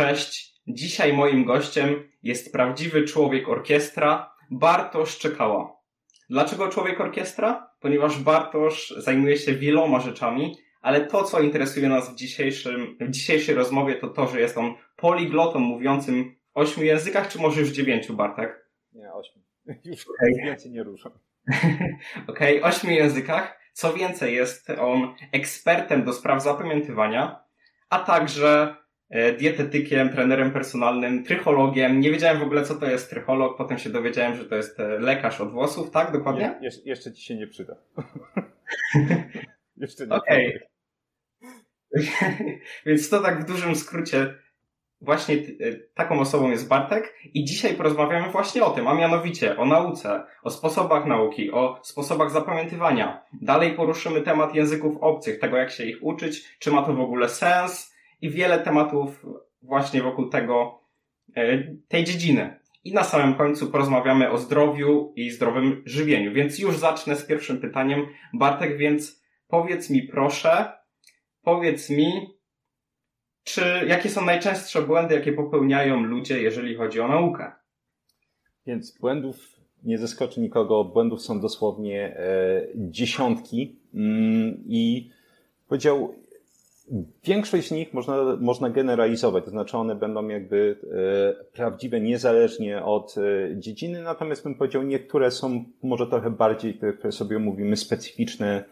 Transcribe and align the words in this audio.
Cześć. 0.00 0.54
Dzisiaj 0.66 1.12
moim 1.12 1.44
gościem 1.44 2.08
jest 2.22 2.52
prawdziwy 2.52 3.04
człowiek 3.04 3.48
orkiestra, 3.48 4.34
Bartosz 4.50 5.18
Czekała. 5.18 5.76
Dlaczego 6.30 6.68
człowiek 6.68 7.00
orkiestra? 7.00 7.70
Ponieważ 7.80 8.18
Bartosz 8.18 8.94
zajmuje 8.96 9.36
się 9.36 9.54
wieloma 9.54 10.00
rzeczami, 10.00 10.56
ale 10.80 11.00
to, 11.00 11.24
co 11.24 11.40
interesuje 11.40 11.88
nas 11.88 12.12
w, 12.12 12.14
dzisiejszym, 12.14 12.96
w 13.00 13.10
dzisiejszej 13.10 13.54
rozmowie, 13.54 13.94
to 13.94 14.08
to, 14.08 14.26
że 14.26 14.40
jest 14.40 14.58
on 14.58 14.74
poliglotą 14.96 15.58
mówiącym 15.58 16.36
w 16.54 16.58
ośmiu 16.58 16.84
językach, 16.84 17.28
czy 17.28 17.38
może 17.38 17.60
już 17.60 17.70
dziewięciu, 17.70 18.14
Bartek? 18.14 18.70
Nie, 18.92 19.12
ośmiu. 19.12 19.42
Już 19.84 20.06
okay. 20.08 20.44
więcej 20.44 20.70
nie 20.70 20.82
ruszam. 20.82 21.12
Okej, 22.28 22.58
okay, 22.58 22.70
ośmiu 22.70 22.90
językach. 22.90 23.60
Co 23.72 23.92
więcej, 23.92 24.34
jest 24.34 24.70
on 24.70 25.14
ekspertem 25.32 26.04
do 26.04 26.12
spraw 26.12 26.42
zapamiętywania, 26.42 27.44
a 27.90 27.98
także 27.98 28.79
dietetykiem, 29.38 30.08
trenerem 30.08 30.50
personalnym, 30.50 31.24
trychologiem. 31.24 32.00
Nie 32.00 32.10
wiedziałem 32.10 32.38
w 32.38 32.42
ogóle, 32.42 32.62
co 32.62 32.74
to 32.74 32.86
jest 32.86 33.10
trycholog, 33.10 33.56
potem 33.56 33.78
się 33.78 33.90
dowiedziałem, 33.90 34.36
że 34.36 34.44
to 34.44 34.56
jest 34.56 34.80
e, 34.80 34.98
lekarz 34.98 35.40
od 35.40 35.52
włosów, 35.52 35.90
tak? 35.90 36.12
Dokładnie? 36.12 36.58
Nie, 36.60 36.70
jeszcze 36.84 37.12
ci 37.12 37.24
się 37.24 37.36
nie 37.36 37.46
przyda. 37.46 37.76
jeszcze 39.76 40.06
nie. 40.06 40.14
Okej. 40.14 40.58
Więc 42.86 43.08
to 43.08 43.20
tak 43.20 43.42
w 43.42 43.46
dużym 43.46 43.76
skrócie 43.76 44.34
właśnie 45.00 45.34
e, 45.34 45.40
taką 45.94 46.20
osobą 46.20 46.50
jest 46.50 46.68
Bartek 46.68 47.14
i 47.34 47.44
dzisiaj 47.44 47.74
porozmawiamy 47.74 48.28
właśnie 48.28 48.64
o 48.64 48.70
tym, 48.70 48.88
a 48.88 48.94
mianowicie 48.94 49.56
o 49.56 49.64
nauce, 49.64 50.24
o 50.42 50.50
sposobach 50.50 51.06
nauki, 51.06 51.50
o 51.50 51.80
sposobach 51.82 52.30
zapamiętywania. 52.30 53.24
Dalej 53.42 53.72
poruszymy 53.72 54.20
temat 54.20 54.54
języków 54.54 54.96
obcych, 55.00 55.38
tego 55.38 55.56
jak 55.56 55.70
się 55.70 55.84
ich 55.84 55.96
uczyć, 56.00 56.58
czy 56.58 56.70
ma 56.70 56.82
to 56.82 56.94
w 56.94 57.00
ogóle 57.00 57.28
sens 57.28 57.89
i 58.22 58.30
wiele 58.30 58.58
tematów 58.58 59.26
właśnie 59.62 60.02
wokół 60.02 60.28
tego, 60.28 60.80
e, 61.36 61.74
tej 61.88 62.04
dziedziny. 62.04 62.60
I 62.84 62.92
na 62.92 63.04
samym 63.04 63.34
końcu 63.34 63.70
porozmawiamy 63.70 64.30
o 64.30 64.38
zdrowiu 64.38 65.12
i 65.16 65.30
zdrowym 65.30 65.82
żywieniu. 65.86 66.32
Więc 66.32 66.58
już 66.58 66.76
zacznę 66.76 67.16
z 67.16 67.26
pierwszym 67.26 67.60
pytaniem. 67.60 68.06
Bartek, 68.32 68.76
więc 68.76 69.24
powiedz 69.48 69.90
mi 69.90 70.02
proszę, 70.02 70.72
powiedz 71.42 71.90
mi, 71.90 72.40
czy 73.44 73.84
jakie 73.86 74.08
są 74.08 74.24
najczęstsze 74.24 74.82
błędy, 74.82 75.14
jakie 75.14 75.32
popełniają 75.32 76.02
ludzie, 76.02 76.42
jeżeli 76.42 76.74
chodzi 76.74 77.00
o 77.00 77.08
naukę? 77.08 77.52
Więc 78.66 78.98
błędów 78.98 79.60
nie 79.84 79.98
zaskoczy 79.98 80.40
nikogo. 80.40 80.84
Błędów 80.84 81.22
są 81.22 81.40
dosłownie 81.40 82.16
e, 82.16 82.66
dziesiątki 82.74 83.76
mm, 83.94 84.64
i 84.66 85.10
powiedział, 85.68 86.14
większość 87.24 87.68
z 87.68 87.70
nich 87.70 87.94
można, 87.94 88.36
można 88.40 88.70
generalizować, 88.70 89.44
to 89.44 89.50
znaczy 89.50 89.76
one 89.76 89.94
będą 89.94 90.28
jakby 90.28 90.76
e, 91.40 91.44
prawdziwe 91.44 92.00
niezależnie 92.00 92.84
od 92.84 93.14
e, 93.18 93.56
dziedziny, 93.60 94.02
natomiast 94.02 94.44
bym 94.44 94.54
powiedział, 94.54 94.82
niektóre 94.82 95.30
są 95.30 95.64
może 95.82 96.06
trochę 96.06 96.30
bardziej, 96.30 96.74
które 96.74 97.12
sobie 97.12 97.38
mówimy, 97.38 97.76
specyficzne 97.76 98.64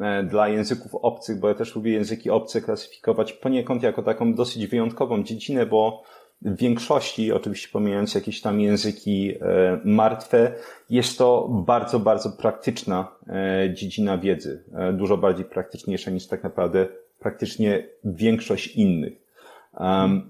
E, 0.00 0.22
dla 0.22 0.48
języków 0.48 0.94
obcych, 0.94 1.40
bo 1.40 1.48
ja 1.48 1.54
też 1.54 1.74
lubię 1.74 1.92
języki 1.92 2.30
obce 2.30 2.60
klasyfikować 2.60 3.32
poniekąd 3.32 3.82
jako 3.82 4.02
taką 4.02 4.34
dosyć 4.34 4.66
wyjątkową 4.66 5.22
dziedzinę, 5.22 5.66
bo 5.66 6.02
w 6.42 6.56
większości, 6.56 7.32
oczywiście 7.32 7.68
pomijając 7.72 8.14
jakieś 8.14 8.40
tam 8.40 8.60
języki 8.60 9.34
e, 9.40 9.80
martwe, 9.84 10.52
jest 10.90 11.18
to 11.18 11.48
bardzo, 11.66 12.00
bardzo 12.00 12.30
praktyczna 12.30 13.16
e, 13.26 13.74
dziedzina 13.74 14.18
wiedzy. 14.18 14.64
Dużo 14.92 15.16
bardziej 15.16 15.44
praktyczniejsza 15.44 16.10
niż 16.10 16.26
tak 16.26 16.42
naprawdę 16.42 16.86
praktycznie 17.18 17.88
większość 18.04 18.66
innych. 18.66 19.12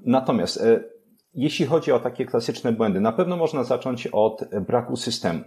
Natomiast 0.04 0.64
jeśli 1.34 1.66
chodzi 1.66 1.92
o 1.92 2.00
takie 2.00 2.26
klasyczne 2.26 2.72
błędy, 2.72 3.00
na 3.00 3.12
pewno 3.12 3.36
można 3.36 3.64
zacząć 3.64 4.06
od 4.06 4.40
braku 4.66 4.96
systemu. 4.96 5.40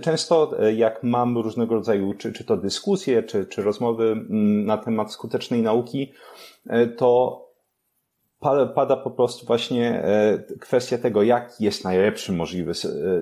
Często 0.00 0.58
e, 0.58 0.74
jak 0.74 1.02
mam 1.02 1.38
różnego 1.38 1.74
rodzaju, 1.74 2.14
czy, 2.14 2.32
czy 2.32 2.44
to 2.44 2.56
dyskusje, 2.56 3.22
czy, 3.22 3.46
czy 3.46 3.62
rozmowy 3.62 4.16
na 4.64 4.78
temat 4.78 5.12
skutecznej 5.12 5.62
nauki, 5.62 6.12
e, 6.66 6.86
to 6.86 7.44
pada 8.74 8.96
po 8.96 9.10
prostu 9.10 9.46
właśnie 9.46 10.02
e, 10.04 10.38
kwestia 10.60 10.98
tego, 10.98 11.22
jaki 11.22 11.64
jest 11.64 11.84
najlepszy 11.84 12.32
możliwy 12.32 12.72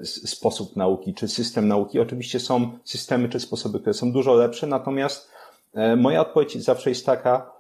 sposób 0.05 0.77
nauki, 0.77 1.15
czy 1.15 1.29
system 1.29 1.69
nauki. 1.69 2.01
Oczywiście 2.01 2.41
są 2.41 2.79
systemy 2.85 3.29
czy 3.29 3.41
sposoby, 3.41 3.81
które 3.81 3.95
są 3.95 4.13
dużo 4.13 4.35
lepsze, 4.35 4.67
natomiast 4.67 5.36
moja 5.97 6.21
odpowiedź 6.21 6.65
zawsze 6.65 6.91
jest 6.91 7.07
taka, 7.07 7.53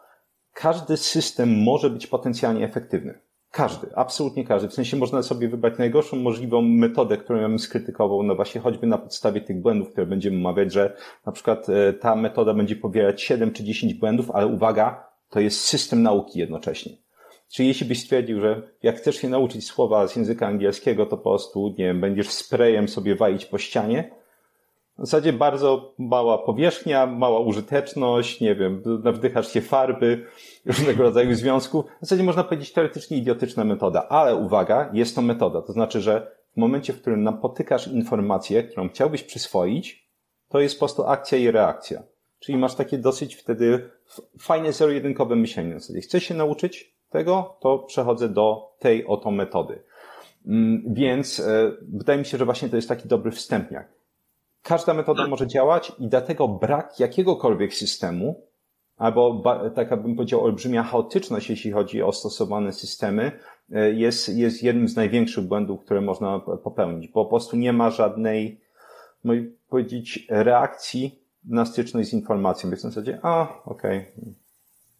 każdy 0.52 0.96
system 0.96 1.62
może 1.62 1.90
być 1.90 2.06
potencjalnie 2.06 2.64
efektywny. 2.64 3.26
Każdy, 3.50 3.86
absolutnie 3.94 4.44
każdy. 4.44 4.68
W 4.68 4.74
sensie 4.74 4.96
można 4.96 5.22
sobie 5.22 5.48
wybrać 5.48 5.78
najgorszą 5.78 6.16
możliwą 6.16 6.62
metodę, 6.62 7.16
którą 7.16 7.40
ja 7.40 7.48
bym 7.48 7.58
skrytykował, 7.58 8.22
no 8.22 8.34
właśnie 8.34 8.60
choćby 8.60 8.86
na 8.86 8.98
podstawie 8.98 9.40
tych 9.40 9.60
błędów, 9.60 9.90
które 9.90 10.06
będziemy 10.06 10.36
omawiać, 10.36 10.72
że 10.72 10.96
na 11.26 11.32
przykład 11.32 11.68
e, 11.68 11.92
ta 11.92 12.16
metoda 12.16 12.54
będzie 12.54 12.76
pobierać 12.76 13.22
7 13.22 13.52
czy 13.52 13.64
10 13.64 13.94
błędów, 13.94 14.30
ale 14.30 14.46
uwaga, 14.46 15.08
to 15.30 15.40
jest 15.40 15.60
system 15.60 16.02
nauki 16.02 16.38
jednocześnie. 16.38 16.92
Czyli 17.52 17.68
jeśli 17.68 17.86
byś 17.86 18.00
stwierdził, 18.02 18.40
że 18.40 18.62
jak 18.82 18.96
chcesz 18.96 19.16
się 19.16 19.28
nauczyć 19.28 19.66
słowa 19.66 20.08
z 20.08 20.16
języka 20.16 20.46
angielskiego, 20.46 21.06
to 21.06 21.16
po 21.16 21.30
prostu, 21.30 21.74
nie 21.78 21.84
wiem, 21.84 22.00
będziesz 22.00 22.30
sprayem 22.30 22.88
sobie 22.88 23.14
walić 23.14 23.46
po 23.46 23.58
ścianie, 23.58 24.10
w 24.98 25.00
zasadzie 25.00 25.32
bardzo 25.32 25.94
mała 25.98 26.38
powierzchnia, 26.38 27.06
mała 27.06 27.40
użyteczność, 27.40 28.40
nie 28.40 28.54
wiem, 28.54 28.82
wdychasz 29.04 29.52
się 29.52 29.60
farby, 29.60 30.26
różnego 30.66 31.02
rodzaju 31.02 31.34
związków. 31.34 31.84
W 31.84 32.00
zasadzie 32.00 32.22
można 32.22 32.44
powiedzieć 32.44 32.72
teoretycznie 32.72 33.16
idiotyczna 33.16 33.64
metoda, 33.64 34.08
ale 34.08 34.36
uwaga, 34.36 34.90
jest 34.92 35.14
to 35.14 35.22
metoda. 35.22 35.62
To 35.62 35.72
znaczy, 35.72 36.00
że 36.00 36.36
w 36.52 36.56
momencie, 36.56 36.92
w 36.92 37.00
którym 37.00 37.22
napotykasz 37.22 37.88
informację, 37.88 38.62
którą 38.62 38.88
chciałbyś 38.88 39.22
przyswoić, 39.22 40.10
to 40.48 40.60
jest 40.60 40.74
po 40.74 40.78
prostu 40.78 41.04
akcja 41.04 41.38
i 41.38 41.50
reakcja. 41.50 42.02
Czyli 42.38 42.58
masz 42.58 42.74
takie 42.74 42.98
dosyć 42.98 43.34
wtedy 43.34 43.90
fajne 44.38 44.72
zero-jedynkowe 44.72 45.36
myślenie. 45.36 45.74
W 45.74 45.80
zasadzie 45.80 46.00
chcę 46.00 46.20
się 46.20 46.34
nauczyć 46.34 46.96
tego, 47.10 47.56
to 47.60 47.78
przechodzę 47.78 48.28
do 48.28 48.74
tej 48.78 49.06
oto 49.06 49.30
metody. 49.30 49.82
Mm, 50.46 50.82
więc 50.94 51.40
e, 51.40 51.72
wydaje 51.82 52.18
mi 52.18 52.24
się, 52.24 52.38
że 52.38 52.44
właśnie 52.44 52.68
to 52.68 52.76
jest 52.76 52.88
taki 52.88 53.08
dobry 53.08 53.30
wstępniak. 53.30 53.96
Każda 54.66 54.94
metoda 54.94 55.22
tak. 55.22 55.30
może 55.30 55.46
działać 55.46 55.92
i 55.98 56.08
dlatego 56.08 56.48
brak 56.48 57.00
jakiegokolwiek 57.00 57.74
systemu, 57.74 58.42
albo 58.96 59.42
taka 59.74 59.96
bym 59.96 60.16
powiedział 60.16 60.44
olbrzymia 60.44 60.82
chaotyczność, 60.82 61.50
jeśli 61.50 61.72
chodzi 61.72 62.02
o 62.02 62.12
stosowane 62.12 62.72
systemy, 62.72 63.32
e, 63.72 63.92
jest, 63.92 64.28
jest 64.28 64.62
jednym 64.62 64.88
z 64.88 64.96
największych 64.96 65.44
błędów, 65.44 65.80
które 65.84 66.00
można 66.00 66.40
popełnić, 66.40 67.08
bo 67.08 67.24
po 67.24 67.30
prostu 67.30 67.56
nie 67.56 67.72
ma 67.72 67.90
żadnej, 67.90 68.60
można 69.24 69.42
powiedzieć, 69.68 70.26
reakcji 70.30 71.18
na 71.44 71.64
styczność 71.64 72.08
z 72.08 72.12
informacją. 72.12 72.70
Jest 72.70 72.82
w 72.82 72.86
zasadzie, 72.86 73.18
a, 73.22 73.62
okej, 73.64 73.98
okay. 73.98 74.34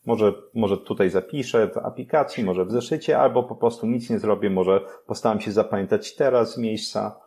może, 0.07 0.33
może 0.55 0.79
tutaj 0.79 1.11
zapiszę 1.11 1.69
w 1.69 1.79
aplikacji, 1.79 2.45
może 2.45 2.65
w 2.65 2.71
zeszycie, 2.71 3.19
albo 3.19 3.43
po 3.43 3.57
prostu 3.57 3.87
nic 3.87 4.11
nie 4.11 4.19
zrobię, 4.19 4.51
może 4.51 4.81
postaram 5.07 5.41
się 5.41 5.53
zapamiętać 5.53 6.15
teraz 6.15 6.55
z 6.55 6.59
miejsca, 6.59 7.26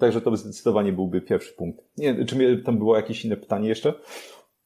także 0.00 0.20
to 0.20 0.36
zdecydowanie 0.36 0.92
byłby 0.92 1.20
pierwszy 1.20 1.52
punkt. 1.52 1.80
Nie, 1.96 2.24
czy 2.24 2.62
tam 2.64 2.78
było 2.78 2.96
jakieś 2.96 3.24
inne 3.24 3.36
pytanie 3.36 3.68
jeszcze? 3.68 3.94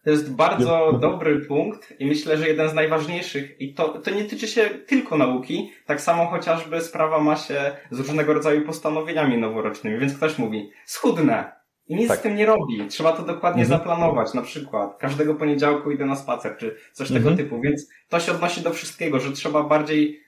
To 0.05 0.11
jest 0.11 0.35
bardzo 0.35 0.99
dobry 1.01 1.41
punkt 1.41 2.01
i 2.01 2.07
myślę, 2.07 2.37
że 2.37 2.49
jeden 2.49 2.69
z 2.69 2.75
najważniejszych. 2.75 3.61
I 3.61 3.75
to, 3.75 3.89
to 3.89 4.11
nie 4.11 4.25
tyczy 4.25 4.49
się 4.49 4.71
tylko 4.87 5.19
nauki, 5.19 5.71
tak 5.87 6.01
samo 6.01 6.27
chociażby 6.27 6.81
sprawa 6.81 7.21
ma 7.21 7.37
się 7.37 7.77
z 7.91 7.99
różnego 7.99 8.35
rodzaju 8.35 8.67
postanowieniami 8.67 9.39
noworocznymi. 9.39 9.99
Więc 9.99 10.17
ktoś 10.17 10.39
mówi, 10.39 10.71
schudnę 10.87 11.53
i 11.87 11.97
nic 11.97 12.09
tak. 12.09 12.19
z 12.19 12.23
tym 12.23 12.37
nie 12.37 12.47
robi. 12.47 12.87
Trzeba 12.89 13.13
to 13.13 13.23
dokładnie 13.23 13.63
mhm. 13.63 13.81
zaplanować. 13.81 14.35
Na 14.35 14.43
przykład 14.43 14.97
każdego 14.99 15.35
poniedziałku 15.35 15.91
idę 15.91 16.07
na 16.07 16.17
spacer, 16.17 16.57
czy 16.57 16.77
coś 16.93 17.11
mhm. 17.11 17.25
tego 17.25 17.37
typu. 17.37 17.61
Więc 17.61 17.89
to 18.09 18.21
się 18.21 18.33
odnosi 18.33 18.63
do 18.63 18.71
wszystkiego, 18.71 19.21
że 19.21 19.33
trzeba 19.33 19.63
bardziej 19.63 20.24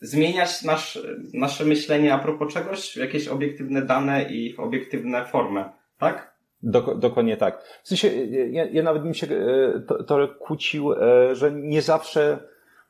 zmieniać 0.00 0.62
nasz, 0.62 0.98
nasze 1.34 1.64
myślenie 1.64 2.14
a 2.14 2.18
propos 2.18 2.52
czegoś 2.52 2.92
w 2.92 2.96
jakieś 2.96 3.28
obiektywne 3.28 3.82
dane 3.82 4.22
i 4.22 4.54
w 4.54 4.60
obiektywne 4.60 5.26
formy, 5.26 5.64
tak? 5.98 6.34
Dok 6.62 6.98
dokładnie 6.98 7.36
tak. 7.36 7.62
W 7.82 7.88
sensie, 7.88 8.08
ja, 8.50 8.64
ja 8.64 8.82
nawet 8.82 9.02
bym 9.02 9.14
się 9.14 9.26
e, 9.26 9.80
to, 9.80 10.04
to 10.04 10.28
kłócił, 10.28 10.92
e, 10.92 11.34
że 11.34 11.52
nie 11.52 11.82
zawsze 11.82 12.38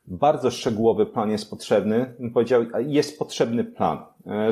bardzo 0.05 0.51
szczegółowy 0.51 1.05
plan 1.05 1.31
jest 1.31 1.49
potrzebny. 1.49 2.13
Bym 2.19 2.31
powiedział, 2.31 2.65
jest 2.79 3.19
potrzebny 3.19 3.63
plan. 3.63 3.97
E, 4.27 4.49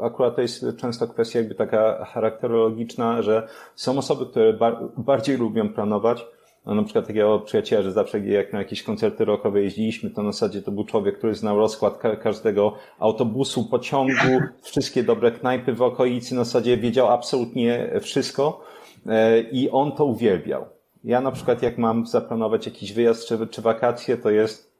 akurat 0.00 0.36
to 0.36 0.42
jest 0.42 0.66
często 0.76 1.08
kwestia 1.08 1.38
jakby 1.38 1.54
taka 1.54 2.04
charakterologiczna, 2.04 3.22
że 3.22 3.48
są 3.74 3.98
osoby, 3.98 4.26
które 4.26 4.52
bar 4.52 4.76
bardziej 4.96 5.36
lubią 5.36 5.68
planować, 5.68 6.20
no, 6.20 6.33
na 6.66 6.82
przykład 6.82 7.06
takiego 7.06 7.40
przyjaciela, 7.40 7.82
że 7.82 7.92
zawsze 7.92 8.20
jak 8.20 8.52
na 8.52 8.58
jakieś 8.58 8.82
koncerty 8.82 9.24
rockowe 9.24 9.62
jeździliśmy, 9.62 10.10
to 10.10 10.22
na 10.22 10.32
zasadzie 10.32 10.62
to 10.62 10.72
był 10.72 10.84
człowiek, 10.84 11.18
który 11.18 11.34
znał 11.34 11.58
rozkład 11.58 11.98
każdego 12.22 12.74
autobusu, 12.98 13.64
pociągu, 13.64 14.40
wszystkie 14.62 15.02
dobre 15.02 15.30
knajpy 15.30 15.72
w 15.72 15.82
okolicy, 15.82 16.34
na 16.34 16.44
zasadzie 16.44 16.76
wiedział 16.76 17.08
absolutnie 17.08 17.90
wszystko 18.00 18.60
e, 19.06 19.40
i 19.40 19.70
on 19.70 19.92
to 19.92 20.04
uwielbiał. 20.04 20.64
Ja 21.04 21.20
na 21.20 21.32
przykład 21.32 21.62
jak 21.62 21.78
mam 21.78 22.06
zaplanować 22.06 22.66
jakiś 22.66 22.92
wyjazd 22.92 23.28
czy, 23.28 23.46
czy 23.46 23.62
wakacje, 23.62 24.16
to 24.16 24.30
jest 24.30 24.73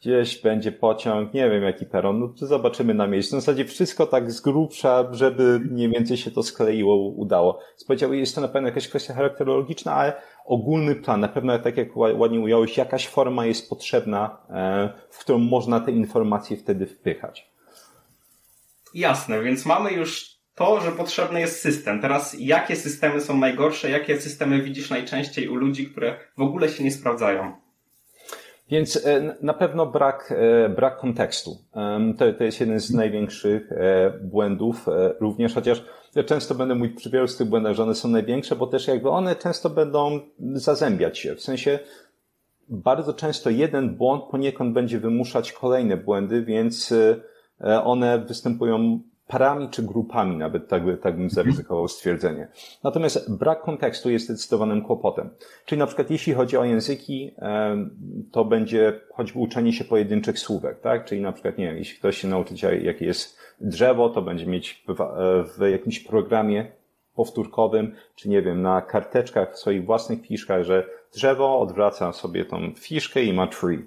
gdzieś 0.00 0.42
będzie 0.42 0.72
pociąg, 0.72 1.34
nie 1.34 1.50
wiem 1.50 1.62
jaki 1.62 1.86
peron, 1.86 2.20
no 2.20 2.28
to 2.28 2.46
zobaczymy 2.46 2.94
na 2.94 3.06
miejscu. 3.06 3.36
W 3.36 3.40
zasadzie 3.40 3.64
wszystko 3.64 4.06
tak 4.06 4.32
z 4.32 4.40
grubsza, 4.40 5.08
żeby 5.12 5.60
mniej 5.70 5.90
więcej 5.90 6.16
się 6.16 6.30
to 6.30 6.42
skleiło, 6.42 6.96
udało. 6.96 7.60
Powiedział, 7.86 8.14
jest 8.14 8.34
to 8.34 8.40
na 8.40 8.48
pewno 8.48 8.68
jakaś 8.68 8.88
kwestia 8.88 9.14
charakterologiczna, 9.14 9.94
ale 9.94 10.12
ogólny 10.44 10.94
plan, 10.94 11.20
na 11.20 11.28
pewno 11.28 11.58
tak 11.58 11.76
jak 11.76 11.96
ładnie 11.96 12.40
ująłeś, 12.40 12.76
jakaś 12.76 13.08
forma 13.08 13.46
jest 13.46 13.68
potrzebna, 13.68 14.36
e, 14.50 14.92
w 15.10 15.18
którą 15.18 15.38
można 15.38 15.80
te 15.80 15.90
informacje 15.92 16.56
wtedy 16.56 16.86
wpychać. 16.86 17.50
Jasne, 18.94 19.42
więc 19.42 19.66
mamy 19.66 19.92
już 19.92 20.38
to, 20.54 20.80
że 20.80 20.92
potrzebny 20.92 21.40
jest 21.40 21.60
system. 21.60 22.00
Teraz 22.00 22.36
jakie 22.38 22.76
systemy 22.76 23.20
są 23.20 23.36
najgorsze, 23.36 23.90
jakie 23.90 24.20
systemy 24.20 24.62
widzisz 24.62 24.90
najczęściej 24.90 25.48
u 25.48 25.54
ludzi, 25.54 25.86
które 25.86 26.18
w 26.36 26.42
ogóle 26.42 26.68
się 26.68 26.84
nie 26.84 26.92
sprawdzają? 26.92 27.67
Więc 28.70 29.06
e, 29.06 29.36
na 29.42 29.54
pewno 29.54 29.86
brak, 29.86 30.34
e, 30.36 30.68
brak 30.68 30.98
kontekstu. 30.98 31.56
To, 32.18 32.32
to 32.32 32.44
jest 32.44 32.60
jeden 32.60 32.80
z 32.80 32.90
największych 32.90 33.72
e, 33.72 34.10
błędów 34.22 34.86
również, 35.20 35.54
chociaż 35.54 35.84
często 36.26 36.54
będę 36.54 36.74
mówić 36.74 36.96
przy 36.96 37.10
wielu 37.10 37.28
z 37.28 37.36
tych 37.36 37.48
błędach, 37.48 37.74
że 37.74 37.82
one 37.82 37.94
są 37.94 38.08
największe, 38.08 38.56
bo 38.56 38.66
też 38.66 38.88
jakby 38.88 39.10
one 39.10 39.36
często 39.36 39.70
będą 39.70 40.20
zazębiać 40.38 41.18
się. 41.18 41.34
W 41.34 41.42
sensie 41.42 41.78
bardzo 42.68 43.14
często 43.14 43.50
jeden 43.50 43.96
błąd 43.96 44.24
poniekąd 44.30 44.74
będzie 44.74 44.98
wymuszać 44.98 45.52
kolejne 45.52 45.96
błędy, 45.96 46.42
więc 46.42 46.94
one 47.84 48.18
występują 48.18 49.00
parami 49.28 49.68
czy 49.68 49.82
grupami, 49.82 50.36
nawet 50.36 50.68
tak, 50.68 50.82
tak 51.02 51.16
bym 51.16 51.30
zaryzykował 51.30 51.88
stwierdzenie. 51.88 52.48
Natomiast 52.84 53.38
brak 53.38 53.62
kontekstu 53.62 54.10
jest 54.10 54.24
zdecydowanym 54.24 54.82
kłopotem. 54.82 55.30
Czyli 55.64 55.78
na 55.78 55.86
przykład 55.86 56.10
jeśli 56.10 56.34
chodzi 56.34 56.56
o 56.56 56.64
języki, 56.64 57.34
to 58.32 58.44
będzie 58.44 59.00
choćby 59.12 59.38
uczenie 59.38 59.72
się 59.72 59.84
pojedynczych 59.84 60.38
słówek, 60.38 60.80
tak? 60.80 61.04
Czyli 61.04 61.20
na 61.20 61.32
przykład, 61.32 61.58
nie 61.58 61.66
wiem, 61.66 61.76
jeśli 61.76 61.98
ktoś 61.98 62.18
się 62.18 62.28
nauczy 62.28 62.54
jakie 62.82 63.06
jest 63.06 63.38
drzewo, 63.60 64.08
to 64.08 64.22
będzie 64.22 64.46
mieć 64.46 64.84
w, 64.88 64.94
w 65.58 65.70
jakimś 65.70 66.00
programie 66.00 66.72
powtórkowym, 67.14 67.94
czy 68.14 68.28
nie 68.28 68.42
wiem, 68.42 68.62
na 68.62 68.82
karteczkach 68.82 69.54
w 69.54 69.58
swoich 69.58 69.84
własnych 69.84 70.26
fiszkach, 70.26 70.64
że 70.64 70.86
drzewo 71.14 71.60
odwraca 71.60 72.12
sobie 72.12 72.44
tą 72.44 72.72
fiszkę 72.76 73.22
i 73.24 73.32
ma 73.32 73.46
tree. 73.46 73.84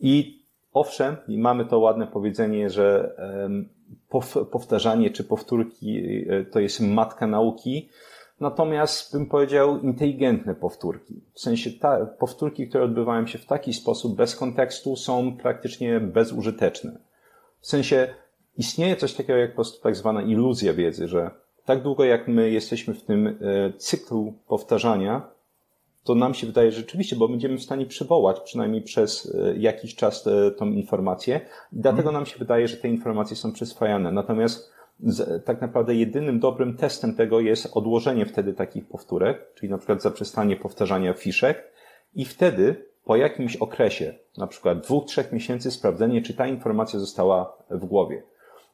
I 0.00 0.42
owszem, 0.72 1.16
mamy 1.28 1.64
to 1.64 1.78
ładne 1.78 2.06
powiedzenie, 2.06 2.70
że 2.70 3.16
powtarzanie 4.50 5.10
czy 5.10 5.24
powtórki 5.24 6.02
e, 6.28 6.44
to 6.44 6.60
jest 6.60 6.80
matka 6.80 7.26
nauki, 7.26 7.88
natomiast 8.40 9.12
bym 9.12 9.26
powiedział 9.26 9.80
inteligentne 9.80 10.54
powtórki. 10.54 11.20
W 11.34 11.40
sensie 11.40 11.70
ta, 11.70 12.06
powtórki, 12.06 12.68
które 12.68 12.84
odbywają 12.84 13.26
się 13.26 13.38
w 13.38 13.46
taki 13.46 13.72
sposób 13.72 14.16
bez 14.16 14.36
kontekstu 14.36 14.96
są 14.96 15.36
praktycznie 15.36 16.00
bezużyteczne. 16.00 16.98
W 17.60 17.66
sensie 17.66 18.14
istnieje 18.56 18.96
coś 18.96 19.14
takiego 19.14 19.38
jak 19.38 19.50
po 19.50 19.54
prostu 19.54 19.82
tak 19.82 19.96
zwana 19.96 20.22
iluzja 20.22 20.74
wiedzy, 20.74 21.08
że 21.08 21.30
tak 21.64 21.82
długo 21.82 22.04
jak 22.04 22.28
my 22.28 22.50
jesteśmy 22.50 22.94
w 22.94 23.02
tym 23.02 23.26
e, 23.26 23.32
cyklu 23.72 24.34
powtarzania, 24.48 25.35
to 26.06 26.14
nam 26.14 26.34
się 26.34 26.46
wydaje 26.46 26.72
rzeczywiście, 26.72 27.16
bo 27.16 27.28
będziemy 27.28 27.58
w 27.58 27.62
stanie 27.62 27.86
przywołać 27.86 28.40
przynajmniej 28.40 28.82
przez 28.82 29.34
e, 29.34 29.56
jakiś 29.56 29.94
czas 29.94 30.26
e, 30.26 30.50
tą 30.50 30.66
informację. 30.66 31.40
I 31.72 31.80
dlatego 31.80 32.12
nam 32.12 32.26
się 32.26 32.38
wydaje, 32.38 32.68
że 32.68 32.76
te 32.76 32.88
informacje 32.88 33.36
są 33.36 33.52
przyswajane. 33.52 34.12
Natomiast 34.12 34.72
tak 35.44 35.60
naprawdę 35.60 35.94
jedynym 35.94 36.40
dobrym 36.40 36.76
testem 36.76 37.14
tego 37.14 37.40
jest 37.40 37.76
odłożenie 37.76 38.26
wtedy 38.26 38.54
takich 38.54 38.88
powtórek, 38.88 39.54
czyli 39.54 39.70
na 39.70 39.78
przykład 39.78 40.02
zaprzestanie 40.02 40.56
powtarzania 40.56 41.12
fiszek 41.12 41.64
i 42.14 42.24
wtedy 42.24 42.86
po 43.04 43.16
jakimś 43.16 43.56
okresie, 43.56 44.14
na 44.38 44.46
przykład 44.46 44.80
dwóch, 44.80 45.04
trzech 45.04 45.32
miesięcy 45.32 45.70
sprawdzenie, 45.70 46.22
czy 46.22 46.34
ta 46.34 46.46
informacja 46.46 46.98
została 46.98 47.56
w 47.70 47.84
głowie. 47.84 48.22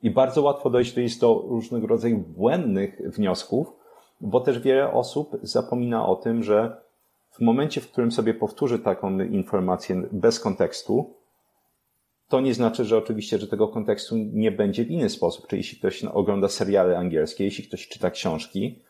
I 0.02 0.10
bardzo 0.10 0.42
łatwo 0.42 0.70
dojść 0.70 1.18
do 1.18 1.44
różnego 1.48 1.86
rodzaju 1.86 2.18
błędnych 2.18 3.00
wniosków, 3.16 3.72
bo 4.20 4.40
też 4.40 4.58
wiele 4.58 4.92
osób 4.92 5.36
zapomina 5.42 6.06
o 6.06 6.16
tym, 6.16 6.42
że 6.42 6.82
w 7.32 7.40
momencie, 7.40 7.80
w 7.80 7.88
którym 7.90 8.12
sobie 8.12 8.34
powtórzy 8.34 8.78
taką 8.78 9.20
informację 9.20 10.02
bez 10.12 10.40
kontekstu, 10.40 11.14
to 12.28 12.40
nie 12.40 12.54
znaczy, 12.54 12.84
że 12.84 12.98
oczywiście, 12.98 13.38
że 13.38 13.46
tego 13.46 13.68
kontekstu 13.68 14.16
nie 14.16 14.52
będzie 14.52 14.84
w 14.84 14.90
inny 14.90 15.10
sposób. 15.10 15.46
Czyli 15.46 15.60
jeśli 15.60 15.78
ktoś 15.78 16.04
ogląda 16.04 16.48
seriale 16.48 16.98
angielskie, 16.98 17.44
jeśli 17.44 17.64
ktoś 17.64 17.88
czyta 17.88 18.10
książki, 18.10 18.82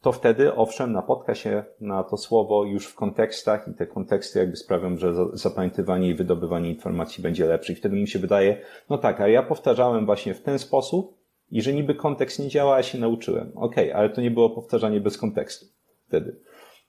to 0.00 0.12
wtedy 0.12 0.54
owszem, 0.54 0.92
napotka 0.92 1.34
się 1.34 1.64
na 1.80 2.04
to 2.04 2.16
słowo 2.16 2.64
już 2.64 2.86
w 2.86 2.94
kontekstach 2.94 3.68
i 3.68 3.74
te 3.74 3.86
konteksty 3.86 4.38
jakby 4.38 4.56
sprawią, 4.56 4.96
że 4.96 5.14
zapamiętywanie 5.32 6.08
i 6.08 6.14
wydobywanie 6.14 6.70
informacji 6.70 7.22
będzie 7.22 7.46
lepsze. 7.46 7.72
I 7.72 7.76
wtedy 7.76 7.96
mi 7.96 8.08
się 8.08 8.18
wydaje, 8.18 8.60
no 8.90 8.98
tak, 8.98 9.20
a 9.20 9.28
ja 9.28 9.42
powtarzałem 9.42 10.06
właśnie 10.06 10.34
w 10.34 10.42
ten 10.42 10.58
sposób 10.58 11.18
i 11.50 11.62
że 11.62 11.72
niby 11.72 11.94
kontekst 11.94 12.38
nie 12.38 12.48
działa, 12.48 12.76
a 12.76 12.82
się 12.82 12.98
nauczyłem. 12.98 13.52
Okej, 13.54 13.90
okay, 13.90 13.96
ale 13.96 14.10
to 14.10 14.20
nie 14.20 14.30
było 14.30 14.50
powtarzanie 14.50 15.00
bez 15.00 15.18
kontekstu 15.18 15.66
wtedy. 16.08 16.36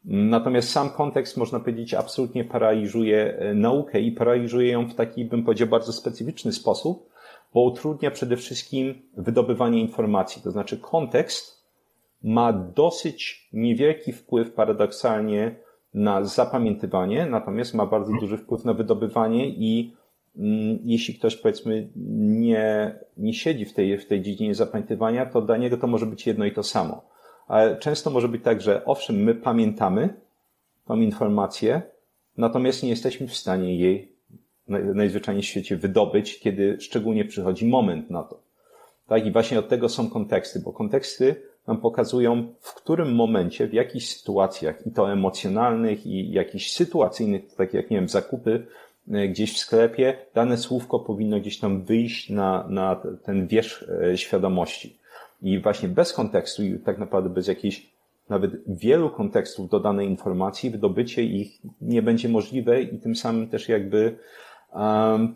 Natomiast 0.09 0.69
sam 0.69 0.89
kontekst, 0.89 1.37
można 1.37 1.59
powiedzieć, 1.59 1.93
absolutnie 1.93 2.43
paraliżuje 2.45 3.37
e, 3.37 3.53
naukę 3.53 4.01
i 4.01 4.11
paraliżuje 4.11 4.71
ją 4.71 4.87
w 4.87 4.95
taki, 4.95 5.25
bym 5.25 5.43
powiedział, 5.43 5.67
bardzo 5.67 5.93
specyficzny 5.93 6.51
sposób, 6.51 7.09
bo 7.53 7.61
utrudnia 7.61 8.11
przede 8.11 8.37
wszystkim 8.37 9.01
wydobywanie 9.17 9.81
informacji. 9.81 10.41
To 10.41 10.51
znaczy 10.51 10.77
kontekst 10.77 11.67
ma 12.23 12.53
dosyć 12.53 13.49
niewielki 13.53 14.13
wpływ 14.13 14.53
paradoksalnie 14.53 15.55
na 15.93 16.23
zapamiętywanie, 16.23 17.25
natomiast 17.25 17.73
ma 17.73 17.85
bardzo 17.85 18.11
duży 18.19 18.37
wpływ 18.37 18.65
na 18.65 18.73
wydobywanie 18.73 19.49
i 19.49 19.93
mm, 20.37 20.79
jeśli 20.83 21.13
ktoś 21.13 21.35
powiedzmy 21.35 21.89
nie, 21.95 22.95
nie 23.17 23.33
siedzi 23.33 23.65
w 23.65 23.73
tej, 23.73 23.97
w 23.97 24.07
tej 24.07 24.21
dziedzinie 24.21 24.55
zapamiętywania, 24.55 25.25
to 25.25 25.41
dla 25.41 25.57
niego 25.57 25.77
to 25.77 25.87
może 25.87 26.05
być 26.05 26.27
jedno 26.27 26.45
i 26.45 26.51
to 26.51 26.63
samo 26.63 27.16
ale 27.47 27.77
często 27.77 28.09
może 28.09 28.27
być 28.27 28.43
tak, 28.43 28.61
że 28.61 28.85
owszem, 28.85 29.15
my 29.15 29.35
pamiętamy 29.35 30.13
tą 30.85 30.99
informację, 30.99 31.81
natomiast 32.37 32.83
nie 32.83 32.89
jesteśmy 32.89 33.27
w 33.27 33.35
stanie 33.35 33.75
jej 33.75 34.11
najzwyczajniej 34.67 35.43
w 35.43 35.47
świecie 35.47 35.77
wydobyć, 35.77 36.39
kiedy 36.39 36.77
szczególnie 36.81 37.25
przychodzi 37.25 37.65
moment 37.67 38.09
na 38.09 38.23
to. 38.23 38.39
Tak, 39.07 39.25
i 39.25 39.31
właśnie 39.31 39.59
od 39.59 39.69
tego 39.69 39.89
są 39.89 40.09
konteksty, 40.09 40.59
bo 40.59 40.73
konteksty 40.73 41.35
nam 41.67 41.77
pokazują, 41.77 42.53
w 42.59 42.73
którym 42.73 43.15
momencie, 43.15 43.67
w 43.67 43.73
jakich 43.73 44.03
sytuacjach, 44.03 44.87
i 44.87 44.91
to 44.91 45.11
emocjonalnych, 45.11 46.05
i 46.05 46.31
jakichś 46.31 46.71
sytuacyjnych, 46.71 47.55
takie 47.55 47.77
jak, 47.77 47.89
nie 47.89 47.97
wiem, 47.97 48.09
zakupy 48.09 48.65
e, 49.11 49.27
gdzieś 49.27 49.53
w 49.53 49.57
sklepie, 49.57 50.17
dane 50.33 50.57
słówko 50.57 50.99
powinno 50.99 51.39
gdzieś 51.39 51.59
tam 51.59 51.81
wyjść 51.81 52.29
na, 52.29 52.65
na 52.69 53.01
ten 53.23 53.47
wierzch 53.47 53.83
e, 54.03 54.17
świadomości. 54.17 54.97
I 55.41 55.59
właśnie 55.59 55.89
bez 55.89 56.13
kontekstu 56.13 56.63
i 56.63 56.79
tak 56.79 56.97
naprawdę 56.97 57.29
bez 57.29 57.47
jakichś 57.47 57.97
nawet 58.29 58.51
wielu 58.67 59.09
kontekstów 59.09 59.69
do 59.69 59.79
danej 59.79 60.07
informacji, 60.07 60.69
wydobycie 60.69 61.23
ich 61.23 61.61
nie 61.81 62.01
będzie 62.01 62.29
możliwe 62.29 62.81
i 62.81 62.99
tym 62.99 63.15
samym 63.15 63.49
też 63.49 63.69
jakby 63.69 64.17
um, 64.73 65.35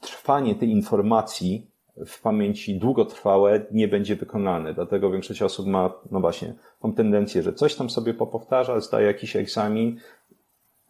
trwanie 0.00 0.54
tej 0.54 0.70
informacji 0.70 1.70
w 2.06 2.22
pamięci 2.22 2.78
długotrwałe 2.78 3.66
nie 3.72 3.88
będzie 3.88 4.16
wykonane. 4.16 4.74
Dlatego 4.74 5.10
większość 5.10 5.42
osób 5.42 5.66
ma, 5.66 5.92
no 6.10 6.20
właśnie, 6.20 6.54
tą 6.80 6.92
tendencję, 6.92 7.42
że 7.42 7.52
coś 7.52 7.74
tam 7.74 7.90
sobie 7.90 8.14
popowtarza, 8.14 8.80
zdaje 8.80 9.06
jakiś 9.06 9.36
egzamin 9.36 9.96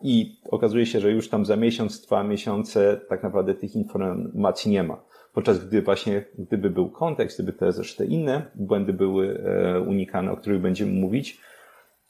i 0.02 0.40
okazuje 0.50 0.87
się, 0.87 1.00
że 1.00 1.11
już 1.11 1.28
tam 1.28 1.47
za 1.47 1.56
miesiąc, 1.56 2.00
dwa 2.06 2.23
miesiące 2.25 3.00
tak 3.09 3.23
naprawdę 3.23 3.54
tych 3.54 3.76
informacji 3.76 4.70
nie 4.70 4.82
ma. 4.82 5.02
Podczas 5.32 5.68
gdy 5.68 5.82
właśnie, 5.82 6.25
gdyby 6.38 6.70
był 6.70 6.90
kontekst, 6.90 7.37
gdyby 7.37 7.52
te 7.52 7.72
zresztą 7.72 8.04
inne 8.04 8.42
błędy 8.54 8.92
były 8.92 9.42
e, 9.44 9.80
unikane, 9.80 10.32
o 10.32 10.37
których 10.37 10.60
będziemy 10.60 10.92
mówić, 10.92 11.40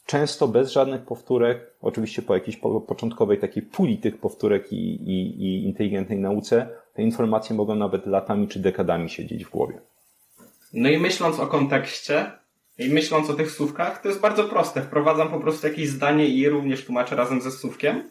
często 0.07 0.49
bez 0.49 0.73
żadnych 0.73 1.03
powtórek, 1.03 1.71
oczywiście 1.81 2.23
po 2.23 2.35
jakiejś 2.35 2.57
początkowej 2.87 3.39
takiej 3.39 3.63
puli 3.63 3.99
tych 3.99 4.19
powtórek 4.19 4.73
i, 4.73 4.77
i, 4.77 5.45
i 5.45 5.65
inteligentnej 5.65 6.19
nauce, 6.19 6.69
te 6.95 7.03
informacje 7.03 7.57
mogą 7.57 7.75
nawet 7.75 8.07
latami 8.07 8.49
czy 8.49 8.59
dekadami 8.59 9.09
siedzieć 9.11 9.45
w 9.45 9.51
głowie. 9.51 9.81
No 10.73 10.89
i 10.89 10.99
myśląc 10.99 11.41
o 11.41 11.47
kontekście 11.47 12.31
i 12.79 12.89
myśląc 12.89 13.31
o 13.31 13.35
tych 13.35 13.51
słówkach, 13.51 14.03
to 14.03 14.09
jest 14.09 14.21
bardzo 14.21 14.45
proste. 14.45 14.83
Wprowadzam 14.83 15.29
po 15.29 15.41
prostu 15.41 15.67
jakieś 15.67 15.89
zdanie 15.89 16.29
i 16.29 16.39
je 16.39 16.51
również 16.51 16.85
tłumaczę 16.85 17.17
razem 17.17 17.41
ze 17.41 17.51
słówkiem. 17.51 18.03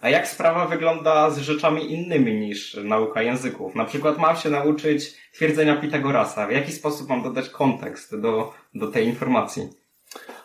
A 0.00 0.08
jak 0.08 0.28
sprawa 0.28 0.66
wygląda 0.66 1.30
z 1.30 1.38
rzeczami 1.38 1.92
innymi 1.92 2.40
niż 2.40 2.74
nauka 2.84 3.22
języków? 3.22 3.74
Na 3.74 3.84
przykład 3.84 4.18
mam 4.18 4.36
się 4.36 4.50
nauczyć 4.50 5.14
twierdzenia 5.32 5.76
Pitagorasa. 5.76 6.46
W 6.46 6.52
jaki 6.52 6.72
sposób 6.72 7.08
mam 7.08 7.22
dodać 7.22 7.48
kontekst 7.48 8.20
do, 8.20 8.52
do 8.74 8.88
tej 8.88 9.06
informacji? 9.06 9.68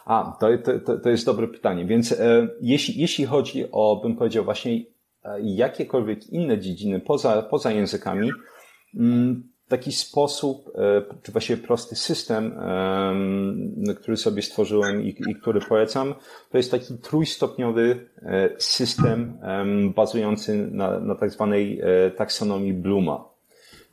A, 0.05 0.37
to, 0.39 0.47
to, 0.85 0.97
to 0.97 1.09
jest 1.09 1.25
dobre 1.25 1.47
pytanie. 1.47 1.85
Więc 1.85 2.11
e, 2.11 2.47
jeśli, 2.61 3.01
jeśli 3.01 3.25
chodzi 3.25 3.65
o, 3.71 3.99
bym 4.03 4.15
powiedział 4.15 4.43
właśnie, 4.43 4.71
e, 5.23 5.37
jakiekolwiek 5.41 6.27
inne 6.27 6.59
dziedziny 6.59 6.99
poza, 6.99 7.41
poza 7.41 7.71
językami, 7.71 8.31
mm, 8.95 9.52
taki 9.67 9.91
sposób, 9.91 10.71
e, 10.75 11.01
czy 11.23 11.31
właściwie 11.31 11.63
prosty 11.63 11.95
system, 11.95 12.59
który 14.01 14.17
sobie 14.17 14.41
stworzyłem 14.41 15.03
i, 15.03 15.15
i 15.27 15.35
który 15.35 15.59
polecam, 15.59 16.15
to 16.51 16.57
jest 16.57 16.71
taki 16.71 16.97
trójstopniowy 16.97 18.09
e, 18.21 18.49
system 18.57 19.37
bazujący 19.95 20.67
na, 20.71 20.99
na 20.99 21.15
tak 21.15 21.31
zwanej 21.31 21.81
e, 21.81 22.11
taksonomii 22.11 22.73
Bluma. 22.73 23.33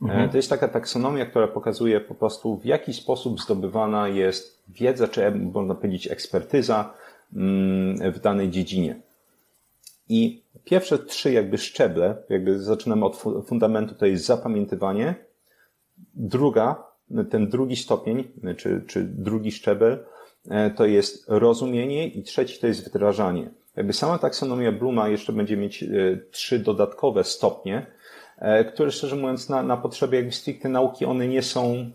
Mhm. 0.01 0.29
To 0.29 0.37
jest 0.37 0.49
taka 0.49 0.67
taksonomia, 0.67 1.25
która 1.25 1.47
pokazuje 1.47 2.01
po 2.01 2.15
prostu, 2.15 2.57
w 2.57 2.65
jaki 2.65 2.93
sposób 2.93 3.41
zdobywana 3.41 4.07
jest 4.07 4.63
wiedza, 4.69 5.07
czy 5.07 5.31
można 5.31 5.75
powiedzieć 5.75 6.11
ekspertyza 6.11 6.93
mm, 7.35 8.11
w 8.11 8.19
danej 8.19 8.49
dziedzinie. 8.49 8.95
I 10.09 10.41
pierwsze 10.63 10.99
trzy 10.99 11.31
jakby 11.31 11.57
szczeble, 11.57 12.15
jakby 12.29 12.59
zaczynamy 12.59 13.05
od 13.05 13.23
fundamentu, 13.45 13.95
to 13.95 14.05
jest 14.05 14.25
zapamiętywanie, 14.25 15.15
Druga, 16.13 16.83
ten 17.29 17.49
drugi 17.49 17.75
stopień, 17.75 18.23
czy, 18.57 18.83
czy 18.87 19.03
drugi 19.03 19.51
szczebel, 19.51 20.05
e, 20.49 20.71
to 20.71 20.85
jest 20.85 21.25
rozumienie 21.27 22.07
i 22.07 22.23
trzeci 22.23 22.59
to 22.59 22.67
jest 22.67 22.89
wdrażanie. 22.89 23.49
Jakby 23.75 23.93
sama 23.93 24.17
taksonomia 24.17 24.71
Bluma 24.71 25.09
jeszcze 25.09 25.33
będzie 25.33 25.57
mieć 25.57 25.83
e, 25.83 25.87
trzy 26.31 26.59
dodatkowe 26.59 27.23
stopnie, 27.23 27.85
e, 28.37 28.65
które 28.65 28.91
szczerze 28.91 29.15
mówiąc 29.15 29.49
na, 29.49 29.63
na 29.63 29.77
potrzeby 29.77 30.15
jakby 30.15 30.31
stricte 30.31 30.69
nauki 30.69 31.05
one 31.05 31.27
nie 31.27 31.41
są 31.41 31.91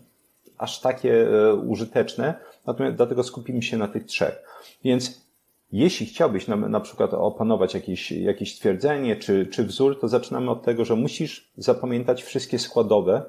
aż 0.57 0.81
takie 0.81 1.27
użyteczne, 1.67 2.33
natomiast 2.65 2.95
dlatego 2.95 3.23
skupimy 3.23 3.61
się 3.61 3.77
na 3.77 3.87
tych 3.87 4.05
trzech. 4.05 4.43
Więc 4.83 5.27
jeśli 5.71 6.05
chciałbyś 6.05 6.47
na, 6.47 6.55
na 6.55 6.79
przykład 6.79 7.13
opanować 7.13 7.73
jakieś, 7.73 8.11
jakieś 8.11 8.59
twierdzenie 8.59 9.15
czy, 9.15 9.45
czy 9.45 9.63
wzór, 9.63 9.99
to 9.99 10.07
zaczynamy 10.07 10.51
od 10.51 10.63
tego, 10.63 10.85
że 10.85 10.95
musisz 10.95 11.51
zapamiętać 11.57 12.23
wszystkie 12.23 12.59
składowe 12.59 13.23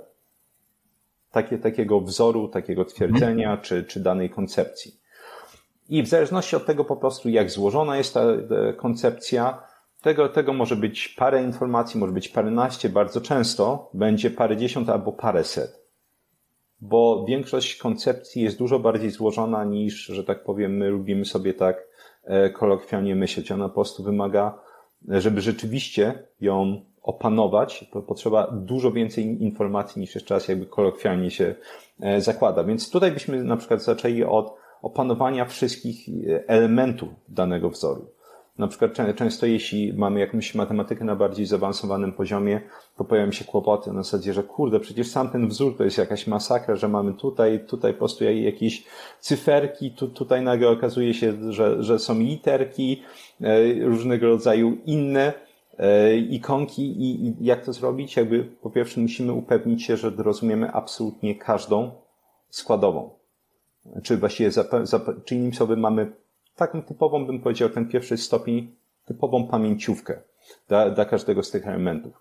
takie, 1.31 1.59
takiego 1.59 2.01
wzoru, 2.01 2.49
takiego 2.49 2.85
twierdzenia 2.85 3.57
czy, 3.57 3.85
czy 3.85 4.01
danej 4.01 4.31
koncepcji. 4.31 5.01
I 5.89 6.03
w 6.03 6.09
zależności 6.09 6.57
od 6.57 6.67
tego 6.67 6.85
po 6.85 6.97
prostu, 6.97 7.29
jak 7.29 7.51
złożona 7.51 7.97
jest 7.97 8.15
ta 8.15 8.25
koncepcja, 8.77 9.63
tego, 10.03 10.29
tego 10.29 10.53
może 10.53 10.77
być 10.77 11.09
parę 11.09 11.43
informacji, 11.43 12.01
może 12.01 12.13
być 12.13 12.29
paręnaście, 12.29 12.89
bardzo 12.89 13.21
często 13.21 13.91
będzie 13.95 14.31
parędziesiąt 14.31 14.89
albo 14.89 15.13
paręset. 15.13 15.89
Bo 16.81 17.25
większość 17.29 17.77
koncepcji 17.77 18.43
jest 18.43 18.59
dużo 18.59 18.79
bardziej 18.79 19.11
złożona 19.11 19.65
niż, 19.65 20.07
że 20.07 20.25
tak 20.25 20.45
powiem, 20.45 20.77
my 20.77 20.89
lubimy 20.89 21.25
sobie 21.25 21.55
tak 21.55 21.89
e, 22.25 22.51
kolokwialnie 22.51 23.17
myśleć. 23.17 23.53
Ona 23.53 23.69
po 23.69 23.75
prostu 23.75 24.03
wymaga, 24.03 24.59
żeby 25.09 25.41
rzeczywiście 25.41 26.29
ją 26.41 26.85
opanować, 27.09 27.85
to 27.93 28.03
potrzeba 28.03 28.47
dużo 28.53 28.93
więcej 28.93 29.43
informacji 29.43 30.01
niż 30.01 30.15
jeszcze 30.15 30.35
raz 30.35 30.49
jakby 30.49 30.67
kolokwialnie 30.67 31.31
się 31.31 31.55
e, 32.01 32.21
zakłada. 32.21 32.65
Więc 32.65 32.91
tutaj 32.91 33.13
byśmy 33.13 33.45
na 33.45 33.57
przykład 33.57 33.83
zaczęli 33.83 34.25
od 34.25 34.55
opanowania 34.83 35.45
wszystkich 35.45 36.09
e, 36.09 36.49
elementów 36.49 37.09
danego 37.29 37.71
wzoru. 37.71 38.07
Na 38.59 38.69
przykład 38.69 38.93
często 39.17 39.47
jeśli 39.47 39.93
mamy 39.93 40.21
jakąś 40.21 40.55
matematykę 40.55 41.05
na 41.05 41.17
bardziej 41.17 41.47
zaawansowanym 41.47 42.13
poziomie, 42.13 42.61
to 42.97 43.05
pojawiają 43.05 43.33
się 43.33 43.45
kłopoty 43.45 43.93
na 43.93 44.03
zasadzie, 44.03 44.35
że 44.35 44.43
kurde, 44.43 44.81
przecież 44.81 45.11
sam 45.11 45.29
ten 45.29 45.49
wzór 45.49 45.77
to 45.77 45.85
jest 45.85 45.99
jakaś 45.99 46.27
masakra, 46.27 46.77
że 46.77 46.89
mamy 46.89 47.15
tutaj, 47.15 47.67
tutaj 47.67 47.93
po 47.93 47.99
prostu 47.99 48.25
jakieś 48.25 48.85
cyferki, 49.21 49.91
tu, 49.91 50.09
tutaj 50.09 50.43
nagle 50.43 50.69
okazuje 50.69 51.15
się, 51.15 51.53
że, 51.53 51.83
że 51.83 51.99
są 51.99 52.19
literki, 52.19 53.03
e, 53.41 53.75
różnego 53.85 54.27
rodzaju 54.27 54.77
inne 54.87 55.48
ikonki 56.29 56.83
i, 56.83 57.27
i 57.27 57.35
jak 57.41 57.65
to 57.65 57.73
zrobić? 57.73 58.17
Jakby 58.17 58.45
po 58.45 58.71
pierwsze 58.71 59.01
musimy 59.01 59.33
upewnić 59.33 59.85
się, 59.85 59.97
że 59.97 60.11
rozumiemy 60.11 60.73
absolutnie 60.73 61.35
każdą 61.35 61.91
składową. 62.51 63.11
Czy 64.03 64.17
właściwie, 64.17 64.51
czy 65.25 65.35
innymi 65.35 65.55
słowy 65.55 65.77
mamy 65.77 66.13
taką 66.57 66.83
typową, 66.83 67.27
bym 67.27 67.41
powiedział, 67.41 67.69
ten 67.69 67.89
pierwszy 67.89 68.17
stopień, 68.17 68.75
typową 69.05 69.47
pamięciówkę 69.47 70.21
dla, 70.69 70.91
dla 70.91 71.05
każdego 71.05 71.43
z 71.43 71.51
tych 71.51 71.67
elementów. 71.67 72.13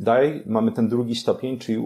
Dalej 0.00 0.42
mamy 0.46 0.72
ten 0.72 0.88
drugi 0.88 1.14
stopień, 1.14 1.58
czyli 1.58 1.78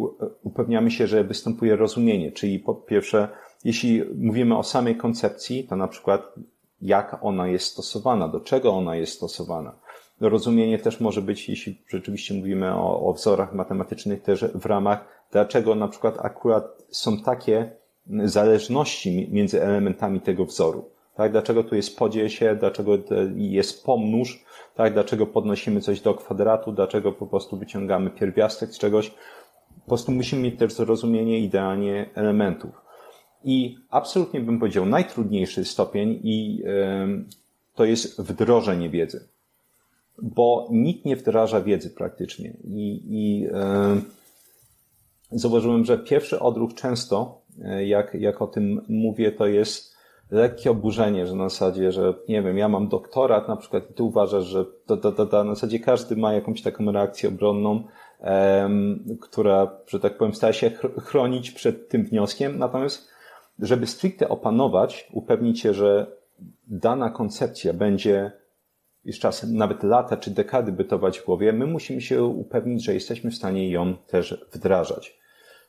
upewniamy 0.42 0.90
się, 0.90 1.06
że 1.06 1.24
występuje 1.24 1.76
rozumienie, 1.76 2.32
czyli 2.32 2.58
po 2.58 2.74
pierwsze, 2.74 3.28
jeśli 3.64 4.02
mówimy 4.18 4.58
o 4.58 4.62
samej 4.62 4.96
koncepcji, 4.96 5.64
to 5.64 5.76
na 5.76 5.88
przykład 5.88 6.34
jak 6.82 7.18
ona 7.22 7.48
jest 7.48 7.66
stosowana, 7.66 8.28
do 8.28 8.40
czego 8.40 8.72
ona 8.72 8.96
jest 8.96 9.12
stosowana 9.12 9.72
rozumienie 10.20 10.78
też 10.78 11.00
może 11.00 11.22
być, 11.22 11.48
jeśli 11.48 11.82
rzeczywiście 11.88 12.34
mówimy 12.34 12.74
o, 12.74 13.08
o 13.08 13.12
wzorach 13.12 13.54
matematycznych, 13.54 14.22
też 14.22 14.44
w 14.54 14.66
ramach, 14.66 15.24
dlaczego 15.32 15.74
na 15.74 15.88
przykład 15.88 16.18
akurat 16.18 16.82
są 16.90 17.22
takie 17.22 17.70
zależności 18.24 19.28
między 19.30 19.62
elementami 19.62 20.20
tego 20.20 20.44
wzoru. 20.44 20.90
Tak? 21.14 21.32
Dlaczego 21.32 21.64
tu 21.64 21.74
jest 21.74 21.98
podziel 21.98 22.28
się, 22.28 22.56
dlaczego 22.56 22.98
jest 23.34 23.84
pomnóż, 23.84 24.44
tak? 24.74 24.92
dlaczego 24.92 25.26
podnosimy 25.26 25.80
coś 25.80 26.00
do 26.00 26.14
kwadratu, 26.14 26.72
dlaczego 26.72 27.12
po 27.12 27.26
prostu 27.26 27.56
wyciągamy 27.56 28.10
pierwiastek 28.10 28.70
z 28.70 28.78
czegoś. 28.78 29.10
Po 29.80 29.88
prostu 29.88 30.12
musimy 30.12 30.42
mieć 30.42 30.58
też 30.58 30.72
zrozumienie 30.72 31.38
idealnie 31.38 32.10
elementów. 32.14 32.70
I 33.44 33.76
absolutnie 33.90 34.40
bym 34.40 34.58
powiedział 34.58 34.86
najtrudniejszy 34.86 35.64
stopień 35.64 36.20
i 36.22 36.64
to 37.74 37.84
jest 37.84 38.22
wdrożenie 38.22 38.90
wiedzy 38.90 39.28
bo 40.22 40.68
nikt 40.70 41.04
nie 41.04 41.16
wdraża 41.16 41.60
wiedzy 41.60 41.90
praktycznie. 41.90 42.56
I, 42.64 43.02
i 43.08 43.46
e, 43.46 44.00
zauważyłem, 45.30 45.84
że 45.84 45.98
pierwszy 45.98 46.40
odruch 46.40 46.74
często, 46.74 47.42
e, 47.64 47.86
jak, 47.86 48.14
jak 48.14 48.42
o 48.42 48.46
tym 48.46 48.80
mówię, 48.88 49.32
to 49.32 49.46
jest 49.46 49.98
lekkie 50.30 50.70
oburzenie, 50.70 51.26
że 51.26 51.34
na 51.34 51.48
zasadzie, 51.48 51.92
że 51.92 52.14
nie 52.28 52.42
wiem, 52.42 52.58
ja 52.58 52.68
mam 52.68 52.88
doktorat 52.88 53.48
na 53.48 53.56
przykład 53.56 53.90
i 53.90 53.94
ty 53.94 54.02
uważasz, 54.02 54.44
że 54.44 54.64
to, 54.86 54.96
to, 54.96 55.12
to, 55.12 55.26
to 55.26 55.44
na 55.44 55.54
zasadzie 55.54 55.78
każdy 55.80 56.16
ma 56.16 56.32
jakąś 56.32 56.62
taką 56.62 56.92
reakcję 56.92 57.28
obronną, 57.28 57.84
która, 59.20 59.70
że 59.86 60.00
tak 60.00 60.18
powiem, 60.18 60.34
stara 60.34 60.52
się 60.52 60.70
chronić 61.00 61.50
przed 61.50 61.88
tym 61.88 62.04
wnioskiem. 62.04 62.58
Natomiast, 62.58 63.08
żeby 63.58 63.86
stricte 63.86 64.28
opanować, 64.28 65.08
upewnić 65.12 65.60
się, 65.60 65.74
że 65.74 66.06
dana 66.66 67.10
koncepcja 67.10 67.72
będzie 67.72 68.32
już 69.08 69.18
czasem 69.18 69.56
nawet 69.56 69.82
lata 69.82 70.16
czy 70.16 70.30
dekady 70.30 70.72
bytować 70.72 71.18
w 71.18 71.24
głowie, 71.24 71.52
my 71.52 71.66
musimy 71.66 72.00
się 72.00 72.24
upewnić, 72.24 72.84
że 72.84 72.94
jesteśmy 72.94 73.30
w 73.30 73.34
stanie 73.34 73.70
ją 73.70 73.96
też 73.96 74.46
wdrażać. 74.52 75.18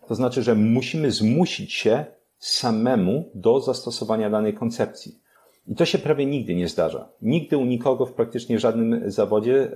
To 0.08 0.16
znaczy, 0.16 0.44
że 0.44 0.56
musimy 0.56 1.12
zmusić 1.12 1.74
się 1.74 2.06
samemu 2.38 3.30
do 3.36 3.60
zastosowania 3.60 4.30
danej 4.30 4.54
koncepcji. 4.54 5.20
I 5.68 5.76
to 5.76 5.86
się 5.86 5.98
prawie 5.98 6.26
nigdy 6.26 6.56
nie 6.56 6.68
zdarza. 6.68 7.10
Nigdy 7.22 7.58
u 7.58 7.66
nikogo 7.66 8.06
w 8.06 8.14
praktycznie 8.14 8.60
żadnym 8.60 9.12
zawodzie, 9.12 9.72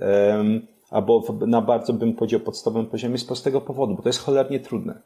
albo 0.90 1.22
na 1.46 1.62
bardzo 1.62 1.92
bym 1.92 2.12
powiedział 2.12 2.40
podstawowym 2.40 2.86
poziomie 2.86 3.18
z 3.18 3.24
prostego 3.24 3.60
powodu, 3.60 3.94
bo 3.94 4.02
to 4.02 4.08
jest 4.08 4.20
cholernie 4.20 4.60
trudne. 4.60 5.02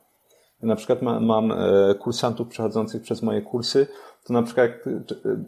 na 0.62 0.76
przykład 0.76 1.02
ma, 1.02 1.20
mam 1.20 1.52
e, 1.52 1.94
kursantów 1.94 2.48
przechodzących 2.48 3.02
przez 3.02 3.22
moje 3.22 3.42
kursy, 3.42 3.86
to 4.24 4.32
na 4.32 4.42
przykład 4.42 4.70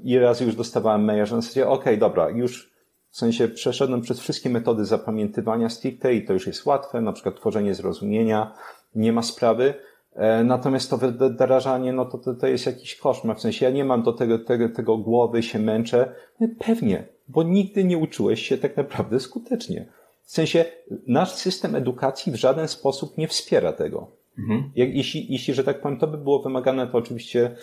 ile 0.04 0.22
razy 0.22 0.44
już 0.44 0.56
dostawałem 0.56 1.04
maila, 1.04 1.26
że 1.26 1.36
na 1.36 1.42
zasadzie, 1.42 1.68
okej, 1.68 1.80
okay, 1.80 1.96
dobra, 1.96 2.30
już 2.30 2.70
w 3.10 3.16
sensie 3.16 3.48
przeszedłem 3.48 4.00
przez 4.00 4.20
wszystkie 4.20 4.50
metody 4.50 4.84
zapamiętywania 4.84 5.68
stricte 5.68 6.14
i 6.14 6.24
to 6.24 6.32
już 6.32 6.46
jest 6.46 6.66
łatwe, 6.66 7.00
na 7.00 7.12
przykład 7.12 7.36
tworzenie 7.36 7.74
zrozumienia, 7.74 8.54
nie 8.94 9.12
ma 9.12 9.22
sprawy. 9.22 9.74
E, 10.14 10.44
natomiast 10.44 10.90
to 10.90 10.98
wdrażanie, 10.98 11.92
no 11.92 12.04
to, 12.04 12.18
to, 12.18 12.34
to 12.34 12.46
jest 12.46 12.66
jakiś 12.66 12.96
koszmar. 12.96 13.36
W 13.36 13.40
sensie 13.40 13.66
ja 13.66 13.72
nie 13.72 13.84
mam 13.84 14.02
do 14.02 14.12
tego, 14.12 14.38
tego, 14.38 14.68
tego 14.68 14.98
głowy, 14.98 15.42
się 15.42 15.58
męczę. 15.58 16.14
No 16.40 16.48
pewnie, 16.58 17.06
bo 17.28 17.42
nigdy 17.42 17.84
nie 17.84 17.98
uczyłeś 17.98 18.46
się 18.46 18.58
tak 18.58 18.76
naprawdę 18.76 19.20
skutecznie. 19.20 19.86
W 20.24 20.30
sensie 20.30 20.64
nasz 21.06 21.34
system 21.34 21.74
edukacji 21.74 22.32
w 22.32 22.36
żaden 22.36 22.68
sposób 22.68 23.18
nie 23.18 23.28
wspiera 23.28 23.72
tego. 23.72 24.10
Mhm. 24.38 24.70
Jak, 24.76 24.94
jeśli, 24.94 25.32
jeśli, 25.32 25.54
że 25.54 25.64
tak 25.64 25.80
powiem, 25.80 25.98
to 25.98 26.06
by 26.06 26.18
było 26.18 26.42
wymagane, 26.42 26.86
to 26.86 26.98
oczywiście 26.98 27.56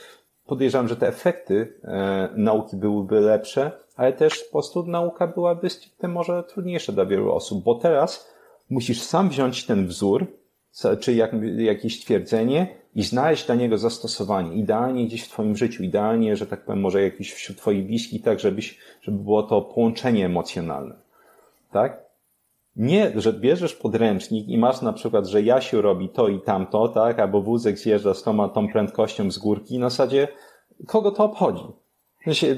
podejrzewam, 0.45 0.87
że 0.87 0.95
te 0.95 1.07
efekty 1.07 1.79
e, 1.83 2.29
nauki 2.35 2.77
byłyby 2.77 3.19
lepsze, 3.19 3.71
ale 3.97 4.13
też 4.13 4.43
po 4.43 4.51
prostu 4.51 4.83
nauka 4.83 5.27
byłaby 5.27 5.69
stricte 5.69 6.07
może 6.07 6.43
trudniejsza 6.43 6.91
dla 6.91 7.05
wielu 7.05 7.33
osób, 7.33 7.63
bo 7.63 7.75
teraz 7.75 8.33
musisz 8.69 9.01
sam 9.01 9.29
wziąć 9.29 9.65
ten 9.65 9.87
wzór, 9.87 10.27
czy 10.99 11.13
jak, 11.13 11.31
jakieś 11.57 12.05
twierdzenie 12.05 12.67
i 12.95 13.03
znaleźć 13.03 13.45
dla 13.45 13.55
niego 13.55 13.77
zastosowanie. 13.77 14.55
Idealnie 14.55 15.05
gdzieś 15.05 15.23
w 15.23 15.29
Twoim 15.29 15.55
życiu, 15.55 15.83
idealnie, 15.83 16.35
że 16.35 16.47
tak 16.47 16.65
powiem, 16.65 16.81
może 16.81 17.01
jakiś 17.01 17.33
wśród 17.33 17.57
Twoich 17.57 17.85
bliskich, 17.85 18.23
tak, 18.23 18.39
żebyś, 18.39 18.79
żeby 19.01 19.17
było 19.17 19.43
to 19.43 19.61
połączenie 19.61 20.25
emocjonalne. 20.25 20.95
Tak? 21.71 22.07
Nie, 22.75 23.11
że 23.15 23.33
bierzesz 23.33 23.75
podręcznik 23.75 24.47
i 24.47 24.57
masz 24.57 24.81
na 24.81 24.93
przykład, 24.93 25.27
że 25.27 25.41
Jasiu 25.41 25.81
robi 25.81 26.09
to 26.09 26.27
i 26.27 26.41
tamto, 26.41 26.87
tak, 26.87 27.19
albo 27.19 27.41
wózek 27.41 27.77
zjeżdża 27.77 28.13
z 28.13 28.23
tą, 28.23 28.49
tą 28.49 28.67
prędkością 28.67 29.31
z 29.31 29.37
górki, 29.37 29.79
na 29.79 29.89
zasadzie 29.89 30.27
kogo 30.87 31.11
to 31.11 31.23
obchodzi? 31.23 31.63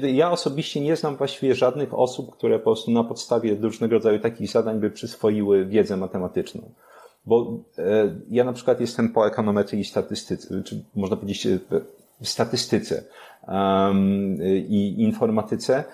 Ja 0.02 0.30
osobiście 0.30 0.80
nie 0.80 0.96
znam 0.96 1.16
właściwie 1.16 1.54
żadnych 1.54 1.94
osób, 1.94 2.36
które 2.36 2.58
po 2.58 2.64
prostu 2.64 2.90
na 2.90 3.04
podstawie 3.04 3.54
różnego 3.54 3.94
rodzaju 3.94 4.18
takich 4.18 4.50
zadań 4.50 4.80
by 4.80 4.90
przyswoiły 4.90 5.66
wiedzę 5.66 5.96
matematyczną. 5.96 6.70
Bo 7.26 7.58
e, 7.78 7.82
ja 8.30 8.44
na 8.44 8.52
przykład 8.52 8.80
jestem 8.80 9.08
po 9.08 9.26
ekonometrii 9.26 9.80
i 9.80 9.84
statystyce, 9.84 10.62
czy 10.62 10.84
można 10.94 11.16
powiedzieć 11.16 11.46
e, 11.46 11.58
statystyce 12.22 13.04
um, 13.48 14.38
i 14.68 14.94
informatyce. 14.98 15.84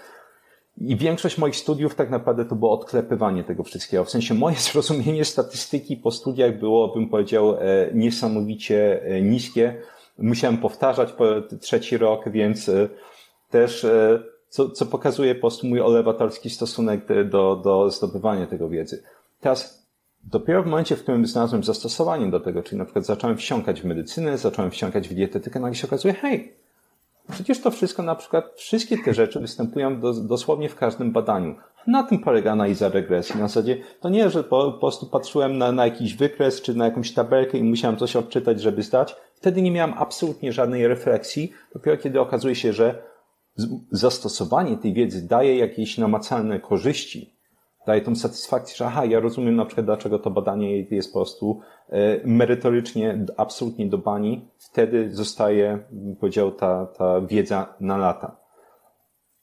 I 0.78 0.97
większość 0.97 1.38
moich 1.38 1.56
studiów 1.56 1.95
tak 1.95 2.11
naprawdę 2.11 2.45
to 2.45 2.54
było 2.54 2.73
odklepywanie 2.73 3.45
tego 3.45 3.62
wszystkiego. 3.62 4.04
W 4.04 4.11
sensie 4.11 4.35
moje 4.35 4.56
zrozumienie 4.73 5.25
statystyki 5.25 5.97
po 5.97 6.11
studiach 6.11 6.59
było, 6.59 6.95
bym 6.95 7.09
powiedział, 7.09 7.54
e, 7.54 7.90
niesamowicie 7.95 9.00
niskie. 9.23 9.83
Musiałem 10.18 10.59
powtarzać 10.59 11.12
po 11.12 11.25
trzeci 11.61 11.99
rok, 11.99 12.28
więc 12.28 12.71
też 13.50 13.87
co, 14.49 14.71
co 14.71 14.87
pokazuje 14.87 15.35
po 15.35 15.41
prostu 15.41 15.67
mój 15.67 15.81
olewatorski 15.81 16.50
stosunek 16.50 17.07
do, 17.31 17.57
do 17.57 17.91
zdobywania 17.91 18.47
tego 18.47 18.69
wiedzy. 18.69 19.03
Teraz 19.41 19.87
dopiero 20.25 20.62
w 20.62 20.67
momencie, 20.67 20.97
w 20.97 21.03
którym 21.03 21.26
znalazłem 21.26 21.65
zastosowanie 21.65 22.31
do 22.31 22.41
tego, 22.41 22.62
czyli 22.62 22.79
na 22.79 22.85
przykład 22.85 23.07
zacząłem 23.07 23.37
wsiąkać 23.37 23.81
w 23.81 23.85
medycynę, 23.85 24.38
zacząłem 24.38 24.71
wsiąkać 24.71 25.09
w 25.09 25.15
dietetykę, 25.15 25.61
nagle 25.61 25.75
się 25.75 25.87
okazuje, 25.87 26.15
hej, 26.15 26.55
przecież 27.31 27.61
to 27.61 27.71
wszystko, 27.71 28.03
na 28.03 28.15
przykład 28.15 28.53
wszystkie 28.57 28.99
te 28.99 29.15
rzeczy 29.15 29.41
występują 29.41 30.00
do, 30.00 30.12
dosłownie 30.12 30.69
w 30.69 30.76
każdym 30.76 31.12
badaniu. 31.12 31.55
Na 31.87 32.03
tym 32.03 32.19
polega 32.19 32.53
analiza 32.53 32.88
regresji. 32.88 33.41
Na 33.41 33.49
zasadzie 33.49 33.79
to 34.00 34.09
nie, 34.09 34.31
że 34.31 34.45
po, 34.45 34.73
po 34.73 34.79
prostu 34.79 35.07
patrzyłem 35.07 35.59
na, 35.59 35.73
na 35.73 35.85
jakiś 35.85 36.17
wykres 36.17 36.62
czy 36.62 36.75
na 36.75 36.85
jakąś 36.85 37.12
tabelkę 37.12 37.59
i 37.59 37.65
musiałem 37.65 37.97
coś 37.97 38.17
odczytać, 38.17 38.61
żeby 38.61 38.83
zdać. 38.83 39.17
Wtedy 39.35 39.62
nie 39.62 39.71
miałem 39.71 39.95
absolutnie 39.99 40.53
żadnej 40.53 40.88
refleksji. 40.88 41.53
Dopiero 41.73 41.97
kiedy 41.97 42.21
okazuje 42.21 42.55
się, 42.55 42.73
że 42.73 43.03
zastosowanie 43.91 44.77
tej 44.77 44.93
wiedzy 44.93 45.29
daje 45.29 45.57
jakieś 45.57 45.99
namacalne 45.99 46.61
korzyści, 46.61 47.37
daje 47.87 48.01
tą 48.01 48.17
satysfakcję, 48.17 48.77
że 48.77 48.87
aha, 48.87 49.05
ja 49.05 49.21
rozumiem 49.21 49.57
na 49.57 49.65
przykład, 49.65 49.87
dlaczego 49.87 50.19
to 50.19 50.31
badanie 50.31 50.81
jest 50.81 51.13
po 51.13 51.19
prostu 51.19 51.61
e, 51.89 52.21
merytorycznie 52.25 53.25
absolutnie 53.37 53.87
do 53.87 53.99
bani, 53.99 54.49
wtedy 54.59 55.15
zostaje, 55.15 55.79
powiedział, 56.21 56.53
ta, 56.53 56.87
ta 56.87 57.21
wiedza 57.21 57.75
na 57.81 57.97
lata. 57.97 58.37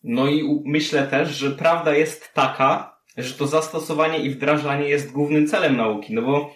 No 0.04 0.28
i 0.28 0.62
myślę 0.66 1.08
też, 1.08 1.30
że 1.30 1.52
prawda 1.52 1.96
jest 1.96 2.34
taka, 2.34 2.98
że 3.18 3.34
to 3.34 3.48
zastosowanie 3.48 4.20
i 4.20 4.30
wdrażanie 4.30 4.90
jest 4.90 5.12
głównym 5.12 5.48
celem 5.48 5.78
nauki, 5.78 6.14
no 6.14 6.22
bo 6.22 6.50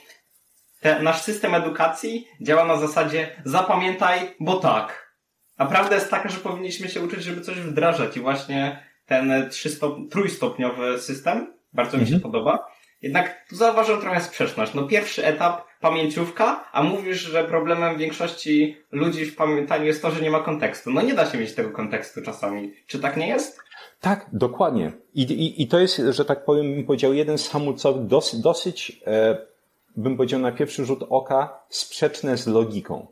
te, 0.81 1.03
nasz 1.03 1.21
system 1.21 1.55
edukacji 1.55 2.27
działa 2.41 2.65
na 2.65 2.77
zasadzie 2.77 3.41
zapamiętaj, 3.45 4.19
bo 4.39 4.55
tak. 4.55 5.06
A 5.57 5.65
prawda 5.65 5.95
jest 5.95 6.09
taka, 6.09 6.29
że 6.29 6.39
powinniśmy 6.39 6.89
się 6.89 7.01
uczyć, 7.01 7.23
żeby 7.23 7.41
coś 7.41 7.59
wdrażać 7.59 8.17
i 8.17 8.19
właśnie 8.19 8.83
ten 9.05 9.49
trzystop, 9.49 9.97
trójstopniowy 10.11 10.99
system 10.99 11.57
bardzo 11.73 11.97
mi 11.97 12.07
się 12.07 12.15
mhm. 12.15 12.21
podoba. 12.21 12.67
Jednak 13.01 13.45
tu 13.49 13.55
zauważyłem 13.55 14.01
trochę 14.01 14.21
sprzeczność. 14.21 14.73
No 14.73 14.83
pierwszy 14.83 15.25
etap, 15.25 15.61
pamięciówka, 15.81 16.69
a 16.71 16.83
mówisz, 16.83 17.21
że 17.21 17.43
problemem 17.43 17.97
większości 17.97 18.77
ludzi 18.91 19.25
w 19.25 19.35
pamiętaniu 19.35 19.85
jest 19.85 20.01
to, 20.01 20.11
że 20.11 20.21
nie 20.21 20.31
ma 20.31 20.39
kontekstu. 20.39 20.91
No 20.91 21.01
nie 21.01 21.13
da 21.13 21.25
się 21.25 21.37
mieć 21.37 21.53
tego 21.53 21.71
kontekstu 21.71 22.21
czasami. 22.21 22.73
Czy 22.87 22.99
tak 22.99 23.17
nie 23.17 23.27
jest? 23.27 23.59
Tak, 24.01 24.25
dokładnie. 24.33 24.91
I, 25.13 25.21
i, 25.21 25.61
i 25.61 25.67
to 25.67 25.79
jest, 25.79 26.01
że 26.09 26.25
tak 26.25 26.45
powiem, 26.45 26.75
bym 26.75 26.83
powiedział, 26.83 27.13
jeden 27.13 27.37
z 27.37 27.49
hamulcowych, 27.49 28.05
dosyć, 28.05 28.39
dosyć 28.39 29.01
e, 29.07 29.37
bym 29.95 30.17
powiedział 30.17 30.39
na 30.39 30.51
pierwszy 30.51 30.85
rzut 30.85 31.03
oka, 31.09 31.59
sprzeczne 31.69 32.37
z 32.37 32.47
logiką. 32.47 33.07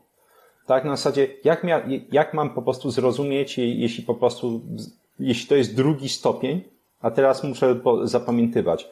Tak, 0.66 0.84
na 0.84 0.96
zasadzie, 0.96 1.28
jak, 1.44 1.64
mia, 1.64 1.88
jak 2.12 2.34
mam 2.34 2.50
po 2.50 2.62
prostu 2.62 2.90
zrozumieć, 2.90 3.58
jeśli 3.58 4.04
po 4.04 4.14
prostu, 4.14 4.60
jeśli 5.18 5.48
to 5.48 5.54
jest 5.54 5.76
drugi 5.76 6.08
stopień, 6.08 6.62
a 7.00 7.10
teraz 7.10 7.44
muszę 7.44 7.80
zapamiętywać. 8.02 8.88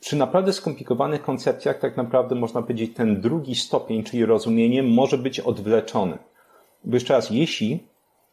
Przy 0.00 0.16
naprawdę 0.16 0.52
skomplikowanych 0.52 1.22
koncepcjach 1.22 1.78
tak 1.78 1.96
naprawdę 1.96 2.34
można 2.34 2.62
powiedzieć, 2.62 2.94
ten 2.94 3.20
drugi 3.20 3.54
stopień, 3.54 4.04
czyli 4.04 4.24
rozumienie, 4.24 4.82
może 4.82 5.18
być 5.18 5.40
odwleczony. 5.40 6.18
Bo 6.84 6.96
jeszcze 6.96 7.14
raz, 7.14 7.30
jeśli 7.30 7.86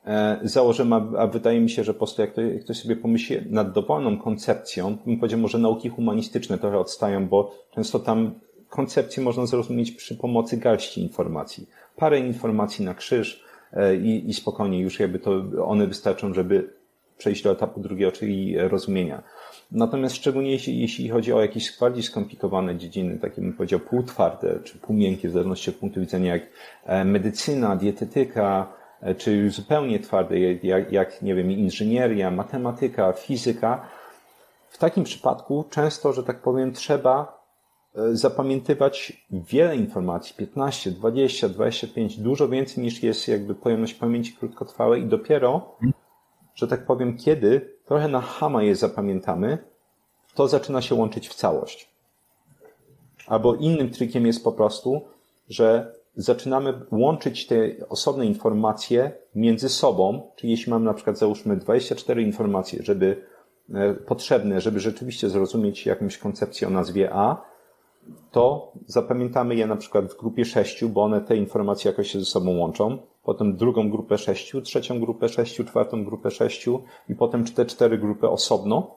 e, 0.06 0.40
założymy, 0.44 0.96
a, 1.18 1.28
wydaje 1.28 1.60
mi 1.60 1.70
się, 1.70 1.84
że 1.84 1.94
po 1.94 1.98
prostu 1.98 2.22
jak 2.22 2.34
ktoś 2.64 2.78
sobie 2.82 2.96
pomyśli 2.96 3.38
nad 3.50 3.72
dowolną 3.72 4.18
koncepcją, 4.18 4.98
bym 5.06 5.18
powiedział, 5.18 5.40
może 5.40 5.58
nauki 5.58 5.90
humanistyczne 5.90 6.58
trochę 6.58 6.80
odstają, 6.80 7.28
bo 7.28 7.52
często 7.76 8.00
tam 8.00 8.32
koncepcję 8.70 9.24
można 9.24 9.46
zrozumieć 9.46 9.92
przy 9.92 10.16
pomocy 10.16 10.58
garści 10.58 11.02
informacji. 11.02 11.70
Parę 11.96 12.20
informacji 12.20 12.86
na 12.86 12.94
krzyż 12.94 13.44
e, 13.74 13.96
i, 13.96 14.30
i 14.30 14.34
spokojnie 14.34 14.80
już 14.80 15.00
jakby 15.00 15.20
to 15.20 15.42
one 15.66 15.88
wystarczą, 15.88 16.34
żeby 16.34 16.80
przejść 17.18 17.44
do 17.44 17.52
etapu 17.52 17.80
drugiego, 17.80 18.12
czyli 18.12 18.58
rozumienia. 18.58 19.24
Natomiast 19.72 20.16
szczególnie 20.16 20.52
jeśli, 20.52 20.80
jeśli 20.82 21.10
chodzi 21.10 21.34
o 21.34 21.42
jakieś 21.42 21.80
bardziej 21.80 22.04
skomplikowane 22.04 22.78
dziedziny, 22.78 23.20
takie 23.20 23.42
bym 23.42 23.54
powiedział 23.54 23.80
półtwarde 23.80 24.60
czy 24.64 24.78
półmiękkie, 24.78 25.30
w 25.30 25.32
zależności 25.32 25.70
od 25.70 25.76
punktu 25.76 26.00
widzenia 26.00 26.34
jak 26.34 26.44
e, 26.86 27.06
medycyna, 27.06 27.76
dietetyka, 27.76 28.74
e, 29.02 29.16
czy 29.16 29.50
zupełnie 29.50 30.00
twarde, 30.00 30.40
jak, 30.40 30.92
jak 30.92 31.22
nie 31.22 31.36
wiem, 31.36 31.52
inżynieria, 31.52 32.32
matematyka, 32.32 33.14
fizyka, 33.14 33.88
w 34.70 34.78
takim 34.78 35.04
przypadku 35.04 35.66
często, 35.70 36.14
że 36.14 36.24
tak 36.24 36.42
powiem, 36.42 36.74
trzeba 36.74 37.22
e, 37.22 37.39
zapamiętywać 38.12 39.26
wiele 39.32 39.76
informacji, 39.76 40.36
15, 40.38 40.92
20, 40.92 41.50
25, 41.50 42.18
dużo 42.18 42.50
więcej 42.50 42.84
niż 42.84 43.04
jest 43.04 43.28
jakby 43.28 43.56
pojemność 43.56 43.94
pamięci 43.94 44.34
krótkotrwałej. 44.34 45.02
I 45.02 45.06
dopiero 45.06 45.76
że 46.60 46.68
tak 46.68 46.86
powiem, 46.86 47.18
kiedy 47.18 47.78
trochę 47.86 48.08
na 48.08 48.22
hama 48.22 48.64
je 48.64 48.76
zapamiętamy, 48.76 49.58
to 50.36 50.48
zaczyna 50.48 50.82
się 50.82 50.96
łączyć 50.96 51.30
w 51.30 51.34
całość. 51.34 51.90
Albo 53.28 53.56
innym 53.56 53.90
trikiem 53.90 54.28
jest 54.28 54.44
po 54.44 54.52
prostu, 54.52 55.02
że 55.50 55.94
zaczynamy 56.16 56.82
łączyć 56.92 57.48
te 57.48 57.56
osobne 57.90 58.26
informacje 58.26 59.12
między 59.36 59.70
sobą, 59.70 60.32
czyli 60.36 60.52
jeśli 60.52 60.70
mamy 60.70 60.86
na 60.86 60.94
przykład 60.94 61.18
załóżmy 61.18 61.58
24 61.58 62.22
informacje, 62.22 62.84
żeby 62.84 63.26
e, 63.74 63.94
potrzebne, 63.94 64.62
żeby 64.62 64.80
rzeczywiście 64.80 65.30
zrozumieć 65.30 65.86
jakąś 65.86 66.18
koncepcję 66.18 66.68
o 66.68 66.72
nazwie 66.72 67.10
A, 67.14 67.42
to 68.32 68.72
zapamiętamy 68.86 69.56
je 69.56 69.68
na 69.68 69.76
przykład 69.76 70.14
w 70.14 70.18
grupie 70.18 70.46
sześciu, 70.46 70.90
bo 70.90 71.04
one 71.04 71.22
te 71.22 71.38
informacje 71.38 71.92
jakoś 71.92 72.12
się 72.12 72.20
ze 72.20 72.26
sobą 72.26 72.58
łączą, 72.58 72.98
potem 73.24 73.56
drugą 73.56 73.90
grupę 73.90 74.18
sześciu, 74.18 74.62
trzecią 74.62 75.00
grupę 75.00 75.30
sześciu, 75.30 75.64
czwartą 75.64 76.06
grupę 76.06 76.32
sześciu 76.32 76.84
i 77.10 77.16
potem 77.16 77.46
te 77.46 77.66
cztery 77.66 77.98
grupy 77.98 78.30
osobno 78.30 78.96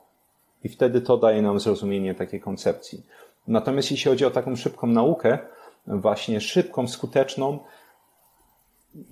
i 0.64 0.68
wtedy 0.68 1.00
to 1.00 1.16
daje 1.16 1.42
nam 1.42 1.60
zrozumienie 1.60 2.14
takiej 2.14 2.40
koncepcji. 2.40 3.06
Natomiast 3.48 3.90
jeśli 3.90 4.10
chodzi 4.10 4.24
o 4.24 4.30
taką 4.30 4.56
szybką 4.56 4.86
naukę, 4.86 5.38
właśnie 5.86 6.40
szybką, 6.40 6.88
skuteczną, 6.88 7.58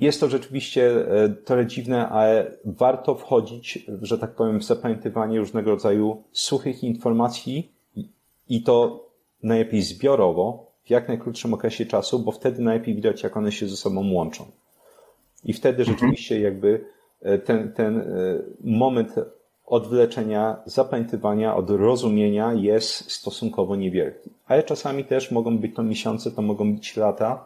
jest 0.00 0.20
to 0.20 0.28
rzeczywiście 0.28 1.06
e, 1.24 1.28
trochę 1.28 1.66
dziwne, 1.66 2.08
ale 2.08 2.52
warto 2.64 3.14
wchodzić, 3.14 3.86
że 4.02 4.18
tak 4.18 4.34
powiem, 4.34 4.60
w 4.60 4.64
zapamiętywanie 4.64 5.38
różnego 5.38 5.70
rodzaju 5.70 6.22
suchych 6.32 6.84
informacji 6.84 7.72
i 8.48 8.62
to 8.62 9.06
najlepiej 9.42 9.82
zbiorowo, 9.82 10.66
w 10.84 10.90
jak 10.90 11.08
najkrótszym 11.08 11.54
okresie 11.54 11.86
czasu, 11.86 12.18
bo 12.18 12.32
wtedy 12.32 12.62
najlepiej 12.62 12.94
widać, 12.94 13.22
jak 13.22 13.36
one 13.36 13.52
się 13.52 13.68
ze 13.68 13.76
sobą 13.76 14.12
łączą. 14.12 14.44
I 15.44 15.52
wtedy 15.52 15.82
mhm. 15.82 15.98
rzeczywiście 15.98 16.40
jakby 16.40 16.84
e, 17.22 17.38
ten, 17.38 17.72
ten 17.72 17.98
e, 17.98 18.04
moment 18.60 19.14
odwleczenia, 19.66 20.56
zapamiętywania, 20.64 21.56
od 21.56 21.70
rozumienia 21.70 22.52
jest 22.52 23.10
stosunkowo 23.10 23.76
niewielki. 23.76 24.30
Ale 24.46 24.62
czasami 24.62 25.04
też 25.04 25.30
mogą 25.30 25.58
być 25.58 25.74
to 25.76 25.82
miesiące, 25.82 26.30
to 26.30 26.42
mogą 26.42 26.74
być 26.74 26.96
lata, 26.96 27.44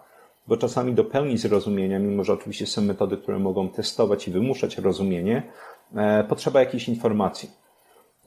bo 0.49 0.57
czasami 0.57 0.95
do 0.95 1.05
pełni 1.05 1.39
zrozumienia, 1.39 1.99
mimo 1.99 2.25
że 2.25 2.33
oczywiście 2.33 2.67
są 2.67 2.83
metody, 2.83 3.17
które 3.17 3.39
mogą 3.39 3.69
testować 3.69 4.29
i 4.29 4.31
wymuszać 4.31 4.79
rozumienie, 4.79 5.43
e, 5.95 6.25
potrzeba 6.25 6.61
jakiejś 6.61 6.89
informacji. 6.89 7.51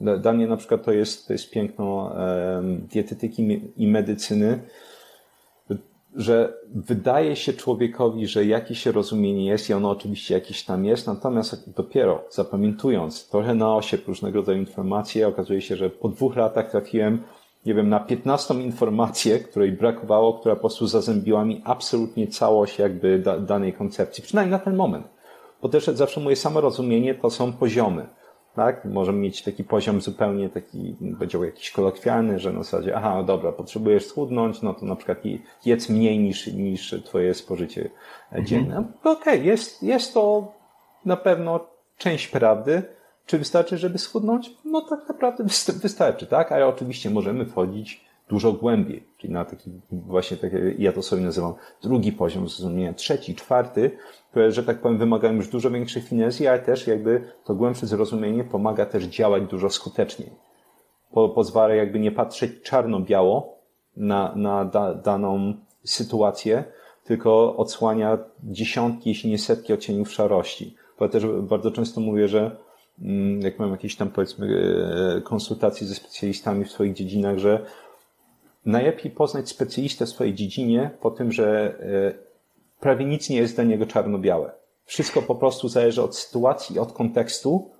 Dla 0.00 0.32
mnie 0.32 0.46
na 0.46 0.56
przykład 0.56 0.84
to 0.84 0.92
jest, 0.92 1.26
to 1.26 1.32
jest 1.32 1.50
piękno 1.50 2.12
dietetyki 2.90 3.60
i 3.76 3.86
medycyny, 3.86 4.58
że 6.16 6.54
wydaje 6.74 7.36
się 7.36 7.52
człowiekowi, 7.52 8.26
że 8.26 8.44
jakieś 8.44 8.86
rozumienie 8.86 9.46
jest 9.46 9.70
i 9.70 9.72
ono 9.72 9.90
oczywiście 9.90 10.34
jakieś 10.34 10.64
tam 10.64 10.84
jest, 10.84 11.06
natomiast 11.06 11.72
dopiero 11.76 12.24
zapamiętując 12.30 13.28
trochę 13.28 13.54
na 13.54 13.76
osie 13.76 13.98
różnego 14.06 14.38
rodzaju 14.38 14.58
informacje, 14.58 15.28
okazuje 15.28 15.60
się, 15.60 15.76
że 15.76 15.90
po 15.90 16.08
dwóch 16.08 16.36
latach 16.36 16.70
trafiłem, 16.70 17.22
nie 17.66 17.74
wiem, 17.74 17.88
na 17.88 18.00
piętnastą 18.00 18.58
informację, 18.58 19.38
której 19.38 19.72
brakowało, 19.72 20.34
która 20.34 20.54
po 20.54 20.60
prostu 20.60 20.86
zazębiła 20.86 21.44
mi 21.44 21.62
absolutnie 21.64 22.26
całość 22.26 22.78
jakby 22.78 23.18
da, 23.18 23.38
danej 23.38 23.72
koncepcji, 23.72 24.22
przynajmniej 24.22 24.52
na 24.52 24.58
ten 24.58 24.76
moment. 24.76 25.06
Bo 25.62 25.68
też 25.68 25.84
zawsze 25.84 26.20
moje 26.20 26.36
samo 26.36 26.60
rozumienie 26.60 27.14
to 27.14 27.30
są 27.30 27.52
poziomy 27.52 28.06
tak? 28.58 28.84
Możemy 28.84 29.18
mieć 29.18 29.42
taki 29.42 29.64
poziom 29.64 30.00
zupełnie 30.00 30.48
taki, 30.48 30.96
powiedział 31.18 31.44
jakiś 31.44 31.70
kolokwialny, 31.70 32.38
że 32.38 32.52
na 32.52 32.62
zasadzie, 32.62 32.96
aha, 32.96 33.14
no 33.14 33.24
dobra, 33.24 33.52
potrzebujesz 33.52 34.06
schudnąć, 34.06 34.62
no 34.62 34.74
to 34.74 34.86
na 34.86 34.96
przykład 34.96 35.18
jedz 35.64 35.88
mniej 35.88 36.18
niż, 36.18 36.46
niż 36.46 36.94
twoje 37.04 37.34
spożycie 37.34 37.90
mhm. 38.24 38.46
dzienne. 38.46 38.84
Okej, 39.00 39.12
okay, 39.12 39.38
jest, 39.38 39.82
jest 39.82 40.14
to 40.14 40.52
na 41.04 41.16
pewno 41.16 41.66
część 41.98 42.28
prawdy. 42.28 42.82
Czy 43.26 43.38
wystarczy, 43.38 43.78
żeby 43.78 43.98
schudnąć? 43.98 44.50
No 44.64 44.80
tak 44.80 45.08
naprawdę 45.08 45.44
wystarczy, 45.82 46.26
tak? 46.26 46.52
Ale 46.52 46.66
oczywiście 46.66 47.10
możemy 47.10 47.46
wchodzić 47.46 48.07
dużo 48.28 48.52
głębiej, 48.52 49.04
czyli 49.18 49.32
na 49.32 49.44
taki 49.44 49.70
właśnie, 49.92 50.36
tak, 50.36 50.52
ja 50.78 50.92
to 50.92 51.02
sobie 51.02 51.22
nazywam 51.22 51.54
drugi 51.82 52.12
poziom 52.12 52.48
zrozumienia, 52.48 52.92
trzeci, 52.92 53.34
czwarty, 53.34 53.90
które, 54.30 54.52
że 54.52 54.62
tak 54.62 54.80
powiem, 54.80 54.98
wymagają 54.98 55.34
już 55.34 55.48
dużo 55.48 55.70
większej 55.70 56.02
finezji, 56.02 56.46
ale 56.46 56.58
też 56.58 56.86
jakby 56.86 57.32
to 57.44 57.54
głębsze 57.54 57.86
zrozumienie 57.86 58.44
pomaga 58.44 58.86
też 58.86 59.04
działać 59.04 59.42
dużo 59.42 59.70
skuteczniej. 59.70 60.30
Po, 61.12 61.28
pozwala 61.28 61.74
jakby 61.74 61.98
nie 61.98 62.12
patrzeć 62.12 62.62
czarno-biało 62.62 63.58
na, 63.96 64.32
na 64.36 64.64
da, 64.64 64.94
daną 64.94 65.54
sytuację, 65.84 66.64
tylko 67.04 67.56
odsłania 67.56 68.18
dziesiątki, 68.42 69.08
jeśli 69.08 69.30
nie 69.30 69.38
setki 69.38 69.72
odcieniów 69.72 70.12
szarości. 70.12 70.76
Bo 70.98 71.08
też 71.08 71.26
bardzo 71.26 71.70
często 71.70 72.00
mówię, 72.00 72.28
że 72.28 72.56
mm, 73.02 73.40
jak 73.40 73.58
mam 73.58 73.70
jakieś 73.70 73.96
tam 73.96 74.10
powiedzmy 74.10 74.46
e, 75.16 75.20
konsultacje 75.20 75.86
ze 75.86 75.94
specjalistami 75.94 76.64
w 76.64 76.70
swoich 76.70 76.92
dziedzinach, 76.94 77.38
że 77.38 77.66
najlepiej 78.66 79.10
poznać 79.10 79.48
specjalistę 79.48 80.06
w 80.06 80.08
swojej 80.08 80.34
dziedzinie 80.34 80.90
po 81.00 81.10
tym, 81.10 81.32
że 81.32 81.74
e, 81.80 82.14
prawie 82.80 83.04
nic 83.04 83.30
nie 83.30 83.36
jest 83.36 83.54
dla 83.54 83.64
niego 83.64 83.86
czarno-białe. 83.86 84.52
Wszystko 84.84 85.22
po 85.22 85.34
prostu 85.34 85.68
zależy 85.68 86.02
od 86.02 86.16
sytuacji, 86.16 86.78
od 86.78 86.92
kontekstu 86.92 87.70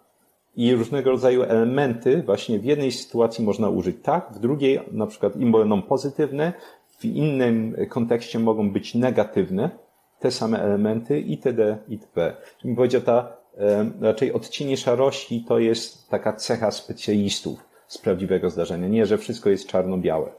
i 0.56 0.74
różnego 0.74 1.10
rodzaju 1.10 1.42
elementy 1.42 2.22
właśnie 2.22 2.58
w 2.58 2.64
jednej 2.64 2.92
sytuacji 2.92 3.44
można 3.44 3.68
użyć 3.68 3.96
tak, 4.02 4.30
w 4.32 4.38
drugiej 4.38 4.80
na 4.92 5.06
przykład 5.06 5.36
im 5.36 5.52
będą 5.52 5.82
pozytywne, 5.82 6.52
w 6.98 7.04
innym 7.04 7.76
kontekście 7.88 8.38
mogą 8.38 8.70
być 8.70 8.94
negatywne, 8.94 9.70
te 10.18 10.30
same 10.30 10.62
elementy 10.62 11.20
itd. 11.20 11.78
itp. 11.88 12.36
Czyli 12.60 12.74
powiedział, 12.74 13.00
ta 13.00 13.36
e, 13.58 13.90
raczej 14.00 14.32
odcienie 14.32 14.76
szarości 14.76 15.44
to 15.48 15.58
jest 15.58 16.10
taka 16.10 16.32
cecha 16.32 16.70
specjalistów 16.70 17.64
z 17.86 17.98
prawdziwego 17.98 18.50
zdarzenia. 18.50 18.88
Nie, 18.88 19.06
że 19.06 19.18
wszystko 19.18 19.50
jest 19.50 19.68
czarno-białe. 19.68 20.30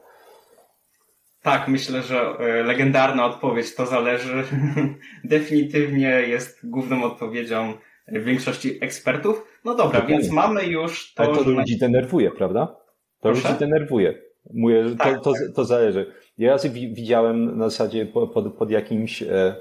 Tak, 1.41 1.67
myślę, 1.67 2.01
że 2.01 2.19
e, 2.19 2.63
legendarna 2.63 3.25
odpowiedź 3.25 3.75
to 3.75 3.85
zależy. 3.85 4.43
Definitywnie 5.23 6.07
jest 6.07 6.69
główną 6.69 7.03
odpowiedzią 7.03 7.73
większości 8.07 8.77
ekspertów. 8.81 9.45
No 9.65 9.75
dobra, 9.75 10.01
więc 10.01 10.31
mamy 10.31 10.65
już 10.65 11.13
to. 11.13 11.23
Ale 11.23 11.35
to 11.35 11.43
że... 11.43 11.49
ludzi 11.49 11.77
denerwuje, 11.77 12.31
prawda? 12.31 12.67
To 12.67 12.75
Proszę? 13.21 13.47
ludzi 13.47 13.59
denerwuje. 13.59 14.21
Mówię, 14.53 14.89
że 14.89 14.95
tak, 14.95 15.15
to, 15.15 15.21
to, 15.21 15.33
tak. 15.33 15.41
to 15.55 15.65
zależy. 15.65 16.13
Ja 16.37 16.51
razy 16.51 16.69
widziałem 16.69 17.57
na 17.57 17.69
zasadzie 17.69 18.05
pod, 18.05 18.53
pod, 18.53 18.71
jakimś, 18.71 19.23
e, 19.23 19.55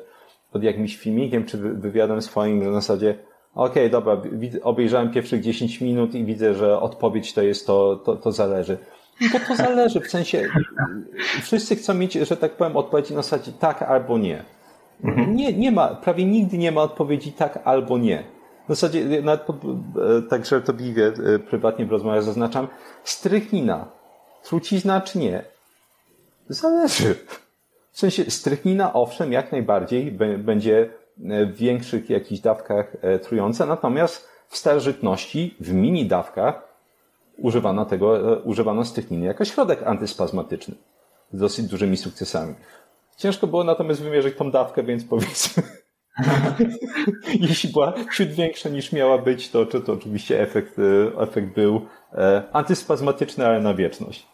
pod 0.53 0.63
jakimś 0.63 0.97
filmikiem 0.97 1.45
czy 1.45 1.59
wywiadem 1.59 2.23
swoim, 2.23 2.65
że 2.65 2.71
na 2.71 2.81
zasadzie 2.81 3.19
okej, 3.55 3.87
okay, 3.87 3.91
dobra, 3.91 4.23
obejrzałem 4.63 5.11
pierwszych 5.11 5.41
10 5.41 5.81
minut 5.81 6.15
i 6.15 6.25
widzę, 6.25 6.55
że 6.55 6.81
odpowiedź 6.81 7.35
to 7.35 7.43
jest 7.43 7.67
to, 7.67 7.97
to, 7.97 8.17
to 8.17 8.33
zależy. 8.33 8.79
No 9.21 9.41
to 9.49 9.57
zależy, 9.57 10.01
w 10.01 10.11
sensie 10.11 10.49
wszyscy 11.43 11.77
chcą 11.77 11.95
mieć, 11.95 12.13
że 12.13 12.37
tak 12.37 12.53
powiem, 12.53 12.77
odpowiedzi 12.77 13.15
na 13.15 13.23
zasadzie 13.23 13.53
tak 13.53 13.83
albo 13.83 14.19
nie. 14.19 14.45
Mhm. 15.05 15.37
Nie, 15.37 15.53
nie 15.53 15.73
ma, 15.73 15.89
prawie 15.89 16.25
nigdy 16.25 16.59
nie 16.59 16.73
ma 16.73 16.83
odpowiedzi 16.83 17.33
tak 17.33 17.59
albo 17.65 17.99
nie. 17.99 18.25
W 18.65 18.69
zasadzie, 18.69 19.23
nawet 19.23 19.41
pod, 19.41 19.57
e, 19.57 20.23
tak 20.31 20.47
żartobliwie, 20.47 21.13
e, 21.35 21.39
prywatnie 21.39 21.87
w 21.87 21.93
rozmowie 21.93 22.23
zaznaczam, 22.23 22.69
strychnina, 23.05 23.91
trucizna 24.45 25.01
czy 25.01 25.19
nie? 25.19 25.45
Zależy. 26.49 27.15
W 27.93 27.99
sensie 27.99 28.31
strychnina, 28.31 28.93
owszem, 28.93 29.33
jak 29.33 29.53
najbardziej 29.53 30.13
będzie 30.39 30.91
w 31.19 31.57
większych 31.57 32.11
jakichś 32.11 32.41
dawkach 32.41 32.97
e, 33.01 33.19
trująca, 33.19 33.67
natomiast 33.67 34.29
w 34.49 34.57
starożytności, 34.57 35.57
w 35.61 35.73
mini 35.73 36.07
dawkach, 36.07 36.68
używano 37.39 37.85
tego, 37.85 38.41
używano 38.45 38.85
strychniny 38.85 39.27
jako 39.27 39.45
środek 39.45 39.83
antyspazmatyczny 39.83 40.75
z 41.33 41.39
dosyć 41.39 41.67
dużymi 41.67 41.97
sukcesami. 41.97 42.55
Ciężko 43.17 43.47
było 43.47 43.65
natomiast 43.65 44.03
wymierzyć 44.03 44.37
tą 44.37 44.51
dawkę, 44.51 44.83
więc 44.83 45.05
powiedzmy, 45.05 45.63
Jeśli 47.49 47.73
była 47.73 47.95
ciut 48.17 48.29
większa 48.29 48.69
niż 48.69 48.93
miała 48.93 49.19
być, 49.19 49.51
to, 49.51 49.67
to, 49.67 49.81
to 49.81 49.93
oczywiście 49.93 50.41
efekt, 50.41 50.79
e, 50.79 51.21
efekt 51.21 51.55
był 51.55 51.81
e, 52.13 52.43
antyspazmatyczny, 52.53 53.47
ale 53.47 53.61
na 53.61 53.75
wieczność. 53.75 54.27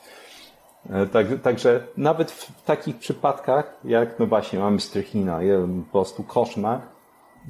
E, 0.91 1.07
tak, 1.07 1.27
także 1.43 1.87
nawet 1.97 2.31
w 2.31 2.65
takich 2.65 2.97
przypadkach, 2.97 3.81
jak 3.85 4.19
no 4.19 4.27
właśnie 4.27 4.59
mamy 4.59 4.81
strychnina, 4.81 5.41
po 5.87 5.93
prostu 5.93 6.23
koszmar, 6.23 6.81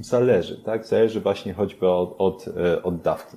zależy, 0.01 0.63
tak? 0.65 0.87
Zależy 0.87 1.21
właśnie 1.21 1.55
choćby 1.55 1.89
od, 1.89 2.15
od, 2.19 2.45
od 2.83 3.01
dawki. 3.03 3.37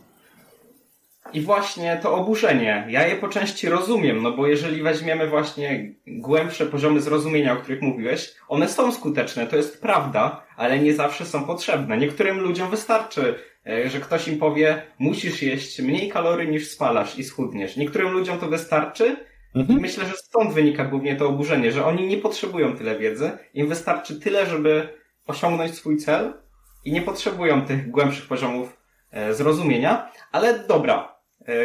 I 1.34 1.42
właśnie 1.42 2.00
to 2.04 2.16
oburzenie, 2.16 2.88
ja 2.90 3.08
je 3.08 3.16
po 3.16 3.28
części 3.28 3.70
rozumiem, 3.70 4.24
no 4.24 4.32
bo 4.32 4.48
jeżeli 4.48 4.84
weźmiemy 4.84 5.28
właśnie 5.28 5.94
głębsze 6.08 6.66
poziomy 6.66 7.02
zrozumienia, 7.02 7.54
o 7.54 7.56
których 7.56 7.82
mówiłeś, 7.82 8.34
one 8.48 8.70
są 8.70 8.92
skuteczne, 8.92 9.48
to 9.48 9.56
jest 9.56 9.82
prawda, 9.82 10.44
ale 10.58 10.80
nie 10.80 10.94
zawsze 10.94 11.26
są 11.26 11.44
potrzebne. 11.44 11.98
Niektórym 11.98 12.40
ludziom 12.40 12.70
wystarczy, 12.70 13.36
e, 13.68 13.90
że 13.90 14.00
ktoś 14.00 14.28
im 14.28 14.40
powie, 14.40 14.82
musisz 15.00 15.42
jeść 15.42 15.82
mniej 15.82 16.10
kalorii 16.10 16.50
niż 16.50 16.70
spalasz 16.70 17.20
i 17.20 17.24
schudniesz. 17.24 17.78
Niektórym 17.78 18.12
ludziom 18.12 18.40
to 18.40 18.48
wystarczy 18.48 19.16
mhm. 19.56 19.80
i 19.80 19.82
myślę, 19.82 20.06
że 20.06 20.14
stąd 20.16 20.54
wynika 20.54 20.86
głównie 20.86 21.16
to 21.16 21.28
oburzenie, 21.28 21.72
że 21.72 21.86
oni 21.86 22.08
nie 22.08 22.18
potrzebują 22.18 22.78
tyle 22.78 23.00
wiedzy, 23.00 23.32
im 23.54 23.68
wystarczy 23.68 24.20
tyle, 24.20 24.46
żeby 24.46 24.90
osiągnąć 25.28 25.76
swój 25.76 25.98
cel 25.98 26.34
i 26.86 26.92
nie 26.92 27.02
potrzebują 27.02 27.62
tych 27.66 27.92
głębszych 27.92 28.28
poziomów 28.28 28.78
e, 29.12 29.34
zrozumienia, 29.34 30.12
ale 30.32 30.60
dobra, 30.60 31.17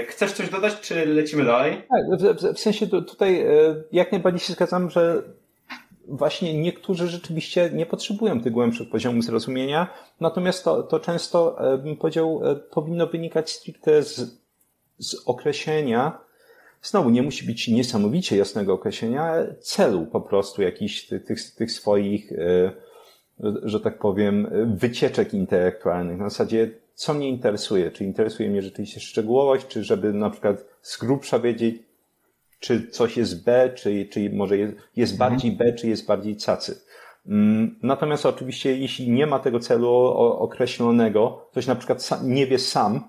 chcesz 0.09 0.33
coś 0.33 0.51
dodać, 0.51 0.81
czy 0.81 1.07
lecimy 1.07 1.45
dalej? 1.45 1.83
Tak, 1.88 2.21
w, 2.21 2.55
w, 2.55 2.59
sensie 2.59 2.87
tutaj 2.87 3.40
e, 3.40 3.47
jak 3.92 4.12
najbardziej 4.12 4.40
się 4.40 4.53
zgadzam, 4.53 4.90
że 4.90 5.23
właśnie 6.09 6.61
niektórzy 6.61 7.09
rzeczywiście 7.09 7.71
nie 7.73 7.87
potrzebują 7.87 8.42
tych 8.42 8.53
głębszych 8.53 8.90
poziomów 8.90 9.25
zrozumienia, 9.25 9.88
natomiast 10.21 10.64
to, 10.64 10.83
to 10.83 11.01
często, 11.01 11.73
e, 11.75 11.79
bym 11.79 11.97
powiedział, 11.97 12.40
powinno 12.71 13.07
wynikać 13.07 13.51
stricte 13.51 14.03
z, 14.03 14.38
z 14.99 15.14
określenia, 15.27 16.18
znowu 16.83 17.11
nie 17.11 17.23
musi 17.23 17.47
być 17.47 17.68
niesamowicie 17.68 18.37
jasnego 18.37 18.73
określenia, 18.73 19.35
celu 19.61 20.07
po 20.07 20.21
prostu 20.21 20.62
jakichś 20.62 21.07
tych, 21.07 21.25
tych, 21.25 21.55
tych 21.55 21.73
swoich, 21.73 22.33
że 23.62 23.81
tak 23.81 23.99
powiem, 23.99 24.49
wycieczek 24.77 25.35
intelektualnych. 25.35 26.18
Na 26.18 26.29
zasadzie 26.29 26.82
co 27.03 27.15
mnie 27.15 27.29
interesuje. 27.29 27.91
Czy 27.91 28.05
interesuje 28.05 28.51
mnie 28.51 28.62
rzeczywiście 28.62 29.01
szczegółowość, 29.01 29.67
czy 29.67 29.85
żeby 29.85 30.12
na 30.12 30.31
przykład 30.31 30.65
z 30.83 30.99
grubsza 30.99 31.38
wiedzieć, 31.38 31.83
czy 32.61 32.88
coś 32.88 33.17
jest 33.17 33.45
B, 33.45 33.71
czy, 33.75 34.07
czy 34.07 34.31
może 34.31 34.59
jest, 34.59 34.75
jest 34.97 35.12
mhm. 35.12 35.31
bardziej 35.31 35.53
B, 35.53 35.73
czy 35.73 35.88
jest 35.88 36.07
bardziej 36.07 36.37
cacy. 36.37 36.81
Mm, 37.27 37.79
natomiast 37.83 38.27
oczywiście, 38.27 38.79
jeśli 38.79 39.11
nie 39.11 39.27
ma 39.27 39.38
tego 39.38 39.61
celu 39.61 39.91
określonego, 40.17 41.49
ktoś 41.51 41.67
na 41.67 41.75
przykład 41.75 42.23
nie 42.23 42.47
wie 42.47 42.59
sam, 42.59 43.01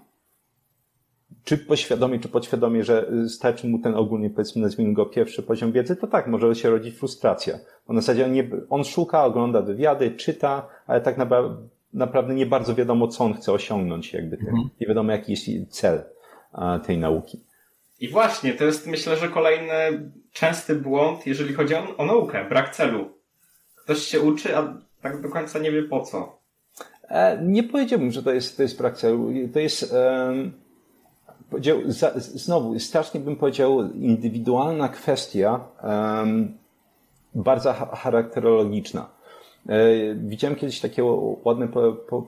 czy 1.44 1.58
poświadomie, 1.58 2.20
czy 2.20 2.30
podświadomie, 2.30 2.84
że 2.84 3.12
starczy 3.28 3.68
mu 3.68 3.80
ten 3.80 3.96
ogólnie, 3.96 4.30
powiedzmy, 4.30 4.62
nazwijmy 4.62 4.94
go 4.94 5.06
pierwszy 5.06 5.44
poziom 5.44 5.72
wiedzy, 5.72 5.96
to 5.96 6.08
tak, 6.08 6.28
może 6.28 6.56
się 6.56 6.70
rodzić 6.70 6.96
frustracja. 6.96 7.60
Bo 7.88 7.94
na 7.94 8.02
zasadzie 8.02 8.26
on, 8.26 8.32
nie, 8.32 8.50
on 8.70 8.84
szuka, 8.84 9.26
ogląda 9.26 9.62
wywiady, 9.62 10.12
czyta, 10.12 10.68
ale 10.88 11.02
tak 11.02 11.18
naprawdę 11.18 11.68
naprawdę 11.94 12.34
nie 12.34 12.46
bardzo 12.46 12.76
wiadomo, 12.76 13.08
co 13.08 13.24
on 13.24 13.34
chce 13.34 13.52
osiągnąć, 13.52 14.14
jakby. 14.14 14.38
Mhm. 14.38 14.70
Nie 14.82 14.88
wiadomo, 14.88 15.12
jaki 15.12 15.32
jest 15.32 15.76
cel 15.76 16.04
tej 16.86 16.98
nauki. 16.98 17.44
I 18.00 18.10
właśnie, 18.10 18.54
to 18.54 18.64
jest 18.64 18.88
myślę, 18.88 19.18
że 19.18 19.30
kolejny 19.30 19.74
częsty 20.32 20.76
błąd, 20.76 21.28
jeżeli 21.28 21.54
chodzi 21.54 21.76
o, 21.76 21.98
o 21.98 22.06
naukę, 22.06 22.46
brak 22.50 22.76
celu. 22.76 23.10
Ktoś 23.76 24.00
się 24.00 24.22
uczy, 24.22 24.58
a 24.58 24.78
tak 25.02 25.22
do 25.22 25.30
końca 25.30 25.60
nie 25.60 25.72
wie 25.72 25.84
po 25.84 26.02
co. 26.02 26.40
E, 27.10 27.40
nie 27.44 27.64
powiedziałbym, 27.64 28.12
że 28.12 28.24
to 28.24 28.34
jest, 28.34 28.58
to 28.58 28.64
jest 28.64 28.78
brak 28.78 28.98
celu. 28.98 29.30
To 29.54 29.60
jest, 29.60 29.96
powiedział, 31.50 31.82
za, 31.86 32.12
znowu, 32.16 32.80
strasznie 32.80 33.20
bym 33.20 33.36
powiedział, 33.36 33.92
indywidualna 33.92 34.90
kwestia, 34.90 35.60
um, 35.84 36.58
bardzo 37.36 37.74
charakterologiczna. 37.74 39.10
E, 39.69 40.15
widziałem 40.15 40.56
kiedyś 40.56 40.80
takie 40.80 41.04
ładne 41.43 41.67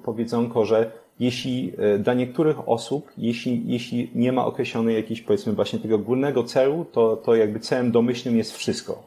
powiedzonko, 0.04 0.66
że 0.66 0.92
jeśli 1.20 1.74
e, 1.78 2.00
dla 2.00 2.14
niektórych 2.14 2.70
osób, 2.70 3.12
jeśli, 3.18 3.64
jeśli 3.66 4.12
nie 4.16 4.32
ma 4.32 4.46
określonej 4.46 4.96
jakiejś, 4.96 5.22
powiedzmy, 5.22 5.54
właśnie 5.54 5.80
tego 5.80 6.00
górnego 6.00 6.44
celu, 6.44 6.86
to, 6.92 7.16
to 7.16 7.36
jakby 7.36 7.60
celem 7.60 7.92
domyślnym 7.92 8.38
jest 8.38 8.58
wszystko. 8.58 9.04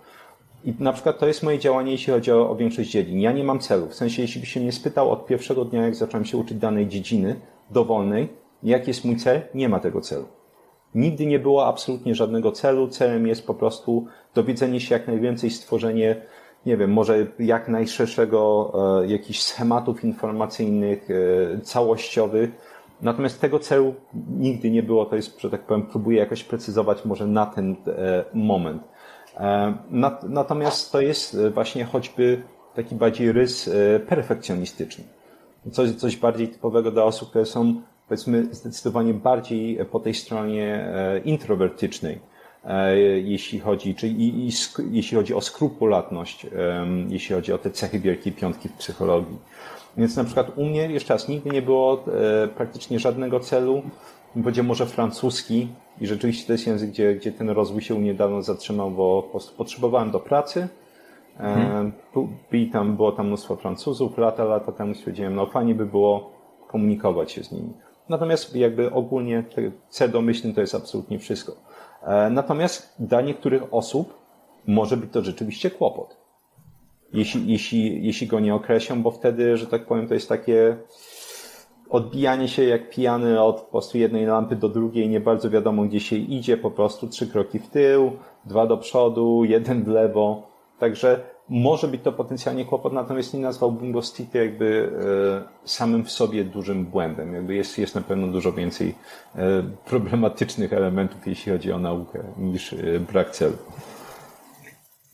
I 0.64 0.74
na 0.78 0.92
przykład 0.92 1.18
to 1.18 1.26
jest 1.26 1.42
moje 1.42 1.58
działanie, 1.58 1.92
jeśli 1.92 2.12
chodzi 2.12 2.32
o, 2.32 2.50
o 2.50 2.56
większość 2.56 2.90
dziedzin. 2.90 3.20
Ja 3.20 3.32
nie 3.32 3.44
mam 3.44 3.58
celu. 3.58 3.86
W 3.86 3.94
sensie, 3.94 4.22
jeśli 4.22 4.40
byś 4.40 4.50
się 4.50 4.60
mnie 4.60 4.72
spytał 4.72 5.10
od 5.10 5.26
pierwszego 5.26 5.64
dnia, 5.64 5.84
jak 5.84 5.94
zacząłem 5.94 6.24
się 6.24 6.36
uczyć 6.36 6.58
danej 6.58 6.88
dziedziny 6.88 7.36
dowolnej, 7.70 8.28
jaki 8.62 8.90
jest 8.90 9.04
mój 9.04 9.16
cel, 9.16 9.40
nie 9.54 9.68
ma 9.68 9.80
tego 9.80 10.00
celu. 10.00 10.24
Nigdy 10.94 11.26
nie 11.26 11.38
było 11.38 11.66
absolutnie 11.66 12.14
żadnego 12.14 12.52
celu. 12.52 12.88
Celem 12.88 13.26
jest 13.26 13.46
po 13.46 13.54
prostu 13.54 14.06
dowiedzenie 14.34 14.80
się 14.80 14.94
jak 14.94 15.06
najwięcej, 15.06 15.50
stworzenie 15.50 16.16
nie 16.68 16.76
wiem, 16.76 16.92
może 16.92 17.26
jak 17.38 17.68
najszerszego 17.68 18.72
e, 19.02 19.06
jakichś 19.06 19.40
schematów 19.40 20.04
informacyjnych, 20.04 21.08
e, 21.10 21.60
całościowych. 21.60 22.50
Natomiast 23.02 23.40
tego 23.40 23.58
celu 23.58 23.94
nigdy 24.38 24.70
nie 24.70 24.82
było, 24.82 25.06
to 25.06 25.16
jest, 25.16 25.40
że 25.40 25.50
tak 25.50 25.62
powiem, 25.62 25.86
próbuję 25.90 26.18
jakoś 26.18 26.44
precyzować 26.44 27.04
może 27.04 27.26
na 27.26 27.46
ten 27.46 27.76
e, 27.86 28.24
moment. 28.34 28.82
Natomiast 30.28 30.92
to 30.92 31.00
jest 31.00 31.38
właśnie 31.54 31.84
choćby 31.84 32.42
taki 32.74 32.94
bardziej 32.94 33.32
rys 33.32 33.70
perfekcjonistyczny. 34.08 35.04
Coś, 35.72 35.90
coś 35.90 36.16
bardziej 36.16 36.48
typowego 36.48 36.90
dla 36.90 37.04
osób, 37.04 37.28
które 37.30 37.46
są 37.46 37.82
powiedzmy 38.08 38.54
zdecydowanie 38.54 39.14
bardziej 39.14 39.78
po 39.90 40.00
tej 40.00 40.14
stronie 40.14 40.92
introwertycznej 41.24 42.20
jeśli 43.24 43.60
chodzi, 43.60 43.94
czy 43.94 44.08
i, 44.08 44.48
i, 44.48 44.50
jeśli 44.90 45.16
chodzi 45.16 45.34
o 45.34 45.40
skrupulatność, 45.40 46.46
jeśli 47.08 47.34
chodzi 47.34 47.52
o 47.52 47.58
te 47.58 47.70
cechy 47.70 47.98
wielkiej 47.98 48.32
piątki 48.32 48.68
w 48.68 48.72
psychologii. 48.72 49.38
Więc 49.96 50.16
na 50.16 50.24
przykład 50.24 50.58
u 50.58 50.64
mnie 50.64 50.90
jeszcze 50.92 51.14
raz 51.14 51.28
nigdy 51.28 51.50
nie 51.50 51.62
było 51.62 52.04
e, 52.44 52.48
praktycznie 52.48 52.98
żadnego 52.98 53.40
celu, 53.40 53.82
będzie 54.34 54.62
może 54.62 54.86
francuski 54.86 55.68
i 56.00 56.06
rzeczywiście 56.06 56.46
to 56.46 56.52
jest 56.52 56.66
język, 56.66 56.90
gdzie, 56.90 57.14
gdzie 57.14 57.32
ten 57.32 57.50
rozwój 57.50 57.82
się 57.82 57.94
u 57.94 57.98
mnie 57.98 58.14
dawno 58.14 58.42
zatrzymał, 58.42 58.90
bo 58.90 59.22
po 59.22 59.30
prostu 59.30 59.56
potrzebowałem 59.56 60.10
do 60.10 60.20
pracy. 60.20 60.68
Hmm. 61.38 61.92
I 62.52 62.70
tam 62.70 62.96
było 62.96 63.12
tam 63.12 63.26
mnóstwo 63.26 63.56
Francuzów. 63.56 64.18
Lata, 64.18 64.44
lata 64.44 64.72
temu 64.72 64.94
stwierdziłem, 64.94 65.34
no 65.34 65.46
fajnie 65.46 65.74
by 65.74 65.86
było 65.86 66.32
komunikować 66.66 67.32
się 67.32 67.44
z 67.44 67.52
nimi. 67.52 67.72
Natomiast 68.08 68.56
jakby 68.56 68.92
ogólnie 68.92 69.44
cel 69.88 70.10
domyślny 70.10 70.54
to 70.54 70.60
jest 70.60 70.74
absolutnie 70.74 71.18
wszystko. 71.18 71.52
E, 72.02 72.30
natomiast 72.30 72.94
dla 72.98 73.20
niektórych 73.20 73.74
osób 73.74 74.14
może 74.66 74.96
być 74.96 75.12
to 75.12 75.22
rzeczywiście 75.24 75.70
kłopot. 75.70 76.16
Jeśli, 77.12 77.52
jeśli, 77.52 78.06
jeśli 78.06 78.26
go 78.26 78.40
nie 78.40 78.54
określą, 78.54 79.02
bo 79.02 79.10
wtedy, 79.10 79.56
że 79.56 79.66
tak 79.66 79.86
powiem, 79.86 80.08
to 80.08 80.14
jest 80.14 80.28
takie 80.28 80.76
odbijanie 81.90 82.48
się 82.48 82.64
jak 82.64 82.90
pijany 82.90 83.42
od 83.42 83.60
po 83.60 83.70
prostu 83.70 83.98
jednej 83.98 84.26
lampy 84.26 84.56
do 84.56 84.68
drugiej, 84.68 85.08
nie 85.08 85.20
bardzo 85.20 85.50
wiadomo 85.50 85.84
gdzie 85.84 86.00
się 86.00 86.16
idzie, 86.16 86.56
po 86.56 86.70
prostu 86.70 87.08
trzy 87.08 87.26
kroki 87.26 87.58
w 87.58 87.68
tył, 87.68 88.12
dwa 88.44 88.66
do 88.66 88.76
przodu, 88.76 89.44
jeden 89.44 89.84
w 89.84 89.88
lewo. 89.88 90.42
Także 90.78 91.20
może 91.48 91.88
być 91.88 92.02
to 92.02 92.12
potencjalnie 92.12 92.64
kłopot, 92.64 92.92
natomiast 92.92 93.34
nie 93.34 93.40
nazwałbym 93.40 93.92
go 93.92 94.02
stricte 94.02 94.38
jakby 94.38 94.92
e, 95.64 95.68
samym 95.68 96.04
w 96.04 96.10
sobie 96.10 96.44
dużym 96.44 96.84
błędem. 96.84 97.34
Jakby 97.34 97.54
jest, 97.54 97.78
jest 97.78 97.94
na 97.94 98.00
pewno 98.00 98.26
dużo 98.26 98.52
więcej 98.52 98.94
e, 99.36 99.62
problematycznych 99.84 100.72
elementów, 100.72 101.26
jeśli 101.26 101.52
chodzi 101.52 101.72
o 101.72 101.78
naukę, 101.78 102.24
niż 102.38 102.72
e, 102.72 102.76
brak 103.00 103.30
celu. 103.30 103.56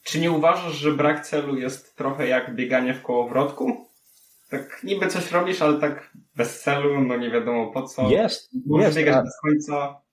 Czy 0.03 0.20
nie 0.20 0.33
uważasz, 0.33 0.73
że 0.73 0.92
brak 0.92 1.27
celu 1.27 1.57
jest 1.57 1.97
trochę 1.97 2.29
jak 2.29 2.55
bieganie 2.55 2.94
w 2.94 3.03
kołowrotku? 3.03 3.87
Tak 4.51 4.81
niby 4.85 5.07
coś 5.07 5.33
robisz, 5.33 5.62
ale 5.62 5.81
tak 5.81 6.11
bez 6.37 6.62
celu, 6.62 7.01
no 7.01 7.16
nie 7.16 7.31
wiadomo 7.31 7.73
po 7.73 7.83
co. 7.83 8.11
Jest. 8.11 8.51
Możesz 8.66 8.87
jest, 8.87 8.99
biegać 8.99 9.16
a... 9.16 9.23
bez 9.23 9.40
końca. 9.40 10.04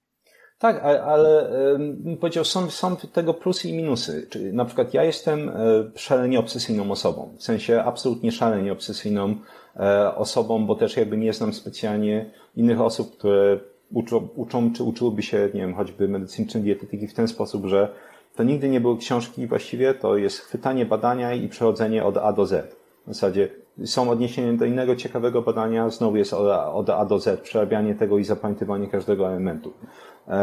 Tak, 0.61 0.83
ale 0.83 1.49
bym 1.79 2.17
powiedział, 2.17 2.45
są, 2.45 2.69
są 2.69 2.95
tego 2.95 3.33
plusy 3.33 3.69
i 3.69 3.73
minusy. 3.73 4.27
Czyli 4.29 4.53
na 4.53 4.65
przykład 4.65 4.93
ja 4.93 5.03
jestem 5.03 5.49
e, 5.49 5.53
szalenie 5.95 6.39
obsesyjną 6.39 6.91
osobą. 6.91 7.33
W 7.37 7.43
sensie 7.43 7.83
absolutnie 7.83 8.31
szalenie 8.31 8.71
obsesyjną 8.71 9.35
e, 9.75 10.15
osobą, 10.15 10.65
bo 10.65 10.75
też 10.75 10.97
jakby 10.97 11.17
nie 11.17 11.33
znam 11.33 11.53
specjalnie 11.53 12.31
innych 12.55 12.81
osób, 12.81 13.17
które 13.17 13.59
uczą, 13.93 14.27
uczą 14.35 14.73
czy 14.73 14.83
uczyłyby 14.83 15.23
się, 15.23 15.49
nie 15.53 15.61
wiem, 15.61 15.75
choćby 15.75 16.07
medycyny 16.07 16.47
czy 16.47 16.59
dietetyki 16.59 17.07
w 17.07 17.13
ten 17.13 17.27
sposób, 17.27 17.65
że 17.65 17.89
to 18.35 18.43
nigdy 18.43 18.69
nie 18.69 18.81
były 18.81 18.97
książki 18.97 19.47
właściwie, 19.47 19.93
to 19.93 20.17
jest 20.17 20.39
chwytanie 20.39 20.85
badania 20.85 21.33
i 21.33 21.47
przechodzenie 21.47 22.03
od 22.03 22.17
A 22.17 22.33
do 22.33 22.45
Z. 22.45 22.75
W 23.07 23.13
zasadzie 23.13 23.49
są 23.85 24.09
odniesienia 24.09 24.53
do 24.53 24.65
innego 24.65 24.95
ciekawego 24.95 25.41
badania, 25.41 25.89
znowu 25.89 26.17
jest 26.17 26.33
od 26.73 26.89
A 26.89 27.05
do 27.05 27.19
Z, 27.19 27.41
przerabianie 27.41 27.95
tego 27.95 28.17
i 28.17 28.23
zapamiętywanie 28.23 28.87
każdego 28.87 29.27
elementu 29.27 29.73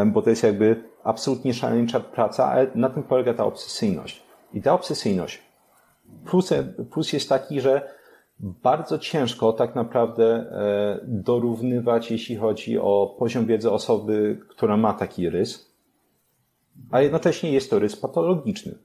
bo 0.05 0.21
to 0.21 0.29
jest 0.29 0.43
jakby 0.43 0.83
absolutnie 1.03 1.53
szaleńcza 1.53 1.99
praca, 1.99 2.45
ale 2.45 2.67
na 2.75 2.89
tym 2.89 3.03
polega 3.03 3.33
ta 3.33 3.45
obsesyjność. 3.45 4.23
I 4.53 4.61
ta 4.61 4.73
obsesyjność, 4.73 5.41
plus, 6.25 6.53
plus 6.91 7.13
jest 7.13 7.29
taki, 7.29 7.61
że 7.61 7.99
bardzo 8.39 8.97
ciężko 8.99 9.53
tak 9.53 9.75
naprawdę 9.75 10.25
e, 10.25 10.99
dorównywać, 11.03 12.11
jeśli 12.11 12.35
chodzi 12.35 12.79
o 12.79 13.15
poziom 13.19 13.45
wiedzy 13.45 13.71
osoby, 13.71 14.39
która 14.49 14.77
ma 14.77 14.93
taki 14.93 15.29
rys, 15.29 15.71
a 16.91 17.01
jednocześnie 17.01 17.51
jest 17.51 17.69
to 17.69 17.79
rys 17.79 17.95
patologiczny, 17.95 18.75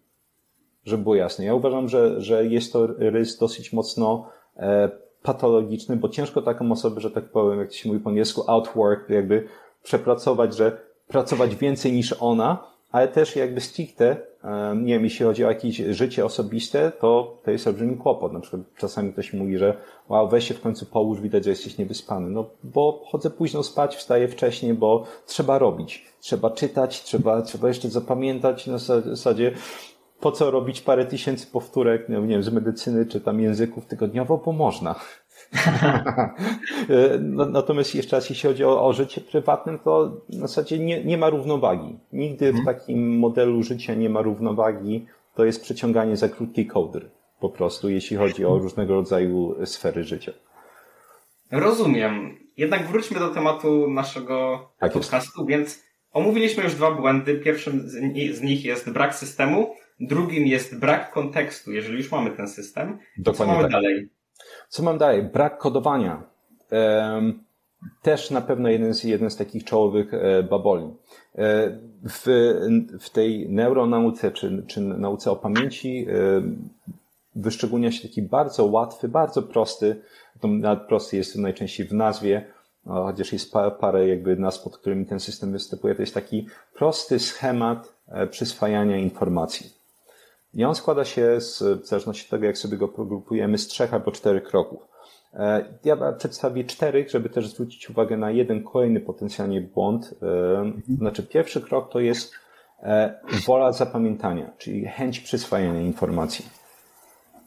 żeby 0.85 1.03
było 1.03 1.15
jasne. 1.15 1.45
Ja 1.45 1.55
uważam, 1.55 1.89
że, 1.89 2.21
że 2.21 2.47
jest 2.47 2.73
to 2.73 2.87
rys 2.87 3.39
dosyć 3.39 3.73
mocno 3.73 4.29
e, 4.57 4.91
patologiczny, 5.23 5.97
bo 5.97 6.09
ciężko 6.09 6.43
taką 6.43 6.73
osobę, 6.73 7.01
że 7.01 7.11
tak 7.11 7.25
powiem, 7.25 7.59
jak 7.59 7.69
to 7.69 7.75
się 7.75 7.89
mówi 7.89 8.01
po 8.01 8.11
angielsku, 8.11 8.51
outwork, 8.51 9.11
jakby 9.11 9.49
przepracować, 9.85 10.57
że 10.57 10.79
pracować 11.09 11.57
więcej 11.57 11.93
niż 11.93 12.15
ona, 12.21 12.75
ale 12.93 13.09
też 13.09 13.37
jakby 13.37 13.61
stricte, 13.61 14.17
nie 14.77 14.95
wiem, 14.95 15.05
jeśli 15.05 15.27
chodzi 15.27 15.45
o 15.45 15.49
jakieś 15.49 15.77
życie 15.77 16.25
osobiste, 16.25 16.93
to 17.01 17.39
to 17.45 17.51
jest 17.51 17.67
olbrzymi 17.67 17.97
kłopot. 17.97 18.33
Na 18.33 18.41
przykład 18.41 18.63
czasami 18.77 19.13
ktoś 19.13 19.33
mówi, 19.33 19.59
że 19.59 19.77
wow, 20.09 20.29
weź 20.29 20.49
się 20.49 20.55
w 20.55 20.61
końcu 20.61 20.87
połóż, 20.87 21.21
widać, 21.21 21.45
że 21.45 21.51
jesteś 21.51 21.79
niewyspany. 21.79 22.31
No, 22.31 22.51
bo 22.63 23.05
chodzę 23.07 23.31
późno 23.31 23.63
spać, 23.63 23.97
wstaję 23.97 24.29
wcześniej, 24.29 24.75
bo 24.75 25.05
trzeba 25.27 25.59
robić. 25.59 26.07
Trzeba 26.21 26.51
czytać, 26.51 27.03
trzeba, 27.03 27.43
trzeba 27.43 27.69
jeszcze 27.69 27.89
zapamiętać 27.89 28.67
na 28.67 28.79
zasadzie, 28.79 29.53
po 30.21 30.33
co 30.33 30.51
robić 30.51 30.81
parę 30.81 31.07
tysięcy 31.07 31.47
powtórek, 31.47 32.09
nie 32.09 32.29
wiem, 32.29 32.43
z 32.43 32.53
medycyny 32.53 33.07
czy 33.07 33.21
tam 33.21 33.41
języków 33.41 33.87
tygodniowo, 33.87 34.43
bo 34.45 34.53
można. 34.53 34.95
No, 37.21 37.47
natomiast 37.47 37.95
jeszcze 37.95 38.17
raz, 38.17 38.31
jeśli 38.31 38.49
chodzi 38.49 38.65
o, 38.65 38.87
o, 38.87 38.93
życie 38.93 39.21
prywatne, 39.21 39.79
to 39.79 40.21
w 40.29 40.35
zasadzie 40.35 40.79
nie, 40.79 41.05
nie 41.05 41.19
ma 41.19 41.31
równowagi. 41.31 41.99
Nigdy 42.13 42.53
w 42.53 42.57
mhm. 42.57 42.77
takim 42.77 43.19
modelu 43.19 43.63
życia 43.63 43.95
nie 43.95 44.11
ma 44.11 44.23
równowagi. 44.23 45.07
To 45.35 45.45
jest 45.45 45.63
przeciąganie 45.63 46.17
za 46.17 46.29
krótkiej 46.29 46.67
kołdry 46.67 47.11
po 47.41 47.49
prostu, 47.51 47.89
jeśli 47.89 48.17
chodzi 48.17 48.45
o 48.45 48.59
różnego 48.59 48.95
rodzaju 48.95 49.57
sfery 49.65 50.05
życia. 50.05 50.33
Rozumiem. 51.51 52.39
Jednak 52.57 52.87
wróćmy 52.87 53.19
do 53.19 53.29
tematu 53.29 53.91
naszego 53.91 54.69
tak 54.79 54.93
podcastu, 54.93 55.41
jest. 55.41 55.49
więc 55.49 55.85
omówiliśmy 56.13 56.65
już 56.65 56.75
dwa 56.75 56.91
błędy. 56.91 57.35
Pierwszym 57.35 57.89
z 58.33 58.43
nich 58.43 58.65
jest 58.65 58.91
brak 58.91 59.15
systemu, 59.15 59.75
drugim 60.01 60.47
jest 60.47 60.79
brak 60.79 61.13
kontekstu, 61.13 61.73
jeżeli 61.73 61.99
już 61.99 62.11
mamy 62.11 62.31
ten 62.31 62.49
system. 62.49 62.99
Dokładnie 63.19 63.55
Co 63.55 63.61
mamy 63.61 63.63
tak. 63.63 63.73
dalej? 63.73 64.09
Co 64.75 64.83
mam 64.83 64.99
dalej? 64.99 65.23
Brak 65.23 65.59
kodowania. 65.59 66.23
Też 68.03 68.31
na 68.31 68.41
pewno 68.41 68.69
jeden 68.69 68.95
z, 68.95 69.05
jeden 69.05 69.31
z 69.31 69.37
takich 69.37 69.65
czołowych 69.65 70.15
e, 70.15 70.43
baboli. 70.43 70.85
E, 70.85 70.91
w, 72.09 72.25
w 73.01 73.11
tej 73.11 73.49
neuronauce, 73.49 74.33
czy, 74.33 74.65
czy 74.67 74.81
nauce 74.81 75.31
o 75.31 75.37
pamięci, 75.37 76.07
wyszczególnia 77.37 77.93
się 77.93 78.09
taki 78.09 78.23
bardzo 78.23 78.65
łatwy, 78.65 79.09
bardzo 79.09 79.43
prosty, 79.43 80.03
nawet 80.43 80.87
prosty 80.87 81.17
jest 81.17 81.37
najczęściej 81.37 81.87
w 81.87 81.93
nazwie, 81.93 82.47
chociaż 82.85 83.33
jest 83.33 83.53
parę 83.81 84.09
jakby 84.09 84.37
nazw, 84.37 84.63
pod 84.63 84.79
którymi 84.79 85.07
ten 85.07 85.21
system 85.21 85.53
występuje, 85.53 85.95
to 85.95 86.03
jest 86.03 86.15
taki 86.15 86.47
prosty 86.75 87.19
schemat 87.19 87.95
e, 88.09 88.27
przyswajania 88.27 88.97
informacji. 88.97 89.84
I 90.55 90.65
on 90.65 90.75
składa 90.75 91.05
się 91.05 91.41
z, 91.41 91.63
w 91.63 91.87
zależności 91.87 92.25
od 92.25 92.31
tego, 92.31 92.47
jak 92.47 92.59
sobie 92.59 92.77
go 92.77 92.89
pogrupujemy, 92.89 93.59
z 93.59 93.67
trzech 93.67 93.95
albo 93.95 94.13
czterech 94.13 94.45
kroków. 94.45 94.89
E, 95.35 95.65
ja 95.85 96.13
przedstawię 96.13 96.65
cztery, 96.65 97.07
żeby 97.09 97.29
też 97.29 97.49
zwrócić 97.49 97.91
uwagę 97.91 98.17
na 98.17 98.31
jeden 98.31 98.63
kolejny 98.65 99.01
potencjalnie 99.01 99.61
błąd. 99.61 100.15
E, 100.23 100.97
znaczy, 100.99 101.23
pierwszy 101.23 101.61
krok 101.61 101.93
to 101.93 102.01
jest 102.01 102.33
e, 102.83 103.21
wola 103.47 103.73
zapamiętania, 103.73 104.51
czyli 104.59 104.85
chęć 104.87 105.21
przyswajania 105.21 105.81
informacji. 105.81 106.45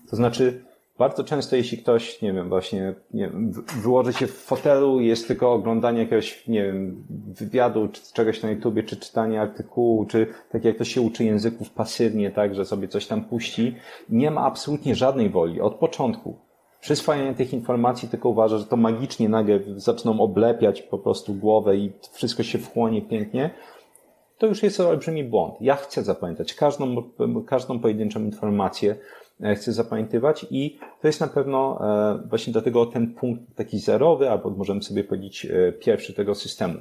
To 0.09 0.15
znaczy, 0.15 0.65
bardzo 0.97 1.23
często, 1.23 1.55
jeśli 1.55 1.77
ktoś, 1.77 2.21
nie 2.21 2.33
wiem, 2.33 2.49
właśnie 2.49 2.95
nie 3.13 3.27
wiem, 3.27 3.51
wyłoży 3.81 4.13
się 4.13 4.27
w 4.27 4.37
fotelu 4.37 5.01
jest 5.01 5.27
tylko 5.27 5.53
oglądanie 5.53 5.99
jakiegoś, 5.99 6.47
nie 6.47 6.63
wiem, 6.63 7.05
wywiadu, 7.09 7.87
czy 7.87 8.13
czegoś 8.13 8.43
na 8.43 8.49
YouTubie, 8.49 8.83
czy 8.83 8.97
czytanie 8.97 9.41
artykułu, 9.41 10.05
czy 10.05 10.27
tak 10.51 10.65
jak 10.65 10.77
to 10.77 10.83
się 10.83 11.01
uczy 11.01 11.23
języków 11.23 11.69
pasywnie, 11.69 12.31
tak, 12.31 12.55
że 12.55 12.65
sobie 12.65 12.87
coś 12.87 13.07
tam 13.07 13.25
puści, 13.25 13.75
nie 14.09 14.31
ma 14.31 14.45
absolutnie 14.45 14.95
żadnej 14.95 15.29
woli 15.29 15.61
od 15.61 15.75
początku. 15.75 16.37
Przyswajanie 16.79 17.33
tych 17.33 17.53
informacji 17.53 18.09
tylko 18.09 18.29
uważa, 18.29 18.57
że 18.57 18.65
to 18.65 18.77
magicznie 18.77 19.29
nagle 19.29 19.59
zaczną 19.75 20.21
oblepiać 20.21 20.81
po 20.81 20.97
prostu 20.97 21.33
głowę 21.33 21.77
i 21.77 21.91
wszystko 22.11 22.43
się 22.43 22.57
wchłonie 22.57 23.01
pięknie, 23.01 23.49
to 24.37 24.47
już 24.47 24.63
jest 24.63 24.79
olbrzymi 24.79 25.23
błąd. 25.23 25.55
Ja 25.61 25.75
chcę 25.75 26.03
zapamiętać 26.03 26.53
każdą, 26.53 27.03
każdą 27.47 27.79
pojedynczą 27.79 28.19
informację, 28.19 28.95
chcę 29.55 29.73
zapamiętywać 29.73 30.45
i 30.49 30.79
to 31.01 31.07
jest 31.07 31.21
na 31.21 31.27
pewno 31.27 31.79
e, 31.81 32.27
właśnie 32.27 32.53
dlatego 32.53 32.85
ten 32.85 33.13
punkt 33.13 33.55
taki 33.55 33.79
zerowy, 33.79 34.29
albo 34.29 34.49
możemy 34.49 34.83
sobie 34.83 35.03
powiedzieć 35.03 35.45
e, 35.45 35.71
pierwszy 35.71 36.13
tego 36.13 36.35
systemu. 36.35 36.79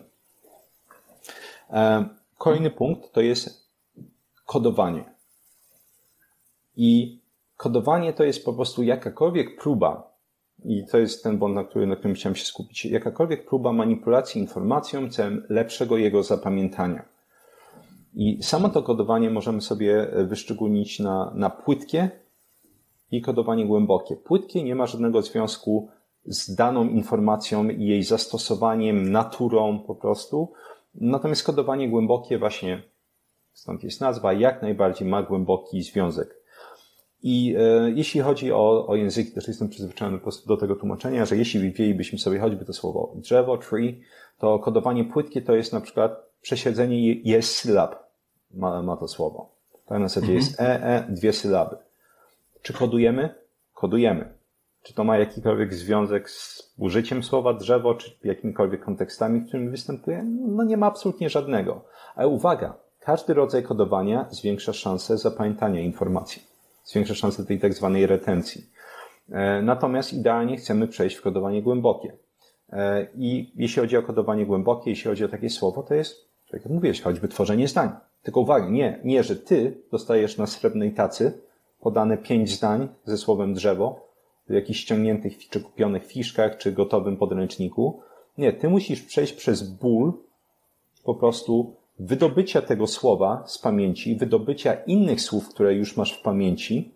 Kolejny 2.38 2.70
punkt 2.70 3.12
to 3.12 3.20
jest 3.20 3.70
kodowanie. 4.46 5.04
I 6.76 7.20
kodowanie 7.56 8.12
to 8.12 8.24
jest 8.24 8.44
po 8.44 8.52
prostu 8.52 8.82
jakakolwiek 8.82 9.56
próba, 9.60 10.16
i 10.64 10.86
to 10.86 10.98
jest 10.98 11.22
ten 11.22 11.38
błąd, 11.38 11.54
na, 11.54 11.64
który, 11.64 11.86
na 11.86 11.96
którym 11.96 12.14
chciałem 12.14 12.36
się 12.36 12.44
skupić, 12.44 12.84
jakakolwiek 12.84 13.46
próba 13.46 13.72
manipulacji 13.72 14.40
informacją 14.40 15.10
celem 15.10 15.46
lepszego 15.48 15.96
jego 15.96 16.22
zapamiętania. 16.22 17.04
I 18.14 18.42
samo 18.42 18.68
to 18.68 18.82
kodowanie 18.82 19.30
możemy 19.30 19.60
sobie 19.60 20.06
wyszczególnić 20.24 21.00
na, 21.00 21.32
na 21.34 21.50
płytkie 21.50 22.10
i 23.10 23.22
kodowanie 23.22 23.66
głębokie. 23.66 24.16
Płytkie 24.16 24.62
nie 24.62 24.74
ma 24.74 24.86
żadnego 24.86 25.22
związku 25.22 25.88
z 26.24 26.54
daną 26.54 26.88
informacją 26.88 27.68
i 27.68 27.86
jej 27.86 28.02
zastosowaniem, 28.02 29.12
naturą 29.12 29.78
po 29.78 29.94
prostu. 29.94 30.52
Natomiast 30.94 31.42
kodowanie 31.42 31.88
głębokie 31.88 32.38
właśnie, 32.38 32.82
stąd 33.52 33.84
jest 33.84 34.00
nazwa, 34.00 34.32
jak 34.32 34.62
najbardziej 34.62 35.08
ma 35.08 35.22
głęboki 35.22 35.82
związek. 35.82 36.36
I 37.22 37.54
e, 37.58 37.90
jeśli 37.90 38.20
chodzi 38.20 38.52
o, 38.52 38.86
o 38.86 38.96
języki, 38.96 39.32
też 39.32 39.48
jestem 39.48 39.68
przyzwyczajony 39.68 40.18
po 40.18 40.22
prostu 40.22 40.48
do 40.48 40.56
tego 40.56 40.76
tłumaczenia, 40.76 41.24
że 41.24 41.36
jeśli 41.36 41.70
wzięlibyśmy 41.70 42.18
sobie 42.18 42.38
choćby 42.38 42.64
to 42.64 42.72
słowo 42.72 43.12
drzewo, 43.16 43.58
tree, 43.58 44.00
to 44.38 44.58
kodowanie 44.58 45.04
płytkie 45.04 45.42
to 45.42 45.54
jest 45.54 45.72
na 45.72 45.80
przykład 45.80 46.26
przesiedzenie 46.40 47.12
jest 47.12 47.56
sylab, 47.56 47.96
ma, 48.54 48.82
ma 48.82 48.96
to 48.96 49.08
słowo. 49.08 49.50
Tak 49.86 49.98
na 50.00 50.08
zasadzie 50.08 50.32
mhm. 50.32 50.36
jest 50.36 50.60
e, 50.60 50.84
e, 50.84 51.06
dwie 51.08 51.32
sylaby. 51.32 51.76
Czy 52.66 52.72
kodujemy? 52.72 53.34
Kodujemy. 53.74 54.34
Czy 54.82 54.94
to 54.94 55.04
ma 55.04 55.18
jakikolwiek 55.18 55.74
związek 55.74 56.30
z 56.30 56.74
użyciem 56.78 57.22
słowa 57.22 57.54
drzewo, 57.54 57.94
czy 57.94 58.10
jakimikolwiek 58.24 58.84
kontekstami, 58.84 59.40
w 59.40 59.48
którym 59.48 59.70
występuje? 59.70 60.24
No 60.48 60.64
nie 60.64 60.76
ma 60.76 60.86
absolutnie 60.86 61.30
żadnego. 61.30 61.84
Ale 62.14 62.28
uwaga, 62.28 62.74
każdy 63.00 63.34
rodzaj 63.34 63.62
kodowania 63.62 64.26
zwiększa 64.30 64.72
szanse 64.72 65.18
zapamiętania 65.18 65.80
informacji. 65.80 66.42
Zwiększa 66.84 67.14
szanse 67.14 67.46
tej 67.46 67.58
tak 67.58 67.74
zwanej 67.74 68.06
retencji. 68.06 68.70
E, 69.30 69.62
natomiast 69.62 70.12
idealnie 70.12 70.56
chcemy 70.56 70.88
przejść 70.88 71.16
w 71.16 71.22
kodowanie 71.22 71.62
głębokie. 71.62 72.12
E, 72.72 73.06
I 73.14 73.52
jeśli 73.56 73.80
chodzi 73.82 73.96
o 73.96 74.02
kodowanie 74.02 74.46
głębokie, 74.46 74.90
jeśli 74.90 75.10
chodzi 75.10 75.24
o 75.24 75.28
takie 75.28 75.50
słowo, 75.50 75.82
to 75.82 75.94
jest, 75.94 76.28
tak 76.50 76.60
jak 76.60 76.72
mówiłeś, 76.72 77.02
choćby 77.02 77.28
tworzenie 77.28 77.68
zdań. 77.68 77.90
Tylko 78.22 78.40
uwaga, 78.40 78.68
nie, 78.68 79.00
nie, 79.04 79.22
że 79.22 79.36
ty 79.36 79.82
dostajesz 79.90 80.38
na 80.38 80.46
srebrnej 80.46 80.94
tacy 80.94 81.45
podane 81.80 82.18
pięć 82.18 82.50
zdań 82.50 82.88
ze 83.04 83.18
słowem 83.18 83.54
drzewo, 83.54 84.06
w 84.48 84.52
jakichś 84.52 84.80
ściągniętych 84.80 85.48
czy 85.48 85.60
kupionych 85.60 86.06
fiszkach, 86.06 86.56
czy 86.56 86.72
gotowym 86.72 87.16
podręczniku. 87.16 88.00
Nie, 88.38 88.52
ty 88.52 88.68
musisz 88.68 89.02
przejść 89.02 89.32
przez 89.32 89.62
ból 89.62 90.12
po 91.04 91.14
prostu 91.14 91.74
wydobycia 91.98 92.62
tego 92.62 92.86
słowa 92.86 93.42
z 93.46 93.58
pamięci, 93.58 94.16
wydobycia 94.16 94.74
innych 94.74 95.20
słów, 95.20 95.48
które 95.48 95.74
już 95.74 95.96
masz 95.96 96.12
w 96.18 96.22
pamięci, 96.22 96.94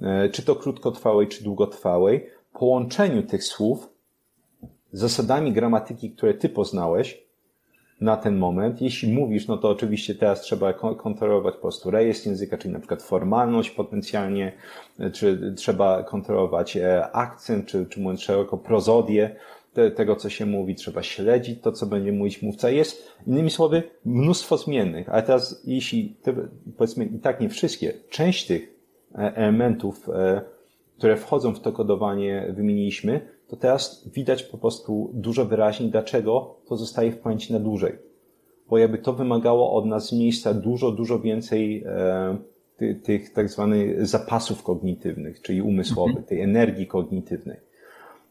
e, 0.00 0.28
czy 0.28 0.42
to 0.42 0.56
krótkotrwałej, 0.56 1.28
czy 1.28 1.44
długotrwałej, 1.44 2.26
połączeniu 2.52 3.22
tych 3.22 3.44
słów 3.44 3.88
zasadami 4.92 5.52
gramatyki, 5.52 6.10
które 6.10 6.34
ty 6.34 6.48
poznałeś 6.48 7.27
na 8.00 8.16
ten 8.16 8.36
moment. 8.36 8.82
Jeśli 8.82 9.12
mówisz, 9.12 9.46
no 9.46 9.56
to 9.56 9.68
oczywiście 9.68 10.14
teraz 10.14 10.40
trzeba 10.40 10.72
kontrolować 10.72 11.54
po 11.54 11.60
prostu 11.60 11.90
rejestr 11.90 12.26
języka, 12.26 12.58
czyli 12.58 12.74
na 12.74 12.80
przykład 12.80 13.02
formalność 13.02 13.70
potencjalnie, 13.70 14.52
e, 14.98 15.10
czy 15.10 15.54
trzeba 15.56 16.02
kontrolować 16.02 16.76
e, 16.76 17.10
akcent, 17.12 17.66
czy, 17.66 17.86
czy 17.86 18.00
mówiąc 18.00 18.22
szeroko 18.22 18.58
prozodię, 18.58 19.36
te, 19.72 19.90
tego, 19.90 20.16
co 20.16 20.30
się 20.30 20.46
mówi, 20.46 20.74
trzeba 20.74 21.02
śledzić 21.02 21.60
to, 21.60 21.72
co 21.72 21.86
będzie 21.86 22.12
mówić 22.12 22.42
mówca. 22.42 22.70
Jest, 22.70 23.08
innymi 23.26 23.50
słowy, 23.50 23.82
mnóstwo 24.04 24.56
zmiennych, 24.56 25.08
ale 25.08 25.22
teraz, 25.22 25.62
jeśli, 25.64 26.16
te, 26.22 26.34
powiedzmy, 26.76 27.04
i 27.04 27.18
tak 27.18 27.40
nie 27.40 27.48
wszystkie, 27.48 27.94
część 28.10 28.46
tych 28.46 28.74
e, 29.14 29.36
elementów, 29.36 30.08
które 30.98 31.16
wchodzą 31.16 31.54
w 31.54 31.60
to 31.60 31.72
kodowanie, 31.72 32.52
wymieniliśmy, 32.56 33.37
to 33.48 33.56
teraz 33.56 34.08
widać 34.08 34.42
po 34.42 34.58
prostu 34.58 35.10
dużo 35.14 35.44
wyraźniej, 35.44 35.90
dlaczego 35.90 36.54
to 36.66 36.76
zostaje 36.76 37.12
w 37.12 37.18
pamięci 37.18 37.52
na 37.52 37.60
dłużej. 37.60 37.92
Bo 38.70 38.78
jakby 38.78 38.98
to 38.98 39.12
wymagało 39.12 39.72
od 39.72 39.86
nas 39.86 40.08
z 40.08 40.12
miejsca 40.12 40.54
dużo, 40.54 40.92
dużo 40.92 41.20
więcej 41.20 41.84
e, 41.86 42.36
tych, 42.76 43.02
tych 43.02 43.32
tak 43.32 43.48
zwanych 43.48 44.06
zapasów 44.06 44.62
kognitywnych, 44.62 45.42
czyli 45.42 45.62
umysłowych, 45.62 46.16
mhm. 46.16 46.26
tej 46.26 46.40
energii 46.40 46.86
kognitywnej. 46.86 47.56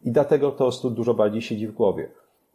I 0.03 0.12
dlatego 0.12 0.51
to 0.51 0.58
prostu 0.58 0.91
dużo 0.91 1.13
bardziej 1.13 1.41
siedzi 1.41 1.67
w 1.67 1.73
głowie. 1.73 2.10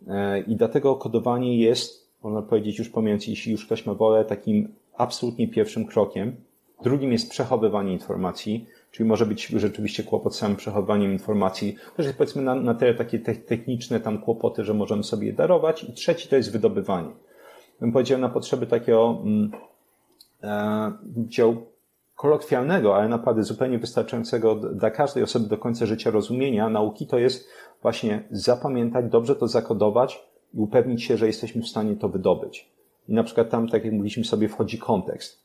E, 0.09 0.41
I 0.41 0.57
dlatego 0.57 0.97
kodowanie 0.97 1.59
jest, 1.59 2.09
można 2.23 2.43
powiedzieć 2.43 2.79
już 2.79 2.89
pomiędzy, 2.89 3.31
jeśli 3.31 3.53
już 3.53 3.67
ktoś 3.67 3.87
ma 3.87 3.95
wolę, 3.95 4.25
takim 4.25 4.69
absolutnie 4.97 5.49
pierwszym 5.49 5.87
krokiem. 5.87 6.37
Drugim 6.83 7.13
jest 7.13 7.31
przechowywanie 7.31 7.93
informacji, 7.93 8.67
czyli 8.93 9.09
może 9.09 9.27
być 9.27 9.47
rzeczywiście 9.47 10.03
kłopot 10.03 10.35
z 10.35 10.39
samym 10.39 10.57
przechowywaniem 10.57 11.13
informacji. 11.13 11.77
To 11.97 12.03
jest 12.03 12.19
powiedzmy 12.19 12.43
na, 12.43 12.55
na 12.55 12.75
tyle 12.75 12.95
takie 12.95 13.19
techniczne 13.19 14.01
tam 14.01 14.19
kłopoty, 14.19 14.65
że 14.65 14.75
możemy 14.75 15.05
sobie 15.05 15.27
je 15.27 15.33
darować. 15.33 15.85
I 15.85 15.93
trzeci 15.93 16.29
to 16.29 16.37
jest 16.37 16.53
wydobywanie. 16.53 17.11
Bym 17.81 17.93
powiedział 17.93 18.19
na 18.19 18.29
potrzeby 18.29 18.67
takiego 18.67 19.19
mm, 19.25 19.51
e, 20.43 20.93
działu 21.29 21.57
kolokwialnego, 22.17 22.97
ale 22.97 23.09
naprawdę 23.09 23.43
zupełnie 23.43 23.79
wystarczającego 23.79 24.55
dla 24.55 24.91
każdej 24.91 25.23
osoby 25.23 25.49
do 25.49 25.59
końca 25.59 25.87
życia 25.87 26.11
rozumienia 26.11 26.69
nauki, 26.69 27.07
to 27.07 27.19
jest 27.19 27.49
właśnie 27.83 28.25
zapamiętać, 28.31 29.05
dobrze 29.11 29.37
to 29.37 29.49
zakodować 29.49 30.27
i 30.55 30.59
upewnić 30.59 31.05
się, 31.05 31.17
że 31.17 31.27
jesteśmy 31.27 31.63
w 31.63 31.69
stanie 31.69 31.97
to 31.97 32.09
wydobyć. 32.09 32.71
I 33.09 33.15
na 33.15 33.25
przykład 33.25 33.51
tam, 33.51 33.69
tak 33.69 33.85
jak 33.85 33.93
mówiliśmy 33.93 34.25
sobie, 34.25 34.49
wchodzi 34.49 34.79
kontekst. 34.79 35.43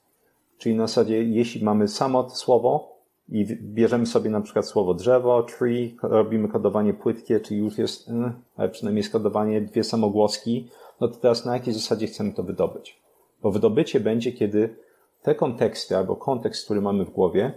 Czyli 0.58 0.76
na 0.76 0.88
zasadzie, 0.88 1.24
jeśli 1.24 1.64
mamy 1.64 1.88
samo 1.88 2.30
słowo 2.30 2.97
i 3.30 3.46
bierzemy 3.62 4.06
sobie 4.06 4.30
na 4.30 4.42
przykład 4.42 4.68
słowo 4.68 4.94
drzewo, 4.94 5.44
tree, 5.44 5.98
robimy 6.04 6.48
kodowanie 6.48 6.94
płytkie, 6.94 7.40
czyli 7.40 7.60
już 7.60 7.78
jest, 7.78 8.10
ale 8.56 8.70
przynajmniej 8.70 9.00
jest 9.00 9.12
kodowanie 9.12 9.62
dwie 9.62 9.84
samogłoski, 9.84 10.70
no 11.02 11.08
to 11.08 11.16
teraz 11.16 11.46
na 11.46 11.54
jakiej 11.54 11.74
zasadzie 11.74 12.08
chcemy 12.08 12.34
to 12.34 12.44
wydobyć? 12.44 13.02
Bo 13.42 13.52
wydobycie 13.52 14.00
będzie, 14.00 14.32
kiedy 14.32 14.76
te 15.22 15.36
konteksty 15.36 15.98
albo 15.98 16.16
kontekst, 16.16 16.66
który 16.66 16.82
mamy 16.82 17.06
w 17.06 17.10
głowie, 17.10 17.52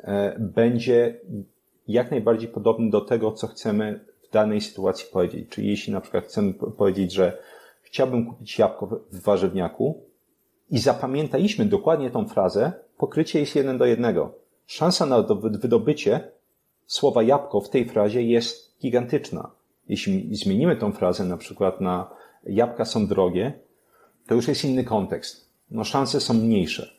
e, 0.00 0.38
będzie 0.38 1.20
jak 1.88 2.10
najbardziej 2.10 2.48
podobny 2.48 2.90
do 2.90 3.00
tego, 3.00 3.32
co 3.32 3.46
chcemy 3.46 4.04
w 4.28 4.32
danej 4.32 4.60
sytuacji 4.60 5.06
powiedzieć. 5.12 5.48
Czyli 5.48 5.68
jeśli 5.68 5.92
na 5.92 6.00
przykład 6.00 6.24
chcemy 6.24 6.54
powiedzieć, 6.54 7.12
że 7.12 7.38
chciałbym 7.82 8.26
kupić 8.26 8.58
jabłko 8.58 9.00
w 9.12 9.22
warzywniaku 9.22 10.02
i 10.70 10.78
zapamiętaliśmy 10.78 11.64
dokładnie 11.64 12.10
tą 12.10 12.28
frazę, 12.28 12.72
pokrycie 12.98 13.40
jest 13.40 13.56
jeden 13.56 13.78
do 13.78 13.84
jednego. 13.86 14.34
Szansa 14.66 15.06
na 15.06 15.22
wydobycie 15.40 16.30
słowa 16.86 17.22
jabłko 17.22 17.60
w 17.60 17.70
tej 17.70 17.84
frazie 17.84 18.22
jest 18.22 18.78
gigantyczna. 18.80 19.50
Jeśli 19.88 20.36
zmienimy 20.36 20.76
tą 20.76 20.92
frazę 20.92 21.24
na 21.24 21.36
przykład 21.36 21.80
na 21.80 22.10
jabłka 22.46 22.84
są 22.84 23.06
drogie, 23.06 23.52
to 24.26 24.34
już 24.34 24.48
jest 24.48 24.64
inny 24.64 24.84
kontekst 24.84 25.44
no 25.70 25.84
szanse 25.84 26.20
są 26.20 26.34
mniejsze. 26.34 26.90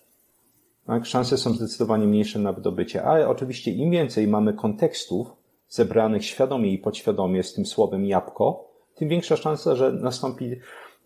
Tak? 0.85 1.05
Szanse 1.05 1.37
są 1.37 1.53
zdecydowanie 1.53 2.07
mniejsze 2.07 2.39
na 2.39 2.53
wydobycie, 2.53 3.03
ale 3.03 3.29
oczywiście 3.29 3.71
im 3.71 3.91
więcej 3.91 4.27
mamy 4.27 4.53
kontekstów 4.53 5.27
zebranych 5.69 6.25
świadomie 6.25 6.73
i 6.73 6.77
podświadomie 6.77 7.43
z 7.43 7.53
tym 7.53 7.65
słowem 7.65 8.05
jabłko, 8.05 8.67
tym 8.95 9.09
większa 9.09 9.37
szansa, 9.37 9.75
że 9.75 9.91
nastąpi, 9.91 10.55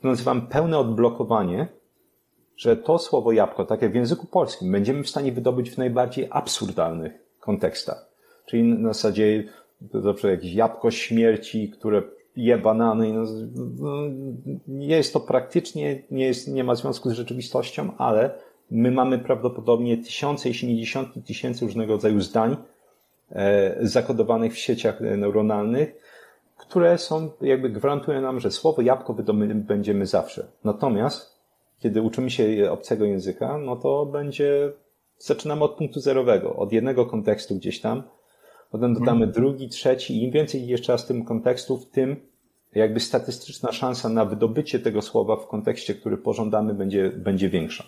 to 0.02 0.08
nazywam 0.08 0.48
pełne 0.48 0.78
odblokowanie, 0.80 1.68
że 2.60 2.78
to 2.78 3.00
słowo 3.00 3.32
jabłko, 3.32 3.66
tak 3.66 3.82
jak 3.82 3.92
w 3.92 3.96
języku 3.96 4.28
polskim, 4.28 4.72
będziemy 4.72 5.04
w 5.04 5.10
stanie 5.10 5.32
wydobyć 5.32 5.72
w 5.72 5.78
najbardziej 5.78 6.28
absurdalnych 6.32 7.14
kontekstach. 7.40 8.10
Czyli 8.46 8.64
na 8.64 8.94
zasadzie 8.94 9.44
zawsze 9.94 10.32
jakieś 10.32 10.54
jabłko 10.54 10.92
śmierci, 10.92 11.70
które 11.70 12.02
je 12.36 12.58
banany. 12.58 13.14
No, 13.14 13.26
nie 14.68 14.98
jest 14.98 15.14
to 15.14 15.20
praktycznie, 15.20 16.04
nie, 16.12 16.26
jest, 16.26 16.48
nie 16.48 16.64
ma 16.64 16.76
związku 16.76 17.10
z 17.10 17.14
rzeczywistością, 17.14 17.98
ale 17.98 18.32
my 18.72 18.92
mamy 18.92 19.20
prawdopodobnie 19.20 19.98
tysiące, 19.98 20.50
jeśli 20.50 20.68
nie 20.68 20.80
dziesiątki 20.80 21.22
tysięcy 21.22 21.66
różnego 21.66 21.94
rodzaju 21.94 22.22
zdań 22.22 22.58
e, 23.32 23.76
zakodowanych 23.82 24.54
w 24.54 24.58
sieciach 24.58 25.02
neuronalnych, 25.02 25.96
które 26.58 26.98
są, 26.98 27.30
jakby 27.42 27.70
gwarantują 27.70 28.22
nam, 28.22 28.40
że 28.40 28.52
słowo 28.52 28.82
jabłko 28.82 29.16
będziemy 29.54 30.06
zawsze. 30.06 30.48
Natomiast, 30.64 31.39
kiedy 31.80 32.02
uczymy 32.02 32.32
się 32.32 32.72
obcego 32.72 33.06
języka, 33.06 33.58
no 33.58 33.76
to 33.76 34.06
będzie, 34.06 34.72
zaczynamy 35.18 35.64
od 35.64 35.76
punktu 35.76 36.00
zerowego, 36.00 36.56
od 36.56 36.74
jednego 36.74 37.06
kontekstu 37.06 37.56
gdzieś 37.56 37.82
tam, 37.82 38.04
potem 38.72 38.94
dodamy 38.94 39.20
hmm. 39.20 39.32
drugi, 39.32 39.70
trzeci 39.70 40.14
i 40.14 40.24
im 40.24 40.32
więcej 40.32 40.68
jeszcze 40.68 40.92
raz 40.92 41.06
tym 41.06 41.26
kontekstów, 41.26 41.90
tym 41.90 42.16
jakby 42.76 43.00
statystyczna 43.00 43.72
szansa 43.72 44.10
na 44.10 44.26
wydobycie 44.26 44.80
tego 44.80 45.02
słowa 45.02 45.36
w 45.36 45.48
kontekście, 45.48 45.96
który 45.96 46.18
pożądamy, 46.18 46.74
będzie, 46.74 47.10
będzie 47.10 47.50
większa. 47.50 47.84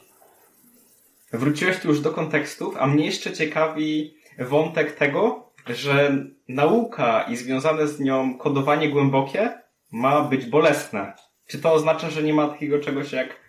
Wróciłeś 1.34 1.80
tu 1.80 1.88
już 1.88 2.02
do 2.02 2.12
kontekstów, 2.12 2.76
a 2.80 2.88
mnie 2.88 3.06
jeszcze 3.06 3.34
ciekawi 3.34 4.14
wątek 4.40 4.92
tego, 4.92 5.52
że 5.68 6.26
nauka 6.48 7.24
i 7.24 7.38
związane 7.38 7.88
z 7.88 8.00
nią 8.00 8.38
kodowanie 8.38 8.90
głębokie 8.90 9.50
ma 9.92 10.22
być 10.22 10.46
bolesne. 10.46 11.14
Czy 11.48 11.60
to 11.60 11.74
oznacza, 11.74 12.10
że 12.10 12.24
nie 12.24 12.34
ma 12.34 12.48
takiego 12.48 12.80
czegoś 12.80 13.12
jak 13.12 13.41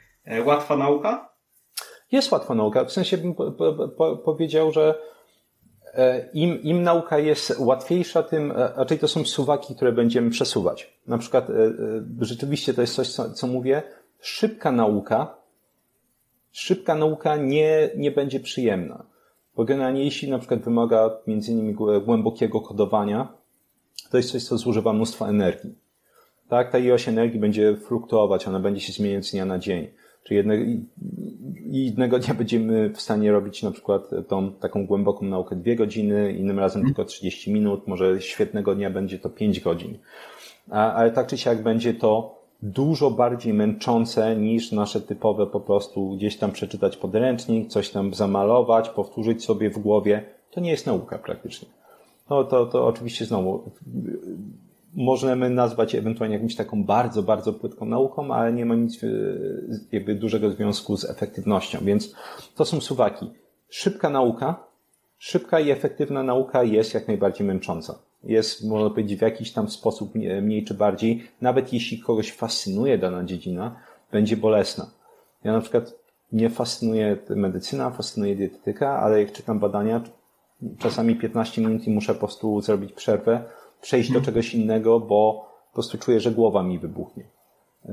łatwa 0.44 0.76
nauka? 0.76 1.32
Jest 2.12 2.32
łatwa 2.32 2.54
nauka. 2.54 2.84
W 2.84 2.92
sensie 2.92 3.18
bym 3.18 3.34
po, 3.34 3.52
po, 3.52 3.88
po, 3.88 4.16
powiedział, 4.16 4.72
że 4.72 4.94
E, 5.94 6.28
im, 6.32 6.62
im 6.62 6.82
nauka 6.82 7.18
jest 7.18 7.54
łatwiejsza, 7.58 8.22
tym 8.22 8.50
e, 8.50 8.72
raczej 8.76 8.98
to 8.98 9.08
są 9.08 9.24
suwaki, 9.24 9.74
które 9.74 9.92
będziemy 9.92 10.30
przesuwać. 10.30 11.00
Na 11.06 11.18
przykład, 11.18 11.50
e, 11.50 11.54
rzeczywiście 12.20 12.74
to 12.74 12.80
jest 12.80 12.94
coś, 12.94 13.08
co, 13.08 13.32
co 13.32 13.46
mówię, 13.46 13.82
szybka 14.20 14.72
nauka 14.72 15.42
szybka 16.52 16.94
nauka 16.94 17.36
nie, 17.36 17.90
nie 17.96 18.10
będzie 18.10 18.40
przyjemna. 18.40 19.04
Bo 19.56 19.64
generalnie 19.64 20.04
jeśli 20.04 20.30
na 20.30 20.38
przykład 20.38 20.60
wymaga 20.60 21.10
między 21.26 21.52
innymi 21.52 21.74
głębokiego 22.04 22.60
kodowania, 22.60 23.28
to 24.10 24.16
jest 24.16 24.32
coś, 24.32 24.44
co 24.44 24.58
zużywa 24.58 24.92
mnóstwo 24.92 25.28
energii. 25.28 25.74
Tak, 26.48 26.72
ta 26.72 26.78
ilość 26.78 27.08
energii 27.08 27.40
będzie 27.40 27.76
fluktuować, 27.76 28.48
ona 28.48 28.60
będzie 28.60 28.80
się 28.80 28.92
zmieniać 28.92 29.26
z 29.26 29.30
dnia 29.30 29.44
na 29.44 29.58
dzień. 29.58 29.88
Czyli 30.24 30.36
jednego, 30.36 30.64
jednego 31.64 32.18
dnia 32.18 32.34
będziemy 32.34 32.90
w 32.90 33.00
stanie 33.00 33.32
robić 33.32 33.62
na 33.62 33.70
przykład 33.70 34.10
tą 34.28 34.52
taką 34.52 34.86
głęboką 34.86 35.26
naukę 35.26 35.56
dwie 35.56 35.76
godziny, 35.76 36.32
innym 36.32 36.58
razem 36.58 36.84
tylko 36.84 37.04
30 37.04 37.52
minut, 37.52 37.86
może 37.86 38.20
świetnego 38.20 38.74
dnia 38.74 38.90
będzie 38.90 39.18
to 39.18 39.30
5 39.30 39.60
godzin. 39.60 39.98
Ale 40.70 41.10
tak 41.10 41.26
czy 41.26 41.38
siak 41.38 41.62
będzie 41.62 41.94
to 41.94 42.42
dużo 42.62 43.10
bardziej 43.10 43.54
męczące 43.54 44.36
niż 44.36 44.72
nasze 44.72 45.00
typowe 45.00 45.46
po 45.46 45.60
prostu 45.60 46.16
gdzieś 46.16 46.36
tam 46.36 46.52
przeczytać 46.52 46.96
podręcznik, 46.96 47.68
coś 47.68 47.90
tam 47.90 48.14
zamalować, 48.14 48.90
powtórzyć 48.90 49.44
sobie 49.44 49.70
w 49.70 49.78
głowie. 49.78 50.24
To 50.50 50.60
nie 50.60 50.70
jest 50.70 50.86
nauka 50.86 51.18
praktycznie. 51.18 51.68
No 52.30 52.44
to, 52.44 52.66
to 52.66 52.86
oczywiście 52.86 53.24
znowu 53.24 53.70
możemy 54.94 55.50
nazwać 55.50 55.94
ewentualnie 55.94 56.36
jakąś 56.36 56.56
taką 56.56 56.84
bardzo, 56.84 57.22
bardzo 57.22 57.52
płytką 57.52 57.86
nauką, 57.86 58.34
ale 58.34 58.52
nie 58.52 58.66
ma 58.66 58.74
nic 58.74 59.04
e, 59.04 59.08
jakby 59.92 60.14
dużego 60.14 60.50
związku 60.50 60.96
z 60.96 61.10
efektywnością. 61.10 61.78
Więc 61.82 62.14
to 62.54 62.64
są 62.64 62.80
suwaki. 62.80 63.30
Szybka 63.68 64.10
nauka, 64.10 64.64
szybka 65.18 65.60
i 65.60 65.70
efektywna 65.70 66.22
nauka 66.22 66.62
jest 66.62 66.94
jak 66.94 67.08
najbardziej 67.08 67.46
męcząca. 67.46 67.98
Jest, 68.24 68.64
można 68.64 68.90
powiedzieć, 68.90 69.18
w 69.18 69.22
jakiś 69.22 69.52
tam 69.52 69.68
sposób 69.68 70.14
mniej 70.42 70.64
czy 70.64 70.74
bardziej, 70.74 71.24
nawet 71.40 71.72
jeśli 71.72 72.00
kogoś 72.00 72.32
fascynuje 72.32 72.98
dana 72.98 73.24
dziedzina, 73.24 73.76
będzie 74.12 74.36
bolesna. 74.36 74.90
Ja 75.44 75.52
na 75.52 75.60
przykład 75.60 75.94
nie 76.32 76.50
fascynuje 76.50 77.16
medycyna, 77.28 77.90
fascynuje 77.90 78.36
dietetyka, 78.36 78.98
ale 78.98 79.22
jak 79.22 79.32
czytam 79.32 79.58
badania, 79.58 80.00
czasami 80.78 81.16
15 81.16 81.62
minut 81.62 81.86
i 81.86 81.90
muszę 81.90 82.14
po 82.14 82.20
prostu 82.20 82.60
zrobić 82.60 82.92
przerwę, 82.92 83.44
przejść 83.82 84.08
do 84.08 84.18
mhm. 84.18 84.24
czegoś 84.24 84.54
innego, 84.54 85.00
bo 85.00 85.48
po 85.70 85.74
prostu 85.74 85.98
czuję, 85.98 86.20
że 86.20 86.30
głowa 86.30 86.62
mi 86.62 86.78
wybuchnie. 86.78 87.24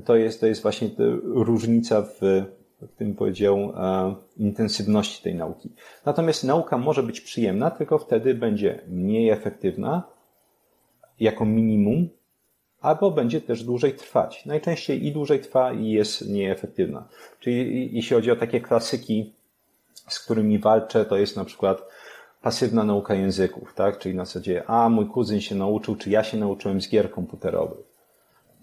To 0.06 0.16
jest, 0.16 0.40
to 0.40 0.48
jest 0.48 0.62
właśnie 0.62 0.90
różnica 1.24 2.02
w, 2.02 2.20
w 2.82 2.96
tym 2.98 3.16
powiedział, 3.16 3.58
e, 3.58 4.16
intensywności 4.38 5.24
tej 5.24 5.36
nauki. 5.36 5.70
Natomiast 6.06 6.44
nauka 6.44 6.78
może 6.78 7.04
być 7.04 7.22
przyjemna, 7.22 7.72
tylko 7.72 7.98
wtedy 7.98 8.34
będzie 8.34 8.82
mniej 8.88 9.30
efektywna, 9.30 10.04
jako 11.20 11.46
minimum, 11.46 12.10
albo 12.82 13.12
będzie 13.12 13.42
też 13.42 13.64
dłużej 13.64 13.94
trwać. 13.94 14.46
Najczęściej 14.46 15.06
i 15.06 15.12
dłużej 15.12 15.40
trwa 15.40 15.74
i 15.74 15.90
jest 15.90 16.30
nieefektywna. 16.30 17.08
Czyli 17.40 17.90
jeśli 17.96 18.16
chodzi 18.16 18.32
o 18.32 18.36
takie 18.36 18.62
klasyki, 18.62 19.34
z 20.08 20.20
którymi 20.20 20.60
walczę, 20.60 21.06
to 21.06 21.18
jest 21.18 21.36
na 21.38 21.46
przykład 21.46 21.82
pasywna 22.42 22.84
nauka 22.84 23.14
języków, 23.14 23.74
tak? 23.74 24.00
Czyli 24.00 24.16
na 24.16 24.26
zasadzie, 24.26 24.64
a 24.68 24.90
mój 24.90 25.08
kuzyn 25.08 25.42
się 25.42 25.56
nauczył, 25.56 25.96
czy 25.96 26.10
ja 26.10 26.24
się 26.24 26.38
nauczyłem 26.38 26.82
z 26.82 26.90
gier 26.90 27.12
komputerowych. 27.12 27.90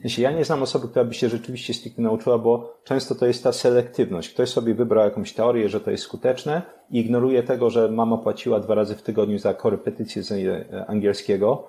Jeśli 0.04 0.22
ja 0.22 0.30
nie 0.30 0.44
znam 0.44 0.62
osoby, 0.62 0.88
która 0.88 1.04
by 1.04 1.14
się 1.14 1.28
rzeczywiście 1.28 1.74
tych 1.74 1.98
nauczyła, 1.98 2.38
bo 2.38 2.78
często 2.84 3.14
to 3.14 3.26
jest 3.26 3.44
ta 3.44 3.52
selektywność. 3.52 4.34
Ktoś 4.34 4.48
sobie 4.48 4.74
wybrał 4.74 5.04
jakąś 5.04 5.32
teorię, 5.32 5.68
że 5.68 5.80
to 5.80 5.90
jest 5.90 6.02
skuteczne 6.02 6.62
i 6.90 6.98
ignoruje 7.00 7.42
tego, 7.42 7.70
że 7.70 7.90
mama 7.90 8.18
płaciła 8.18 8.60
dwa 8.60 8.74
razy 8.74 8.94
w 8.94 9.02
tygodniu 9.02 9.38
za 9.38 9.54
korepetycję 9.54 10.22
z 10.22 10.32
e, 10.32 10.86
angielskiego, 10.86 11.68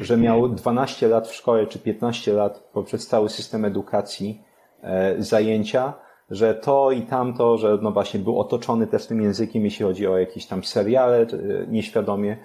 że 0.00 0.16
miał 0.16 0.48
12 0.48 1.08
lat 1.08 1.28
w 1.28 1.34
szkole 1.34 1.66
czy 1.66 1.78
15 1.78 2.32
lat 2.32 2.68
poprzez 2.72 3.06
cały 3.06 3.28
system 3.28 3.64
edukacji 3.64 4.42
e, 4.82 5.14
zajęcia, 5.18 5.92
że 6.30 6.54
to 6.54 6.90
i 6.90 7.02
tamto, 7.02 7.58
że 7.58 7.78
no 7.82 7.92
właśnie 7.92 8.20
był 8.20 8.40
otoczony 8.40 8.86
też 8.86 9.06
tym 9.06 9.22
językiem, 9.22 9.64
jeśli 9.64 9.84
chodzi 9.84 10.06
o 10.06 10.18
jakieś 10.18 10.46
tam 10.46 10.64
seriale 10.64 11.20
e, 11.20 11.26
nieświadomie. 11.68 12.36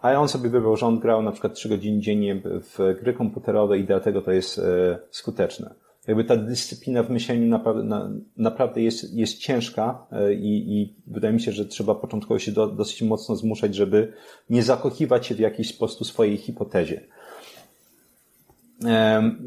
Ale 0.00 0.18
on 0.18 0.28
sobie 0.28 0.50
wybrał, 0.50 0.76
że 0.76 0.86
on 0.86 0.98
grał 0.98 1.22
na 1.22 1.32
przykład 1.32 1.54
3 1.54 1.68
godziny 1.68 2.00
dziennie 2.00 2.42
w 2.44 2.96
gry 3.00 3.14
komputerowe 3.14 3.78
i 3.78 3.84
dlatego 3.84 4.22
to 4.22 4.32
jest 4.32 4.58
e, 4.58 4.98
skuteczne. 5.10 5.74
Jakby 6.08 6.24
ta 6.24 6.36
dyscyplina 6.36 7.02
w 7.02 7.10
myśleniu 7.10 7.48
naprawdę, 7.48 7.82
na, 7.82 8.10
naprawdę 8.36 8.82
jest, 8.82 9.14
jest 9.14 9.38
ciężka 9.38 10.06
e, 10.12 10.34
i, 10.34 10.80
i 10.80 10.96
wydaje 11.06 11.34
mi 11.34 11.40
się, 11.40 11.52
że 11.52 11.66
trzeba 11.66 11.94
początkowo 11.94 12.38
się 12.38 12.52
do, 12.52 12.66
dosyć 12.66 13.02
mocno 13.02 13.36
zmuszać, 13.36 13.74
żeby 13.74 14.12
nie 14.50 14.62
zakochiwać 14.62 15.26
się 15.26 15.34
w 15.34 15.38
jakiejś 15.38 15.68
sposób 15.68 16.06
swojej 16.06 16.36
hipotezie. 16.36 17.00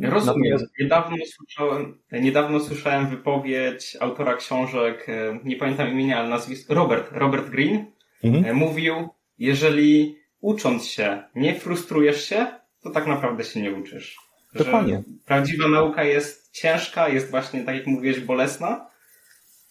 Rozumiem. 0.01 0.51
Natomiast... 0.51 0.65
Niedawno, 0.79 1.17
słyszałem, 1.25 1.97
niedawno 2.11 2.59
słyszałem 2.59 3.07
wypowiedź 3.07 3.97
autora 3.99 4.36
książek, 4.36 5.09
e, 5.09 5.39
nie 5.43 5.55
pamiętam 5.55 5.91
imienia, 5.91 6.19
ale 6.19 6.29
nazwisko, 6.29 6.73
Robert, 6.73 7.09
Robert 7.11 7.49
Green. 7.49 7.86
Mhm. 8.23 8.45
E, 8.45 8.53
mówił, 8.53 9.09
jeżeli 9.39 10.17
ucząc 10.41 10.86
się 10.86 11.23
nie 11.36 11.55
frustrujesz 11.55 12.29
się, 12.29 12.47
to 12.81 12.89
tak 12.89 13.07
naprawdę 13.07 13.43
się 13.43 13.61
nie 13.61 13.71
uczysz. 13.73 14.17
Dokładnie. 14.53 15.03
Prawdziwa 15.25 15.67
nauka 15.67 16.03
jest 16.03 16.51
ciężka, 16.51 17.09
jest 17.09 17.31
właśnie, 17.31 17.63
tak 17.63 17.75
jak 17.75 17.88
mówiłeś, 17.88 18.19
bolesna 18.19 18.88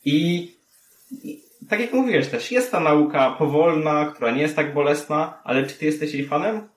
i, 0.04 0.50
i 1.10 1.42
tak 1.68 1.80
jak 1.80 1.92
mówiłeś 1.92 2.28
też, 2.28 2.52
jest 2.52 2.70
ta 2.70 2.80
nauka 2.80 3.30
powolna, 3.30 4.12
która 4.14 4.30
nie 4.30 4.42
jest 4.42 4.56
tak 4.56 4.74
bolesna, 4.74 5.40
ale 5.44 5.66
czy 5.66 5.78
ty 5.78 5.84
jesteś 5.84 6.14
jej 6.14 6.26
fanem? 6.26 6.68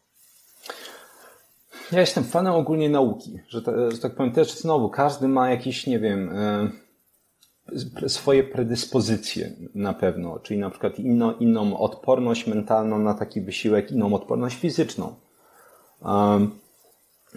Ja 1.91 1.99
jestem 1.99 2.23
fanem 2.23 2.53
ogólnie 2.53 2.89
nauki, 2.89 3.39
że, 3.47 3.61
to, 3.61 3.91
że 3.91 3.97
tak 3.97 4.15
powiem 4.15 4.31
też 4.31 4.51
znowu, 4.51 4.89
każdy 4.89 5.27
ma 5.27 5.49
jakieś, 5.49 5.87
nie 5.87 5.99
wiem, 5.99 6.29
e, 6.33 8.09
swoje 8.09 8.43
predyspozycje 8.43 9.51
na 9.75 9.93
pewno, 9.93 10.39
czyli 10.39 10.59
na 10.59 10.69
przykład 10.69 10.99
inno, 10.99 11.33
inną 11.33 11.77
odporność 11.77 12.47
mentalną 12.47 12.99
na 12.99 13.13
taki 13.13 13.41
wysiłek, 13.41 13.91
inną 13.91 14.13
odporność 14.13 14.57
fizyczną. 14.57 15.15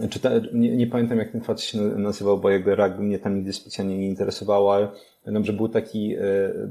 Czy 0.09 0.21
nie, 0.53 0.77
nie, 0.77 0.87
pamiętam 0.87 1.19
jak 1.19 1.33
ten 1.33 1.41
facet 1.41 1.65
się 1.65 1.79
nazywał, 1.79 2.39
bo 2.39 2.51
jakby 2.51 2.75
rugby 2.75 3.03
mnie 3.03 3.19
tam 3.19 3.37
nigdy 3.37 3.53
specjalnie 3.53 3.99
nie 3.99 4.09
interesowało, 4.09 4.75
ale 4.75 4.89
pamiętam, 5.25 5.45
że 5.45 5.53
był 5.53 5.69
taki 5.69 6.15
e, 6.15 6.21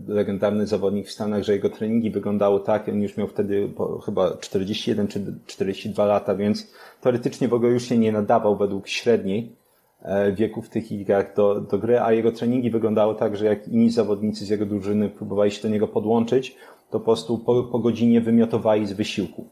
legendarny 0.08 0.68
zawodnik 0.68 1.08
w 1.08 1.12
Stanach, 1.12 1.44
że 1.44 1.54
jego 1.54 1.70
treningi 1.70 2.12
wyglądały 2.12 2.60
tak, 2.60 2.90
on 2.90 3.02
już 3.02 3.18
miał 3.18 3.28
wtedy 3.28 3.70
chyba 4.06 4.38
41 4.38 5.08
czy 5.08 5.20
42 5.46 6.06
lata, 6.06 6.36
więc 6.36 6.74
teoretycznie 7.02 7.48
w 7.48 7.54
ogóle 7.54 7.72
już 7.72 7.84
się 7.84 7.98
nie 7.98 8.12
nadawał 8.12 8.58
według 8.58 8.88
średniej 8.88 9.56
e, 10.02 10.32
wieku 10.32 10.62
w 10.62 10.70
tych 10.70 10.92
ligach 10.92 11.36
do, 11.36 11.62
do 11.62 11.78
gry, 11.78 12.00
a 12.00 12.14
jego 12.14 12.32
treningi 12.32 12.70
wyglądały 12.70 13.16
tak, 13.16 13.38
że 13.38 13.46
jak 13.46 13.68
inni 13.68 13.90
zawodnicy 13.90 14.46
z 14.46 14.50
jego 14.50 14.66
drużyny 14.66 15.10
próbowali 15.10 15.52
się 15.52 15.62
do 15.62 15.70
niego 15.70 15.88
podłączyć, 15.88 16.56
to 16.90 17.00
po 17.00 17.06
prostu 17.06 17.38
po, 17.38 17.64
po 17.64 17.80
godzinie 17.80 18.22
wymiotowali 18.22 18.88
z 18.88 18.94
wysiłku. 18.94 19.50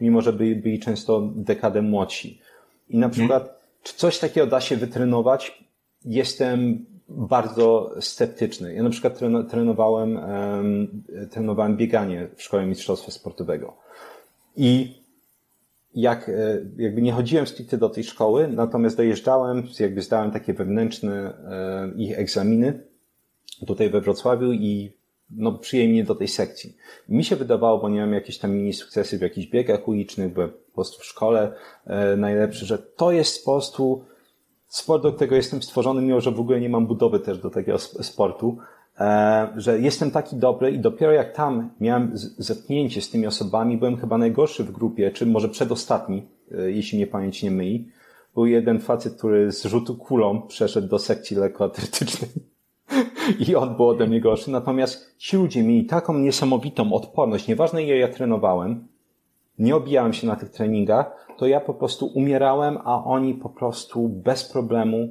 Mimo, 0.00 0.20
że 0.20 0.32
byli, 0.32 0.56
byli 0.56 0.78
często 0.78 1.30
dekadę 1.34 1.82
młodsi. 1.82 2.40
I 2.90 2.98
na 2.98 3.08
przykład, 3.08 3.62
czy 3.82 3.94
coś 3.94 4.18
takiego 4.18 4.46
da 4.46 4.60
się 4.60 4.76
wytrenować? 4.76 5.64
Jestem 6.04 6.86
bardzo 7.08 7.94
sceptyczny. 8.00 8.74
Ja 8.74 8.82
na 8.82 8.90
przykład 8.90 9.18
trenowałem, 9.50 10.20
trenowałem 11.30 11.76
bieganie 11.76 12.28
w 12.36 12.42
szkole 12.42 12.66
mistrzostwa 12.66 13.12
sportowego. 13.12 13.76
I 14.56 15.00
jak, 15.94 16.28
e, 16.28 16.32
jakby 16.76 17.02
nie 17.02 17.12
chodziłem 17.12 17.46
stricte 17.46 17.78
do 17.78 17.88
tej 17.88 18.04
szkoły, 18.04 18.48
natomiast 18.48 18.96
dojeżdżałem, 18.96 19.62
jakby 19.80 20.02
zdałem 20.02 20.30
takie 20.30 20.54
wewnętrzne 20.54 21.12
e, 21.14 21.92
ich 21.96 22.18
egzaminy 22.18 22.80
tutaj 23.66 23.90
we 23.90 24.00
Wrocławiu 24.00 24.52
i 24.52 24.92
no, 25.30 25.52
przyjęli 25.52 25.92
mnie 25.92 26.04
do 26.04 26.14
tej 26.14 26.28
sekcji. 26.28 26.76
Mi 27.08 27.24
się 27.24 27.36
wydawało, 27.36 27.78
bo 27.78 27.88
nie 27.88 27.96
miałem 27.96 28.12
jakieś 28.12 28.38
tam 28.38 28.52
mini 28.52 28.72
sukcesy 28.72 29.18
w 29.18 29.22
jakichś 29.22 29.46
biegach 29.46 29.88
ulicznych, 29.88 30.32
byłem 30.32 30.52
prostu 30.80 31.02
w 31.02 31.04
szkole 31.04 31.52
e, 31.86 32.16
najlepszy, 32.16 32.66
że 32.66 32.78
to 32.78 33.12
jest 33.12 33.44
po 33.44 33.52
prostu 33.52 34.04
sport, 34.70 35.02
do 35.02 35.12
którego 35.12 35.36
jestem 35.36 35.62
stworzony, 35.62 36.02
mimo 36.02 36.20
że 36.20 36.30
w 36.30 36.40
ogóle 36.40 36.60
nie 36.60 36.68
mam 36.68 36.86
budowy 36.86 37.20
też 37.20 37.38
do 37.38 37.50
takiego 37.50 37.78
sportu, 37.78 38.58
e, 39.00 39.48
że 39.56 39.78
jestem 39.78 40.10
taki 40.10 40.36
dobry 40.36 40.70
i 40.70 40.78
dopiero 40.78 41.12
jak 41.12 41.32
tam 41.32 41.70
miałem 41.80 42.12
zetknięcie 42.14 43.02
z 43.02 43.10
tymi 43.10 43.26
osobami, 43.26 43.76
byłem 43.76 43.96
chyba 43.96 44.18
najgorszy 44.18 44.64
w 44.64 44.72
grupie, 44.72 45.10
czy 45.10 45.26
może 45.26 45.48
przedostatni, 45.48 46.28
e, 46.52 46.70
jeśli 46.70 46.98
mnie 46.98 47.06
pamięć 47.06 47.42
nie 47.42 47.50
myli. 47.50 47.88
Był 48.34 48.46
jeden 48.46 48.80
facet, 48.80 49.14
który 49.14 49.52
z 49.52 49.64
rzutu 49.64 49.96
kulą 49.96 50.42
przeszedł 50.42 50.88
do 50.88 50.98
sekcji 50.98 51.36
lekkoatletycznej 51.36 52.30
i 53.48 53.56
on 53.56 53.76
był 53.76 53.88
ode 53.88 54.06
mnie 54.06 54.20
gorszy. 54.20 54.50
Natomiast 54.50 55.18
ci 55.18 55.36
ludzie 55.36 55.62
mieli 55.62 55.84
taką 55.84 56.18
niesamowitą 56.18 56.92
odporność, 56.92 57.48
nieważne 57.48 57.84
ile 57.84 57.96
ja 57.96 58.08
trenowałem, 58.08 58.88
nie 59.60 59.76
obijałem 59.76 60.12
się 60.12 60.26
na 60.26 60.36
tych 60.36 60.50
treningach, 60.50 61.26
to 61.38 61.46
ja 61.46 61.60
po 61.60 61.74
prostu 61.74 62.06
umierałem, 62.06 62.78
a 62.84 63.04
oni 63.04 63.34
po 63.34 63.48
prostu 63.48 64.08
bez 64.08 64.44
problemu, 64.44 65.08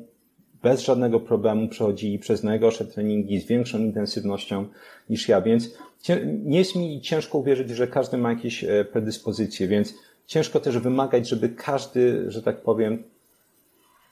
bez 0.64 0.82
żadnego 0.82 1.20
problemu 1.20 1.68
przechodzili 1.68 2.20
przez 2.20 2.43
najgorsze 2.43 2.86
treningi 2.86 3.39
z 3.39 3.47
większą 3.47 3.80
intensywnością 3.80 4.66
niż 5.10 5.28
ja, 5.28 5.41
więc 5.41 5.78
nie 6.43 6.58
jest 6.58 6.76
mi 6.76 7.02
ciężko 7.02 7.38
uwierzyć, 7.38 7.70
że 7.70 7.88
każdy 7.88 8.18
ma 8.18 8.30
jakieś 8.30 8.64
e, 8.64 8.86
predyspozycje, 8.86 9.68
więc 9.68 9.93
ciężko 10.26 10.60
też 10.60 10.78
wymagać, 10.78 11.30
żeby 11.30 11.50
każdy, 11.50 12.32
że 12.32 12.41
tak 12.43 12.62
powiem, 12.62 13.04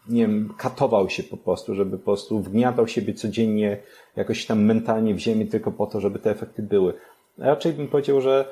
nie 0.10 0.22
wiem, 0.22 0.54
katował 0.58 1.10
się 1.10 1.24
po 1.24 1.38
prostu, 1.38 1.76
żeby 1.76 1.98
po 1.98 2.04
prostu 2.04 2.40
wgniatał 2.40 2.88
siebie 2.88 3.14
codziennie 3.14 3.78
jakoś 4.16 4.46
tam 4.46 4.64
mentalnie 4.64 5.14
w 5.14 5.20
ziemię 5.20 5.46
tylko 5.46 5.72
po 5.72 5.88
to, 5.88 6.02
żeby 6.02 6.20
te 6.20 6.32
efekty 6.32 6.64
były. 6.64 6.94
Raczej 7.38 7.74
bym 7.74 7.88
powiedział, 7.88 8.22
że 8.22 8.46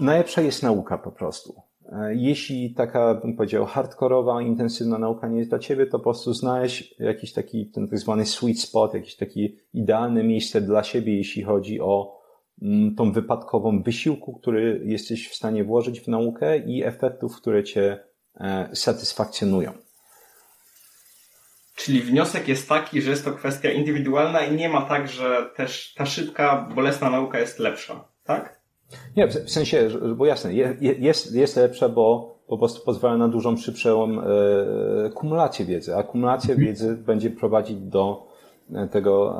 najlepsza 0.00 0.40
jest 0.40 0.62
nauka 0.62 0.98
po 0.98 1.12
prostu. 1.12 1.62
E, 1.92 2.14
jeśli 2.14 2.74
taka, 2.74 3.14
bym 3.14 3.36
powiedział, 3.36 3.66
hardkorowa, 3.66 4.42
intensywna 4.42 4.98
nauka 4.98 5.28
nie 5.28 5.38
jest 5.38 5.50
dla 5.50 5.58
ciebie, 5.58 5.86
to 5.86 5.98
po 5.98 6.04
prostu 6.04 6.34
znaleźć 6.34 6.94
jakiś 6.98 7.32
taki, 7.32 7.66
ten 7.66 7.88
tak 7.88 7.98
zwany 7.98 8.26
sweet 8.26 8.60
spot, 8.60 8.94
jakieś 8.94 9.16
takie 9.16 9.48
idealne 9.74 10.24
miejsce 10.24 10.60
dla 10.60 10.82
siebie, 10.82 11.16
jeśli 11.16 11.42
chodzi 11.42 11.80
o 11.80 12.20
mm, 12.62 12.94
tą 12.94 13.12
wypadkową 13.12 13.82
wysiłku, 13.82 14.38
który 14.38 14.82
jesteś 14.84 15.28
w 15.28 15.34
stanie 15.34 15.64
włożyć 15.64 16.00
w 16.00 16.08
naukę 16.08 16.58
i 16.58 16.84
efektów, 16.84 17.36
które 17.36 17.64
cię 17.64 17.98
e, 18.40 18.68
satysfakcjonują. 18.72 19.72
Czyli 21.76 22.00
wniosek 22.00 22.48
jest 22.48 22.68
taki, 22.68 23.02
że 23.02 23.10
jest 23.10 23.24
to 23.24 23.32
kwestia 23.32 23.70
indywidualna 23.70 24.40
i 24.40 24.56
nie 24.56 24.68
ma 24.68 24.82
tak, 24.82 25.08
że 25.08 25.50
też 25.56 25.94
ta 25.94 26.06
szybka, 26.06 26.68
bolesna 26.74 27.10
nauka 27.10 27.38
jest 27.38 27.58
lepsza, 27.58 28.04
tak? 28.24 28.59
Nie, 29.16 29.28
w 29.28 29.50
sensie, 29.50 29.88
bo 30.16 30.26
jasne, 30.26 30.54
jest, 30.80 31.34
jest 31.34 31.56
lepsza, 31.56 31.88
bo 31.88 32.34
po 32.46 32.58
prostu 32.58 32.84
pozwala 32.84 33.16
na 33.16 33.28
dużą, 33.28 33.56
szybszą 33.56 34.20
e, 34.20 35.10
kumulację 35.10 35.64
wiedzy. 35.64 35.96
A 35.96 36.02
kumulacja 36.02 36.50
mhm. 36.50 36.68
wiedzy 36.68 36.94
będzie 36.94 37.30
prowadzić 37.30 37.76
do 37.76 38.26
e, 38.74 38.88
tego, 38.88 39.36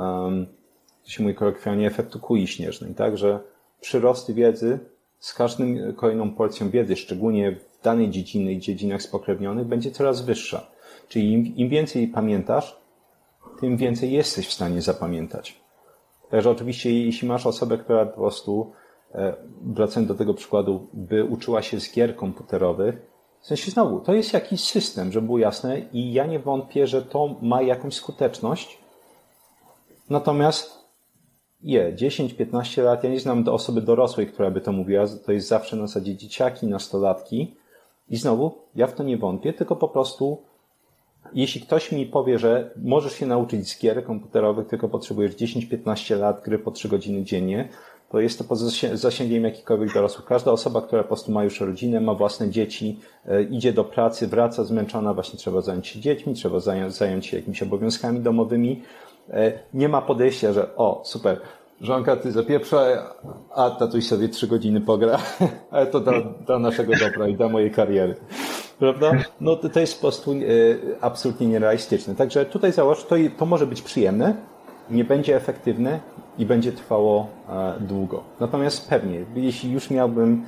co 1.03 1.11
się 1.11 1.23
mówi 1.23 1.35
kolokwialnie, 1.35 1.87
efektu 1.87 2.19
kuli 2.19 2.47
śnieżnej, 2.47 2.95
tak? 2.95 3.19
Że 3.19 3.41
przyrosty 3.81 4.35
wiedzy 4.35 4.79
z 5.19 5.35
każdym 5.35 5.95
kolejną 5.95 6.31
porcją 6.31 6.71
wiedzy, 6.71 6.97
szczególnie 6.97 7.53
w 7.53 7.83
danej 7.83 8.11
dziedzinie 8.11 8.53
i 8.53 8.59
dziedzinach 8.59 9.03
spokrewnionych, 9.03 9.67
będzie 9.67 9.91
coraz 9.91 10.23
wyższa. 10.23 10.67
Czyli 11.09 11.33
im, 11.33 11.57
im 11.57 11.69
więcej 11.69 12.09
pamiętasz, 12.09 12.81
tym 13.61 13.77
więcej 13.77 14.13
jesteś 14.13 14.49
w 14.49 14.53
stanie 14.53 14.83
zapamiętać. 14.83 15.61
Także 16.31 16.51
oczywiście, 16.51 17.05
jeśli 17.05 17.29
masz 17.29 17.47
osobę, 17.47 17.79
która 17.79 18.07
po 18.07 18.17
prostu, 18.21 18.73
e, 18.73 18.90
wracając 19.63 20.09
do 20.09 20.15
tego 20.15 20.35
przykładu, 20.35 20.87
by 20.93 21.25
uczyła 21.25 21.63
się 21.63 21.81
z 21.81 21.93
gier 21.93 22.17
komputerowych, 22.17 23.11
w 23.41 23.47
sensie 23.47 23.71
znowu, 23.71 24.01
to 24.01 24.15
jest 24.15 24.33
jakiś 24.33 24.61
system, 24.65 25.13
żeby 25.13 25.27
było 25.27 25.39
jasne 25.39 25.81
i 25.93 26.13
ja 26.13 26.27
nie 26.27 26.39
wątpię, 26.39 26.87
że 26.87 27.03
to 27.03 27.37
ma 27.43 27.63
jakąś 27.63 27.95
skuteczność. 27.95 28.79
Natomiast 30.11 30.85
je, 31.63 31.93
10-15 31.97 32.83
lat, 32.83 33.05
ja 33.05 33.11
nie 33.11 33.21
znam 33.21 33.45
do 33.45 33.55
osoby 33.55 33.81
dorosłej, 33.81 34.27
która 34.27 34.51
by 34.51 34.61
to 34.61 34.73
mówiła, 34.73 35.05
to 35.27 35.33
jest 35.33 35.49
zawsze 35.49 35.77
na 35.77 35.87
zasadzie 35.87 36.17
dzieciaki, 36.17 36.67
nastolatki. 36.67 37.55
I 38.09 38.17
znowu, 38.17 38.55
ja 38.75 38.87
w 38.87 38.95
to 38.95 39.03
nie 39.03 39.17
wątpię, 39.17 39.53
tylko 39.53 39.77
po 39.77 39.89
prostu 39.89 40.43
jeśli 41.35 41.61
ktoś 41.61 41.93
mi 41.93 42.07
powie, 42.07 42.39
że 42.39 42.71
możesz 42.77 43.13
się 43.13 43.27
nauczyć 43.27 43.69
z 43.69 43.81
gier 43.81 44.05
komputerowych, 44.05 44.67
tylko 44.67 44.89
potrzebujesz 44.89 45.37
10-15 45.37 46.19
lat 46.19 46.43
gry 46.45 46.59
po 46.59 46.71
3 46.71 46.89
godziny 46.89 47.23
dziennie, 47.23 47.69
to 48.11 48.21
jest 48.21 48.39
to 48.39 48.45
poza 48.45 48.67
zasięgiem 48.95 49.45
jakichkolwiek 49.45 49.95
dorosłych. 49.95 50.27
Każda 50.27 50.53
osoba, 50.53 50.83
która 50.83 51.03
po 51.03 51.09
prostu 51.09 51.33
ma 51.33 51.45
już 51.45 51.61
rodzinę, 51.61 52.01
ma 52.01 52.15
własne 52.15 52.51
dzieci, 52.51 52.99
e, 53.27 53.43
idzie 53.43 53.73
do 53.73 53.85
pracy, 53.85 54.27
wraca 54.27 54.65
zmęczona, 54.65 55.15
właśnie 55.15 55.39
trzeba 55.39 55.61
zająć 55.61 55.87
się 55.87 56.01
dziećmi, 56.01 56.35
trzeba 56.35 56.61
zająć, 56.61 57.27
się 57.27 57.37
jakimiś 57.37 57.63
obowiązkami 57.63 58.21
domowymi. 58.21 58.83
E, 59.31 59.53
nie 59.75 59.89
ma 59.89 60.03
podejścia, 60.03 60.53
że 60.53 60.77
o, 60.77 61.03
super, 61.05 61.41
żonka 61.81 62.17
ty 62.17 62.33
zapieprza, 62.33 62.87
a 63.55 63.71
tatuś 63.71 64.07
sobie 64.07 64.29
trzy 64.29 64.47
godziny 64.47 64.81
pogra, 64.81 65.19
ale 65.71 65.87
to 65.87 66.01
dla, 66.01 66.21
dla 66.47 66.59
naszego 66.59 66.93
dobra 67.01 67.29
i 67.29 67.35
dla 67.35 67.49
mojej 67.49 67.71
kariery 67.71 68.15
prawda? 68.81 69.13
No 69.41 69.57
to, 69.57 69.69
to 69.69 69.81
jest 69.81 69.95
po 69.95 70.01
prostu 70.01 70.33
e, 70.33 70.37
absolutnie 71.01 71.47
nierealistyczne. 71.47 72.15
Także 72.15 72.47
tutaj 72.47 72.73
załóż, 72.73 73.05
to, 73.05 73.17
to 73.39 73.47
może 73.47 73.67
być 73.67 73.83
przyjemne, 73.83 74.35
nie 74.91 75.05
będzie 75.05 75.37
efektywne 75.37 76.01
i 76.41 76.47
będzie 76.47 76.73
trwało 76.73 77.27
e, 77.49 77.75
długo. 77.81 78.23
Natomiast 78.41 78.89
pewnie, 78.89 79.25
jeśli 79.35 79.73
już 79.73 79.91
miałbym 79.91 80.47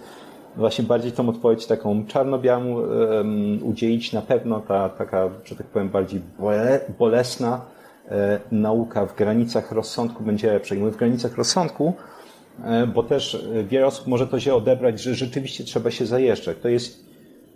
właśnie 0.57 0.85
bardziej 0.85 1.13
tą 1.13 1.29
odpowiedź 1.29 1.67
taką 1.67 2.07
czarno-białą 2.07 2.75
um, 2.75 3.59
udzielić, 3.63 4.13
na 4.13 4.23
pewno 4.23 4.61
ta 4.61 4.89
taka, 4.89 5.31
że 5.45 5.57
tak 5.57 5.67
powiem, 5.67 5.89
bardziej 5.89 6.21
bole, 6.39 6.81
bolesna 6.99 7.61
e, 8.11 8.41
nauka 8.53 9.07
w 9.07 9.17
granicach 9.17 9.73
rozsądku 9.73 10.25
będzie 10.25 10.53
lepsza. 10.53 10.75
I 10.75 10.79
mówię 10.79 10.93
w 10.93 10.97
granicach 10.97 11.37
rozsądku, 11.37 11.93
e, 12.65 12.87
bo 12.87 13.03
też 13.03 13.47
wiele 13.69 13.87
osób 13.87 14.07
może 14.07 14.27
to 14.27 14.41
się 14.41 14.55
odebrać, 14.55 15.01
że 15.01 15.15
rzeczywiście 15.15 15.65
trzeba 15.65 15.91
się 15.91 16.07
zajeżdżać. 16.07 16.57
To 16.63 16.69
jest 16.69 17.05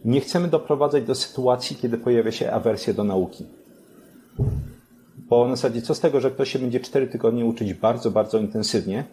nie 0.05 0.21
chcemy 0.21 0.49
doprowadzać 0.49 1.05
do 1.05 1.15
sytuacji, 1.15 1.77
kiedy 1.77 1.99
pojawia 1.99 2.33
się 2.33 2.53
awersja 2.53 2.95
do 2.95 3.05
nauki. 3.05 3.47
Bo 5.29 5.49
na 5.49 5.57
zasadzie, 5.57 5.83
co 5.83 5.95
z 5.95 6.01
tego, 6.01 6.21
że 6.21 6.31
ktoś 6.31 6.53
się 6.53 6.59
będzie 6.59 6.81
cztery 6.81 7.07
tygodnie 7.07 7.45
uczyć 7.45 7.75
bardzo, 7.75 8.11
bardzo 8.11 8.39
intensywnie 8.39 9.05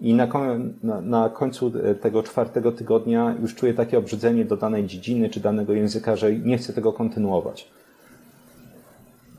i 0.00 0.14
na, 0.14 0.28
na, 0.82 1.00
na, 1.00 1.28
końcu 1.28 1.72
tego 2.00 2.22
czwartego 2.22 2.72
tygodnia 2.72 3.36
już 3.40 3.54
czuje 3.54 3.74
takie 3.74 3.98
obrzydzenie 3.98 4.44
do 4.44 4.56
danej 4.56 4.86
dziedziny 4.86 5.28
czy 5.28 5.40
danego 5.40 5.72
języka, 5.72 6.16
że 6.16 6.32
nie 6.32 6.58
chce 6.58 6.72
tego 6.72 6.92
kontynuować. 6.92 7.68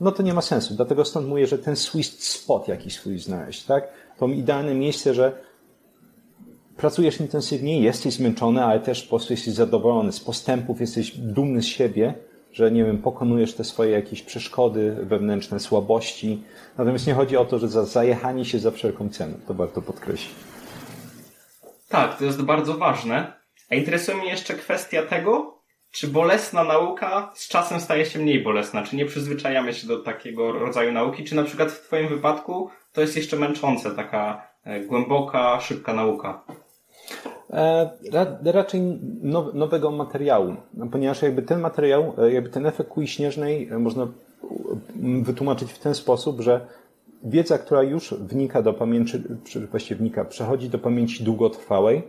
No 0.00 0.12
to 0.12 0.22
nie 0.22 0.34
ma 0.34 0.42
sensu. 0.42 0.74
Dlatego 0.74 1.04
stąd 1.04 1.28
mówię, 1.28 1.46
że 1.46 1.58
ten 1.58 1.76
sweet 1.76 2.06
spot 2.06 2.68
jakiś 2.68 2.94
swój 2.94 3.18
znaleźć, 3.18 3.64
tak? 3.64 3.88
To 4.18 4.26
idealne 4.26 4.74
miejsce, 4.74 5.14
że 5.14 5.32
pracujesz 6.76 7.20
intensywnie, 7.20 7.80
jesteś 7.80 8.14
zmęczony, 8.14 8.64
ale 8.64 8.80
też 8.80 9.02
po 9.02 9.08
prostu 9.08 9.32
jesteś 9.32 9.54
zadowolony 9.54 10.12
z 10.12 10.20
postępów, 10.20 10.80
jesteś 10.80 11.18
dumny 11.18 11.62
z 11.62 11.66
siebie, 11.66 12.14
że 12.52 12.70
nie 12.70 12.84
wiem, 12.84 12.98
pokonujesz 12.98 13.54
te 13.54 13.64
swoje 13.64 13.90
jakieś 13.90 14.22
przeszkody 14.22 14.96
wewnętrzne, 15.02 15.60
słabości. 15.60 16.42
Natomiast 16.78 17.06
nie 17.06 17.14
chodzi 17.14 17.36
o 17.36 17.44
to, 17.44 17.58
że 17.58 17.68
za 17.68 17.84
zajechanie 17.84 18.44
się 18.44 18.58
za 18.58 18.70
wszelką 18.70 19.08
cenę. 19.08 19.34
To 19.48 19.54
warto 19.54 19.82
podkreślić. 19.82 20.34
Tak, 21.88 22.18
to 22.18 22.24
jest 22.24 22.42
bardzo 22.42 22.74
ważne. 22.74 23.32
A 23.70 23.74
interesuje 23.74 24.16
mnie 24.16 24.28
jeszcze 24.28 24.54
kwestia 24.54 25.02
tego, 25.02 25.58
czy 25.90 26.08
bolesna 26.08 26.64
nauka 26.64 27.32
z 27.34 27.48
czasem 27.48 27.80
staje 27.80 28.06
się 28.06 28.18
mniej 28.18 28.42
bolesna? 28.42 28.82
Czy 28.82 28.96
nie 28.96 29.06
przyzwyczajamy 29.06 29.74
się 29.74 29.86
do 29.86 29.98
takiego 29.98 30.52
rodzaju 30.52 30.92
nauki? 30.92 31.24
Czy 31.24 31.36
na 31.36 31.42
przykład 31.42 31.72
w 31.72 31.86
Twoim 31.86 32.08
wypadku 32.08 32.70
to 32.92 33.00
jest 33.00 33.16
jeszcze 33.16 33.36
męczące, 33.36 33.90
taka 33.90 34.48
e, 34.64 34.80
głęboka, 34.80 35.60
szybka 35.60 35.92
nauka? 35.92 36.44
E, 37.50 37.90
raczej 38.44 38.80
nowego 39.54 39.90
materiału, 39.90 40.54
ponieważ 40.92 41.22
jakby 41.22 41.42
ten 41.42 41.60
materiał, 41.60 42.14
e, 42.18 42.32
jakby 42.32 42.50
ten 42.50 42.66
efekt 42.66 42.90
kuli 42.90 43.08
śnieżnej 43.08 43.68
e, 43.68 43.78
można 43.78 44.08
wytłumaczyć 45.22 45.72
w 45.72 45.78
ten 45.78 45.94
sposób, 45.94 46.40
że 46.40 46.66
wiedza, 47.24 47.58
która 47.58 47.82
już 47.82 48.14
wnika 48.14 48.62
do 48.62 48.72
pamięci, 48.72 49.22
właściwie 49.70 49.98
wnika, 49.98 50.24
przechodzi 50.24 50.70
do 50.70 50.78
pamięci 50.78 51.24
długotrwałej, 51.24 52.02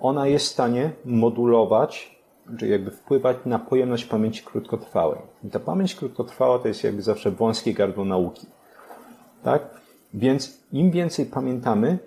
ona 0.00 0.26
jest 0.26 0.46
w 0.46 0.48
stanie 0.48 0.90
modulować, 1.04 2.20
czy 2.58 2.68
jakby 2.68 2.90
wpływać 2.90 3.36
na 3.44 3.58
pojemność 3.58 4.04
pamięci 4.04 4.42
krótkotrwałej. 4.44 5.18
I 5.44 5.48
ta 5.48 5.60
pamięć 5.60 5.94
krótkotrwała 5.94 6.58
to 6.58 6.68
jest 6.68 6.84
jakby 6.84 7.02
zawsze 7.02 7.30
wąskie 7.30 7.74
gardło 7.74 8.04
nauki. 8.04 8.46
Tak? 9.42 9.80
Więc 10.14 10.60
im 10.72 10.90
więcej 10.90 11.26
pamiętamy, 11.26 11.98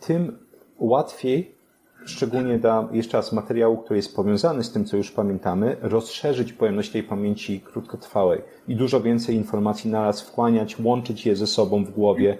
tym 0.00 0.38
łatwiej, 0.78 1.53
szczególnie 2.04 2.58
dla 2.58 2.88
jeszcze 2.92 3.16
raz 3.16 3.32
materiału, 3.32 3.76
który 3.76 3.96
jest 3.96 4.16
powiązany 4.16 4.64
z 4.64 4.72
tym, 4.72 4.84
co 4.84 4.96
już 4.96 5.10
pamiętamy, 5.10 5.76
rozszerzyć 5.80 6.52
pojemność 6.52 6.90
tej 6.90 7.02
pamięci 7.02 7.60
krótkotrwałej 7.60 8.42
i 8.68 8.76
dużo 8.76 9.00
więcej 9.00 9.36
informacji 9.36 9.90
naraz 9.90 10.22
wkłaniać, 10.22 10.78
łączyć 10.78 11.26
je 11.26 11.36
ze 11.36 11.46
sobą 11.46 11.84
w 11.84 11.90
głowie, 11.90 12.38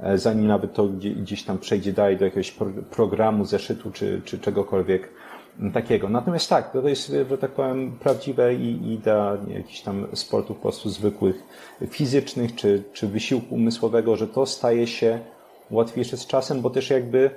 e, 0.00 0.18
zanim 0.18 0.46
nawet 0.46 0.72
to 0.72 0.88
gdzieś 1.22 1.42
tam 1.42 1.58
przejdzie 1.58 1.92
dalej 1.92 2.16
do 2.16 2.24
jakiegoś 2.24 2.56
programu, 2.90 3.44
zeszytu 3.44 3.90
czy, 3.90 4.22
czy 4.24 4.38
czegokolwiek 4.38 5.08
takiego. 5.72 6.08
Natomiast 6.08 6.48
tak, 6.48 6.72
to 6.72 6.88
jest, 6.88 7.12
że 7.28 7.38
tak 7.38 7.50
powiem, 7.50 7.92
prawdziwe 8.00 8.54
i, 8.54 8.92
i 8.92 8.98
dla 8.98 9.36
jakichś 9.48 9.80
tam 9.80 10.06
sportów 10.12 10.56
po 10.56 10.62
prostu 10.62 10.90
zwykłych, 10.90 11.42
fizycznych 11.88 12.54
czy, 12.54 12.82
czy 12.92 13.08
wysiłku 13.08 13.54
umysłowego, 13.54 14.16
że 14.16 14.28
to 14.28 14.46
staje 14.46 14.86
się 14.86 15.20
łatwiejsze 15.70 16.16
z 16.16 16.26
czasem, 16.26 16.60
bo 16.60 16.70
też 16.70 16.90
jakby 16.90 17.30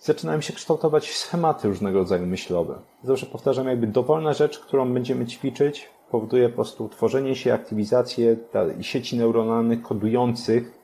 zaczynają 0.00 0.40
się 0.40 0.52
kształtować 0.52 1.10
schematy 1.10 1.68
różnego 1.68 1.98
rodzaju 1.98 2.26
myślowe. 2.26 2.78
Zawsze 3.04 3.26
powtarzam, 3.26 3.66
jakby 3.66 3.86
dowolna 3.86 4.32
rzecz, 4.32 4.58
którą 4.58 4.94
będziemy 4.94 5.26
ćwiczyć, 5.26 5.88
powoduje 6.10 6.48
po 6.48 6.54
prostu 6.54 6.88
tworzenie 6.88 7.36
się, 7.36 7.54
aktywizację 7.54 8.36
sieci 8.80 9.16
neuronalnych 9.16 9.82
kodujących 9.82 10.78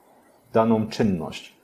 daną 0.53 0.87
czynność. 0.87 1.55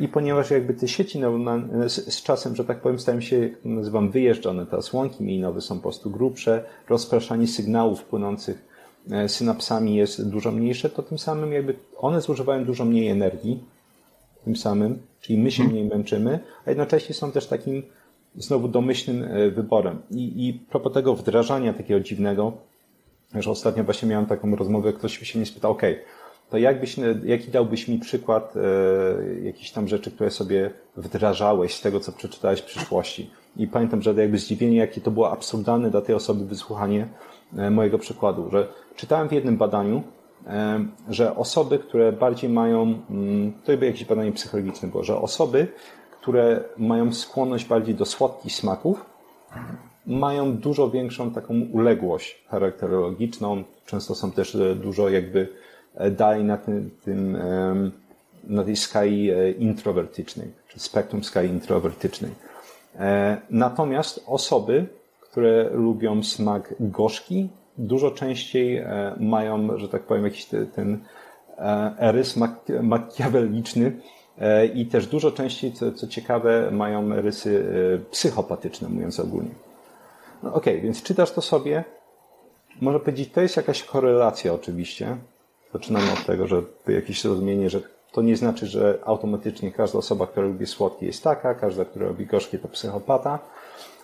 I 0.00 0.08
ponieważ 0.08 0.50
jakby 0.50 0.74
te 0.74 0.88
sieci 0.88 1.18
neuronalne 1.18 1.88
z, 1.88 2.14
z, 2.14 2.22
czasem, 2.22 2.56
że 2.56 2.64
tak 2.64 2.80
powiem, 2.80 2.98
stają 2.98 3.20
się, 3.20 3.38
jak 3.38 3.64
nazywam, 3.64 4.10
wyjeżdżone, 4.10 4.66
teraz 4.66 4.92
łąki 4.92 5.24
mielinowe 5.24 5.60
są 5.60 5.76
po 5.76 5.82
prostu 5.82 6.10
grubsze, 6.10 6.64
rozpraszanie 6.88 7.46
sygnałów 7.46 8.04
płynących 8.04 8.64
e, 9.10 9.28
synapsami 9.28 9.96
jest 9.96 10.28
dużo 10.28 10.52
mniejsze, 10.52 10.90
to 10.90 11.02
tym 11.02 11.18
samym 11.18 11.52
jakby 11.52 11.74
one 11.96 12.20
zużywają 12.20 12.64
dużo 12.64 12.84
mniej 12.84 13.08
energii, 13.08 13.64
tym 14.44 14.56
samym, 14.56 14.98
czyli 15.20 15.38
my 15.38 15.50
się 15.50 15.64
mniej 15.64 15.84
męczymy, 15.84 16.38
a 16.66 16.70
jednocześnie 16.70 17.14
są 17.14 17.32
też 17.32 17.46
takim 17.46 17.82
znowu 18.36 18.68
domyślnym 18.68 19.24
e, 19.24 19.50
wyborem. 19.50 20.02
I, 20.10 20.48
i 20.48 20.52
propos 20.54 20.92
tego 20.92 21.14
wdrażania 21.14 21.72
takiego 21.72 22.00
dziwnego, 22.00 22.52
Wiesz, 23.34 23.48
ostatnio 23.48 23.84
właśnie 23.84 24.08
miałem 24.08 24.26
taką 24.26 24.56
rozmowę, 24.56 24.92
ktoś 24.92 25.18
się 25.18 25.38
mnie 25.38 25.46
spytał, 25.46 25.70
ok, 25.72 25.82
to 26.50 26.58
jakbyś, 26.58 26.96
jaki 27.24 27.50
dałbyś 27.50 27.88
mi 27.88 27.98
przykład 27.98 28.54
e, 28.56 29.44
jakichś 29.44 29.70
tam 29.70 29.88
rzeczy, 29.88 30.10
które 30.10 30.30
sobie 30.30 30.70
wdrażałeś 30.96 31.74
z 31.74 31.80
tego, 31.80 32.00
co 32.00 32.12
przeczytałeś 32.12 32.60
w 32.60 32.64
przyszłości? 32.64 33.30
I 33.56 33.66
pamiętam, 33.66 34.02
że 34.02 34.14
jakby 34.14 34.38
zdziwienie, 34.38 34.76
jakie 34.76 35.00
to 35.00 35.10
było 35.10 35.32
absurdalne 35.32 35.90
dla 35.90 36.00
tej 36.00 36.14
osoby 36.14 36.44
wysłuchanie 36.44 37.08
e, 37.56 37.70
mojego 37.70 37.98
przykładu, 37.98 38.50
że 38.50 38.68
czytałem 38.96 39.28
w 39.28 39.32
jednym 39.32 39.56
badaniu, 39.56 39.96
e, 39.98 40.02
że 41.08 41.36
osoby, 41.36 41.78
które 41.78 42.12
bardziej 42.12 42.50
mają, 42.50 42.82
mm, 43.10 43.52
to 43.64 43.72
jakby 43.72 43.86
jakieś 43.86 44.04
badanie 44.04 44.32
psychologiczne 44.32 44.88
było, 44.88 45.04
że 45.04 45.16
osoby, 45.16 45.68
które 46.20 46.64
mają 46.76 47.12
skłonność 47.12 47.64
bardziej 47.64 47.94
do 47.94 48.04
słodkich 48.04 48.52
smaków, 48.52 49.04
mają 50.06 50.56
dużo 50.56 50.90
większą 50.90 51.30
taką 51.30 51.54
uległość 51.72 52.44
charakterologiczną. 52.48 53.64
Często 53.86 54.14
są 54.14 54.30
też 54.30 54.54
e, 54.54 54.74
dużo 54.74 55.08
jakby 55.08 55.48
e, 55.94 56.10
dalej 56.10 56.44
na 56.44 56.56
tym, 56.56 56.90
tym 57.04 57.38
na 58.44 58.64
tej 58.64 58.76
skali 58.76 59.30
e, 59.30 59.50
introwertycznej, 59.50 60.48
czy 60.68 60.80
spektrum 60.80 61.24
skali 61.24 61.48
introwertycznej. 61.48 62.30
Natomiast 63.50 64.24
osoby, 64.26 64.86
które 65.20 65.70
lubią 65.72 66.22
smak 66.22 66.74
gorzki, 66.80 67.48
dużo 67.86 68.10
częściej 68.10 68.84
mają, 69.20 69.78
że 69.78 69.88
tak 69.88 70.02
powiem, 70.02 70.24
jakiś 70.24 70.46
ten 70.74 70.98
rys 71.98 72.38
makiaweliczny 72.82 74.00
i 74.74 74.86
też 74.86 75.06
dużo 75.06 75.32
częściej, 75.32 75.72
co, 75.72 75.92
co 75.92 76.06
ciekawe, 76.06 76.70
mają 76.70 77.20
rysy 77.20 77.64
psychopatyczne, 78.10 78.88
mówiąc 78.88 79.20
ogólnie. 79.20 79.54
No 80.42 80.54
okej, 80.54 80.74
okay, 80.74 80.80
więc 80.84 81.02
czytasz 81.02 81.32
to 81.32 81.40
sobie. 81.40 81.84
Można 82.80 83.00
powiedzieć, 83.00 83.32
to 83.32 83.40
jest 83.40 83.56
jakaś 83.56 83.84
korelacja 83.84 84.54
oczywiście. 84.54 85.16
Zaczynamy 85.72 86.12
od 86.12 86.26
tego, 86.26 86.46
że 86.46 86.62
jakieś 86.88 87.22
zrozumienie, 87.22 87.70
że 87.70 87.80
to 88.12 88.22
nie 88.22 88.36
znaczy, 88.36 88.66
że 88.66 88.98
automatycznie 89.04 89.72
każda 89.72 89.98
osoba, 89.98 90.26
która 90.26 90.46
lubi 90.46 90.66
słodkie 90.66 91.06
jest 91.06 91.24
taka, 91.24 91.54
każda, 91.54 91.84
która 91.84 92.08
lubi 92.08 92.26
gorzkie 92.26 92.58
to 92.58 92.68
psychopata, 92.68 93.38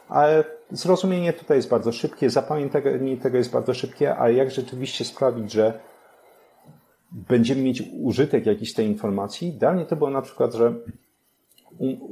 ale 0.08 0.44
zrozumienie 0.70 1.32
tutaj 1.32 1.56
jest 1.56 1.68
bardzo 1.68 1.92
szybkie, 1.92 2.30
zapamiętanie 2.30 3.16
tego 3.16 3.38
jest 3.38 3.50
bardzo 3.50 3.74
szybkie, 3.74 4.18
a 4.18 4.30
jak 4.30 4.50
rzeczywiście 4.50 5.04
sprawić, 5.04 5.52
że 5.52 5.72
będziemy 7.12 7.62
mieć 7.62 7.82
użytek 8.02 8.46
jakiejś 8.46 8.72
tej 8.72 8.86
informacji? 8.86 9.52
Dla 9.52 9.72
mnie 9.72 9.84
to 9.84 9.96
było 9.96 10.10
na 10.10 10.22
przykład, 10.22 10.54
że 10.54 10.74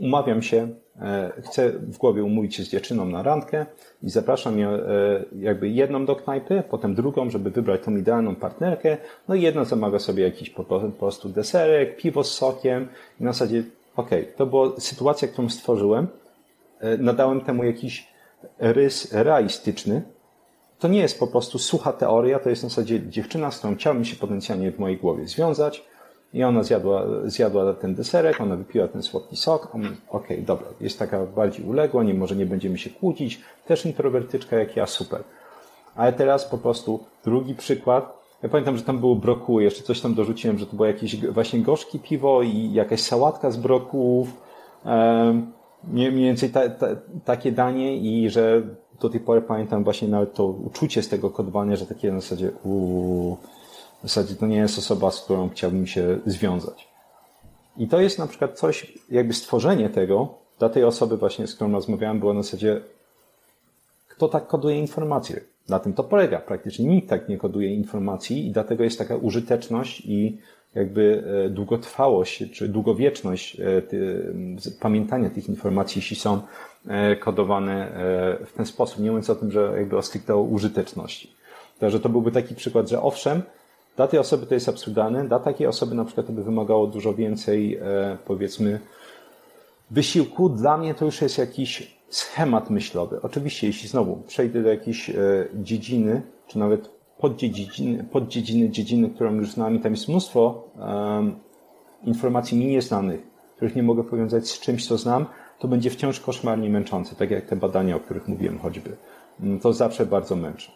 umawiam 0.01 0.43
się, 0.43 0.69
e, 1.01 1.33
chcę 1.43 1.71
w 1.71 1.99
głowie 1.99 2.25
umówić 2.25 2.55
się 2.55 2.63
z 2.63 2.69
dziewczyną 2.69 3.05
na 3.05 3.23
randkę 3.23 3.67
i 4.03 4.11
zapraszam 4.11 4.59
ją 4.59 4.71
e, 4.71 4.81
jakby 5.39 5.69
jedną 5.69 6.07
do 6.07 6.17
knajpy, 6.17 6.63
potem 6.71 6.95
drugą, 6.95 7.31
żeby 7.31 7.51
wybrać 7.51 7.81
tą 7.85 7.97
idealną 7.97 8.35
partnerkę, 8.35 8.97
no 9.29 9.35
i 9.35 9.43
jedna 9.43 9.65
zamawia 9.65 9.99
sobie 9.99 10.25
jakiś 10.25 10.51
po 10.51 10.65
prostu 10.99 11.29
deserek, 11.29 11.97
piwo 11.97 12.25
z 12.25 12.35
sokiem. 12.35 12.89
I 13.21 13.25
na 13.25 13.33
zasadzie, 13.33 13.63
okej, 13.97 14.23
okay, 14.23 14.35
to 14.37 14.47
była 14.47 14.81
sytuacja, 14.81 15.29
którą 15.29 15.49
stworzyłem, 15.49 16.07
nadałem 16.99 17.41
temu 17.41 17.65
jakiś 17.65 18.09
rys 18.59 19.13
realistyczny, 19.13 20.03
to 20.79 20.89
nie 20.89 20.99
jest 20.99 21.19
po 21.19 21.27
prostu 21.27 21.59
sucha 21.59 21.93
teoria, 21.93 22.39
to 22.39 22.51
jest 22.51 22.63
na 22.63 22.69
zasadzie 22.69 23.09
dziewczyna, 23.09 23.51
z 23.51 23.59
którą 23.59 23.77
chciałbym 23.77 24.05
się 24.05 24.17
potencjalnie 24.17 24.73
w 24.73 24.79
mojej 24.79 24.97
głowie 24.97 25.27
związać, 25.27 25.85
i 26.35 26.45
ona 26.45 26.63
zjadła, 26.63 27.05
zjadła 27.25 27.75
ten 27.75 27.95
deserek, 27.95 28.41
ona 28.41 28.57
wypiła 28.57 28.89
ten 28.89 29.03
słodki 29.03 29.37
sok. 29.37 29.67
Okej, 29.67 29.97
okay, 30.09 30.43
dobra, 30.43 30.67
jest 30.81 30.99
taka 30.99 31.27
bardziej 31.27 31.67
uległa, 31.67 32.03
nie, 32.03 32.15
może 32.15 32.37
nie 32.37 32.47
będziemy 32.47 32.79
się 32.79 32.91
kłócić. 32.91 33.41
Też 33.67 33.87
introwertyczka 33.87 34.57
jak 34.57 34.77
ja, 34.77 34.87
super. 34.87 35.23
Ale 35.95 36.13
teraz 36.13 36.45
po 36.45 36.59
prostu 36.59 37.05
drugi 37.25 37.55
przykład. 37.55 38.25
Ja 38.43 38.49
pamiętam, 38.49 38.77
że 38.77 38.83
tam 38.83 38.99
było 38.99 39.17
brokuły, 39.17 39.63
jeszcze 39.63 39.83
coś 39.83 40.01
tam 40.01 40.15
dorzuciłem, 40.15 40.59
że 40.59 40.67
to 40.67 40.77
było 40.77 40.87
jakieś 40.87 41.17
właśnie 41.17 41.61
gorzkie 41.61 41.99
piwo 41.99 42.43
i 42.43 42.73
jakaś 42.73 43.01
sałatka 43.01 43.51
z 43.51 43.57
brokułów. 43.57 44.29
Mniej 45.89 46.13
więcej 46.13 46.51
ta, 46.51 46.69
ta, 46.69 46.87
takie 47.25 47.53
danie 47.53 47.97
i 47.97 48.31
że 48.31 48.63
do 49.01 49.09
tej 49.09 49.21
pory 49.21 49.43
pamiętam 49.43 49.85
właśnie 49.85 50.09
nawet 50.09 50.35
to 50.35 50.47
uczucie 50.47 51.03
z 51.03 51.09
tego 51.09 51.31
kodowania, 51.31 51.77
że 51.77 51.87
takie 51.87 52.13
na 52.13 52.21
zasadzie 52.21 52.51
uuu, 52.65 53.37
w 53.99 54.03
zasadzie 54.03 54.35
to 54.35 54.47
nie 54.47 54.57
jest 54.57 54.79
osoba, 54.79 55.11
z 55.11 55.21
którą 55.21 55.49
chciałbym 55.49 55.87
się 55.87 56.19
związać. 56.27 56.89
I 57.77 57.89
to 57.89 58.01
jest 58.01 58.19
na 58.19 58.27
przykład 58.27 58.59
coś, 58.59 58.99
jakby 59.11 59.35
stworzenie 59.35 59.91
tego 59.91 60.35
dla 60.59 60.69
tej 60.69 60.85
osoby 60.85 61.17
właśnie, 61.17 61.47
z 61.47 61.55
którą 61.55 61.73
rozmawiałem, 61.73 62.21
było 62.21 62.35
na 62.35 62.43
zasadzie 62.43 62.81
kto 64.09 64.29
tak 64.29 64.47
koduje 64.47 64.79
informacje. 64.79 65.41
Na 65.69 65.79
tym 65.79 65.93
to 65.93 66.05
polega. 66.05 66.39
Praktycznie 66.39 66.87
nikt 66.87 67.09
tak 67.09 67.29
nie 67.29 67.39
koduje 67.39 67.75
informacji 67.75 68.47
i 68.47 68.51
dlatego 68.51 68.85
jest 68.85 68.99
taka 68.99 69.17
użyteczność 69.17 70.03
i 70.07 70.39
jakby 70.75 71.25
e, 71.47 71.51
długotrwałość 71.51 72.45
czy 72.53 72.69
długowieczność 72.69 73.61
e, 73.61 73.83
pamiętania 74.81 75.31
tych 75.31 75.49
informacji, 75.49 75.99
jeśli 75.99 76.17
są 76.17 76.41
e, 76.89 77.17
kodowane 77.17 77.93
w 78.47 78.53
ten 78.57 78.67
sposób. 78.67 79.01
Nie 79.01 79.11
mówiąc 79.11 79.31
o 79.31 79.35
tym, 79.35 79.51
że 79.51 79.73
jakby 79.77 79.97
o 79.97 80.03
stricte 80.03 80.37
użyteczności. 80.37 81.35
Także 81.79 82.01
to 82.01 82.09
byłby 82.09 82.33
taki 82.33 82.55
przykład, 82.55 82.89
że 82.89 83.03
owszem, 83.03 83.43
dla 83.97 84.09
tej 84.09 84.21
osoby 84.21 84.47
to 84.47 84.55
jest 84.55 84.69
absurdalne, 84.69 85.29
dla 85.29 85.39
takiej 85.39 85.67
osoby 85.67 85.95
na 85.95 86.05
przykład 86.05 86.27
to 86.27 86.33
by 86.33 86.45
wymagało 86.45 86.87
dużo 86.87 87.15
więcej, 87.15 87.81
powiedzmy, 88.27 88.81
wysiłku. 89.91 90.49
Dla 90.49 90.77
mnie 90.77 90.95
to 90.95 91.05
już 91.05 91.23
jest 91.23 91.39
jakiś 91.39 91.97
schemat 92.09 92.71
myślowy. 92.71 93.19
Oczywiście, 93.23 93.67
jeśli 93.67 93.89
znowu 93.89 94.17
przejdę 94.17 94.63
do 94.63 94.69
jakiejś 94.69 95.11
dziedziny, 95.55 96.23
czy 96.47 96.59
nawet 96.59 96.94
poddziedziny, 97.19 98.05
poddziedziny 98.05 98.71
dziedziny, 98.71 99.11
którą 99.11 99.35
już 99.35 99.51
znam 99.51 99.77
i 99.77 99.81
tam 99.81 99.93
jest 99.93 100.09
mnóstwo 100.09 100.69
um, 100.77 101.41
informacji 102.03 102.59
mi 102.59 102.67
nieznanych, 102.67 103.21
których 103.57 103.77
nie 103.77 103.83
mogę 103.83 104.05
powiązać 104.05 104.49
z 104.49 104.61
czymś, 104.61 104.87
co 104.87 104.99
znam, 104.99 105.27
to 105.59 105.69
będzie 105.69 105.91
wciąż 105.91 106.21
koszmarnie 106.21 106.71
męczące, 106.71 107.17
tak 107.17 107.31
jak 107.31 107.47
te 107.47 107.57
badania, 107.57 107.97
o 107.97 108.01
których 108.01 108.29
mówiłem 108.29 108.59
choćby. 108.59 108.97
Mm, 109.41 109.61
to 109.61 109.73
zawsze 109.73 110.07
bardzo 110.07 110.37
męczy. 110.37 110.71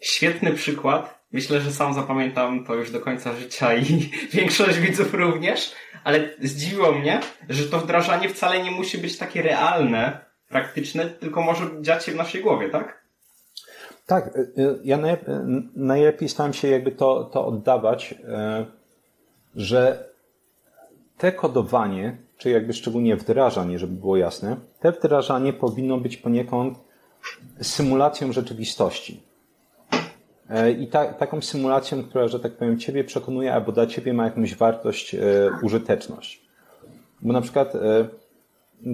Świetny 0.00 0.52
przykład 0.52 1.16
Myślę, 1.32 1.60
że 1.60 1.72
sam 1.72 1.94
zapamiętam 1.94 2.64
to 2.64 2.74
już 2.74 2.90
do 2.90 3.00
końca 3.00 3.36
życia 3.36 3.74
i 3.74 4.10
większość 4.32 4.78
widzów 4.78 5.14
również, 5.14 5.72
ale 6.04 6.28
zdziwiło 6.40 6.92
mnie, 6.92 7.20
że 7.48 7.64
to 7.64 7.78
wdrażanie 7.78 8.28
wcale 8.28 8.62
nie 8.62 8.70
musi 8.70 8.98
być 8.98 9.18
takie 9.18 9.42
realne, 9.42 10.18
praktyczne, 10.48 11.06
tylko 11.06 11.42
może 11.42 11.64
dziać 11.80 12.04
się 12.04 12.12
w 12.12 12.16
naszej 12.16 12.42
głowie, 12.42 12.70
tak? 12.70 13.05
Tak, 14.06 14.36
y, 14.36 14.40
y, 14.58 14.78
ja 14.84 14.98
najlepiej 15.74 16.28
staram 16.28 16.52
się 16.52 16.68
jakby 16.68 16.92
to, 16.92 17.24
to 17.24 17.46
oddawać, 17.46 18.12
y, 18.12 18.66
że 19.56 20.08
te 21.18 21.32
kodowanie, 21.32 22.16
czy 22.36 22.50
jakby 22.50 22.72
szczególnie 22.72 23.16
wdrażanie, 23.16 23.78
żeby 23.78 23.94
było 23.94 24.16
jasne, 24.16 24.56
te 24.80 24.92
wdrażanie 24.92 25.52
powinno 25.52 25.98
być 25.98 26.16
poniekąd 26.16 26.78
symulacją 27.60 28.32
rzeczywistości. 28.32 29.22
E, 30.50 30.70
I 30.70 30.86
ta, 30.86 31.12
taką 31.12 31.42
symulacją, 31.42 32.04
która, 32.04 32.28
że 32.28 32.40
tak 32.40 32.52
powiem, 32.52 32.78
Ciebie 32.78 33.04
przekonuje, 33.04 33.54
albo 33.54 33.72
dla 33.72 33.86
Ciebie 33.86 34.14
ma 34.14 34.24
jakąś 34.24 34.54
wartość, 34.56 35.14
e, 35.14 35.20
użyteczność. 35.62 36.42
Bo 37.22 37.32
na 37.32 37.40
przykład 37.40 37.74
e, 37.74 38.08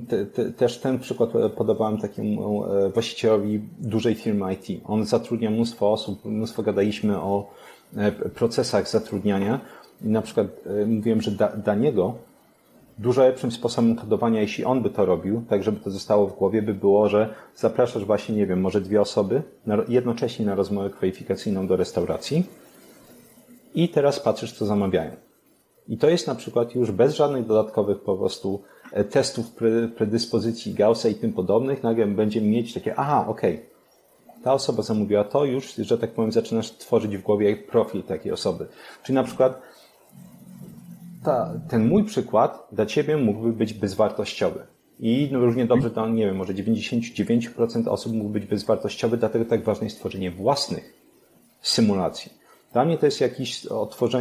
te, 0.08 0.26
te, 0.26 0.50
też 0.50 0.78
ten 0.78 0.98
przykład 0.98 1.30
podobałem 1.56 1.98
takiemu 1.98 2.64
właścicielowi 2.94 3.60
dużej 3.78 4.14
firmy 4.14 4.54
IT. 4.54 4.80
On 4.86 5.04
zatrudnia 5.04 5.50
mnóstwo 5.50 5.92
osób, 5.92 6.24
mnóstwo 6.24 6.62
gadaliśmy 6.62 7.20
o 7.20 7.50
procesach 8.34 8.88
zatrudniania 8.88 9.60
i 10.04 10.08
na 10.08 10.22
przykład 10.22 10.46
mówiłem, 10.86 11.22
że 11.22 11.30
da, 11.30 11.48
dla 11.48 11.74
niego 11.74 12.14
dużo 12.98 13.22
lepszym 13.22 13.52
sposobem 13.52 13.96
kodowania, 13.96 14.40
jeśli 14.40 14.64
on 14.64 14.82
by 14.82 14.90
to 14.90 15.06
robił, 15.06 15.42
tak 15.48 15.62
żeby 15.62 15.80
to 15.80 15.90
zostało 15.90 16.26
w 16.26 16.36
głowie, 16.36 16.62
by 16.62 16.74
było, 16.74 17.08
że 17.08 17.34
zapraszasz 17.56 18.04
właśnie, 18.04 18.36
nie 18.36 18.46
wiem, 18.46 18.60
może 18.60 18.80
dwie 18.80 19.00
osoby 19.00 19.42
na, 19.66 19.78
jednocześnie 19.88 20.46
na 20.46 20.54
rozmowę 20.54 20.90
kwalifikacyjną 20.90 21.66
do 21.66 21.76
restauracji 21.76 22.44
i 23.74 23.88
teraz 23.88 24.20
patrzysz, 24.20 24.52
co 24.52 24.66
zamawiają. 24.66 25.10
I 25.88 25.98
to 25.98 26.08
jest 26.08 26.26
na 26.26 26.34
przykład 26.34 26.74
już 26.74 26.90
bez 26.90 27.14
żadnych 27.14 27.46
dodatkowych 27.46 28.00
po 28.00 28.16
prostu 28.16 28.62
e, 28.64 28.71
testów 29.10 29.46
predyspozycji 29.96 30.74
Gaussa 30.74 31.08
i 31.08 31.14
tym 31.14 31.32
podobnych, 31.32 31.82
nagle 31.82 32.06
będziemy 32.06 32.46
mieć 32.46 32.74
takie, 32.74 32.94
aha, 32.96 33.24
okej, 33.28 33.54
okay, 33.54 33.72
ta 34.42 34.52
osoba 34.52 34.82
zamówiła 34.82 35.24
to, 35.24 35.44
już, 35.44 35.74
że 35.74 35.98
tak 35.98 36.10
powiem, 36.10 36.32
zaczynasz 36.32 36.70
tworzyć 36.70 37.16
w 37.16 37.22
głowie 37.22 37.56
profil 37.56 38.02
takiej 38.02 38.32
osoby. 38.32 38.66
Czyli 39.02 39.14
na 39.14 39.24
przykład 39.24 39.62
ta, 41.24 41.52
ten 41.68 41.88
mój 41.88 42.04
przykład 42.04 42.68
dla 42.72 42.86
ciebie 42.86 43.16
mógłby 43.16 43.52
być 43.52 43.74
bezwartościowy. 43.74 44.66
I 45.00 45.28
no, 45.32 45.40
równie 45.40 45.66
dobrze 45.66 45.90
to, 45.90 46.08
nie 46.08 46.26
wiem, 46.26 46.36
może 46.36 46.54
99% 46.54 47.88
osób 47.88 48.12
mógł 48.12 48.30
być 48.30 48.46
bezwartościowy, 48.46 49.16
dlatego 49.16 49.44
tak 49.44 49.64
ważne 49.64 49.84
jest 49.84 49.96
stworzenie 49.96 50.30
własnych 50.30 50.94
symulacji. 51.60 52.32
Dla 52.72 52.84
mnie 52.84 52.98
to 52.98 53.06
jest 53.06 53.20
jakieś 53.20 53.66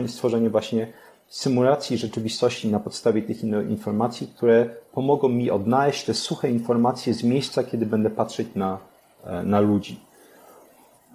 stworzenie 0.07 0.49
właśnie 0.49 0.93
symulacji 1.31 1.97
rzeczywistości 1.97 2.67
na 2.67 2.79
podstawie 2.79 3.21
tych 3.21 3.43
informacji, 3.69 4.27
które 4.27 4.69
pomogą 4.91 5.29
mi 5.29 5.51
odnaleźć 5.51 6.05
te 6.05 6.13
suche 6.13 6.51
informacje 6.51 7.13
z 7.13 7.23
miejsca, 7.23 7.63
kiedy 7.63 7.85
będę 7.85 8.09
patrzeć 8.09 8.47
na, 8.55 8.77
e, 9.23 9.43
na 9.43 9.59
ludzi. 9.59 9.99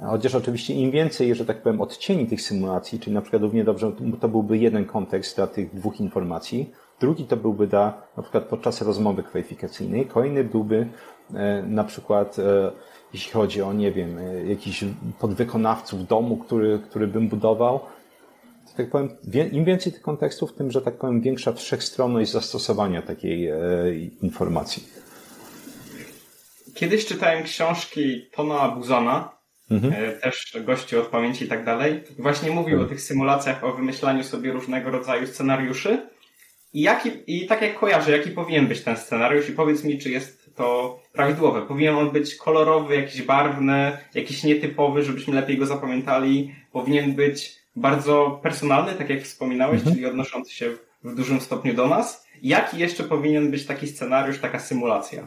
Chociaż 0.01 0.35
oczywiście 0.35 0.75
im 0.75 0.91
więcej, 0.91 1.35
że 1.35 1.45
tak 1.45 1.63
powiem, 1.63 1.81
odcieni 1.81 2.27
tych 2.27 2.43
symulacji, 2.43 3.01
czyli 3.01 3.15
na 3.15 3.21
przykład 3.21 3.43
równie 3.43 3.65
dobrze 3.65 3.93
to 4.21 4.29
byłby 4.29 4.59
jeden 4.59 4.85
kontekst 4.85 5.37
dla 5.37 5.47
tych 5.47 5.75
dwóch 5.75 6.01
informacji, 6.01 6.71
drugi 7.01 7.25
to 7.25 7.37
byłby 7.37 7.67
dla, 7.67 8.03
na 8.17 8.23
przykład 8.23 8.45
podczas 8.45 8.83
rozmowy 8.83 9.23
kwalifikacyjnej, 9.23 10.07
kolejny 10.07 10.45
byłby 10.45 10.87
e, 11.35 11.63
na 11.63 11.85
przykład, 11.85 12.39
e, 12.39 12.73
jeśli 13.13 13.33
chodzi 13.33 13.63
o, 13.63 13.73
nie 13.73 13.93
wiem, 13.93 14.19
jakiś 14.49 14.85
podwykonawców 15.19 16.07
domu, 16.07 16.37
który, 16.37 16.79
który 16.79 17.07
bym 17.07 17.29
budował, 17.29 17.81
tak 18.77 18.91
powiem, 18.91 19.11
im 19.53 19.65
więcej 19.65 19.93
tych 19.93 20.03
kontekstów, 20.03 20.55
tym, 20.55 20.71
że 20.71 20.83
tak 20.83 20.99
powiem, 20.99 21.21
większa 21.21 21.53
wszechstronność 21.53 22.31
zastosowania 22.31 23.03
takiej 23.03 23.51
informacji. 24.23 24.89
Kiedyś 26.75 27.07
czytałem 27.07 27.45
książki 27.45 28.27
Tona 28.33 28.69
Buzana, 28.69 29.37
mhm. 29.71 29.93
E, 29.93 30.13
też 30.13 30.57
gości 30.65 30.97
od 30.97 31.07
pamięci 31.07 31.45
i 31.45 31.49
tak 31.49 31.65
dalej. 31.65 32.03
Właśnie 32.19 32.51
mówił 32.51 32.73
mhm. 32.73 32.87
o 32.87 32.89
tych 32.89 33.01
symulacjach, 33.01 33.65
o 33.65 33.73
wymyślaniu 33.73 34.25
sobie 34.25 34.53
różnego 34.53 34.91
rodzaju 34.91 35.27
scenariuszy. 35.27 36.09
I, 36.73 36.81
jaki, 36.81 37.11
I 37.27 37.47
tak 37.47 37.63
jak 37.63 37.79
kojarzę, 37.79 38.19
jaki 38.19 38.31
powinien 38.31 38.67
być 38.67 38.83
ten 38.83 38.97
scenariusz 38.97 39.49
i 39.49 39.53
powiedz 39.53 39.85
mi, 39.85 39.99
czy 39.99 40.11
jest 40.11 40.57
to 40.57 40.99
prawidłowe. 41.13 41.63
Powinien 41.63 41.95
on 41.95 42.11
być 42.11 42.35
kolorowy, 42.35 42.97
jakiś 42.97 43.23
barwny, 43.23 43.99
jakiś 44.15 44.45
nietypowy, 44.45 45.03
żebyśmy 45.03 45.35
lepiej 45.35 45.59
go 45.59 45.67
zapamiętali. 45.67 46.55
Powinien 46.73 47.15
być 47.15 47.59
bardzo 47.77 48.41
personalny, 48.43 48.95
tak 48.95 49.11
jak 49.11 49.23
wspominałeś, 49.23 49.79
mhm. 49.79 49.95
czyli 49.95 50.07
odnoszący 50.07 50.53
się 50.53 50.71
w 51.05 51.15
dużym 51.15 51.41
stopniu 51.41 51.75
do 51.75 51.89
nas. 51.89 52.27
Jaki 52.43 52.79
jeszcze 52.79 53.05
powinien 53.05 53.51
być 53.51 53.67
taki 53.67 53.87
scenariusz, 53.87 54.39
taka 54.39 54.59
symulacja? 54.59 55.27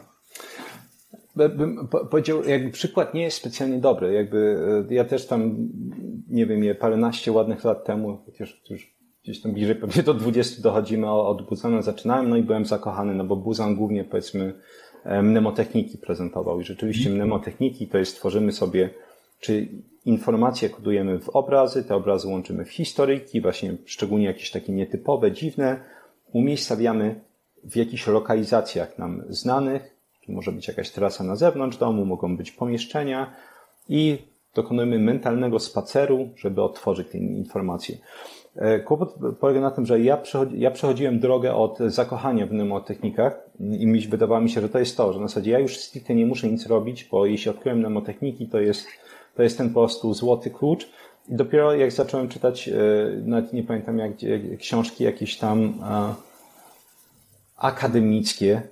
bym 1.36 1.88
powiedział, 2.10 2.44
jakby 2.44 2.70
przykład 2.70 3.14
nie 3.14 3.22
jest 3.22 3.36
specjalnie 3.36 3.78
dobry. 3.78 4.12
Jakby 4.12 4.58
e, 4.90 4.94
ja 4.94 5.04
też 5.04 5.26
tam, 5.26 5.68
nie 6.28 6.46
wiem, 6.46 6.64
je 6.64 6.74
paręnaście 6.74 7.32
ładnych 7.32 7.64
lat 7.64 7.84
temu, 7.84 8.22
chociaż 8.26 8.62
już 8.70 8.94
gdzieś 9.22 9.40
tam 9.40 9.52
bliżej 9.52 9.76
pewnie 9.76 10.02
do 10.02 10.14
20 10.14 10.62
dochodzimy, 10.62 11.10
od 11.10 11.48
Buzana 11.48 11.82
zaczynałem, 11.82 12.28
no 12.28 12.36
i 12.36 12.42
byłem 12.42 12.66
zakochany, 12.66 13.14
no 13.14 13.24
bo 13.24 13.36
Buzan 13.36 13.76
głównie 13.76 14.04
powiedzmy 14.04 14.54
e, 15.04 15.22
mnemotechniki 15.22 15.98
prezentował 15.98 16.60
i 16.60 16.64
rzeczywiście 16.64 17.10
mhm. 17.10 17.16
mnemotechniki 17.16 17.88
to 17.88 17.98
jest 17.98 18.16
tworzymy 18.16 18.52
sobie, 18.52 18.90
czy 19.40 19.68
informacje 20.04 20.70
kodujemy 20.70 21.18
w 21.18 21.28
obrazy, 21.28 21.84
te 21.84 21.94
obrazy 21.94 22.28
łączymy 22.28 22.64
w 22.64 22.70
historyjki, 22.70 23.40
właśnie 23.40 23.76
szczególnie 23.84 24.26
jakieś 24.26 24.50
takie 24.50 24.72
nietypowe, 24.72 25.32
dziwne, 25.32 25.80
umiejscawiamy 26.32 27.20
w 27.64 27.76
jakichś 27.76 28.06
lokalizacjach 28.06 28.98
nam 28.98 29.22
znanych, 29.28 30.00
może 30.28 30.52
być 30.52 30.68
jakaś 30.68 30.90
trasa 30.90 31.24
na 31.24 31.36
zewnątrz 31.36 31.76
domu, 31.76 32.04
mogą 32.06 32.36
być 32.36 32.52
pomieszczenia 32.52 33.34
i 33.88 34.18
dokonujemy 34.54 34.98
mentalnego 34.98 35.58
spaceru, 35.58 36.28
żeby 36.36 36.62
otworzyć 36.62 37.08
te 37.08 37.18
informacje. 37.18 37.96
E, 38.56 38.80
kłopot 38.80 39.14
polega 39.40 39.60
na 39.60 39.70
tym, 39.70 39.86
że 39.86 40.00
ja, 40.00 40.16
przechodzi, 40.16 40.60
ja 40.60 40.70
przechodziłem 40.70 41.20
drogę 41.20 41.54
od 41.54 41.78
zakochania 41.78 42.46
w 42.46 42.52
mnemotechnikach 42.52 43.50
i 43.60 43.86
mi 43.86 44.00
wydawało 44.00 44.40
mi 44.40 44.50
się, 44.50 44.60
że 44.60 44.68
to 44.68 44.78
jest 44.78 44.96
to, 44.96 45.12
że 45.12 45.20
na 45.20 45.28
zasadzie 45.28 45.50
ja 45.50 45.58
już 45.58 45.76
stricte 45.76 46.14
nie 46.14 46.26
muszę 46.26 46.48
nic 46.48 46.66
robić, 46.66 47.04
bo 47.04 47.26
jeśli 47.26 47.50
odkryłem 47.50 47.78
mnemotechniki, 47.78 48.48
to 48.48 48.60
jest, 48.60 48.86
to 49.34 49.42
jest 49.42 49.58
ten 49.58 49.68
po 49.68 49.80
prostu 49.80 50.14
złoty 50.14 50.50
klucz. 50.50 50.88
I 51.28 51.34
dopiero 51.34 51.74
jak 51.74 51.92
zacząłem 51.92 52.28
czytać, 52.28 52.68
e, 52.68 52.72
nawet 53.24 53.52
nie 53.52 53.62
pamiętam 53.62 53.98
jak, 53.98 54.12
książki 54.58 55.04
jakieś 55.04 55.38
tam 55.38 55.74
akademickie, 57.56 58.62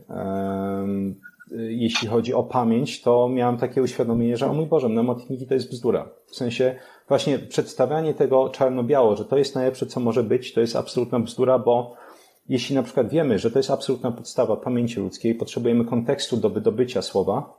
jeśli 1.68 2.08
chodzi 2.08 2.34
o 2.34 2.42
pamięć, 2.42 3.02
to 3.02 3.28
miałem 3.28 3.56
takie 3.56 3.82
uświadomienie, 3.82 4.36
że 4.36 4.50
o 4.50 4.54
mój 4.54 4.66
Boże, 4.66 4.88
mnemotechniki 4.88 5.46
to 5.46 5.54
jest 5.54 5.70
bzdura. 5.70 6.08
W 6.26 6.36
sensie 6.36 6.74
właśnie 7.08 7.38
przedstawianie 7.38 8.14
tego 8.14 8.48
czarno-biało, 8.48 9.16
że 9.16 9.24
to 9.24 9.38
jest 9.38 9.54
najlepsze, 9.54 9.86
co 9.86 10.00
może 10.00 10.22
być, 10.22 10.52
to 10.52 10.60
jest 10.60 10.76
absolutna 10.76 11.20
bzdura, 11.20 11.58
bo 11.58 11.94
jeśli 12.48 12.76
na 12.76 12.82
przykład 12.82 13.08
wiemy, 13.08 13.38
że 13.38 13.50
to 13.50 13.58
jest 13.58 13.70
absolutna 13.70 14.12
podstawa 14.12 14.56
pamięci 14.56 15.00
ludzkiej, 15.00 15.34
potrzebujemy 15.34 15.84
kontekstu 15.84 16.36
do 16.36 16.50
wydobycia 16.50 17.02
słowa 17.02 17.58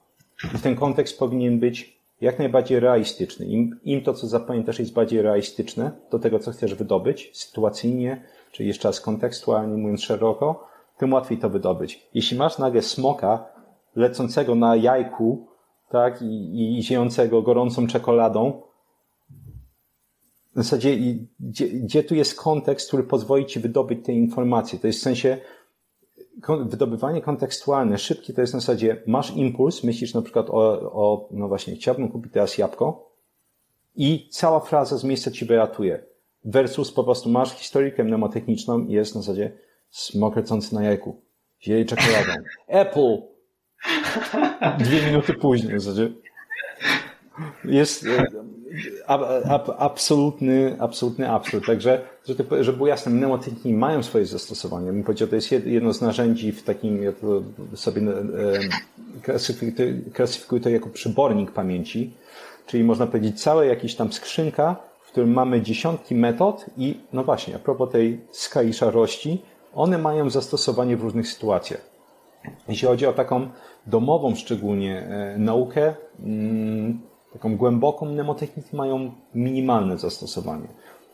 i 0.55 0.59
ten 0.59 0.75
kontekst 0.75 1.19
powinien 1.19 1.59
być 1.59 1.98
jak 2.21 2.39
najbardziej 2.39 2.79
realistyczny. 2.79 3.45
Im, 3.45 3.79
im 3.83 4.03
to, 4.03 4.13
co 4.13 4.27
zapamiętasz, 4.27 4.79
jest 4.79 4.93
bardziej 4.93 5.21
realistyczne 5.21 5.91
do 6.11 6.19
tego, 6.19 6.39
co 6.39 6.51
chcesz 6.51 6.75
wydobyć, 6.75 7.31
sytuacyjnie, 7.33 8.23
czy 8.51 8.63
jeszcze 8.63 8.87
raz 8.87 9.01
kontekstualnie, 9.01 9.77
mówiąc 9.77 10.03
szeroko, 10.03 10.67
tym 10.97 11.13
łatwiej 11.13 11.37
to 11.37 11.49
wydobyć. 11.49 12.09
Jeśli 12.13 12.37
masz 12.37 12.57
nagle 12.57 12.81
smoka, 12.81 13.45
lecącego 13.95 14.55
na 14.55 14.75
jajku, 14.75 15.47
tak, 15.89 16.21
i, 16.21 16.77
i 16.77 16.83
ziejącego 16.83 17.41
gorącą 17.41 17.87
czekoladą. 17.87 18.61
W 20.55 20.63
zasadzie, 20.63 20.97
gdzie, 21.39 21.67
gdzie 21.67 22.03
tu 22.03 22.15
jest 22.15 22.35
kontekst, 22.35 22.87
który 22.87 23.03
pozwoli 23.03 23.45
ci 23.45 23.59
wydobyć 23.59 24.05
te 24.05 24.13
informacje? 24.13 24.79
To 24.79 24.87
jest 24.87 24.99
w 24.99 25.03
sensie, 25.03 25.37
wydobywanie 26.65 27.21
kontekstualne, 27.21 27.97
szybkie, 27.97 28.33
to 28.33 28.41
jest 28.41 28.53
na 28.53 28.59
zasadzie, 28.59 29.03
masz 29.07 29.35
impuls, 29.35 29.83
myślisz 29.83 30.13
na 30.13 30.21
przykład 30.21 30.49
o, 30.49 30.79
o 30.93 31.29
no 31.31 31.47
właśnie, 31.47 31.75
chciałbym 31.75 32.09
kupić 32.09 32.33
teraz 32.33 32.57
jabłko 32.57 33.15
i 33.95 34.29
cała 34.31 34.59
fraza 34.59 34.97
z 34.97 35.03
miejsca 35.03 35.31
ci 35.31 35.45
wyratuje. 35.45 36.03
Versus 36.45 36.91
po 36.91 37.03
prostu 37.03 37.29
masz 37.29 37.51
historykę 37.51 38.03
mnemotechniczną 38.03 38.85
i 38.85 38.91
jest 38.91 39.15
na 39.15 39.21
zasadzie 39.21 39.51
smok 39.89 40.35
lecący 40.35 40.75
na 40.75 40.83
jajku, 40.83 41.21
zieje 41.61 41.85
czekoladą. 41.85 42.31
Apple, 42.67 43.17
Dwie 44.79 45.05
minuty 45.05 45.33
później 45.33 45.75
w 45.75 45.81
zasadzie. 45.81 46.11
Jest 47.65 48.05
e, 48.05 48.25
ab, 49.07 49.21
ab, 49.45 49.69
absolutny, 49.77 50.75
absolutny 50.79 51.29
absurd. 51.29 51.65
Także, 51.65 52.01
żeby, 52.27 52.63
żeby 52.63 52.77
było 52.77 52.87
jasne, 52.87 53.11
mnemotechniki 53.11 53.73
mają 53.73 54.03
swoje 54.03 54.25
zastosowanie. 54.25 54.91
Bym 54.91 55.03
powiedział, 55.03 55.27
to 55.27 55.35
jest 55.35 55.51
jedno 55.51 55.93
z 55.93 56.01
narzędzi 56.01 56.51
w 56.51 56.63
takim, 56.63 57.03
ja 57.03 57.11
to 57.11 57.41
sobie 57.75 58.01
e, 58.01 58.11
klasyfikuję, 60.13 60.61
to 60.61 60.69
jako 60.69 60.89
przybornik 60.89 61.51
pamięci, 61.51 62.13
czyli 62.65 62.83
można 62.83 63.07
powiedzieć 63.07 63.41
cała 63.41 63.65
jakaś 63.65 63.95
tam 63.95 64.13
skrzynka, 64.13 64.75
w 65.01 65.11
którym 65.11 65.33
mamy 65.33 65.61
dziesiątki 65.61 66.15
metod 66.15 66.65
i 66.77 66.97
no 67.13 67.23
właśnie, 67.23 67.55
a 67.55 67.59
propos 67.59 67.91
tej 67.91 68.19
skali 68.31 68.73
szarości, 68.73 69.41
one 69.73 69.97
mają 69.97 70.29
zastosowanie 70.29 70.97
w 70.97 71.01
różnych 71.01 71.27
sytuacjach. 71.27 71.89
Jeśli 72.67 72.87
chodzi 72.87 73.05
o 73.05 73.13
taką 73.13 73.49
domową 73.87 74.35
szczególnie 74.35 74.99
e, 74.99 75.35
naukę, 75.37 75.93
mm, 76.19 76.99
taką 77.33 77.57
głęboką 77.57 78.05
mnemotechniki 78.05 78.75
mają 78.75 79.11
minimalne 79.35 79.97
zastosowanie. 79.97 80.67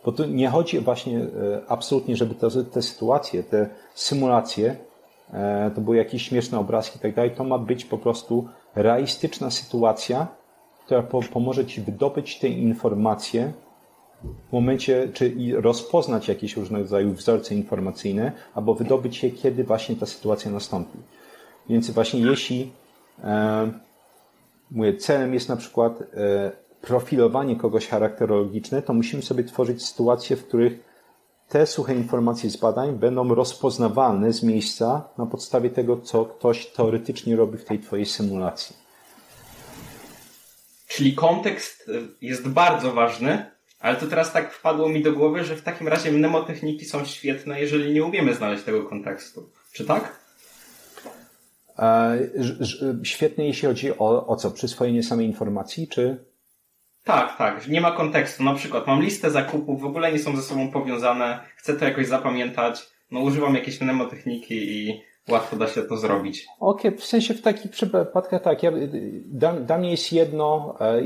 Bo 0.05 0.11
tu 0.11 0.26
nie 0.26 0.49
chodzi 0.49 0.80
właśnie 0.80 1.20
e, 1.20 1.28
absolutnie, 1.68 2.16
żeby 2.16 2.36
te, 2.36 2.49
te 2.63 2.82
sytuacje, 2.82 3.43
te 3.43 3.70
symulacje, 3.95 4.76
e, 5.34 5.72
to 5.76 5.82
były 5.82 5.97
jakieś 5.97 6.28
śmieszne 6.28 6.59
obrazki 6.59 6.97
i 6.97 7.01
tak 7.01 7.16
dalej, 7.16 7.32
to 7.32 7.43
ma 7.43 7.57
być 7.57 7.86
po 7.86 7.97
prostu 7.97 8.47
realistyczna 8.76 9.51
sytuacja, 9.51 10.28
która 10.86 11.03
po, 11.03 11.22
pomoże 11.22 11.66
Ci 11.66 11.82
wydobyć 11.82 12.39
te 12.39 12.47
informacje 12.47 13.53
w 14.49 14.53
momencie, 14.53 15.09
czy 15.13 15.36
rozpoznać 15.55 16.28
jakieś 16.28 16.57
różnego 16.57 16.84
rodzaju 16.84 17.11
wzorce 17.11 17.55
informacyjne, 17.55 18.32
albo 18.55 18.74
wydobyć 18.74 19.24
je, 19.24 19.32
kiedy 19.32 19.63
właśnie 19.63 19.95
ta 19.95 20.05
sytuacja 20.05 20.51
nastąpi. 20.51 20.97
Więc 21.70 21.91
właśnie 21.91 22.20
jeśli 22.20 22.72
e, 23.24 23.72
mówię, 24.72 24.97
celem 24.97 25.34
jest 25.34 25.49
na 25.49 25.55
przykład 25.55 26.01
e, 26.01 26.51
profilowanie 26.82 27.55
kogoś 27.55 27.88
charakterologiczne, 27.88 28.82
to 28.82 28.93
musimy 28.93 29.24
sobie 29.24 29.43
tworzyć 29.43 29.86
sytuacje, 29.86 30.36
w 30.36 30.47
których 30.47 30.80
te 31.49 31.68
suche 31.68 31.95
informacje 31.95 32.49
z 32.49 32.57
badań 32.57 32.95
będą 32.95 33.36
rozpoznawalne 33.36 34.34
z 34.34 34.43
miejsca 34.43 35.09
na 35.18 35.26
podstawie 35.26 35.70
tego, 35.70 35.97
co 35.97 36.26
ktoś 36.26 36.66
teoretycznie 36.66 37.36
robi 37.36 37.57
w 37.57 37.66
tej 37.66 37.80
twojej 37.80 38.05
symulacji. 38.05 38.76
Czyli 40.88 41.13
kontekst 41.13 41.91
jest 42.22 42.47
bardzo 42.47 42.91
ważny, 42.91 43.45
ale 43.80 43.95
to 43.95 44.07
teraz 44.07 44.34
tak 44.34 44.53
wpadło 44.53 44.89
mi 44.89 45.03
do 45.03 45.13
głowy, 45.13 45.43
że 45.43 45.55
w 45.55 45.61
takim 45.61 45.88
razie 45.88 46.11
mnemotechniki 46.11 46.86
są 46.86 47.05
świetne, 47.05 47.61
jeżeli 47.61 47.93
nie 47.93 48.03
umiemy 48.03 48.34
znaleźć 48.34 48.63
tego 48.63 48.84
kontekstu. 48.84 49.49
Czy 49.74 49.86
tak? 49.86 50.24
Świetnie, 53.03 53.47
jeśli 53.47 53.67
chodzi 53.67 53.97
o, 53.99 54.28
o 54.28 54.36
co? 54.36 54.51
Przyswojenie 54.51 55.03
samej 55.03 55.28
informacji, 55.28 55.88
czy? 55.88 56.26
Tak, 57.03 57.38
tak. 57.38 57.67
Nie 57.67 57.82
ma 57.82 57.91
kontekstu. 57.91 58.43
Na 58.43 58.53
przykład 58.53 58.88
mam 58.88 59.01
listę 59.01 59.32
zakupów, 59.32 59.82
w 59.82 59.86
ogóle 59.86 60.11
nie 60.11 60.19
są 60.19 60.36
ze 60.36 60.41
sobą 60.41 60.71
powiązane, 60.71 61.39
chcę 61.57 61.73
to 61.73 61.86
jakoś 61.86 62.07
zapamiętać, 62.07 62.89
no 63.11 63.19
używam 63.19 63.55
jakiejś 63.55 63.82
mnemotechniki 63.82 64.55
i 64.55 65.01
łatwo 65.30 65.55
da 65.55 65.67
się 65.67 65.82
to 65.82 65.97
zrobić. 65.97 66.45
Okej, 66.59 66.91
okay, 66.91 67.01
w 67.01 67.05
sensie 67.05 67.34
w 67.34 67.41
takich 67.41 67.71
przypadkach 67.71 68.41
tak. 68.41 68.63
Ja, 68.63 68.71
dla, 69.26 69.53
dla 69.53 69.78
mnie 69.78 69.91
jest 69.91 70.13
jedno 70.13 70.76
e, 70.82 71.01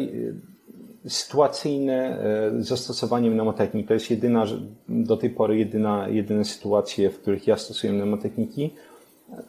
sytuacyjne 1.08 2.20
e, 2.20 2.64
zastosowanie 2.64 3.32
mnemotechniki. 3.32 3.88
To 3.88 3.94
jest 3.94 4.12
jedyna, 4.12 4.46
do 4.90 5.18
tej 5.18 5.30
pory 5.30 5.58
jedyna, 5.58 6.08
jedyne 6.10 6.46
sytuacje, 6.46 7.10
w 7.10 7.22
których 7.22 7.48
ja 7.48 7.58
stosuję 7.58 7.94
mnemotechniki. 7.94 8.74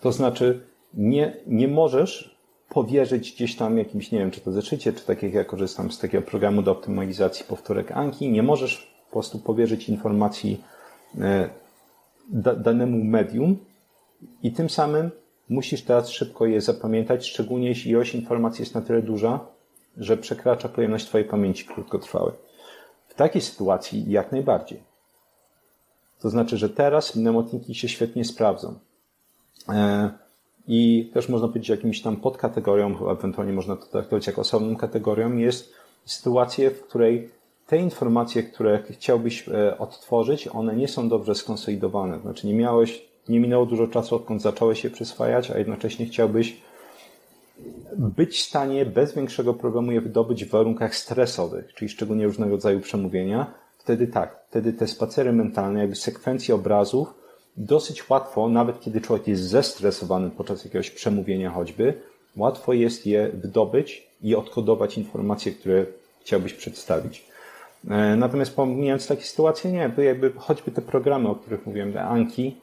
To 0.00 0.12
znaczy, 0.12 0.60
nie, 0.94 1.36
nie 1.46 1.68
możesz 1.68 2.40
powierzyć 2.68 3.32
gdzieś 3.32 3.56
tam 3.56 3.78
jakimś, 3.78 4.10
nie 4.10 4.18
wiem, 4.18 4.30
czy 4.30 4.40
to 4.40 4.52
zeszycie, 4.52 4.92
czy 4.92 5.06
tak 5.06 5.22
jak 5.22 5.34
ja 5.34 5.44
korzystam 5.44 5.92
z 5.92 5.98
takiego 5.98 6.26
programu 6.26 6.62
do 6.62 6.72
optymalizacji 6.72 7.44
powtórek 7.44 7.92
Anki, 7.92 8.30
nie 8.30 8.42
możesz 8.42 8.92
po 9.06 9.12
prostu 9.12 9.38
powierzyć 9.38 9.88
informacji 9.88 10.64
e, 11.20 11.50
danemu 12.56 13.04
medium 13.04 13.56
i 14.42 14.52
tym 14.52 14.70
samym 14.70 15.10
musisz 15.48 15.82
teraz 15.82 16.08
szybko 16.08 16.46
je 16.46 16.60
zapamiętać, 16.60 17.26
szczególnie 17.26 17.68
jeśli 17.68 17.90
ilość 17.90 18.14
informacji 18.14 18.62
jest 18.62 18.74
na 18.74 18.80
tyle 18.80 19.02
duża, 19.02 19.40
że 19.96 20.16
przekracza 20.16 20.68
pojemność 20.68 21.06
Twojej 21.06 21.28
pamięci 21.28 21.64
krótkotrwałej. 21.64 22.34
W 23.08 23.14
takiej 23.14 23.42
sytuacji 23.42 24.10
jak 24.10 24.32
najbardziej. 24.32 24.82
To 26.20 26.30
znaczy, 26.30 26.56
że 26.56 26.68
teraz 26.68 27.16
mnemotniki 27.16 27.74
się 27.74 27.88
świetnie 27.88 28.24
sprawdzą. 28.24 28.78
E, 29.68 30.10
I 30.72 31.10
też 31.14 31.28
można 31.28 31.48
powiedzieć 31.48 31.68
jakimś 31.68 32.02
tam 32.02 32.16
podkategorią, 32.16 33.10
ewentualnie 33.10 33.52
można 33.52 33.76
to 33.76 33.86
traktować 33.86 34.26
jako 34.26 34.40
osobną 34.40 34.76
kategorią, 34.76 35.36
jest 35.36 35.74
sytuacje, 36.04 36.70
w 36.70 36.82
której 36.82 37.30
te 37.66 37.78
informacje, 37.78 38.42
które 38.42 38.82
chciałbyś 38.90 39.48
e, 39.48 39.78
odtworzyć, 39.78 40.48
one 40.48 40.76
nie 40.76 40.88
są 40.88 41.08
dobrze 41.08 41.34
skonsolidowane. 41.34 42.20
Znaczy 42.20 42.46
nie 42.46 42.54
miałeś, 42.54 43.02
nie 43.28 43.40
minęło 43.40 43.66
dużo 43.66 43.88
czasu, 43.88 44.16
odkąd 44.16 44.42
zacząłeś 44.42 44.84
je 44.84 44.90
przyswajać, 44.90 45.50
a 45.50 45.58
jednocześnie 45.58 46.06
chciałbyś 46.06 46.60
być 47.96 48.36
w 48.36 48.42
stanie 48.42 48.86
bez 48.86 49.14
większego 49.14 49.54
problemu 49.54 49.92
je 49.92 50.00
wydobyć 50.00 50.44
w 50.44 50.50
warunkach 50.50 50.96
stresowych, 50.96 51.74
czyli 51.74 51.88
szczególnie 51.88 52.26
różnego 52.26 52.50
rodzaju 52.50 52.80
przemówienia, 52.80 53.54
wtedy 53.78 54.06
tak, 54.06 54.44
wtedy 54.48 54.72
te 54.72 54.86
spacery 54.86 55.32
mentalne, 55.32 55.80
jakby 55.80 55.96
sekwencje 55.96 56.54
obrazów, 56.54 57.19
dosyć 57.56 58.10
łatwo, 58.10 58.48
nawet 58.48 58.80
kiedy 58.80 59.00
człowiek 59.00 59.28
jest 59.28 59.42
zestresowany 59.42 60.30
podczas 60.30 60.64
jakiegoś 60.64 60.90
przemówienia 60.90 61.50
choćby, 61.50 61.94
łatwo 62.36 62.72
jest 62.72 63.06
je 63.06 63.28
wydobyć 63.28 64.06
i 64.22 64.34
odkodować 64.34 64.98
informacje, 64.98 65.52
które 65.52 65.86
chciałbyś 66.20 66.54
przedstawić. 66.54 67.24
E, 67.90 68.16
natomiast 68.16 68.56
pomijając 68.56 69.06
takie 69.06 69.22
sytuacje, 69.22 69.72
nie, 69.72 69.88
bo 69.88 70.02
jakby 70.02 70.32
choćby 70.36 70.70
te 70.70 70.82
programy, 70.82 71.28
o 71.28 71.34
których 71.34 71.66
mówiłem, 71.66 71.98
Anki, 71.98 72.56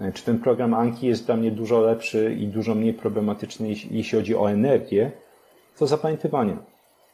e, 0.00 0.12
czy 0.12 0.24
ten 0.24 0.38
program 0.38 0.74
Anki 0.74 1.06
jest 1.06 1.26
dla 1.26 1.36
mnie 1.36 1.50
dużo 1.50 1.80
lepszy 1.80 2.36
i 2.40 2.46
dużo 2.46 2.74
mniej 2.74 2.94
problematyczny, 2.94 3.68
jeśli 3.68 4.18
chodzi 4.18 4.36
o 4.36 4.50
energię, 4.50 5.10
to 5.78 5.86
zapamiętywanie. 5.86 6.56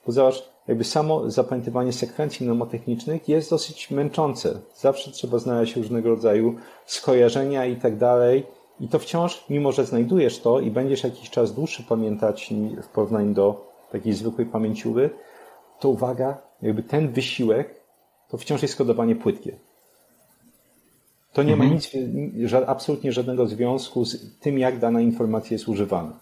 Bo 0.07 0.12
zobacz, 0.12 0.49
jakby 0.69 0.85
samo 0.85 1.31
zapamiętywanie 1.31 1.93
sekwencji 1.93 2.47
mnemotechnicznych 2.47 3.29
jest 3.29 3.51
dosyć 3.51 3.91
męczące. 3.91 4.61
Zawsze 4.77 5.11
trzeba 5.11 5.39
znaleźć 5.39 5.77
różnego 5.77 6.09
rodzaju 6.09 6.55
skojarzenia 6.87 7.66
i 7.66 7.77
tak 7.77 7.97
dalej. 7.97 8.47
I 8.81 8.89
to 8.89 8.99
wciąż, 8.99 9.45
mimo 9.51 9.73
że 9.73 9.87
znajdujesz 9.87 10.39
to 10.39 10.61
i 10.61 10.71
będziesz 10.71 11.05
jakiś 11.05 11.31
czas 11.31 11.55
dłuższy 11.55 11.83
pamiętać 11.83 12.51
w 12.83 12.89
porównaniu 12.89 13.35
do 13.35 13.69
takiej 13.93 14.12
zwykłej 14.12 14.47
pamięciówy, 14.47 15.11
to 15.81 15.89
uwaga, 15.89 16.39
jakby 16.62 16.83
ten 16.83 17.09
wysiłek 17.09 17.75
to 18.29 18.39
wciąż 18.39 18.62
jest 18.62 18.77
kodowanie 18.77 19.16
płytkie. 19.16 19.57
To 21.33 21.43
nie 21.43 21.53
mhm. 21.53 21.71
ma 21.71 21.75
nic, 21.75 21.91
absolutnie 22.66 23.12
żadnego 23.12 23.47
związku 23.47 24.05
z 24.05 24.39
tym, 24.41 24.59
jak 24.59 24.79
dana 24.79 25.01
informacja 25.01 25.55
jest 25.55 25.69
używana. 25.69 26.12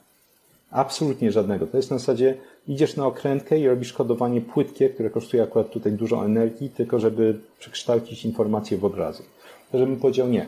Absolutnie 0.70 1.32
żadnego. 1.32 1.66
To 1.66 1.76
jest 1.76 1.90
na 1.90 1.98
zasadzie, 1.98 2.34
idziesz 2.68 2.96
na 2.96 3.06
okrętkę 3.06 3.58
i 3.58 3.68
robisz 3.68 3.92
kodowanie 3.92 4.40
płytkie, 4.40 4.88
które 4.88 5.10
kosztuje 5.10 5.42
akurat 5.42 5.70
tutaj 5.70 5.92
dużo 5.92 6.24
energii, 6.24 6.70
tylko 6.70 7.00
żeby 7.00 7.40
przekształcić 7.58 8.24
informację 8.24 8.78
w 8.78 8.84
obrazy. 8.84 9.22
To 9.72 9.78
żebym 9.78 9.96
powiedział 9.96 10.28
nie. 10.28 10.46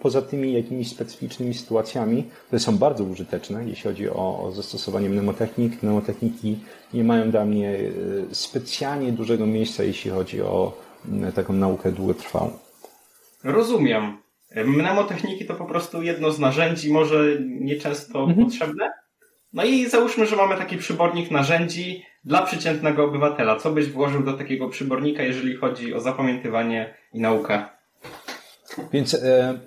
Poza 0.00 0.22
tymi 0.22 0.52
jakimiś 0.52 0.88
specyficznymi 0.88 1.54
sytuacjami, 1.54 2.24
które 2.46 2.60
są 2.60 2.78
bardzo 2.78 3.04
użyteczne, 3.04 3.68
jeśli 3.68 3.82
chodzi 3.82 4.10
o, 4.10 4.42
o 4.42 4.52
zastosowanie 4.52 5.08
mnemotechnik, 5.10 5.82
mnemotechniki 5.82 6.58
nie 6.94 7.04
mają 7.04 7.30
dla 7.30 7.44
mnie 7.44 7.78
e, 7.78 8.34
specjalnie 8.34 9.12
dużego 9.12 9.46
miejsca, 9.46 9.84
jeśli 9.84 10.10
chodzi 10.10 10.42
o 10.42 10.72
taką 11.34 11.52
naukę 11.52 11.92
długotrwałą. 11.92 12.50
Rozumiem. 13.44 14.16
Mnemotechniki 14.64 15.46
to 15.46 15.54
po 15.54 15.64
prostu 15.64 16.02
jedno 16.02 16.32
z 16.32 16.38
narzędzi, 16.38 16.92
może 16.92 17.36
nieczęsto 17.60 18.20
mhm. 18.20 18.46
potrzebne, 18.46 18.90
no 19.52 19.64
i 19.64 19.86
załóżmy, 19.86 20.26
że 20.26 20.36
mamy 20.36 20.56
taki 20.56 20.76
przybornik 20.76 21.30
narzędzi 21.30 22.04
dla 22.24 22.42
przeciętnego 22.42 23.04
obywatela. 23.04 23.56
Co 23.56 23.70
byś 23.70 23.90
włożył 23.90 24.22
do 24.22 24.32
takiego 24.32 24.68
przybornika, 24.68 25.22
jeżeli 25.22 25.56
chodzi 25.56 25.94
o 25.94 26.00
zapamiętywanie 26.00 26.94
i 27.12 27.20
naukę? 27.20 27.64
Więc 28.92 29.14
e, 29.14 29.58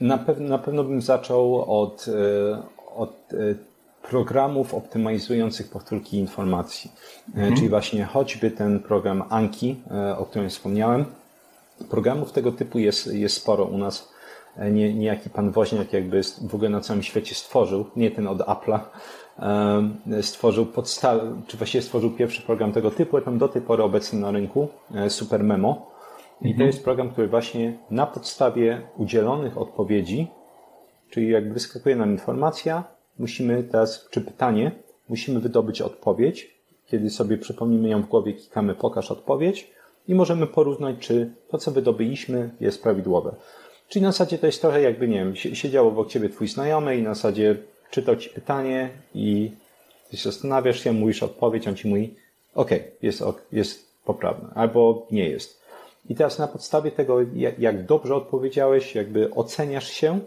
na, 0.00 0.18
pewno, 0.18 0.48
na 0.48 0.58
pewno 0.58 0.84
bym 0.84 1.02
zaczął 1.02 1.64
od, 1.82 2.06
e, 2.08 2.62
od 2.96 3.12
e, 3.32 3.36
programów 4.10 4.74
optymalizujących 4.74 5.70
powtórki 5.70 6.18
informacji. 6.18 6.92
Mhm. 7.28 7.56
Czyli 7.56 7.68
właśnie 7.68 8.04
choćby 8.04 8.50
ten 8.50 8.80
program 8.80 9.22
Anki, 9.30 9.76
o 10.18 10.24
którym 10.26 10.48
wspomniałem. 10.48 11.04
Programów 11.90 12.32
tego 12.32 12.52
typu 12.52 12.78
jest, 12.78 13.14
jest 13.14 13.36
sporo 13.36 13.64
u 13.64 13.78
nas. 13.78 14.12
Nie, 14.72 14.94
niejaki 14.94 15.30
pan 15.30 15.50
Woźniak 15.50 15.92
jakby 15.92 16.20
w 16.48 16.54
ogóle 16.54 16.70
na 16.70 16.80
całym 16.80 17.02
świecie 17.02 17.34
stworzył, 17.34 17.86
nie 17.96 18.10
ten 18.10 18.26
od 18.26 18.38
Apple'a, 18.38 18.80
stworzył 20.22 20.66
podstawę, 20.66 21.42
czy 21.46 21.56
właściwie 21.56 21.82
stworzył 21.82 22.10
pierwszy 22.10 22.42
program 22.42 22.72
tego 22.72 22.90
typu, 22.90 23.20
tam 23.20 23.38
do 23.38 23.48
tej 23.48 23.62
pory 23.62 23.82
obecny 23.82 24.20
na 24.20 24.30
rynku, 24.30 24.68
e, 24.94 25.10
Super 25.10 25.44
Memo. 25.44 25.92
I 26.40 26.48
mhm. 26.48 26.58
to 26.58 26.64
jest 26.64 26.84
program, 26.84 27.10
który 27.10 27.28
właśnie 27.28 27.78
na 27.90 28.06
podstawie 28.06 28.82
udzielonych 28.96 29.58
odpowiedzi, 29.58 30.28
czyli 31.10 31.28
jak 31.28 31.52
wyskakuje 31.52 31.96
nam 31.96 32.10
informacja, 32.10 32.84
musimy 33.18 33.62
teraz, 33.62 34.08
czy 34.10 34.20
pytanie, 34.20 34.72
musimy 35.08 35.40
wydobyć 35.40 35.82
odpowiedź. 35.82 36.62
Kiedy 36.86 37.10
sobie 37.10 37.38
przypomnimy 37.38 37.88
ją 37.88 38.02
w 38.02 38.06
głowie, 38.06 38.32
klikamy 38.32 38.74
pokaż 38.74 39.10
odpowiedź 39.10 39.70
i 40.08 40.14
możemy 40.14 40.46
porównać, 40.46 40.96
czy 40.98 41.34
to, 41.48 41.58
co 41.58 41.70
wydobyliśmy, 41.70 42.50
jest 42.60 42.82
prawidłowe. 42.82 43.34
Czyli 43.88 44.02
na 44.02 44.12
zasadzie 44.12 44.38
to 44.38 44.46
jest 44.46 44.60
trochę 44.60 44.82
jakby, 44.82 45.08
nie 45.08 45.18
wiem, 45.18 45.36
siedział 45.36 45.88
obok 45.88 46.08
ciebie 46.08 46.28
twój 46.28 46.48
znajomy 46.48 46.96
i 46.96 47.02
na 47.02 47.14
zasadzie 47.14 47.56
czytał 47.92 48.16
ci 48.16 48.30
pytanie 48.30 48.90
i 49.14 49.52
ty 50.10 50.16
się 50.16 50.30
zastanawiasz 50.30 50.80
się, 50.80 50.92
mówisz 50.92 51.22
odpowiedź, 51.22 51.68
on 51.68 51.76
ci 51.76 51.88
mówi, 51.88 52.14
ok, 52.54 52.70
jest, 53.02 53.22
jest 53.52 53.92
poprawne, 54.04 54.48
albo 54.54 55.06
nie 55.10 55.28
jest. 55.28 55.62
I 56.08 56.14
teraz 56.14 56.38
na 56.38 56.48
podstawie 56.48 56.90
tego, 56.90 57.18
jak 57.58 57.86
dobrze 57.86 58.14
odpowiedziałeś, 58.14 58.94
jakby 58.94 59.30
oceniasz 59.34 59.90
się, 59.90 60.20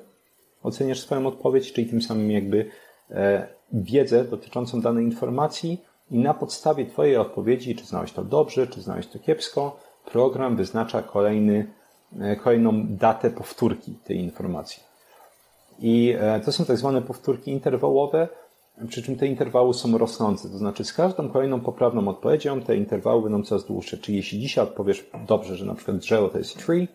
oceniasz 0.63 0.99
swoją 0.99 1.27
odpowiedź, 1.27 1.73
czyli 1.73 1.87
tym 1.87 2.01
samym 2.01 2.31
jakby 2.31 2.69
e, 3.11 3.47
wiedzę 3.73 4.23
dotyczącą 4.23 4.81
danej 4.81 5.05
informacji 5.05 5.81
i 6.11 6.19
na 6.19 6.33
podstawie 6.33 6.85
Twojej 6.85 7.17
odpowiedzi, 7.17 7.75
czy 7.75 7.85
znałeś 7.85 8.11
to 8.11 8.23
dobrze, 8.23 8.67
czy 8.67 8.81
znałeś 8.81 9.07
to 9.07 9.19
kiepsko, 9.19 9.79
program 10.11 10.55
wyznacza 10.55 11.01
kolejny, 11.01 11.67
e, 12.19 12.35
kolejną 12.35 12.87
datę 12.87 13.29
powtórki 13.29 13.95
tej 14.03 14.17
informacji. 14.17 14.84
I 15.79 16.15
e, 16.19 16.39
to 16.39 16.51
są 16.51 16.65
tak 16.65 16.77
zwane 16.77 17.01
powtórki 17.01 17.51
interwałowe, 17.51 18.27
przy 18.87 19.03
czym 19.03 19.15
te 19.15 19.27
interwały 19.27 19.73
są 19.73 19.97
rosnące. 19.97 20.49
To 20.49 20.57
znaczy 20.57 20.83
z 20.83 20.93
każdą 20.93 21.29
kolejną 21.29 21.59
poprawną 21.59 22.07
odpowiedzią 22.07 22.61
te 22.61 22.75
interwały 22.75 23.21
będą 23.21 23.43
coraz 23.43 23.65
dłuższe. 23.65 23.97
Czyli 23.97 24.17
jeśli 24.17 24.39
dzisiaj 24.39 24.63
odpowiesz 24.63 25.05
dobrze, 25.27 25.55
że 25.55 25.65
na 25.65 25.75
przykład 25.75 25.97
drzewo 25.97 26.29
to 26.29 26.37
jest 26.37 26.65
tree, 26.65 26.87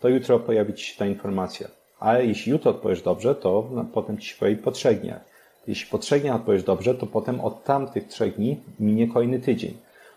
to 0.00 0.08
jutro 0.08 0.38
pojawi 0.38 0.74
Ci 0.74 0.84
się 0.86 0.98
ta 0.98 1.06
informacja. 1.06 1.68
Ale 2.00 2.26
jeśli 2.26 2.52
jutro 2.52 2.70
odpowiesz 2.70 3.02
dobrze, 3.02 3.34
to 3.34 3.70
potem 3.92 4.18
Ci 4.18 4.28
się 4.28 4.36
pojawi 4.38 4.62
po 4.62 4.70
trzech 4.70 5.00
dniach. 5.00 5.20
Jeśli 5.66 5.90
po 5.90 5.98
trzech 5.98 6.22
dniach 6.22 6.36
odpowiesz 6.36 6.62
dobrze, 6.62 6.94
to 6.94 7.06
potem 7.06 7.40
od 7.40 7.64
tamtych 7.64 8.08
trzech 8.08 8.36
dni 8.36 8.60
minie 8.80 9.08
kolejny 9.08 9.40
tydzień. 9.40 9.76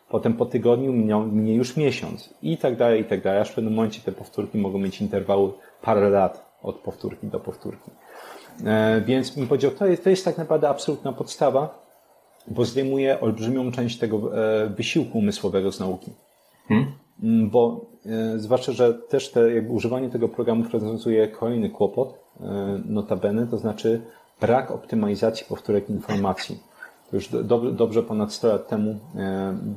Potem 0.10 0.34
po 0.34 0.46
tygodniu 0.46 0.94
minie, 0.94 1.16
minie 1.32 1.56
już 1.56 1.78
miesiąc 1.78 2.34
i 2.42 2.58
tak 2.58 2.76
dalej, 2.76 3.02
i 3.02 3.06
tak 3.06 3.22
dalej. 3.22 3.42
Aż 3.42 3.52
w 3.52 3.56
pewnym 3.56 3.74
momencie 3.74 4.02
te 4.02 4.12
powtórki 4.12 4.58
mogą 4.58 4.80
mieć 4.80 5.02
interwały 5.02 5.52
parę 5.82 6.10
lat 6.10 6.46
od 6.64 6.76
powtórki 6.76 7.28
do 7.28 7.40
powtórki. 7.40 7.92
E, 8.64 9.02
więc 9.02 9.30
bym 9.30 9.48
powiedział, 9.48 9.72
to 9.72 9.86
jest, 9.86 10.04
to 10.04 10.10
jest 10.10 10.26
tak 10.26 10.38
naprawdę 10.38 10.70
absolutna 10.70 11.14
podstawa, 11.14 11.86
bo 12.48 12.66
zdejmuje 12.66 13.22
olbrzymią 13.22 13.72
część 13.72 13.98
tego 13.98 14.38
e, 14.64 14.68
wysiłku 14.70 15.18
umysłowego 15.18 15.72
z 15.72 15.80
nauki. 15.80 16.12
Hmm? 16.68 16.92
Mm, 17.24 17.50
bo 17.50 17.86
e, 18.06 18.40
zwłaszcza, 18.40 18.72
że 18.72 18.94
też 18.94 19.32
te, 19.32 19.54
jakby 19.54 19.74
używanie 19.74 20.10
tego 20.10 20.30
programu 20.30 20.64
rozwiązuje 20.74 21.28
kolejny 21.28 21.70
kłopot, 21.70 22.26
notabene, 22.86 23.48
to 23.48 23.58
znaczy 23.58 24.02
brak 24.42 24.72
optymalizacji 24.72 25.46
powtórek 25.50 25.90
informacji. 25.90 26.60
To 27.10 27.16
już 27.16 27.30
do, 27.30 27.58
dobrze 27.60 28.04
ponad 28.04 28.34
100 28.34 28.48
lat 28.48 28.68
temu 28.68 29.00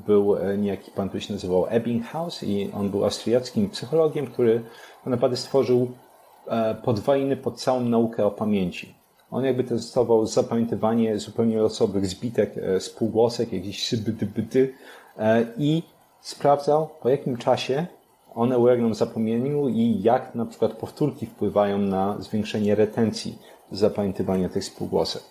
był 0.07 0.37
niejaki 0.59 0.91
pan, 0.91 1.09
który 1.09 1.21
się 1.21 1.33
nazywał 1.33 1.67
Ebbinghaus 1.69 2.43
i 2.43 2.71
on 2.75 2.91
był 2.91 3.05
austriackim 3.05 3.71
psychologiem, 3.71 4.27
który 4.27 4.63
naprawdę 5.07 5.37
stworzył 5.37 5.93
podwojny 6.85 7.37
pod 7.37 7.61
całą 7.61 7.81
naukę 7.81 8.27
o 8.27 8.31
pamięci. 8.31 8.95
On 9.31 9.45
jakby 9.45 9.65
testował 9.65 10.27
zapamiętywanie 10.27 11.19
zupełnie 11.19 11.59
losowych 11.59 12.07
zbitek, 12.07 12.55
e, 12.59 12.81
spółgłosek, 12.81 13.53
jakichś 13.53 13.87
sybydy 13.87 14.75
e, 15.19 15.45
i 15.59 15.83
sprawdzał 16.21 16.89
po 17.03 17.09
jakim 17.09 17.37
czasie 17.37 17.87
one 18.35 18.59
ulegną 18.59 18.95
zapomnieniu 18.95 19.69
i 19.69 20.03
jak 20.03 20.35
na 20.35 20.47
przykład 20.47 20.73
powtórki 20.73 21.27
wpływają 21.27 21.79
na 21.79 22.17
zwiększenie 22.21 22.75
retencji 22.75 23.39
zapamiętywania 23.73 24.49
tych 24.49 24.65
spółgłosek. 24.65 25.23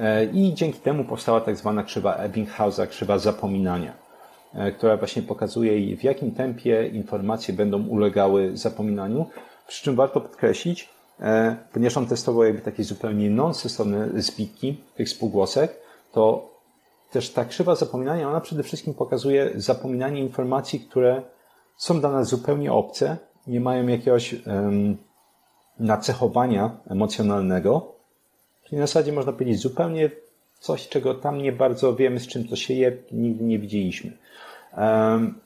E, 0.00 0.24
I 0.24 0.54
dzięki 0.54 0.78
temu 0.78 1.04
powstała 1.04 1.40
tak 1.40 1.56
zwana 1.56 1.82
krzywa 1.82 2.14
Ebbinghausa, 2.14 2.86
krzywa 2.86 3.18
zapominania, 3.18 3.92
e, 4.54 4.72
która 4.72 4.96
właśnie 4.96 5.22
pokazuje, 5.22 5.96
w 5.96 6.04
jakim 6.04 6.30
tempie 6.30 6.88
informacje 6.88 7.54
będą 7.54 7.86
ulegały 7.86 8.56
zapominaniu. 8.56 9.26
Przy 9.66 9.84
czym 9.84 9.96
warto 9.96 10.20
podkreślić, 10.20 10.88
e, 11.20 11.56
ponieważ 11.72 11.96
on 11.96 12.06
testował 12.06 12.44
jakby 12.44 12.62
takie 12.62 12.84
zupełnie 12.84 13.30
non-sensowne 13.30 14.22
zbitki 14.22 14.76
tych 14.94 15.08
spółgłosek, 15.08 15.80
to 16.12 16.54
też 17.10 17.30
ta 17.30 17.44
krzywa 17.44 17.74
zapominania, 17.74 18.28
ona 18.28 18.40
przede 18.40 18.62
wszystkim 18.62 18.94
pokazuje 18.94 19.50
zapominanie 19.54 20.20
informacji, 20.20 20.80
które 20.80 21.22
są 21.76 22.00
dla 22.00 22.10
nas 22.10 22.28
zupełnie 22.28 22.72
obce, 22.72 23.16
nie 23.46 23.60
mają 23.60 23.86
jakiegoś 23.86 24.34
um, 24.34 24.96
nacechowania 25.78 26.76
emocjonalnego, 26.86 27.94
czyli 28.64 28.78
na 28.78 28.86
zasadzie 28.86 29.12
można 29.12 29.32
powiedzieć 29.32 29.58
zupełnie 29.58 30.10
coś, 30.60 30.88
czego 30.88 31.14
tam 31.14 31.38
nie 31.38 31.52
bardzo 31.52 31.94
wiemy, 31.96 32.20
z 32.20 32.26
czym 32.26 32.48
to 32.48 32.56
się 32.56 32.74
je, 32.74 32.96
nigdy 33.12 33.44
nie 33.44 33.58
widzieliśmy. 33.58 34.12
Um, 34.76 35.40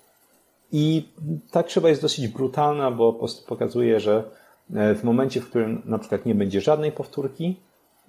I 0.72 1.08
ta 1.50 1.62
krzywa 1.62 1.88
jest 1.88 2.02
dosyć 2.02 2.28
brutalna, 2.28 2.90
bo 2.90 3.26
pokazuje, 3.46 4.00
że 4.00 4.24
e, 4.74 4.94
w 4.94 5.04
momencie, 5.04 5.40
w 5.40 5.48
którym 5.48 5.82
na 5.84 5.98
przykład 5.98 6.26
nie 6.26 6.34
będzie 6.34 6.60
żadnej 6.60 6.92
powtórki 6.92 7.56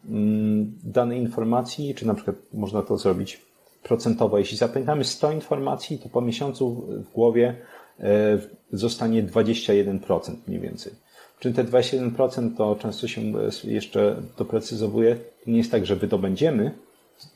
mm, 0.10 0.74
danej 0.84 1.20
informacji, 1.20 1.96
czy 1.96 2.08
na 2.08 2.14
przykład 2.14 2.36
można 2.54 2.82
to 2.82 2.98
zrobić 2.98 3.42
procentowo. 3.84 4.38
Jeśli 4.38 4.58
zapamiętamy 4.58 5.04
100 5.04 5.32
informacji, 5.32 6.00
to 6.00 6.10
po 6.10 6.22
miesiącu 6.22 6.88
w 7.10 7.14
głowie 7.14 7.56
e, 8.00 8.38
zostanie 8.72 9.24
21% 9.24 10.36
mniej 10.48 10.60
więcej. 10.60 10.94
Czyli 11.40 11.56
te 11.56 11.64
21% 11.64 12.58
to 12.58 12.76
często 12.76 13.08
się 13.08 13.22
jeszcze 13.64 14.22
doprecyzowuje. 14.38 15.18
Nie 15.48 15.58
jest 15.58 15.72
tak, 15.72 15.86
że 15.86 15.96
wydobędziemy 15.96 16.72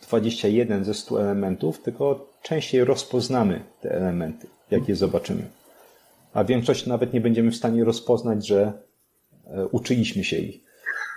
21 0.08 0.86
ze 0.86 0.94
100 0.94 1.22
elementów, 1.22 1.82
tylko 1.82 2.28
częściej 2.42 2.84
rozpoznamy 2.84 3.64
te 3.82 3.92
elementy, 3.92 4.48
jak 4.72 4.90
je 4.90 4.96
zobaczymy. 4.96 5.44
A 6.34 6.44
większość 6.44 6.86
nawet 6.86 7.14
nie 7.14 7.22
będziemy 7.22 7.52
w 7.52 7.56
stanie 7.56 7.84
rozpoznać, 7.84 8.48
że 8.48 8.74
e, 9.48 9.68
uczyliśmy 9.68 10.24
się 10.24 10.38
ich. 10.38 10.64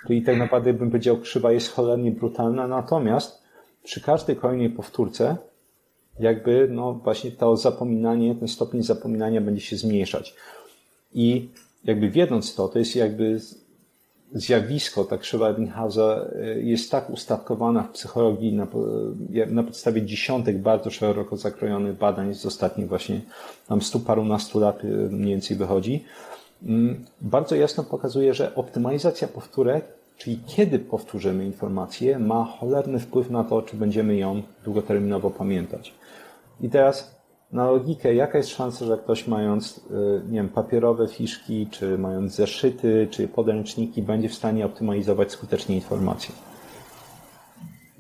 Czyli 0.07 0.23
tak 0.23 0.39
naprawdę 0.39 0.73
bym 0.73 0.91
powiedział, 0.91 1.21
krzywa 1.21 1.53
jest 1.53 1.73
cholernie 1.73 2.11
brutalna, 2.11 2.69
natomiast 2.69 3.43
przy 3.83 4.01
każdej 4.01 4.37
kolejnej 4.37 4.71
powtórce 4.71 5.37
jakby 6.21 6.69
no 6.71 6.93
właśnie 6.93 7.31
to 7.31 7.57
zapominanie, 7.57 8.35
ten 8.35 8.49
stopień 8.49 8.83
zapominania 8.83 9.41
będzie 9.41 9.61
się 9.61 9.77
zmniejszać. 9.77 10.35
I 11.15 11.49
jakby 11.85 12.11
wiedząc 12.11 12.55
to, 12.55 12.69
to 12.69 12.79
jest 12.79 12.97
jakby 12.97 13.41
zjawisko, 14.33 15.05
ta 15.05 15.19
krzywa 15.19 15.49
Ebbinghausa 15.49 16.27
y, 16.57 16.63
jest 16.63 16.91
tak 16.91 17.11
ustawkowana 17.11 17.83
w 17.83 17.91
psychologii 17.91 18.53
na, 18.53 18.67
na 19.47 19.63
podstawie 19.63 20.03
dziesiątek 20.03 20.59
bardzo 20.59 20.91
szeroko 20.91 21.37
zakrojonych 21.37 21.99
badań 21.99 22.35
z 22.35 22.47
ostatnich 22.47 22.89
właśnie 22.89 23.21
tam 23.69 23.83
stu 23.83 24.01
parunastu 24.01 24.61
lat 24.61 24.85
y, 24.85 24.87
mniej 25.11 25.31
więcej 25.31 25.57
wychodzi. 25.57 26.05
Mm, 26.63 27.05
bardzo 27.21 27.57
jasno 27.57 27.85
pokazuje, 27.85 28.35
że 28.35 28.55
optymalizacja 28.55 29.29
powtórek 29.29 29.85
Czyli 30.19 30.39
kiedy 30.47 30.79
powtórzymy 30.79 31.45
informację, 31.45 32.19
ma 32.19 32.45
cholerny 32.45 32.99
wpływ 32.99 33.31
na 33.31 33.45
to, 33.45 33.63
czy 33.63 33.77
będziemy 33.77 34.17
ją 34.17 34.43
długoterminowo 34.65 35.31
pamiętać. 35.31 35.95
I 36.61 36.69
teraz 36.69 37.16
na 37.53 37.71
logikę, 37.71 38.15
jaka 38.15 38.39
jest 38.39 38.51
szansa, 38.51 38.85
że 38.85 38.99
ktoś 38.99 39.27
mając, 39.27 39.79
y, 39.79 40.23
nie 40.29 40.39
wiem, 40.39 40.49
papierowe 40.49 41.09
fiszki, 41.09 41.67
czy 41.71 41.99
mając 41.99 42.35
zeszyty, 42.35 43.09
czy 43.11 43.29
podręczniki, 43.29 44.03
będzie 44.03 44.29
w 44.29 44.35
stanie 44.35 44.67
optymalizować 44.67 45.33
skutecznie 45.33 45.75
informacje? 45.75 46.35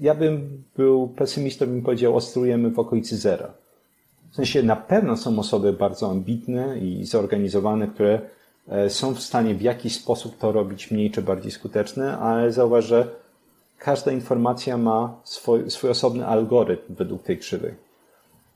Ja 0.00 0.14
bym 0.14 0.64
był 0.76 1.08
pesymistą, 1.08 1.66
bym 1.66 1.82
powiedział, 1.82 2.16
oscylujemy 2.16 2.70
w 2.70 2.78
okolicy 2.78 3.16
zera. 3.16 3.52
W 4.30 4.34
sensie 4.34 4.62
na 4.62 4.76
pewno 4.76 5.16
są 5.16 5.38
osoby 5.38 5.72
bardzo 5.72 6.10
ambitne 6.10 6.78
i 6.78 7.04
zorganizowane, 7.04 7.88
które 7.88 8.20
E, 8.68 8.90
są 8.90 9.14
w 9.14 9.20
stanie 9.20 9.54
w 9.54 9.62
jakiś 9.62 9.94
sposób 9.94 10.38
to 10.38 10.52
robić 10.52 10.90
mniej 10.90 11.10
czy 11.10 11.22
bardziej 11.22 11.50
skuteczne, 11.50 12.18
ale 12.18 12.52
zauważ, 12.52 12.84
że 12.84 13.08
każda 13.78 14.12
informacja 14.12 14.78
ma 14.78 15.20
swój, 15.24 15.70
swój 15.70 15.90
osobny 15.90 16.26
algorytm 16.26 16.94
według 16.94 17.22
tej 17.22 17.38
krzywej. 17.38 17.74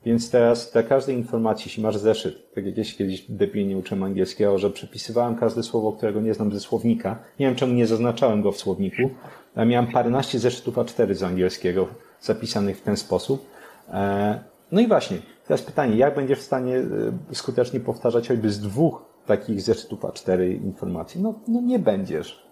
Więc 0.05 0.30
teraz 0.30 0.72
dla 0.72 0.82
każdej 0.82 1.16
informacji, 1.16 1.68
jeśli 1.68 1.82
masz 1.82 1.96
zeszyt, 1.96 2.55
tak 2.55 2.66
jak 2.66 2.76
ja 2.76 2.84
się 2.84 2.96
kiedyś 2.96 3.24
debilnie 3.28 3.76
uczyłem 3.76 4.03
angielskiego, 4.03 4.59
że 4.59 4.70
przepisywałem 4.70 5.36
każde 5.36 5.62
słowo, 5.62 5.92
którego 5.92 6.20
nie 6.20 6.34
znam 6.34 6.53
ze 6.53 6.61
słownika. 6.61 7.18
Nie 7.38 7.46
wiem, 7.46 7.55
czemu 7.55 7.72
nie 7.72 7.86
zaznaczałem 7.86 8.42
go 8.42 8.53
w 8.53 8.57
słowniku, 8.57 9.11
ale 9.55 9.66
miałem 9.66 9.92
paręnaście 9.92 10.38
zeszytów 10.38 10.74
A4 10.74 11.14
z 11.14 11.22
angielskiego 11.22 11.88
zapisanych 12.20 12.78
w 12.78 12.82
ten 12.82 12.96
sposób. 12.96 13.46
E, 13.88 14.40
no 14.72 14.80
i 14.80 14.88
właśnie, 14.88 15.18
teraz 15.46 15.62
pytanie, 15.62 15.96
jak 15.96 16.14
będziesz 16.14 16.38
w 16.38 16.42
stanie 16.42 16.76
e, 16.76 16.84
skutecznie 17.34 17.80
powtarzać 17.80 18.28
choćby 18.28 18.51
z 18.51 18.61
dwóch 18.61 19.05
takich 19.26 19.61
zeszytów 19.62 20.01
A4 20.01 20.64
informacji. 20.64 21.22
No, 21.22 21.34
no 21.48 21.61
nie 21.61 21.78
będziesz. 21.78 22.46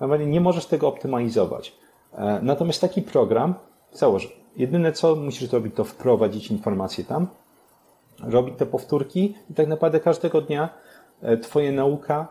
Nawet 0.00 0.26
nie 0.26 0.40
możesz 0.40 0.66
tego 0.66 0.88
optymalizować. 0.88 1.72
E, 2.12 2.40
natomiast 2.42 2.80
taki 2.80 3.02
program 3.02 3.54
założ. 3.92 4.45
Jedyne 4.56 4.92
co 4.92 5.16
musisz 5.16 5.48
zrobić, 5.48 5.74
to 5.74 5.84
wprowadzić 5.84 6.50
informacje 6.50 7.04
tam, 7.04 7.26
robić 8.22 8.54
te 8.58 8.66
powtórki 8.66 9.34
i 9.50 9.54
tak 9.54 9.66
naprawdę 9.66 10.00
każdego 10.00 10.40
dnia 10.40 10.68
e, 11.22 11.36
Twoja 11.36 11.72
nauka, 11.72 12.28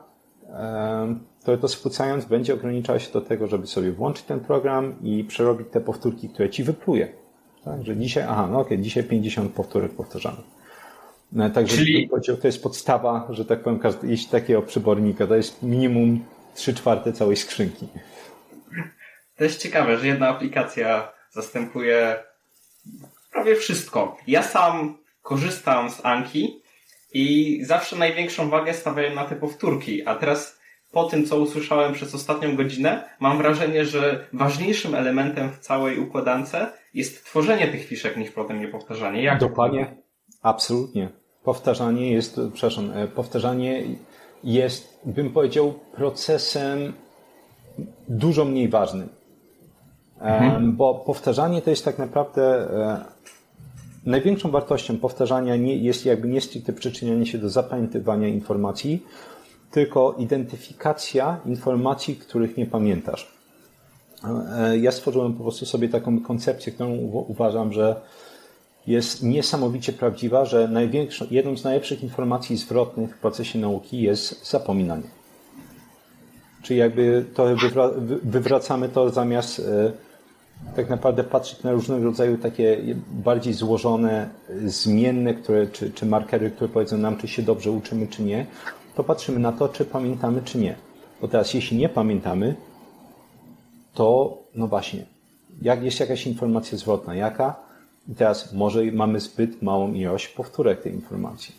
e, 0.50 1.16
to, 1.44 1.58
to 1.58 1.68
spłucając, 1.68 2.26
będzie 2.26 2.54
ograniczała 2.54 3.00
się 3.00 3.14
do 3.14 3.22
tego, 3.22 3.48
żeby 3.48 3.68
sobie 3.68 3.92
włączyć 3.92 4.26
ten 4.26 4.40
program 4.40 4.96
i 5.04 5.24
przerobić 5.24 5.68
te 5.72 5.82
powtórki, 5.82 6.30
które 6.30 6.50
Ci 6.50 6.64
wypluje. 6.64 7.08
Tak, 7.66 7.86
że 7.86 7.98
dzisiaj, 7.98 8.24
aha, 8.24 8.48
no 8.52 8.60
okej, 8.60 8.78
okay, 8.78 8.84
dzisiaj 8.84 9.04
50 9.04 9.54
powtórek 9.54 9.92
powtarzamy. 9.92 10.38
No, 11.32 11.50
także 11.50 11.78
Czyli... 11.78 12.10
to 12.42 12.48
jest 12.48 12.64
podstawa, 12.64 13.28
że 13.30 13.46
tak 13.46 13.64
powiem, 13.64 13.80
jeśli 14.04 14.30
takiego 14.30 14.62
przybornika, 14.62 15.28
to 15.28 15.36
jest 15.36 15.64
minimum 15.64 16.20
3 16.54 16.74
czwarte 16.74 17.14
całej 17.14 17.36
skrzynki. 17.36 17.88
To 19.38 19.44
jest 19.44 19.62
ciekawe, 19.62 19.98
że 19.98 20.08
jedna 20.08 20.30
aplikacja 20.30 21.15
zastępuje 21.36 22.24
prawie 23.32 23.56
wszystko. 23.56 24.18
Ja 24.28 24.44
sam 24.44 24.98
korzystam 25.22 25.90
z 25.90 26.06
Anki 26.06 26.62
i 27.14 27.60
zawsze 27.64 27.96
największą 27.96 28.50
wagę 28.50 28.74
stawiałem 28.74 29.16
na 29.16 29.26
te 29.26 29.36
powtórki, 29.36 30.08
a 30.08 30.16
teraz 30.16 30.60
po 30.92 31.04
tym, 31.04 31.26
co 31.26 31.40
usłyszałem 31.40 31.94
przez 31.94 32.16
ostatnią 32.16 32.56
godzinę, 32.56 33.10
mam 33.20 33.38
wrażenie, 33.38 33.86
że 33.86 34.28
ważniejszym 34.34 34.96
elementem 34.96 35.52
w 35.52 35.60
całej 35.60 36.00
układance 36.00 36.56
jest 36.94 37.26
tworzenie 37.26 37.68
tych 37.68 37.86
fiszek 37.86 38.18
niż 38.18 38.32
potem 38.32 38.62
je 38.62 38.68
powtarzanie. 38.68 39.24
Jak 39.24 39.40
Dokładnie. 39.40 39.96
Absolutnie. 40.42 41.10
Powtarzanie 41.44 42.12
jest, 42.12 42.40
przepraszam, 42.54 42.92
e, 42.92 43.08
powtarzanie 43.08 43.84
jest, 44.44 45.00
bym 45.06 45.30
powiedział, 45.34 45.80
procesem 45.96 46.94
dużo 48.08 48.46
mniej 48.46 48.70
ważnym. 48.70 49.10
Mhm. 50.20 50.76
Bo 50.76 50.96
powtarzanie 50.96 51.62
to 51.62 51.70
jest 51.70 51.86
tak 51.86 51.98
naprawdę 51.98 52.42
e, 52.44 53.06
największą 54.06 54.52
wartością 54.52 54.98
powtarzania 54.98 55.56
nie, 55.56 55.78
jest 55.78 56.06
jakby 56.06 56.28
nie 56.28 56.42
stricte 56.42 56.74
przyczynianie 56.74 57.26
się 57.26 57.38
do 57.38 57.50
zapamiętywania 57.50 58.28
informacji, 58.28 59.04
tylko 59.72 60.16
identyfikacja 60.18 61.40
informacji, 61.46 62.16
których 62.16 62.58
nie 62.58 62.66
pamiętasz. 62.66 63.36
E, 64.58 64.78
ja 64.78 64.92
stworzyłem 64.92 65.34
po 65.34 65.44
prostu 65.44 65.66
sobie 65.66 65.90
taką 65.90 66.20
koncepcję, 66.20 66.74
którą 66.74 66.96
uważam, 67.28 67.74
że 67.74 68.02
jest 68.88 69.24
niesamowicie 69.24 69.94
prawdziwa, 69.94 70.46
że 70.46 70.68
największą, 70.68 71.26
jedną 71.32 71.58
z 71.58 71.64
najlepszych 71.64 72.04
informacji 72.04 72.58
zwrotnych 72.58 73.16
w 73.16 73.20
procesie 73.20 73.60
nauki 73.60 74.02
jest 74.02 74.50
zapominanie. 74.50 75.25
Czyli 76.66 76.80
jakby 76.80 77.26
to 77.34 77.46
wywracamy 78.24 78.90
to 78.90 79.10
zamiast 79.10 79.60
e, 79.60 79.92
tak 80.76 80.90
naprawdę 80.90 81.24
patrzeć 81.24 81.64
na 81.64 81.72
różnego 81.72 82.06
rodzaju 82.06 82.38
takie 82.38 82.78
bardziej 83.12 83.54
złożone 83.54 84.30
zmienne, 84.66 85.34
które, 85.34 85.68
czy, 85.68 85.92
czy 85.92 86.06
markery, 86.06 86.52
które 86.52 86.70
powiedzą 86.70 86.98
nam, 86.98 87.18
czy 87.18 87.28
się 87.28 87.42
dobrze 87.42 87.72
uczymy, 87.72 88.08
czy 88.08 88.24
nie, 88.24 88.46
to 88.96 89.04
patrzymy 89.04 89.40
na 89.40 89.52
to, 89.52 89.70
czy 89.70 89.86
pamiętamy, 89.86 90.42
czy 90.42 90.58
nie. 90.58 90.76
Bo 91.22 91.28
teraz, 91.28 91.54
jeśli 91.54 91.78
nie 91.78 91.90
pamiętamy, 91.90 92.56
to 93.94 94.38
no 94.56 94.68
właśnie, 94.68 95.06
jak 95.62 95.84
jest 95.84 96.00
jakaś 96.00 96.28
informacja 96.28 96.78
zwrotna, 96.78 97.16
jaka? 97.16 97.56
I 98.10 98.16
teraz 98.16 98.54
może 98.54 98.84
mamy 98.84 99.20
zbyt 99.20 99.62
małą 99.62 99.94
ilość 99.94 100.28
powtórek 100.28 100.82
tej 100.82 100.94
informacji. 100.94 101.56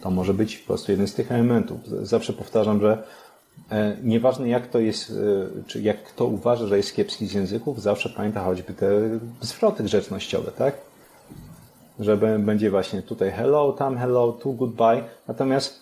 To 0.00 0.10
może 0.10 0.34
być 0.34 0.58
po 0.58 0.66
prostu 0.66 0.92
jeden 0.92 1.08
z 1.08 1.14
tych 1.14 1.32
elementów. 1.32 1.78
Zawsze 2.02 2.32
powtarzam, 2.32 2.80
że 2.80 2.92
e, 2.92 3.23
nieważne 4.02 4.48
jak 4.48 4.66
to 4.66 4.78
jest, 4.78 5.10
e, 5.10 5.14
czy 5.66 5.82
jak 5.82 6.02
kto 6.02 6.24
uważa, 6.24 6.66
że 6.66 6.76
jest 6.76 6.94
kiepski 6.94 7.26
z 7.26 7.32
języków, 7.32 7.82
zawsze 7.82 8.08
pamięta 8.08 8.44
choćby 8.44 8.72
te 8.72 8.88
zwroty 9.40 9.82
grzecznościowe, 9.82 10.52
tak? 10.52 10.74
Że 12.00 12.16
będzie 12.16 12.70
właśnie 12.70 13.02
tutaj 13.02 13.30
hello, 13.30 13.72
tam 13.72 13.98
hello, 13.98 14.32
tu 14.32 14.52
goodbye. 14.52 15.04
Natomiast 15.28 15.80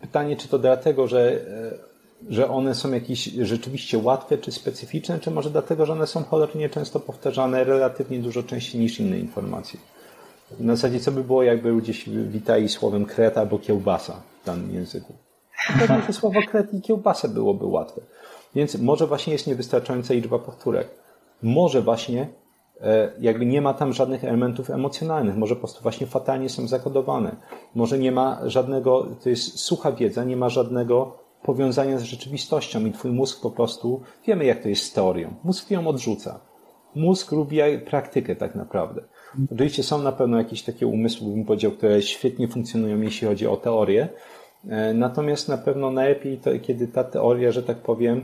pytanie, 0.00 0.36
czy 0.36 0.48
to 0.48 0.58
dlatego, 0.58 1.08
że 1.08 1.32
e, 1.32 1.90
że 2.28 2.50
one 2.50 2.74
są 2.74 2.92
jakieś 2.92 3.24
rzeczywiście 3.24 3.98
łatwe 3.98 4.38
czy 4.38 4.52
specyficzne, 4.52 5.20
czy 5.20 5.30
może 5.30 5.50
dlatego, 5.50 5.86
że 5.86 5.92
one 5.92 6.06
są 6.06 6.24
cholernie 6.24 6.68
często 6.68 7.00
powtarzane 7.00 7.64
relatywnie 7.64 8.18
dużo 8.18 8.42
częściej 8.42 8.80
niż 8.80 9.00
inne 9.00 9.18
informacje. 9.18 9.80
W 10.50 10.66
zasadzie 10.66 11.00
co 11.00 11.12
by 11.12 11.24
było, 11.24 11.42
jakby 11.42 11.70
ludzie 11.70 11.94
się 11.94 12.10
witali 12.10 12.68
słowem 12.68 13.06
kret 13.06 13.38
albo 13.38 13.58
kiełbasa 13.58 14.22
w 14.42 14.46
danym 14.46 14.74
języku. 14.74 15.12
Pewnie, 15.68 16.02
że 16.06 16.12
słowo 16.12 16.40
kret 16.50 16.74
i 16.74 16.80
kiełbasa 16.80 17.28
byłoby 17.28 17.66
łatwe. 17.66 18.00
Więc 18.54 18.78
może 18.78 19.06
właśnie 19.06 19.32
jest 19.32 19.46
niewystarczająca 19.46 20.14
liczba 20.14 20.38
powtórek. 20.38 20.88
Może 21.42 21.82
właśnie 21.82 22.28
e, 22.80 23.12
jakby 23.20 23.46
nie 23.46 23.62
ma 23.62 23.74
tam 23.74 23.92
żadnych 23.92 24.24
elementów 24.24 24.70
emocjonalnych, 24.70 25.36
może 25.36 25.54
po 25.54 25.60
prostu 25.60 25.82
właśnie 25.82 26.06
fatalnie 26.06 26.48
są 26.48 26.68
zakodowane. 26.68 27.36
Może 27.74 27.98
nie 27.98 28.12
ma 28.12 28.40
żadnego, 28.44 29.06
to 29.22 29.28
jest 29.28 29.58
sucha 29.58 29.92
wiedza, 29.92 30.24
nie 30.24 30.36
ma 30.36 30.48
żadnego 30.48 31.18
powiązania 31.42 31.98
z 31.98 32.02
rzeczywistością 32.02 32.86
i 32.86 32.92
twój 32.92 33.10
mózg 33.10 33.42
po 33.42 33.50
prostu, 33.50 34.00
wiemy 34.26 34.44
jak 34.44 34.62
to 34.62 34.68
jest 34.68 34.84
z 34.84 34.92
teorią, 34.92 35.34
mózg 35.44 35.70
ją 35.70 35.88
odrzuca. 35.88 36.40
Mózg 36.94 37.32
lubi 37.32 37.58
praktykę 37.86 38.36
tak 38.36 38.54
naprawdę. 38.54 39.02
Oczywiście 39.52 39.82
są 39.82 40.02
na 40.02 40.12
pewno 40.12 40.38
jakieś 40.38 40.62
takie 40.62 40.86
umysły, 40.86 41.30
bym 41.30 41.44
powiedział, 41.44 41.72
które 41.72 42.02
świetnie 42.02 42.48
funkcjonują, 42.48 43.00
jeśli 43.00 43.28
chodzi 43.28 43.46
o 43.46 43.56
teorię, 43.56 44.08
natomiast 44.94 45.48
na 45.48 45.58
pewno 45.58 45.90
najlepiej 45.90 46.38
to, 46.38 46.50
kiedy 46.62 46.88
ta 46.88 47.04
teoria, 47.04 47.52
że 47.52 47.62
tak 47.62 47.76
powiem, 47.76 48.22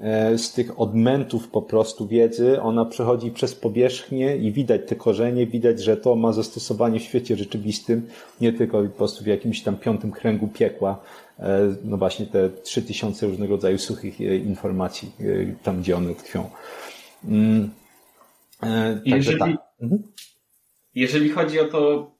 e, 0.00 0.38
z 0.38 0.52
tych 0.52 0.80
odmentów 0.80 1.48
po 1.48 1.62
prostu 1.62 2.06
wiedzy, 2.06 2.62
ona 2.62 2.84
przechodzi 2.84 3.30
przez 3.30 3.54
powierzchnię 3.54 4.36
i 4.36 4.52
widać 4.52 4.80
te 4.86 4.96
korzenie, 4.96 5.46
widać, 5.46 5.82
że 5.82 5.96
to 5.96 6.16
ma 6.16 6.32
zastosowanie 6.32 7.00
w 7.00 7.02
świecie 7.02 7.36
rzeczywistym, 7.36 8.08
nie 8.40 8.52
tylko 8.52 8.82
po 8.82 8.88
prostu 8.88 9.24
w 9.24 9.26
jakimś 9.26 9.62
tam 9.62 9.76
piątym 9.76 10.12
kręgu 10.12 10.48
piekła, 10.48 11.00
E, 11.38 11.74
no 11.84 11.96
właśnie 11.96 12.26
te 12.26 12.50
3000 12.50 13.26
różnego 13.26 13.54
rodzaju 13.54 13.78
suchych 13.78 14.20
e, 14.20 14.36
informacji, 14.36 15.12
e, 15.20 15.54
tam 15.62 15.80
gdzie 15.80 15.96
one 15.96 16.14
tkwią. 16.14 16.50
Mm, 17.24 17.70
jeżeli, 19.04 19.38
tak. 19.38 19.50
mhm. 19.82 20.02
jeżeli 20.94 21.30
chodzi 21.30 21.60
o 21.60 21.64
to, 21.64 22.10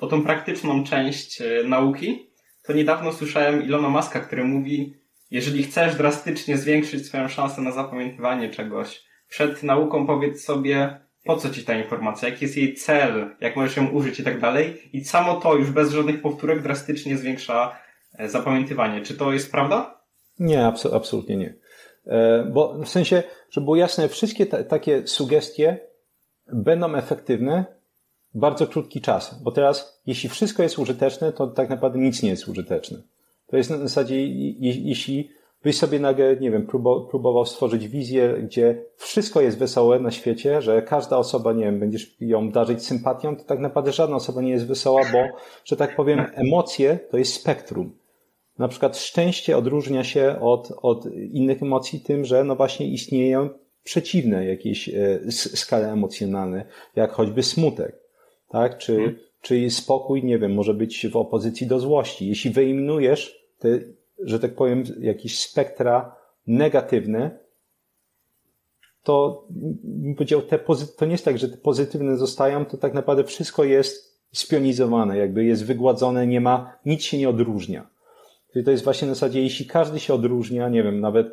o 0.00 0.06
tą 0.06 0.22
praktyczną 0.22 0.84
część 0.84 1.42
nauki, 1.64 2.26
to 2.62 2.72
niedawno 2.72 3.12
słyszałem 3.12 3.62
Ilona 3.62 3.88
Maska, 3.88 4.20
który 4.20 4.44
mówi, 4.44 4.94
jeżeli 5.30 5.62
chcesz 5.62 5.96
drastycznie 5.96 6.58
zwiększyć 6.58 7.06
swoją 7.06 7.28
szansę 7.28 7.60
na 7.60 7.72
zapamiętywanie 7.72 8.50
czegoś, 8.50 9.04
przed 9.28 9.62
nauką 9.62 10.06
powiedz 10.06 10.44
sobie, 10.44 11.00
po 11.24 11.36
co 11.36 11.50
ci 11.50 11.64
ta 11.64 11.74
informacja, 11.74 12.28
jaki 12.28 12.44
jest 12.44 12.56
jej 12.56 12.74
cel, 12.74 13.36
jak 13.40 13.56
możesz 13.56 13.76
ją 13.76 13.88
użyć 13.88 14.20
i 14.20 14.24
tak 14.24 14.40
dalej. 14.40 14.90
I 14.92 15.04
samo 15.04 15.40
to 15.40 15.54
już 15.54 15.70
bez 15.70 15.90
żadnych 15.90 16.22
powtórek 16.22 16.62
drastycznie 16.62 17.16
zwiększa 17.16 17.82
E, 18.18 18.28
zapamiętywanie. 18.28 19.02
Czy 19.02 19.14
to 19.14 19.32
jest 19.32 19.50
prawda? 19.50 20.02
Nie, 20.38 20.66
absolutnie 20.92 21.36
nie. 21.36 21.54
E, 22.06 22.44
bo 22.52 22.78
w 22.84 22.88
sensie, 22.88 23.22
żeby 23.50 23.64
było 23.64 23.76
jasne, 23.76 24.08
wszystkie 24.08 24.46
takie 24.46 25.06
sugestie 25.06 25.78
będą 26.52 26.94
efektywne 26.94 27.64
bardzo 28.34 28.66
krótki 28.66 29.00
czas. 29.00 29.42
Bo 29.42 29.52
teraz, 29.52 30.02
jeśli 30.06 30.28
wszystko 30.28 30.62
jest 30.62 30.78
użyteczne, 30.78 31.32
to 31.32 31.46
tak 31.46 31.70
naprawdę 31.70 31.98
nic 31.98 32.22
nie 32.22 32.30
jest 32.30 32.48
użyteczne. 32.48 32.98
To 33.46 33.56
jest 33.56 33.70
na 33.70 33.78
zasadzie, 33.78 34.26
jeśli 34.60 35.30
byś 35.62 35.78
sobie 35.78 36.00
nagle, 36.00 36.36
nie 36.36 36.50
wiem, 36.50 36.66
próbował 37.10 37.46
stworzyć 37.46 37.88
wizję, 37.88 38.34
gdzie 38.42 38.84
wszystko 38.96 39.40
jest 39.40 39.58
wesołe 39.58 40.00
na 40.00 40.10
świecie, 40.10 40.62
że 40.62 40.82
każda 40.82 41.16
osoba, 41.16 41.52
nie 41.52 41.64
wiem, 41.64 41.80
będziesz 41.80 42.16
ją 42.20 42.50
darzyć 42.50 42.86
sympatią, 42.86 43.36
to 43.36 43.44
tak 43.44 43.58
naprawdę 43.58 43.92
żadna 43.92 44.16
osoba 44.16 44.42
nie 44.42 44.50
jest 44.50 44.66
wesoła, 44.66 45.02
bo, 45.12 45.18
że 45.64 45.76
tak 45.76 45.96
powiem, 45.96 46.26
emocje 46.34 46.98
to 47.10 47.18
jest 47.18 47.32
spektrum. 47.34 47.92
Na 48.58 48.68
przykład 48.68 48.98
szczęście 48.98 49.56
odróżnia 49.56 50.04
się 50.04 50.36
od, 50.40 50.72
od 50.82 51.06
innych 51.32 51.62
emocji 51.62 52.00
tym, 52.00 52.24
że 52.24 52.44
no 52.44 52.56
właśnie 52.56 52.86
istnieją 52.86 53.48
przeciwne 53.84 54.46
jakieś 54.46 54.88
e, 54.88 55.20
skale 55.30 55.92
emocjonalne, 55.92 56.64
jak 56.96 57.12
choćby 57.12 57.42
smutek, 57.42 58.01
tak? 58.52 58.78
Czy, 58.78 58.96
hmm. 58.96 59.16
czy 59.40 59.70
spokój, 59.70 60.24
nie 60.24 60.38
wiem, 60.38 60.54
może 60.54 60.74
być 60.74 61.06
w 61.12 61.16
opozycji 61.16 61.66
do 61.66 61.80
złości. 61.80 62.28
Jeśli 62.28 62.50
wyeliminujesz 62.50 63.44
te, 63.58 63.68
że 64.18 64.40
tak 64.40 64.54
powiem, 64.54 64.84
jakieś 65.00 65.40
spektra 65.40 66.16
negatywne, 66.46 67.38
to 69.02 69.46
bym 69.50 70.14
powiedział, 70.14 70.42
te 70.42 70.58
to 70.96 71.04
nie 71.04 71.12
jest 71.12 71.24
tak, 71.24 71.38
że 71.38 71.48
te 71.48 71.56
pozytywne 71.56 72.16
zostają, 72.16 72.64
to 72.64 72.76
tak 72.76 72.94
naprawdę 72.94 73.24
wszystko 73.24 73.64
jest 73.64 74.22
spionizowane, 74.32 75.18
jakby 75.18 75.44
jest 75.44 75.66
wygładzone, 75.66 76.26
nie 76.26 76.40
ma, 76.40 76.76
nic 76.86 77.02
się 77.02 77.18
nie 77.18 77.28
odróżnia. 77.28 77.86
Czyli 78.52 78.64
to 78.64 78.70
jest 78.70 78.84
właśnie 78.84 79.08
na 79.08 79.14
zasadzie, 79.14 79.42
jeśli 79.42 79.66
każdy 79.66 80.00
się 80.00 80.14
odróżnia, 80.14 80.68
nie 80.68 80.82
wiem, 80.82 81.00
nawet 81.00 81.26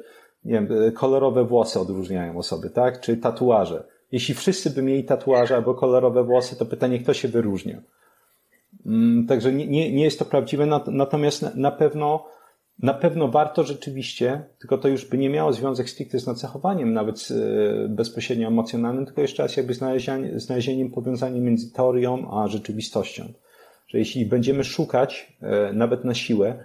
nie 0.46 0.54
wiem, 0.54 0.68
kolorowe 0.94 1.46
włosy 1.46 1.80
odróżniają 1.80 2.38
osoby, 2.38 2.70
tak? 2.70 3.02
Czy 3.02 3.18
tatuaże. 3.18 3.84
Jeśli 4.12 4.36
wszyscy 4.36 4.70
by 4.70 4.82
mieli 4.82 5.04
tatuaże 5.04 5.56
albo 5.56 5.74
kolorowe 5.74 6.24
włosy, 6.24 6.56
to 6.56 6.66
pytanie, 6.66 7.00
kto 7.00 7.14
się 7.14 7.28
wyróżnia. 7.28 7.82
Mm, 8.86 9.28
także 9.28 9.54
nie, 9.54 9.68
nie, 9.68 9.94
nie 9.94 10.04
jest 10.04 10.20
to 10.20 10.26
prawdziwe, 10.26 10.66
natomiast 10.88 11.56
na 11.56 11.72
pewno, 11.72 12.26
na 12.80 12.94
pewno 12.94 13.28
warto 13.28 13.64
rzeczywiście, 13.64 14.44
tylko 14.60 14.78
to 14.78 14.88
już 14.88 15.06
by 15.06 15.18
nie 15.18 15.30
miało 15.30 15.54
związek 15.54 15.90
stricte 15.90 16.20
z 16.20 16.28
nacechowaniem, 16.28 16.94
nawet 16.94 17.28
e, 17.32 17.88
bezpośrednio 17.88 18.48
emocjonalnym, 18.48 19.06
tylko 19.06 19.22
jeszcze 19.22 19.44
raz 19.44 19.58
jakby 19.58 19.74
znalezieniem, 19.74 20.40
znalezieniem 20.40 20.92
powiązania 20.92 21.42
między 21.42 21.72
teorią 21.74 22.32
a 22.32 22.48
rzeczywistością. 22.48 23.34
Że 23.88 24.00
jeśli 24.00 24.26
będziemy 24.26 24.64
szukać, 24.64 25.38
e, 25.42 25.74
nawet 25.74 26.06
na 26.06 26.14
siłę, 26.14 26.64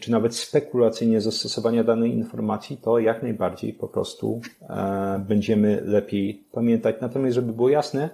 czy 0.00 0.10
nawet 0.10 0.36
spekulacyjnie 0.36 1.20
zastosowania 1.20 1.84
danej 1.84 2.14
informacji, 2.14 2.76
to 2.76 2.98
jak 2.98 3.22
najbardziej 3.22 3.72
po 3.72 3.88
prostu 3.88 4.40
e, 4.60 5.24
będziemy 5.28 5.82
lepiej 5.84 6.44
pamiętać. 6.52 6.96
Natomiast, 7.00 7.34
żeby 7.34 7.52
było 7.52 7.68
jasne, 7.68 8.10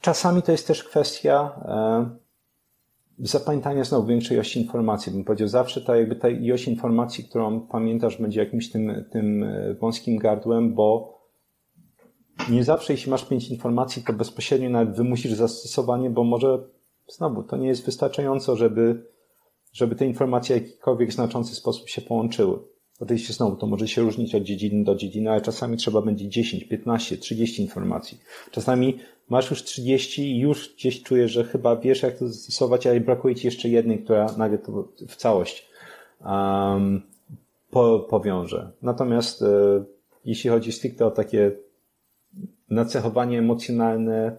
czasami 0.00 0.42
to 0.42 0.52
jest 0.52 0.66
też 0.66 0.84
kwestia 0.84 1.60
e, 1.64 2.22
zapamiętania 3.18 3.84
znowu 3.84 4.06
większej 4.06 4.34
ilości 4.34 4.60
informacji. 4.60 5.12
Bym 5.12 5.24
powiedział, 5.24 5.48
zawsze 5.48 5.80
ta, 5.80 5.96
jakby 5.96 6.16
ta 6.16 6.28
ilość 6.28 6.68
informacji, 6.68 7.24
którą 7.24 7.60
pamiętasz, 7.60 8.20
będzie 8.20 8.40
jakimś 8.40 8.70
tym, 8.70 9.04
tym 9.10 9.44
e, 9.44 9.74
wąskim 9.74 10.18
gardłem, 10.18 10.74
bo 10.74 11.18
nie 12.50 12.64
zawsze, 12.64 12.92
jeśli 12.92 13.10
masz 13.10 13.24
pięć 13.24 13.48
informacji, 13.48 14.02
to 14.02 14.12
bezpośrednio 14.12 14.70
nawet 14.70 14.96
wymusisz 14.96 15.32
zastosowanie, 15.32 16.10
bo 16.10 16.24
może 16.24 16.58
znowu 17.08 17.42
to 17.42 17.56
nie 17.56 17.68
jest 17.68 17.84
wystarczająco, 17.84 18.56
żeby 18.56 19.11
żeby 19.72 19.96
te 19.96 20.06
informacje 20.06 20.60
w 20.60 20.62
jakikolwiek 20.62 21.12
znaczący 21.12 21.54
sposób 21.54 21.88
się 21.88 22.02
połączyły. 22.02 22.58
Oczywiście 23.00 23.32
znowu 23.32 23.56
to 23.56 23.66
może 23.66 23.88
się 23.88 24.02
różnić 24.02 24.34
od 24.34 24.42
dziedziny 24.42 24.84
do 24.84 24.94
dziedziny, 24.94 25.30
ale 25.30 25.40
czasami 25.40 25.76
trzeba 25.76 26.02
będzie 26.02 26.28
10, 26.28 26.64
15, 26.64 27.16
30 27.16 27.62
informacji. 27.62 28.18
Czasami 28.50 28.98
masz 29.28 29.50
już 29.50 29.62
30 29.62 30.22
i 30.22 30.38
już 30.38 30.74
gdzieś 30.74 31.02
czujesz, 31.02 31.32
że 31.32 31.44
chyba 31.44 31.76
wiesz, 31.76 32.02
jak 32.02 32.18
to 32.18 32.28
zastosować, 32.28 32.86
ale 32.86 33.00
brakuje 33.00 33.34
ci 33.34 33.46
jeszcze 33.46 33.68
jednej, 33.68 33.98
która 34.04 34.26
nagle 34.38 34.58
to 34.58 34.88
w 35.08 35.16
całość 35.16 35.68
um, 36.24 37.02
po, 37.70 38.00
powiąże. 38.10 38.72
Natomiast 38.82 39.42
e, 39.42 39.46
jeśli 40.24 40.50
chodzi 40.50 40.72
stricte 40.72 41.06
o 41.06 41.10
takie 41.10 41.52
nacechowanie 42.70 43.38
emocjonalne, 43.38 44.36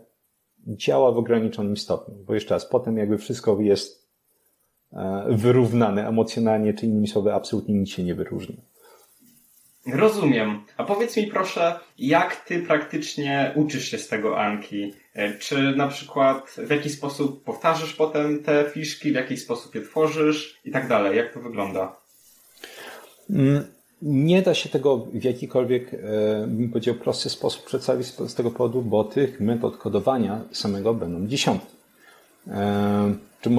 działa 0.67 1.11
w 1.11 1.17
ograniczonym 1.17 1.77
stopniu, 1.77 2.15
bo 2.25 2.33
jeszcze 2.33 2.53
raz, 2.53 2.65
potem 2.65 2.97
jakby 2.97 3.17
wszystko 3.17 3.61
jest 3.61 4.02
wyrównane 5.29 6.07
emocjonalnie, 6.07 6.73
czy 6.73 6.85
innymi 6.85 7.07
słowy, 7.07 7.33
absolutnie 7.33 7.75
nic 7.75 7.89
się 7.89 8.03
nie 8.03 8.15
wyróżnia. 8.15 8.55
Rozumiem. 9.87 10.61
A 10.77 10.83
powiedz 10.83 11.17
mi 11.17 11.27
proszę, 11.27 11.79
jak 11.97 12.35
ty 12.35 12.59
praktycznie 12.59 13.51
uczysz 13.55 13.91
się 13.91 13.97
z 13.97 14.07
tego 14.07 14.39
Anki? 14.39 14.93
E, 15.13 15.37
czy 15.37 15.75
na 15.75 15.87
przykład 15.87 16.55
w 16.57 16.69
jaki 16.69 16.89
sposób 16.89 17.43
powtarzasz 17.43 17.93
potem 17.93 18.43
te 18.43 18.69
fiszki, 18.69 19.11
w 19.11 19.15
jaki 19.15 19.37
sposób 19.37 19.75
je 19.75 19.81
tworzysz 19.81 20.59
i 20.65 20.71
tak 20.71 20.87
dalej? 20.87 21.17
Jak 21.17 21.33
to 21.33 21.39
wygląda? 21.39 21.95
Mm, 23.29 23.63
nie 24.01 24.41
da 24.41 24.53
się 24.53 24.69
tego 24.69 24.97
w 24.97 25.23
jakikolwiek, 25.23 25.93
e, 25.93 25.97
bym 26.47 26.69
powiedział, 26.69 26.95
prosty 26.95 27.29
sposób 27.29 27.65
przedstawić 27.65 28.07
z 28.07 28.35
tego 28.35 28.51
powodu, 28.51 28.81
bo 28.81 29.03
tych 29.03 29.39
metod 29.39 29.77
kodowania 29.77 30.41
samego 30.51 30.93
będą 30.93 31.27
dziesiątki. 31.27 31.75
Czy, 33.43 33.49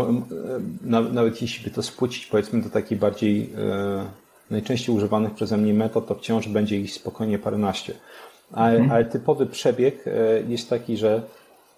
nawet 1.12 1.42
jeśli 1.42 1.64
by 1.64 1.70
to 1.70 1.82
spłucić, 1.82 2.26
powiedzmy, 2.26 2.62
do 2.62 2.70
takiej 2.70 2.98
bardziej 2.98 3.50
e, 3.58 4.04
najczęściej 4.50 4.96
używanych 4.96 5.34
przeze 5.34 5.56
mnie 5.56 5.74
metod, 5.74 6.06
to 6.06 6.14
wciąż 6.14 6.48
będzie 6.48 6.80
ich 6.80 6.92
spokojnie 6.92 7.38
paręnaście. 7.38 7.94
Ale, 8.52 8.72
mhm. 8.72 8.92
ale 8.92 9.04
typowy 9.04 9.46
przebieg 9.46 10.04
e, 10.06 10.10
jest 10.48 10.70
taki, 10.70 10.96
że 10.96 11.22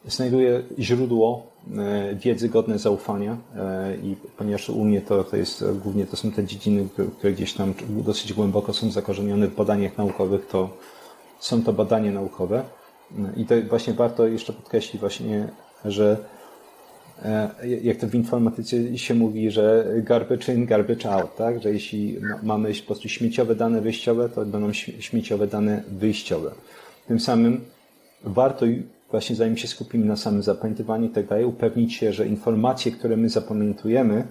znajduję 0.07 0.62
źródło 0.78 1.47
e, 1.77 2.15
wiedzy 2.15 2.49
godne 2.49 2.78
zaufania 2.78 3.37
i 4.03 4.16
ponieważ 4.37 4.69
u 4.69 4.85
mnie 4.85 5.01
to, 5.01 5.24
to 5.24 5.37
jest 5.37 5.65
głównie 5.85 6.07
to 6.07 6.16
są 6.16 6.33
te 6.33 6.45
dziedziny, 6.45 6.89
które 7.19 7.33
gdzieś 7.33 7.53
tam 7.53 7.74
dosyć 7.89 8.33
głęboko 8.33 8.73
są 8.73 8.91
zakorzenione 8.91 9.47
w 9.47 9.55
badaniach 9.55 9.99
naukowych, 9.99 10.47
to 10.47 10.70
są 11.41 11.62
to 11.62 11.73
badania 11.73 12.12
naukowe. 12.12 12.62
I 13.37 13.45
to 13.45 13.55
właśnie 13.69 13.93
warto 13.93 14.27
jeszcze 14.27 14.53
podkreślić 14.53 15.01
właśnie, 15.01 15.49
że 15.85 16.19
e, 16.33 16.36
jak 17.83 17.97
to 17.97 18.07
w 18.07 18.15
informatyce 18.15 18.99
się 18.99 19.15
mówi, 19.15 19.51
że 19.51 19.87
garbage 19.97 20.55
in, 20.55 20.67
garbage 20.67 21.11
out, 21.11 21.37
tak? 21.37 21.63
Że 21.63 21.73
jeśli 21.73 22.19
mamy 22.43 22.75
po 22.75 22.87
prostu 22.87 23.09
śmieciowe 23.09 23.55
dane 23.55 23.81
wyjściowe, 23.81 24.29
to 24.29 24.45
będą 24.45 24.73
śmieciowe 24.73 25.47
dane 25.47 25.83
wyjściowe. 25.89 26.51
Tym 27.09 27.21
samym 27.21 27.61
warto 28.25 28.67
właśnie 29.11 29.37
zanim 29.37 29.57
się 29.57 29.69
skupimy 29.69 30.07
na 30.07 30.17
samym 30.17 30.43
zapamiętywaniu 30.43 31.07
i 31.07 31.11
tak 31.11 31.27
dalej, 31.27 31.45
upewnić 31.45 31.95
się, 31.95 32.13
że 32.13 32.27
informacje, 32.27 32.93
które 32.93 33.17
my 33.17 33.29
zapamiętujemy, 33.29 34.27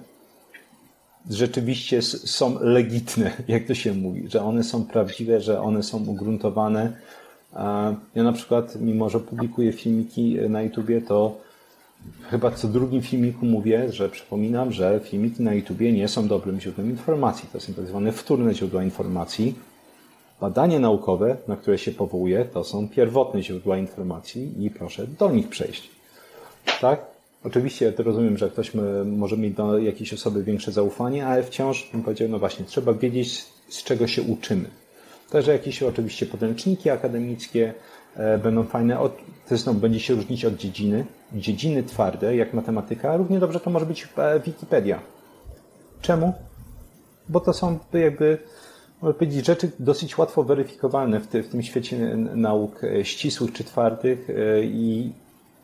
rzeczywiście 1.30 2.02
są 2.02 2.60
legitne, 2.62 3.32
jak 3.48 3.64
to 3.64 3.76
się 3.76 3.94
mówi, 3.94 4.24
że 4.30 4.42
one 4.42 4.64
są 4.64 4.86
prawdziwe, 4.86 5.42
że 5.42 5.62
one 5.62 5.84
są 5.84 6.06
ugruntowane. 6.06 6.94
Ja 8.16 8.24
na 8.24 8.34
przykład, 8.34 8.82
mimo 8.82 9.10
że 9.10 9.20
publikuję 9.20 9.74
filmiki 9.74 10.38
na 10.50 10.62
YouTubie, 10.62 11.02
to 11.02 11.45
chyba 12.30 12.52
co 12.52 12.68
drugim 12.68 13.02
filmiku 13.02 13.46
mówię, 13.46 13.92
że 13.92 14.10
przypominam, 14.10 14.72
że 14.72 15.00
filmiki 15.04 15.44
na 15.44 15.54
YouTubie 15.54 15.92
nie 15.94 16.08
są 16.08 16.28
dobrym 16.28 16.60
źródłem 16.60 16.90
informacji. 16.90 17.50
To 17.54 17.60
są 17.60 17.74
tak 17.74 17.88
zwane 17.88 18.12
wtórne 18.12 18.54
źródła 18.54 18.84
informacji. 18.84 19.56
Badania 20.42 20.80
naukowe, 20.80 21.38
na 21.48 21.56
które 21.56 21.78
się 21.78 21.92
powołuję, 21.92 22.46
to 22.54 22.64
są 22.64 22.90
pierwotne 22.90 23.44
źródła 23.44 23.78
informacji 23.78 24.66
i 24.66 24.70
proszę 24.70 25.08
do 25.08 25.32
nich 25.32 25.50
przejść. 25.50 25.90
Tak? 26.82 27.06
Oczywiście 27.44 27.86
ja 27.86 28.04
rozumiem, 28.04 28.38
że 28.38 28.50
ktoś 28.50 28.72
może 29.06 29.38
mieć 29.38 29.54
do 29.54 29.78
jakiejś 29.78 30.14
osoby 30.14 30.44
większe 30.44 30.72
zaufanie, 30.72 31.28
ale 31.28 31.44
wciąż 31.44 31.90
bym 31.92 32.04
powiedział, 32.04 32.30
no 32.30 32.40
właśnie, 32.40 32.66
trzeba 32.66 32.94
wiedzieć, 32.94 33.46
z 33.70 33.84
czego 33.84 34.08
się 34.08 34.22
uczymy. 34.22 34.70
Także 35.30 35.52
jakieś 35.52 35.84
oczywiście 35.84 36.26
podręczniki 36.26 36.90
akademickie 36.90 37.74
będą 38.44 38.64
fajne. 38.64 39.00
Od, 39.00 39.18
znowu 39.52 39.80
będzie 39.80 40.00
się 40.00 40.14
różnić 40.14 40.46
od 40.46 40.56
dziedziny. 40.56 41.06
Dziedziny 41.34 41.84
twarde, 41.84 42.36
jak 42.36 42.54
matematyka, 42.54 43.18
równie 43.18 43.40
dobrze 43.40 43.60
to 43.60 43.70
może 43.70 43.86
być 43.86 44.08
e, 44.18 44.40
Wikipedia. 44.40 45.00
Czemu? 46.02 46.34
Bo 47.30 47.40
to 47.40 47.54
są 47.54 47.80
jakby, 47.94 48.38
można 49.02 49.20
powiedzieć, 49.20 49.46
rzeczy 49.46 49.72
dosyć 49.80 50.18
łatwo 50.18 50.44
weryfikowalne 50.44 51.20
w, 51.20 51.28
w 51.28 51.50
tym 51.50 51.64
świecie 51.64 51.98
nauk 52.18 52.84
e, 52.84 53.06
ścisłych 53.06 53.54
czy 53.54 53.64
twardych 53.64 54.28
i 54.64 55.12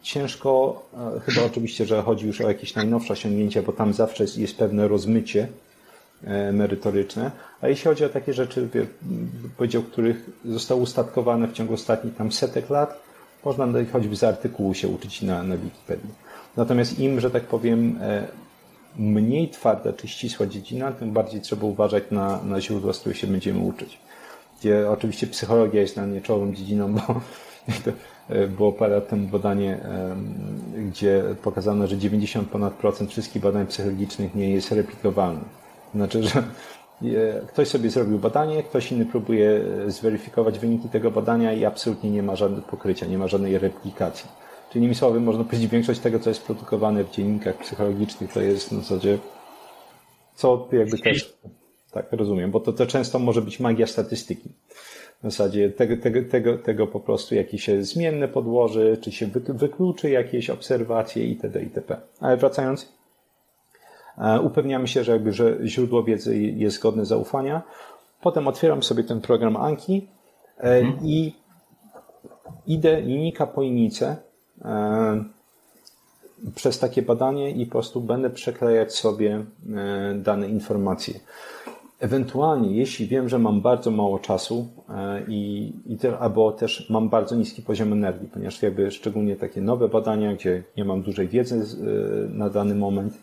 ciężko, 0.02 0.84
chyba 1.26 1.46
oczywiście, 1.46 1.86
że 1.86 2.02
chodzi 2.02 2.28
już 2.28 2.42
o 2.42 2.48
jakieś 2.48 2.76
najnowsze 2.76 3.14
osiągnięcia, 3.14 3.62
bo 3.62 3.72
tam 3.72 3.94
zawsze 3.94 4.24
jest, 4.24 4.38
jest 4.38 4.58
pewne 4.58 4.88
rozmycie 4.88 5.44
e, 5.44 5.71
merytoryczne. 6.54 7.32
A 7.62 7.68
jeśli 7.68 7.84
chodzi 7.84 8.06
o 8.06 8.10
takie 8.10 8.34
rzeczy, 8.34 8.68
powiedział, 9.58 9.84
których 9.84 10.30
zostały 10.46 10.82
ustatkowane 10.82 11.48
w 11.48 11.54
ciągu 11.54 11.74
ostatnich 11.74 12.16
tam 12.16 12.32
setek 12.32 12.70
lat, 12.70 13.02
można 13.46 13.68
choćby 13.92 14.16
z 14.16 14.24
artykułu 14.24 14.74
się 14.74 14.88
uczyć 14.88 15.22
na, 15.22 15.44
na 15.44 15.58
Wikipedii. 15.58 16.10
Natomiast 16.58 17.00
im, 17.00 17.20
że 17.20 17.32
tak 17.32 17.44
powiem, 17.44 18.00
e, 18.02 18.28
mniej 18.98 19.50
twarda 19.50 19.94
czy 19.94 20.08
ścisła 20.08 20.46
dziedzina, 20.46 20.92
tym 20.92 21.12
bardziej 21.12 21.42
trzeba 21.42 21.68
uważać 21.68 22.04
na, 22.12 22.44
na 22.44 22.62
źródła, 22.62 22.94
z 22.94 23.00
których 23.00 23.18
się 23.18 23.28
będziemy 23.28 23.60
uczyć. 23.60 24.00
Gdzie 24.60 24.90
oczywiście 24.90 25.28
psychologia 25.28 25.82
jest 25.82 25.98
na 25.98 26.06
nie 26.06 26.22
czołową 26.22 26.54
dziedziną, 26.54 26.94
bo 26.94 27.22
E, 28.32 28.48
było 28.48 28.72
parę 28.72 28.96
lat 28.96 29.10
temu 29.10 29.28
badanie, 29.28 29.80
gdzie 30.90 31.24
pokazano, 31.44 31.88
że 31.88 31.98
90 31.98 32.50
ponad 32.50 32.74
procent 32.74 33.12
wszystkich 33.12 33.42
badań 33.42 33.68
psychologicznych 33.68 34.36
nie 34.36 34.50
jest 34.50 34.72
replikowalny. 34.72 35.42
Znaczy, 35.96 36.24
że 36.24 36.44
ktoś 37.48 37.68
sobie 37.68 37.90
zrobił 37.90 38.20
badanie, 38.20 38.64
ktoś 38.64 38.92
inny 38.92 39.06
próbuje 39.06 39.62
e, 39.88 39.92
zweryfikować 39.92 40.60
wyniki 40.60 40.90
tego 40.90 41.12
badania 41.12 41.54
i 41.54 41.66
absolutnie 41.66 42.12
nie 42.12 42.24
ma 42.24 42.36
żadnego 42.36 42.68
pokrycia, 42.68 43.06
nie 43.06 43.18
ma 43.18 43.28
żadnej 43.28 43.58
replikacji. 43.58 44.30
Czyli 44.70 44.80
innymi 44.80 44.96
słowy, 44.96 45.20
można 45.20 45.44
powiedzieć, 45.44 45.72
większość 45.72 46.00
tego, 46.00 46.20
co 46.20 46.30
jest 46.30 46.46
produkowane 46.46 47.04
w 47.04 47.12
dziennikach 47.12 47.58
psychologicznych, 47.58 48.34
to 48.34 48.42
jest 48.42 48.70
w 48.70 48.76
zasadzie, 48.76 49.18
co 50.36 50.68
jakby 50.72 50.98
też, 50.98 51.38
tak 51.92 52.12
rozumiem, 52.12 52.52
bo 52.52 52.60
to, 52.60 52.74
to 52.74 52.86
często 52.86 53.20
może 53.20 53.42
być 53.42 53.60
magia 53.60 53.88
statystyki. 53.88 54.50
W 55.20 55.24
zasadzie 55.24 55.70
tego, 55.70 55.98
tego, 55.98 56.20
tego, 56.30 56.58
tego 56.58 56.88
po 56.88 57.00
prostu 57.00 57.36
jakieś 57.36 57.64
się 57.64 57.84
zmienne 57.84 58.28
podłoży, 58.28 58.98
czy 59.02 59.12
się 59.12 59.28
wykluczy 59.48 60.10
jakieś 60.10 60.50
obserwacje 60.50 61.26
itd. 61.26 61.64
itp. 61.64 61.98
Ale 62.20 62.38
wracając, 62.38 62.84
e, 62.84 62.88
upewniamy 64.44 64.88
się, 64.88 65.04
że, 65.04 65.12
jakby, 65.12 65.34
że 65.34 65.58
źródło 65.64 66.04
wiedzy 66.04 66.38
jest 66.38 66.82
godne 66.82 67.06
zaufania. 67.06 67.62
Potem 68.22 68.48
otwieram 68.48 68.84
sobie 68.84 69.04
ten 69.04 69.22
program 69.22 69.58
Anki 69.58 70.08
e, 70.58 70.62
mhm. 70.62 71.06
i 71.06 71.36
idę 72.68 73.02
linijka 73.02 73.48
po 73.48 73.62
linijce 73.62 74.18
e, 74.62 75.24
przez 76.56 76.80
takie 76.80 77.02
badanie 77.02 77.52
i 77.52 77.66
po 77.66 77.72
prostu 77.72 78.02
będę 78.02 78.30
przeklejać 78.30 78.96
sobie 78.96 79.46
dane 80.16 80.50
informacje. 80.50 81.20
Ewentualnie, 82.02 82.76
jeśli 82.76 83.08
wiem, 83.08 83.30
że 83.30 83.40
mam 83.40 83.62
bardzo 83.62 83.92
mało 83.92 84.20
czasu 84.20 84.68
e, 84.90 85.22
i, 85.28 85.74
i 85.86 85.98
te, 85.98 86.20
albo 86.20 86.52
też 86.52 86.90
mam 86.90 87.10
bardzo 87.10 87.36
niski 87.36 87.62
poziom 87.62 87.94
energii, 87.94 88.30
ponieważ 88.34 88.62
jakby 88.62 88.92
szczególnie 88.92 89.36
takie 89.36 89.62
nowe 89.62 89.90
badania, 89.90 90.34
gdzie 90.34 90.64
nie 90.78 90.86
mam 90.86 91.02
dużej 91.02 91.28
wiedzy 91.28 91.56
e, 91.56 92.38
na 92.38 92.50
dany 92.50 92.76
moment, 92.76 93.18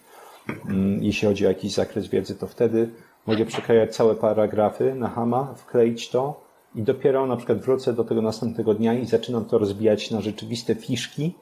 jeśli 1.01 1.29
chodzi 1.29 1.47
o 1.47 1.49
jakiś 1.49 1.75
zakres 1.75 2.09
wiedzy, 2.09 2.35
to 2.35 2.47
wtedy 2.47 2.91
mogę 3.27 3.45
przekrajać 3.45 3.97
całe 3.97 4.15
paragrafy 4.15 4.95
na 4.95 5.09
Hama, 5.09 5.55
wkleić 5.57 6.09
to 6.09 6.41
i 6.75 6.83
dopiero 6.83 7.27
na 7.27 7.37
przykład 7.37 7.59
wrócę 7.59 7.93
do 7.93 8.05
tego 8.05 8.23
następnego 8.23 8.75
dnia 8.75 8.95
i 8.95 9.07
zaczynam 9.07 9.45
to 9.45 9.59
rozbijać 9.59 10.11
na 10.11 10.21
rzeczywiste 10.21 10.75
fiszki, 10.75 11.35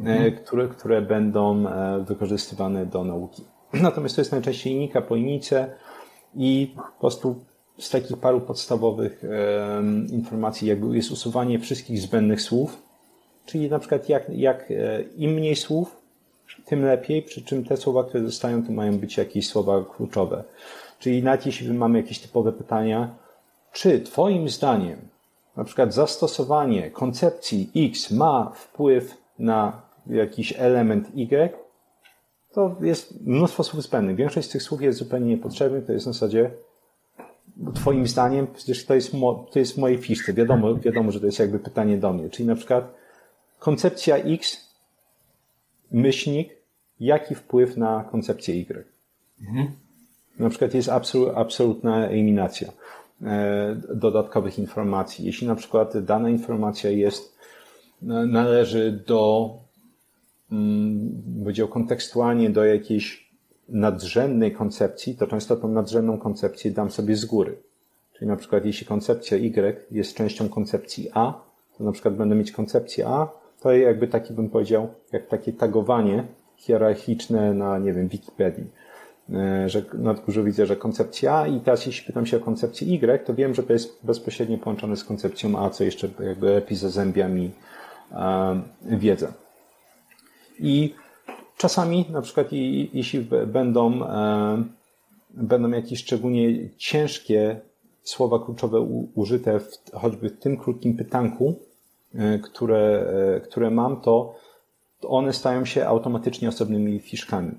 mhm. 0.00 0.32
które, 0.32 0.68
które 0.68 1.02
będą 1.02 1.64
wykorzystywane 2.04 2.86
do 2.86 3.04
nauki. 3.04 3.44
Natomiast 3.72 4.14
to 4.14 4.20
jest 4.20 4.32
najczęściej 4.32 4.72
linijka 4.72 5.02
po 5.02 5.16
linijce, 5.16 5.74
i 6.36 6.74
po 6.76 7.00
prostu 7.00 7.44
z 7.78 7.90
takich 7.90 8.16
paru 8.16 8.40
podstawowych 8.40 9.22
informacji 10.10 10.68
jakby 10.68 10.96
jest 10.96 11.10
usuwanie 11.10 11.58
wszystkich 11.58 12.00
zbędnych 12.00 12.40
słów, 12.40 12.82
czyli 13.46 13.70
na 13.70 13.78
przykład 13.78 14.08
jak, 14.08 14.28
jak 14.28 14.70
e, 14.70 15.02
im 15.16 15.30
mniej 15.30 15.56
słów, 15.56 15.96
tym 16.64 16.84
lepiej, 16.84 17.22
przy 17.22 17.42
czym 17.42 17.64
te 17.64 17.76
słowa, 17.76 18.04
które 18.04 18.24
zostają, 18.24 18.64
to 18.66 18.72
mają 18.72 18.98
być 18.98 19.16
jakieś 19.16 19.48
słowa 19.48 19.84
kluczowe. 19.96 20.44
Czyli 20.98 21.22
nawet 21.22 21.46
jeśli 21.46 21.72
mamy 21.72 21.98
jakieś 21.98 22.18
typowe 22.18 22.52
pytania, 22.52 23.14
czy 23.72 24.00
Twoim 24.00 24.48
zdaniem 24.48 24.98
na 25.56 25.64
przykład 25.64 25.94
zastosowanie 25.94 26.90
koncepcji 26.90 27.70
X 27.76 28.10
ma 28.10 28.52
wpływ 28.54 29.16
na 29.38 29.82
jakiś 30.06 30.54
element 30.58 31.08
Y, 31.16 31.52
to 32.52 32.76
jest 32.80 33.20
mnóstwo 33.26 33.64
słów 33.64 33.82
zbędnych. 33.82 34.16
Większość 34.16 34.48
z 34.48 34.50
tych 34.50 34.62
słów 34.62 34.82
jest 34.82 34.98
zupełnie 34.98 35.26
niepotrzebnych, 35.26 35.86
to 35.86 35.92
jest 35.92 36.06
w 36.06 36.12
zasadzie 36.12 36.50
Twoim 37.74 38.06
zdaniem, 38.06 38.46
przecież 38.54 38.86
to 38.86 38.94
jest, 38.94 39.14
mo, 39.14 39.46
to 39.52 39.58
jest 39.58 39.74
w 39.74 39.78
mojej 39.78 39.98
fiszce. 39.98 40.32
Wiadomo, 40.32 40.74
wiadomo, 40.74 41.12
że 41.12 41.20
to 41.20 41.26
jest 41.26 41.38
jakby 41.38 41.58
pytanie 41.58 41.98
do 41.98 42.12
mnie. 42.12 42.30
Czyli 42.30 42.48
na 42.48 42.54
przykład 42.54 42.94
koncepcja 43.58 44.16
X, 44.16 44.73
myślnik, 45.92 46.48
jaki 47.00 47.34
wpływ 47.34 47.76
na 47.76 48.04
koncepcję 48.10 48.54
Y. 48.54 48.84
Mhm. 49.40 49.68
Na 50.38 50.50
przykład 50.50 50.74
jest 50.74 50.90
absolutna 51.34 52.08
eliminacja 52.08 52.72
e, 53.22 53.76
dodatkowych 53.94 54.58
informacji. 54.58 55.24
Jeśli 55.24 55.46
na 55.46 55.54
przykład 55.54 55.98
dana 55.98 56.30
informacja 56.30 56.90
jest, 56.90 57.38
należy 58.26 59.04
do 59.06 59.50
powiedział, 61.40 61.66
mm, 61.66 61.72
kontekstualnie 61.72 62.50
do 62.50 62.64
jakiejś 62.64 63.30
nadrzędnej 63.68 64.52
koncepcji, 64.52 65.14
to 65.14 65.26
często 65.26 65.56
tą 65.56 65.68
nadrzędną 65.68 66.18
koncepcję 66.18 66.70
dam 66.70 66.90
sobie 66.90 67.16
z 67.16 67.24
góry. 67.24 67.56
Czyli 68.12 68.28
na 68.28 68.36
przykład 68.36 68.64
jeśli 68.64 68.86
koncepcja 68.86 69.36
Y 69.36 69.86
jest 69.90 70.14
częścią 70.14 70.48
koncepcji 70.48 71.10
A, 71.14 71.40
to 71.78 71.84
na 71.84 71.92
przykład 71.92 72.16
będę 72.16 72.34
mieć 72.34 72.52
koncepcję 72.52 73.06
A, 73.06 73.28
to 73.64 73.72
jakby 73.72 74.08
taki 74.08 74.34
bym 74.34 74.50
powiedział, 74.50 74.88
jak 75.12 75.26
takie 75.26 75.52
tagowanie 75.52 76.24
hierarchiczne 76.56 77.54
na, 77.54 77.78
nie 77.78 77.92
wiem, 77.92 78.08
Wikipedii. 78.08 78.70
E, 79.32 79.68
że 79.68 79.84
na 79.94 80.14
górze 80.14 80.44
widzę, 80.44 80.66
że 80.66 80.76
koncepcja 80.76 81.38
A 81.38 81.46
i 81.46 81.60
teraz 81.60 81.86
jeśli 81.86 82.06
pytam 82.06 82.26
się 82.26 82.36
o 82.36 82.40
koncepcję 82.40 82.94
Y, 82.94 83.24
to 83.24 83.34
wiem, 83.34 83.54
że 83.54 83.62
to 83.62 83.72
jest 83.72 84.06
bezpośrednio 84.06 84.58
połączone 84.58 84.96
z 84.96 85.04
koncepcją 85.04 85.58
A, 85.58 85.70
co 85.70 85.84
jeszcze 85.84 86.08
jakby 86.20 86.50
lepiej 86.50 86.76
zazębia 86.76 87.28
mi 87.28 87.50
e, 88.12 88.62
wiedzę. 88.82 89.32
I 90.58 90.94
czasami, 91.56 92.06
na 92.10 92.22
przykład, 92.22 92.52
jeśli 92.92 93.20
będą, 93.46 94.06
e, 94.06 94.64
będą 95.30 95.70
jakieś 95.70 95.98
szczególnie 95.98 96.68
ciężkie 96.76 97.60
słowa 98.02 98.38
kluczowe 98.44 98.80
użyte 99.14 99.60
w, 99.60 99.90
choćby 99.92 100.30
w 100.30 100.38
tym 100.38 100.56
krótkim 100.56 100.96
pytanku, 100.96 101.54
które, 102.42 103.06
e, 103.36 103.40
które 103.40 103.70
mam, 103.70 104.00
to 104.00 104.34
one 105.08 105.32
stają 105.32 105.64
się 105.64 105.86
automatycznie 105.86 106.48
osobnymi 106.48 107.00
fiszkami. 107.00 107.52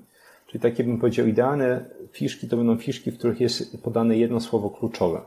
Czyli 0.46 0.60
takie 0.60 0.84
bym 0.84 0.98
powiedział, 0.98 1.26
idealne 1.26 1.84
fiszki 2.12 2.48
to 2.48 2.56
będą 2.56 2.76
fiszki, 2.76 3.10
w 3.10 3.18
których 3.18 3.40
jest 3.40 3.82
podane 3.82 4.16
jedno 4.16 4.40
słowo 4.40 4.70
kluczowe. 4.70 5.20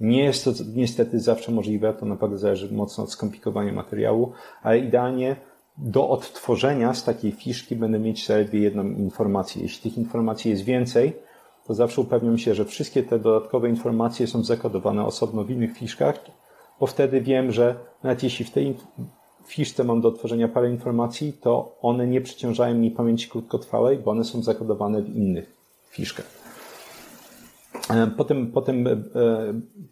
Nie 0.00 0.24
jest 0.24 0.44
to 0.44 0.50
niestety 0.74 1.20
zawsze 1.20 1.52
możliwe, 1.52 1.94
to 1.94 2.06
naprawdę 2.06 2.38
zależy 2.38 2.72
mocno 2.72 3.04
od 3.04 3.12
skomplikowania 3.12 3.72
materiału, 3.72 4.32
ale 4.62 4.78
idealnie 4.78 5.36
do 5.78 6.08
odtworzenia 6.08 6.94
z 6.94 7.04
takiej 7.04 7.32
fiszki 7.32 7.76
będę 7.76 7.98
mieć 7.98 8.26
zaledwie 8.26 8.60
jedną 8.60 8.84
informację. 8.84 9.62
Jeśli 9.62 9.90
tych 9.90 9.98
informacji 9.98 10.50
jest 10.50 10.62
więcej, 10.62 11.12
to 11.66 11.74
zawsze 11.74 12.00
upewniam 12.00 12.38
się, 12.38 12.54
że 12.54 12.64
wszystkie 12.64 13.02
te 13.02 13.18
dodatkowe 13.18 13.68
informacje 13.68 14.26
są 14.26 14.44
zakodowane 14.44 15.04
osobno 15.04 15.44
w 15.44 15.50
innych 15.50 15.78
fiszkach, 15.78 16.24
bo 16.80 16.86
wtedy 16.86 17.20
wiem, 17.20 17.52
że 17.52 17.74
nawet 18.02 18.22
jeśli 18.22 18.44
w 18.44 18.50
tej 18.50 18.76
fiszce 19.46 19.84
mam 19.84 20.00
do 20.00 20.08
odtworzenia 20.08 20.48
parę 20.48 20.70
informacji, 20.70 21.32
to 21.32 21.76
one 21.82 22.06
nie 22.06 22.20
przeciążają 22.20 22.74
mi 22.74 22.90
pamięci 22.90 23.28
krótkotrwałej, 23.28 23.98
bo 23.98 24.10
one 24.10 24.24
są 24.24 24.42
zakodowane 24.42 25.02
w 25.02 25.16
innych 25.16 25.52
fiszkach. 25.90 26.26
E, 27.90 28.06
potem, 28.06 28.52
potem 28.52 28.86
e, 28.86 28.96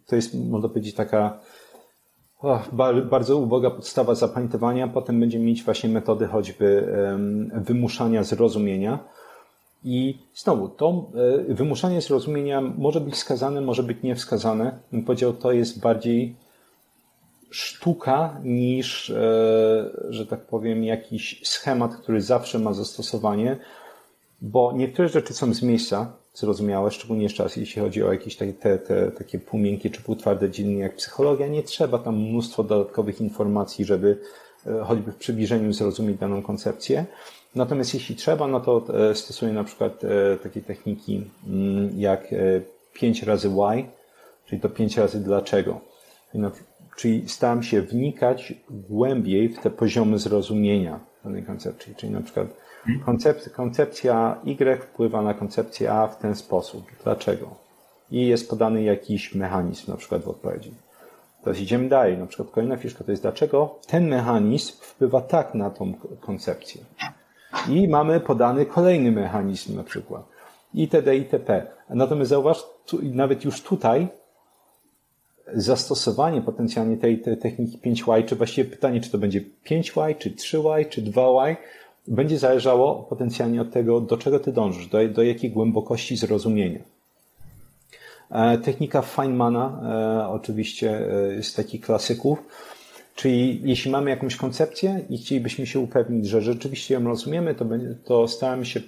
to 0.07 0.15
jest, 0.15 0.35
można 0.49 0.69
powiedzieć, 0.69 0.95
taka 0.95 1.39
bardzo 3.03 3.37
uboga 3.37 3.69
podstawa 3.71 4.15
zapamiętywania. 4.15 4.87
Potem 4.87 5.19
będziemy 5.19 5.45
mieć 5.45 5.63
właśnie 5.63 5.89
metody 5.89 6.27
choćby 6.27 6.93
wymuszania 7.53 8.23
zrozumienia. 8.23 8.99
I 9.83 10.17
znowu, 10.35 10.69
to 10.69 11.11
e, 11.49 11.53
wymuszanie 11.53 12.01
zrozumienia 12.01 12.61
może 12.61 13.01
być 13.01 13.15
skazane, 13.15 13.61
może 13.61 13.83
być 13.83 14.03
niewskazane. 14.03 14.79
Bym 14.91 15.03
powiedział, 15.03 15.33
to 15.33 15.51
jest 15.51 15.81
bardziej 15.81 16.35
sztuka 17.51 18.39
niż, 18.43 19.09
e, 19.09 19.15
że 20.09 20.25
tak 20.25 20.39
powiem, 20.41 20.83
jakiś 20.83 21.41
schemat, 21.43 21.95
który 21.95 22.21
zawsze 22.21 22.59
ma 22.59 22.73
zastosowanie, 22.73 23.57
bo 24.41 24.73
niektóre 24.75 25.09
rzeczy 25.09 25.33
są 25.33 25.53
z 25.53 25.61
miejsca 25.61 26.11
zrozumiałe, 26.33 26.91
szczególnie 26.91 27.23
jeszcze 27.23 27.43
raz, 27.43 27.55
jeśli 27.55 27.81
chodzi 27.81 28.03
o 28.03 28.13
jakieś 28.13 28.35
te, 28.35 28.53
te, 28.53 28.77
te 28.77 29.11
takie 29.11 29.39
półmiękkie 29.39 29.89
czy 29.89 30.01
półtwarde 30.01 30.49
dziedziny 30.49 30.79
jak 30.79 30.95
psychologia, 30.95 31.47
nie 31.47 31.63
trzeba 31.63 31.99
tam 31.99 32.17
mnóstwo 32.17 32.63
dodatkowych 32.63 33.21
informacji, 33.21 33.85
żeby 33.85 34.17
e, 34.67 34.83
choćby 34.83 35.11
w 35.11 35.15
przybliżeniu 35.15 35.73
zrozumieć 35.73 36.17
daną 36.17 36.41
koncepcję. 36.41 37.05
Natomiast 37.55 37.93
jeśli 37.93 38.15
trzeba, 38.15 38.47
no 38.47 38.59
to 38.59 38.83
e, 39.09 39.15
stosuję 39.15 39.53
na 39.53 39.63
przykład 39.63 40.01
takie 40.43 40.61
techniki 40.61 41.23
mm, 41.47 41.99
jak 41.99 42.27
5 42.93 43.23
razy 43.23 43.49
why, 43.49 43.85
czyli 44.45 44.61
to 44.61 44.69
5 44.69 44.97
razy 44.97 45.19
dlaczego. 45.19 45.81
Czyli 46.99 47.29
staram 47.29 47.63
się 47.63 47.81
wnikać 47.81 48.53
głębiej 48.69 49.49
w 49.49 49.59
te 49.59 49.69
poziomy 49.69 50.19
zrozumienia 50.19 50.99
danej 51.23 51.43
koncepcji. 51.43 51.95
Czyli 51.95 52.11
na 52.11 52.21
przykład 52.21 52.47
koncepcja, 53.05 53.51
koncepcja 53.53 54.35
Y 54.45 54.81
wpływa 54.81 55.21
na 55.21 55.33
koncepcję 55.33 55.93
A 55.93 56.07
w 56.07 56.17
ten 56.17 56.35
sposób. 56.35 56.85
Dlaczego? 57.03 57.55
I 58.11 58.27
jest 58.27 58.49
podany 58.49 58.83
jakiś 58.83 59.35
mechanizm, 59.35 59.91
na 59.91 59.97
przykład 59.97 60.23
w 60.23 60.27
odpowiedzi. 60.27 60.71
Teraz 61.43 61.59
idziemy 61.59 61.89
dalej. 61.89 62.17
Na 62.17 62.25
przykład 62.25 62.49
kolejna 62.49 62.77
fiszka 62.77 63.03
to 63.03 63.11
jest 63.11 63.23
dlaczego 63.23 63.75
ten 63.87 64.07
mechanizm 64.07 64.73
wpływa 64.81 65.21
tak 65.21 65.55
na 65.55 65.69
tą 65.69 65.93
koncepcję. 66.21 66.81
I 67.69 67.87
mamy 67.87 68.19
podany 68.19 68.65
kolejny 68.65 69.11
mechanizm 69.11 69.75
na 69.75 69.83
przykład. 69.83 70.23
Itd. 70.73 71.15
itp. 71.15 71.67
Natomiast 71.89 72.29
zauważ, 72.29 72.63
tu, 72.85 72.99
nawet 73.01 73.45
już 73.45 73.61
tutaj 73.61 74.07
zastosowanie 75.53 76.41
potencjalnie 76.41 76.97
tej, 76.97 77.21
tej 77.21 77.37
techniki 77.37 77.77
5Y, 77.77 78.25
czy 78.25 78.35
właściwie 78.35 78.69
pytanie, 78.69 79.01
czy 79.01 79.11
to 79.11 79.17
będzie 79.17 79.43
5Y, 79.65 80.17
czy 80.17 80.31
3Y, 80.31 80.89
czy 80.89 81.01
2Y, 81.01 81.55
będzie 82.07 82.37
zależało 82.37 83.03
potencjalnie 83.09 83.61
od 83.61 83.71
tego, 83.71 84.01
do 84.01 84.17
czego 84.17 84.39
ty 84.39 84.51
dążysz, 84.51 84.87
do, 84.87 85.07
do 85.07 85.23
jakiej 85.23 85.51
głębokości 85.51 86.17
zrozumienia. 86.17 86.79
E, 88.31 88.57
technika 88.57 89.01
Feynmana 89.01 89.81
e, 89.83 90.29
oczywiście 90.29 91.11
e, 91.11 91.33
jest 91.33 91.55
takich 91.55 91.81
klasyków, 91.81 92.39
czyli 93.15 93.61
jeśli 93.63 93.91
mamy 93.91 94.09
jakąś 94.09 94.35
koncepcję 94.35 95.05
i 95.09 95.17
chcielibyśmy 95.17 95.67
się 95.67 95.79
upewnić, 95.79 96.27
że 96.27 96.41
rzeczywiście 96.41 96.93
ją 96.93 97.03
rozumiemy, 97.03 97.55
to, 97.55 97.65
to 98.05 98.27
staramy 98.27 98.65
się 98.65 98.81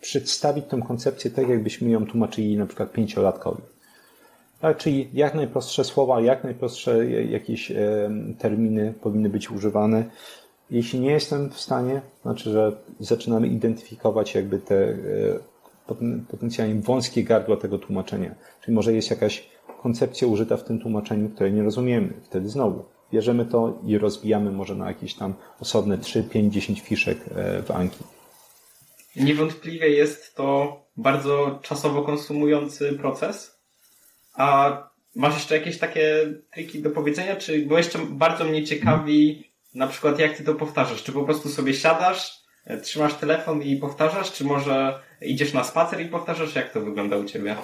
przedstawić 0.00 0.64
tę 0.64 0.80
koncepcję 0.88 1.30
tak, 1.30 1.48
jakbyśmy 1.48 1.90
ją 1.90 2.06
tłumaczyli 2.06 2.56
na 2.56 2.66
przykład 2.66 2.92
pięciolatkowi. 2.92 3.62
Tak, 4.60 4.76
czyli 4.76 5.10
jak 5.12 5.34
najprostsze 5.34 5.84
słowa, 5.84 6.20
jak 6.20 6.44
najprostsze 6.44 7.06
jakieś 7.10 7.72
terminy 8.38 8.94
powinny 9.02 9.28
być 9.28 9.50
używane. 9.50 10.04
Jeśli 10.70 11.00
nie 11.00 11.10
jestem 11.10 11.50
w 11.50 11.60
stanie, 11.60 12.00
znaczy, 12.22 12.50
że 12.50 12.72
zaczynamy 13.00 13.46
identyfikować 13.46 14.34
jakby 14.34 14.58
te 14.58 14.76
e, 14.76 14.94
potencjalnie 16.30 16.80
wąskie 16.80 17.24
gardła 17.24 17.56
tego 17.56 17.78
tłumaczenia. 17.78 18.34
Czyli 18.60 18.74
może 18.74 18.92
jest 18.92 19.10
jakaś 19.10 19.48
koncepcja 19.82 20.28
użyta 20.28 20.56
w 20.56 20.64
tym 20.64 20.78
tłumaczeniu, 20.78 21.28
której 21.28 21.52
nie 21.52 21.62
rozumiemy. 21.62 22.12
Wtedy 22.24 22.48
znowu 22.48 22.84
bierzemy 23.12 23.44
to 23.44 23.78
i 23.86 23.98
rozbijamy 23.98 24.52
może 24.52 24.74
na 24.74 24.88
jakieś 24.88 25.14
tam 25.14 25.34
osobne 25.60 25.98
3, 25.98 26.22
5, 26.22 26.54
10 26.54 26.80
fiszek 26.80 27.18
e, 27.36 27.62
w 27.62 27.70
Anki. 27.70 28.04
Niewątpliwie 29.16 29.88
jest 29.88 30.34
to 30.34 30.76
bardzo 30.96 31.58
czasowo 31.62 32.02
konsumujący 32.02 32.92
proces, 32.92 33.59
a 34.40 34.90
masz 35.16 35.34
jeszcze 35.34 35.54
jakieś 35.54 35.78
takie 35.78 36.32
triki 36.52 36.82
do 36.82 36.90
powiedzenia? 36.90 37.36
Czy, 37.36 37.66
bo 37.66 37.78
jeszcze 37.78 37.98
bardzo 38.10 38.44
mnie 38.44 38.64
ciekawi, 38.64 39.50
na 39.74 39.86
przykład 39.86 40.18
jak 40.18 40.36
ty 40.36 40.44
to 40.44 40.54
powtarzasz? 40.54 41.02
Czy 41.02 41.12
po 41.12 41.24
prostu 41.24 41.48
sobie 41.48 41.74
siadasz, 41.74 42.40
e, 42.64 42.78
trzymasz 42.78 43.14
telefon 43.14 43.62
i 43.62 43.76
powtarzasz, 43.76 44.32
czy 44.32 44.44
może 44.44 44.98
idziesz 45.22 45.52
na 45.52 45.64
spacer 45.64 46.00
i 46.00 46.08
powtarzasz? 46.08 46.54
Jak 46.54 46.72
to 46.72 46.80
wygląda 46.80 47.16
u 47.16 47.24
ciebie? 47.24 47.56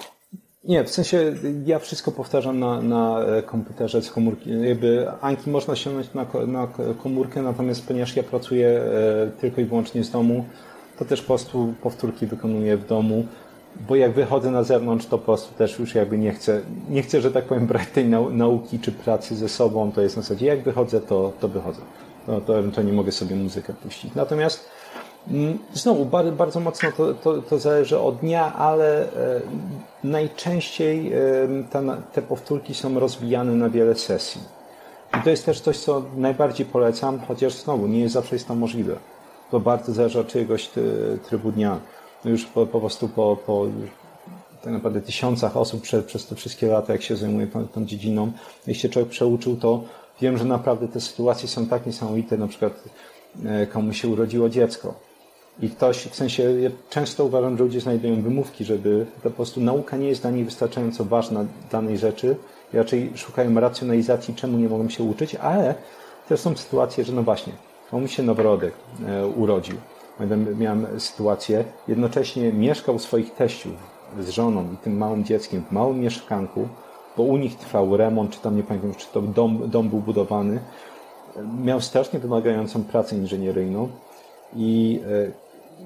Nie, 0.63 0.83
w 0.83 0.89
sensie 0.89 1.35
ja 1.65 1.79
wszystko 1.79 2.11
powtarzam 2.11 2.59
na, 2.59 2.81
na 2.81 3.25
e, 3.25 3.43
komputerze 3.43 4.01
z 4.01 4.11
komórki. 4.11 4.61
Jakby 4.61 5.07
Anki 5.21 5.49
można 5.49 5.75
ściągnąć 5.75 6.13
na, 6.13 6.25
na 6.47 6.67
komórkę, 7.03 7.41
natomiast 7.41 7.87
ponieważ 7.87 8.15
ja 8.15 8.23
pracuję 8.23 8.67
e, 8.67 9.31
tylko 9.41 9.61
i 9.61 9.65
wyłącznie 9.65 10.03
z 10.03 10.11
domu, 10.11 10.45
to 10.99 11.05
też 11.05 11.21
po 11.21 11.27
prostu 11.27 11.73
powtórki 11.81 12.27
wykonuję 12.27 12.77
w 12.77 12.87
domu 12.87 13.27
bo 13.87 13.95
jak 13.95 14.13
wychodzę 14.13 14.51
na 14.51 14.63
zewnątrz, 14.63 15.05
to 15.05 15.17
po 15.17 15.25
prostu 15.25 15.55
też 15.55 15.79
już 15.79 15.95
jakby 15.95 16.17
nie 16.17 16.31
chcę, 16.31 16.61
nie 16.89 17.01
chcę, 17.01 17.21
że 17.21 17.31
tak 17.31 17.45
powiem, 17.45 17.67
brać 17.73 17.87
tej 17.93 18.05
nauki 18.31 18.79
czy 18.79 18.91
pracy 18.91 19.35
ze 19.35 19.49
sobą, 19.49 19.91
to 19.91 20.01
jest 20.01 20.15
na 20.15 20.21
zasadzie, 20.21 20.45
jak 20.45 20.63
wychodzę, 20.63 21.01
to, 21.01 21.31
to 21.39 21.47
wychodzę. 21.47 21.81
No, 22.27 22.41
to 22.41 22.59
ewentualnie 22.59 22.93
mogę 22.93 23.11
sobie 23.11 23.35
muzykę 23.35 23.73
puścić. 23.73 24.15
Natomiast 24.15 24.69
mm, 25.31 25.57
znowu, 25.73 26.05
bardzo, 26.37 26.59
mocno 26.59 26.91
to, 26.91 27.13
to, 27.13 27.41
to 27.41 27.59
zależy 27.59 27.99
od 27.99 28.17
dnia, 28.17 28.53
ale 28.53 29.03
e, 29.03 29.41
najczęściej 30.03 31.13
e, 31.13 31.19
te 32.13 32.21
powtórki 32.21 32.73
są 32.73 32.99
rozbijane 32.99 33.51
na 33.51 33.69
wiele 33.69 33.95
sesji. 33.95 34.41
I 35.19 35.23
to 35.23 35.29
jest 35.29 35.45
też 35.45 35.61
coś, 35.61 35.77
co 35.79 36.03
najbardziej 36.15 36.65
polecam, 36.65 37.19
chociaż 37.27 37.53
znowu 37.53 37.87
nie 37.87 37.99
jest 37.99 38.13
zawsze 38.13 38.35
jest 38.35 38.47
to 38.47 38.55
możliwe. 38.55 38.95
To 39.51 39.59
bardzo 39.59 39.93
zależy 39.93 40.19
od 40.19 40.27
czyjegoś 40.27 40.69
trybu 41.29 41.51
dnia 41.51 41.79
już 42.25 42.45
po, 42.45 42.65
po 42.65 42.79
prostu 42.79 43.09
po, 43.09 43.37
po 43.45 43.65
tak 44.63 44.73
naprawdę 44.73 45.01
tysiącach 45.01 45.57
osób 45.57 45.81
przez, 45.81 46.05
przez 46.05 46.25
te 46.25 46.35
wszystkie 46.35 46.67
lata, 46.67 46.93
jak 46.93 47.01
się 47.01 47.15
zajmuję 47.15 47.47
tą, 47.47 47.67
tą 47.67 47.85
dziedziną, 47.85 48.31
jeśli 48.67 48.81
się 48.81 48.89
człowiek 48.89 49.09
przeuczył, 49.09 49.55
to 49.55 49.83
wiem, 50.21 50.37
że 50.37 50.45
naprawdę 50.45 50.87
te 50.87 51.01
sytuacje 51.01 51.49
są 51.49 51.65
tak 51.65 51.85
niesamowite, 51.85 52.37
na 52.37 52.47
przykład 52.47 52.83
e, 53.45 53.67
komu 53.67 53.93
się 53.93 54.07
urodziło 54.07 54.49
dziecko. 54.49 54.93
I 55.61 55.69
ktoś, 55.69 55.97
w 55.97 56.15
sensie, 56.15 56.43
ja 56.61 56.69
często 56.89 57.25
uważam, 57.25 57.57
że 57.57 57.63
ludzie 57.63 57.81
znajdują 57.81 58.21
wymówki, 58.21 58.65
żeby 58.65 59.05
po 59.23 59.29
prostu 59.29 59.61
nauka 59.61 59.97
nie 59.97 60.07
jest 60.07 60.21
dla 60.21 60.31
nich 60.31 60.45
wystarczająco 60.45 61.05
ważna 61.05 61.45
danej 61.71 61.97
rzeczy. 61.97 62.35
I 62.73 62.77
raczej 62.77 63.11
szukają 63.15 63.59
racjonalizacji, 63.59 64.35
czemu 64.35 64.57
nie 64.57 64.69
mogą 64.69 64.89
się 64.89 65.03
uczyć, 65.03 65.35
ale 65.35 65.75
też 66.29 66.39
są 66.39 66.57
sytuacje, 66.57 67.03
że 67.03 67.13
no 67.13 67.23
właśnie, 67.23 67.53
komuś 67.91 68.15
się 68.15 68.23
noworodek 68.23 68.73
e, 69.07 69.27
urodził 69.27 69.75
miałem 70.57 70.87
sytuację, 70.99 71.63
jednocześnie 71.87 72.53
mieszkał 72.53 72.99
swoich 72.99 73.33
teściów 73.33 73.73
z 74.19 74.29
żoną 74.29 74.63
i 74.73 74.77
tym 74.77 74.97
małym 74.97 75.23
dzieckiem 75.23 75.63
w 75.69 75.71
małym 75.71 75.99
mieszkanku, 75.99 76.67
bo 77.17 77.23
u 77.23 77.37
nich 77.37 77.57
trwał 77.57 77.97
remont, 77.97 78.31
czy 78.31 78.39
tam 78.39 78.55
nie 78.55 78.63
pamiętam, 78.63 78.95
czy 78.95 79.07
to 79.13 79.21
dom, 79.21 79.69
dom 79.69 79.89
był 79.89 79.99
budowany. 79.99 80.59
Miał 81.63 81.81
strasznie 81.81 82.19
wymagającą 82.19 82.83
pracę 82.83 83.15
inżynieryjną 83.15 83.89
i 84.55 84.99
e, 85.27 85.31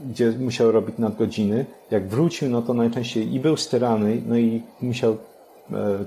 gdzie 0.10 0.32
musiał 0.32 0.72
robić 0.72 0.98
nadgodziny. 0.98 1.66
Jak 1.92 2.08
wrócił, 2.08 2.50
no 2.50 2.62
to 2.62 2.74
najczęściej 2.74 3.34
i 3.34 3.40
był 3.40 3.58
sterany, 3.58 4.22
no 4.28 4.38
i 4.38 4.62
musiał 4.82 5.18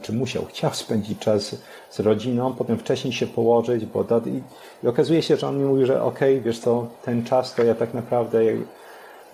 czy 0.03 0.12
musiał, 0.12 0.45
chciał 0.45 0.74
spędzić 0.74 1.19
czas 1.19 1.57
z 1.91 2.01
rodziną, 2.01 2.55
potem 2.59 2.78
wcześniej 2.78 3.12
się 3.12 3.27
położyć, 3.27 3.86
bo 3.86 4.05
da, 4.05 4.20
i, 4.27 4.43
i, 4.85 4.89
okazuje 4.89 5.23
się, 5.23 5.36
że 5.36 5.49
on 5.49 5.59
mi 5.59 5.65
mówi, 5.65 5.86
że 5.86 6.03
okej, 6.03 6.35
okay, 6.35 6.45
wiesz 6.45 6.59
co, 6.59 6.86
ten 7.05 7.24
czas 7.24 7.55
to 7.55 7.65
ja 7.65 7.74
tak 7.74 7.95
naprawdę 7.95 8.41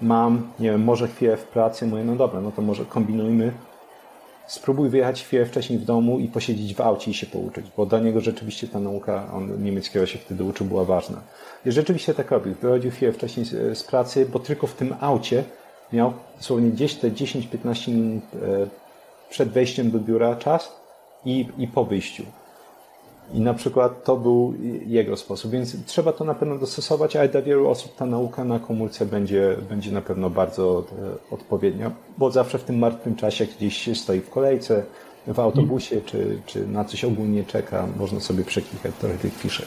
mam, 0.02 0.52
nie 0.60 0.70
wiem, 0.70 0.84
może 0.84 1.08
chwilę 1.08 1.36
w 1.36 1.44
pracy, 1.44 1.86
mówię, 1.86 2.04
no 2.04 2.16
dobra, 2.16 2.40
no 2.40 2.52
to 2.52 2.62
może 2.62 2.84
kombinujmy, 2.84 3.52
spróbuj 4.46 4.88
wyjechać 4.88 5.24
chwilę 5.24 5.46
wcześniej 5.46 5.78
w 5.78 5.84
domu 5.84 6.18
i 6.18 6.28
posiedzieć 6.28 6.74
w 6.74 6.80
aucie 6.80 7.10
i 7.10 7.14
się 7.14 7.26
pouczyć, 7.26 7.66
bo 7.76 7.86
dla 7.86 7.98
niego 7.98 8.20
rzeczywiście 8.20 8.68
ta 8.68 8.80
nauka 8.80 9.32
on 9.32 9.64
niemieckiego 9.64 10.06
się 10.06 10.18
wtedy 10.18 10.44
uczył, 10.44 10.66
była 10.66 10.84
ważna. 10.84 11.20
I 11.66 11.72
rzeczywiście 11.72 12.14
tak 12.14 12.30
robił. 12.30 12.54
Wychodził 12.54 12.90
chwilę 12.90 13.12
wcześniej 13.12 13.46
z, 13.46 13.78
z 13.78 13.84
pracy, 13.84 14.26
bo 14.32 14.38
tylko 14.38 14.66
w 14.66 14.74
tym 14.74 14.94
aucie 15.00 15.44
miał 15.92 16.12
dosłownie 16.36 16.70
gdzieś 16.70 16.94
te 16.94 17.10
10-15 17.10 17.88
minut 17.88 18.24
e, 18.34 18.66
przed 19.30 19.48
wejściem 19.48 19.90
do 19.90 19.98
biura 19.98 20.36
czas 20.36 20.80
i, 21.24 21.48
i 21.58 21.68
po 21.68 21.84
wyjściu. 21.84 22.22
I 23.34 23.40
na 23.40 23.54
przykład 23.54 24.04
to 24.04 24.16
był 24.16 24.54
jego 24.86 25.16
sposób, 25.16 25.50
więc 25.50 25.84
trzeba 25.84 26.12
to 26.12 26.24
na 26.24 26.34
pewno 26.34 26.58
dostosować, 26.58 27.16
ale 27.16 27.28
dla 27.28 27.42
wielu 27.42 27.68
osób 27.68 27.96
ta 27.96 28.06
nauka 28.06 28.44
na 28.44 28.58
komórce 28.58 29.06
będzie, 29.06 29.56
będzie 29.68 29.92
na 29.92 30.02
pewno 30.02 30.30
bardzo 30.30 30.84
e, 31.30 31.34
odpowiednia, 31.34 31.90
bo 32.18 32.30
zawsze 32.30 32.58
w 32.58 32.64
tym 32.64 32.78
martwym 32.78 33.16
czasie 33.16 33.46
gdzieś 33.46 33.76
się 33.76 33.94
stoi 33.94 34.20
w 34.20 34.30
kolejce, 34.30 34.82
w 35.26 35.40
autobusie, 35.40 36.00
czy, 36.00 36.40
czy 36.46 36.66
na 36.66 36.84
coś 36.84 37.04
ogólnie 37.04 37.44
czeka, 37.44 37.86
można 37.98 38.20
sobie 38.20 38.44
przeklikać 38.44 38.94
trochę 39.00 39.18
tych 39.18 39.34
fiszek. 39.34 39.66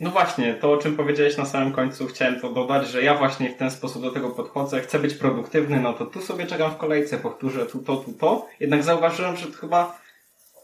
No 0.00 0.10
właśnie, 0.10 0.54
to 0.54 0.72
o 0.72 0.76
czym 0.76 0.96
powiedziałeś 0.96 1.36
na 1.36 1.46
samym 1.46 1.72
końcu, 1.72 2.06
chciałem 2.06 2.40
to 2.40 2.52
dodać, 2.52 2.88
że 2.88 3.02
ja 3.02 3.14
właśnie 3.14 3.50
w 3.50 3.56
ten 3.56 3.70
sposób 3.70 4.02
do 4.02 4.10
tego 4.10 4.30
podchodzę, 4.30 4.80
chcę 4.80 4.98
być 4.98 5.14
produktywny, 5.14 5.80
no 5.80 5.92
to 5.92 6.06
tu 6.06 6.22
sobie 6.22 6.46
czekam 6.46 6.70
w 6.70 6.76
kolejce, 6.76 7.18
powtórzę 7.18 7.66
tu 7.66 7.78
to, 7.78 7.96
tu 7.96 8.12
to. 8.12 8.46
Jednak 8.60 8.82
zauważyłem, 8.82 9.36
że 9.36 9.46
to 9.46 9.58
chyba, 9.58 10.00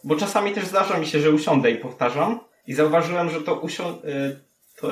bo 0.05 0.17
czasami 0.17 0.53
też 0.53 0.67
zdarza 0.67 0.99
mi 0.99 1.07
się, 1.07 1.21
że 1.21 1.31
usiądę 1.31 1.71
i 1.71 1.77
powtarzam 1.77 2.41
i 2.67 2.75
zauważyłem, 2.75 3.31
że 3.31 3.41
to, 3.41 3.55
usią... 3.55 3.89
Y, 3.89 4.41
to, 4.77 4.89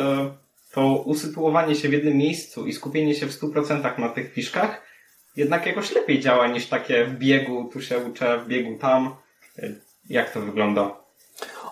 to 0.73 0.97
usytuowanie 0.97 1.75
się 1.75 1.89
w 1.89 1.93
jednym 1.93 2.17
miejscu 2.17 2.67
i 2.67 2.73
skupienie 2.73 3.15
się 3.15 3.27
w 3.27 3.41
100% 3.41 3.99
na 3.99 4.09
tych 4.09 4.33
fiszkach 4.33 4.91
jednak 5.37 5.67
jakoś 5.67 5.95
lepiej 5.95 6.21
działa 6.21 6.49
niż 6.49 6.67
takie 6.67 7.05
w 7.05 7.19
biegu, 7.19 7.71
tu 7.73 7.83
się 7.83 7.99
uczę, 7.99 8.39
w 8.39 8.47
biegu 8.47 8.79
tam. 8.79 9.17
Y, 9.59 9.81
jak 10.09 10.33
to 10.33 10.41
wygląda? 10.41 11.00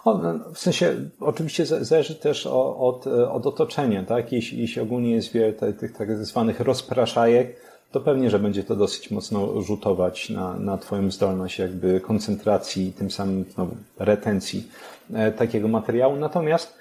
O, 0.09 0.21
w 0.55 0.59
sensie, 0.59 0.95
oczywiście 1.21 1.67
zależy 1.67 2.15
też 2.15 2.47
od, 2.47 3.07
od 3.07 3.47
otoczenia, 3.47 4.03
tak? 4.03 4.33
Jeśli, 4.33 4.61
jeśli 4.61 4.83
ogólnie 4.83 5.11
jest 5.11 5.33
wiele 5.33 5.53
tych 5.53 5.93
tak 5.97 6.17
zwanych 6.17 6.61
rozpraszajek, 6.61 7.57
to 7.93 8.01
pewnie, 8.01 8.31
że 8.31 8.39
będzie 8.39 8.65
to 8.65 8.77
dosyć 8.77 9.11
mocno 9.11 9.63
rzutować 9.63 10.31
na, 10.31 10.55
na 10.59 10.79
Twoją 10.79 11.11
zdolność 11.11 11.59
jakby 11.59 12.01
koncentracji 12.01 12.89
i 12.89 12.93
tym 12.93 13.11
samym 13.11 13.45
no, 13.59 13.69
retencji 13.99 14.69
e, 15.15 15.33
takiego 15.33 15.69
materiału. 15.69 16.17
Natomiast 16.17 16.75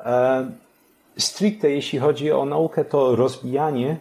e, 0.00 0.46
stricte 1.18 1.70
jeśli 1.70 1.98
chodzi 1.98 2.32
o 2.32 2.44
naukę, 2.44 2.84
to 2.84 3.16
rozbijanie 3.16 3.96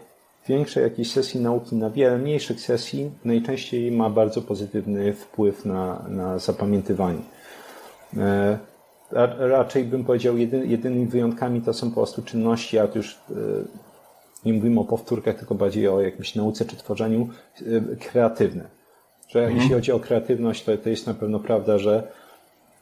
większej 0.48 0.84
jakiejś 0.84 1.12
sesji 1.12 1.40
nauki 1.40 1.76
na 1.76 1.90
wiele 1.90 2.18
mniejszych 2.18 2.62
sesji 2.62 3.12
najczęściej 3.26 3.92
ma 3.92 4.10
bardzo 4.10 4.42
pozytywny 4.42 5.14
wpływ 5.14 5.66
na, 5.66 6.06
na 6.10 6.40
zapamiętywanie. 6.40 7.22
E, 8.18 8.58
raczej 9.38 9.84
bym 9.84 10.04
powiedział, 10.04 10.38
jedynymi 10.38 11.06
wyjątkami 11.06 11.62
to 11.62 11.74
są 11.74 11.90
po 11.90 11.96
prostu 11.96 12.22
czynności, 12.22 12.80
a 12.80 12.88
już 12.96 13.14
e, 13.14 13.34
nie 14.46 14.54
mówimy 14.54 14.80
o 14.80 14.84
powtórkach, 14.84 15.36
tylko 15.36 15.56
bardziej 15.56 15.88
o 15.88 16.02
jakimś 16.02 16.36
nauce 16.36 16.66
czy 16.66 16.76
tworzeniu 16.76 17.30
e, 17.62 17.96
kreatywne. 17.96 18.64
Że 19.28 19.40
mhm. 19.40 19.58
jeśli 19.58 19.74
chodzi 19.74 19.92
o 19.92 20.00
kreatywność, 20.00 20.64
to, 20.64 20.78
to 20.78 20.90
jest 20.90 21.08
na 21.08 21.14
pewno 21.14 21.40
prawda, 21.40 21.78
że 21.78 22.08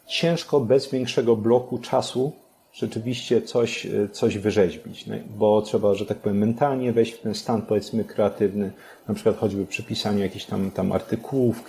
ciężko 0.08 0.60
bez 0.60 0.92
większego 0.92 1.36
bloku 1.36 1.78
czasu 1.78 2.32
rzeczywiście 2.74 3.42
coś, 3.42 3.88
coś 4.12 4.38
wyrzeźbić, 4.38 5.08
no, 5.08 5.16
bo 5.38 5.62
trzeba, 5.62 5.94
że 5.94 6.06
tak 6.06 6.18
powiem, 6.18 6.38
mentalnie 6.38 6.92
wejść 6.92 7.14
w 7.14 7.22
ten 7.22 7.36
stan, 7.36 7.62
powiedzmy, 7.62 8.04
kreatywny, 8.04 8.72
na 9.08 9.14
przykład 9.14 9.38
choćby 9.38 9.66
przy 9.66 9.84
pisaniu 9.84 10.20
jakichś 10.20 10.46
tam, 10.46 10.72
tam 10.72 10.92
artykułów, 10.92 11.66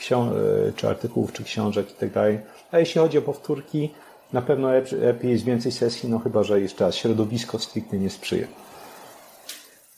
czy 0.76 0.88
artykułów, 0.88 1.32
czy 1.32 1.44
książek 1.44 1.90
i 1.90 1.94
tak 1.94 2.12
dalej. 2.12 2.38
A 2.72 2.78
jeśli 2.78 3.00
chodzi 3.00 3.18
o 3.18 3.22
powtórki, 3.22 3.90
na 4.32 4.42
pewno 4.42 4.68
lepiej 4.92 5.30
jest 5.30 5.44
więcej 5.44 5.72
sesji, 5.72 6.08
no 6.08 6.18
chyba, 6.18 6.42
że 6.42 6.60
jeszcze 6.60 6.84
raz 6.84 6.96
środowisko 6.96 7.58
stricte 7.58 7.98
nie 7.98 8.10
sprzyja. 8.10 8.46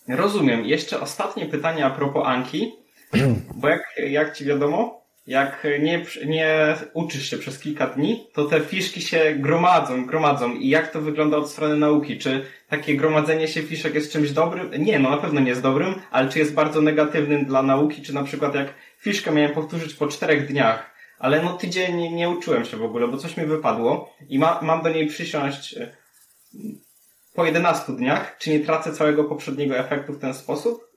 Rozumiem. 0.08 0.64
Jeszcze 0.64 1.00
ostatnie 1.00 1.46
pytanie 1.46 1.86
a 1.86 1.90
propos 1.90 2.26
Anki, 2.26 2.72
bo 3.60 3.68
jak, 3.68 3.82
jak 4.08 4.36
ci 4.36 4.44
wiadomo, 4.44 5.04
jak 5.26 5.66
nie, 5.80 6.04
nie 6.26 6.76
uczysz 6.94 7.30
się 7.30 7.38
przez 7.38 7.58
kilka 7.58 7.86
dni, 7.86 8.26
to 8.32 8.44
te 8.44 8.60
fiszki 8.60 9.00
się 9.00 9.34
gromadzą, 9.36 10.06
gromadzą. 10.06 10.54
I 10.54 10.68
jak 10.68 10.90
to 10.90 11.00
wygląda 11.00 11.36
od 11.36 11.50
strony 11.50 11.76
nauki? 11.76 12.18
Czy 12.18 12.44
takie 12.68 12.96
gromadzenie 12.96 13.48
się 13.48 13.62
fiszek 13.62 13.94
jest 13.94 14.12
czymś 14.12 14.30
dobrym? 14.30 14.70
Nie, 14.78 14.98
no 14.98 15.10
na 15.10 15.16
pewno 15.16 15.40
nie 15.40 15.48
jest 15.48 15.62
dobrym, 15.62 15.94
ale 16.10 16.28
czy 16.28 16.38
jest 16.38 16.54
bardzo 16.54 16.80
negatywnym 16.80 17.44
dla 17.44 17.62
nauki? 17.62 18.02
Czy 18.02 18.14
na 18.14 18.22
przykład 18.22 18.54
jak 18.54 18.74
fiszkę 18.98 19.32
miałem 19.32 19.52
powtórzyć 19.52 19.94
po 19.94 20.06
czterech 20.06 20.46
dniach, 20.48 20.93
ale 21.18 21.42
no 21.42 21.52
tydzień 21.52 22.14
nie, 22.14 22.30
uczyłem 22.30 22.64
się 22.64 22.76
w 22.76 22.84
ogóle, 22.84 23.08
bo 23.08 23.16
coś 23.16 23.36
mi 23.36 23.46
wypadło 23.46 24.10
i 24.28 24.38
ma, 24.38 24.60
mam 24.62 24.82
do 24.82 24.88
niej 24.88 25.06
przysiąść 25.06 25.76
e, 25.76 25.96
po 27.34 27.44
11 27.44 27.92
dniach. 27.92 28.36
Czy 28.38 28.50
nie 28.50 28.60
tracę 28.60 28.92
całego 28.92 29.24
poprzedniego 29.24 29.76
efektu 29.76 30.12
w 30.12 30.18
ten 30.18 30.34
sposób? 30.34 30.88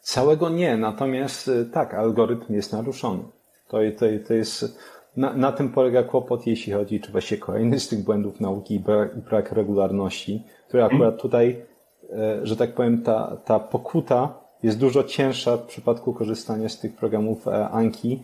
Całego 0.00 0.48
nie, 0.48 0.76
natomiast 0.76 1.48
e, 1.48 1.64
tak, 1.64 1.94
algorytm 1.94 2.54
jest 2.54 2.72
naruszony. 2.72 3.24
To, 3.68 3.78
to, 3.98 4.06
to 4.28 4.34
jest, 4.34 4.78
na, 5.16 5.32
na 5.32 5.52
tym 5.52 5.68
polega 5.68 6.02
kłopot, 6.02 6.46
jeśli 6.46 6.72
chodzi, 6.72 7.00
czy 7.00 7.12
właśnie 7.12 7.36
kolejny 7.36 7.80
z 7.80 7.88
tych 7.88 8.04
błędów 8.04 8.40
nauki 8.40 8.74
i 8.74 8.80
brak, 8.80 9.16
i 9.16 9.20
brak 9.20 9.52
regularności, 9.52 10.44
który 10.68 10.84
akurat 10.84 11.14
mhm. 11.14 11.20
tutaj, 11.20 11.64
e, 12.12 12.46
że 12.46 12.56
tak 12.56 12.74
powiem, 12.74 13.02
ta, 13.02 13.36
ta 13.44 13.58
pokuta 13.58 14.48
jest 14.62 14.78
dużo 14.78 15.04
cięższa 15.04 15.56
w 15.56 15.66
przypadku 15.66 16.14
korzystania 16.14 16.68
z 16.68 16.78
tych 16.78 16.96
programów 16.96 17.48
Anki, 17.48 18.22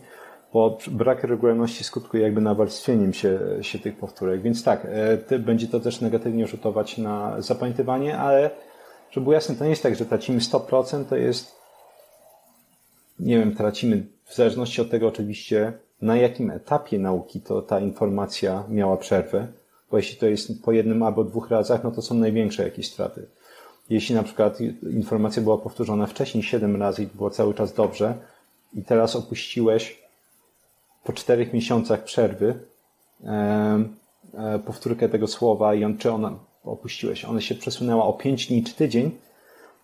bo 0.55 0.77
brak 0.91 1.23
regularności 1.23 1.83
skutkuje 1.83 2.23
jakby 2.23 2.41
nawarstwieniem 2.41 3.13
się, 3.13 3.39
się 3.61 3.79
tych 3.79 3.97
powtórek. 3.97 4.41
Więc 4.41 4.63
tak, 4.63 4.87
e, 5.29 5.39
będzie 5.39 5.67
to 5.67 5.79
też 5.79 6.01
negatywnie 6.01 6.47
rzutować 6.47 6.97
na 6.97 7.41
zapamiętywanie, 7.41 8.17
ale 8.17 8.49
żeby 9.11 9.23
było 9.23 9.33
jasne, 9.33 9.55
to 9.55 9.63
nie 9.63 9.69
jest 9.69 9.83
tak, 9.83 9.95
że 9.95 10.05
tracimy 10.05 10.39
100%, 10.39 11.05
to 11.05 11.15
jest 11.15 11.55
nie 13.19 13.39
wiem, 13.39 13.55
tracimy 13.55 14.05
w 14.25 14.35
zależności 14.35 14.81
od 14.81 14.89
tego 14.89 15.07
oczywiście, 15.07 15.73
na 16.01 16.17
jakim 16.17 16.51
etapie 16.51 16.99
nauki 16.99 17.41
to 17.41 17.61
ta 17.61 17.79
informacja 17.79 18.63
miała 18.69 18.97
przerwę, 18.97 19.47
bo 19.91 19.97
jeśli 19.97 20.17
to 20.17 20.25
jest 20.25 20.63
po 20.63 20.71
jednym 20.71 21.03
albo 21.03 21.23
dwóch 21.23 21.49
razach, 21.49 21.83
no 21.83 21.91
to 21.91 22.01
są 22.01 22.15
największe 22.15 22.63
jakieś 22.63 22.91
straty. 22.91 23.27
Jeśli 23.89 24.15
na 24.15 24.23
przykład 24.23 24.59
informacja 24.91 25.41
była 25.41 25.57
powtórzona 25.57 26.07
wcześniej 26.07 26.43
7 26.43 26.75
razy 26.75 27.03
i 27.03 27.07
było 27.07 27.29
cały 27.29 27.53
czas 27.53 27.73
dobrze 27.73 28.13
i 28.73 28.83
teraz 28.83 29.15
opuściłeś 29.15 30.04
po 31.05 31.13
czterech 31.13 31.53
miesiącach 31.53 32.03
przerwy 32.03 32.59
e, 33.23 33.85
powtórkę 34.65 35.09
tego 35.09 35.27
słowa 35.27 35.75
i 35.75 35.83
on, 35.83 35.97
czy 35.97 36.11
ona 36.11 36.39
opuściłeś, 36.63 37.25
ona 37.25 37.41
się 37.41 37.55
przesunęła 37.55 38.05
o 38.05 38.13
5 38.13 38.47
dni 38.47 38.63
czy 38.63 38.73
tydzień, 38.73 39.11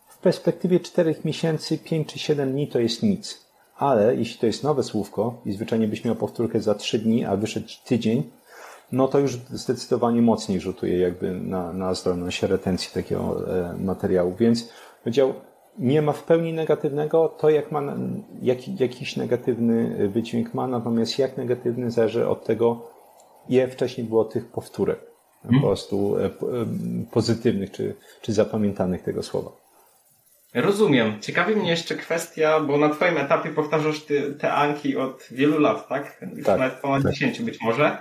w 0.07 0.17
perspektywie 0.17 0.79
4 0.79 1.15
miesięcy, 1.25 1.77
5 1.77 2.13
czy 2.13 2.19
7 2.19 2.51
dni 2.51 2.67
to 2.67 2.79
jest 2.79 3.03
nic. 3.03 3.45
Ale 3.77 4.15
jeśli 4.15 4.39
to 4.39 4.45
jest 4.45 4.63
nowe 4.63 4.83
słówko 4.83 5.41
i 5.45 5.53
zwyczajnie 5.53 5.87
byś 5.87 6.05
miał 6.05 6.15
powtórkę 6.15 6.61
za 6.61 6.75
3 6.75 6.99
dni, 6.99 7.25
a 7.25 7.35
wyszedł 7.35 7.67
tydzień, 7.85 8.23
no 8.91 9.07
to 9.07 9.19
już 9.19 9.35
zdecydowanie 9.35 10.21
mocniej 10.21 10.59
rzutuje 10.59 10.99
jakby 10.99 11.31
na, 11.31 11.73
na 11.73 11.93
zdolność 11.93 12.43
retencji 12.43 12.91
takiego 12.93 13.55
e, 13.59 13.73
materiału. 13.77 14.35
Więc 14.39 14.69
powiedział, 15.03 15.33
nie 15.79 16.01
ma 16.01 16.11
w 16.11 16.23
pełni 16.23 16.53
negatywnego, 16.53 17.29
to 17.29 17.49
jak 17.49 17.71
ma, 17.71 17.81
jak, 18.41 18.79
jakiś 18.79 19.15
negatywny 19.15 20.07
wydźwięk 20.09 20.53
ma, 20.53 20.67
natomiast 20.67 21.19
jak 21.19 21.37
negatywny 21.37 21.91
zależy 21.91 22.27
od 22.27 22.45
tego, 22.45 22.89
ile 23.49 23.67
wcześniej 23.67 24.07
było 24.07 24.25
tych 24.25 24.45
powtórek, 24.45 24.99
hmm. 25.43 25.61
po 25.61 25.67
prostu 25.67 26.17
e, 26.17 26.25
e, 26.25 26.29
pozytywnych 27.11 27.71
czy, 27.71 27.95
czy 28.21 28.33
zapamiętanych 28.33 29.01
tego 29.01 29.23
słowa. 29.23 29.51
Rozumiem. 30.53 31.19
Ciekawi 31.21 31.55
mnie 31.55 31.69
jeszcze 31.69 31.95
kwestia, 31.95 32.59
bo 32.59 32.77
na 32.77 32.89
Twoim 32.89 33.17
etapie 33.17 33.49
powtarzasz 33.49 34.01
ty, 34.03 34.33
te 34.33 34.53
Anki 34.53 34.97
od 34.97 35.27
wielu 35.31 35.59
lat, 35.59 35.87
tak? 35.87 36.21
Już 36.35 36.45
tak, 36.45 36.59
nawet 36.59 36.79
ponad 36.79 37.03
tak. 37.03 37.13
10 37.13 37.41
być 37.41 37.61
może. 37.61 37.97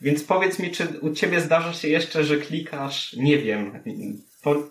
Więc 0.00 0.24
powiedz 0.24 0.58
mi, 0.58 0.70
czy 0.70 1.00
u 1.00 1.10
Ciebie 1.10 1.40
zdarza 1.40 1.72
się 1.72 1.88
jeszcze, 1.88 2.24
że 2.24 2.36
klikasz, 2.36 3.12
nie 3.12 3.38
wiem, 3.38 3.80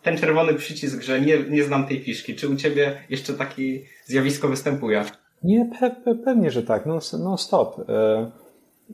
ten 0.01 0.17
czerwony 0.17 0.53
przycisk, 0.53 1.01
że 1.01 1.21
nie, 1.21 1.39
nie 1.49 1.63
znam 1.63 1.87
tej 1.87 1.99
fiszki. 1.99 2.35
Czy 2.35 2.49
u 2.49 2.55
Ciebie 2.55 2.97
jeszcze 3.09 3.33
takie 3.33 3.63
zjawisko 4.05 4.47
występuje? 4.47 5.05
Nie, 5.43 5.69
pe, 5.79 5.89
pe, 5.89 6.15
pewnie, 6.15 6.51
że 6.51 6.63
tak. 6.63 6.85
No, 6.85 6.99
no 7.19 7.37
stop. 7.37 7.89
E, 7.89 8.31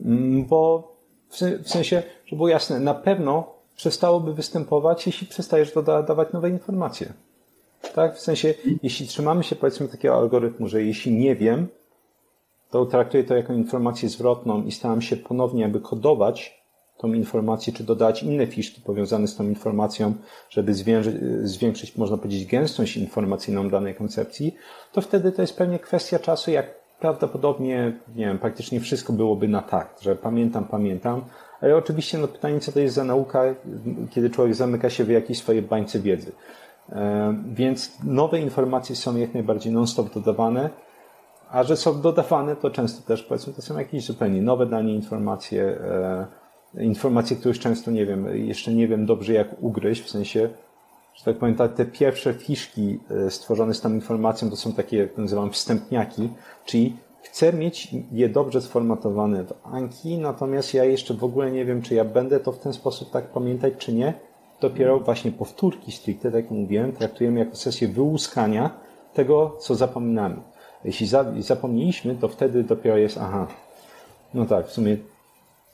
mm, 0.04 0.44
bo 0.44 0.92
w, 1.28 1.36
w 1.64 1.68
sensie, 1.68 2.02
żeby 2.26 2.36
było 2.36 2.48
jasne, 2.48 2.80
na 2.80 2.94
pewno 2.94 3.52
przestałoby 3.76 4.34
występować, 4.34 5.06
jeśli 5.06 5.26
przestajesz 5.26 5.72
dodawać 5.74 6.32
nowe 6.32 6.50
informacje. 6.50 7.12
Tak? 7.94 8.16
W 8.16 8.20
sensie, 8.20 8.54
jeśli 8.82 9.06
trzymamy 9.06 9.44
się 9.44 9.56
powiedzmy 9.56 9.88
takiego 9.88 10.14
algorytmu, 10.14 10.68
że 10.68 10.82
jeśli 10.82 11.12
nie 11.12 11.36
wiem, 11.36 11.68
to 12.70 12.86
traktuję 12.86 13.24
to 13.24 13.36
jako 13.36 13.52
informację 13.52 14.08
zwrotną 14.08 14.64
i 14.64 14.72
staram 14.72 15.02
się 15.02 15.16
ponownie 15.16 15.62
jakby 15.62 15.80
kodować 15.80 16.59
tą 17.00 17.12
informację, 17.12 17.72
czy 17.72 17.84
dodać 17.84 18.22
inne 18.22 18.46
fiszki 18.46 18.80
powiązane 18.80 19.28
z 19.28 19.36
tą 19.36 19.44
informacją, 19.44 20.14
żeby 20.50 20.74
zwiększyć, 21.42 21.96
można 21.96 22.16
powiedzieć, 22.16 22.46
gęstość 22.46 22.96
informacyjną 22.96 23.68
danej 23.68 23.94
koncepcji, 23.94 24.54
to 24.92 25.00
wtedy 25.00 25.32
to 25.32 25.42
jest 25.42 25.56
pewnie 25.56 25.78
kwestia 25.78 26.18
czasu, 26.18 26.50
jak 26.50 26.80
prawdopodobnie, 27.00 27.92
nie 28.16 28.26
wiem, 28.26 28.38
praktycznie 28.38 28.80
wszystko 28.80 29.12
byłoby 29.12 29.48
na 29.48 29.62
tak, 29.62 29.94
że 30.00 30.16
pamiętam, 30.16 30.64
pamiętam, 30.64 31.24
ale 31.60 31.76
oczywiście 31.76 32.18
no, 32.18 32.28
pytanie, 32.28 32.60
co 32.60 32.72
to 32.72 32.80
jest 32.80 32.94
za 32.94 33.04
nauka, 33.04 33.42
kiedy 34.10 34.30
człowiek 34.30 34.54
zamyka 34.54 34.90
się 34.90 35.04
w 35.04 35.10
jakiejś 35.10 35.38
swojej 35.38 35.62
bańce 35.62 36.00
wiedzy. 36.00 36.32
Więc 37.52 37.92
nowe 38.04 38.40
informacje 38.40 38.96
są 38.96 39.16
jak 39.16 39.34
najbardziej 39.34 39.72
non-stop 39.72 40.14
dodawane, 40.14 40.70
a 41.50 41.64
że 41.64 41.76
są 41.76 42.00
dodawane, 42.00 42.56
to 42.56 42.70
często 42.70 43.06
też 43.06 43.22
powiedzmy 43.22 43.52
to 43.52 43.62
są 43.62 43.78
jakieś 43.78 44.04
zupełnie 44.04 44.42
nowe 44.42 44.66
danie 44.66 44.94
informacje, 44.94 45.62
e, 45.62 46.26
informacje, 46.74 47.36
których 47.36 47.58
często 47.58 47.90
nie 47.90 48.06
wiem, 48.06 48.46
jeszcze 48.46 48.74
nie 48.74 48.88
wiem 48.88 49.06
dobrze 49.06 49.32
jak 49.32 49.62
ugryźć, 49.62 50.02
w 50.02 50.10
sensie, 50.10 50.50
że 51.14 51.24
tak 51.24 51.36
powiem, 51.36 51.56
te 51.76 51.84
pierwsze 51.84 52.34
fiszki 52.34 52.98
e, 53.26 53.30
stworzone 53.30 53.74
z 53.74 53.80
tą 53.80 53.94
informacją 53.94 54.50
to 54.50 54.56
są 54.56 54.72
takie, 54.72 54.96
jak 54.96 55.18
nazywam, 55.18 55.50
wstępniaki, 55.50 56.28
czyli 56.64 56.96
chcę 57.22 57.52
mieć 57.52 57.88
je 58.12 58.28
dobrze 58.28 58.60
sformatowane 58.60 59.44
w 59.44 59.52
Anki, 59.62 60.18
natomiast 60.18 60.74
ja 60.74 60.84
jeszcze 60.84 61.14
w 61.14 61.24
ogóle 61.24 61.50
nie 61.50 61.64
wiem, 61.64 61.82
czy 61.82 61.94
ja 61.94 62.04
będę 62.04 62.40
to 62.40 62.52
w 62.52 62.58
ten 62.58 62.72
sposób 62.72 63.10
tak 63.10 63.24
pamiętać, 63.26 63.74
czy 63.78 63.92
nie. 63.92 64.14
Dopiero 64.60 65.00
właśnie 65.00 65.32
powtórki 65.32 65.92
stricte, 65.92 66.30
tak 66.30 66.42
jak 66.44 66.50
mówiłem, 66.50 66.92
traktujemy 66.92 67.38
jako 67.38 67.56
sesję 67.56 67.88
wyłuskania 67.88 68.70
tego, 69.14 69.56
co 69.60 69.74
zapominamy. 69.74 70.36
Jeśli 70.84 71.06
zapomnieliśmy, 71.38 72.14
to 72.14 72.28
wtedy 72.28 72.64
dopiero 72.64 72.96
jest, 72.96 73.18
aha, 73.18 73.46
no 74.34 74.46
tak, 74.46 74.66
w 74.66 74.72
sumie 74.72 74.96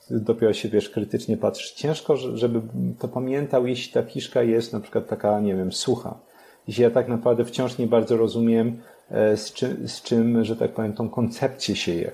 dopiero 0.09 0.53
się, 0.53 0.69
wiesz, 0.69 0.89
krytycznie 0.89 1.37
patrzysz. 1.37 1.71
Ciężko, 1.71 2.17
żeby 2.17 2.61
to 2.99 3.07
pamiętał, 3.07 3.67
jeśli 3.67 3.93
ta 3.93 4.03
fiszka 4.03 4.43
jest 4.43 4.73
na 4.73 4.79
przykład 4.79 5.07
taka, 5.07 5.39
nie 5.39 5.55
wiem, 5.55 5.71
sucha. 5.71 6.19
Jeśli 6.67 6.83
ja 6.83 6.89
tak 6.89 7.07
naprawdę 7.07 7.45
wciąż 7.45 7.77
nie 7.77 7.87
bardzo 7.87 8.17
rozumiem, 8.17 8.81
e, 9.11 9.37
z 9.37 9.53
czym, 9.53 9.87
z 9.87 10.01
czym 10.01 10.45
że 10.45 10.55
tak 10.55 10.71
powiem, 10.71 10.93
tą 10.93 11.09
koncepcję 11.09 11.75
sieje, 11.75 12.11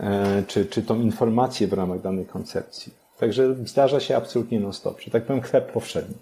e, 0.00 0.42
czy, 0.46 0.66
czy 0.66 0.82
tą 0.82 1.00
informację 1.00 1.68
w 1.68 1.72
ramach 1.72 2.00
danej 2.00 2.26
koncepcji. 2.26 2.92
Także 3.18 3.54
zdarza 3.64 4.00
się 4.00 4.16
absolutnie 4.16 4.60
non-stop, 4.60 5.00
że 5.00 5.10
tak 5.10 5.24
powiem, 5.24 5.42
chleb 5.42 5.72
powszedni. 5.72 6.14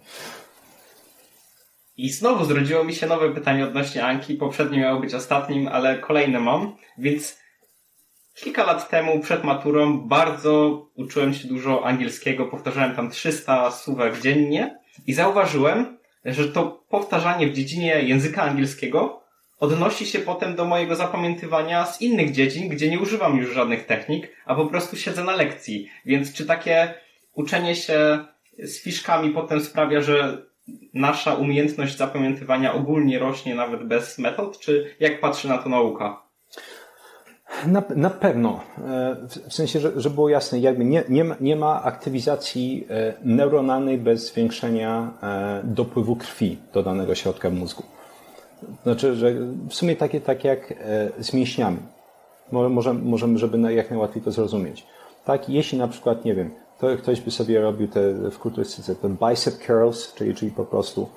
I 1.96 2.10
znowu 2.10 2.44
zrodziło 2.44 2.84
mi 2.84 2.94
się 2.94 3.06
nowe 3.06 3.34
pytanie 3.34 3.64
odnośnie 3.64 4.04
Anki. 4.04 4.34
Poprzednie 4.34 4.78
miało 4.78 5.00
być 5.00 5.14
ostatnim, 5.14 5.68
ale 5.68 5.98
kolejne 5.98 6.40
mam. 6.40 6.76
Więc 6.98 7.38
kilka 8.40 8.64
lat 8.64 8.88
temu 8.88 9.20
przed 9.20 9.44
maturą 9.44 9.98
bardzo 9.98 10.86
uczyłem 10.94 11.34
się 11.34 11.48
dużo 11.48 11.86
angielskiego. 11.86 12.46
Powtarzałem 12.46 12.96
tam 12.96 13.10
300 13.10 13.70
słówek 13.70 14.20
dziennie 14.20 14.78
i 15.06 15.14
zauważyłem, 15.14 15.98
że 16.24 16.48
to 16.48 16.84
powtarzanie 16.88 17.46
w 17.46 17.52
dziedzinie 17.52 18.02
języka 18.02 18.42
angielskiego 18.42 19.22
odnosi 19.60 20.06
się 20.06 20.18
potem 20.18 20.54
do 20.54 20.64
mojego 20.64 20.96
zapamiętywania 20.96 21.86
z 21.86 22.02
innych 22.02 22.32
dziedzin, 22.32 22.68
gdzie 22.68 22.90
nie 22.90 23.00
używam 23.00 23.36
już 23.36 23.54
żadnych 23.54 23.86
technik, 23.86 24.28
a 24.46 24.54
po 24.54 24.66
prostu 24.66 24.96
siedzę 24.96 25.24
na 25.24 25.36
lekcji. 25.36 25.88
Więc 26.06 26.32
czy 26.32 26.46
takie 26.46 26.94
uczenie 27.34 27.76
się 27.76 28.24
z 28.58 28.82
fiszkami 28.82 29.30
potem 29.30 29.60
sprawia, 29.60 30.00
że 30.00 30.42
nasza 30.94 31.34
umiejętność 31.34 31.96
zapamiętywania 31.96 32.74
ogólnie 32.74 33.18
rośnie 33.18 33.54
nawet 33.54 33.88
bez 33.88 34.18
metod, 34.18 34.58
czy 34.58 34.96
jak 35.00 35.20
patrzy 35.20 35.48
na 35.48 35.58
to 35.58 35.68
nauka? 35.68 36.27
Na, 37.66 37.82
na 37.96 38.10
pewno. 38.10 38.60
E, 38.78 39.16
w 39.48 39.54
sensie, 39.54 39.80
że, 39.80 40.00
że 40.00 40.10
było 40.10 40.28
jasne, 40.28 40.58
jakby 40.58 40.84
nie, 40.84 41.04
nie, 41.08 41.24
ma, 41.24 41.36
nie 41.40 41.56
ma 41.56 41.82
aktywizacji 41.82 42.86
e, 42.90 43.14
neuronalnej 43.24 43.98
bez 43.98 44.26
zwiększenia 44.26 45.12
e, 45.22 45.60
dopływu 45.64 46.16
krwi 46.16 46.58
do 46.72 46.82
danego 46.82 47.14
środka 47.14 47.50
mózgu. 47.50 47.82
Znaczy, 48.82 49.16
że 49.16 49.32
w 49.68 49.74
sumie 49.74 49.96
takie, 49.96 50.20
tak 50.20 50.44
jak 50.44 50.74
z 51.18 51.32
mięśniami. 51.32 51.78
Możemy, 52.52 53.02
możemy, 53.02 53.38
żeby 53.38 53.74
jak 53.74 53.90
najłatwiej 53.90 54.22
to 54.22 54.32
zrozumieć. 54.32 54.86
Tak, 55.24 55.48
jeśli 55.48 55.78
na 55.78 55.88
przykład, 55.88 56.24
nie 56.24 56.34
wiem, 56.34 56.50
to 56.78 56.86
ktoś 56.96 57.20
by 57.20 57.30
sobie 57.30 57.60
robił 57.60 57.88
te 57.88 58.30
w 58.30 58.38
kulturystyce, 58.38 58.94
te 58.94 59.08
bicep 59.08 59.66
curls, 59.66 60.14
czyli, 60.14 60.34
czyli 60.34 60.50
po 60.50 60.64
prostu 60.64 61.08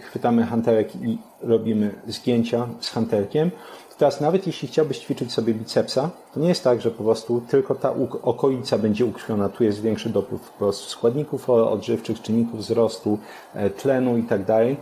chwytamy 0.00 0.46
hanterek 0.46 0.96
i 0.96 1.18
robimy 1.42 1.94
zgięcia 2.06 2.68
z 2.80 2.90
hanterkiem. 2.90 3.50
Teraz 3.98 4.20
nawet 4.20 4.46
jeśli 4.46 4.68
chciałbyś 4.68 4.98
ćwiczyć 4.98 5.32
sobie 5.32 5.54
bicepsa, 5.54 6.10
to 6.34 6.40
nie 6.40 6.48
jest 6.48 6.64
tak, 6.64 6.80
że 6.80 6.90
po 6.90 7.04
prostu 7.04 7.40
tylko 7.40 7.74
ta 7.74 7.94
okolica 8.22 8.78
będzie 8.78 9.06
ukrwiona. 9.06 9.48
Tu 9.48 9.64
jest 9.64 9.80
większy 9.80 10.08
dopływ 10.08 10.52
składników 10.72 11.50
odżywczych, 11.50 12.22
czynników 12.22 12.60
wzrostu, 12.60 13.18
e, 13.54 13.70
tlenu 13.70 14.18
i 14.18 14.22
tak 14.22 14.44
dalej. 14.44 14.76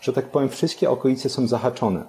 Że 0.00 0.12
tak 0.12 0.24
powiem, 0.24 0.48
wszystkie 0.48 0.90
okolice 0.90 1.28
są 1.28 1.46
zahaczone. 1.46 2.04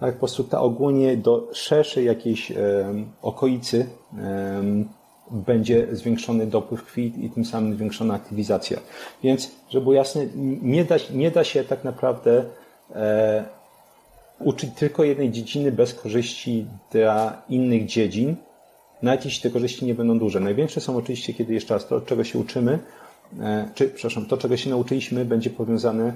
Tak, 0.00 0.14
po 0.14 0.18
prostu 0.18 0.44
ta 0.44 0.60
ogólnie 0.60 1.16
do 1.16 1.48
szerszej 1.52 2.04
jakiejś 2.04 2.50
e, 2.50 2.56
okolicy 3.22 3.86
będzie 5.30 5.86
zwiększony 5.92 6.46
dopływ 6.46 6.84
krwi 6.84 7.24
i 7.24 7.30
tym 7.30 7.44
samym 7.44 7.76
zwiększona 7.76 8.14
aktywizacja. 8.14 8.78
Więc, 9.22 9.50
żeby 9.68 9.82
było 9.82 9.94
jasne, 9.94 10.26
nie 10.62 10.84
da, 10.84 10.96
nie 11.14 11.30
da 11.30 11.44
się 11.44 11.64
tak 11.64 11.84
naprawdę 11.84 12.44
e, 12.94 13.44
uczyć 14.44 14.70
tylko 14.74 15.04
jednej 15.04 15.30
dziedziny 15.30 15.72
bez 15.72 15.94
korzyści 15.94 16.66
dla 16.92 17.42
innych 17.48 17.86
dziedzin, 17.86 18.36
nawet 19.02 19.24
jeśli 19.24 19.42
te 19.42 19.50
korzyści 19.50 19.86
nie 19.86 19.94
będą 19.94 20.18
duże. 20.18 20.40
Największe 20.40 20.80
są 20.80 20.96
oczywiście, 20.96 21.34
kiedy 21.34 21.54
jeszcze 21.54 21.74
raz 21.74 21.86
to, 21.86 22.00
czego 22.00 22.24
się 22.24 22.38
uczymy, 22.38 22.78
e, 23.40 23.68
czy, 23.74 23.88
przepraszam, 23.88 24.26
to, 24.26 24.36
czego 24.36 24.56
się 24.56 24.70
nauczyliśmy, 24.70 25.24
będzie 25.24 25.50
powiązane 25.50 26.12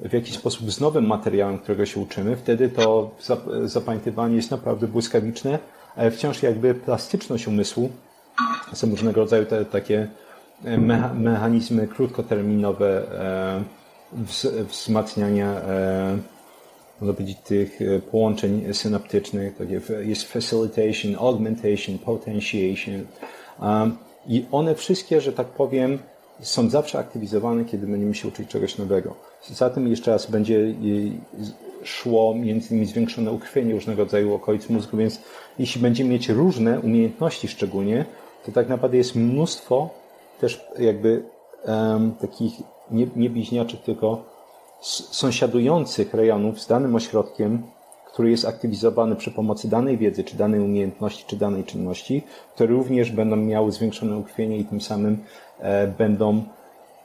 w 0.00 0.12
jakiś 0.12 0.34
sposób 0.34 0.72
z 0.72 0.80
nowym 0.80 1.06
materiałem, 1.06 1.58
którego 1.58 1.86
się 1.86 2.00
uczymy. 2.00 2.36
Wtedy 2.36 2.68
to 2.68 3.10
zapamiętywanie 3.64 4.36
jest 4.36 4.50
naprawdę 4.50 4.88
błyskawiczne, 4.88 5.58
ale 5.96 6.10
wciąż 6.10 6.42
jakby 6.42 6.74
plastyczność 6.74 7.46
umysłu 7.48 7.90
są 8.72 8.90
różnego 8.90 9.20
rodzaju 9.20 9.46
te, 9.46 9.64
takie 9.64 10.08
e, 10.64 10.78
mecha, 10.78 11.14
mechanizmy 11.14 11.86
krótkoterminowe 11.86 13.02
e, 13.20 14.64
wzmacniania 14.64 15.46
e, 15.46 16.18
można 17.02 17.14
powiedzieć, 17.14 17.38
tych 17.38 17.78
połączeń 18.10 18.74
synaptycznych. 18.74 19.56
Takie 19.56 19.80
jest 20.00 20.22
facilitation, 20.22 21.16
augmentation, 21.18 21.98
potentiation. 21.98 23.06
I 24.26 24.44
one 24.52 24.74
wszystkie, 24.74 25.20
że 25.20 25.32
tak 25.32 25.46
powiem, 25.46 25.98
są 26.40 26.70
zawsze 26.70 26.98
aktywizowane, 26.98 27.64
kiedy 27.64 27.86
będziemy 27.86 28.14
się 28.14 28.28
uczyć 28.28 28.48
czegoś 28.48 28.78
nowego. 28.78 29.14
Za 29.50 29.70
tym 29.70 29.88
jeszcze 29.88 30.10
raz 30.10 30.30
będzie 30.30 30.74
szło 31.84 32.34
między 32.34 32.68
innymi 32.70 32.86
zwiększone 32.86 33.32
ukrwienie 33.32 33.74
różnego 33.74 34.04
rodzaju 34.04 34.34
okolic 34.34 34.68
mózgu, 34.68 34.96
więc 34.96 35.20
jeśli 35.58 35.82
będziemy 35.82 36.10
mieć 36.10 36.28
różne 36.28 36.80
umiejętności 36.80 37.48
szczególnie, 37.48 38.04
to 38.46 38.52
tak 38.52 38.68
naprawdę 38.68 38.96
jest 38.96 39.14
mnóstwo 39.14 39.90
też 40.40 40.66
jakby 40.78 41.22
um, 41.66 42.12
takich 42.20 42.52
nie, 42.90 43.06
nie 43.16 43.30
bliźniaczych, 43.30 43.80
tylko 43.80 44.31
sąsiadujących 45.10 46.14
rejonów 46.14 46.60
z 46.60 46.66
danym 46.66 46.94
ośrodkiem, 46.94 47.62
który 48.12 48.30
jest 48.30 48.44
aktywizowany 48.44 49.16
przy 49.16 49.30
pomocy 49.30 49.68
danej 49.68 49.98
wiedzy, 49.98 50.24
czy 50.24 50.36
danej 50.36 50.60
umiejętności, 50.60 51.24
czy 51.26 51.36
danej 51.36 51.64
czynności, 51.64 52.22
które 52.54 52.72
również 52.72 53.10
będą 53.10 53.36
miały 53.36 53.72
zwiększone 53.72 54.16
ukrwienie 54.16 54.58
i 54.58 54.64
tym 54.64 54.80
samym 54.80 55.24
e, 55.58 55.86
będą 55.86 56.44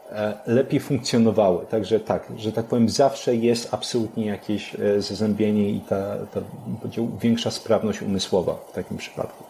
e, 0.09 0.37
lepiej 0.45 0.79
funkcjonowały. 0.79 1.65
Także 1.65 1.99
tak, 1.99 2.27
że 2.37 2.51
tak 2.51 2.65
powiem, 2.65 2.89
zawsze 2.89 3.35
jest 3.35 3.73
absolutnie 3.73 4.25
jakieś 4.25 4.75
e, 4.75 5.01
zazębienie 5.01 5.69
i 5.69 5.81
ta, 5.81 6.17
ta 6.33 6.41
większa 7.21 7.51
sprawność 7.51 8.01
umysłowa 8.01 8.53
w 8.53 8.71
takim 8.71 8.97
przypadku. 8.97 9.43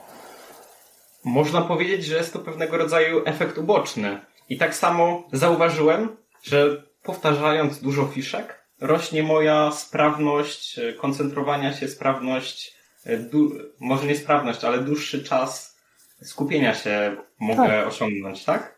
Można 1.23 1.61
powiedzieć, 1.61 2.05
że 2.05 2.17
jest 2.17 2.33
to 2.33 2.39
pewnego 2.39 2.77
rodzaju 2.77 3.21
efekt 3.25 3.57
uboczny. 3.57 4.19
I 4.49 4.57
tak 4.57 4.75
samo 4.75 5.23
zauważyłem, 5.33 6.09
że 6.43 6.86
powtarzając 7.07 7.81
dużo 7.81 8.05
fiszek, 8.05 8.61
rośnie 8.81 9.23
moja 9.23 9.71
sprawność 9.71 10.79
e, 10.79 10.93
koncentrowania 10.93 11.73
się, 11.73 11.87
sprawność, 11.87 12.77
e, 13.05 13.17
du, 13.17 13.51
może 13.79 14.07
nie 14.07 14.15
sprawność, 14.15 14.63
ale 14.63 14.79
dłuższy 14.79 15.23
czas 15.23 15.77
skupienia 16.21 16.73
się 16.73 17.15
mogę 17.39 17.67
tak. 17.67 17.87
osiągnąć, 17.87 18.45
tak? 18.45 18.77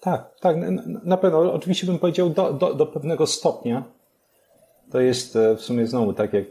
Tak, 0.00 0.30
tak, 0.40 0.56
na 1.04 1.16
pewno. 1.16 1.52
Oczywiście 1.52 1.86
bym 1.86 1.98
powiedział 1.98 2.30
do, 2.30 2.52
do, 2.52 2.74
do 2.74 2.86
pewnego 2.86 3.26
stopnia. 3.26 3.84
To 4.90 5.00
jest 5.00 5.36
e, 5.36 5.56
w 5.56 5.60
sumie 5.60 5.86
znowu 5.86 6.12
tak, 6.12 6.32
jak 6.32 6.44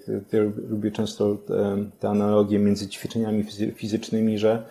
lubię 0.70 0.92
często 0.92 1.38
te 2.00 2.10
analogie 2.10 2.60
między 2.60 2.88
ćwiczeniami 2.88 3.44
fizycznymi, 3.76 4.38
że 4.38 4.64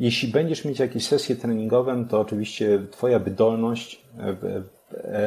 jeśli 0.00 0.28
będziesz 0.28 0.64
mieć 0.64 0.78
jakieś 0.78 1.06
sesje 1.06 1.36
treningowe, 1.36 2.04
to 2.10 2.20
oczywiście 2.20 2.86
Twoja 2.90 3.18
wydolność 3.18 4.02
w 4.16 4.64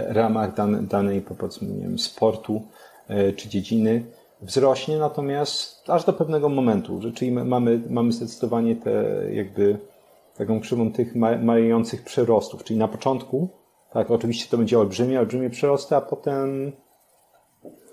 ramach 0.07 0.53
danej, 0.81 1.21
powiedzmy, 1.21 1.67
nie 1.67 1.81
wiem, 1.81 1.99
sportu 1.99 2.61
e, 3.07 3.33
czy 3.33 3.49
dziedziny 3.49 4.03
wzrośnie, 4.41 4.97
natomiast 4.97 5.89
aż 5.89 6.05
do 6.05 6.13
pewnego 6.13 6.49
momentu, 6.49 6.99
czyli 7.15 7.31
mamy, 7.31 7.81
mamy 7.89 8.11
zdecydowanie 8.11 8.75
te 8.75 8.93
jakby 9.33 9.77
taką 10.37 10.59
krzywą 10.59 10.91
tych 10.91 11.15
malejących 11.41 12.03
przyrostów, 12.03 12.63
czyli 12.63 12.79
na 12.79 12.87
początku, 12.87 13.49
tak, 13.91 14.11
oczywiście 14.11 14.49
to 14.49 14.57
będzie 14.57 14.79
olbrzymie, 14.79 15.19
olbrzymie 15.19 15.49
przyrosty, 15.49 15.95
a 15.95 16.01
potem 16.01 16.71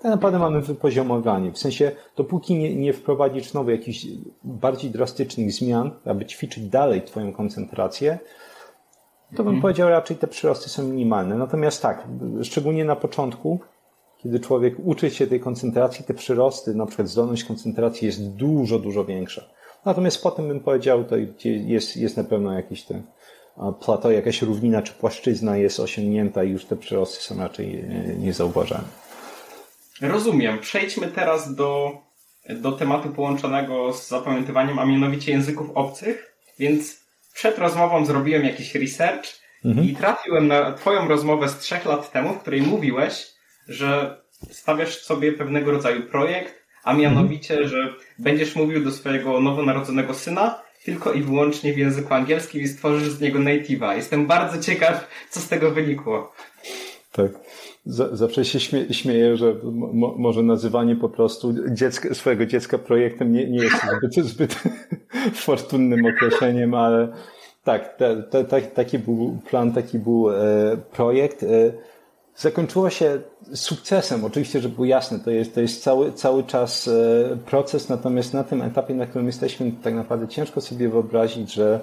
tak 0.01 0.11
naprawdę 0.11 0.39
mamy 0.39 0.61
wypoziomowanie. 0.61 1.51
W 1.51 1.57
sensie, 1.57 1.91
dopóki 2.17 2.55
nie, 2.55 2.75
nie 2.75 2.93
wprowadzisz 2.93 3.49
znowu 3.49 3.71
jakichś 3.71 4.05
bardziej 4.43 4.91
drastycznych 4.91 5.51
zmian, 5.51 5.91
aby 6.05 6.25
ćwiczyć 6.25 6.69
dalej 6.69 7.01
Twoją 7.01 7.33
koncentrację, 7.33 8.19
to 9.35 9.43
bym 9.43 9.47
mhm. 9.47 9.61
powiedział 9.61 9.89
raczej 9.89 10.17
te 10.17 10.27
przyrosty 10.27 10.69
są 10.69 10.83
minimalne. 10.83 11.35
Natomiast 11.35 11.81
tak, 11.81 12.07
szczególnie 12.43 12.85
na 12.85 12.95
początku, 12.95 13.59
kiedy 14.17 14.39
człowiek 14.39 14.75
uczy 14.83 15.11
się 15.11 15.27
tej 15.27 15.39
koncentracji, 15.39 16.05
te 16.05 16.13
przyrosty, 16.13 16.75
na 16.75 16.85
przykład 16.85 17.07
zdolność 17.07 17.43
koncentracji 17.43 18.05
jest 18.05 18.29
dużo, 18.29 18.79
dużo 18.79 19.05
większa. 19.05 19.43
Natomiast 19.85 20.23
potem 20.23 20.47
bym 20.47 20.59
powiedział, 20.59 21.03
to 21.03 21.15
jest, 21.45 21.97
jest 21.97 22.17
na 22.17 22.23
pewno 22.23 22.53
jakiś 22.53 22.83
ten 22.83 23.03
plato, 23.79 24.11
jakaś 24.11 24.41
równina 24.41 24.81
czy 24.81 24.93
płaszczyzna 24.93 25.57
jest 25.57 25.79
osiągnięta 25.79 26.43
i 26.43 26.49
już 26.49 26.65
te 26.65 26.75
przyrosty 26.75 27.23
są 27.23 27.37
raczej 27.37 27.85
niezauważane. 28.17 28.87
Rozumiem. 30.01 30.59
Przejdźmy 30.59 31.07
teraz 31.07 31.55
do, 31.55 31.91
do 32.49 32.71
tematu 32.71 33.09
połączonego 33.09 33.93
z 33.93 34.07
zapamiętywaniem, 34.07 34.79
a 34.79 34.85
mianowicie 34.85 35.31
języków 35.31 35.69
obcych. 35.75 36.35
Więc 36.59 37.02
przed 37.33 37.57
rozmową 37.57 38.05
zrobiłem 38.05 38.43
jakiś 38.43 38.75
research 38.75 39.25
mhm. 39.65 39.87
i 39.87 39.95
trafiłem 39.95 40.47
na 40.47 40.71
Twoją 40.71 41.07
rozmowę 41.07 41.49
z 41.49 41.57
trzech 41.57 41.85
lat 41.85 42.11
temu, 42.11 42.33
w 42.33 42.39
której 42.39 42.61
mówiłeś, 42.61 43.27
że 43.67 44.21
stawiasz 44.51 45.01
sobie 45.01 45.33
pewnego 45.33 45.71
rodzaju 45.71 46.03
projekt, 46.03 46.63
a 46.83 46.93
mianowicie, 46.93 47.53
mhm. 47.53 47.69
że 47.69 47.93
będziesz 48.19 48.55
mówił 48.55 48.83
do 48.83 48.91
swojego 48.91 49.39
nowonarodzonego 49.39 50.13
syna 50.13 50.63
tylko 50.85 51.13
i 51.13 51.21
wyłącznie 51.21 51.73
w 51.73 51.77
języku 51.77 52.13
angielskim 52.13 52.61
i 52.61 52.67
stworzysz 52.67 53.09
z 53.09 53.21
niego 53.21 53.39
native'a. 53.39 53.95
Jestem 53.95 54.27
bardzo 54.27 54.61
ciekaw, 54.61 55.07
co 55.29 55.39
z 55.39 55.47
tego 55.47 55.71
wynikło. 55.71 56.33
Tak. 57.11 57.31
Zawsze 57.85 58.45
się 58.45 58.59
śmie 58.59 58.93
śmieję, 58.93 59.37
że 59.37 59.55
mo 59.93 60.15
może 60.17 60.43
nazywanie 60.43 60.95
po 60.95 61.09
prostu 61.09 61.53
dziecka, 61.69 62.13
swojego 62.13 62.45
dziecka 62.45 62.77
projektem 62.77 63.31
nie, 63.31 63.49
nie 63.49 63.63
jest 63.63 63.75
zbyt, 63.75 64.25
zbyt 64.31 64.55
fortunnym 65.33 66.05
określeniem, 66.05 66.73
ale 66.73 67.07
tak, 67.63 67.97
te, 67.97 68.23
te, 68.23 68.45
te, 68.45 68.61
taki 68.61 68.99
był 68.99 69.37
plan, 69.49 69.71
taki 69.71 69.99
był 69.99 70.29
e, 70.31 70.35
projekt. 70.91 71.43
E, 71.43 71.47
zakończyło 72.35 72.89
się 72.89 73.21
sukcesem. 73.53 74.25
Oczywiście, 74.25 74.59
że 74.59 74.69
było 74.69 74.85
jasne, 74.85 75.19
to 75.19 75.31
jest, 75.31 75.55
to 75.55 75.61
jest 75.61 75.83
cały, 75.83 76.11
cały 76.11 76.43
czas 76.43 76.87
e, 76.87 77.37
proces, 77.45 77.89
natomiast 77.89 78.33
na 78.33 78.43
tym 78.43 78.61
etapie, 78.61 78.93
na 78.93 79.05
którym 79.05 79.27
jesteśmy, 79.27 79.71
tak 79.83 79.93
naprawdę 79.93 80.27
ciężko 80.27 80.61
sobie 80.61 80.89
wyobrazić, 80.89 81.53
że 81.53 81.79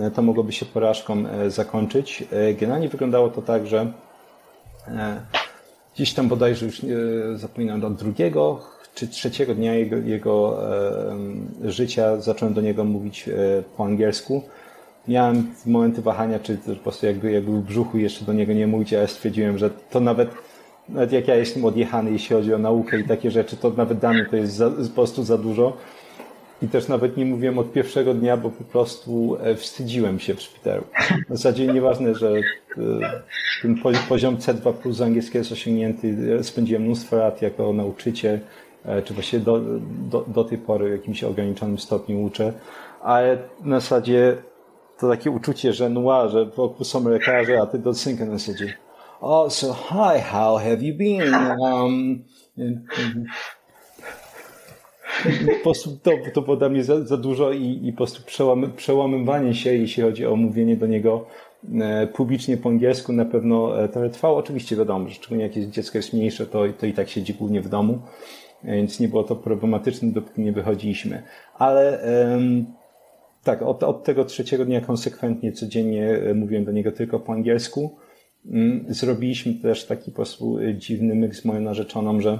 e, 0.00 0.10
to 0.10 0.22
mogłoby 0.22 0.52
się 0.52 0.66
porażką 0.66 1.26
e, 1.26 1.50
zakończyć. 1.50 2.24
Generalnie 2.60 2.88
wyglądało 2.88 3.30
to 3.30 3.42
tak, 3.42 3.66
że 3.66 3.92
gdzieś 5.94 6.14
tam 6.14 6.28
bodajże 6.28 6.66
już 6.66 6.82
zapominam 7.34 7.84
od 7.84 7.94
drugiego 7.94 8.60
czy 8.94 9.08
trzeciego 9.08 9.54
dnia 9.54 9.74
jego, 9.74 9.96
jego 9.96 10.58
życia 11.64 12.20
zacząłem 12.20 12.54
do 12.54 12.60
niego 12.60 12.84
mówić 12.84 13.30
po 13.76 13.84
angielsku 13.84 14.42
miałem 15.08 15.54
momenty 15.66 16.02
wahania, 16.02 16.38
czy 16.38 16.56
po 16.56 16.82
prostu 16.82 17.06
jakby, 17.06 17.32
jakby 17.32 17.52
w 17.52 17.64
brzuchu 17.64 17.98
jeszcze 17.98 18.24
do 18.24 18.32
niego 18.32 18.52
nie 18.52 18.66
mówić, 18.66 18.94
ale 18.94 19.08
stwierdziłem, 19.08 19.58
że 19.58 19.70
to 19.70 20.00
nawet, 20.00 20.30
nawet 20.88 21.12
jak 21.12 21.28
ja 21.28 21.34
jestem 21.34 21.64
odjechany, 21.64 22.10
jeśli 22.10 22.36
chodzi 22.36 22.54
o 22.54 22.58
naukę 22.58 23.00
i 23.00 23.04
takie 23.04 23.30
rzeczy, 23.30 23.56
to 23.56 23.70
nawet 23.70 23.98
dane 23.98 24.26
to 24.26 24.36
jest 24.36 24.54
za, 24.54 24.70
po 24.70 24.94
prostu 24.94 25.24
za 25.24 25.38
dużo. 25.38 25.76
I 26.62 26.68
też 26.68 26.88
nawet 26.88 27.16
nie 27.16 27.24
mówiłem 27.24 27.58
od 27.58 27.72
pierwszego 27.72 28.14
dnia, 28.14 28.36
bo 28.36 28.50
po 28.50 28.64
prostu 28.64 29.36
e, 29.40 29.54
wstydziłem 29.54 30.18
się 30.20 30.34
w 30.34 30.42
szpitalu. 30.42 30.82
W 31.28 31.36
zasadzie 31.36 31.66
nieważne, 31.66 32.14
że 32.14 32.30
e, 32.30 32.42
ten 33.62 33.76
poziom 34.08 34.36
C2 34.36 34.72
plus 34.72 35.00
angielskiego 35.00 35.38
jest 35.38 35.52
osiągnięty. 35.52 36.38
Spędziłem 36.42 36.82
mnóstwo 36.82 37.16
lat 37.16 37.42
jako 37.42 37.72
nauczyciel, 37.72 38.40
e, 38.84 39.02
czy 39.02 39.14
właściwie 39.14 39.42
do, 39.42 39.60
do, 40.10 40.24
do 40.28 40.44
tej 40.44 40.58
pory 40.58 40.88
w 40.88 40.92
jakimś 40.92 41.24
ograniczonym 41.24 41.78
stopniu 41.78 42.22
uczę, 42.22 42.52
ale 43.02 43.38
na 43.64 43.80
zasadzie 43.80 44.36
to 44.98 45.08
takie 45.08 45.30
uczucie, 45.30 45.72
że 45.72 45.88
no, 45.88 46.28
że 46.28 46.46
wokół 46.46 46.84
są 46.84 47.08
lekarze, 47.08 47.60
a 47.62 47.66
ty 47.66 47.78
do 47.78 47.94
synka 47.94 48.24
na 48.24 48.38
zasadzie 48.38 48.74
Oh, 49.22 49.50
so 49.50 49.74
hi, 49.74 50.18
how 50.18 50.56
have 50.56 50.82
you 50.82 50.94
been? 50.94 51.34
Um, 51.60 52.24
to, 56.02 56.42
to 56.42 56.56
dla 56.56 56.68
mnie 56.68 56.84
za, 56.84 57.04
za 57.04 57.16
dużo 57.16 57.52
i, 57.52 57.80
i 57.82 57.92
po 57.92 57.96
prostu 57.96 58.22
przełamy, 58.26 58.68
przełamywanie 58.68 59.54
się, 59.54 59.74
jeśli 59.74 60.02
chodzi 60.02 60.26
o 60.26 60.36
mówienie 60.36 60.76
do 60.76 60.86
niego 60.86 61.26
e, 61.80 62.06
publicznie 62.06 62.56
po 62.56 62.68
angielsku, 62.68 63.12
na 63.12 63.24
pewno 63.24 63.84
e, 63.84 63.88
to 63.88 64.08
trwało. 64.08 64.36
Oczywiście 64.36 64.76
wiadomo, 64.76 65.08
że 65.08 65.14
szczególnie 65.14 65.44
jak 65.44 65.56
jest 65.56 65.70
dziecko 65.70 65.98
jest 65.98 66.12
mniejsze, 66.12 66.46
to, 66.46 66.62
to 66.78 66.86
i 66.86 66.92
tak 66.92 67.08
siedzi 67.08 67.34
głównie 67.34 67.60
w 67.60 67.68
domu, 67.68 67.98
więc 68.64 69.00
nie 69.00 69.08
było 69.08 69.24
to 69.24 69.36
problematyczne, 69.36 70.12
dopóki 70.12 70.40
nie 70.40 70.52
wychodziliśmy. 70.52 71.22
Ale 71.54 72.00
tak, 73.44 73.62
od, 73.62 73.82
od 73.82 74.04
tego 74.04 74.24
trzeciego 74.24 74.64
dnia 74.64 74.80
konsekwentnie, 74.80 75.52
codziennie 75.52 76.08
e, 76.08 76.34
mówiłem 76.34 76.64
do 76.64 76.72
niego 76.72 76.92
tylko 76.92 77.20
po 77.20 77.32
angielsku. 77.32 77.96
Mm, 78.46 78.84
zrobiliśmy 78.88 79.54
też 79.54 79.86
taki 79.86 80.10
po 80.10 80.16
prostu 80.16 80.58
e, 80.58 80.74
dziwny 80.74 81.14
myk 81.14 81.34
z 81.34 81.44
moją 81.44 81.60
narzeczoną, 81.60 82.20
że 82.20 82.38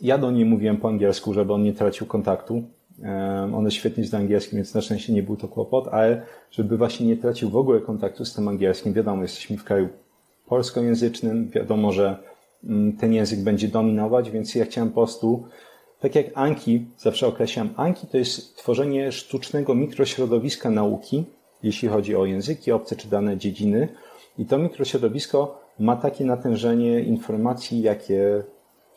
ja 0.00 0.18
do 0.18 0.30
niej 0.30 0.44
mówiłem 0.44 0.76
po 0.76 0.88
angielsku, 0.88 1.34
żeby 1.34 1.52
on 1.52 1.62
nie 1.62 1.72
tracił 1.72 2.06
kontaktu. 2.06 2.62
Ona 3.54 3.70
świetnie 3.70 4.04
zna 4.04 4.18
angielski, 4.18 4.56
więc 4.56 4.74
na 4.74 4.80
szczęście 4.80 5.12
nie 5.12 5.22
był 5.22 5.36
to 5.36 5.48
kłopot, 5.48 5.88
ale 5.88 6.22
żeby 6.50 6.76
właśnie 6.76 7.06
nie 7.06 7.16
tracił 7.16 7.50
w 7.50 7.56
ogóle 7.56 7.80
kontaktu 7.80 8.24
z 8.24 8.34
tym 8.34 8.48
angielskim. 8.48 8.92
Wiadomo, 8.92 9.22
jesteśmy 9.22 9.56
w 9.56 9.64
kraju 9.64 9.88
polskojęzycznym, 10.46 11.48
wiadomo, 11.48 11.92
że 11.92 12.16
mm, 12.64 12.96
ten 12.96 13.12
język 13.12 13.40
będzie 13.40 13.68
dominować, 13.68 14.30
więc 14.30 14.54
ja 14.54 14.64
chciałem 14.64 14.90
po 14.90 14.94
prostu 14.94 15.44
tak 16.00 16.14
jak 16.14 16.26
Anki, 16.34 16.86
zawsze 16.98 17.26
określam, 17.26 17.70
Anki 17.76 18.06
to 18.06 18.18
jest 18.18 18.56
tworzenie 18.56 19.12
sztucznego 19.12 19.74
mikrośrodowiska 19.74 20.70
nauki, 20.70 21.24
jeśli 21.62 21.88
chodzi 21.88 22.16
o 22.16 22.24
języki 22.24 22.72
obce 22.72 22.96
czy 22.96 23.08
dane 23.08 23.36
dziedziny. 23.36 23.88
I 24.38 24.46
to 24.46 24.58
mikrośrodowisko 24.58 25.60
ma 25.78 25.96
takie 25.96 26.24
natężenie 26.24 27.00
informacji, 27.00 27.82
jakie 27.82 28.42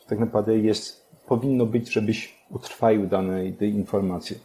tak 0.08 0.18
naprawdę 0.18 0.58
jest, 0.58 1.06
powinno 1.26 1.66
być, 1.66 1.92
żebyś 1.92 2.34
utrwalił 2.50 3.06
dane 3.06 3.48
informacje. 3.48 4.36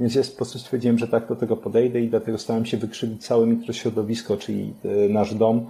Więc 0.00 0.14
ja 0.14 0.22
po 0.22 0.36
prostu 0.36 0.58
stwierdziłem, 0.58 0.98
że 0.98 1.08
tak 1.08 1.28
do 1.28 1.36
tego 1.36 1.56
podejdę 1.56 2.00
i 2.00 2.08
dlatego 2.08 2.38
starałem 2.38 2.66
się 2.66 2.76
wykrzywić 2.76 3.26
całe 3.26 3.46
mikrośrodowisko, 3.46 4.36
czyli 4.36 4.74
e, 4.84 5.08
nasz 5.08 5.34
dom 5.34 5.66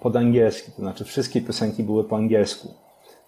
pod 0.00 0.16
angielski. 0.16 0.72
To 0.72 0.82
znaczy 0.82 1.04
wszystkie 1.04 1.40
piosenki 1.40 1.82
były 1.82 2.04
po 2.04 2.16
angielsku. 2.16 2.68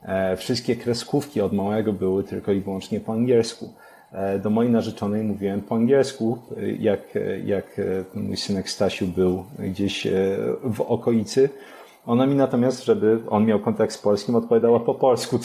E, 0.03 0.37
wszystkie 0.37 0.77
kreskówki 0.77 1.41
od 1.41 1.53
małego 1.53 1.93
były 1.93 2.25
tylko 2.25 2.53
i 2.53 2.61
wyłącznie 2.61 3.01
po 3.01 3.13
angielsku. 3.13 3.73
E, 4.13 4.39
do 4.39 4.51
mojej 4.51 4.73
narzeczonej 4.73 5.25
mówiłem 5.25 5.61
po 5.61 5.75
angielsku, 5.75 6.39
jak, 6.79 7.01
jak 7.45 7.81
mój 8.15 8.37
synek 8.37 8.71
Stasiu 8.71 9.07
był 9.07 9.45
gdzieś 9.59 10.07
w 10.65 10.81
okolicy. 10.81 11.49
Ona 12.07 12.27
mi 12.27 12.35
natomiast, 12.35 12.85
żeby 12.85 13.19
on 13.29 13.47
miał 13.47 13.61
kontakt 13.61 13.93
z 13.93 13.99
polskim, 13.99 14.35
odpowiadała 14.35 14.81
po 14.81 14.95
polsku. 14.95 15.39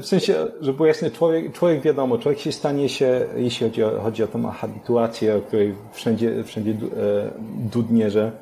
W 0.00 0.06
sensie, 0.06 0.34
żeby 0.60 0.76
było 0.76 0.86
jasne, 0.86 1.10
człowiek, 1.10 1.52
człowiek 1.52 1.80
wiadomo, 1.80 2.18
człowiek 2.18 2.40
się 2.40 2.52
stanie 2.52 2.88
się, 2.88 3.26
jeśli 3.36 3.66
chodzi 3.66 3.84
o, 3.84 4.00
chodzi 4.00 4.22
o 4.22 4.26
tą 4.26 4.50
habituację, 4.50 5.36
o 5.36 5.40
której 5.40 5.74
wszędzie, 5.92 6.44
wszędzie 6.44 6.74
dudnie, 7.72 8.10
że 8.10 8.32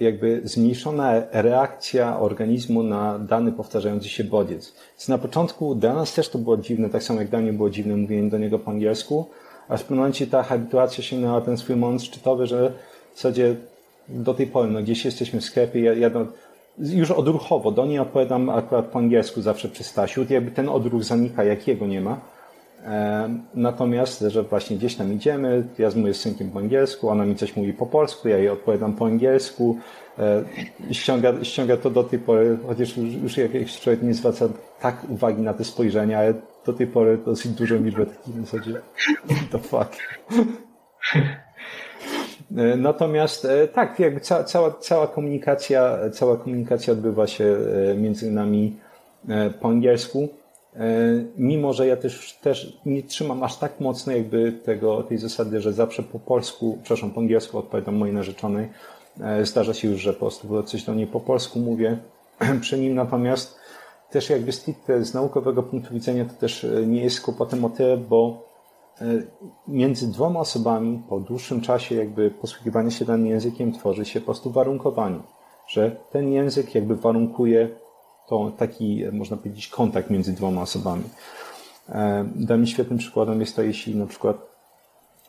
jakby 0.00 0.40
zmniejszona 0.44 1.12
reakcja 1.32 2.20
organizmu 2.20 2.82
na 2.82 3.18
dany 3.18 3.52
powtarzający 3.52 4.08
się 4.08 4.24
bodziec. 4.24 4.74
Więc 4.92 5.08
na 5.08 5.18
początku 5.18 5.74
dla 5.74 5.94
nas 5.94 6.14
też 6.14 6.28
to 6.28 6.38
było 6.38 6.56
dziwne, 6.56 6.88
tak 6.90 7.02
samo 7.02 7.20
jak 7.20 7.28
dla 7.28 7.38
mnie 7.38 7.52
było 7.52 7.70
dziwne 7.70 7.96
mówienie 7.96 8.30
do 8.30 8.38
niego 8.38 8.58
po 8.58 8.70
angielsku, 8.70 9.26
aż 9.68 9.80
w 9.80 9.82
pewnym 9.82 9.98
momencie 9.98 10.26
ta 10.26 10.42
habituacja 10.42 11.04
sięgnęła 11.04 11.40
ten 11.40 11.56
swój 11.56 11.76
moment 11.76 12.02
szczytowy, 12.02 12.46
że 12.46 12.72
w 13.18 13.20
zasadzie 13.20 13.56
do 14.08 14.34
tej 14.34 14.46
pory, 14.46 14.70
no 14.70 14.82
gdzieś 14.82 15.04
jesteśmy 15.04 15.40
w 15.40 15.44
sklepie, 15.44 15.80
ja, 15.80 15.92
ja 15.92 16.10
już 16.78 17.10
odruchowo 17.10 17.70
do 17.70 17.86
niej 17.86 17.98
odpowiadam 17.98 18.50
akurat 18.50 18.86
po 18.86 18.98
angielsku 18.98 19.40
zawsze 19.40 19.68
przy 19.68 19.84
Stasiu, 19.84 20.26
jakby 20.30 20.50
ten 20.50 20.68
odruch 20.68 21.04
zanika, 21.04 21.44
jakiego 21.44 21.86
nie 21.86 22.00
ma. 22.00 22.20
E, 22.84 23.28
natomiast, 23.54 24.20
że 24.20 24.42
właśnie 24.42 24.76
gdzieś 24.76 24.94
tam 24.94 25.12
idziemy, 25.12 25.68
ja 25.78 25.90
z 25.90 25.96
moim 25.96 26.14
synkiem 26.14 26.50
po 26.50 26.58
angielsku, 26.58 27.08
ona 27.08 27.24
mi 27.24 27.36
coś 27.36 27.56
mówi 27.56 27.72
po 27.72 27.86
polsku, 27.86 28.28
ja 28.28 28.38
jej 28.38 28.48
odpowiadam 28.48 28.94
po 28.94 29.06
angielsku, 29.06 29.78
e, 30.18 30.44
ściąga, 30.92 31.44
ściąga 31.44 31.76
to 31.76 31.90
do 31.90 32.04
tej 32.04 32.18
pory, 32.18 32.58
chociaż 32.66 32.96
już 32.96 33.36
jakiś 33.36 33.80
człowiek 33.80 34.02
nie 34.02 34.14
zwraca 34.14 34.48
tak 34.80 35.06
uwagi 35.08 35.42
na 35.42 35.54
te 35.54 35.64
spojrzenia, 35.64 36.18
ale 36.18 36.34
do 36.66 36.72
tej 36.72 36.86
pory 36.86 37.18
dosyć 37.26 37.52
dużo 37.52 37.76
liczbę 37.76 38.06
takich 38.06 38.34
w 38.34 38.40
zasadzie, 38.40 38.80
the 39.52 39.58
fuck. 39.58 39.96
E, 42.56 42.76
natomiast 42.76 43.46
tak, 43.72 43.98
jakby 43.98 44.20
ca, 44.20 44.44
cała, 44.44 44.70
cała 44.70 45.06
komunikacja, 45.06 45.98
cała 46.12 46.36
komunikacja 46.36 46.92
odbywa 46.92 47.26
się 47.26 47.56
między 47.96 48.30
nami 48.30 48.76
po 49.60 49.68
angielsku. 49.68 50.28
E, 50.78 51.24
mimo, 51.36 51.72
że 51.72 51.86
ja 51.86 51.96
też, 51.96 52.32
też 52.32 52.78
nie 52.86 53.02
trzymam 53.02 53.42
aż 53.42 53.56
tak 53.56 53.80
mocno 53.80 54.12
jakby 54.12 54.52
tego, 54.52 55.02
tej 55.02 55.18
zasady, 55.18 55.60
że 55.60 55.72
zawsze 55.72 56.02
po 56.02 56.18
polsku, 56.18 56.78
przepraszam, 56.82 57.10
po 57.10 57.20
angielsku 57.20 57.58
odpowiadam 57.58 57.96
mojej 57.96 58.14
narzeczonej. 58.14 58.68
E, 59.20 59.46
zdarza 59.46 59.74
się 59.74 59.88
już, 59.88 60.00
że 60.00 60.12
po 60.12 60.18
prostu 60.18 60.62
coś 60.62 60.82
do 60.82 60.94
niej 60.94 61.06
po 61.06 61.20
polsku 61.20 61.58
mówię 61.58 61.98
przy 62.60 62.78
nim, 62.78 62.94
natomiast 62.94 63.58
też 64.10 64.30
jakby 64.30 64.52
z 65.02 65.14
naukowego 65.14 65.62
punktu 65.62 65.94
widzenia 65.94 66.24
to 66.24 66.34
też 66.34 66.64
e, 66.64 66.86
nie 66.86 67.04
jest 67.04 67.20
kłopotem 67.20 67.64
o 67.64 67.70
tyle, 67.70 67.96
bo 67.96 68.47
między 69.68 70.12
dwoma 70.12 70.40
osobami 70.40 71.02
po 71.08 71.20
dłuższym 71.20 71.60
czasie 71.60 71.94
jakby 71.94 72.30
posługiwania 72.30 72.90
się 72.90 73.04
danym 73.04 73.26
językiem 73.26 73.72
tworzy 73.72 74.04
się 74.04 74.20
po 74.20 74.26
prostu 74.26 74.50
warunkowanie, 74.50 75.20
że 75.68 75.96
ten 76.12 76.32
język 76.32 76.74
jakby 76.74 76.96
warunkuje 76.96 77.68
to 78.28 78.52
taki, 78.58 79.04
można 79.12 79.36
powiedzieć, 79.36 79.68
kontakt 79.68 80.10
między 80.10 80.32
dwoma 80.32 80.62
osobami. 80.62 81.04
E, 81.88 82.28
dla 82.36 82.56
mnie 82.56 82.66
świetnym 82.66 82.98
przykładem 82.98 83.40
jest 83.40 83.56
to, 83.56 83.62
jeśli 83.62 83.96
na 83.96 84.06
przykład 84.06 84.48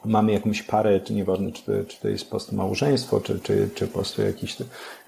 mamy 0.06 0.32
jakąś 0.32 0.64
parę, 0.64 1.00
czy 1.00 1.14
nieważne, 1.14 1.52
czy 1.52 1.66
to, 1.66 1.72
czy 1.88 2.02
to 2.02 2.08
jest 2.08 2.24
po 2.24 2.30
prostu 2.30 2.56
małżeństwo, 2.56 3.22
czy, 3.22 3.40
czy, 3.40 3.70
czy 3.76 3.88
po 3.88 3.94
prostu 3.94 4.22
jakieś 4.22 4.58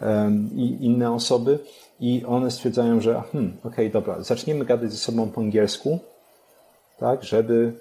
um, 0.01 0.49
inne 0.57 1.11
osoby 1.11 1.59
i 1.99 2.25
one 2.27 2.51
stwierdzają, 2.51 3.01
że 3.01 3.21
hmm, 3.31 3.57
okej, 3.59 3.71
okay, 3.71 3.89
dobra, 3.89 4.23
zaczniemy 4.23 4.65
gadać 4.65 4.91
ze 4.91 4.97
sobą 4.97 5.29
po 5.29 5.41
angielsku, 5.41 5.99
tak, 6.99 7.23
żeby 7.23 7.73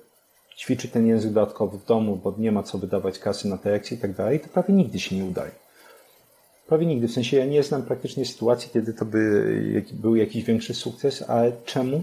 ćwiczyć 0.60 0.92
ten 0.92 1.06
język 1.06 1.32
dodatkowy 1.32 1.78
w 1.78 1.84
domu, 1.84 2.16
bo 2.16 2.34
nie 2.38 2.52
ma 2.52 2.62
co 2.62 2.78
wydawać 2.78 3.18
kasy 3.18 3.48
na 3.48 3.58
te 3.58 3.70
lekcje 3.70 3.96
i 3.96 4.00
tak 4.00 4.12
dalej, 4.12 4.40
to 4.40 4.48
prawie 4.48 4.74
nigdy 4.74 5.00
się 5.00 5.16
nie 5.16 5.24
udaje. 5.24 5.50
Prawie 6.66 6.86
nigdy. 6.86 7.08
W 7.08 7.12
sensie 7.12 7.36
ja 7.36 7.46
nie 7.46 7.62
znam 7.62 7.82
praktycznie 7.82 8.24
sytuacji, 8.26 8.70
kiedy 8.72 8.94
to 8.94 9.04
by 9.04 9.82
był 9.92 10.16
jakiś 10.16 10.44
większy 10.44 10.74
sukces, 10.74 11.22
ale 11.30 11.52
czemu? 11.64 12.02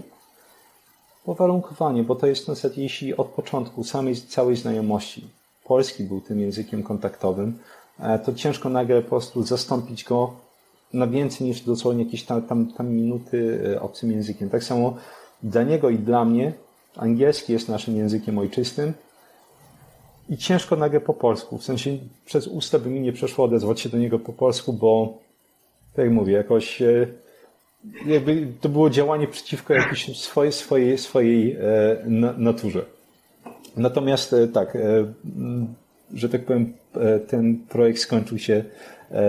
Uwarunkowanie, 1.24 2.02
bo 2.02 2.14
to 2.16 2.26
jest 2.26 2.42
w 2.42 2.46
zasadzie, 2.46 2.82
jeśli 2.82 3.16
od 3.16 3.26
początku 3.26 3.84
samej 3.84 4.16
całej 4.16 4.56
znajomości 4.56 5.28
polski 5.64 6.04
był 6.04 6.20
tym 6.20 6.40
językiem 6.40 6.82
kontaktowym, 6.82 7.58
e, 8.00 8.18
to 8.18 8.32
ciężko 8.32 8.68
nagle 8.68 9.02
po 9.02 9.08
prostu 9.08 9.42
zastąpić 9.42 10.04
go 10.04 10.34
na 10.92 11.06
więcej 11.06 11.46
niż 11.46 11.60
dosłownie 11.60 12.04
jakieś 12.04 12.24
tam, 12.24 12.42
tam, 12.42 12.72
tam 12.72 12.88
minuty 12.88 13.60
e, 13.74 13.80
obcym 13.80 14.12
językiem. 14.12 14.50
Tak 14.50 14.64
samo 14.64 14.96
dla 15.42 15.62
niego 15.62 15.90
i 15.90 15.98
dla 15.98 16.24
mnie 16.24 16.52
angielski 16.96 17.52
jest 17.52 17.68
naszym 17.68 17.96
językiem 17.96 18.38
ojczystym 18.38 18.92
i 20.28 20.36
ciężko 20.36 20.76
nagle 20.76 21.00
po 21.00 21.14
polsku. 21.14 21.58
W 21.58 21.64
sensie 21.64 21.98
przez 22.24 22.46
usta 22.46 22.78
by 22.78 22.90
mi 22.90 23.00
nie 23.00 23.12
przeszło 23.12 23.44
odezwać 23.44 23.80
się 23.80 23.88
do 23.88 23.98
niego 23.98 24.18
po 24.18 24.32
polsku, 24.32 24.72
bo 24.72 25.18
tak 25.96 26.04
jak 26.04 26.14
mówię, 26.14 26.32
jakoś 26.32 26.82
e, 26.82 27.06
jakby 28.06 28.46
to 28.60 28.68
było 28.68 28.90
działanie 28.90 29.26
przeciwko 29.26 29.74
jakiejś 29.74 30.18
swojej, 30.18 30.52
swojej, 30.52 30.98
swojej 30.98 31.52
e, 31.52 31.58
naturze. 32.38 32.84
Natomiast 33.76 34.32
e, 34.32 34.48
tak, 34.48 34.78
że 36.14 36.28
tak 36.28 36.44
powiem, 36.44 36.72
ten 37.28 37.58
projekt 37.68 38.00
skończył 38.00 38.38
się 38.38 38.64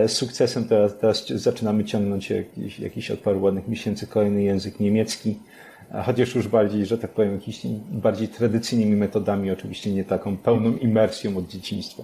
sukcesem. 0.07 0.67
Teraz, 0.67 0.97
teraz 0.97 1.27
zaczynamy 1.27 1.85
ciągnąć 1.85 2.29
jakiś, 2.29 2.79
jakiś 2.79 3.11
od 3.11 3.19
paru 3.19 3.41
ładnych 3.41 3.67
miesięcy 3.67 4.07
kolejny 4.07 4.43
język 4.43 4.79
niemiecki 4.79 5.37
chociaż 6.05 6.35
już 6.35 6.47
bardziej, 6.47 6.85
że 6.85 6.97
tak 6.97 7.11
powiem, 7.11 7.33
jakimiś 7.33 7.59
bardziej 7.91 8.27
tradycyjnymi 8.27 8.95
metodami, 8.95 9.51
oczywiście 9.51 9.91
nie 9.91 10.03
taką 10.03 10.37
pełną 10.37 10.77
imersją 10.77 11.37
od 11.37 11.47
dzieciństwa. 11.47 12.03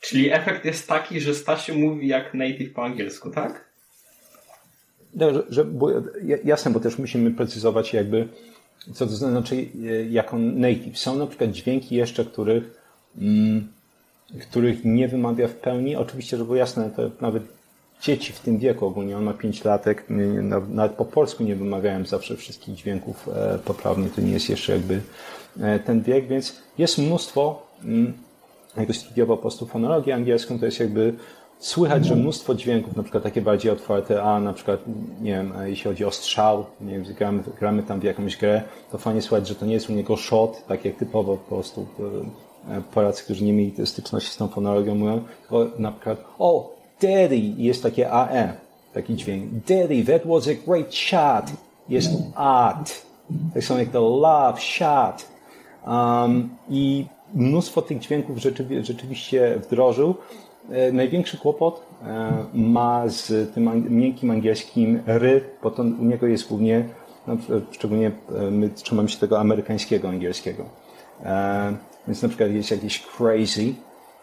Czyli 0.00 0.32
efekt 0.32 0.64
jest 0.64 0.88
taki, 0.88 1.20
że 1.20 1.34
Stasiu 1.34 1.78
mówi 1.78 2.08
jak 2.08 2.34
native 2.34 2.72
po 2.72 2.84
angielsku, 2.84 3.30
tak? 3.30 3.64
No, 5.14 5.34
że, 5.34 5.42
że, 5.48 5.64
bo, 5.64 5.90
jasne, 6.44 6.70
bo 6.70 6.80
też 6.80 6.98
musimy 6.98 7.30
precyzować 7.30 7.92
jakby, 7.92 8.28
co 8.94 9.06
to 9.06 9.12
znaczy 9.12 9.66
jako 10.10 10.38
native. 10.38 10.98
Są 10.98 11.16
na 11.16 11.26
przykład 11.26 11.50
dźwięki 11.50 11.94
jeszcze, 11.94 12.24
których, 12.24 12.64
mm, 13.18 13.68
których 14.40 14.84
nie 14.84 15.08
wymawia 15.08 15.48
w 15.48 15.54
pełni. 15.54 15.96
Oczywiście, 15.96 16.36
że 16.36 16.44
było 16.44 16.56
jasne, 16.56 16.90
to 16.96 17.10
nawet 17.20 17.59
dzieci 18.00 18.32
w 18.32 18.40
tym 18.40 18.58
wieku 18.58 18.86
ogólnie, 18.86 19.16
on 19.16 19.24
ma 19.24 19.32
5 19.32 19.64
latek, 19.64 20.04
nawet 20.68 20.92
po 20.92 21.04
polsku 21.04 21.44
nie 21.44 21.56
wymawiałem 21.56 22.06
zawsze 22.06 22.36
wszystkich 22.36 22.74
dźwięków 22.74 23.28
e, 23.28 23.58
poprawnie, 23.58 24.08
to 24.08 24.20
nie 24.20 24.32
jest 24.32 24.48
jeszcze 24.48 24.72
jakby 24.72 25.00
e, 25.60 25.78
ten 25.78 26.02
wiek, 26.02 26.28
więc 26.28 26.56
jest 26.78 26.98
mnóstwo, 26.98 27.62
mm, 27.84 28.12
jak 28.76 28.96
studiował 28.96 29.36
po 29.36 29.40
prostu 29.40 29.66
fonologię 29.66 30.14
angielską, 30.14 30.58
to 30.58 30.64
jest 30.64 30.80
jakby 30.80 31.14
słychać, 31.58 32.06
że 32.06 32.16
mnóstwo 32.16 32.54
dźwięków, 32.54 32.96
na 32.96 33.02
przykład 33.02 33.22
takie 33.24 33.42
bardziej 33.42 33.72
otwarte, 33.72 34.22
a 34.22 34.40
na 34.40 34.52
przykład, 34.52 34.80
nie 35.20 35.32
wiem, 35.32 35.52
e, 35.56 35.70
jeśli 35.70 35.84
chodzi 35.84 36.04
o 36.04 36.10
strzał, 36.10 36.66
nie 36.80 36.92
wiem, 36.92 37.14
gramy, 37.14 37.42
gramy 37.60 37.82
tam 37.82 38.00
w 38.00 38.04
jakąś 38.04 38.36
grę, 38.36 38.62
to 38.92 38.98
fajnie 38.98 39.22
słychać, 39.22 39.48
że 39.48 39.54
to 39.54 39.66
nie 39.66 39.74
jest 39.74 39.90
u 39.90 39.92
niego 39.92 40.16
shot, 40.16 40.66
tak 40.68 40.84
jak 40.84 40.96
typowo 40.96 41.36
po 41.36 41.54
prostu 41.54 41.86
Polacy, 42.94 43.24
którzy 43.24 43.44
nie 43.44 43.52
mieli 43.52 43.86
styczności 43.86 44.30
z 44.30 44.36
tą 44.36 44.48
fonologią 44.48 44.94
mówią, 44.94 45.24
tylko 45.40 45.70
na 45.78 45.92
przykład, 45.92 46.24
o, 46.38 46.79
Daddy 47.02 47.36
jest 47.56 47.82
takie 47.82 48.12
AE, 48.12 48.52
taki 48.94 49.16
dźwięk. 49.16 49.50
Daddy, 49.52 50.04
that 50.04 50.26
was 50.26 50.48
a 50.48 50.54
great 50.66 50.94
shot. 50.94 51.52
Jest 51.88 52.10
art. 52.34 53.02
Tak 53.54 53.64
samo 53.64 53.80
jak 53.80 53.88
to 53.88 54.00
love, 54.00 54.60
shot. 54.60 55.28
Um, 55.86 56.48
I 56.68 57.06
mnóstwo 57.34 57.82
tych 57.82 57.98
dźwięków 57.98 58.38
rzeczywi 58.38 58.84
rzeczywiście 58.84 59.58
wdrożył. 59.62 60.14
E, 60.70 60.92
największy 60.92 61.38
kłopot 61.38 61.82
e, 62.02 62.44
ma 62.54 63.08
z 63.08 63.54
tym 63.54 63.86
miękkim 63.90 64.30
angielskim 64.30 65.02
ry, 65.06 65.44
bo 65.62 65.70
to 65.70 65.82
u 65.82 66.04
niego 66.04 66.26
jest 66.26 66.48
głównie, 66.48 66.84
no, 67.26 67.36
szczególnie 67.70 68.10
e, 68.38 68.50
my 68.50 68.68
trzymamy 68.68 69.08
się 69.08 69.18
tego 69.18 69.40
amerykańskiego 69.40 70.08
angielskiego. 70.08 70.64
E, 71.24 71.76
więc 72.06 72.22
na 72.22 72.28
przykład 72.28 72.50
jest 72.50 72.70
jakiś 72.70 73.02
crazy, 73.16 73.74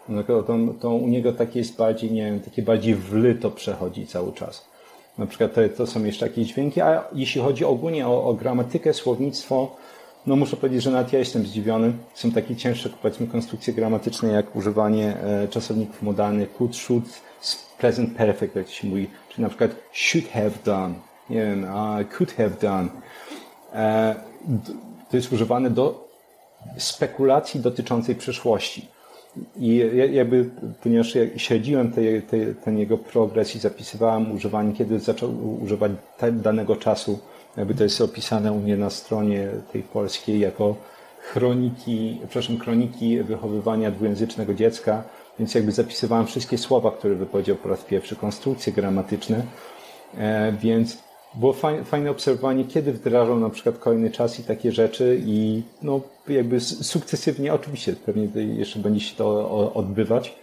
no 0.08 0.22
to, 0.22 0.42
to, 0.42 0.58
to 0.80 0.90
u 0.90 1.08
niego 1.08 1.32
takie 1.32 1.58
jest 1.58 1.76
bardziej, 1.76 2.12
nie 2.12 2.24
wiem, 2.24 2.40
takie 2.40 2.62
bardziej 2.62 2.94
wlyto 2.94 3.50
przechodzi 3.50 4.06
cały 4.06 4.32
czas. 4.32 4.64
Na 5.18 5.26
przykład 5.26 5.54
to, 5.54 5.60
to 5.76 5.86
są 5.86 6.04
jeszcze 6.04 6.26
jakieś 6.26 6.48
dźwięki, 6.48 6.80
a 6.80 7.04
jeśli 7.12 7.40
chodzi 7.40 7.64
ogólnie 7.64 8.08
o, 8.08 8.24
o 8.24 8.34
gramatykę, 8.34 8.94
słownictwo, 8.94 9.76
no 10.26 10.36
muszę 10.36 10.56
powiedzieć, 10.56 10.82
że 10.82 10.90
nawet 10.90 11.12
ja 11.12 11.18
jestem 11.18 11.46
zdziwiony. 11.46 11.92
Są 12.14 12.30
takie 12.30 12.56
cięższe, 12.56 12.90
powiedzmy, 13.02 13.26
konstrukcje 13.26 13.74
gramatyczne, 13.74 14.32
jak 14.32 14.56
używanie 14.56 15.16
e, 15.16 15.48
czasowników 15.48 16.02
modalnych, 16.02 16.52
could, 16.52 16.76
should, 16.76 17.04
present 17.78 18.16
perfect, 18.16 18.56
jak 18.56 18.68
się 18.68 18.88
mówi, 18.88 19.10
czy 19.28 19.42
na 19.42 19.48
przykład 19.48 19.70
should 19.92 20.28
have 20.28 20.50
done, 20.64 20.94
nie 21.30 21.36
wiem, 21.36 21.64
uh, 21.64 22.16
could 22.16 22.32
have 22.32 22.50
done. 22.50 22.88
E, 23.74 24.14
to 25.10 25.16
jest 25.16 25.32
używane 25.32 25.70
do 25.70 26.08
spekulacji 26.76 27.60
dotyczącej 27.60 28.14
przyszłości. 28.14 28.88
I 29.56 29.82
jakby, 30.12 30.50
ponieważ 30.82 31.14
ja 31.14 31.22
śledziłem 31.36 31.92
te, 31.92 32.22
te, 32.22 32.54
ten 32.54 32.78
jego 32.78 32.98
progres 32.98 33.56
i 33.56 33.58
zapisywałem 33.58 34.32
używanie, 34.32 34.72
kiedy 34.72 34.98
zaczął 34.98 35.30
używać 35.62 35.92
danego 36.32 36.76
czasu, 36.76 37.18
jakby 37.56 37.74
to 37.74 37.82
jest 37.82 38.00
opisane 38.00 38.52
u 38.52 38.60
mnie 38.60 38.76
na 38.76 38.90
stronie 38.90 39.48
tej 39.72 39.82
polskiej 39.82 40.40
jako 40.40 40.76
chroniki, 41.20 42.18
przepraszam, 42.20 42.56
kroniki 42.56 43.22
wychowywania 43.22 43.90
dwujęzycznego 43.90 44.54
dziecka, 44.54 45.02
więc 45.38 45.54
jakby 45.54 45.72
zapisywałem 45.72 46.26
wszystkie 46.26 46.58
słowa, 46.58 46.90
które 46.90 47.14
wypowiedział 47.14 47.56
po 47.56 47.68
raz 47.68 47.84
pierwszy, 47.84 48.16
konstrukcje 48.16 48.72
gramatyczne, 48.72 49.42
e, 50.18 50.52
więc 50.52 50.98
było 51.34 51.52
fajne, 51.84 52.10
obserwowanie, 52.10 52.64
kiedy 52.64 52.92
wdrażał 52.92 53.40
na 53.40 53.50
przykład 53.50 53.78
kolejny 53.78 54.10
czas 54.10 54.40
i 54.40 54.44
takie 54.44 54.72
rzeczy 54.72 55.20
i 55.26 55.62
no 55.82 56.00
jakby 56.28 56.60
sukcesywnie, 56.60 57.54
oczywiście 57.54 57.92
pewnie 58.06 58.28
jeszcze 58.42 58.78
będzie 58.78 59.00
się 59.00 59.16
to 59.16 59.72
odbywać 59.74 60.34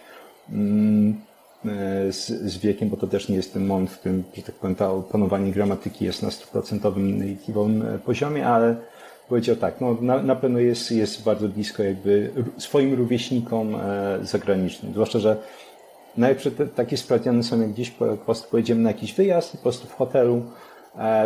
mm, 0.49 1.21
e, 1.65 2.11
z, 2.13 2.27
z 2.27 2.57
wiekiem, 2.57 2.89
bo 2.89 2.97
to 2.97 3.07
też 3.07 3.29
nie 3.29 3.35
jest 3.35 3.53
ten 3.53 3.65
moment, 3.65 3.91
w 3.91 3.99
którym, 3.99 4.23
że 4.35 4.43
tak 4.43 4.55
powiem, 4.55 4.75
to 4.75 4.93
opanowanie 4.93 5.51
gramatyki 5.51 6.05
jest 6.05 6.23
na 6.23 6.31
stuprocentowym 6.31 7.19
native'owym 7.19 7.97
poziomie, 7.99 8.47
ale 8.47 8.75
powiedział 9.29 9.55
tak, 9.55 9.81
no 9.81 9.97
na, 10.01 10.21
na 10.21 10.35
pewno 10.35 10.59
jest, 10.59 10.91
jest 10.91 11.23
bardzo 11.23 11.49
blisko 11.49 11.83
jakby 11.83 12.31
swoim 12.57 12.93
rówieśnikom 12.93 13.75
e, 13.75 14.19
zagranicznym. 14.21 14.93
Zwłaszcza, 14.93 15.19
że 15.19 15.37
najlepsze 16.17 16.51
takie 16.51 16.97
sprawdziany 16.97 17.43
są, 17.43 17.61
jak 17.61 17.71
gdzieś 17.71 17.91
po, 17.91 18.05
po 18.05 18.17
prostu 18.17 18.51
pojedziemy 18.51 18.81
na 18.81 18.89
jakiś 18.89 19.13
wyjazd, 19.13 19.51
po 19.51 19.57
prostu 19.57 19.87
w 19.87 19.93
hotelu 19.93 20.41
E, 20.41 20.74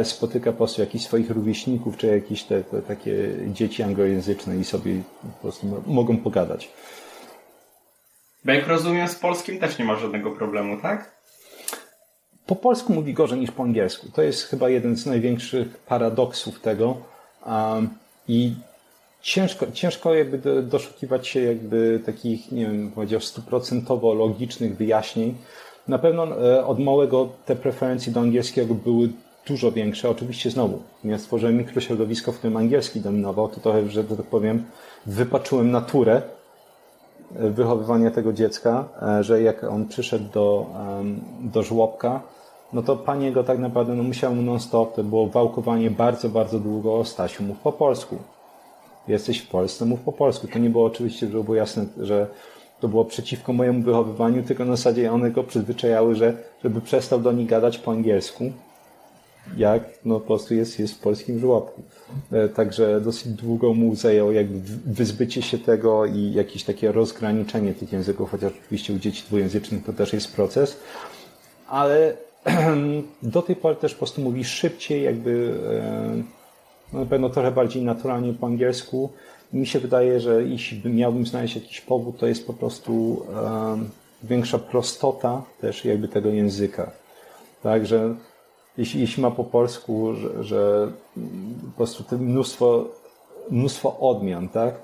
spotyka 0.04 0.52
po 0.52 0.58
prostu 0.58 0.82
jakichś 0.82 1.06
swoich 1.06 1.30
rówieśników, 1.30 1.98
czy 1.98 2.08
jakieś 2.08 2.44
te, 2.44 2.64
te 2.64 2.82
takie 2.82 3.30
dzieci 3.48 3.84
anglojęzyczne 3.84 4.58
i 4.58 4.64
sobie 4.64 5.02
po 5.22 5.42
prostu 5.42 5.84
mogą 5.88 6.18
pogadać. 6.18 6.70
Bo 8.46 8.52
jak 8.52 8.68
rozumiem, 8.68 9.08
z 9.08 9.16
polskim 9.16 9.60
też 9.60 9.80
nie 9.80 9.86
ma 9.86 9.96
żadnego 9.96 10.32
problemu, 10.32 10.82
tak? 10.82 11.20
Po 12.46 12.56
polsku 12.56 12.94
mówi 12.94 13.14
gorzej 13.14 13.40
niż 13.40 13.52
po 13.52 13.64
angielsku. 13.64 14.08
To 14.14 14.22
jest 14.22 14.44
chyba 14.44 14.70
jeden 14.70 14.96
z 14.98 15.06
największych 15.06 15.78
paradoksów 15.78 16.60
tego. 16.60 16.98
Um, 17.46 17.90
I 18.28 18.54
ciężko, 19.22 19.72
ciężko 19.72 20.14
jakby 20.14 20.64
doszukiwać 20.64 21.28
się 21.28 21.42
jakby 21.42 22.02
takich, 22.06 22.52
nie 22.52 22.66
wiem, 22.66 22.92
powiedział, 22.92 23.22
stuprocentowo 23.22 24.14
logicznych 24.14 24.78
wyjaśnień. 24.78 25.36
Na 25.88 26.00
pewno 26.00 26.52
e, 26.54 26.66
od 26.66 26.80
małego 26.80 27.30
te 27.46 27.56
preferencje 27.56 28.14
do 28.14 28.20
angielskiego 28.20 28.76
były 28.76 29.10
dużo 29.48 29.72
większe. 29.72 30.10
Oczywiście 30.10 30.50
znowu, 30.50 30.82
ja 31.04 31.18
stworzyłem 31.18 31.58
mikrośrodowisko, 31.58 32.32
w 32.32 32.38
którym 32.38 32.58
angielski 32.58 33.02
dominował, 33.02 33.48
to 33.48 33.60
trochę, 33.60 33.90
że 33.90 34.04
tak 34.04 34.26
powiem, 34.26 34.64
wypaczyłem 35.06 35.72
naturę 35.72 36.22
e, 37.36 37.50
wychowywania 37.50 38.12
tego 38.12 38.34
dziecka, 38.34 38.86
e, 39.02 39.24
że 39.24 39.42
jak 39.42 39.64
on 39.64 39.86
przyszedł 39.86 40.26
do, 40.34 40.66
do 41.42 41.64
żłobka, 41.64 42.22
no 42.74 42.82
to 42.82 42.96
pani 42.96 43.32
go 43.32 43.44
tak 43.44 43.60
naprawdę 43.60 43.96
no, 43.96 44.04
musiała 44.04 44.36
mu 44.36 44.42
non-stop, 44.42 44.96
to 44.96 45.04
było 45.04 45.28
wałkowanie 45.28 45.92
bardzo, 45.92 46.30
bardzo 46.30 46.60
długo. 46.60 47.06
Stasiu, 47.06 47.44
mów 47.44 47.60
po 47.60 47.72
polsku. 47.72 48.18
Jesteś 49.08 49.40
w 49.40 49.48
Polsce, 49.48 49.86
mów 49.86 50.00
po 50.00 50.12
polsku. 50.12 50.48
To 50.48 50.60
nie 50.60 50.70
było 50.70 50.86
oczywiście, 50.86 51.28
żeby 51.28 51.44
było 51.44 51.56
jasne, 51.56 51.86
że 51.98 52.28
to 52.80 52.88
było 52.88 53.06
przeciwko 53.06 53.54
mojemu 53.54 53.82
wychowywaniu, 53.82 54.44
tylko 54.44 54.66
na 54.66 54.76
zasadzie 54.76 55.12
one 55.12 55.32
go 55.32 55.44
przyzwyczajały, 55.44 56.16
że 56.16 56.34
żeby 56.64 56.82
przestał 56.82 57.20
do 57.20 57.32
nich 57.32 57.48
gadać 57.48 57.78
po 57.78 57.92
angielsku, 57.92 58.52
jak 59.58 59.84
no 60.06 60.20
po 60.20 60.26
prostu 60.26 60.56
jest, 60.56 60.80
jest 60.80 60.94
w 60.94 61.00
polskim 61.00 61.40
żłobku. 61.40 61.84
E, 62.32 62.50
także 62.50 63.02
dosyć 63.02 63.28
długo 63.28 63.74
mu 63.74 63.96
zajęło 63.96 64.32
jakby 64.32 64.60
wyzbycie 64.86 65.42
się 65.42 65.58
tego 65.58 66.06
i 66.06 66.34
jakieś 66.34 66.64
takie 66.64 66.92
rozgraniczenie 66.92 67.74
tych 67.74 67.94
języków, 67.94 68.32
chociaż 68.32 68.54
oczywiście 68.66 68.94
u 68.94 69.00
dzieci 69.00 69.24
dwujęzycznych 69.28 69.86
to 69.86 69.94
też 69.94 70.14
jest 70.14 70.36
proces, 70.36 70.78
ale 71.68 72.18
do 73.24 73.42
tej 73.42 73.56
pory 73.56 73.76
też 73.76 73.94
po 73.94 73.98
prostu 73.98 74.22
mówi 74.22 74.44
szybciej, 74.44 75.04
jakby 75.04 75.54
e, 75.82 76.40
no, 76.94 77.00
na 77.00 77.06
pewno 77.06 77.30
trochę 77.30 77.52
bardziej 77.52 77.84
naturalnie 77.84 78.34
po 78.34 78.48
angielsku. 78.48 79.10
Mi 79.54 79.68
się 79.68 79.80
wydaje, 79.80 80.20
że 80.20 80.44
jeśli 80.44 80.94
miałbym 80.94 81.26
znaleźć 81.26 81.56
jakiś 81.56 81.82
powód, 81.82 82.18
to 82.18 82.28
jest 82.28 82.48
po 82.48 82.54
prostu 82.54 83.26
um, 83.36 83.90
większa 84.24 84.60
prostota 84.60 85.42
też 85.62 85.86
jakby 85.86 86.08
tego 86.08 86.30
języka. 86.30 86.92
Także 87.64 88.16
jeśli, 88.80 89.02
jeśli 89.02 89.24
ma 89.24 89.32
po 89.32 89.44
polsku, 89.44 90.14
że, 90.14 90.44
że 90.44 90.92
po 91.66 91.78
prostu 91.78 92.04
to 92.04 92.18
mnóstwo, 92.18 92.86
mnóstwo 93.50 94.00
odmian, 94.00 94.50
tak? 94.50 94.76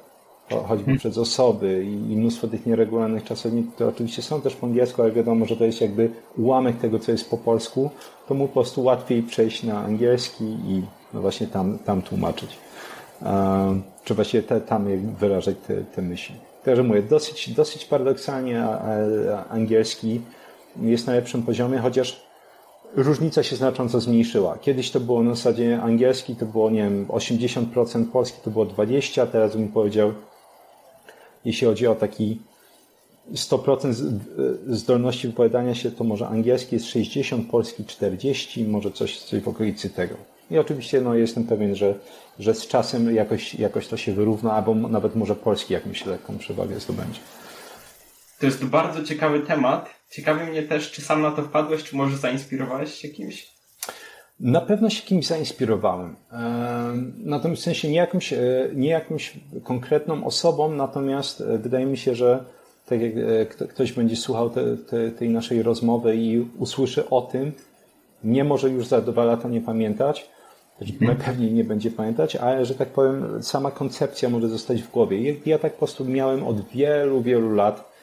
Choćby 0.49 0.85
hmm. 0.85 0.97
przez 0.97 1.17
osoby 1.17 1.85
i, 1.85 2.11
i 2.11 2.17
mnóstwo 2.17 2.47
tych 2.47 2.65
nieregularnych 2.65 3.23
czasowników, 3.23 3.73
które 3.73 3.89
oczywiście 3.89 4.22
są 4.22 4.41
też 4.41 4.55
po 4.55 4.67
angielsku, 4.67 5.01
ale 5.01 5.11
wiadomo, 5.11 5.45
że 5.45 5.57
to 5.57 5.65
jest 5.65 5.81
jakby 5.81 6.09
ułamek 6.38 6.77
tego, 6.77 6.99
co 6.99 7.11
jest 7.11 7.30
po 7.30 7.38
polsku, 7.38 7.89
to 8.27 8.34
mu 8.34 8.47
po 8.47 8.53
prostu 8.53 8.84
łatwiej 8.84 9.23
przejść 9.23 9.63
na 9.63 9.80
angielski 9.80 10.43
i 10.43 10.81
no 11.13 11.22
właśnie 11.22 11.47
tam, 11.47 11.80
tam 11.80 12.01
tłumaczyć. 12.01 12.57
Um, 13.26 13.84
czy 14.03 14.13
właśnie 14.13 14.41
te, 14.41 14.61
tam 14.61 14.88
wyrażać 15.19 15.55
te, 15.67 15.84
te 15.84 16.01
myśli. 16.01 16.35
Także 16.63 16.84
mówię, 16.84 17.01
dosyć, 17.01 17.49
dosyć 17.49 17.85
paradoksalnie 17.85 18.67
angielski 19.49 20.22
jest 20.81 21.07
na 21.07 21.13
lepszym 21.13 21.43
poziomie, 21.43 21.77
chociaż 21.77 22.24
różnica 22.95 23.43
się 23.43 23.55
znacząco 23.55 23.99
zmniejszyła. 23.99 24.57
Kiedyś 24.57 24.91
to 24.91 24.99
było 24.99 25.23
na 25.23 25.35
zasadzie 25.35 25.81
angielski, 25.81 26.35
to 26.35 26.45
było, 26.45 26.69
nie 26.69 26.84
wiem, 26.84 27.05
80%, 27.07 28.05
polski 28.05 28.38
to 28.43 28.51
było 28.51 28.65
20%, 28.65 29.27
teraz 29.27 29.55
bym 29.55 29.67
powiedział, 29.67 30.13
jeśli 31.45 31.67
chodzi 31.67 31.88
o 31.88 31.95
taki 31.95 32.39
100% 33.34 33.93
zdolności 34.67 35.27
wypowiadania 35.27 35.76
się, 35.76 35.91
to 35.91 36.03
może 36.03 36.27
angielski 36.27 36.76
jest 36.76 36.85
60, 36.85 37.49
polski 37.49 37.85
40, 37.85 38.65
może 38.65 38.91
coś, 38.91 39.19
coś 39.19 39.41
w 39.41 39.47
okolicy 39.47 39.89
tego. 39.89 40.15
I 40.51 40.57
oczywiście 40.57 41.01
no, 41.01 41.15
jestem 41.15 41.43
pewien, 41.43 41.76
że, 41.76 41.95
że 42.39 42.53
z 42.53 42.67
czasem 42.67 43.15
jakoś, 43.15 43.55
jakoś 43.55 43.88
to 43.88 43.97
się 43.97 44.13
wyrówna, 44.13 44.51
albo 44.51 44.76
nawet 44.76 45.15
może 45.15 45.35
polski 45.35 45.73
jakąś 45.73 46.05
lekką 46.05 46.38
przewagę 46.38 46.80
zdobędzie. 46.80 47.19
To 48.40 48.45
jest 48.45 48.66
bardzo 48.66 49.03
ciekawy 49.03 49.40
temat. 49.40 49.90
Ciekawi 50.12 50.52
mnie 50.52 50.64
też, 50.64 50.91
czy 50.91 51.02
sam 51.02 51.22
na 51.22 51.32
to 51.32 51.41
wpadłeś, 51.41 51.84
czy 51.84 51.95
może 51.95 52.18
zainspirowałeś 52.18 52.94
się 52.94 53.10
kimś? 53.10 53.56
Na 54.40 54.62
pewno 54.62 54.90
się 54.90 55.03
kimś 55.03 55.28
zainspirowałem. 55.28 56.16
Natomiast 57.18 57.62
w 57.62 57.66
sensie 57.66 57.90
nie 57.90 57.95
jakąś, 57.95 58.34
e, 58.34 58.70
nie 58.74 58.90
jakąś 58.90 59.34
konkretną 59.64 60.26
osobą, 60.26 60.72
natomiast 60.72 61.41
e, 61.41 61.57
wydaje 61.57 61.86
mi 61.86 61.98
się, 61.98 62.16
że 62.16 62.45
tak 62.86 63.02
jak 63.02 63.14
e, 63.62 63.66
ktoś 63.68 63.91
będzie 63.91 64.16
słuchał 64.16 64.49
te, 64.49 64.78
te, 64.78 65.12
tej 65.12 65.30
naszej 65.30 65.64
rozmowy 65.64 66.16
i 66.16 66.45
usłyszy 66.57 67.10
o 67.10 67.22
tym, 67.22 67.52
nie 68.24 68.44
może 68.44 68.70
już 68.70 68.88
za 68.88 69.02
dwa 69.02 69.26
lata 69.26 69.49
nie 69.49 69.62
pamiętać, 69.62 70.30
mhm. 70.82 71.18
pewnie 71.18 71.52
nie 71.52 71.64
będzie 71.64 71.91
pamiętać, 71.91 72.36
ale 72.36 72.66
że 72.66 72.76
tak 72.76 72.90
powiem, 72.90 73.44
sama 73.44 73.72
koncepcja 73.72 74.30
może 74.30 74.49
zostać 74.49 74.82
w 74.82 74.91
głowie. 74.91 75.36
Ja 75.45 75.60
tak 75.60 75.74
po 75.74 75.78
prostu 75.78 76.06
miałem 76.06 76.44
od 76.44 76.70
wielu, 76.70 77.22
wielu 77.22 77.53
lat 77.53 77.94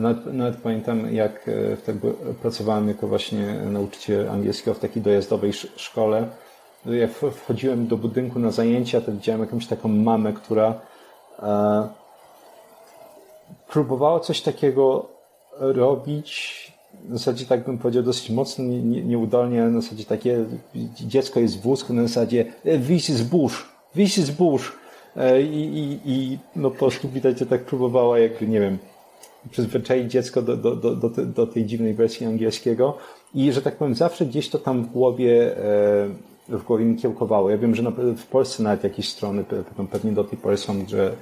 nawet, 0.00 0.26
nawet 0.26 0.56
pamiętam, 0.56 1.14
jak 1.14 1.50
wtedy 1.76 2.12
pracowałem 2.42 2.88
jako 2.88 3.08
właśnie 3.08 3.46
nauczyciel 3.70 4.30
angielskiego 4.30 4.74
w 4.74 4.78
takiej 4.78 5.02
dojazdowej 5.02 5.52
szkole. 5.52 6.26
Jak 6.86 7.10
wchodziłem 7.10 7.86
do 7.86 7.96
budynku 7.96 8.38
na 8.38 8.50
zajęcia, 8.50 9.00
to 9.00 9.12
widziałem 9.12 9.40
jakąś 9.40 9.66
taką 9.66 9.88
mamę, 9.88 10.32
która 10.32 10.80
e, 11.42 11.88
próbowała 13.68 14.20
coś 14.20 14.40
takiego 14.40 15.08
robić. 15.58 16.72
W 17.04 17.12
zasadzie 17.12 17.46
tak 17.46 17.64
bym 17.64 17.78
powiedział 17.78 18.02
dosyć 18.02 18.30
mocno, 18.30 18.64
nie, 18.64 18.82
nie, 18.82 19.02
nieudolnie, 19.02 19.62
na 19.62 19.80
zasadzie 19.80 20.04
takie 20.04 20.44
dziecko 20.94 21.40
jest 21.40 21.58
w 21.58 21.62
wózku, 21.62 21.92
na 21.92 22.02
zasadzie 22.02 22.44
wyjść 22.64 23.12
z 23.12 23.22
burz, 23.22 23.68
wyjść 23.94 24.20
z 24.20 24.30
burz. 24.30 24.72
E, 25.16 25.42
I, 25.42 25.78
i, 25.78 26.00
I 26.04 26.38
no 26.56 26.70
po 26.70 26.76
prostu 26.76 27.08
widać, 27.08 27.38
że 27.38 27.46
tak 27.46 27.64
próbowała, 27.64 28.18
jak 28.18 28.40
nie 28.40 28.60
wiem, 28.60 28.78
przyzwyczaić 29.50 30.12
dziecko 30.12 30.42
do, 30.42 30.56
do, 30.56 30.76
do, 30.76 31.10
do, 31.26 31.46
tej 31.46 31.66
dziwnej 31.66 31.94
wersji 31.94 32.26
angielskiego. 32.26 32.96
I, 33.34 33.52
że 33.52 33.62
tak 33.62 33.76
powiem, 33.76 33.94
zawsze 33.94 34.26
gdzieś 34.26 34.48
to 34.48 34.58
tam 34.58 34.84
w 34.84 34.90
głowie, 34.90 35.56
e, 36.48 36.56
w 36.58 36.62
głowie 36.64 36.84
mi 36.84 36.96
kiełkowało. 36.96 37.50
Ja 37.50 37.58
wiem, 37.58 37.74
że 37.74 37.82
w 38.16 38.26
Polsce 38.26 38.62
nawet 38.62 38.84
jakieś 38.84 39.08
strony 39.08 39.44
pewnie 39.90 40.12
do 40.12 40.24
tej 40.24 40.38
pory 40.38 40.56
są, 40.56 40.74
że 40.88 41.14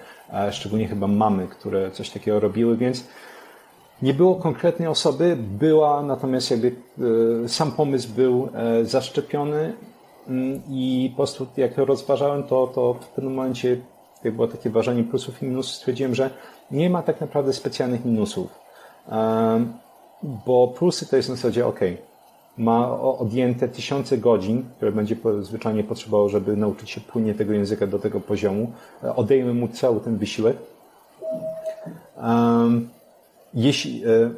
szczególnie 0.51 0.88
chyba 0.88 1.06
mamy, 1.06 1.48
które 1.48 1.90
coś 1.90 2.10
takiego 2.10 2.40
robiły, 2.40 2.76
więc 2.76 3.05
nie 4.02 4.14
było 4.14 4.34
konkretnej 4.34 4.88
osoby, 4.88 5.36
była 5.59 6.02
natomiast 6.02 6.51
jakby 6.51 6.74
e, 7.44 7.48
sam 7.48 7.72
pomysł 7.72 8.09
był 8.16 8.48
e, 8.55 8.84
zaszczepiony. 8.84 9.72
Mm, 10.28 10.62
i 10.70 11.09
po 11.10 11.16
prostu 11.16 11.47
jak 11.56 11.78
rozważałem, 11.78 12.42
to, 12.42 12.66
to 12.66 12.94
w 12.94 13.09
pewnym 13.09 13.34
momencie 13.34 13.80
jak 14.24 14.34
było 14.34 14.48
takie 14.48 14.70
ważenie 14.70 15.05
plusów 15.05 15.42
i 15.42 15.47
minusów, 15.47 15.74
stwierdziłem, 15.74 16.14
że 16.14 16.30
nie 16.70 16.90
ma 16.90 17.02
tak 17.02 17.20
naprawdę 17.20 17.52
specjalnych 17.52 18.05
minusów. 18.05 18.59
Bo 20.47 20.68
plusy 20.68 21.06
to 21.06 21.16
jest 21.16 21.28
na 21.28 21.34
zasadzie 21.34 21.66
OK. 21.66 21.80
Ma 22.59 23.01
odjęte 23.01 23.68
tysiące 23.68 24.18
godzin, 24.18 24.64
które 24.76 24.92
będzie 24.92 25.16
zwyczajnie 25.40 25.84
potrzebowało, 25.84 26.28
żeby 26.28 26.56
nauczyć 26.56 26.90
się 26.90 27.01
płynnie 27.01 27.34
tego 27.34 27.52
języka 27.52 27.86
do 27.86 27.98
tego 27.98 28.20
poziomu. 28.20 28.72
Odejmę 29.16 29.55
mu 29.55 29.68
cały 29.68 30.01
ten 30.01 30.16
wysiłek. 30.16 30.56
Jeśli, 33.55 34.05
e, 34.05 34.30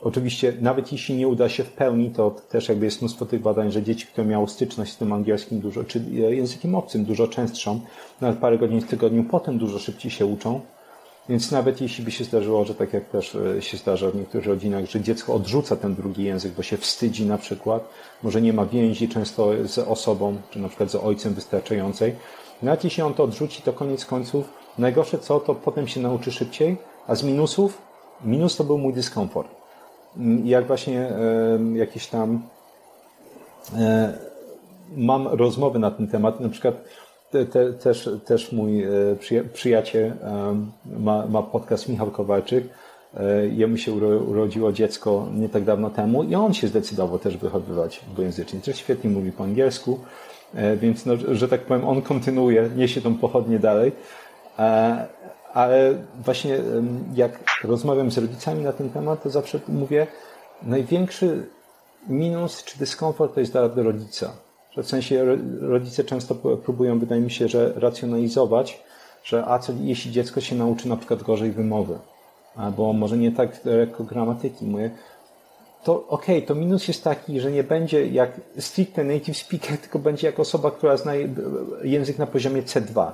oczywiście, 0.00 0.52
nawet 0.60 0.92
jeśli 0.92 1.16
nie 1.16 1.28
uda 1.28 1.48
się 1.48 1.64
w 1.64 1.72
pełni, 1.72 2.10
to 2.10 2.30
też 2.30 2.68
jakby 2.68 2.84
jest 2.84 3.02
mnóstwo 3.02 3.26
tych 3.26 3.42
badań, 3.42 3.72
że 3.72 3.82
dzieci, 3.82 4.06
które 4.06 4.26
miały 4.26 4.48
styczność 4.48 4.92
z 4.92 4.96
tym 4.96 5.12
angielskim 5.12 5.60
dużo, 5.60 5.84
czy 5.84 6.00
językiem 6.10 6.74
obcym 6.74 7.04
dużo 7.04 7.28
częstszą, 7.28 7.80
nawet 8.20 8.38
parę 8.38 8.58
godzin 8.58 8.80
w 8.80 8.86
tygodniu, 8.86 9.24
potem 9.24 9.58
dużo 9.58 9.78
szybciej 9.78 10.10
się 10.10 10.26
uczą. 10.26 10.60
Więc 11.28 11.52
nawet 11.52 11.80
jeśli 11.80 12.04
by 12.04 12.10
się 12.10 12.24
zdarzyło, 12.24 12.64
że 12.64 12.74
tak 12.74 12.92
jak 12.92 13.04
też 13.04 13.34
e, 13.34 13.62
się 13.62 13.76
zdarza 13.76 14.10
w 14.10 14.14
niektórych 14.14 14.46
rodzinach, 14.46 14.84
że 14.86 15.00
dziecko 15.00 15.34
odrzuca 15.34 15.76
ten 15.76 15.94
drugi 15.94 16.24
język, 16.24 16.52
bo 16.52 16.62
się 16.62 16.76
wstydzi 16.76 17.26
na 17.26 17.38
przykład, 17.38 17.88
może 18.22 18.42
nie 18.42 18.52
ma 18.52 18.66
więzi 18.66 19.08
często 19.08 19.50
z 19.64 19.78
osobą, 19.78 20.36
czy 20.50 20.58
na 20.58 20.68
przykład 20.68 20.90
z 20.90 20.94
ojcem 20.94 21.34
wystarczającej, 21.34 22.14
nawet 22.62 22.84
jeśli 22.84 23.02
on 23.02 23.14
to 23.14 23.24
odrzuci, 23.24 23.62
to 23.62 23.72
koniec 23.72 24.04
końców 24.04 24.48
najgorsze 24.78 25.18
co, 25.18 25.40
to 25.40 25.54
potem 25.54 25.88
się 25.88 26.00
nauczy 26.00 26.32
szybciej, 26.32 26.76
a 27.06 27.14
z 27.14 27.22
minusów, 27.22 27.78
minus 28.24 28.56
to 28.56 28.64
był 28.64 28.78
mój 28.78 28.92
dyskomfort. 28.92 29.48
Mm, 30.16 30.46
jak 30.46 30.66
właśnie 30.66 31.12
jakieś 31.74 32.06
tam 32.06 32.42
e, 33.76 34.18
mam 34.96 35.28
rozmowy 35.28 35.78
na 35.78 35.90
ten 35.90 36.08
temat, 36.08 36.40
na 36.40 36.48
przykład 36.48 36.74
te, 37.30 37.46
te, 37.46 37.72
też, 37.72 38.10
też 38.24 38.52
mój 38.52 38.82
e, 38.84 38.88
przyjaciel 39.52 40.12
ma, 40.86 41.26
ma 41.26 41.42
podcast 41.42 41.88
Michał 41.88 42.10
Kowalczyk. 42.10 42.64
E, 43.16 43.46
jemu 43.46 43.76
się 43.76 43.92
urodziło 43.92 44.72
dziecko 44.72 45.26
nie 45.34 45.48
tak 45.48 45.64
dawno 45.64 45.90
temu 45.90 46.22
i 46.22 46.34
on 46.34 46.54
się 46.54 46.68
zdecydował 46.68 47.18
też 47.18 47.36
wychowywać 47.36 48.00
dwujęzycznie. 48.12 48.60
Też 48.60 48.76
świetnie 48.76 49.10
mówi 49.10 49.32
po 49.32 49.44
angielsku, 49.44 49.98
e, 50.54 50.76
więc 50.76 51.06
no, 51.06 51.14
że 51.32 51.48
tak 51.48 51.60
powiem, 51.60 51.88
on 51.88 52.02
kontynuuje, 52.02 52.70
niesie 52.76 53.00
tą 53.00 53.14
pochodnię 53.14 53.58
dalej. 53.58 53.92
Ale 55.54 55.94
właśnie 56.24 56.58
jak 57.14 57.38
rozmawiam 57.64 58.10
z 58.10 58.18
rodzicami 58.18 58.64
na 58.64 58.72
ten 58.72 58.90
temat, 58.90 59.22
to 59.22 59.30
zawsze 59.30 59.60
mówię, 59.68 60.06
największy 60.62 61.46
minus 62.08 62.64
czy 62.64 62.78
dyskomfort 62.78 63.34
to 63.34 63.40
jest 63.40 63.52
dla 63.52 63.68
rodzica 63.74 64.32
w 64.82 64.86
sensie 64.86 65.24
rodzice 65.60 66.04
często 66.04 66.34
próbują, 66.34 66.98
wydaje 66.98 67.20
mi 67.20 67.30
się, 67.30 67.48
że 67.48 67.72
racjonalizować, 67.76 68.82
że 69.24 69.44
a 69.46 69.58
co 69.58 69.72
jeśli 69.80 70.12
dziecko 70.12 70.40
się 70.40 70.56
nauczy 70.56 70.88
na 70.88 70.96
przykład 70.96 71.22
gorzej 71.22 71.50
wymowy, 71.50 71.98
albo 72.56 72.92
może 72.92 73.18
nie 73.18 73.32
tak 73.32 73.64
lekko 73.64 74.04
gramatyki. 74.04 74.64
Mówię, 74.66 74.90
to 75.84 76.06
okej, 76.08 76.36
okay, 76.36 76.48
to 76.48 76.54
minus 76.54 76.88
jest 76.88 77.04
taki, 77.04 77.40
że 77.40 77.50
nie 77.50 77.64
będzie 77.64 78.06
jak 78.06 78.40
stricte 78.58 79.04
native 79.04 79.36
speaker, 79.36 79.78
tylko 79.82 79.98
będzie 79.98 80.26
jak 80.26 80.40
osoba, 80.40 80.70
która 80.70 80.96
zna 80.96 81.12
język 81.82 82.18
na 82.18 82.26
poziomie 82.26 82.62
C2. 82.62 83.12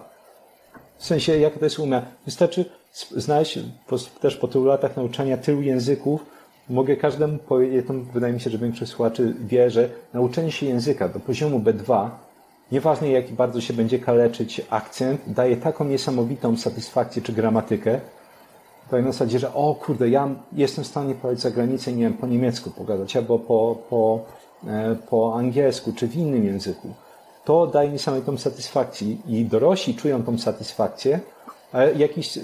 W 0.98 1.04
sensie, 1.04 1.38
jak 1.38 1.58
to 1.58 1.64
jest 1.64 1.78
umie. 1.78 2.02
Wystarczy 2.24 2.64
znaleźć 3.16 3.58
też 4.20 4.36
po 4.36 4.48
tylu 4.48 4.64
latach 4.64 4.96
nauczania 4.96 5.36
tylu 5.36 5.62
języków, 5.62 6.33
mogę 6.68 6.96
każdemu 6.96 7.38
powiedzieć, 7.38 7.86
wydaje 8.14 8.32
mi 8.32 8.40
się, 8.40 8.50
że 8.50 8.58
większość 8.58 8.90
słuchaczy 8.90 9.34
wie, 9.40 9.70
że 9.70 9.88
nauczenie 10.14 10.52
się 10.52 10.66
języka 10.66 11.08
do 11.08 11.20
poziomu 11.20 11.60
B2, 11.60 12.10
nieważne 12.72 13.10
jak 13.10 13.32
bardzo 13.32 13.60
się 13.60 13.74
będzie 13.74 13.98
kaleczyć 13.98 14.60
akcent, 14.70 15.20
daje 15.26 15.56
taką 15.56 15.84
niesamowitą 15.84 16.56
satysfakcję 16.56 17.22
czy 17.22 17.32
gramatykę, 17.32 18.00
to 18.90 18.96
na 18.96 19.12
zasadzie, 19.12 19.38
że 19.38 19.54
o 19.54 19.74
kurde, 19.74 20.08
ja 20.08 20.28
jestem 20.52 20.84
w 20.84 20.86
stanie 20.86 21.14
powiedzieć 21.14 21.42
za 21.42 21.50
granicę, 21.50 21.92
nie 21.92 22.02
wiem, 22.02 22.14
po 22.14 22.26
niemiecku 22.26 22.70
pogadać, 22.70 23.16
albo 23.16 23.38
po, 23.38 23.78
po 23.90 24.20
e, 24.66 24.96
po 25.10 25.34
angielsku 25.36 25.92
czy 25.92 26.06
w 26.08 26.16
innym 26.16 26.44
języku, 26.44 26.94
to 27.44 27.66
daje 27.66 27.90
mi 27.90 27.98
samej 27.98 28.22
tą 28.22 28.38
satysfakcję 28.38 29.16
i 29.28 29.44
dorośli 29.44 29.94
czują 29.94 30.22
tą 30.22 30.38
satysfakcję, 30.38 31.20
a, 31.72 31.82
jakiś, 31.82 32.38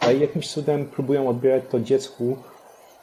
a 0.00 0.12
jakimś 0.12 0.48
cudem 0.48 0.84
próbują 0.84 1.28
odbierać 1.28 1.64
to 1.70 1.80
dziecku 1.80 2.36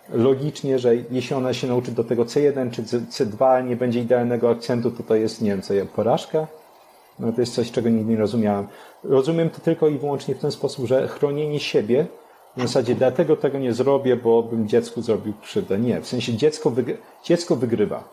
logicznie, 0.10 0.80
że 0.80 0.96
jeśli 0.96 1.36
ona 1.36 1.54
się 1.54 1.68
nauczy 1.68 1.92
do 1.92 2.04
tego 2.04 2.26
C1 2.26 2.72
czy 2.72 2.84
C2, 2.84 3.68
nie 3.68 3.76
będzie 3.76 4.00
idealnego 4.00 4.50
akcentu, 4.50 4.92
to 4.92 5.04
to 5.04 5.16
jest, 5.16 5.42
nie 5.42 5.50
wiem, 5.50 5.62
co, 5.62 5.74
porażka? 5.96 6.48
No 7.20 7.32
to 7.32 7.42
jest 7.42 7.54
coś, 7.54 7.72
czego 7.72 7.90
nigdy 7.90 8.12
nie 8.12 8.18
rozumiałem. 8.18 8.68
Rozumiem 9.04 9.50
to 9.50 9.60
tylko 9.60 9.88
i 9.88 9.98
wyłącznie 9.98 10.36
w 10.36 10.40
ten 10.40 10.52
sposób, 10.52 10.86
że 10.86 11.08
chronienie 11.08 11.60
siebie 11.60 12.06
w 12.58 12.62
zasadzie 12.62 12.96
dlatego 12.96 13.36
tego 13.36 13.60
nie 13.60 13.74
zrobię, 13.74 14.16
bo 14.16 14.44
bym 14.44 14.68
dziecku 14.68 15.02
zrobił 15.02 15.34
krzywdę. 15.42 15.80
Nie, 15.80 16.02
w 16.02 16.08
sensie 16.08 16.34
dziecko, 16.34 16.74
dziecko 17.24 17.56
wygrywa. 17.56 18.04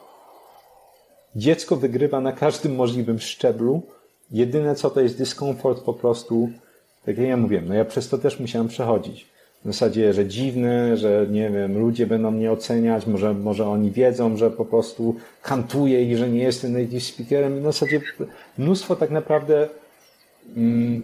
Dziecko 1.36 1.76
wygrywa 1.76 2.20
na 2.20 2.32
każdym 2.32 2.74
możliwym 2.74 3.18
szczeblu. 3.18 3.82
Jedyne 4.30 4.74
co 4.74 4.90
to 4.90 5.00
jest 5.00 5.18
dyskomfort 5.18 5.82
po 5.82 5.94
prostu, 5.94 6.48
tak 7.06 7.18
jak 7.18 7.28
ja 7.28 7.36
mówiłem, 7.36 7.68
no 7.68 7.74
ja 7.74 7.84
przez 7.84 8.08
to 8.08 8.18
też 8.18 8.40
musiałem 8.40 8.68
przechodzić. 8.68 9.29
W 9.64 9.66
zasadzie, 9.66 10.12
że 10.12 10.26
dziwne, 10.26 10.96
że 10.96 11.26
nie 11.30 11.50
wiem, 11.50 11.78
ludzie 11.78 12.06
będą 12.06 12.30
mnie 12.30 12.52
oceniać, 12.52 13.06
może, 13.06 13.34
może 13.34 13.68
oni 13.68 13.90
wiedzą, 13.90 14.36
że 14.36 14.50
po 14.50 14.64
prostu 14.64 15.14
kantuję 15.42 16.04
i 16.04 16.16
że 16.16 16.28
nie 16.28 16.42
jestem 16.42 16.72
native 16.72 17.02
speakerem. 17.02 17.60
W 17.60 17.62
zasadzie 17.62 18.00
mnóstwo 18.58 18.96
tak 18.96 19.10
naprawdę 19.10 19.68
mm, 20.56 21.02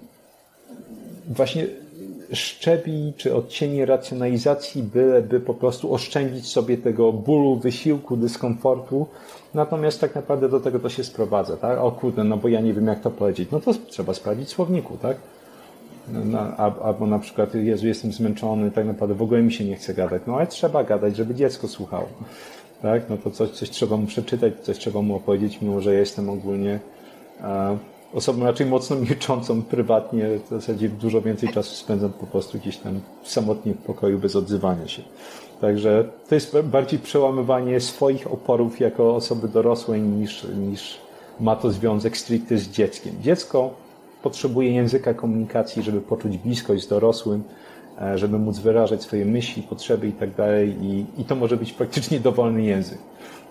właśnie 1.28 1.66
szczebi 2.32 3.12
czy 3.16 3.34
odcieni 3.34 3.84
racjonalizacji, 3.84 4.82
byleby 4.82 5.40
po 5.40 5.54
prostu 5.54 5.94
oszczędzić 5.94 6.46
sobie 6.48 6.78
tego 6.78 7.12
bólu, 7.12 7.56
wysiłku, 7.56 8.16
dyskomfortu. 8.16 9.06
Natomiast 9.54 10.00
tak 10.00 10.14
naprawdę 10.14 10.48
do 10.48 10.60
tego 10.60 10.78
to 10.78 10.88
się 10.88 11.04
sprowadza, 11.04 11.56
tak? 11.56 11.78
O 11.78 11.92
kurde, 11.92 12.24
no 12.24 12.36
bo 12.36 12.48
ja 12.48 12.60
nie 12.60 12.74
wiem 12.74 12.86
jak 12.86 13.00
to 13.00 13.10
powiedzieć. 13.10 13.48
No 13.52 13.60
to 13.60 13.74
trzeba 13.88 14.14
sprawdzić 14.14 14.48
słowniku, 14.48 14.96
tak? 15.02 15.16
No, 16.12 16.38
albo 16.82 17.06
na 17.06 17.18
przykład, 17.18 17.54
Jezu, 17.54 17.86
jestem 17.86 18.12
zmęczony, 18.12 18.70
tak 18.70 18.86
naprawdę 18.86 19.14
w 19.14 19.22
ogóle 19.22 19.42
mi 19.42 19.52
się 19.52 19.64
nie 19.64 19.76
chce 19.76 19.94
gadać. 19.94 20.22
No 20.26 20.36
ale 20.36 20.46
trzeba 20.46 20.84
gadać, 20.84 21.16
żeby 21.16 21.34
dziecko 21.34 21.68
słuchało. 21.68 22.08
Tak? 22.82 23.10
No 23.10 23.16
to 23.16 23.30
coś, 23.30 23.50
coś 23.50 23.70
trzeba 23.70 23.96
mu 23.96 24.06
przeczytać, 24.06 24.52
coś 24.62 24.78
trzeba 24.78 25.02
mu 25.02 25.16
opowiedzieć, 25.16 25.60
mimo 25.62 25.80
że 25.80 25.94
ja 25.94 26.00
jestem 26.00 26.30
ogólnie 26.30 26.80
e, 27.40 27.78
osobą 28.14 28.44
raczej 28.44 28.66
mocno 28.66 28.96
milczącą 29.08 29.62
prywatnie. 29.62 30.38
W 30.46 30.48
zasadzie 30.48 30.88
dużo 30.88 31.22
więcej 31.22 31.48
czasu 31.48 31.74
spędzam 31.74 32.12
po 32.12 32.26
prostu 32.26 32.58
gdzieś 32.58 32.76
tam 32.76 33.00
samotnie 33.24 33.74
w 33.74 33.78
pokoju 33.78 34.18
bez 34.18 34.36
odzywania 34.36 34.88
się. 34.88 35.02
Także 35.60 36.04
to 36.28 36.34
jest 36.34 36.60
bardziej 36.60 36.98
przełamywanie 36.98 37.80
swoich 37.80 38.32
oporów 38.32 38.80
jako 38.80 39.16
osoby 39.16 39.48
dorosłej 39.48 40.00
niż, 40.00 40.46
niż 40.56 40.98
ma 41.40 41.56
to 41.56 41.70
związek 41.70 42.16
stricte 42.16 42.58
z 42.58 42.68
dzieckiem. 42.68 43.14
Dziecko 43.22 43.85
potrzebuje 44.22 44.70
języka 44.72 45.14
komunikacji, 45.14 45.82
żeby 45.82 46.00
poczuć 46.00 46.38
bliskość 46.38 46.84
z 46.84 46.88
dorosłym, 46.88 47.42
e, 48.02 48.18
żeby 48.18 48.38
móc 48.38 48.58
wyrażać 48.58 49.02
swoje 49.02 49.24
myśli, 49.24 49.62
potrzeby 49.62 50.08
i 50.08 50.12
tak 50.12 50.34
dalej. 50.34 50.76
I 51.18 51.24
to 51.24 51.36
może 51.36 51.56
być 51.56 51.72
praktycznie 51.72 52.20
dowolny 52.20 52.62
język. 52.62 52.98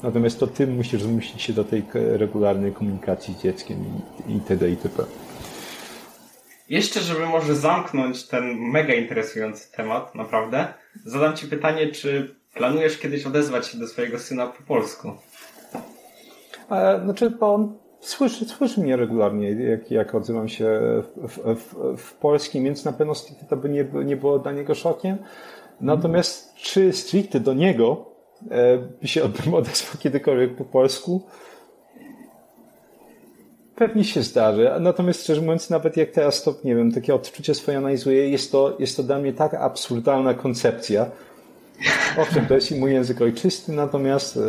Natomiast 0.04 0.40
to 0.40 0.48
ty 0.48 0.68
musisz 0.68 1.04
zmusić 1.04 1.42
się 1.42 1.54
do 1.54 1.64
tej 1.64 1.84
regularnej 1.94 2.74
komunikacji 2.74 3.34
z 3.34 3.44
dzieckiem 3.44 3.78
i, 4.28 4.34
itd. 4.34 4.70
itp. 4.70 5.04
Jeszcze, 6.70 7.00
żeby 7.00 7.26
może 7.26 7.56
zamknąć 7.56 8.28
ten 8.28 8.58
mega 8.58 8.94
interesujący 8.94 9.72
temat, 9.72 10.16
naprawdę, 10.16 10.68
zadam 11.06 11.36
Ci 11.36 11.48
pytanie, 11.48 11.88
czy 11.88 12.36
planujesz 12.54 12.98
kiedyś 12.98 13.26
odezwać 13.26 13.68
się 13.68 13.78
do 13.78 13.88
swojego 13.88 14.20
syna 14.20 14.48
po 14.48 14.64
polsku? 14.64 15.12
E, 16.72 17.02
znaczy, 17.04 17.30
bo 17.30 17.54
on 17.54 17.78
słyszy, 18.06 18.46
słyszy 18.46 18.82
mnie 18.82 18.96
regularnie, 18.96 19.52
jak, 19.52 19.92
jak 19.92 20.16
odzywam 20.16 20.50
się 20.50 20.66
w, 21.16 21.56
w, 21.56 21.76
w 21.98 22.14
polskim, 22.14 22.64
więc 22.64 22.86
na 22.86 22.94
pewno 22.94 23.14
to 23.50 23.58
by 23.58 23.70
nie, 23.70 23.86
nie 24.06 24.18
było 24.18 24.40
dla 24.40 24.52
niego 24.52 24.76
szokiem. 24.76 25.18
Natomiast 25.82 26.56
czy 26.56 26.94
stricte 26.94 27.40
do 27.40 27.54
niego 27.54 28.06
e, 28.52 28.78
by 29.02 29.08
się 29.08 29.24
odezwał 29.58 29.98
kiedykolwiek 30.00 30.56
po 30.56 30.66
polsku? 30.66 31.22
Pewnie 33.76 34.04
się 34.04 34.24
zdarzy. 34.24 34.72
Natomiast 34.80 35.24
szczerze 35.24 35.42
mówiąc, 35.42 35.70
nawet 35.70 35.98
jak 35.98 36.12
teraz 36.12 36.44
to, 36.44 36.56
nie 36.64 36.76
wiem, 36.76 36.92
takie 36.92 37.16
odczucie 37.16 37.56
swoje 37.56 37.78
analizuję, 37.78 38.30
jest 38.30 38.52
to, 38.52 38.76
jest 38.80 38.98
to 38.98 39.04
dla 39.04 39.20
mnie 39.20 39.34
tak 39.34 39.54
absurdalna 39.54 40.34
koncepcja. 40.34 41.06
Owszem, 42.22 42.46
to 42.46 42.54
jest 42.56 42.72
mój 42.72 42.94
język 42.94 43.22
ojczysty, 43.22 43.72
natomiast 43.72 44.38
e, 44.38 44.40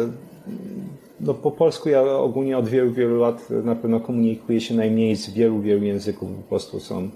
no, 1.21 1.35
po 1.35 1.51
polsku 1.51 1.89
ja 1.89 2.03
ogólnie 2.03 2.59
od 2.59 2.69
wielu, 2.69 2.93
wielu 2.93 3.21
lat 3.21 3.51
na 3.51 3.75
pewno 3.75 4.01
komunikuję 4.01 4.61
się 4.61 4.75
najmniej 4.75 5.17
z 5.17 5.31
wielu, 5.31 5.61
wielu 5.61 5.85
języków. 5.85 6.31
Po 6.31 6.43
prostu 6.49 6.81
są 6.81 7.11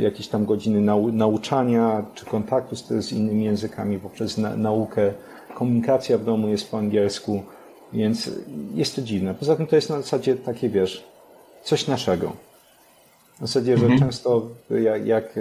jakieś 0.00 0.28
tam 0.28 0.44
godziny 0.44 0.80
nau 0.80 1.12
nauczania 1.12 2.06
czy 2.14 2.26
kontaktu 2.26 2.76
z, 2.76 2.86
z, 2.88 3.12
innymi 3.12 3.44
językami 3.44 3.98
poprzez 3.98 4.38
na 4.38 4.56
naukę. 4.56 5.12
Komunikacja 5.54 6.18
w 6.18 6.24
domu 6.24 6.48
jest 6.48 6.70
po 6.70 6.78
angielsku, 6.78 7.42
więc 7.92 8.30
jest 8.74 8.96
to 8.96 9.02
dziwne. 9.02 9.34
Poza 9.34 9.56
tym 9.56 9.66
to 9.66 9.76
jest 9.76 9.90
na 9.90 9.96
zasadzie 9.96 10.36
takie, 10.36 10.68
wiesz, 10.68 11.04
coś 11.64 11.86
naszego. 11.86 12.32
W 13.36 13.40
zasadzie, 13.40 13.78
że 13.78 13.86
mhm. 13.86 14.00
często 14.00 14.48
jak, 14.70 15.06
jak, 15.06 15.38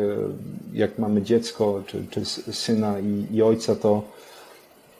jak, 0.74 0.99
mamy 0.99 1.22
dziecko, 1.22 1.84
czy, 1.88 2.06
czy 2.10 2.26
syna 2.53 2.99
i, 2.99 3.36
i 3.36 3.41
ojca, 3.41 3.76
to, 3.76 4.02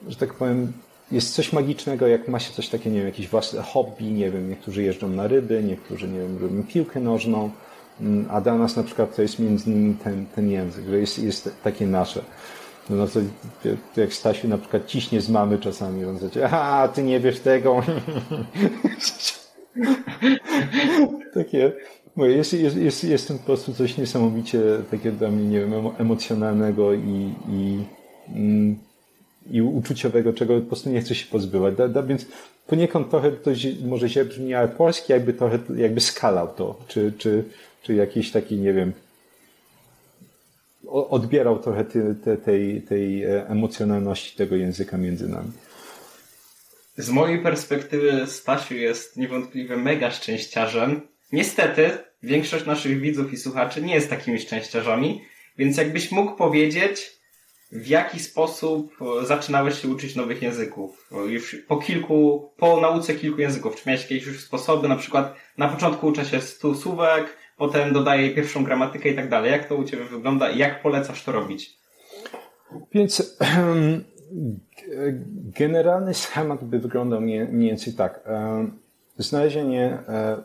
że 0.08 0.16
tak 0.16 0.34
powiem, 0.34 0.74
jest 1.12 1.34
coś 1.34 1.54
magicznego, 1.54 2.08
jak 2.08 2.28
ma 2.28 2.40
się 2.40 2.54
coś 2.54 2.70
takiego, 2.70 2.90
nie 2.90 2.98
wiem, 2.98 3.08
jakieś 3.08 3.28
własne 3.28 3.62
hobby, 3.62 4.06
nie 4.06 4.32
wiem, 4.32 4.50
niektórzy 4.50 4.84
jeżdżą 4.84 5.10
na 5.10 5.28
ryby, 5.28 5.64
niektórzy, 5.64 6.08
nie 6.08 6.20
wiem, 6.20 6.38
robią 6.38 6.64
piłkę 6.64 7.00
nożną, 7.00 7.50
mm, 8.02 8.26
a 8.30 8.42
dla 8.42 8.56
nas 8.56 8.76
na 8.76 8.84
przykład 8.84 9.16
to 9.16 9.22
jest 9.22 9.40
między 9.40 9.72
innymi 9.72 9.96
ten, 9.96 10.26
ten 10.36 10.52
język, 10.52 10.86
że 10.86 11.00
jest, 11.00 11.20
jest 11.20 11.50
takie 11.64 11.88
nasze. 11.88 12.22
No, 12.90 12.96
no 12.96 13.08
to, 13.08 13.20
jak 14.02 14.14
Stasiu 14.14 14.48
na 14.48 14.58
przykład 14.58 14.86
ciśnie 14.86 15.22
z 15.22 15.30
mamy 15.30 15.58
czasami, 15.58 16.06
on 16.06 16.20
zaczyna, 16.20 16.50
a 16.52 16.88
ty 16.88 17.04
nie 17.04 17.20
wiesz 17.20 17.40
tego. 17.40 17.82
takie, 21.34 21.72
jest, 22.18 22.54
jest, 22.54 22.78
jest, 22.78 23.04
jest 23.04 23.28
to 23.28 23.34
po 23.34 23.40
prostu 23.40 23.74
coś 23.74 23.98
niesamowicie 23.98 24.62
takiego 24.92 25.18
dla 25.18 25.32
mnie, 25.32 25.46
nie 25.46 25.60
wiem, 25.60 25.74
emocjonalnego 25.98 26.94
i, 26.94 27.34
i 27.50 27.84
mm, 28.30 28.76
i 29.52 29.62
uczuciowego, 29.62 30.34
czego 30.34 30.62
po 30.62 30.68
prostu 30.68 30.90
nie 30.90 31.02
chce 31.02 31.16
się 31.16 31.26
pozbywać. 31.26 31.76
Da, 31.76 31.88
da, 31.88 32.04
więc 32.04 32.26
poniekąd 32.68 33.10
trochę 33.10 33.32
to 33.32 33.52
może 33.86 34.10
się 34.10 34.26
brzmi, 34.26 34.54
ale 34.54 34.68
polski 34.68 35.14
jakby 35.14 35.34
trochę 35.34 35.60
jakby 35.76 36.02
skalał 36.02 36.48
to, 36.48 36.80
czy, 36.88 37.14
czy, 37.18 37.44
czy 37.84 37.94
jakiś 37.94 38.32
taki, 38.32 38.58
nie 38.58 38.74
wiem, 38.74 38.94
odbierał 40.88 41.60
trochę 41.60 41.86
te, 41.86 42.16
te, 42.16 42.38
tej, 42.38 42.82
tej 42.82 43.24
e, 43.24 43.48
emocjonalności 43.48 44.38
tego 44.38 44.56
języka 44.56 44.98
między 44.98 45.30
nami. 45.30 45.52
Z 46.98 47.10
mojej 47.10 47.40
perspektywy 47.40 48.28
Stasiu 48.28 48.76
jest 48.76 49.18
niewątpliwie 49.18 49.78
mega 49.78 50.12
szczęściarzem. 50.12 51.02
Niestety, 51.32 51.90
większość 52.24 52.66
naszych 52.66 53.00
widzów 53.00 53.34
i 53.34 53.38
słuchaczy 53.38 53.82
nie 53.82 53.94
jest 53.94 54.10
takimi 54.10 54.40
szczęściarzami, 54.40 55.22
więc 55.58 55.78
jakbyś 55.78 56.12
mógł 56.12 56.36
powiedzieć, 56.36 57.16
w 57.72 57.88
jaki 57.88 58.20
sposób 58.20 58.98
e, 59.22 59.26
zaczynałeś 59.26 59.82
się 59.82 59.88
uczyć 59.88 60.16
nowych 60.16 60.42
języków? 60.42 61.10
Już 61.28 61.56
po 61.68 61.78
kilku, 61.78 62.50
po 62.58 62.82
nauce 62.82 63.16
kilku 63.16 63.42
języków, 63.42 63.76
czy 63.76 63.90
miałeś 63.90 64.02
jakieś 64.02 64.26
już 64.26 64.40
sposoby, 64.40 64.88
na 64.88 64.96
przykład 64.96 65.36
na 65.58 65.68
początku 65.68 66.08
uczę 66.08 66.26
się 66.26 66.42
stu 66.42 66.76
słówek, 66.76 67.38
potem 67.58 67.94
dodaję 67.94 68.36
pierwszą 68.36 68.64
gramatykę 68.64 69.10
i 69.10 69.16
tak 69.16 69.30
dalej. 69.30 69.52
Jak 69.52 69.68
to 69.68 69.76
u 69.76 69.84
Ciebie 69.84 70.04
wygląda 70.04 70.50
i 70.50 70.58
jak 70.58 70.82
polecasz 70.82 71.24
to 71.24 71.32
robić? 71.32 71.78
Więc 72.92 73.38
generalny 75.60 76.14
schemat 76.14 76.64
by 76.64 76.80
wyglądał 76.80 77.22
mniej, 77.22 77.48
więcej 77.48 77.94
tak. 77.94 78.20
Znalezienie, 79.18 79.98
e, 80.08 80.38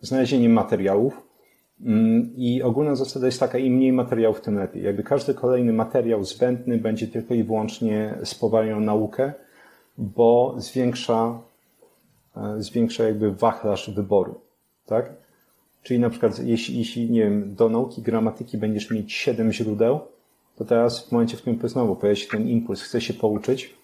znalezienie 0.00 0.48
materiałów, 0.48 1.27
I 2.36 2.62
ogólna 2.62 2.94
zasada 2.94 3.26
jest 3.26 3.40
taka, 3.40 3.58
im 3.58 3.74
mniej 3.74 3.92
materiałów, 3.92 4.40
tym 4.40 4.58
lepiej. 4.58 4.82
Jakby 4.82 5.02
każdy 5.02 5.34
kolejny 5.34 5.72
materiał 5.72 6.24
zbędny 6.24 6.78
będzie 6.78 7.08
tylko 7.08 7.34
i 7.34 7.42
wyłącznie 7.42 8.18
spowalniał 8.24 8.80
naukę, 8.80 9.32
bo 9.98 10.54
zwiększa, 10.58 11.38
e, 12.36 12.62
zwiększa 12.62 13.04
jakby 13.04 13.32
wachlarz 13.32 13.90
wyboru, 13.90 14.40
tak? 14.86 15.12
Czyli 15.82 16.00
na 16.00 16.10
przykład, 16.10 16.38
jeśli, 16.38 16.78
jeśli, 16.78 17.10
nie 17.10 17.20
wiem, 17.20 17.54
do 17.54 17.68
nauki 17.68 18.02
gramatyki 18.02 18.58
będziesz 18.58 18.90
mieć 18.90 19.12
siedem 19.12 19.52
źródeł, 19.52 20.00
to 20.56 20.64
teraz 20.64 21.08
w 21.08 21.12
momencie, 21.12 21.36
w 21.36 21.40
którym 21.40 21.68
znowu 21.68 21.96
pojawia 21.96 22.16
się 22.16 22.28
ten 22.28 22.48
impuls, 22.48 22.82
chce 22.82 23.00
się 23.00 23.14
pouczyć, 23.14 23.74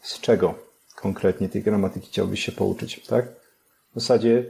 z 0.00 0.20
czego 0.20 0.54
konkretnie 0.96 1.48
tej 1.48 1.62
gramatyki 1.62 2.06
chciałbyś 2.06 2.44
się 2.44 2.52
pouczyć, 2.52 3.06
tak? 3.06 3.28
W 3.90 4.00
zasadzie 4.00 4.44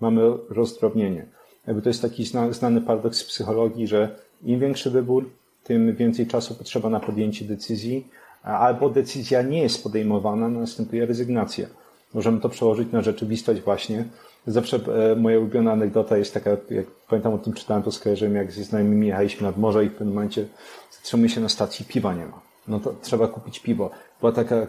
mamy 0.00 0.20
rozdrobnienie. 0.48 1.26
Jakby 1.66 1.82
to 1.82 1.88
jest 1.88 2.02
taki 2.02 2.24
znany 2.50 2.80
paradoks 2.80 3.24
psychologii, 3.24 3.86
że 3.86 4.16
im 4.42 4.60
większy 4.60 4.90
wybór, 4.90 5.30
tym 5.64 5.94
więcej 5.94 6.26
czasu 6.26 6.54
potrzeba 6.54 6.88
na 6.88 7.00
podjęcie 7.00 7.44
decyzji, 7.44 8.08
albo 8.42 8.90
decyzja 8.90 9.42
nie 9.42 9.62
jest 9.62 9.82
podejmowana, 9.82 10.48
następuje 10.48 11.06
rezygnacja. 11.06 11.66
Możemy 12.14 12.40
to 12.40 12.48
przełożyć 12.48 12.92
na 12.92 13.02
rzeczywistość 13.02 13.60
właśnie. 13.60 14.04
Zawsze 14.46 14.80
e, 15.12 15.16
moja 15.16 15.38
ulubiona 15.38 15.72
anegdota 15.72 16.16
jest 16.16 16.34
taka, 16.34 16.50
jak 16.50 16.86
pamiętam 17.08 17.34
o 17.34 17.38
tym 17.38 17.52
czytałem, 17.52 17.82
to 17.82 17.92
skojarzyłem, 17.92 18.34
jak 18.34 18.52
ze 18.52 18.64
znajomymi 18.64 19.06
jechaliśmy 19.06 19.46
nad 19.46 19.58
morze 19.58 19.84
i 19.84 19.88
w 19.88 19.92
pewnym 19.92 20.14
momencie 20.14 20.46
zatrzymujemy 20.90 21.34
się 21.34 21.40
na 21.40 21.48
stacji, 21.48 21.84
piwa 21.84 22.14
nie 22.14 22.26
ma. 22.26 22.40
No 22.68 22.80
to 22.80 22.94
trzeba 23.02 23.28
kupić 23.28 23.60
piwo. 23.60 23.90
Była 24.20 24.32
taka 24.32 24.66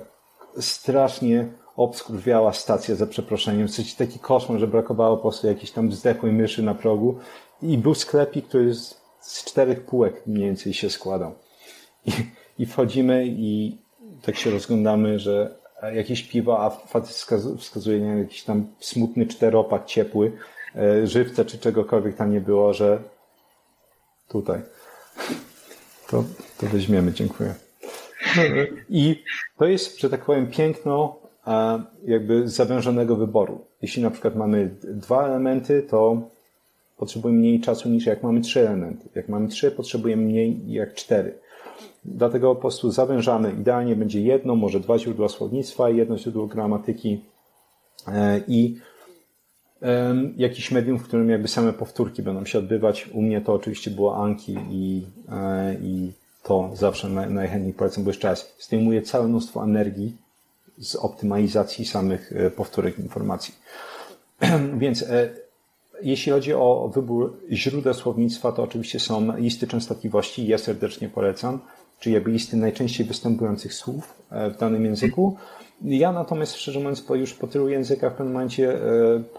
strasznie 0.60 1.48
obskurwiała 1.76 2.54
stacja 2.54 2.96
za 2.96 3.08
przeproszeniem. 3.08 3.68
Taki 3.98 4.20
koszmar, 4.20 4.60
że 4.60 4.68
brakowało 4.68 5.16
po 5.16 5.22
prostu 5.22 5.48
jakiejś 5.48 5.72
tam 5.72 5.92
zdechłej 5.92 6.32
myszy 6.32 6.64
na 6.64 6.76
progu. 6.76 7.20
I 7.62 7.78
był 7.78 7.96
sklepik, 7.96 8.48
który 8.48 8.74
z, 8.74 9.02
z 9.20 9.44
czterech 9.44 9.86
półek 9.86 10.28
mniej 10.28 10.46
więcej 10.46 10.74
się 10.74 10.90
składał. 10.90 11.36
I, 12.06 12.12
I 12.60 12.66
wchodzimy 12.66 13.26
i 13.28 13.78
tak 14.22 14.36
się 14.36 14.52
rozglądamy, 14.52 15.20
że 15.20 15.56
jakieś 15.94 16.24
piwo, 16.24 16.64
a 16.64 16.70
facet 16.70 17.28
wskazuje 17.60 18.00
na 18.00 18.16
jakiś 18.16 18.44
tam 18.44 18.68
smutny 18.80 19.26
czteropak 19.26 19.86
ciepły, 19.86 20.32
e, 20.76 21.08
żywce 21.08 21.46
czy 21.46 21.58
czegokolwiek 21.58 22.16
tam 22.16 22.34
nie 22.34 22.42
było, 22.42 22.74
że 22.74 23.00
tutaj. 24.28 24.62
To, 26.08 26.24
to 26.58 26.68
weźmiemy, 26.68 27.14
dziękuję. 27.14 27.54
I 28.90 29.24
to 29.58 29.66
jest, 29.66 30.00
że 30.00 30.10
tak 30.10 30.26
powiem, 30.26 30.48
piękno 30.48 31.25
jakby 32.08 32.48
zawężonego 32.48 33.16
wyboru. 33.16 33.66
Jeśli 33.82 34.04
na 34.04 34.12
przykład 34.12 34.36
mamy 34.36 34.76
dwa 34.84 35.28
elementy, 35.28 35.84
to 35.90 36.22
potrzebujemy 36.98 37.40
mniej 37.40 37.60
czasu 37.60 37.90
niż 37.90 38.06
jak 38.06 38.24
mamy 38.24 38.42
trzy 38.42 38.60
elementy. 38.60 39.10
Jak 39.16 39.30
mamy 39.30 39.48
trzy, 39.48 39.72
potrzebujemy 39.72 40.24
mniej 40.24 40.72
jak 40.72 40.94
cztery. 40.94 41.38
Dlatego 42.06 42.56
po 42.56 42.62
prostu 42.62 42.92
zawężamy. 42.92 43.52
Idealnie 43.52 43.96
będzie 43.96 44.22
jedno, 44.22 44.56
może 44.56 44.80
dwa 44.80 45.00
źródła 45.00 45.30
słownictwa, 45.30 45.90
jedno 45.90 46.18
źródło 46.18 46.48
gramatyki 46.48 47.22
e, 48.08 48.42
i 48.48 48.80
jakiś 50.38 50.72
medium, 50.72 51.00
w 51.00 51.04
którym 51.04 51.30
jakby 51.30 51.48
same 51.48 51.74
powtórki 51.74 52.24
będą 52.24 52.46
się 52.46 52.60
odbywać. 52.60 53.10
U 53.14 53.22
mnie 53.22 53.42
to 53.42 53.54
oczywiście 53.54 53.92
było 53.92 54.18
Anki 54.18 54.58
i, 54.70 55.06
e, 55.32 55.76
i 55.82 56.12
to 56.44 56.70
zawsze 56.74 57.10
najchętniej 57.10 57.74
polecam, 57.74 58.04
bo 58.04 58.10
jeszcze 58.10 58.28
raz 58.28 58.56
zdejmuje 58.60 59.02
całe 59.02 59.28
mnóstwo 59.28 59.64
energii 59.64 60.25
z 60.78 60.96
optymalizacji 60.96 61.86
samych 61.86 62.32
e, 62.36 62.52
powtórek 62.52 63.00
informacji. 63.00 63.56
Więc 64.78 65.06
jeśli 66.02 66.32
chodzi 66.32 66.54
o 66.54 66.92
wybór 66.96 67.38
źródeł 67.52 67.94
słownictwa, 67.94 68.52
to 68.52 68.64
oczywiście 68.64 69.00
są 69.00 69.38
listy 69.38 69.68
częstotliwości. 69.68 70.48
Ja 70.48 70.58
serdecznie 70.58 71.10
polecam, 71.10 71.60
czyli 72.00 72.14
jakby 72.14 72.32
listy 72.32 72.58
najczęściej 72.58 73.06
występujących 73.06 73.74
słów 73.74 74.14
e, 74.30 74.50
w 74.50 74.58
danym 74.58 74.86
języku. 74.86 75.38
Ja 75.82 76.12
natomiast, 76.12 76.56
szczerze 76.56 76.80
mówiąc, 76.80 77.02
po, 77.02 77.16
już 77.16 77.34
po 77.34 77.48
tylu 77.48 77.70
językach 77.70 78.14
w 78.14 78.16
pewnym 78.16 78.34
momencie 78.34 78.74
e, 78.74 78.80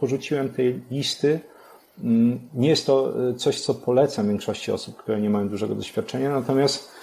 porzuciłem 0.01 0.49
tej 0.49 0.81
listy. 0.91 1.41
Mm, 2.05 2.41
nie 2.55 2.69
jest 2.69 2.87
to 2.87 3.29
e, 3.31 3.35
coś, 3.35 3.61
co 3.61 3.75
polecam 3.75 4.29
większości 4.29 4.73
osób, 4.73 4.97
które 4.97 5.21
nie 5.21 5.31
mają 5.31 5.49
dużego 5.49 5.75
doświadczenia, 5.75 6.31
natomiast 6.31 6.96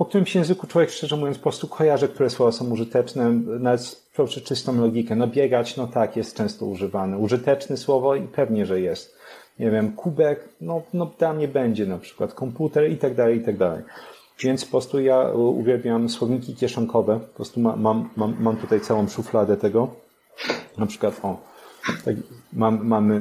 po 0.00 0.04
którymś 0.04 0.34
języku 0.34 0.66
człowiek, 0.66 0.90
szczerze 0.90 1.16
mówiąc, 1.16 1.38
po 1.38 1.42
prostu 1.42 1.68
kojarzy, 1.68 2.08
które 2.08 2.30
słowa 2.30 2.52
są 2.52 2.70
użyteczne, 2.70 3.30
nawet 3.60 4.02
poprzez 4.16 4.42
czystą 4.42 4.80
logikę. 4.80 5.16
No 5.16 5.26
biegać, 5.26 5.76
no 5.76 5.86
tak, 5.86 6.16
jest 6.16 6.36
często 6.36 6.66
używane. 6.66 7.18
Użyteczne 7.18 7.76
słowo 7.76 8.14
i 8.14 8.22
pewnie, 8.22 8.66
że 8.66 8.80
jest. 8.80 9.16
Nie 9.58 9.70
wiem, 9.70 9.92
kubek, 9.92 10.48
no, 10.60 10.82
no 10.94 11.06
tam 11.06 11.38
nie 11.38 11.48
będzie 11.48 11.86
na 11.86 11.98
przykład. 11.98 12.34
Komputer 12.34 12.90
i 12.90 12.96
tak 12.96 13.14
dalej, 13.14 13.38
i 13.38 13.44
tak 13.44 13.56
dalej. 13.56 13.82
Więc 14.42 14.64
po 14.64 14.70
prostu 14.70 15.00
ja 15.00 15.30
uwielbiam 15.32 16.08
słowniki 16.08 16.54
kieszonkowe. 16.54 17.20
Po 17.20 17.36
prostu 17.36 17.60
mam, 17.60 18.10
mam, 18.16 18.36
mam 18.40 18.56
tutaj 18.56 18.80
całą 18.80 19.08
szufladę 19.08 19.56
tego. 19.56 19.88
Na 20.78 20.86
przykład, 20.86 21.20
o, 21.22 21.36
tak, 22.04 22.14
mam, 22.52 22.86
mamy 22.86 23.20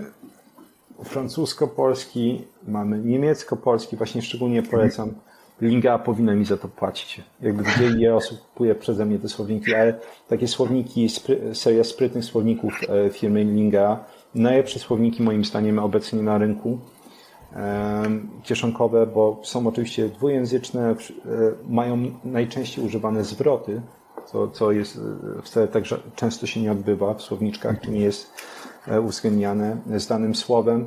francusko-polski, 1.03 2.41
mamy 2.67 2.99
niemiecko-polski, 2.99 3.97
właśnie 3.97 4.21
szczególnie 4.21 4.63
polecam 4.63 5.13
Linga 5.61 5.99
powinna 5.99 6.35
mi 6.35 6.45
za 6.45 6.57
to 6.57 6.67
płacić. 6.67 7.21
Jakby 7.41 7.63
widzieli, 7.63 8.01
ile 8.01 8.15
osób 8.15 8.39
kupuje 8.39 8.75
przeze 8.75 9.05
mnie 9.05 9.19
te 9.19 9.29
słowniki, 9.29 9.75
ale 9.75 9.99
takie 10.27 10.47
słowniki, 10.47 11.07
seria 11.53 11.83
sprytnych 11.83 12.25
słowników 12.25 12.73
e, 12.89 13.09
firmy 13.09 13.43
Linga, 13.43 14.05
najlepsze 14.35 14.79
słowniki 14.79 15.23
moim 15.23 15.45
zdaniem 15.45 15.79
obecnie 15.79 16.21
na 16.21 16.37
rynku, 16.37 16.79
kieszonkowe, 18.43 19.07
bo 19.07 19.39
są 19.43 19.67
oczywiście 19.67 20.09
dwujęzyczne, 20.09 20.89
e, 20.89 20.95
mają 21.69 22.11
najczęściej 22.23 22.85
używane 22.85 23.23
zwroty, 23.23 23.81
co, 24.25 24.47
co 24.47 24.71
jest 24.71 24.99
e, 25.37 25.41
wcale 25.41 25.67
tak 25.67 25.83
często 26.15 26.47
się 26.47 26.61
nie 26.61 26.71
odbywa 26.71 27.13
w 27.13 27.21
słowniczkach, 27.21 27.87
nie 27.87 27.99
jest 27.99 28.33
uwzględniane 29.03 29.77
z 29.97 30.07
danym 30.07 30.35
słowem. 30.35 30.85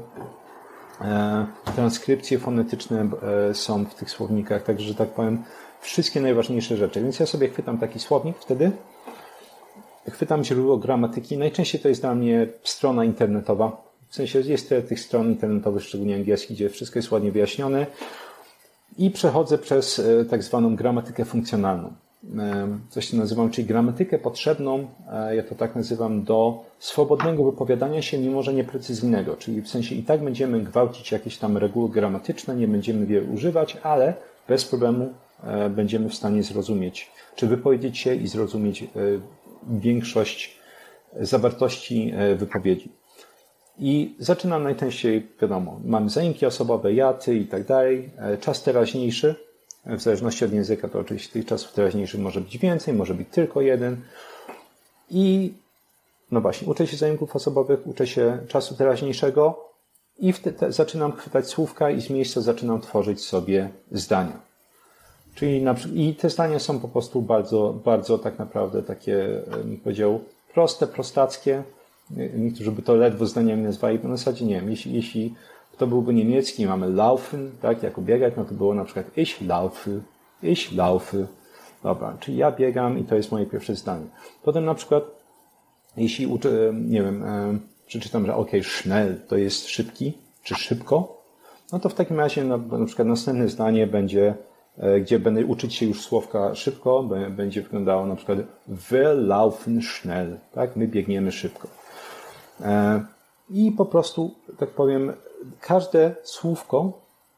E, 1.01 1.47
transkrypcje 1.77 2.39
fonetyczne 2.39 3.11
e, 3.51 3.55
są 3.55 3.85
w 3.85 3.95
tych 3.95 4.11
słownikach, 4.11 4.63
także, 4.63 4.87
że 4.87 4.95
tak 4.95 5.09
powiem, 5.09 5.43
wszystkie 5.81 6.21
najważniejsze 6.21 6.77
rzeczy. 6.77 7.03
Więc 7.03 7.21
ja 7.21 7.27
sobie 7.27 7.49
chwytam 7.49 7.79
taki 7.79 7.99
słownik 7.99 8.37
wtedy, 8.39 8.71
chwytam 10.11 10.45
źródło 10.45 10.77
gramatyki. 10.77 11.39
Najczęściej 11.39 11.81
to 11.81 11.89
jest 11.89 12.01
dla 12.01 12.15
mnie 12.15 12.47
strona 12.65 13.05
internetowa. 13.05 13.83
W 14.09 14.15
sensie 14.15 14.41
jest 14.41 14.69
tyle 14.69 14.83
tych 14.83 15.01
stron 15.01 15.27
internetowych, 15.27 15.83
szczególnie 15.83 16.15
angielskich, 16.15 16.57
gdzie 16.57 16.71
wszystko 16.71 16.99
jest 16.99 17.11
ładnie 17.11 17.33
wyjaśnione. 17.33 17.87
I 18.99 19.11
przechodzę 19.11 19.59
przez 19.59 19.99
e, 19.99 20.25
tak 20.25 20.43
zwaną 20.43 20.77
gramatykę 20.77 21.25
funkcjonalną 21.25 21.93
coś 22.89 23.11
co 23.11 23.17
nazywam, 23.17 23.51
czyli 23.51 23.67
gramatykę 23.67 24.19
potrzebną, 24.19 24.87
e, 25.13 25.37
ja 25.37 25.43
to 25.43 25.55
tak 25.55 25.77
nazywam, 25.77 26.25
do 26.25 26.65
swobodnego 26.79 27.45
wypowiadania 27.45 28.03
się, 28.03 28.19
mimo 28.19 28.43
że 28.43 28.55
nieprecyzyjnego. 28.55 29.37
Czyli 29.37 29.63
w 29.63 29.69
sensie 29.69 29.95
i 29.95 30.03
tak 30.03 30.25
będziemy 30.25 30.61
gwałcić 30.61 31.13
jakieś 31.13 31.39
tam 31.39 31.57
reguły 31.57 31.89
gramatyczne, 31.89 32.57
nie 32.57 32.69
będziemy 32.69 33.13
je 33.13 33.23
używać, 33.23 33.77
ale 33.83 34.15
bez 34.49 34.65
problemu 34.65 35.15
e, 35.45 35.71
będziemy 35.71 36.09
w 36.09 36.15
stanie 36.15 36.43
zrozumieć, 36.43 37.11
czy 37.37 37.47
wypowiedzieć 37.47 37.99
się 37.99 38.15
i 38.15 38.27
zrozumieć 38.27 38.83
e, 38.83 38.87
większość 39.71 40.63
zawartości 41.21 42.13
wypowiedzi. 42.37 42.93
I 43.79 44.15
zaczynam 44.19 44.63
najczęściej, 44.63 45.29
wiadomo, 45.43 45.81
mamy 45.85 46.11
zaimki 46.11 46.47
osobowe, 46.47 46.93
jaty 46.93 47.37
i 47.37 47.47
tak 47.47 47.67
dalej, 47.67 48.11
czas 48.41 48.63
teraźniejszy, 48.63 49.35
w 49.87 50.01
zależności 50.01 50.45
od 50.45 50.53
języka 50.53 50.89
to 50.89 50.99
oczywiście 50.99 51.33
tych 51.33 51.47
czasów 51.47 51.73
teraźniejszych 51.73 52.21
może 52.21 52.41
być 52.41 52.59
więcej, 52.59 52.95
może 52.95 53.15
być 53.15 53.29
tylko 53.31 53.61
jeden. 53.61 53.97
I 55.11 55.53
no 56.31 56.41
właśnie, 56.41 56.69
uczę 56.69 56.87
się 56.87 56.97
zajęków 56.97 57.37
osobowych, 57.37 57.87
uczę 57.87 58.07
się 58.07 58.39
czasu 58.49 58.75
teraźniejszego 58.75 59.69
i 60.19 60.35
te, 60.35 60.73
zaczynam 60.73 61.13
chwytać 61.13 61.47
słówka 61.47 61.91
i 61.91 62.01
z 62.01 62.11
miejsca 62.11 62.41
zaczynam 62.41 62.81
tworzyć 62.81 63.25
sobie 63.25 63.71
zdania. 63.93 64.41
Czyli 65.35 65.63
na, 65.63 65.75
i 65.95 66.15
te 66.15 66.31
zdania 66.31 66.59
są 66.59 66.81
po 66.81 66.89
prostu 66.89 67.23
bardzo, 67.23 67.81
bardzo 67.85 68.19
tak 68.19 68.39
naprawdę 68.39 68.83
takie, 68.83 69.43
bym 69.65 69.77
powiedział, 69.77 70.21
proste, 70.55 70.87
prostackie. 70.87 71.63
Niektórzy 72.35 72.71
by 72.71 72.83
to 72.83 72.95
ledwo 72.95 73.27
zdaniami 73.27 73.63
nazwali, 73.63 73.99
bo 73.99 74.09
na 74.09 74.17
zasadzie 74.17 74.45
nie 74.45 74.55
wiem, 74.55 74.71
jeśli, 74.71 74.95
jeśli 74.95 75.35
to 75.83 75.87
byłby 75.87 76.15
niemiecki, 76.15 76.67
mamy 76.67 76.89
laufen, 76.89 77.51
tak, 77.63 77.83
jako 77.83 78.03
biegać, 78.03 78.35
no 78.37 78.45
to 78.45 78.55
było 78.55 78.75
na 78.75 78.85
przykład 78.85 79.19
ich 79.19 79.41
laufe, 79.41 79.91
ich 80.43 80.73
laufe. 80.73 81.27
Dobra, 81.83 82.17
czyli 82.21 82.37
ja 82.37 82.53
biegam 82.53 82.99
i 82.99 83.05
to 83.05 83.15
jest 83.17 83.33
moje 83.33 83.47
pierwsze 83.47 83.75
zdanie. 83.75 84.07
Potem 84.43 84.65
na 84.65 84.75
przykład, 84.75 85.05
jeśli 85.97 86.27
uczę, 86.27 86.73
nie 86.75 87.03
wiem, 87.03 87.23
e, 87.23 87.59
przeczytam, 87.87 88.27
że 88.27 88.35
ok, 88.35 88.51
schnell 88.63 89.21
to 89.29 89.37
jest 89.37 89.69
szybki, 89.69 90.13
czy 90.43 90.55
szybko, 90.55 91.23
no 91.73 91.79
to 91.79 91.89
w 91.89 91.95
takim 91.95 92.21
razie 92.21 92.45
na, 92.45 92.57
na 92.57 92.87
przykład 92.87 93.09
następne 93.09 93.49
zdanie 93.49 93.87
będzie, 93.87 94.35
e, 94.79 95.01
gdzie 95.01 95.19
będę 95.19 95.47
uczyć 95.47 95.75
się 95.75 95.87
już 95.87 96.01
słowka 96.01 96.55
szybko, 96.55 97.03
będzie 97.31 97.63
wyglądało 97.63 98.07
na 98.07 98.17
przykład 98.17 98.39
wir 98.69 99.17
laufen 99.17 99.83
schnell, 99.83 100.39
tak, 100.53 100.77
my 100.77 100.89
biegniemy 100.89 101.33
szybko. 101.33 101.69
E, 102.61 103.05
I 103.51 103.73
po 103.73 103.87
prostu, 103.87 104.35
tak 104.59 104.71
powiem, 104.71 105.13
każde 105.61 106.15
słówko 106.23 106.93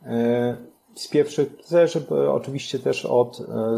e, 0.06 0.56
z 0.94 1.08
pierwszych 1.08 1.48
zależy 1.66 2.06
oczywiście 2.32 2.78
też 2.78 3.04
od 3.06 3.40
e, 3.40 3.76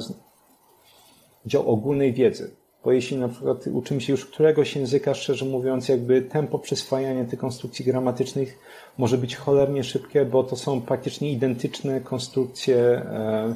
dział 1.47 1.71
ogólnej 1.71 2.13
wiedzy. 2.13 2.51
Bo 2.85 2.93
jeśli 2.93 3.17
na 3.17 3.29
przykład 3.29 3.67
uczymy 3.67 4.01
się 4.01 4.13
już 4.13 4.27
któregoś 4.27 4.77
języka, 4.77 5.15
szczerze 5.15 5.45
mówiąc, 5.45 5.89
jakby 5.89 6.23
tempo 6.23 6.59
przyswajania 6.59 7.25
tych 7.25 7.39
konstrukcji 7.39 7.85
gramatycznych 7.85 8.59
może 8.99 9.19
być 9.19 9.37
cholernie 9.37 9.85
szybkie, 9.85 10.25
bo 10.25 10.45
to 10.45 10.57
są 10.57 10.81
praktycznie 10.81 11.33
identyczne 11.33 12.01
konstrukcje, 12.01 12.77
e, 12.77 13.55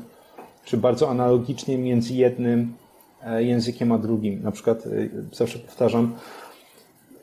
czy 0.64 0.76
bardzo 0.76 1.10
analogicznie 1.10 1.78
między 1.78 2.14
jednym 2.14 2.74
językiem 3.38 3.92
a 3.92 3.98
drugim. 3.98 4.42
Na 4.42 4.52
przykład 4.52 4.84
zawsze 5.32 5.59
powtarzam, 5.59 6.14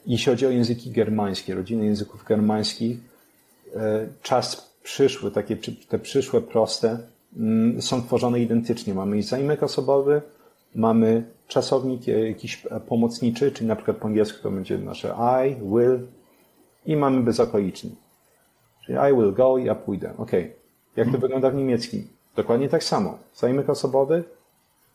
jeśli 0.07 0.31
chodzi 0.31 0.45
o 0.45 0.49
języki 0.49 0.91
germańskie, 0.91 1.55
rodziny 1.55 1.85
języków 1.85 2.23
germańskich, 2.23 2.97
E, 2.97 3.16
czas 4.21 4.75
przyszły, 4.83 5.31
takie 5.31 5.57
te 5.89 5.99
przyszłe 5.99 6.41
proste, 6.41 6.99
mm, 7.37 7.81
są 7.81 8.01
tworzone 8.01 8.39
identycznie. 8.39 8.93
Mamy 8.93 9.23
zaimek 9.23 9.63
osobowy, 9.63 10.21
mamy 10.75 11.23
czasownik 11.47 12.07
jakiś 12.07 12.67
pomocniczy, 12.87 13.51
czyli 13.51 13.67
na 13.67 13.75
przykład 13.75 13.97
po 13.97 14.07
angielsku 14.07 14.43
to 14.43 14.51
będzie 14.51 14.77
nasze 14.77 15.15
I, 15.47 15.55
will 15.55 16.07
i 16.85 16.95
mamy 16.95 17.21
bezokolicznik. 17.21 17.95
Czyli 18.85 18.97
I 19.11 19.15
will 19.15 19.33
go, 19.33 19.57
ja 19.57 19.75
pójdę. 19.75 20.13
Ok. 20.17 20.31
Jak 20.95 21.11
to 21.11 21.17
wygląda 21.17 21.49
w 21.49 21.55
niemieckim? 21.55 22.07
Dokładnie 22.35 22.69
tak 22.69 22.83
samo. 22.83 23.17
Zaimek 23.35 23.69
osobowy, 23.69 24.23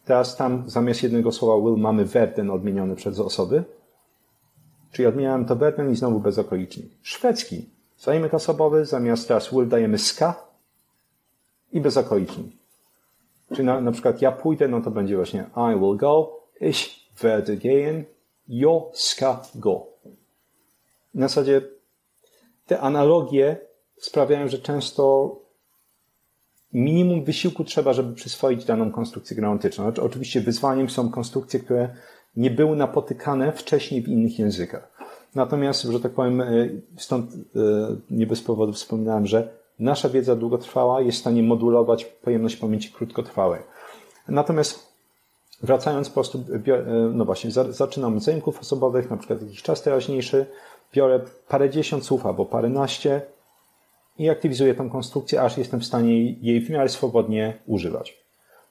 teraz 0.05 0.36
tam 0.36 0.65
zamiast 0.66 1.03
jednego 1.03 1.32
słowa 1.32 1.69
will 1.69 1.82
mamy 1.82 2.05
werden 2.05 2.51
odmieniony 2.51 2.97
przez 2.97 3.20
osoby, 3.20 3.65
czyli 4.93 5.07
odmieniałem 5.07 5.44
to 5.44 5.57
werden 5.57 5.90
i 5.90 5.97
znowu 5.97 6.20
bezokolicznik. 6.20 6.86
Szwedzki. 7.03 7.66
Zaimek 8.03 8.35
osobowy, 8.35 8.87
zamiast 8.87 9.29
teraz 9.29 9.51
will 9.51 9.69
dajemy 9.69 9.99
ska 9.99 10.35
i 11.73 11.81
bezokolicznik. 11.81 12.53
Czyli 13.49 13.65
na, 13.65 13.81
na 13.81 13.93
przykład 13.93 14.23
ja 14.23 14.33
pójdę, 14.33 14.69
no 14.69 14.81
to 14.81 14.91
będzie 14.91 15.16
właśnie 15.16 15.51
I 15.57 15.81
will 15.81 15.97
go, 15.97 16.41
ich 16.61 16.89
werde 17.20 17.57
gehen, 17.57 18.05
jo 18.49 18.91
ska 18.95 19.43
go. 19.55 19.87
Na 21.15 21.29
zasadzie 21.29 21.62
te 22.66 22.81
analogie 22.81 23.57
sprawiają, 23.97 24.49
że 24.49 24.59
często 24.59 25.37
minimum 26.73 27.24
wysiłku 27.24 27.65
trzeba, 27.65 27.93
żeby 27.93 28.15
przyswoić 28.15 28.65
daną 28.65 28.93
konstrukcję 28.93 29.37
gramatyczną. 29.37 29.85
Znaczy, 29.85 30.03
oczywiście 30.03 30.41
wyzwaniem 30.41 30.91
są 30.91 31.11
konstrukcje, 31.11 31.61
które 31.61 31.97
nie 32.37 32.51
były 32.51 32.77
napotykane 32.77 33.53
wcześniej 33.53 34.03
w 34.03 34.09
innych 34.09 34.39
językach. 34.39 34.93
Natomiast, 35.35 35.83
że 35.83 36.01
tak 36.01 36.13
powiem, 36.13 36.41
e, 36.41 36.69
stąd 36.97 37.33
e, 37.33 37.37
nie 38.11 38.27
bez 38.27 38.43
powodu 38.43 38.73
wspominałem, 38.73 39.27
że 39.27 39.49
nasza 39.79 40.09
wiedza 40.09 40.37
długotrwała 40.37 41.01
jest 41.01 41.19
w 41.19 41.21
stanie 41.21 41.43
modulować 41.43 42.05
pojemność 42.05 42.57
pamięci 42.57 42.93
krótkotrwałej. 42.93 43.61
Natomiast 44.29 44.93
wracając 45.63 46.09
po 46.09 46.15
prostu, 46.15 46.45
e, 46.67 46.83
no 47.15 47.25
właśnie, 47.25 47.51
zaczynam 47.51 48.17
od 48.17 48.23
zajmków 48.23 48.61
osobowych, 48.61 49.11
na 49.11 49.17
przykład 49.17 49.43
jakiś 49.43 49.63
czas 49.63 49.83
teraźniejszy, 49.83 50.47
biorę 50.95 51.21
parędziesiąt 51.49 52.05
słów 52.05 52.27
albo 52.27 52.47
paręnaście 52.47 53.23
i 54.19 54.31
aktywizuję 54.31 54.75
tą 54.75 54.91
konstrukcję, 54.91 55.43
aż 55.43 55.59
jestem 55.59 55.81
w 55.81 55.85
stanie 55.85 56.33
jej 56.33 56.61
w 56.61 56.71
miarę 56.71 56.89
swobodnie 56.89 57.59
używać. 57.67 58.23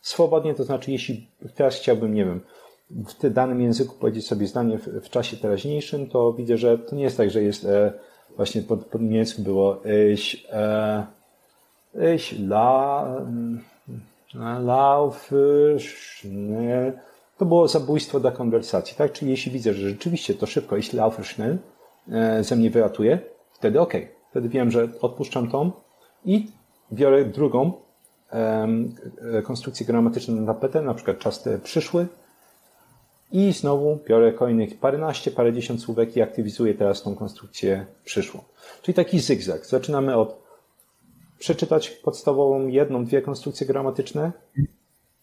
Swobodnie 0.02 0.54
to 0.54 0.64
znaczy, 0.64 0.92
jeśli 0.92 1.28
teraz 1.56 1.76
chciałbym, 1.76 2.14
nie 2.14 2.26
wiem, 2.26 2.42
w 3.08 3.14
tym 3.14 3.34
danym 3.34 3.62
języku 3.62 3.96
powiedzieć 4.00 4.28
sobie 4.28 4.48
zdanie 4.48 4.78
w, 4.78 4.88
w, 4.88 5.10
czasie 5.10 5.38
teraźniejszym, 5.38 6.10
to 6.10 6.34
widzę, 6.34 6.58
że 6.58 6.78
to 6.78 6.96
nie 6.96 7.04
jest 7.04 7.18
tak, 7.18 7.32
że 7.32 7.44
jest 7.44 7.66
e, 7.66 7.94
właśnie 8.36 8.62
pod, 8.62 8.86
pod 8.86 9.02
niemiecku 9.02 9.42
było 9.42 9.82
ich, 10.14 10.36
e, 10.52 11.06
ich 12.16 12.40
la, 12.40 13.08
laufe 14.60 15.36
schnell. 15.80 16.94
To 17.38 17.46
było 17.46 17.68
zabójstwo 17.68 18.20
dla 18.20 18.32
konwersacji, 18.32 18.98
tak? 18.98 19.12
Czyli 19.12 19.32
jeśli 19.32 19.52
widzę, 19.52 19.74
że 19.74 19.90
rzeczywiście 19.90 20.34
to 20.34 20.46
szybko, 20.46 20.78
ich 20.78 20.94
laufe 20.94 21.24
schnell 21.24 21.58
e, 22.12 22.44
ze 22.44 22.56
mnie 22.56 22.70
wyratuje, 22.70 23.20
wtedy 23.54 23.82
ok. 23.82 23.94
Wtedy 24.30 24.50
wiem, 24.50 24.72
że 24.72 24.88
odpuszczam 25.02 25.50
tą 25.50 25.72
i 26.26 26.48
biorę 26.94 27.26
drugą 27.26 27.74
e, 28.32 28.68
konstrukcję 29.44 29.86
gramatyczną 29.86 30.36
na 30.36 30.54
tapetę, 30.54 30.82
na 30.82 30.94
przykład 30.94 31.20
czas 31.20 31.50
przyszły, 31.64 32.08
i 33.32 33.53
znowu 33.53 33.99
biorę 34.08 34.34
kolejnych 34.34 34.80
paręnaście, 34.80 35.32
parędziesiąt 35.32 35.82
słówek 35.82 36.18
i 36.18 36.22
aktywizuję 36.22 36.74
teraz 36.74 37.02
tą 37.02 37.16
konstrukcję 37.16 37.86
przyszłą. 38.06 38.44
Czyli 38.82 38.95
taki 38.95 39.20
zygzak. 39.20 39.66
Zaczynamy 39.66 40.16
od 40.16 40.41
przeczytać 41.40 41.90
podstawową 41.90 42.68
jedną, 42.68 43.06
dwie 43.06 43.22
konstrukcje 43.22 43.68
gramatyczne. 43.68 44.32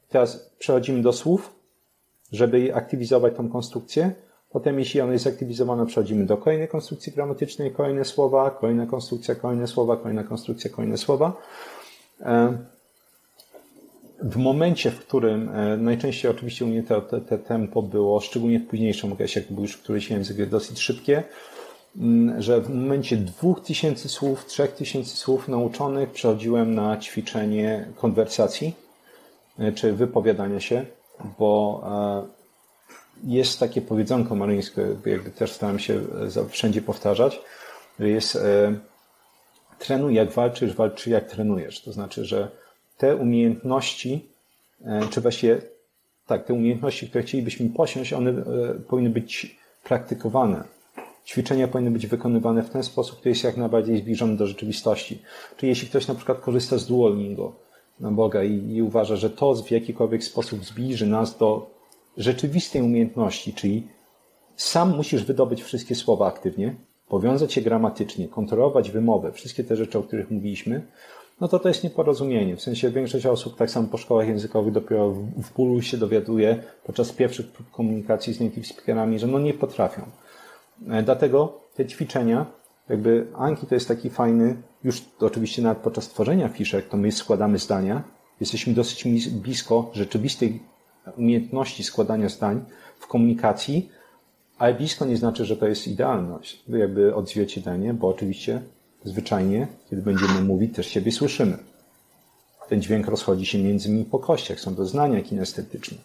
Teraz 0.08 0.50
przechodzimy 0.58 1.02
do 1.02 1.12
słów, 1.12 1.54
żeby 2.32 2.74
aktywizować 2.74 3.34
tą 3.36 3.48
konstrukcję. 3.48 4.12
Potem, 4.50 4.78
jeśli 4.78 5.00
ona 5.00 5.12
jest 5.12 5.26
aktywizowana, 5.26 5.86
przechodzimy 5.86 6.26
do 6.26 6.36
kolejnej 6.36 6.68
konstrukcji 6.68 7.12
gramatycznej, 7.12 7.72
kolejne 7.72 8.04
słowa, 8.04 8.50
kolejna 8.50 8.86
konstrukcja, 8.86 9.34
kolejne 9.34 9.66
słowa, 9.66 9.96
kolejna 9.96 10.24
konstrukcja, 10.24 10.70
kolejne 10.70 10.96
słowa. 10.96 11.36
W 14.22 14.36
momencie, 14.36 14.90
w 14.90 14.98
którym 14.98 15.48
e, 15.48 15.76
najczęściej 15.76 16.30
oczywiście 16.30 16.64
u 16.64 16.68
mnie 16.68 16.82
te, 16.82 17.00
te, 17.02 17.38
tempo 17.38 17.82
było, 17.82 18.20
szczególnie 18.20 18.60
w 18.60 18.66
późniejszym 18.66 19.12
okresie, 19.12 19.40
jak 19.40 19.52
był 19.52 19.62
już 19.62 19.76
któryś 19.76 20.10
język 20.10 20.48
dosyć 20.48 20.80
szybkie, 20.80 21.22
mm, 21.96 22.42
że 22.42 22.60
w 22.60 22.68
momencie 22.70 23.16
dwóch 23.16 23.60
tysięcy 23.60 24.08
słów, 24.08 24.46
trzech 24.46 24.72
tysięcy 24.72 25.16
słów 25.16 25.48
nauczonych 25.48 26.10
przechodziłem 26.10 26.74
na 26.74 26.96
ćwiczenie 26.96 27.88
konwersacji, 27.96 28.74
e, 29.58 29.72
czy 29.72 29.92
wypowiadania 29.92 30.60
się, 30.60 30.86
bo 31.38 31.82
e, 31.84 32.38
jest 33.24 33.60
takie 33.60 33.82
powiedzonko 33.82 34.34
maryńskie, 34.34 34.82
jakby 35.06 35.30
też 35.30 35.52
starałem 35.52 35.78
się 35.78 36.00
wszędzie 36.48 36.82
powtarzać, 36.82 37.40
że 38.00 38.08
jest 38.08 38.38
trenuj 39.78 40.14
jak 40.14 40.30
walczysz, 40.30 40.74
walczy 40.74 41.10
jak 41.10 41.30
trenujesz. 41.30 41.82
To 41.82 41.92
znaczy, 41.92 42.24
że 42.24 42.48
te 42.98 43.16
umiejętności, 43.16 44.28
e, 44.84 45.00
czy 45.10 45.20
właściwie 45.20 45.60
tak, 46.26 46.44
te 46.44 46.54
umiejętności, 46.54 47.08
które 47.08 47.24
chcielibyśmy 47.24 47.68
posiąść, 47.68 48.12
one 48.12 48.30
e, 48.30 48.44
powinny 48.88 49.10
być 49.10 49.56
praktykowane. 49.84 50.64
Ćwiczenia 51.26 51.68
powinny 51.68 51.90
być 51.90 52.06
wykonywane 52.06 52.62
w 52.62 52.70
ten 52.70 52.82
sposób, 52.82 53.18
który 53.18 53.30
jest 53.30 53.44
jak 53.44 53.56
najbardziej 53.56 53.98
zbliżony 53.98 54.36
do 54.36 54.46
rzeczywistości. 54.46 55.22
Czyli 55.56 55.70
jeśli 55.70 55.88
ktoś 55.88 56.08
na 56.08 56.14
przykład 56.14 56.40
korzysta 56.40 56.78
z 56.78 56.86
Duolingo 56.86 57.52
na 58.00 58.10
Boga 58.10 58.44
i, 58.44 58.72
i 58.74 58.82
uważa, 58.82 59.16
że 59.16 59.30
to 59.30 59.54
w 59.54 59.70
jakikolwiek 59.70 60.24
sposób 60.24 60.64
zbliży 60.64 61.06
nas 61.06 61.38
do 61.38 61.70
rzeczywistej 62.16 62.82
umiejętności, 62.82 63.52
czyli 63.54 63.88
sam 64.56 64.96
musisz 64.96 65.24
wydobyć 65.24 65.62
wszystkie 65.62 65.94
słowa 65.94 66.26
aktywnie, 66.26 66.74
powiązać 67.08 67.56
je 67.56 67.62
gramatycznie, 67.62 68.28
kontrolować 68.28 68.90
wymowę, 68.90 69.32
wszystkie 69.32 69.64
te 69.64 69.76
rzeczy, 69.76 69.98
o 69.98 70.02
których 70.02 70.30
mówiliśmy, 70.30 70.82
no 71.40 71.48
to 71.48 71.58
to 71.58 71.68
jest 71.68 71.84
nieporozumienie. 71.84 72.56
W 72.56 72.62
sensie 72.62 72.90
większość 72.90 73.26
osób 73.26 73.56
tak 73.56 73.70
samo 73.70 73.88
po 73.88 73.98
szkołach 73.98 74.28
językowych 74.28 74.72
dopiero 74.72 75.10
w 75.12 75.52
bólu 75.56 75.82
się 75.82 75.96
dowiaduje 75.96 76.62
podczas 76.84 77.12
pierwszych 77.12 77.46
komunikacji 77.72 78.34
z 78.34 78.40
native 78.40 78.66
speakerami, 78.66 79.18
że 79.18 79.26
no 79.26 79.38
nie 79.38 79.54
potrafią. 79.54 80.02
E, 80.88 81.02
dlatego 81.02 81.60
te 81.74 81.86
ćwiczenia, 81.86 82.46
jakby 82.88 83.26
Anki 83.36 83.66
to 83.66 83.74
jest 83.74 83.88
taki 83.88 84.10
fajny, 84.10 84.62
już 84.84 85.04
oczywiście 85.20 85.62
nawet 85.62 85.78
podczas 85.78 86.08
tworzenia 86.08 86.48
fiszek, 86.48 86.88
to 86.88 86.96
my 86.96 87.12
składamy 87.12 87.58
zdania, 87.58 88.02
jesteśmy 88.40 88.74
dosyć 88.74 89.28
blisko 89.28 89.90
rzeczywistej 89.92 90.62
umiejętności 91.16 91.84
składania 91.84 92.28
zdań 92.28 92.64
w 92.98 93.06
komunikacji, 93.06 93.90
ale 94.58 94.74
blisko 94.74 95.04
nie 95.04 95.16
znaczy, 95.16 95.44
że 95.44 95.56
to 95.56 95.68
jest 95.68 95.88
idealność, 95.88 96.62
jakby 96.68 97.14
odzwierciedlenie, 97.14 97.94
bo 97.94 98.08
oczywiście 98.08 98.62
zwyczajnie, 99.08 99.66
kiedy 99.90 100.02
będziemy 100.02 100.40
mówić, 100.40 100.76
też 100.76 100.86
siebie 100.86 101.12
słyszymy. 101.12 101.58
Ten 102.68 102.82
dźwięk 102.82 103.06
rozchodzi 103.06 103.46
się 103.46 103.58
między 103.58 103.88
nimi 103.90 104.04
po 104.04 104.18
kościach, 104.18 104.60
są 104.60 104.74
doznania 104.74 105.22
kinestetyczne. 105.22 105.98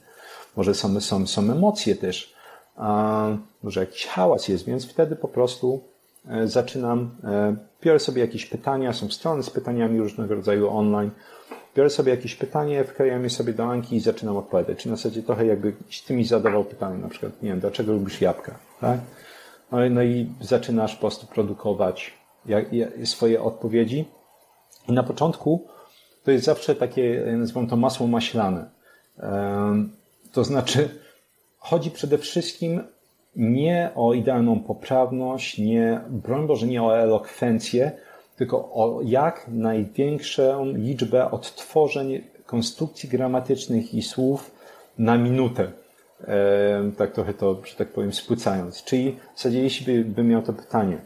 Może 0.56 0.74
są, 0.76 1.02
są, 1.02 1.28
są 1.28 1.42
emocje 1.42 1.96
też, 1.96 2.34
a 2.76 3.28
może 3.64 3.80
jakiś 3.80 4.06
hałas 4.06 4.48
jest, 4.48 4.66
więc 4.66 4.86
wtedy 4.86 5.16
po 5.16 5.28
prostu 5.28 5.84
e, 6.30 6.48
zaczynam, 6.48 7.12
e, 7.24 7.56
biorę 7.84 8.00
sobie 8.00 8.22
jakieś 8.22 8.46
pytania, 8.46 8.94
są 8.94 9.10
strony 9.10 9.44
z 9.44 9.50
pytaniami 9.50 10.00
różnego 10.00 10.36
rodzaju 10.36 10.70
online, 10.70 11.12
biorę 11.76 11.90
sobie 11.90 12.12
jakieś 12.12 12.36
pytanie, 12.36 12.84
wklejam 12.84 13.24
je 13.24 13.30
sobie 13.30 13.54
do 13.54 13.64
Anki 13.64 13.96
i 13.96 14.00
zaczynam 14.00 14.38
odpowiadać. 14.38 14.78
Czyli 14.78 14.92
na 14.92 14.96
zasadzie 14.96 15.24
trochę 15.24 15.46
jakby 15.46 15.74
ty 16.08 16.14
mi 16.14 16.26
zadawał 16.26 16.64
pytanie, 16.64 16.98
na 16.98 17.10
przykład, 17.10 17.42
nie 17.42 17.50
wiem, 17.50 17.60
dlaczego 17.60 17.94
lubisz 17.94 18.22
jabłka, 18.22 18.56
tak? 18.82 19.00
No, 19.72 19.78
no 19.90 20.04
i 20.04 20.30
zaczynasz 20.42 20.96
po 20.96 21.00
prostu 21.00 21.28
produkować 21.28 22.14
swoje 23.04 23.42
odpowiedzi. 23.42 24.06
I 24.90 24.92
na 24.92 25.04
początku 25.04 25.68
to 26.24 26.32
jest 26.32 26.46
zawsze 26.46 26.76
takie, 26.76 27.24
nazywam 27.38 27.68
to 27.68 27.76
masło 27.76 28.08
maślane. 28.08 28.70
To 30.32 30.44
znaczy, 30.44 30.90
chodzi 31.58 31.92
przede 31.92 32.18
wszystkim 32.18 32.84
nie 33.36 33.92
o 33.96 34.14
idealną 34.14 34.60
poprawność, 34.60 35.58
nie, 35.58 36.02
broń 36.10 36.48
Boże, 36.48 36.68
nie 36.68 36.84
o 36.84 36.98
elokwencję, 36.98 37.92
tylko 38.36 38.58
o 38.58 39.00
jak 39.04 39.46
największą 39.48 40.66
liczbę 40.66 41.32
odtworzeń 41.32 42.24
konstrukcji 42.46 43.10
gramatycznych 43.10 43.94
i 43.94 44.02
słów 44.02 44.52
na 44.98 45.18
minutę. 45.18 45.72
Tak 46.98 47.12
trochę 47.12 47.34
to, 47.34 47.62
że 47.66 47.76
tak 47.76 47.88
powiem, 47.88 48.14
spłycając. 48.14 48.84
Czyli 48.84 49.18
w 49.34 49.38
zasadzie, 49.38 49.64
jeśli 49.64 49.86
by, 49.86 50.10
by 50.10 50.24
miał 50.24 50.42
to 50.42 50.54
pytanie, 50.54 50.98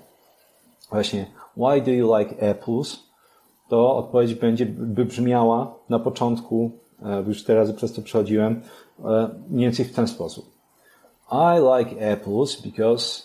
właśnie 0.90 1.26
why 1.58 1.82
do 1.82 1.92
you 1.92 2.18
like 2.18 2.50
apples, 2.52 3.00
to 3.70 3.96
odpowiedź 3.96 4.36
będzie, 4.36 4.66
by 4.66 5.06
brzmiała 5.06 5.76
na 5.90 6.00
początku, 6.00 6.72
już 7.28 7.44
teraz 7.44 7.72
przez 7.72 7.94
to 7.94 8.02
przechodziłem, 8.02 8.62
mniej 9.50 9.66
więcej 9.68 9.86
w 9.86 9.96
ten 9.96 10.08
sposób. 10.08 10.58
I 11.32 11.60
like 11.78 12.14
apples 12.14 12.62
because 12.62 13.24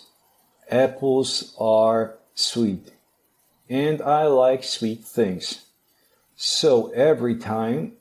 apples 0.69 1.55
are 1.59 2.09
sweet. 2.33 2.91
And 3.69 4.01
I 4.01 4.27
like 4.27 4.65
sweet 4.65 5.13
things. 5.13 5.71
So 6.35 6.89
every 6.95 7.35
time 7.37 7.91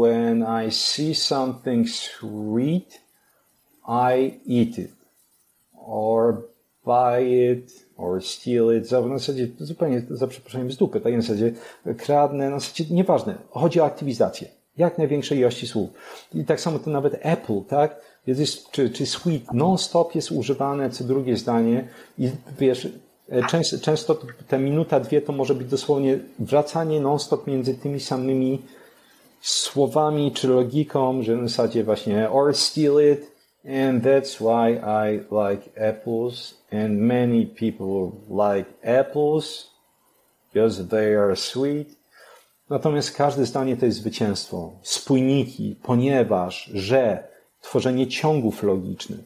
when 0.00 0.42
I 0.42 0.70
see 0.70 1.14
something 1.14 1.88
sweet, 1.88 3.00
I 3.88 4.40
eat 4.44 4.78
it. 4.78 4.92
Or 5.74 6.48
buy 6.84 7.20
it, 7.20 7.72
or 8.02 8.24
steal 8.24 8.76
it. 8.76 8.84
W 8.84 9.18
zasadzie 9.18 9.48
zupełnie 9.58 10.02
za 10.10 10.26
przeproszeniem 10.26 10.72
z 10.72 10.76
dupy. 10.76 11.00
Tak 11.00 11.14
na 11.14 11.20
zasadzie 11.20 11.52
kradnę, 11.98 12.50
na 12.50 12.58
zasadzie 12.58 12.84
nieważne. 12.90 13.34
Chodzi 13.50 13.80
o 13.80 13.84
aktywizację. 13.84 14.48
Jak 14.76 14.98
największej 14.98 15.38
ilości 15.38 15.66
słów. 15.66 15.90
I 16.34 16.44
tak 16.44 16.60
samo 16.60 16.78
to 16.78 16.90
nawet 16.90 17.18
Apple, 17.20 17.60
tak? 17.68 18.00
Jest, 18.26 18.70
czy, 18.70 18.90
czy 18.90 19.06
sweet 19.06 19.52
non-stop 19.52 20.14
jest 20.14 20.32
używane, 20.32 20.90
co 20.90 21.04
drugie 21.04 21.36
zdanie. 21.36 21.88
I 22.18 22.30
wiesz, 22.58 22.88
często, 23.48 23.78
często 23.78 24.18
te 24.48 24.58
minuta, 24.58 25.00
dwie 25.00 25.22
to 25.22 25.32
może 25.32 25.54
być 25.54 25.68
dosłownie 25.68 26.18
wracanie 26.38 27.00
non-stop 27.00 27.46
między 27.46 27.74
tymi 27.74 28.00
samymi 28.00 28.62
słowami 29.40 30.32
czy 30.32 30.48
logiką, 30.48 31.22
że 31.22 31.36
w 31.36 31.48
zasadzie 31.48 31.84
właśnie 31.84 32.30
or 32.30 32.56
steal 32.56 32.94
it 33.12 33.32
and 33.64 34.04
that's 34.04 34.38
why 34.38 34.80
I 34.84 35.18
like 35.18 35.88
apples 35.88 36.61
and 36.72 36.98
many 36.98 37.46
people 37.46 38.12
like 38.28 38.70
apples 39.00 39.70
because 40.52 40.88
they 40.88 41.16
are 41.16 41.36
sweet. 41.36 41.96
Natomiast 42.70 43.16
każde 43.16 43.46
zdanie 43.46 43.76
to 43.76 43.86
jest 43.86 43.98
zwycięstwo. 43.98 44.72
Spójniki, 44.82 45.76
ponieważ, 45.82 46.70
że, 46.74 47.28
tworzenie 47.60 48.06
ciągów 48.06 48.62
logicznych. 48.62 49.20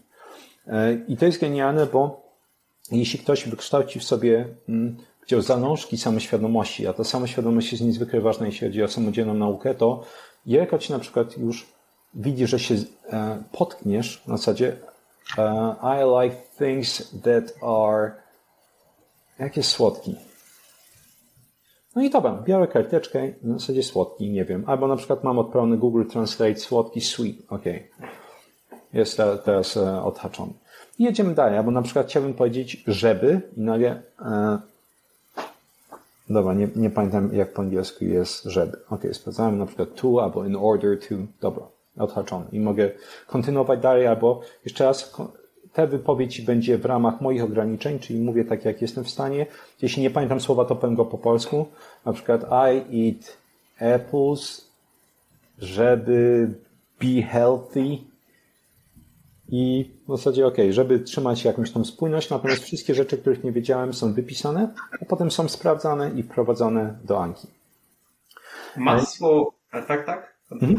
E, 0.66 0.94
I 1.09 1.16
to 1.16 1.27
jest 1.27 1.40
genialne, 1.40 1.86
bo 1.86 2.27
jeśli 2.93 3.18
ktoś 3.18 3.48
wykształci 3.48 4.01
w 4.01 4.05
sobie 4.05 4.48
mm, 4.68 4.97
gdzie 5.27 5.43
zalążki 5.43 5.98
samoświadomości, 5.98 6.86
a 6.86 6.93
ta 6.93 7.05
samoświadomość 7.05 7.73
jest 7.73 7.85
niezwykle 7.85 8.20
ważna, 8.20 8.47
jeśli 8.47 8.66
chodzi 8.66 8.82
o 8.82 8.89
samodzielną 8.89 9.35
naukę, 9.35 9.74
to 9.74 10.05
ci 10.81 10.93
na 10.93 10.98
przykład 10.98 11.39
już 11.39 11.66
widzi, 12.14 12.47
że 12.47 12.59
się 12.59 12.74
e, 12.74 13.43
potkniesz 13.52 14.23
na 14.27 14.36
zasadzie 14.36 14.77
e, 15.38 15.74
I 15.82 16.24
like 16.24 16.36
things 16.58 17.14
that 17.22 17.44
are 17.62 18.12
jakie 19.38 19.62
słodki. 19.62 20.16
No 21.96 22.02
i 22.02 22.10
dobra, 22.10 22.42
biorę 22.46 22.66
karteczkę, 22.66 23.32
na 23.42 23.58
zasadzie 23.58 23.82
słodki, 23.82 24.30
nie 24.30 24.44
wiem. 24.44 24.64
Albo 24.66 24.88
na 24.88 24.96
przykład 24.96 25.24
mam 25.24 25.38
odpalony 25.38 25.76
Google 25.76 26.04
Translate 26.04 26.56
słodki, 26.56 27.00
sweet, 27.00 27.36
ok. 27.48 27.64
Jest 28.92 29.20
teraz 29.44 29.76
e, 29.76 30.02
odhaczony. 30.02 30.52
I 30.98 31.04
jedziemy 31.04 31.34
dalej, 31.34 31.58
albo 31.58 31.70
na 31.70 31.82
przykład 31.82 32.06
chciałbym 32.06 32.34
powiedzieć 32.34 32.84
żeby 32.86 33.40
i 33.56 33.60
nagle 33.60 34.02
Dobra, 36.30 36.54
nie, 36.54 36.68
nie 36.76 36.90
pamiętam 36.90 37.34
jak 37.34 37.52
po 37.52 37.62
angielsku 37.62 38.04
jest 38.04 38.44
żeby. 38.44 38.78
Ok, 38.90 39.00
sprawdzałem 39.12 39.58
na 39.58 39.66
przykład 39.66 39.88
to 39.94 40.24
albo 40.24 40.44
in 40.44 40.56
order 40.56 40.98
to. 41.00 41.14
Dobra, 41.40 41.66
odhaczony. 41.98 42.47
I 42.52 42.60
mogę 42.60 42.90
kontynuować 43.27 43.81
dalej 43.81 44.06
albo 44.06 44.40
jeszcze 44.64 44.85
raz 44.85 45.14
ta 45.73 45.86
wypowiedź 45.86 46.40
będzie 46.40 46.78
w 46.78 46.85
ramach 46.85 47.20
moich 47.20 47.44
ograniczeń, 47.44 47.98
czyli 47.98 48.20
mówię 48.20 48.44
tak 48.44 48.64
jak 48.64 48.82
jestem 48.82 49.05
w 49.05 49.10
stanie. 49.10 49.47
Jeśli 49.82 50.02
nie 50.02 50.10
pamiętam 50.10 50.40
słowa, 50.40 50.64
to 50.64 50.77
powiem 50.77 50.97
go 50.97 51.05
po 51.05 51.18
polsku. 51.18 51.66
Na 52.05 52.12
przykład 52.12 52.44
I 52.93 53.09
eat 53.09 53.36
apples, 53.81 54.70
żeby 55.59 56.48
be 57.01 57.23
healthy 57.23 57.98
i 59.48 59.90
w 60.09 60.10
zasadzie 60.10 60.47
ok, 60.47 60.56
żeby 60.70 61.01
trzymać 61.01 61.44
jakąś 61.44 61.73
tą 61.73 61.85
spójność, 61.85 62.31
natomiast 62.31 62.62
wszystkie 62.62 62.94
rzeczy, 62.94 63.18
których 63.18 63.44
nie 63.44 63.52
wiedziałem, 63.52 63.94
są 63.94 64.12
wypisane, 64.12 64.74
a 65.02 65.05
potem 65.05 65.31
są 65.31 65.48
sprawdzane 65.48 66.10
i 66.10 66.23
wprowadzone 66.23 66.98
do 67.05 67.23
Anki. 67.23 67.48
Masło, 68.77 69.55
tak, 69.70 70.06
tak? 70.06 70.36
Mhm, 70.51 70.77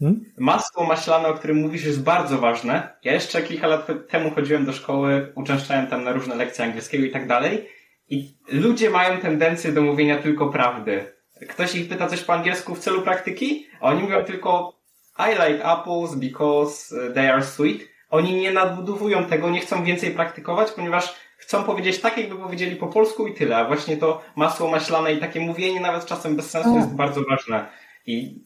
hmm? 0.00 0.32
Masło 0.38 0.84
maślane, 0.84 1.28
o 1.28 1.34
którym 1.34 1.56
mówisz, 1.56 1.84
jest 1.84 2.02
bardzo 2.02 2.38
ważne. 2.38 2.96
Ja 3.04 3.12
jeszcze 3.12 3.42
kilka 3.42 3.66
lat 3.66 3.86
temu 4.08 4.30
chodziłem 4.30 4.64
do 4.64 4.72
szkoły, 4.72 5.32
uczęszczałem 5.34 5.86
tam 5.86 6.04
na 6.04 6.12
różne 6.12 6.34
lekcje 6.34 6.64
angielskiego 6.64 7.04
i 7.04 7.10
tak 7.10 7.26
dalej. 7.26 7.68
I 8.08 8.34
ludzie 8.48 8.90
mają 8.90 9.18
tendencję 9.18 9.72
do 9.72 9.82
mówienia 9.82 10.22
tylko 10.22 10.48
prawdy. 10.48 11.12
Ktoś 11.48 11.74
ich 11.74 11.88
pyta 11.88 12.06
coś 12.06 12.24
po 12.24 12.32
angielsku 12.32 12.74
w 12.74 12.78
celu 12.78 13.02
praktyki, 13.02 13.66
a 13.80 13.88
oni 13.88 14.02
mówią 14.02 14.24
tylko 14.24 14.78
i 15.18 15.30
like 15.30 15.64
apples 15.64 16.14
because 16.14 16.92
uh, 16.92 17.14
they 17.14 17.32
are 17.32 17.42
sweet. 17.42 17.82
Oni 18.10 18.34
nie 18.34 18.52
nadbudowują 18.52 19.24
tego, 19.24 19.50
nie 19.50 19.60
chcą 19.60 19.84
więcej 19.84 20.10
praktykować, 20.10 20.70
ponieważ 20.70 21.14
chcą 21.36 21.64
powiedzieć 21.64 22.00
tak, 22.00 22.18
jakby 22.18 22.36
powiedzieli 22.36 22.76
po 22.76 22.86
polsku 22.86 23.26
i 23.26 23.34
tyle. 23.34 23.56
A 23.56 23.64
właśnie 23.64 23.96
to 23.96 24.22
masło 24.36 24.70
maślane 24.70 25.12
i 25.12 25.18
takie 25.18 25.40
mówienie 25.40 25.80
nawet 25.80 26.06
czasem 26.06 26.36
bez 26.36 26.50
sensu 26.50 26.76
jest 26.76 26.94
bardzo 26.94 27.20
ważne. 27.30 27.66
I 28.06 28.44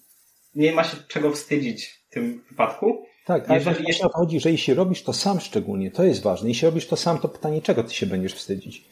nie 0.55 0.73
ma 0.73 0.85
się 0.85 0.97
czego 1.09 1.31
wstydzić 1.31 1.87
w 1.87 2.15
tym 2.15 2.43
wypadku. 2.51 3.03
Tak, 3.27 3.51
ale 3.51 3.59
jeżeli 3.59 3.85
jeszcze... 3.87 4.09
chodzi, 4.09 4.41
że 4.41 4.51
jeśli 4.51 4.75
robisz 4.75 5.03
to 5.03 5.13
sam 5.13 5.41
szczególnie, 5.41 5.91
to 5.91 6.05
jest 6.05 6.23
ważne. 6.23 6.49
Jeśli 6.49 6.67
robisz 6.67 6.87
to 6.87 6.97
sam, 6.97 7.19
to 7.19 7.29
pytanie, 7.29 7.63
czego 7.63 7.85
ty 7.85 7.95
się 7.95 8.07
będziesz 8.07 8.35
wstydzić? 8.35 8.85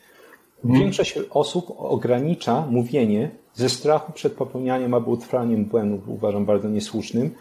Hmm. 0.63 0.81
Większość 0.81 1.19
osób 1.31 1.75
ogranicza 1.79 2.67
mówienie 2.67 3.31
ze 3.55 3.69
strachu 3.69 4.13
przed 4.13 4.33
popełnianiem 4.33 4.95
albo 4.95 5.11
utrwalaniem 5.11 5.65
błędów, 5.65 6.09
uważam 6.09 6.47
bardzo 6.47 6.69
niesłusznym, 6.69 7.35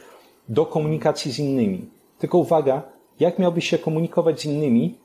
do 0.49 0.65
komunikacji 0.65 1.31
z 1.31 1.39
innymi. 1.39 1.89
Tylko 2.19 2.37
uwaga, 2.37 2.83
jak 3.19 3.39
miałbyś 3.39 3.69
się 3.69 3.77
komunikować 3.77 4.41
z 4.41 4.45
innymi, 4.45 4.97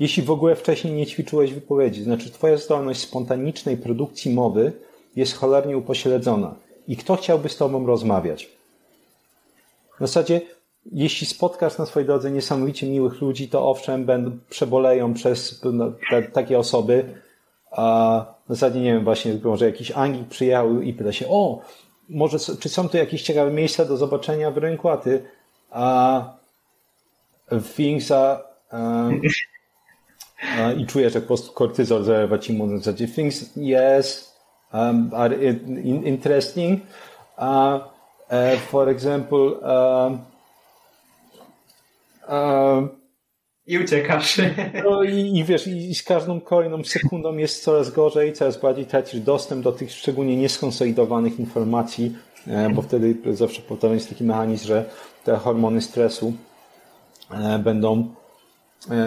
jeśli 0.00 0.22
w 0.22 0.30
ogóle 0.30 0.56
wcześniej 0.56 0.92
nie 0.92 1.06
ćwiczyłeś 1.06 1.52
wypowiedzi? 1.52 2.02
Znaczy, 2.02 2.30
twoja 2.30 2.56
zdolność 2.56 3.00
spontanicznej 3.00 3.76
produkcji 3.76 4.34
mowy 4.34 4.72
jest 5.16 5.34
cholernie 5.34 5.76
upośledzona. 5.76 6.54
I 6.90 6.96
kto 6.96 7.16
chciałby 7.16 7.48
z 7.48 7.56
tobą 7.56 7.86
rozmawiać? 7.86 8.48
W 9.96 10.00
zasadzie, 10.00 10.40
jeśli 10.92 11.26
spotkasz 11.26 11.78
na 11.78 11.86
swojej 11.86 12.06
drodze 12.06 12.30
niesamowicie 12.30 12.86
miłych 12.86 13.20
ludzi, 13.20 13.48
to 13.48 13.70
owszem, 13.70 14.04
będą, 14.04 14.38
przeboleją 14.48 15.14
przez 15.14 15.60
te, 16.10 16.22
takie 16.22 16.58
osoby. 16.58 17.14
A 17.70 18.24
w 18.48 18.48
zasadzie, 18.48 18.80
nie 18.80 18.92
wiem, 18.92 19.04
właśnie, 19.04 19.38
może 19.44 19.66
jakiś 19.66 19.90
Anglik 19.90 20.28
przyjechał 20.28 20.82
i 20.82 20.92
pyta 20.92 21.12
się, 21.12 21.28
o, 21.28 21.60
może, 22.08 22.38
czy 22.60 22.68
są 22.68 22.88
tu 22.88 22.96
jakieś 22.96 23.22
ciekawe 23.22 23.50
miejsca 23.50 23.84
do 23.84 23.96
zobaczenia 23.96 24.50
w 24.50 24.58
rynku, 24.58 24.88
a 24.88 24.96
ty 24.96 25.22
a 25.70 26.24
um, 28.72 29.20
i 30.80 30.86
czujesz, 30.86 31.14
jak 31.14 31.24
po 31.24 31.28
prostu 31.28 31.52
kortyzol 31.52 32.04
zalewa 32.04 32.38
ci 32.38 32.52
mu 32.52 32.66
na 32.66 32.78
zasadzie 32.78 33.08
things, 33.08 33.56
yes, 33.56 34.29
um, 34.72 35.10
are 35.14 35.34
interesting. 36.04 36.80
Uh, 37.38 37.80
uh, 38.30 38.56
for 38.56 38.88
example, 38.88 39.60
um, 39.62 40.20
um, 42.28 43.00
i 43.66 43.78
uciekasz. 43.78 44.40
No 44.84 45.02
i, 45.02 45.38
i 45.38 45.44
wiesz, 45.44 45.66
i 45.66 45.94
z 45.94 46.02
każdą 46.02 46.40
kolejną 46.40 46.84
sekundą 46.84 47.36
jest 47.36 47.62
coraz 47.62 47.90
gorzej, 47.90 48.32
coraz 48.32 48.60
bardziej 48.60 48.86
tracisz 48.86 49.20
dostęp 49.20 49.64
do 49.64 49.72
tych 49.72 49.90
szczególnie 49.90 50.36
nieskonsolidowanych 50.36 51.40
informacji, 51.40 52.16
e, 52.46 52.70
bo 52.70 52.82
wtedy 52.82 53.16
zawsze 53.34 53.62
powtarzam 53.62 53.94
jest 53.94 54.08
taki 54.08 54.24
mechanizm, 54.24 54.66
że 54.66 54.84
te 55.24 55.36
hormony 55.36 55.82
stresu 55.82 56.32
e, 57.30 57.58
będą 57.58 58.14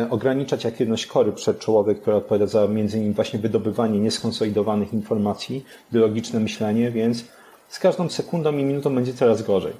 ograniczać 0.09 0.65
aktywność 0.65 1.05
kory 1.05 1.31
przedczołowej, 1.31 1.95
która 1.95 2.15
odpowiada 2.15 2.45
za 2.45 2.67
między 2.67 2.97
innymi 2.97 3.13
właśnie 3.13 3.39
wydobywanie 3.39 3.99
nieskonsolidowanych 3.99 4.93
informacji, 4.93 5.65
biologiczne 5.93 6.39
myślenie, 6.39 6.91
więc 6.91 7.23
z 7.69 7.79
każdą 7.79 8.09
sekundą 8.09 8.57
i 8.57 8.63
minutą 8.63 8.95
będzie 8.95 9.13
coraz 9.13 9.41
gorzej. 9.41 9.73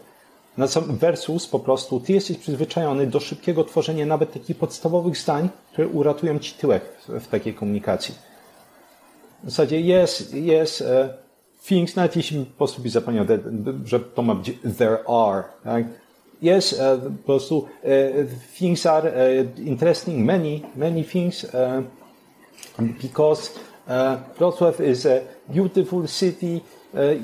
Versus 0.88 1.48
po 1.48 1.60
prostu 1.60 2.00
ty 2.00 2.14
jesteś 2.14 2.38
przyzwyczajony 2.38 3.08
do 3.08 3.20
szybkiego 3.20 3.64
tworzenia 3.64 4.06
nawet 4.06 4.34
takich 4.34 4.58
podstawowych 4.58 5.18
zdań, 5.18 5.50
które 5.72 5.88
uratują 5.88 6.40
ci 6.40 6.54
tyłek 6.54 6.84
w, 7.08 7.28
takiej 7.28 7.54
komunikacji. 7.54 8.16
W 9.44 9.50
zasadzie 9.50 9.82
jest, 9.82 10.34
jest 10.34 10.82
uh, 10.82 10.88
things, 11.66 11.96
nawet 11.96 12.16
jeśli 12.16 12.46
po 12.46 12.58
prostu 12.58 12.90
zapomniał, 12.90 13.26
że 13.86 14.00
to 14.00 14.22
ma 14.22 14.36
być 14.36 14.52
there 14.78 14.98
are, 15.08 15.44
tak? 15.64 15.84
Yes, 16.44 16.74
uh, 16.74 16.80
po 17.04 17.26
prostu 17.26 17.68
things 18.60 18.86
are 18.86 19.10
uh, 19.10 19.68
interesting, 19.68 20.26
many, 20.26 20.62
many 20.76 21.04
things, 21.04 21.46
because 23.02 23.52
Wrocław 24.38 24.80
is 24.80 25.06
a 25.06 25.22
beautiful 25.50 26.08
city 26.08 26.62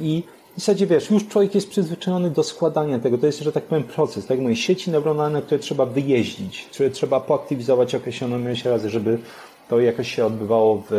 i 0.02 0.24
w 0.58 0.60
zasadzie 0.60 0.88
wiesz, 0.88 1.10
już 1.10 1.28
człowiek 1.28 1.56
jest 1.56 1.70
przyzwyczajony 1.70 2.30
do 2.30 2.44
składania 2.44 3.00
tego. 3.00 3.18
To 3.18 3.26
jest, 3.26 3.40
że 3.40 3.52
tak 3.52 3.64
powiem, 3.64 3.84
proces, 3.84 4.26
tak? 4.26 4.40
Moje 4.40 4.56
sieci 4.56 4.92
neuronalne, 4.92 5.42
które 5.42 5.60
trzeba 5.60 5.86
wyjeździć, 5.86 6.68
które 6.72 6.90
trzeba 6.90 7.20
poaktywizować 7.20 7.96
określoną 7.96 8.40
ilość 8.40 8.66
razy, 8.66 8.90
żeby 8.90 9.20
to 9.70 9.80
jakoś 9.80 10.16
się 10.16 10.26
odbywało 10.26 10.84
w 10.90 10.94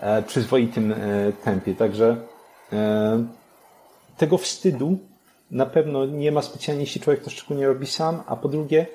e, 0.00 0.22
przyzwoitym 0.22 0.92
e, 0.92 0.96
tempie. 1.44 1.74
Także 1.74 2.16
e, 2.72 3.24
tego 4.16 4.38
wstydu 4.38 4.98
na 5.54 5.66
pewno 5.66 6.06
nie 6.06 6.32
ma 6.32 6.42
specjalnie, 6.42 6.82
jeśli 6.82 7.00
człowiek 7.00 7.24
to 7.24 7.30
szczególnie 7.30 7.66
robi 7.66 7.86
sam, 7.86 8.22
a 8.26 8.36
po 8.36 8.48
drugie, 8.48 8.86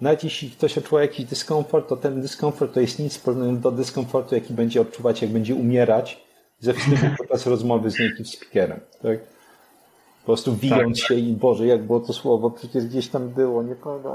nawet 0.00 0.24
jeśli 0.24 0.50
ktoś 0.50 0.78
odczuwa 0.78 1.02
jakiś 1.02 1.26
dyskomfort, 1.26 1.88
to 1.88 1.96
ten 1.96 2.20
dyskomfort 2.20 2.74
to 2.74 2.80
jest 2.80 2.98
nic 2.98 3.18
porównany 3.18 3.58
do 3.58 3.70
dyskomfortu, 3.70 4.34
jaki 4.34 4.54
będzie 4.54 4.80
odczuwać, 4.80 5.22
jak 5.22 5.30
będzie 5.30 5.54
umierać 5.54 6.24
ze 6.58 6.74
wstydu 6.74 7.06
podczas 7.18 7.46
rozmowy 7.46 7.90
z 7.90 7.98
native 7.98 8.28
speakerem. 8.28 8.80
Tak? 9.02 9.18
Po 10.20 10.26
prostu 10.26 10.56
wijąc 10.56 11.00
tak, 11.00 11.08
się 11.08 11.14
i 11.14 11.32
Boże, 11.32 11.66
jak 11.66 11.82
było 11.82 12.00
to 12.00 12.12
słowo, 12.12 12.50
przecież 12.50 12.84
gdzieś 12.84 13.08
tam 13.08 13.28
było, 13.28 13.62
nie 13.62 13.74
pamiętam. 13.74 14.12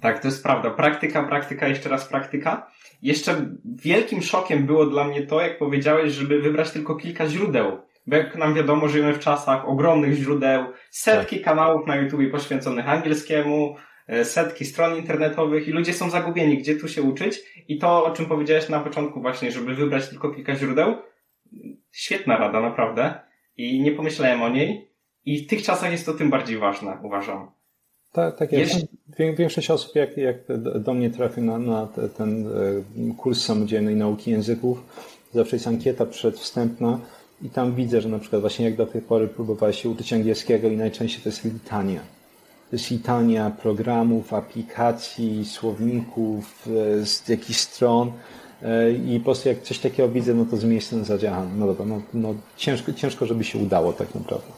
Tak, 0.00 0.22
to 0.22 0.28
jest 0.28 0.42
prawda. 0.42 0.70
Praktyka, 0.70 1.22
praktyka, 1.22 1.68
jeszcze 1.68 1.88
raz 1.88 2.04
praktyka. 2.04 2.70
Jeszcze 3.02 3.46
wielkim 3.64 4.22
szokiem 4.22 4.66
było 4.66 4.86
dla 4.86 5.04
mnie 5.04 5.26
to, 5.26 5.40
jak 5.40 5.58
powiedziałeś, 5.58 6.12
żeby 6.12 6.40
wybrać 6.40 6.70
tylko 6.70 6.96
kilka 6.96 7.28
źródeł. 7.28 7.87
Bo 8.08 8.16
jak 8.16 8.36
nam 8.36 8.54
wiadomo, 8.54 8.88
żyjemy 8.88 9.12
w 9.12 9.18
czasach 9.18 9.68
ogromnych 9.68 10.14
źródeł, 10.14 10.64
setki 10.90 11.36
tak. 11.36 11.44
kanałów 11.44 11.86
na 11.86 11.96
YouTube 11.96 12.30
poświęconych 12.30 12.88
angielskiemu, 12.88 13.76
e, 14.06 14.24
setki 14.24 14.64
stron 14.64 14.96
internetowych 14.96 15.68
i 15.68 15.70
ludzie 15.70 15.92
są 15.92 16.10
zagubieni, 16.10 16.58
gdzie 16.58 16.76
tu 16.76 16.88
się 16.88 17.02
uczyć. 17.02 17.40
I 17.68 17.78
to, 17.78 18.04
o 18.04 18.10
czym 18.10 18.26
powiedziałeś 18.26 18.68
na 18.68 18.80
początku 18.80 19.20
właśnie, 19.20 19.52
żeby 19.52 19.74
wybrać 19.74 20.08
tylko 20.08 20.30
kilka 20.30 20.56
źródeł, 20.56 20.94
świetna 21.92 22.36
rada, 22.36 22.60
naprawdę. 22.60 23.20
I 23.56 23.80
nie 23.80 23.92
pomyślałem 23.92 24.42
o 24.42 24.48
niej. 24.48 24.90
I 25.24 25.44
w 25.44 25.46
tych 25.46 25.62
czasach 25.62 25.92
jest 25.92 26.06
to 26.06 26.14
tym 26.14 26.30
bardziej 26.30 26.58
ważne, 26.58 26.98
uważam. 27.02 27.50
Tak, 28.12 28.38
tak 28.38 28.52
jest. 28.52 28.86
Większość 29.18 29.70
osób, 29.70 29.96
jak, 29.96 30.16
jak 30.16 30.36
do 30.80 30.94
mnie 30.94 31.10
trafi 31.10 31.42
na, 31.42 31.58
na 31.58 31.88
ten 32.16 32.46
e, 32.46 33.14
kurs 33.14 33.44
samodzielnej 33.44 33.96
nauki 33.96 34.30
języków, 34.30 34.84
zawsze 35.34 35.56
jest 35.56 35.66
ankieta 35.66 36.06
przedwstępna 36.06 36.98
i 37.42 37.50
tam 37.50 37.74
widzę, 37.74 38.00
że 38.00 38.08
na 38.08 38.18
przykład 38.18 38.40
właśnie 38.40 38.64
jak 38.64 38.76
do 38.76 38.86
tej 38.86 39.02
pory 39.02 39.28
próbowałeś 39.28 39.82
się 39.82 39.88
uczyć 39.88 40.12
angielskiego 40.12 40.68
i 40.68 40.76
najczęściej 40.76 41.22
to 41.22 41.28
jest 41.28 41.44
litania. 41.44 42.00
To 42.70 42.76
jest 42.76 42.90
litania 42.90 43.50
programów, 43.50 44.34
aplikacji, 44.34 45.44
słowników, 45.44 46.68
e, 47.00 47.06
z 47.06 47.28
jakichś 47.28 47.58
stron 47.58 48.12
e, 48.62 48.92
i 48.92 49.18
po 49.18 49.24
prostu 49.24 49.48
jak 49.48 49.62
coś 49.62 49.78
takiego 49.78 50.08
widzę, 50.08 50.34
no 50.34 50.44
to 50.44 50.56
z 50.56 50.64
miejsca 50.64 51.04
zadziałam. 51.04 51.58
No 51.58 51.66
dobra, 51.66 51.86
no, 51.86 52.02
no 52.14 52.34
ciężko, 52.56 52.92
ciężko, 52.92 53.26
żeby 53.26 53.44
się 53.44 53.58
udało 53.58 53.92
tak 53.92 54.14
naprawdę. 54.14 54.52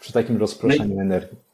Przy 0.00 0.12
takim 0.12 0.36
rozproszeniu 0.36 0.94
no 0.94 1.02
energii. 1.02 1.51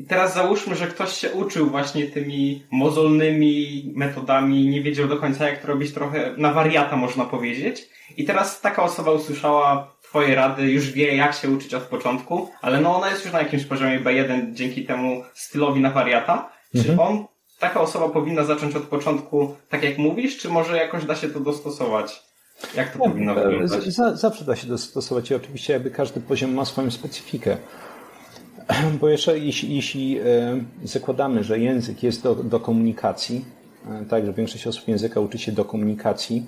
I 0.00 0.04
teraz 0.04 0.34
załóżmy, 0.34 0.74
że 0.74 0.86
ktoś 0.86 1.12
się 1.12 1.32
uczył 1.32 1.70
właśnie 1.70 2.06
tymi 2.06 2.62
mozolnymi 2.70 3.84
metodami, 3.96 4.68
nie 4.68 4.82
wiedział 4.82 5.08
do 5.08 5.16
końca 5.16 5.48
jak 5.48 5.62
to 5.62 5.68
robić, 5.68 5.92
trochę 5.92 6.34
na 6.36 6.52
wariata 6.52 6.96
można 6.96 7.24
powiedzieć. 7.24 7.88
I 8.16 8.24
teraz 8.24 8.60
taka 8.60 8.82
osoba 8.82 9.12
usłyszała 9.12 9.94
Twoje 10.02 10.34
rady, 10.34 10.70
już 10.70 10.90
wie 10.90 11.16
jak 11.16 11.34
się 11.34 11.50
uczyć 11.50 11.74
od 11.74 11.82
początku, 11.82 12.50
ale 12.62 12.80
no 12.80 12.96
ona 12.96 13.10
jest 13.10 13.24
już 13.24 13.32
na 13.32 13.42
jakimś 13.42 13.64
poziomie 13.64 14.00
B1 14.00 14.52
dzięki 14.52 14.86
temu 14.86 15.24
stylowi 15.34 15.80
na 15.80 15.90
wariata. 15.90 16.52
Czy 16.72 16.90
mhm. 16.90 17.00
on, 17.00 17.26
taka 17.58 17.80
osoba 17.80 18.08
powinna 18.08 18.44
zacząć 18.44 18.76
od 18.76 18.82
początku 18.82 19.56
tak 19.68 19.82
jak 19.82 19.98
mówisz, 19.98 20.38
czy 20.38 20.48
może 20.48 20.76
jakoś 20.76 21.04
da 21.04 21.16
się 21.16 21.28
to 21.28 21.40
dostosować? 21.40 22.22
Jak 22.76 22.92
to 22.92 22.98
ja, 22.98 23.10
powinno 23.10 23.34
wyglądać? 23.34 23.84
zawsze 24.14 24.44
da 24.44 24.56
się 24.56 24.66
dostosować 24.66 25.30
i 25.30 25.34
oczywiście 25.34 25.72
jakby 25.72 25.90
każdy 25.90 26.20
poziom 26.20 26.54
ma 26.54 26.64
swoją 26.64 26.90
specyfikę. 26.90 27.56
Bo 29.00 29.08
jeszcze 29.08 29.38
jeśli, 29.38 29.76
jeśli 29.76 30.18
e, 30.18 30.24
zakładamy, 30.84 31.44
że 31.44 31.58
język 31.58 32.02
jest 32.02 32.22
do, 32.22 32.34
do 32.34 32.60
komunikacji, 32.60 33.44
e, 33.88 34.04
tak, 34.04 34.26
że 34.26 34.32
większość 34.32 34.66
osób 34.66 34.88
języka 34.88 35.20
uczy 35.20 35.38
się 35.38 35.52
do 35.52 35.64
komunikacji, 35.64 36.46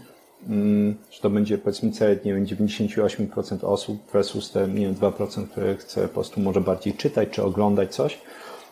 mm, 0.49 0.97
że 1.11 1.21
to 1.21 1.31
będzie 1.31 1.59
powiedzmy 1.59 1.93
cel, 1.93 2.19
nie 2.25 2.35
wiem, 2.35 2.47
98% 2.47 3.65
osób 3.65 4.11
versus 4.13 4.51
te, 4.51 4.69
nie 4.69 4.87
wiem, 4.87 4.95
2%, 4.95 5.47
które 5.47 5.77
chce 5.77 6.09
po 6.09 6.15
prostu 6.15 6.41
może 6.41 6.61
bardziej 6.61 6.95
czytać 6.95 7.29
czy 7.31 7.43
oglądać 7.43 7.95
coś. 7.95 8.19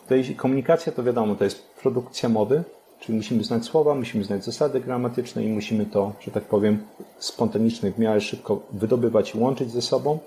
To 0.07 0.15
jeśli 0.15 0.35
komunikacja 0.35 0.91
to 0.91 1.03
wiadomo, 1.03 1.35
to 1.35 1.43
jest 1.43 1.67
produkcja 1.81 2.29
mowy, 2.29 2.63
czyli 2.99 3.17
musimy 3.17 3.43
znać 3.43 3.65
słowa, 3.65 3.95
musimy 3.95 4.23
znać 4.23 4.45
zasady 4.45 4.79
gramatyczne 4.79 5.43
i 5.43 5.47
musimy 5.47 5.85
to, 5.85 6.13
że 6.19 6.31
tak 6.31 6.43
powiem, 6.43 6.79
spontanicznie 7.19 7.91
w 7.91 7.99
miarę 7.99 8.21
szybko 8.21 8.61
wydobywać 8.71 9.35
i 9.35 9.37
łączyć 9.37 9.71
ze 9.71 9.81
sobą. 9.81 10.19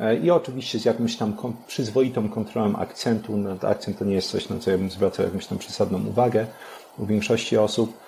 E, 0.00 0.16
I 0.16 0.30
oczywiście 0.30 0.78
z 0.78 0.84
jakąś 0.84 1.16
tam 1.16 1.36
przyzwoitą 1.66 2.28
kontrolą 2.28 2.76
akcentu. 2.76 3.36
No, 3.36 3.56
akcent 3.62 3.98
to 3.98 4.04
nie 4.04 4.14
jest 4.14 4.30
coś, 4.30 4.48
na 4.48 4.58
co 4.58 4.70
ja 4.70 4.78
bym 4.78 4.90
zwracał 4.90 5.26
jakąś 5.26 5.46
tam 5.46 5.58
przesadną 5.58 6.06
uwagę 6.06 6.46
u 6.98 7.06
większości 7.06 7.56
osób. 7.56 7.98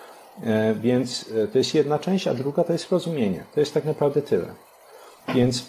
E, 0.43 0.75
więc 0.75 1.31
e, 1.45 1.49
to 1.49 1.59
jest 1.59 1.75
jedna 1.75 1.99
część, 1.99 2.29
a 2.29 2.35
druga 2.35 2.65
to 2.65 2.73
jest 2.73 2.91
rozumienie. 2.91 3.45
To 3.55 3.61
jest 3.61 3.75
tak 3.75 3.85
naprawdę 3.85 4.23
tyle. 4.23 4.55
Więc 5.35 5.67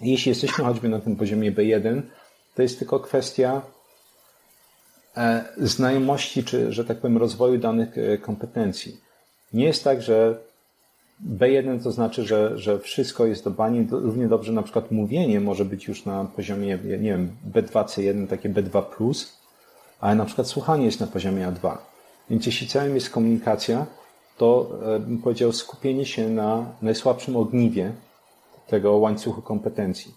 jeśli 0.00 0.28
jesteśmy 0.28 0.64
choćby 0.64 0.88
na 0.88 1.00
tym 1.00 1.16
poziomie 1.16 1.52
B1, 1.52 2.02
to 2.54 2.62
jest 2.62 2.78
tylko 2.78 3.00
kwestia 3.00 3.62
znajomości, 5.56 6.44
czy, 6.44 6.72
że 6.72 6.84
tak 6.84 6.98
powiem, 6.98 7.16
rozwoju 7.16 7.58
danych 7.58 7.88
kompetencji. 8.22 9.00
Nie 9.52 9.64
jest 9.64 9.84
tak, 9.84 10.02
że 10.02 10.38
B1 11.24 11.82
to 11.82 11.92
znaczy, 11.92 12.24
że, 12.24 12.58
że 12.58 12.78
wszystko 12.78 13.26
jest 13.26 13.44
do 13.44 13.50
bani. 13.50 13.86
Równie 13.90 14.28
dobrze 14.28 14.52
na 14.52 14.62
przykład 14.62 14.90
mówienie 14.90 15.40
może 15.40 15.64
być 15.64 15.88
już 15.88 16.04
na 16.04 16.24
poziomie, 16.24 16.78
nie 16.84 16.98
wiem, 16.98 17.30
B2, 17.52 17.84
C1, 17.84 18.26
takie 18.26 18.50
B2+, 18.50 18.82
ale 20.00 20.14
na 20.14 20.24
przykład 20.24 20.46
słuchanie 20.46 20.84
jest 20.84 21.00
na 21.00 21.06
poziomie 21.06 21.46
A2. 21.46 21.76
Więc 22.30 22.46
jeśli 22.46 22.66
celem 22.66 22.94
jest 22.94 23.10
komunikacja, 23.10 23.86
to 24.36 24.70
e, 24.96 25.00
bym 25.00 25.18
powiedział 25.18 25.52
skupienie 25.52 26.06
się 26.06 26.28
na 26.28 26.66
najsłabszym 26.82 27.36
ogniwie 27.36 27.92
tego 28.66 28.96
łańcuchu 28.96 29.42
kompetencji. 29.42 30.14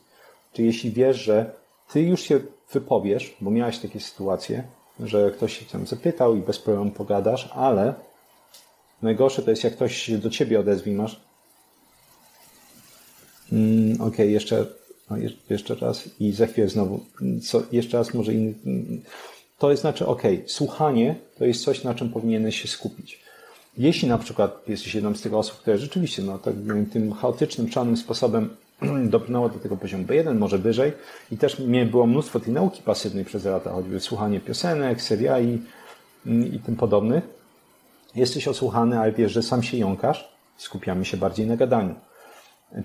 Czyli 0.54 0.68
jeśli 0.68 0.92
wiesz, 0.92 1.18
że 1.18 1.52
ty 1.92 2.02
już 2.02 2.22
się 2.22 2.40
wypowiesz, 2.72 3.36
bo 3.42 3.52
miałeś 3.52 3.80
takie 3.80 4.00
sytuacje, 4.00 4.64
że 5.00 5.32
ktoś 5.32 5.60
się 5.60 5.66
tam 5.66 5.88
zapytał 5.88 6.36
i 6.36 6.42
bez 6.42 6.60
problemu 6.60 6.92
pogadasz, 6.92 7.50
ale 7.56 7.94
Najgorsze 9.02 9.42
to 9.42 9.50
jest, 9.50 9.64
jak 9.64 9.74
ktoś 9.74 9.98
się 9.98 10.18
do 10.18 10.30
ciebie 10.30 10.60
odezwie 10.60 10.94
masz. 10.94 11.22
Mm, 13.52 13.94
Okej, 13.96 14.08
okay, 14.08 14.28
jeszcze, 14.28 14.66
no, 15.10 15.18
jeszcze 15.50 15.76
raz 15.76 16.10
i 16.20 16.32
za 16.32 16.48
chwilę 16.48 16.70
znowu. 16.70 17.00
Co, 17.44 17.64
jeszcze 17.72 17.98
raz 17.98 18.14
może 18.14 18.34
inny. 18.34 18.54
To 19.58 19.72
jest 19.72 19.82
znaczy, 19.82 20.08
ok, 20.08 20.22
słuchanie 20.46 21.16
to 21.38 21.46
jest 21.46 21.64
coś, 21.64 21.84
na 21.84 21.94
czym 21.94 22.10
powinieneś 22.10 22.62
się 22.62 22.68
skupić. 22.68 23.20
Jeśli 23.78 24.08
na 24.08 24.18
przykład 24.18 24.62
jesteś 24.68 24.96
jedną 24.96 25.16
z 25.16 25.22
tych 25.22 25.34
osób, 25.34 25.58
które 25.58 25.78
rzeczywiście 25.78 26.22
no, 26.22 26.38
tak, 26.38 26.54
tym 26.92 27.14
chaotycznym, 27.14 27.70
czarnym 27.70 27.98
sposobem 27.98 28.50
dobrnęła 29.16 29.50
do 29.50 29.60
tego 29.60 29.78
poziomu 29.78 30.04
B1, 30.04 30.36
może 30.36 30.58
wyżej 30.58 30.92
i 31.32 31.38
też 31.38 31.62
było 31.92 32.08
mnóstwo 32.08 32.40
tej 32.40 32.54
nauki 32.54 32.82
pasywnej 32.82 33.26
przez 33.26 33.46
lata, 33.46 33.72
choćby 33.72 34.00
słuchanie 34.00 34.40
piosenek, 34.40 35.02
seriali 35.02 35.62
mm, 36.26 36.54
i 36.54 36.60
tym 36.60 36.76
podobnych, 36.76 37.39
Jesteś 38.16 38.48
osłuchany, 38.48 39.00
ale 39.00 39.12
wiesz, 39.12 39.32
że 39.32 39.44
sam 39.44 39.64
się 39.64 39.78
jąkasz, 39.78 40.34
skupiamy 40.58 41.06
się 41.06 41.18
bardziej 41.18 41.48
na 41.48 41.58
gadaniu. 41.58 41.96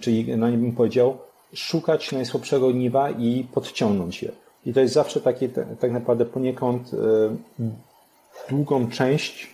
Czyli, 0.01 0.37
no 0.37 0.51
nie 0.51 0.59
bym 0.59 0.73
powiedział, 0.73 1.19
szukać 1.55 2.13
najsłabszego 2.13 2.67
ogniwa 2.67 3.11
i 3.11 3.47
podciągnąć 3.55 4.23
je. 4.23 4.33
I 4.67 4.73
to 4.73 4.81
jest 4.81 4.95
zawsze 4.95 5.21
takie, 5.21 5.49
tak 5.81 5.93
naprawdę 5.93 6.25
poniekąd 6.25 6.91
e, 6.95 7.67
długą 8.51 8.91
część 8.91 9.51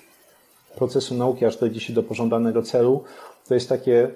procesu 0.77 1.15
nauki, 1.15 1.45
aż 1.45 1.57
dojdzie 1.57 1.81
się 1.81 1.93
do 1.93 2.03
pożądanego 2.03 2.63
celu. 2.63 3.05
To 3.49 3.55
jest 3.55 3.69
takie 3.69 4.11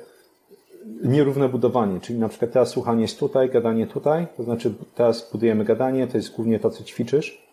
nierówne 1.05 1.49
budowanie, 1.49 2.01
czyli 2.01 2.19
na 2.19 2.29
przykład 2.29 2.53
teraz 2.53 2.69
słuchanie 2.69 3.03
jest 3.03 3.19
tutaj, 3.19 3.51
gadanie 3.51 3.87
tutaj, 3.87 4.27
to 4.37 4.43
znaczy 4.43 4.75
teraz 4.95 5.31
budujemy 5.33 5.65
gadanie, 5.65 6.07
to 6.07 6.17
jest 6.17 6.33
głównie 6.33 6.61
to, 6.61 6.71
co 6.71 6.85
ćwiczysz, 6.85 7.44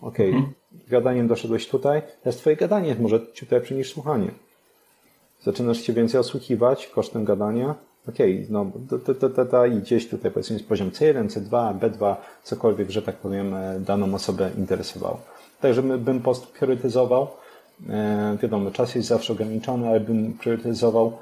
Okej, 0.00 0.28
okay. 0.28 0.38
mhm. 0.38 0.54
gadaniem 0.88 1.28
doszedłeś 1.28 1.68
tutaj, 1.68 2.02
teraz 2.22 2.36
twoje 2.36 2.56
gadanie 2.56 2.88
jest 2.88 3.00
może 3.00 3.20
ciut 3.32 3.50
lepsze 3.50 3.74
niż 3.74 3.92
słuchanie. 3.92 4.30
Zaczynasz 5.40 5.80
się 5.80 5.92
więcej 5.92 6.20
osłuchiwać 6.20 6.86
kosztem 6.86 7.24
gadania. 7.24 7.74
Okej, 8.08 8.34
okay, 8.34 8.46
no 8.50 8.70
to, 8.88 9.14
to, 9.14 9.30
to, 9.30 9.46
to, 9.46 9.66
i 9.66 9.76
gdzieś 9.76 10.08
tutaj 10.08 10.30
powiedzmy 10.30 10.56
jest 10.56 10.68
poziom 10.68 10.90
C1, 10.90 11.28
C2, 11.28 11.78
B2, 11.78 12.16
cokolwiek, 12.42 12.90
że 12.90 13.02
tak 13.02 13.16
powiem, 13.16 13.54
e, 13.54 13.80
daną 13.80 14.14
osobę 14.14 14.50
interesował. 14.58 15.18
Także 15.60 15.82
bym 15.82 16.18
po 16.18 16.24
prostu 16.24 16.46
priorytetyzował. 16.58 17.28
E, 17.88 18.36
wiadomo, 18.42 18.70
czas 18.70 18.94
jest 18.94 19.08
zawsze 19.08 19.32
ograniczony, 19.32 19.88
ale 19.88 20.00
bym 20.00 20.32
priorytetyzował 20.32 21.12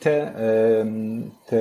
te, 0.00 0.34
te 1.46 1.58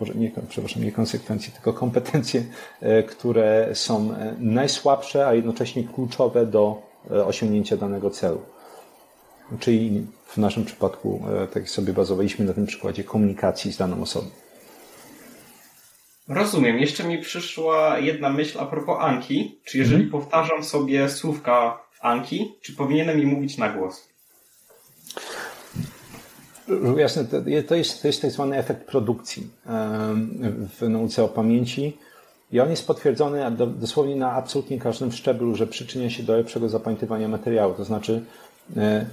e, 0.00 0.14
nie, 0.14 0.30
przepraszam, 0.48 0.84
nie 0.84 0.92
konsekwencje, 0.92 1.52
tylko 1.52 1.72
kompetencje, 1.72 2.44
e, 2.80 3.02
które 3.02 3.70
są 3.74 4.14
e, 4.14 4.34
najsłabsze, 4.38 5.26
a 5.26 5.34
jednocześnie 5.34 5.84
kluczowe 5.84 6.46
do 6.46 6.90
osiągnięcia 7.26 7.76
danego 7.76 8.10
celu. 8.10 8.42
Czyli 9.60 10.06
w 10.26 10.36
naszym 10.36 10.64
przypadku, 10.64 11.22
tak 11.54 11.70
sobie 11.70 11.92
bazowaliśmy 11.92 12.44
na 12.44 12.52
tym 12.52 12.66
przykładzie 12.66 13.04
komunikacji 13.04 13.72
z 13.72 13.76
daną 13.76 14.02
osobą. 14.02 14.26
Rozumiem. 16.28 16.78
Jeszcze 16.78 17.04
mi 17.04 17.18
przyszła 17.18 17.98
jedna 17.98 18.30
myśl 18.30 18.58
a 18.60 18.66
propos 18.66 18.96
Anki. 19.00 19.58
Czy 19.64 19.78
jeżeli 19.78 20.02
hmm. 20.02 20.10
powtarzam 20.10 20.64
sobie 20.64 21.08
słówka 21.08 21.80
Anki, 22.00 22.54
czy 22.62 22.72
powinienem 22.72 23.16
mi 23.16 23.26
mówić 23.26 23.58
na 23.58 23.68
głos? 23.68 24.08
Jasne, 26.96 27.24
to 27.68 27.74
jest, 27.74 28.02
to 28.02 28.08
jest 28.08 28.22
tak 28.22 28.30
zwany 28.30 28.56
efekt 28.56 28.86
produkcji 28.86 29.46
w 30.78 30.88
nauce 30.88 31.24
o 31.24 31.28
pamięci 31.28 31.98
i 32.52 32.60
on 32.60 32.70
jest 32.70 32.86
potwierdzony 32.86 33.50
dosłownie 33.80 34.16
na 34.16 34.32
absolutnie 34.32 34.78
każdym 34.78 35.12
szczeblu, 35.12 35.54
że 35.54 35.66
przyczynia 35.66 36.10
się 36.10 36.22
do 36.22 36.36
lepszego 36.36 36.68
zapamiętywania 36.68 37.28
materiału. 37.28 37.74
To 37.74 37.84
znaczy, 37.84 38.22
e, 38.76 39.06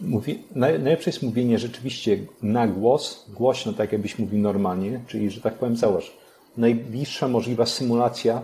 mówi, 0.00 0.42
najlepsze 0.54 1.10
jest 1.10 1.22
mówienie 1.22 1.58
rzeczywiście 1.58 2.18
na 2.42 2.68
głos, 2.68 3.26
głośno, 3.34 3.72
tak 3.72 3.92
jakbyś 3.92 4.18
mówił 4.18 4.38
normalnie, 4.38 5.00
czyli, 5.06 5.30
że 5.30 5.40
tak 5.40 5.54
powiem, 5.54 5.76
załóż, 5.76 6.12
najbliższa 6.56 7.28
możliwa 7.28 7.66
symulacja 7.66 8.42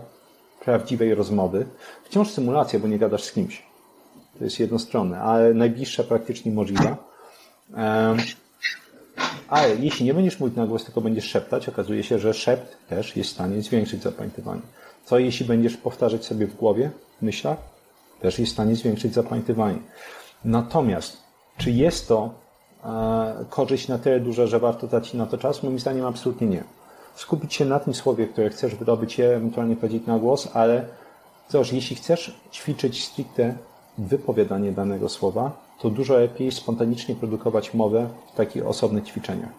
prawdziwej 0.64 1.14
rozmowy. 1.14 1.66
Wciąż 2.04 2.30
symulacja, 2.30 2.78
bo 2.78 2.88
nie 2.88 2.98
gadasz 2.98 3.24
z 3.24 3.32
kimś. 3.32 3.62
To 4.38 4.44
jest 4.44 4.60
jednostronne, 4.60 5.20
ale 5.20 5.54
najbliższa 5.54 6.04
praktycznie 6.04 6.52
możliwa. 6.52 7.07
Ale 9.48 9.76
jeśli 9.80 10.06
nie 10.06 10.14
będziesz 10.14 10.40
mówić 10.40 10.56
na 10.56 10.66
głos, 10.66 10.84
tylko 10.84 11.00
będziesz 11.00 11.24
szeptać, 11.24 11.68
okazuje 11.68 12.02
się, 12.02 12.18
że 12.18 12.34
szept 12.34 12.76
też 12.88 13.16
jest 13.16 13.30
w 13.30 13.32
stanie 13.32 13.62
zwiększyć 13.62 14.02
zapamiętywanie. 14.02 14.60
Co 15.04 15.18
jeśli 15.18 15.46
będziesz 15.46 15.76
powtarzać 15.76 16.24
sobie 16.24 16.46
w 16.46 16.56
głowie, 16.56 16.90
w 17.18 17.22
myślach? 17.22 17.58
Też 18.20 18.38
jest 18.38 18.52
w 18.52 18.54
stanie 18.54 18.76
zwiększyć 18.76 19.14
zapamiętywanie. 19.14 19.78
Natomiast, 20.44 21.16
czy 21.56 21.70
jest 21.70 22.08
to 22.08 22.30
e, 22.84 23.44
korzyść 23.50 23.88
na 23.88 23.98
tyle 23.98 24.20
duża, 24.20 24.46
że 24.46 24.58
warto 24.58 24.86
dać 24.86 25.14
na 25.14 25.26
to 25.26 25.38
czas? 25.38 25.62
Moim 25.62 25.78
zdaniem 25.78 26.06
absolutnie 26.06 26.46
nie. 26.46 26.64
Skupić 27.14 27.54
się 27.54 27.64
na 27.64 27.80
tym 27.80 27.94
słowie, 27.94 28.26
które 28.26 28.50
chcesz 28.50 28.74
wydobyć 28.74 29.18
je, 29.18 29.36
ewentualnie 29.36 29.76
powiedzieć 29.76 30.06
na 30.06 30.18
głos, 30.18 30.48
ale 30.54 30.84
cóż, 31.48 31.72
jeśli 31.72 31.96
chcesz 31.96 32.40
ćwiczyć 32.52 33.04
stricte 33.04 33.54
wypowiadanie 33.98 34.72
danego 34.72 35.08
słowa, 35.08 35.67
to 35.78 35.90
dużo 35.90 36.14
lepiej 36.14 36.52
spontanicznie 36.52 37.14
produkować 37.14 37.74
mowę 37.74 38.08
w 38.32 38.36
takich 38.36 38.66
osobnych 38.66 39.04
ćwiczeniach. 39.04 39.52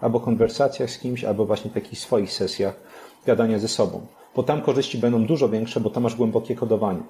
Albo 0.00 0.20
konwersacjach 0.20 0.90
z 0.90 0.98
kimś, 0.98 1.24
albo 1.24 1.46
właśnie 1.46 1.70
takich 1.70 1.98
swoich 1.98 2.32
sesjach 2.32 2.74
gadania 3.26 3.58
ze 3.58 3.68
sobą. 3.68 4.06
Bo 4.36 4.42
tam 4.42 4.62
korzyści 4.62 4.98
będą 4.98 5.26
dużo 5.26 5.48
większe, 5.48 5.80
bo 5.80 5.90
tam 5.90 6.02
masz 6.02 6.14
głębokie 6.14 6.54
kodowanie. 6.54 7.02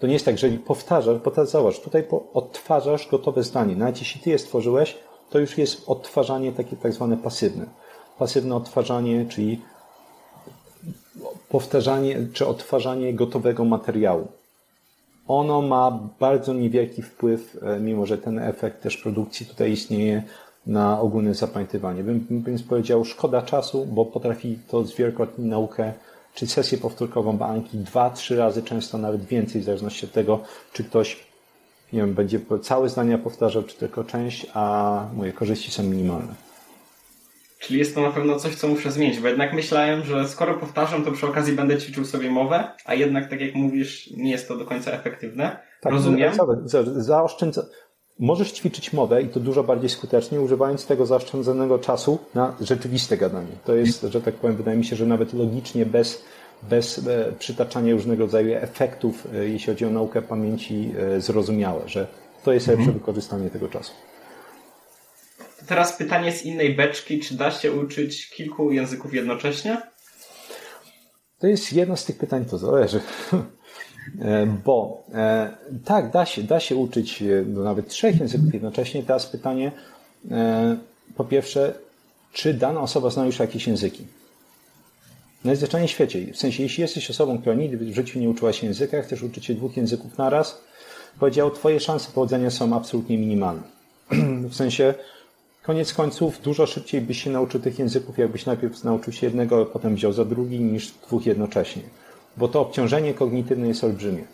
To 0.00 0.06
nie 0.06 0.12
jest 0.12 0.24
tak, 0.24 0.38
że 0.38 0.48
powtarzasz, 0.50 1.18
bo 1.18 1.30
teraz 1.30 1.50
zobacz, 1.50 1.80
tutaj 1.80 2.04
odtwarzasz 2.34 3.08
gotowe 3.10 3.42
zdanie. 3.42 3.76
Nawet 3.76 3.98
jeśli 3.98 4.20
ty 4.20 4.30
je 4.30 4.38
stworzyłeś, 4.38 4.98
to 5.30 5.38
już 5.38 5.58
jest 5.58 5.88
odtwarzanie 5.88 6.52
takie 6.52 6.76
tak 6.76 6.92
zwane 6.92 7.16
pasywne. 7.16 7.66
Pasywne 8.18 8.56
odtwarzanie, 8.56 9.26
czyli 9.28 9.60
powtarzanie 11.48 12.26
czy 12.32 12.46
odtwarzanie 12.46 13.14
gotowego 13.14 13.64
materiału. 13.64 14.28
Ono 15.28 15.62
ma 15.62 15.98
bardzo 16.20 16.54
niewielki 16.54 17.02
wpływ, 17.02 17.58
e, 17.62 17.80
mimo 17.80 18.06
że 18.06 18.18
ten 18.18 18.38
efekt 18.38 18.82
też 18.82 18.96
produkcji 18.96 19.46
tutaj 19.46 19.72
istnieje, 19.72 20.22
na 20.66 21.00
ogólne 21.00 21.34
zapamiętywanie. 21.34 22.02
Bym, 22.02 22.26
bym 22.30 22.58
powiedział, 22.58 23.04
szkoda 23.04 23.42
czasu, 23.42 23.86
bo 23.86 24.04
potrafi 24.04 24.58
to 24.68 24.84
zwielokrotnić 24.84 25.48
naukę 25.48 25.92
czy 26.34 26.46
sesję 26.46 26.78
powtórkową 26.78 27.36
bańki 27.36 27.78
dwa, 27.78 28.10
trzy 28.10 28.36
razy, 28.36 28.62
często 28.62 28.98
nawet 28.98 29.24
więcej, 29.24 29.60
w 29.60 29.64
zależności 29.64 30.06
od 30.06 30.12
tego, 30.12 30.40
czy 30.72 30.84
ktoś 30.84 31.24
nie 31.92 32.00
wiem, 32.00 32.14
będzie 32.14 32.40
całe 32.62 32.88
zdania 32.88 33.18
powtarzał, 33.18 33.62
czy 33.62 33.76
tylko 33.76 34.04
część, 34.04 34.46
a 34.54 35.04
moje 35.16 35.32
korzyści 35.32 35.70
są 35.70 35.82
minimalne. 35.82 36.34
Czyli 37.66 37.78
jest 37.78 37.94
to 37.94 38.02
na 38.02 38.10
pewno 38.10 38.38
coś, 38.38 38.54
co 38.54 38.68
muszę 38.68 38.92
zmienić, 38.92 39.20
bo 39.20 39.28
jednak 39.28 39.54
myślałem, 39.54 40.04
że 40.04 40.28
skoro 40.28 40.54
powtarzam, 40.54 41.04
to 41.04 41.12
przy 41.12 41.26
okazji 41.26 41.56
będę 41.56 41.78
ćwiczył 41.78 42.04
sobie 42.04 42.30
mowę, 42.30 42.64
a 42.84 42.94
jednak, 42.94 43.30
tak 43.30 43.40
jak 43.40 43.54
mówisz, 43.54 44.10
nie 44.16 44.30
jest 44.30 44.48
to 44.48 44.56
do 44.56 44.64
końca 44.64 44.90
efektywne. 44.90 45.56
Tak, 45.80 45.92
Rozumiem. 45.92 46.32
Za, 46.64 46.82
zaoszczędza... 46.82 47.66
Możesz 48.18 48.52
ćwiczyć 48.52 48.92
mowę 48.92 49.22
i 49.22 49.28
to 49.28 49.40
dużo 49.40 49.64
bardziej 49.64 49.88
skutecznie, 49.90 50.40
używając 50.40 50.86
tego 50.86 51.06
zaoszczędzonego 51.06 51.78
czasu 51.78 52.18
na 52.34 52.56
rzeczywiste 52.60 53.16
gadanie. 53.16 53.52
To 53.64 53.74
jest, 53.74 54.02
że 54.02 54.20
tak 54.20 54.34
powiem, 54.34 54.56
wydaje 54.56 54.76
mi 54.76 54.84
się, 54.84 54.96
że 54.96 55.06
nawet 55.06 55.32
logicznie, 55.32 55.86
bez, 55.86 56.24
bez 56.62 57.06
e, 57.06 57.32
przytaczania 57.38 57.92
różnego 57.92 58.24
rodzaju 58.24 58.54
efektów, 58.54 59.28
e, 59.34 59.48
jeśli 59.48 59.72
chodzi 59.72 59.84
o 59.84 59.90
naukę 59.90 60.22
pamięci, 60.22 60.92
e, 60.98 61.20
zrozumiałe, 61.20 61.80
że 61.86 62.06
to 62.44 62.52
jest 62.52 62.66
lepsze 62.66 62.80
mhm. 62.80 62.98
wykorzystanie 62.98 63.50
tego 63.50 63.68
czasu. 63.68 63.92
Teraz 65.66 65.96
pytanie 65.96 66.32
z 66.32 66.42
innej 66.42 66.74
beczki. 66.74 67.20
Czy 67.20 67.34
da 67.34 67.50
się 67.50 67.72
uczyć 67.72 68.30
kilku 68.30 68.72
języków 68.72 69.14
jednocześnie? 69.14 69.82
To 71.38 71.46
jest 71.46 71.72
jedno 71.72 71.96
z 71.96 72.04
tych 72.04 72.18
pytań, 72.18 72.44
to 72.44 72.58
zależy. 72.58 73.00
E, 74.20 74.46
bo 74.64 75.04
e, 75.14 75.50
tak, 75.84 76.10
da 76.10 76.26
się, 76.26 76.42
da 76.42 76.60
się 76.60 76.76
uczyć 76.76 77.22
e, 77.22 77.26
no, 77.46 77.62
nawet 77.62 77.88
trzech 77.88 78.20
języków 78.20 78.54
jednocześnie. 78.54 79.02
Teraz 79.02 79.26
pytanie, 79.26 79.72
po 81.16 81.24
pierwsze, 81.24 81.74
czy 82.32 82.54
dana 82.54 82.80
osoba 82.80 83.10
zna 83.10 83.26
już 83.26 83.38
jakieś 83.38 83.66
języki? 83.66 84.06
Najzwyczajniej 85.44 85.88
w 85.88 85.90
świecie. 85.90 86.32
W 86.32 86.36
sensie, 86.36 86.62
jeśli 86.62 86.82
jesteś 86.82 87.10
osobą, 87.10 87.38
która 87.38 87.54
nigdy 87.54 87.76
w 87.76 87.94
życiu 87.94 88.18
nie 88.18 88.28
uczyła 88.28 88.52
się 88.52 88.66
języka, 88.66 89.02
chcesz 89.02 89.22
uczyć 89.22 89.44
się 89.44 89.54
dwóch 89.54 89.76
języków 89.76 90.18
naraz, 90.18 90.60
powiedział, 91.20 91.50
twoje 91.50 91.80
szanse 91.80 92.12
powodzenia 92.12 92.50
są 92.50 92.76
absolutnie 92.76 93.18
minimalne. 93.18 93.62
W 94.50 94.54
sensie, 94.54 94.94
koniec 95.66 95.92
końców, 95.92 96.40
dużo 96.42 96.66
szybciej 96.66 97.00
byś 97.00 97.22
się 97.22 97.30
nauczył 97.30 97.60
tych 97.60 97.78
języków, 97.78 98.18
jakbyś 98.18 98.46
najpierw 98.46 98.84
nauczył 98.84 99.12
się 99.12 99.26
jednego, 99.26 99.62
a 99.62 99.64
potem 99.64 99.94
wziął 99.94 100.12
za 100.12 100.24
drugi, 100.24 100.60
niż 100.60 100.90
dwóch 100.90 101.26
jednocześnie 101.26 101.82
bo 102.36 102.48
to 102.48 102.60
obciążenie 102.60 103.14
kognitywne 103.14 103.68
jest 103.68 103.84
olbrzymie. 103.84 104.24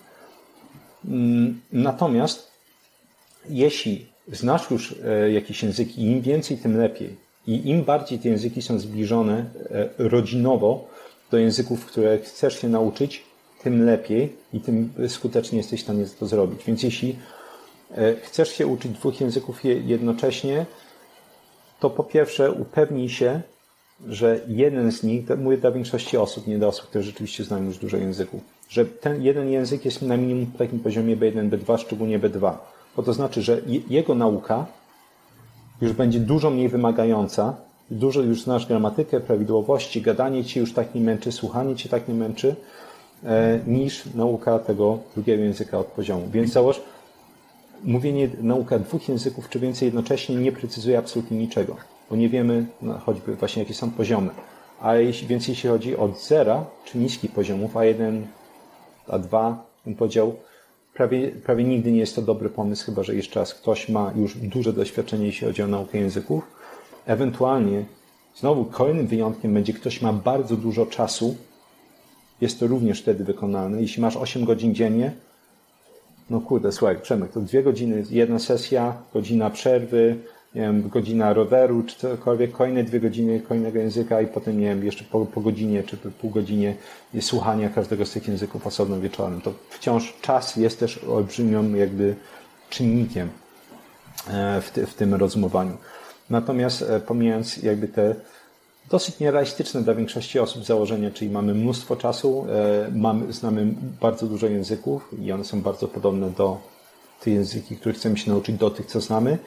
Mm, 1.04 1.60
natomiast 1.72 2.50
jeśli 3.48 4.06
znasz 4.32 4.70
już 4.70 4.94
e, 5.04 5.32
jakieś 5.32 5.62
języki, 5.62 6.02
im 6.02 6.20
więcej, 6.20 6.58
tym 6.58 6.78
lepiej. 6.78 7.16
I 7.46 7.68
im 7.68 7.84
bardziej 7.84 8.18
te 8.18 8.28
języki 8.28 8.62
są 8.62 8.78
zbliżone 8.78 9.44
e, 9.70 9.88
rodzinowo 9.98 10.88
do 11.30 11.38
języków, 11.38 11.86
które 11.86 12.18
chcesz 12.18 12.60
się 12.60 12.68
nauczyć, 12.68 13.24
tym 13.62 13.84
lepiej 13.84 14.36
i 14.52 14.60
tym 14.60 14.92
skutecznie 15.08 15.58
jesteś 15.58 15.80
w 15.80 15.82
stanie 15.82 16.04
to 16.18 16.26
zrobić. 16.26 16.64
Więc 16.64 16.82
jeśli 16.82 17.16
e, 17.90 18.16
chcesz 18.16 18.48
się 18.48 18.66
uczyć 18.66 18.92
dwóch 18.92 19.20
języków 19.20 19.64
jednocześnie, 19.64 20.66
to 21.80 21.90
po 21.90 22.04
pierwsze 22.04 22.52
upewnij 22.52 23.08
się, 23.08 23.40
że 24.08 24.40
jeden 24.48 24.92
z 24.92 25.02
nich, 25.02 25.24
mówię 25.38 25.56
dla 25.56 25.70
większości 25.70 26.16
osób, 26.16 26.46
nie 26.46 26.58
dla 26.58 26.68
osób, 26.68 26.86
które 26.86 27.04
rzeczywiście 27.04 27.44
znają 27.44 27.64
już 27.64 27.78
dużo 27.78 27.96
języków, 27.96 28.40
że 28.68 28.84
ten 28.84 29.22
jeden 29.22 29.50
język 29.50 29.84
jest 29.84 30.02
na 30.02 30.16
minimum 30.16 30.46
takim 30.46 30.80
poziomie 30.80 31.16
B1, 31.16 31.50
B2, 31.50 31.78
szczególnie 31.78 32.18
B2. 32.18 32.52
Bo 32.96 33.02
to 33.02 33.12
znaczy, 33.12 33.42
że 33.42 33.60
jego 33.88 34.14
nauka 34.14 34.66
już 35.80 35.92
będzie 35.92 36.20
dużo 36.20 36.50
mniej 36.50 36.68
wymagająca, 36.68 37.56
dużo 37.90 38.20
już 38.20 38.42
znasz 38.42 38.66
gramatykę, 38.66 39.20
prawidłowości, 39.20 40.02
gadanie 40.02 40.44
ci 40.44 40.60
już 40.60 40.72
tak 40.72 40.94
nie 40.94 41.00
męczy, 41.00 41.32
słuchanie 41.32 41.76
cię 41.76 41.88
tak 41.88 42.08
nie 42.08 42.14
męczy, 42.14 42.56
e, 43.24 43.60
niż 43.66 44.14
nauka 44.14 44.58
tego 44.58 44.98
drugiego 45.14 45.42
języka 45.42 45.78
od 45.78 45.86
poziomu. 45.86 46.28
Więc 46.32 46.52
załóż, 46.52 46.80
mówienie, 47.84 48.28
nauka 48.40 48.78
dwóch 48.78 49.08
języków 49.08 49.48
czy 49.48 49.58
więcej 49.58 49.86
jednocześnie 49.86 50.36
nie 50.36 50.52
precyzuje 50.52 50.98
absolutnie 50.98 51.38
niczego 51.38 51.76
bo 52.10 52.16
nie 52.16 52.28
wiemy 52.28 52.66
no, 52.82 52.98
choćby 52.98 53.36
właśnie 53.36 53.62
jakie 53.62 53.74
są 53.74 53.90
poziomy. 53.90 54.30
Ale 54.80 55.04
jeśli, 55.04 55.28
więc 55.28 55.48
jeśli 55.48 55.70
chodzi 55.70 55.96
od 55.96 56.22
zera, 56.22 56.64
czy 56.84 56.98
niskich 56.98 57.32
poziomów, 57.32 57.74
A1, 57.74 58.22
A2, 59.08 59.54
bym 59.84 59.94
powiedział, 59.94 60.36
prawie, 60.94 61.28
prawie 61.28 61.64
nigdy 61.64 61.92
nie 61.92 61.98
jest 61.98 62.16
to 62.16 62.22
dobry 62.22 62.48
pomysł, 62.48 62.86
chyba 62.86 63.02
że 63.02 63.14
jeszcze 63.14 63.40
raz 63.40 63.54
ktoś 63.54 63.88
ma 63.88 64.12
już 64.16 64.36
duże 64.36 64.72
doświadczenie, 64.72 65.26
jeśli 65.26 65.46
chodzi 65.46 65.62
o 65.62 65.66
naukę 65.66 65.98
języków. 65.98 66.44
Ewentualnie, 67.06 67.84
znowu 68.36 68.64
kolejnym 68.64 69.06
wyjątkiem 69.06 69.54
będzie 69.54 69.72
ktoś 69.72 70.02
ma 70.02 70.12
bardzo 70.12 70.56
dużo 70.56 70.86
czasu, 70.86 71.36
jest 72.40 72.60
to 72.60 72.66
również 72.66 73.02
wtedy 73.02 73.24
wykonalne. 73.24 73.80
Jeśli 73.80 74.02
masz 74.02 74.16
8 74.16 74.44
godzin 74.44 74.74
dziennie, 74.74 75.12
no 76.30 76.40
kurde, 76.40 76.72
słuchaj, 76.72 76.96
Przemek, 77.02 77.32
to 77.32 77.40
dwie 77.40 77.62
godziny, 77.62 78.04
jedna 78.10 78.38
sesja, 78.38 78.94
godzina 79.14 79.50
przerwy, 79.50 80.16
nie 80.54 80.60
wiem, 80.60 80.88
godzina 80.88 81.32
roweru, 81.32 81.82
czy 81.82 81.96
cokolwiek, 81.96 82.52
kolejne 82.52 82.84
dwie 82.84 83.00
godziny 83.00 83.40
kolejnego 83.40 83.78
języka 83.78 84.20
i 84.20 84.26
potem, 84.26 84.60
nie 84.60 84.66
wiem, 84.66 84.84
jeszcze 84.84 85.04
po, 85.04 85.26
po 85.26 85.40
godzinie, 85.40 85.82
czy 85.82 85.96
po 85.96 86.08
pół 86.10 86.30
godzinie 86.30 86.74
słuchania 87.20 87.68
każdego 87.68 88.06
z 88.06 88.12
tych 88.12 88.28
języków 88.28 88.66
osobno 88.66 89.00
wieczorem. 89.00 89.40
To 89.40 89.52
wciąż 89.70 90.14
czas 90.20 90.56
jest 90.56 90.80
też 90.80 91.04
olbrzymią 91.04 91.74
jakby 91.74 92.14
czynnikiem 92.70 93.28
e, 94.30 94.60
w, 94.60 94.70
ty, 94.70 94.86
w 94.86 94.94
tym 94.94 95.14
rozumowaniu. 95.14 95.76
Natomiast 96.30 96.82
e, 96.82 97.00
pomijając 97.00 97.56
jakby 97.56 97.88
te 97.88 98.14
dosyć 98.90 99.18
nierealistyczne 99.18 99.82
dla 99.82 99.94
większości 99.94 100.38
osób 100.38 100.64
założenia, 100.64 101.10
czyli 101.10 101.30
mamy 101.30 101.54
mnóstwo 101.54 101.96
czasu, 101.96 102.46
e, 102.48 102.90
mamy, 102.94 103.32
znamy 103.32 103.74
bardzo 104.00 104.26
dużo 104.26 104.46
języków 104.46 105.10
i 105.22 105.32
one 105.32 105.44
są 105.44 105.62
bardzo 105.62 105.88
podobne 105.88 106.30
do 106.30 106.58
tych 107.20 107.34
języki, 107.34 107.76
których 107.76 107.96
chcemy 107.96 108.18
się 108.18 108.30
nauczyć, 108.30 108.56
do 108.56 108.70
tych, 108.70 108.86
co 108.86 109.00
znamy, 109.00 109.38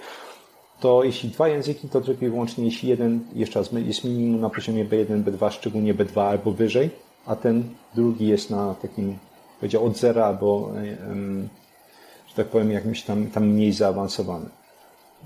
to 0.80 1.04
jeśli 1.04 1.30
dwa 1.30 1.48
języki, 1.48 1.90
to 1.90 2.02
tylko 2.02 2.26
i 2.26 2.30
wyłącznie 2.30 2.66
jeśli 2.66 2.90
jeden, 2.90 3.20
jeszcze 3.36 3.60
raz, 3.60 3.70
jest 3.72 4.04
minimum 4.04 4.42
na 4.42 4.50
poziomie 4.50 4.86
B1, 4.86 5.24
B2, 5.24 5.52
szczególnie 5.52 5.96
B2 5.96 6.22
albo 6.22 6.52
wyżej, 6.52 6.90
a 7.26 7.36
ten 7.36 7.64
drugi 7.96 8.28
jest 8.28 8.50
na 8.50 8.76
takim, 8.76 9.18
powiedział, 9.60 9.86
od 9.86 9.98
zera 9.98 10.26
albo, 10.26 10.72
że 12.28 12.36
tak 12.36 12.48
powiem, 12.48 12.72
jakimś 12.72 13.04
tam, 13.04 13.28
tam 13.28 13.48
mniej 13.48 13.74
zaawansowany. 13.74 14.46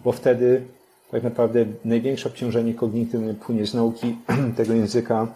Bo 0.04 0.12
wtedy 0.12 0.66
tak 1.12 1.24
naprawdę 1.24 1.66
największe 1.86 2.30
obciążenie 2.30 2.74
kognitywne 2.74 3.34
płynie 3.34 3.68
z 3.68 3.74
nauki 3.74 4.18
tego 4.58 4.74
języka 4.74 5.28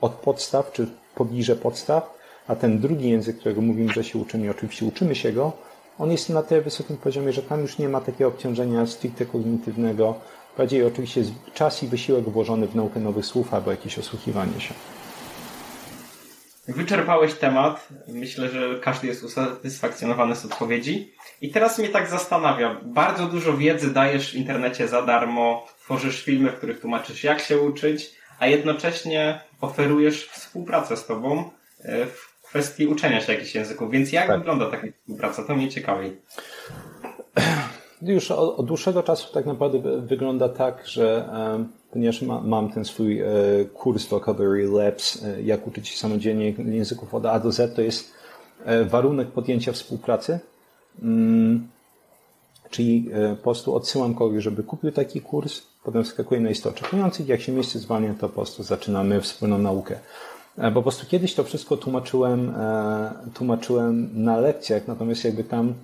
od 0.00 0.12
podstaw, 0.12 0.72
czy 0.72 0.86
pobliże 1.14 1.56
podstaw, 1.56 2.14
a 2.48 2.56
ten 2.56 2.78
drugi 2.78 3.10
język, 3.10 3.38
którego 3.38 3.60
mówimy, 3.60 3.92
że 3.92 4.04
się 4.04 4.18
uczymy, 4.18 4.50
oczywiście 4.50 4.86
uczymy 4.86 5.14
się 5.14 5.32
go, 5.32 5.52
on 5.98 6.10
jest 6.10 6.28
na 6.28 6.42
tyle 6.42 6.60
wysokim 6.60 6.96
poziomie, 6.96 7.32
że 7.32 7.42
tam 7.42 7.60
już 7.60 7.78
nie 7.78 7.88
ma 7.88 8.00
takiego 8.00 8.28
obciążenia 8.28 8.86
stricte 8.86 9.26
kognitywnego. 9.26 10.14
Bardziej 10.58 10.84
oczywiście 10.84 11.22
czas 11.54 11.82
i 11.82 11.86
wysiłek 11.86 12.24
włożony 12.24 12.66
w 12.66 12.74
naukę 12.74 13.00
nowych 13.00 13.26
słów 13.26 13.54
albo 13.54 13.70
jakieś 13.70 13.98
osłuchiwanie 13.98 14.60
się. 14.60 14.74
Wyczerpałeś 16.68 17.34
temat. 17.34 17.88
Myślę, 18.08 18.48
że 18.48 18.80
każdy 18.80 19.06
jest 19.06 19.22
usatysfakcjonowany 19.22 20.36
z 20.36 20.44
odpowiedzi. 20.44 21.14
I 21.40 21.50
teraz 21.50 21.78
mnie 21.78 21.88
tak 21.88 22.08
zastanawia. 22.08 22.80
Bardzo 22.82 23.26
dużo 23.26 23.56
wiedzy 23.56 23.92
dajesz 23.92 24.32
w 24.32 24.34
internecie 24.34 24.88
za 24.88 25.02
darmo, 25.02 25.66
tworzysz 25.80 26.24
filmy, 26.24 26.50
w 26.50 26.56
których 26.56 26.80
tłumaczysz, 26.80 27.24
jak 27.24 27.40
się 27.40 27.58
uczyć, 27.58 28.14
a 28.38 28.46
jednocześnie 28.46 29.40
oferujesz 29.60 30.28
współpracę 30.28 30.96
z 30.96 31.06
tobą 31.06 31.50
e, 31.80 32.06
w 32.06 32.34
kwestii 32.42 32.86
uczenia 32.86 33.20
się 33.20 33.32
jakichś 33.32 33.54
języków. 33.54 33.90
Więc 33.90 34.12
jak 34.12 34.26
tak. 34.26 34.38
wygląda 34.38 34.70
taka 34.70 34.86
współpraca? 34.92 35.44
To 35.44 35.54
mnie 35.56 35.68
ciekawi. 35.68 36.16
Już 38.04 38.30
od, 38.30 38.58
od, 38.58 38.66
dłuższego 38.66 39.02
czasu 39.02 39.34
tak 39.34 39.46
naprawdę 39.46 40.00
wygląda 40.00 40.48
tak, 40.48 40.82
że 40.86 41.28
ponieważ 41.94 42.22
ma, 42.22 42.40
mam 42.40 42.72
ten 42.72 42.84
swój 42.84 43.20
e, 43.20 43.26
kurs 43.74 44.06
Vocabulary 44.06 44.68
Labs, 44.68 45.24
e, 45.24 45.42
jak 45.42 45.66
uczyć 45.66 45.88
się 45.88 45.98
samodzielnie 45.98 46.50
języków 46.50 47.14
od 47.14 47.26
A 47.26 47.40
do 47.40 47.52
Z, 47.52 47.76
to 47.76 47.82
jest 47.82 48.12
e, 48.64 48.84
warunek 48.84 49.28
podjęcia 49.28 49.72
współpracy. 49.72 50.38
Mm, 51.02 51.68
czyli 52.70 53.10
po 53.36 53.42
prostu 53.42 53.74
odsyłam 53.74 54.14
kogoś, 54.14 54.42
żeby 54.44 54.62
kupił 54.62 54.92
taki 54.92 55.20
kurs, 55.20 55.62
potem 55.84 56.04
wskakuję 56.04 56.40
na 56.40 56.50
istotę 56.50 56.76
oczekujących, 56.76 57.28
jak 57.28 57.40
się 57.40 57.52
miejsce 57.52 57.78
zwalnia, 57.78 58.14
to 58.14 58.28
po 58.28 58.34
prostu 58.34 58.62
zaczynamy 58.62 59.20
wspólną 59.20 59.58
naukę. 59.58 59.98
Bo 60.58 60.72
po 60.72 60.82
prostu 60.82 61.06
kiedyś 61.06 61.34
to 61.34 61.44
wszystko 61.44 61.76
tłumaczyłem, 61.76 62.54
tłumaczyłem 63.34 64.10
na 64.24 64.36
lekcjach, 64.36 64.88
natomiast 64.88 65.24
jakby 65.24 65.44
tam 65.44 65.74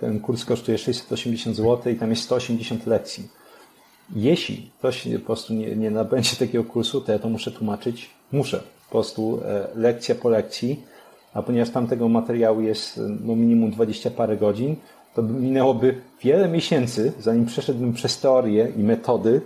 ten 0.00 0.20
kurs 0.20 0.44
kosztuje 0.44 0.78
680 0.78 1.56
zł 1.56 1.92
i 1.92 1.96
tam 1.96 2.10
jest 2.10 2.22
180 2.22 2.86
lekcji. 2.86 3.28
Jeśli 4.16 4.70
ktoś 4.78 5.08
po 5.18 5.26
prostu 5.26 5.54
nie, 5.54 5.76
nie 5.76 5.90
nabędzie 5.90 6.36
takiego 6.36 6.64
kursu, 6.64 7.00
to 7.00 7.12
ja 7.12 7.18
to 7.18 7.28
muszę 7.28 7.50
tłumaczyć, 7.50 8.10
muszę 8.32 8.58
po 8.58 8.90
prostu 8.90 9.40
e, 9.44 9.68
lekcja 9.74 10.14
po 10.14 10.28
lekcji, 10.28 10.82
a 11.34 11.42
ponieważ 11.42 11.70
tam 11.70 11.86
tego 11.86 12.08
materiału 12.08 12.60
jest 12.60 13.00
no 13.20 13.36
minimum 13.36 13.70
20 13.70 14.10
parę 14.10 14.36
godzin, 14.36 14.76
to 15.14 15.22
minęłoby 15.22 15.94
wiele 16.22 16.48
miesięcy, 16.48 17.12
zanim 17.20 17.46
przeszedłbym 17.46 17.92
przez 17.92 18.20
teorię 18.20 18.72
i 18.76 18.82
metody, 18.82 19.40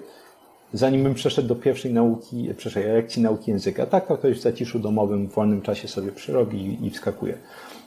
zanim 0.73 1.03
bym 1.03 1.15
przeszedł 1.15 1.49
do 1.49 1.55
pierwszej 1.55 1.93
nauki, 1.93 2.51
przeszedł 2.57 2.89
lekcji 2.89 3.23
nauki 3.23 3.51
języka. 3.51 3.87
Tak, 3.87 4.07
to 4.07 4.19
ktoś 4.19 4.39
w 4.39 4.43
zaciszu 4.43 4.79
domowym, 4.79 5.29
w 5.29 5.35
wolnym 5.35 5.63
czasie 5.63 5.89
sobie 5.89 6.13
przyrobi 6.13 6.87
i 6.87 6.91
wskakuje. 6.91 7.39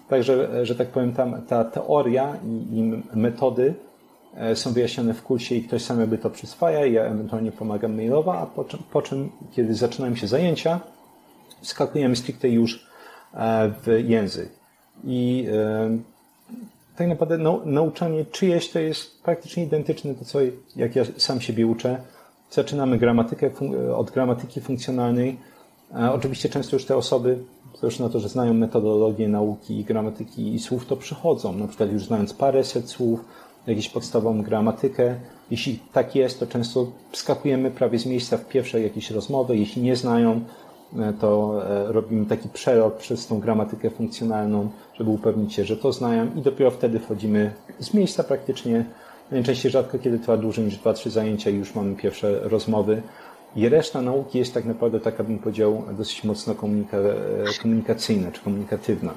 Także, 0.10 0.66
że 0.66 0.76
tak 0.76 0.88
powiem, 0.88 1.14
tam 1.14 1.42
ta 1.42 1.64
teoria 1.64 2.38
i, 2.46 2.78
i 2.80 3.04
metody 3.18 3.74
e, 4.36 4.56
są 4.56 4.74
wyjaśnione 4.74 5.14
w 5.14 5.24
kursie 5.24 5.56
i 5.56 5.64
ktoś 5.64 5.82
sam 5.82 6.00
jakby 6.00 6.18
to 6.18 6.30
przyswaja, 6.30 6.86
ja 6.86 7.04
ewentualnie 7.04 7.52
pomagam 7.52 7.96
mailowo, 7.96 8.38
a 8.38 8.46
po 8.46 8.64
czym, 8.64 8.80
po 8.92 9.02
czym, 9.02 9.30
kiedy 9.52 9.76
zaczynają 9.76 10.16
się 10.16 10.28
zajęcia, 10.28 10.80
wskakujemy 11.62 12.16
stricte 12.16 12.50
już 12.50 12.88
e, 13.34 13.72
w 13.84 14.04
język. 14.08 14.50
I 15.04 15.48
e, 15.52 15.98
tak 16.96 17.08
naprawdę 17.08 17.38
nauczanie 17.66 18.26
czyjeś 18.26 18.70
to 18.70 18.80
jest 18.80 19.24
praktycznie 19.24 19.64
identyczne 19.64 20.14
do 20.14 20.26
co 20.26 20.40
jak 20.76 20.96
ja 20.96 21.04
sam 21.18 21.42
siebie 21.42 21.68
uczę. 21.68 22.02
Zaczynamy 22.52 22.98
gramatykę 22.98 23.50
od 23.96 24.12
gramatyki 24.12 24.62
funkcjonalnej. 24.62 25.38
Oczywiście 26.12 26.50
często 26.50 26.76
już 26.76 26.86
te 26.86 26.98
osoby, 26.98 27.40
zresztą 27.82 28.04
na 28.04 28.10
to, 28.10 28.20
że 28.20 28.30
znają 28.30 28.54
metodologię 28.54 29.28
nauki, 29.28 29.84
gramatyki 29.84 30.54
i 30.54 30.60
słów, 30.60 30.86
to 30.86 30.98
przychodzą. 30.98 31.54
Na 31.54 31.68
przykład 31.68 31.92
już 31.92 32.06
znając 32.06 32.34
parę 32.34 32.64
set 32.64 32.90
słów, 32.90 33.26
jakąś 33.68 33.90
podstawową 33.90 34.42
gramatykę. 34.42 35.16
Jeśli 35.52 35.80
tak 35.94 36.16
jest, 36.16 36.40
to 36.40 36.48
często 36.48 36.88
skakujemy 37.14 37.72
prawie 37.72 38.00
z 38.00 38.06
miejsca 38.06 38.38
w 38.38 38.48
pierwszej 38.48 38.84
jakiejś 38.84 39.12
rozmowy. 39.12 39.58
Jeśli 39.58 39.82
nie 39.82 39.96
znają, 39.96 40.42
e, 41.00 41.14
to 41.14 41.62
e, 41.66 41.92
robimy 41.92 42.26
taki 42.26 42.50
przelot 42.50 42.94
przez 42.94 43.28
tą 43.28 43.40
gramatykę 43.40 43.90
funkcjonalną, 43.90 44.70
żeby 44.98 45.10
upewnić 45.10 45.54
się, 45.54 45.66
że 45.66 45.78
to 45.78 45.94
znają 45.94 46.28
i 46.36 46.42
dopiero 46.42 46.72
wtedy 46.72 47.00
wchodzimy 47.00 47.54
z 47.80 47.94
miejsca 47.94 48.24
praktycznie 48.24 48.86
Najczęściej 49.32 49.72
rzadko 49.72 50.00
kiedy 50.00 50.20
trwa 50.20 50.38
dłużej 50.38 50.66
niż 50.66 50.80
2-3 50.80 51.10
zajęcia 51.10 51.50
i 51.50 51.56
już 51.56 51.76
mamy 51.76 51.96
pierwsze 51.96 52.40
rozmowy. 52.44 53.02
I 53.56 53.70
reszta 53.70 54.02
nauki 54.02 54.40
jest 54.40 54.54
tak 54.54 54.66
naprawdę 54.66 55.00
taka, 55.00 55.24
bym 55.24 55.40
powiedział, 55.40 55.84
dosyć 55.98 56.24
mocno 56.24 56.56
komunika 56.56 56.98
komunikacyjna 57.62 58.32
czy 58.32 58.42
komunikatywna. 58.42 59.14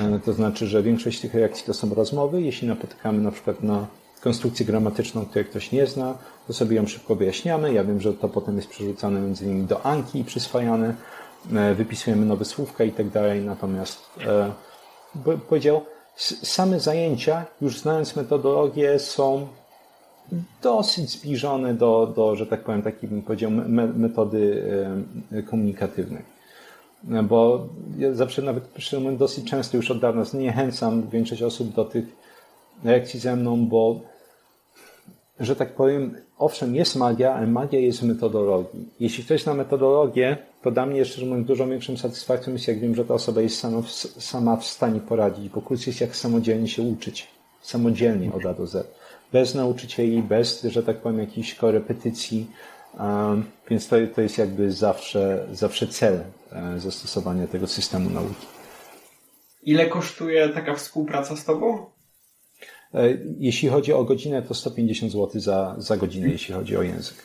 E, 0.00 0.18
to 0.24 0.32
znaczy, 0.32 0.66
że 0.66 0.82
większość 0.82 1.20
tych 1.20 1.34
reakcji 1.34 1.66
to 1.66 1.74
są 1.74 1.94
rozmowy. 1.94 2.42
Jeśli 2.42 2.68
napotykamy 2.68 3.18
na 3.18 3.30
przykład 3.30 3.62
na 3.62 3.86
konstrukcję 4.20 4.66
gramatyczną, 4.66 5.26
której 5.26 5.44
ktoś 5.44 5.72
nie 5.72 5.86
zna, 5.86 6.18
to 6.46 6.52
sobie 6.52 6.76
ją 6.76 6.86
szybko 6.86 7.14
wyjaśniamy. 7.14 7.72
Ja 7.72 7.84
wiem, 7.84 8.00
że 8.00 8.14
to 8.14 8.28
potem 8.28 8.56
jest 8.56 8.68
przerzucane 8.68 9.20
między 9.20 9.44
innymi 9.44 9.62
do 9.62 9.86
Anki 9.86 10.18
i 10.18 10.24
przyswajane. 10.24 10.94
E, 11.52 11.74
wypisujemy 11.74 12.26
nowe 12.26 12.44
słówka 12.44 12.84
i 12.84 12.92
tak 12.92 13.08
dalej. 13.08 13.40
Natomiast 13.40 13.98
e, 14.26 14.52
powiedział, 15.48 15.84
same 16.42 16.80
zajęcia, 16.80 17.44
już 17.60 17.78
znając 17.78 18.16
metodologię, 18.16 18.98
są 18.98 19.48
dosyć 20.62 21.10
zbliżone 21.10 21.74
do, 21.74 22.12
do 22.16 22.36
że 22.36 22.46
tak 22.46 22.64
powiem, 22.64 22.82
takiej 22.82 23.08
bym 23.08 23.22
powiedział, 23.22 23.50
metody 23.96 24.62
komunikatywnej. 25.50 26.22
Bo 27.24 27.68
ja 27.98 28.14
zawsze 28.14 28.42
nawet 28.42 28.64
dosyć 29.16 29.50
często 29.50 29.76
już 29.76 29.90
od 29.90 30.00
dawna 30.00 30.24
zniechęcam 30.24 31.08
większość 31.08 31.42
osób 31.42 31.74
do 31.74 31.84
tych 31.84 32.04
lekcji 32.84 33.20
ze 33.20 33.36
mną, 33.36 33.66
bo 33.66 34.00
że 35.40 35.56
tak 35.56 35.74
powiem, 35.74 36.16
owszem, 36.38 36.74
jest 36.74 36.96
magia, 36.96 37.34
ale 37.34 37.46
magia 37.46 37.80
jest 37.80 38.00
w 38.00 38.02
metodologii. 38.02 38.88
Jeśli 39.00 39.24
ktoś 39.24 39.42
zna 39.42 39.54
metodologię, 39.54 40.36
to 40.62 40.70
dla 40.70 40.86
mnie, 40.86 41.04
szczerze 41.04 41.26
mówiąc, 41.26 41.46
dużo 41.46 41.66
większą 41.66 41.96
satysfakcją 41.96 42.52
jest, 42.52 42.68
jak 42.68 42.78
wiem, 42.78 42.94
że 42.94 43.04
ta 43.04 43.14
osoba 43.14 43.40
jest 43.40 43.58
sama, 43.58 43.82
sama 44.18 44.56
w 44.56 44.64
stanie 44.64 45.00
poradzić, 45.00 45.48
bo 45.48 45.62
kurs 45.62 45.86
jest 45.86 46.00
jak 46.00 46.16
samodzielnie 46.16 46.68
się 46.68 46.82
uczyć. 46.82 47.28
Samodzielnie 47.62 48.32
od 48.32 48.46
A 48.46 48.54
do 48.54 48.66
Z. 48.66 49.01
Bez 49.32 49.54
nauczycieli, 49.54 50.22
bez, 50.22 50.62
że 50.62 50.82
tak 50.82 50.96
powiem, 50.96 51.18
jakichś 51.18 51.54
korepetycji. 51.54 52.50
Więc 53.70 53.88
to, 53.88 53.96
to 54.14 54.20
jest 54.20 54.38
jakby 54.38 54.72
zawsze, 54.72 55.46
zawsze 55.52 55.86
cel 55.86 56.24
e, 56.52 56.80
zastosowania 56.80 57.46
tego 57.46 57.66
systemu 57.66 58.10
nauki. 58.10 58.46
Ile 59.62 59.86
kosztuje 59.86 60.48
taka 60.48 60.74
współpraca 60.74 61.36
z 61.36 61.44
Tobą? 61.44 61.86
E, 62.94 63.18
jeśli 63.38 63.68
chodzi 63.68 63.92
o 63.92 64.04
godzinę, 64.04 64.42
to 64.42 64.54
150 64.54 65.12
zł 65.12 65.40
za, 65.40 65.74
za 65.78 65.96
godzinę, 65.96 66.28
jeśli 66.28 66.54
chodzi 66.54 66.76
o 66.76 66.82
język. 66.82 67.16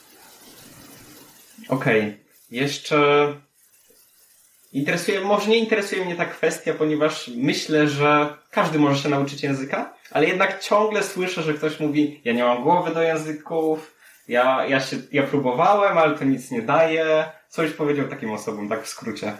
Okej. 1.70 2.02
Okay. 2.02 2.18
Jeszcze 2.52 3.28
interesuje, 4.74 5.22
może 5.22 5.50
nie 5.50 5.58
interesuje 5.58 6.06
mnie 6.06 6.16
ta 6.16 6.26
kwestia, 6.26 6.74
ponieważ 6.74 7.32
myślę, 7.38 7.88
że 7.88 8.34
każdy 8.52 8.80
może 8.80 9.04
się 9.04 9.10
nauczyć 9.10 9.44
języka, 9.44 9.94
ale 10.12 10.28
jednak 10.28 10.60
ciągle 10.60 11.04
słyszę, 11.04 11.44
że 11.44 11.54
ktoś 11.54 11.80
mówi, 11.80 12.22
ja 12.26 12.34
nie 12.34 12.44
mam 12.44 12.64
głowy 12.64 12.94
do 12.94 13.02
języków, 13.02 13.98
ja, 14.28 14.66
ja 14.66 14.80
się, 14.80 14.98
ja 15.12 15.24
próbowałem, 15.24 15.98
ale 15.98 16.18
to 16.18 16.26
nic 16.26 16.52
nie 16.52 16.62
daje. 16.62 17.26
Co 17.50 17.62
byś 17.62 17.72
powiedział 17.72 18.08
takim 18.08 18.32
osobom, 18.32 18.70
tak 18.70 18.84
w 18.84 18.88
skrócie? 18.88 19.34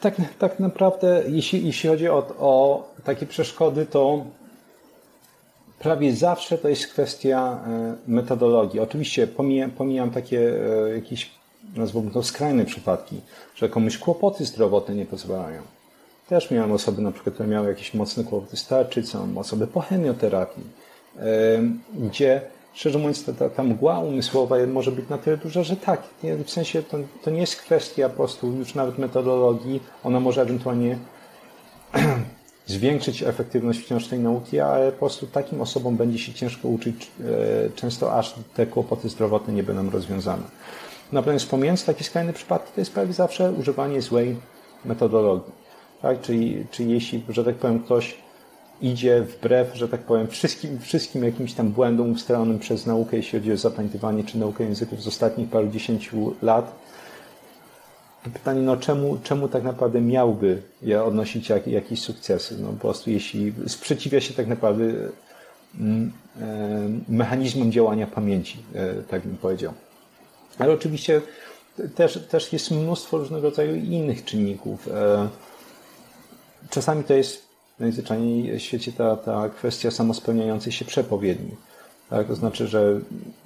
Tak, 0.00 0.14
tak 0.38 0.60
naprawdę, 0.60 1.22
jeśli, 1.28 1.66
jeśli 1.66 1.90
chodzi 1.90 2.08
o, 2.08 2.18
o 2.38 2.84
takie 3.04 3.26
przeszkody, 3.26 3.86
to 3.86 4.24
prawie 5.78 6.12
zawsze 6.12 6.58
to 6.58 6.68
jest 6.68 6.86
kwestia 6.86 7.58
e, 7.66 7.96
metodologii. 8.06 8.80
Oczywiście 8.80 9.26
pomijam, 9.26 9.70
pomijam 9.70 10.10
takie 10.10 10.40
e, 10.86 10.94
jakieś, 10.94 11.30
nazwałbym 11.76 12.12
to 12.12 12.22
skrajne 12.22 12.64
przypadki, 12.64 13.20
że 13.56 13.68
komuś 13.68 13.98
kłopoty 13.98 14.44
zdrowotne 14.44 14.94
nie 14.94 15.06
pozwalają. 15.06 15.62
Też 16.28 16.50
miałem 16.50 16.72
osoby, 16.72 17.02
na 17.02 17.12
przykład, 17.12 17.34
które 17.34 17.48
miały 17.48 17.68
jakieś 17.68 17.94
mocne 17.94 18.24
kłopoty 18.24 18.56
z 18.56 18.66
tarczycą, 18.66 19.38
osoby 19.38 19.66
po 19.66 19.80
chemioterapii, 19.80 20.64
gdzie 21.94 22.40
szczerze 22.74 22.98
mówiąc, 22.98 23.24
ta, 23.24 23.32
ta, 23.32 23.50
ta 23.50 23.62
mgła 23.62 23.98
umysłowa 23.98 24.56
może 24.66 24.92
być 24.92 25.08
na 25.08 25.18
tyle 25.18 25.36
duża, 25.36 25.62
że 25.62 25.76
tak, 25.76 26.02
nie, 26.22 26.36
w 26.36 26.50
sensie 26.50 26.82
to, 26.82 26.98
to 27.22 27.30
nie 27.30 27.40
jest 27.40 27.56
kwestia 27.56 28.08
po 28.08 28.14
prostu 28.14 28.52
już 28.52 28.74
nawet 28.74 28.98
metodologii, 28.98 29.80
ona 30.04 30.20
może 30.20 30.42
ewentualnie 30.42 30.98
zwiększyć 32.66 33.22
efektywność 33.22 33.80
wciąż 33.80 34.06
tej 34.06 34.18
nauki, 34.18 34.60
ale 34.60 34.92
po 34.92 34.98
prostu 34.98 35.26
takim 35.26 35.60
osobom 35.60 35.96
będzie 35.96 36.18
się 36.18 36.32
ciężko 36.32 36.68
uczyć, 36.68 37.10
e, 37.20 37.70
często 37.70 38.18
aż 38.18 38.34
te 38.54 38.66
kłopoty 38.66 39.08
zdrowotne 39.08 39.54
nie 39.54 39.62
będą 39.62 39.90
rozwiązane. 39.90 40.42
Natomiast 41.12 41.50
pomijając 41.50 41.84
takie 41.84 42.04
skrajne 42.04 42.32
przypadki, 42.32 42.72
to 42.74 42.80
jest 42.80 42.92
prawie 42.92 43.12
zawsze 43.12 43.52
używanie 43.52 44.02
złej 44.02 44.36
metodologii. 44.84 45.52
Tak? 46.02 46.20
Czyli, 46.20 46.66
czyli 46.70 46.92
jeśli, 46.92 47.22
że 47.28 47.44
tak 47.44 47.54
powiem, 47.54 47.80
ktoś 47.80 48.16
idzie 48.80 49.22
wbrew, 49.22 49.74
że 49.74 49.88
tak 49.88 50.00
powiem, 50.00 50.28
wszystkim, 50.28 50.78
wszystkim 50.78 51.24
jakimś 51.24 51.54
tam 51.54 51.68
błędom 51.70 52.12
ustalonym 52.12 52.58
przez 52.58 52.86
naukę, 52.86 53.16
jeśli 53.16 53.38
chodzi 53.38 53.52
o 53.52 53.56
zapamiętywanie 53.56 54.24
czy 54.24 54.38
naukę 54.38 54.64
języków 54.64 55.02
z 55.02 55.06
ostatnich 55.06 55.48
paru 55.48 55.68
dziesięciu 55.68 56.34
lat, 56.42 56.74
pytanie, 58.32 58.60
no 58.60 58.76
czemu, 58.76 59.18
czemu 59.22 59.48
tak 59.48 59.64
naprawdę 59.64 60.00
miałby 60.00 60.62
ja 60.82 61.04
odnosić 61.04 61.48
jak, 61.48 61.66
jakieś 61.66 62.00
sukcesy? 62.00 62.56
No 62.60 62.68
po 62.68 62.74
prostu 62.74 63.10
jeśli 63.10 63.52
sprzeciwia 63.66 64.20
się 64.20 64.34
tak 64.34 64.46
naprawdę 64.46 64.84
mm, 65.80 66.12
e, 66.40 66.88
mechanizmom 67.08 67.72
działania 67.72 68.06
pamięci, 68.06 68.58
e, 68.74 68.94
tak 69.02 69.22
bym 69.22 69.36
powiedział. 69.36 69.72
Ale 70.58 70.72
oczywiście 70.72 71.20
też, 71.94 72.26
też 72.28 72.52
jest 72.52 72.70
mnóstwo 72.70 73.18
różnego 73.18 73.50
rodzaju 73.50 73.76
innych 73.76 74.24
czynników. 74.24 74.88
E, 74.88 75.28
czasami 76.70 77.04
to 77.04 77.14
jest 77.14 77.44
najzwyczajniej 77.80 78.58
w 78.58 78.62
świecie 78.62 78.92
ta, 78.92 79.16
ta 79.16 79.48
kwestia 79.48 79.90
samospełniającej 79.90 80.72
się 80.72 80.84
przepowiedni. 80.84 81.56
Tak? 82.10 82.26
To 82.26 82.34
znaczy, 82.34 82.66
że 82.66 83.00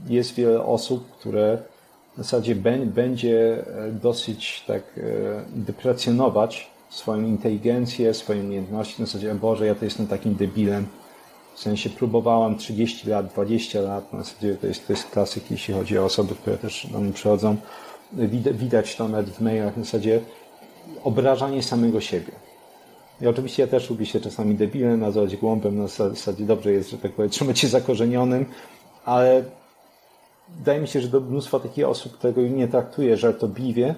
jest 0.09 0.35
wiele 0.35 0.65
osób, 0.65 1.17
które 1.19 1.59
w 2.15 2.19
zasadzie 2.19 2.55
będzie 2.87 3.67
e, 3.67 3.93
dosyć 3.93 4.65
tak 4.67 4.83
e, 4.97 5.03
deprecjonować 5.53 6.71
swoją 6.91 7.23
inteligencję, 7.23 8.15
swoje 8.15 8.41
umiejętności. 8.41 9.01
Na 9.01 9.07
zasadzie, 9.07 9.35
Boże, 9.35 9.67
ja 9.67 9.75
to 9.75 9.85
jestem 9.85 10.07
takim 10.07 10.35
debilem. 10.35 10.87
W 11.59 11.61
sensie 11.61 11.91
próbowałam 11.91 12.57
30 12.57 13.09
lat, 13.09 13.27
20 13.27 13.81
lat. 13.81 14.13
Na 14.13 14.23
zasadzie 14.23 14.55
to 14.55 14.67
jest, 14.67 14.87
to 14.87 14.93
jest 14.93 15.11
klasyk, 15.11 15.51
jeśli 15.51 15.75
chodzi 15.75 15.99
o 15.99 16.05
osoby, 16.05 16.35
które 16.35 16.59
też 16.59 16.87
do 16.87 17.01
mnie 17.01 17.13
przychodzą. 17.13 17.57
Widać 18.53 18.97
to 18.97 19.09
nawet 19.09 19.31
w 19.31 19.41
mailach. 19.41 19.77
Na 19.77 19.85
zasadzie 19.85 20.21
obrażanie 21.05 21.63
samego 21.63 22.01
siebie. 22.01 22.33
I 23.21 23.27
oczywiście 23.27 23.63
ja 23.63 23.69
też 23.69 23.91
lubię 23.91 24.07
się 24.07 24.21
czasami 24.21 24.55
debilem, 24.55 25.01
nazywać 25.01 25.37
głąbem, 25.37 25.79
na 25.79 25.89
zasadzie 25.89 26.45
dobrze 26.45 26.73
jest, 26.73 26.91
że 26.91 26.99
tak 26.99 27.13
powiem, 27.13 27.31
trzymać 27.31 27.59
się 27.59 27.69
zakorzenionym, 27.69 28.47
ale 29.05 29.45
wydaje 30.49 30.81
mi 30.81 30.89
się, 30.89 31.01
że 31.01 31.09
do 31.09 31.21
mnóstwa 31.21 31.61
takich 31.61 31.89
osób 31.89 32.19
tego 32.19 32.43
nie 32.43 32.69
traktuje 32.69 33.17
żartobliwie, 33.17 33.95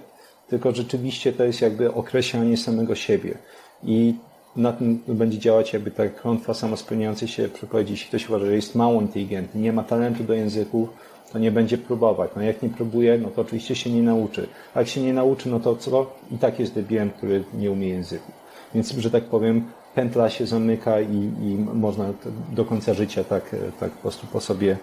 tylko 0.48 0.72
rzeczywiście 0.72 1.32
to 1.32 1.44
jest 1.44 1.60
jakby 1.60 1.94
określanie 1.94 2.56
samego 2.56 2.94
siebie. 2.94 3.38
I 3.84 4.14
na 4.56 4.72
tym 4.72 5.00
będzie 5.08 5.38
działać 5.38 5.72
jakby 5.72 5.90
ta 5.90 6.08
klątwa 6.08 6.54
samospełniającej 6.54 7.28
się 7.28 7.48
przepowiedzi. 7.48 7.92
Jeśli 7.92 8.08
ktoś 8.08 8.28
uważa, 8.28 8.46
że 8.46 8.54
jest 8.54 8.74
mało 8.74 9.00
inteligentny, 9.00 9.60
nie 9.60 9.72
ma 9.72 9.82
talentu 9.82 10.24
do 10.24 10.34
języków, 10.34 10.88
to 11.32 11.38
nie 11.38 11.50
będzie 11.50 11.78
próbować. 11.78 12.30
No 12.36 12.42
jak 12.42 12.62
nie 12.62 12.68
próbuje, 12.68 13.18
no 13.18 13.28
to 13.28 13.42
oczywiście 13.42 13.74
się 13.74 13.90
nie 13.90 14.02
nauczy. 14.02 14.48
A 14.74 14.78
jak 14.78 14.88
się 14.88 15.00
nie 15.00 15.12
nauczy, 15.12 15.48
no 15.48 15.60
to 15.60 15.76
co? 15.76 16.06
I 16.30 16.38
tak 16.38 16.60
jest 16.60 16.74
debilem, 16.74 17.10
który 17.10 17.44
nie 17.54 17.70
umie 17.70 17.88
języków. 17.88 18.34
Więc, 18.74 18.90
że 18.90 19.10
tak 19.10 19.24
powiem, 19.24 19.64
pętla 19.94 20.30
się 20.30 20.46
zamyka 20.46 21.00
i, 21.00 21.16
i 21.16 21.56
można 21.74 22.12
do 22.52 22.64
końca 22.64 22.94
życia 22.94 23.24
tak, 23.24 23.56
tak 23.80 23.90
po 23.90 24.02
prostu 24.02 24.26
po 24.26 24.40
sobie 24.40 24.76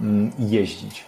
mm, 0.00 0.32
jeździć. 0.38 1.04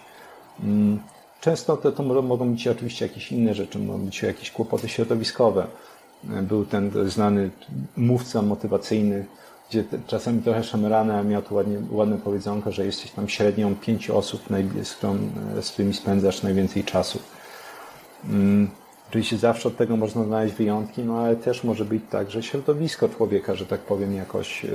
Mm, 0.63 0.99
często 1.41 1.77
to, 1.77 1.91
to 1.91 2.03
mogą 2.03 2.51
być 2.51 2.67
oczywiście 2.67 3.05
jakieś 3.05 3.31
inne 3.31 3.53
rzeczy, 3.53 3.79
mogą 3.79 3.99
być 3.99 4.21
jakieś 4.21 4.51
kłopoty 4.51 4.89
środowiskowe. 4.89 5.67
Był 6.23 6.65
ten 6.65 6.91
znany 7.09 7.49
mówca 7.97 8.41
motywacyjny, 8.41 9.25
gdzie 9.69 9.83
czasami 10.07 10.41
trochę 10.41 10.63
szemrany, 10.63 11.13
a 11.13 11.23
miał 11.23 11.41
tu 11.41 11.55
ładnie, 11.55 11.77
ładne 11.91 12.17
powiedzonko, 12.17 12.71
że 12.71 12.85
jesteś 12.85 13.11
tam 13.11 13.29
średnią 13.29 13.75
pięciu 13.75 14.17
osób, 14.17 14.41
z 15.61 15.71
którymi 15.71 15.93
spędzasz 15.93 16.43
najwięcej 16.43 16.83
czasu. 16.83 17.19
Mm, 18.25 18.69
Oczywiście 19.09 19.37
zawsze 19.37 19.67
od 19.69 19.77
tego 19.77 19.97
można 19.97 20.23
znaleźć 20.23 20.55
wyjątki, 20.55 21.03
no 21.03 21.17
ale 21.19 21.35
też 21.35 21.63
może 21.63 21.85
być 21.85 22.03
tak, 22.09 22.31
że 22.31 22.43
środowisko 22.43 23.09
człowieka, 23.09 23.55
że 23.55 23.65
tak 23.65 23.79
powiem, 23.79 24.15
jakoś 24.15 24.65
e, 24.65 24.69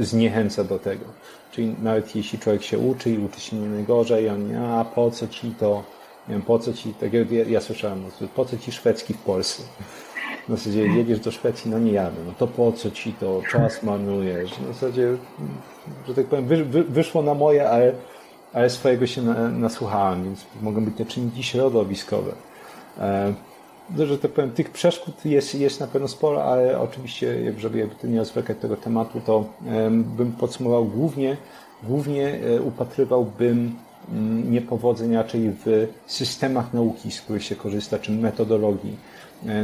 e, 0.00 0.04
zniechęca 0.04 0.64
do 0.64 0.78
tego. 0.78 1.04
Czyli 1.52 1.74
nawet 1.82 2.16
jeśli 2.16 2.38
człowiek 2.38 2.62
się 2.62 2.78
uczy 2.78 3.10
i 3.10 3.18
uczy 3.18 3.40
się 3.40 3.56
nie 3.56 3.68
najgorzej, 3.68 4.28
on 4.28 4.56
a 4.56 4.84
po 4.84 5.10
co 5.10 5.28
ci 5.28 5.50
to, 5.50 5.84
nie 6.28 6.34
wiem, 6.34 6.42
po 6.42 6.58
co 6.58 6.72
ci, 6.72 6.94
tak 6.94 7.12
jak 7.12 7.30
ja, 7.30 7.44
ja 7.44 7.60
słyszałem, 7.60 8.04
po 8.34 8.44
co 8.44 8.58
ci 8.58 8.72
szwedzki 8.72 9.14
w 9.14 9.18
Polsce? 9.18 9.62
W 10.48 10.50
zasadzie 10.50 10.86
jedziesz 10.86 11.20
do 11.20 11.30
Szwecji, 11.30 11.70
no 11.70 11.78
nie 11.78 11.92
jadę, 11.92 12.16
no 12.26 12.32
to 12.38 12.46
po 12.46 12.72
co 12.72 12.90
ci 12.90 13.12
to, 13.12 13.42
czas 13.50 13.82
marnujesz? 13.82 14.50
W 14.50 14.66
zasadzie, 14.66 15.16
że 16.08 16.14
tak 16.14 16.26
powiem, 16.26 16.46
wy, 16.46 16.64
wy, 16.64 16.84
wyszło 16.84 17.22
na 17.22 17.34
moje, 17.34 17.70
ale, 17.70 17.92
ale 18.52 18.70
swojego 18.70 19.06
się 19.06 19.22
na, 19.22 19.48
nasłuchałem, 19.48 20.24
więc 20.24 20.46
mogą 20.62 20.84
być 20.84 20.96
te 20.96 21.04
czynniki 21.04 21.42
środowiskowe. 21.42 22.32
E, 22.98 23.34
że 23.98 24.18
tak 24.18 24.30
powiem, 24.30 24.50
tych 24.50 24.70
przeszkód 24.70 25.24
jest, 25.24 25.54
jest 25.54 25.80
na 25.80 25.86
pewno 25.86 26.08
sporo, 26.08 26.44
ale 26.44 26.80
oczywiście, 26.80 27.52
żeby 27.58 27.88
nie 28.04 28.18
rozwlekać 28.18 28.58
tego 28.58 28.76
tematu, 28.76 29.20
to 29.20 29.44
bym 30.00 30.32
podsumował 30.32 30.84
głównie, 30.84 31.36
głównie 31.82 32.34
e, 32.34 32.62
upatrywałbym 32.62 33.74
mm, 34.12 34.52
niepowodzeń 34.52 35.14
raczej 35.14 35.50
w 35.66 35.88
systemach 36.06 36.72
nauki, 36.72 37.10
z 37.10 37.20
których 37.20 37.44
się 37.44 37.56
korzysta, 37.56 37.98
czy 37.98 38.12
metodologii 38.12 38.96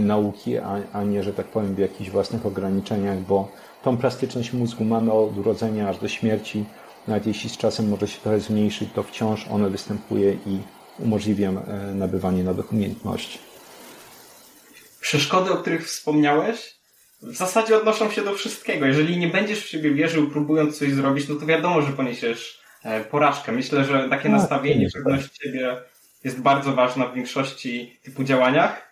nauki, 0.01 0.59
a, 0.59 0.83
a 0.93 1.05
nie, 1.05 1.23
że 1.23 1.33
tak 1.33 1.47
powiem, 1.47 1.75
w 1.75 1.79
jakichś 1.79 2.11
własnych 2.11 2.47
ograniczeniach, 2.47 3.19
bo 3.19 3.49
tą 3.83 3.97
plastyczność 3.97 4.53
mózgu 4.53 4.85
mamy 4.85 5.13
od 5.13 5.39
urodzenia 5.39 5.89
aż 5.89 5.99
do 5.99 6.09
śmierci. 6.09 6.65
Nawet 7.09 7.27
jeśli 7.27 7.51
z 7.51 7.57
czasem 7.57 7.89
może 7.89 8.09
się 8.09 8.21
trochę 8.21 8.41
zmniejszyć, 8.41 8.89
to 8.95 9.03
wciąż 9.03 9.47
ono 9.51 9.71
występuje 9.71 10.33
i 10.33 10.59
umożliwia 10.99 11.51
e, 11.51 11.95
nabywanie 11.95 12.45
nowych 12.45 12.73
umiejętności. 12.73 13.39
Przeszkody, 15.01 15.53
o 15.53 15.57
których 15.57 15.87
wspomniałeś, 15.87 16.81
w 17.23 17.37
zasadzie 17.37 17.77
odnoszą 17.77 18.11
się 18.11 18.23
do 18.23 18.35
wszystkiego. 18.35 18.87
Jeżeli 18.87 19.19
nie 19.19 19.29
będziesz 19.29 19.65
w 19.65 19.69
siebie 19.69 19.91
wierzył, 19.91 20.31
próbując 20.31 20.79
coś 20.79 20.93
zrobić, 20.93 21.29
no 21.29 21.35
to 21.35 21.47
wiadomo, 21.47 21.83
że 21.83 21.93
poniesiesz 21.93 22.61
e, 22.85 23.05
porażkę. 23.05 23.53
Myślę, 23.53 23.85
że 23.85 24.09
takie 24.09 24.29
no, 24.29 24.37
nastawienie, 24.37 24.89
pewność 24.95 25.43
siebie 25.43 25.77
jest 26.25 26.41
bardzo 26.41 26.73
ważna 26.73 27.07
w 27.07 27.15
większości 27.15 27.99
typu 28.03 28.25
działaniach. 28.25 28.90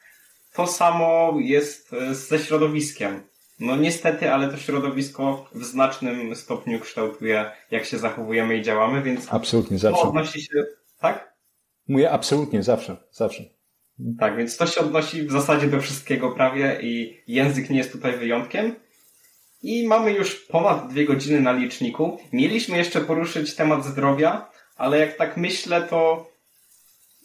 To 0.58 0.66
samo 0.66 1.34
jest 1.40 1.92
e, 1.92 2.14
ze 2.14 2.38
środowiskiem. 2.38 3.22
No 3.60 3.76
niestety, 3.76 4.32
ale 4.32 4.48
to 4.48 4.56
środowisko 4.56 5.50
w 5.54 5.64
znacznym 5.64 6.36
stopniu 6.36 6.80
kształtuje, 6.80 7.50
jak 7.70 7.84
się 7.84 7.98
zachowujemy 7.98 8.56
i 8.56 8.62
działamy, 8.62 9.02
więc 9.02 9.32
Absolutnie, 9.32 9.78
zawsze. 9.78 10.02
to 10.02 10.08
odnosi 10.08 10.40
się, 10.40 10.64
tak? 11.00 11.34
Mówię 11.88 12.10
absolutnie, 12.10 12.62
zawsze, 12.62 12.96
zawsze. 13.10 13.42
Tak, 14.18 14.36
więc 14.36 14.56
to 14.56 14.66
się 14.66 14.80
odnosi 14.80 15.22
w 15.22 15.32
zasadzie 15.32 15.66
do 15.66 15.80
wszystkiego 15.80 16.30
prawie 16.30 16.78
i 16.82 17.20
język 17.26 17.70
nie 17.70 17.78
jest 17.78 17.92
tutaj 17.92 18.18
wyjątkiem. 18.18 18.74
I 19.62 19.88
mamy 19.88 20.12
już 20.12 20.34
ponad 20.34 20.88
dwie 20.88 21.04
godziny 21.04 21.40
na 21.40 21.52
liczniku. 21.52 22.18
Mieliśmy 22.32 22.76
jeszcze 22.76 23.00
poruszyć 23.00 23.54
temat 23.54 23.84
zdrowia, 23.84 24.50
ale 24.76 24.98
jak 24.98 25.16
tak 25.16 25.36
myślę, 25.36 25.82
to 25.82 26.30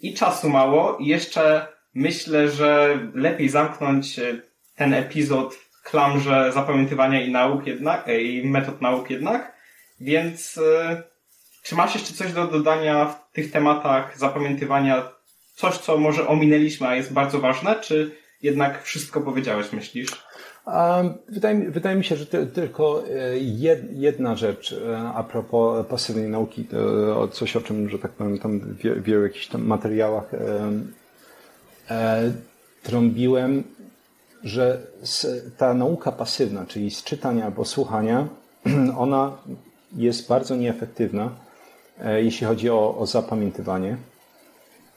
i 0.02 0.14
czasu 0.14 0.50
mało, 0.50 0.98
i 0.98 1.08
jeszcze 1.08 1.74
myślę, 1.96 2.50
że 2.50 3.00
lepiej 3.14 3.50
zamknąć 3.50 4.20
e, 4.20 4.42
ten 4.76 4.94
epizod 4.94 5.56
w 5.56 5.84
klamrze 5.84 6.52
zapamiętywania 6.54 7.26
i 7.26 7.32
nauk 7.32 7.68
jednak, 7.68 8.08
e, 8.08 8.22
i 8.22 8.48
metod 8.48 8.82
nauk 8.82 9.10
jednak. 9.10 9.54
Więc 10.00 10.58
e, 10.58 11.04
czy 11.64 11.76
masz 11.76 11.96
jeszcze 11.96 12.14
coś 12.14 12.34
do 12.34 12.48
dodania 12.48 13.06
w 13.06 13.34
tych 13.34 13.52
tematach 13.52 14.18
zapamiętywania? 14.18 15.12
Coś, 15.56 15.78
co 15.78 15.98
może 15.98 16.28
ominęliśmy, 16.28 16.88
a 16.88 16.96
jest 16.96 17.14
bardzo 17.14 17.40
ważne, 17.40 17.76
czy 17.76 18.12
jednak 18.42 18.84
wszystko 18.84 19.22
powiedziałeś, 19.22 19.74
myślisz? 19.74 20.26
Wydaje 21.30 21.72
wydaje 21.72 21.96
mi 21.96 22.04
się, 22.04 22.16
że 22.16 22.26
tylko 22.26 23.04
jedna 23.92 24.36
rzecz 24.36 24.76
a 25.16 25.24
propos 25.24 25.88
pasywnej 25.88 26.30
nauki, 26.30 26.68
coś 27.32 27.56
o 27.56 27.62
czym, 27.62 27.90
że 27.90 28.00
tak 28.00 28.12
powiem, 28.12 28.40
tam 28.40 28.60
w 28.60 29.04
wielu 29.04 29.24
jakichś 29.24 29.48
tam 29.48 29.66
materiałach 29.66 30.32
trąbiłem, 32.84 33.64
że 34.44 34.82
ta 35.58 35.74
nauka 35.74 36.12
pasywna, 36.12 36.66
czyli 36.66 36.92
z 36.92 37.04
czytania 37.04 37.46
albo 37.46 37.66
słuchania, 37.66 38.28
ona 38.98 39.38
jest 39.96 40.28
bardzo 40.28 40.56
nieefektywna, 40.56 41.30
E, 42.00 42.24
jeśli 42.24 42.48
chodzi 42.48 42.70
o, 42.70 42.98
o 42.98 43.06
zapamiętywanie. 43.06 43.98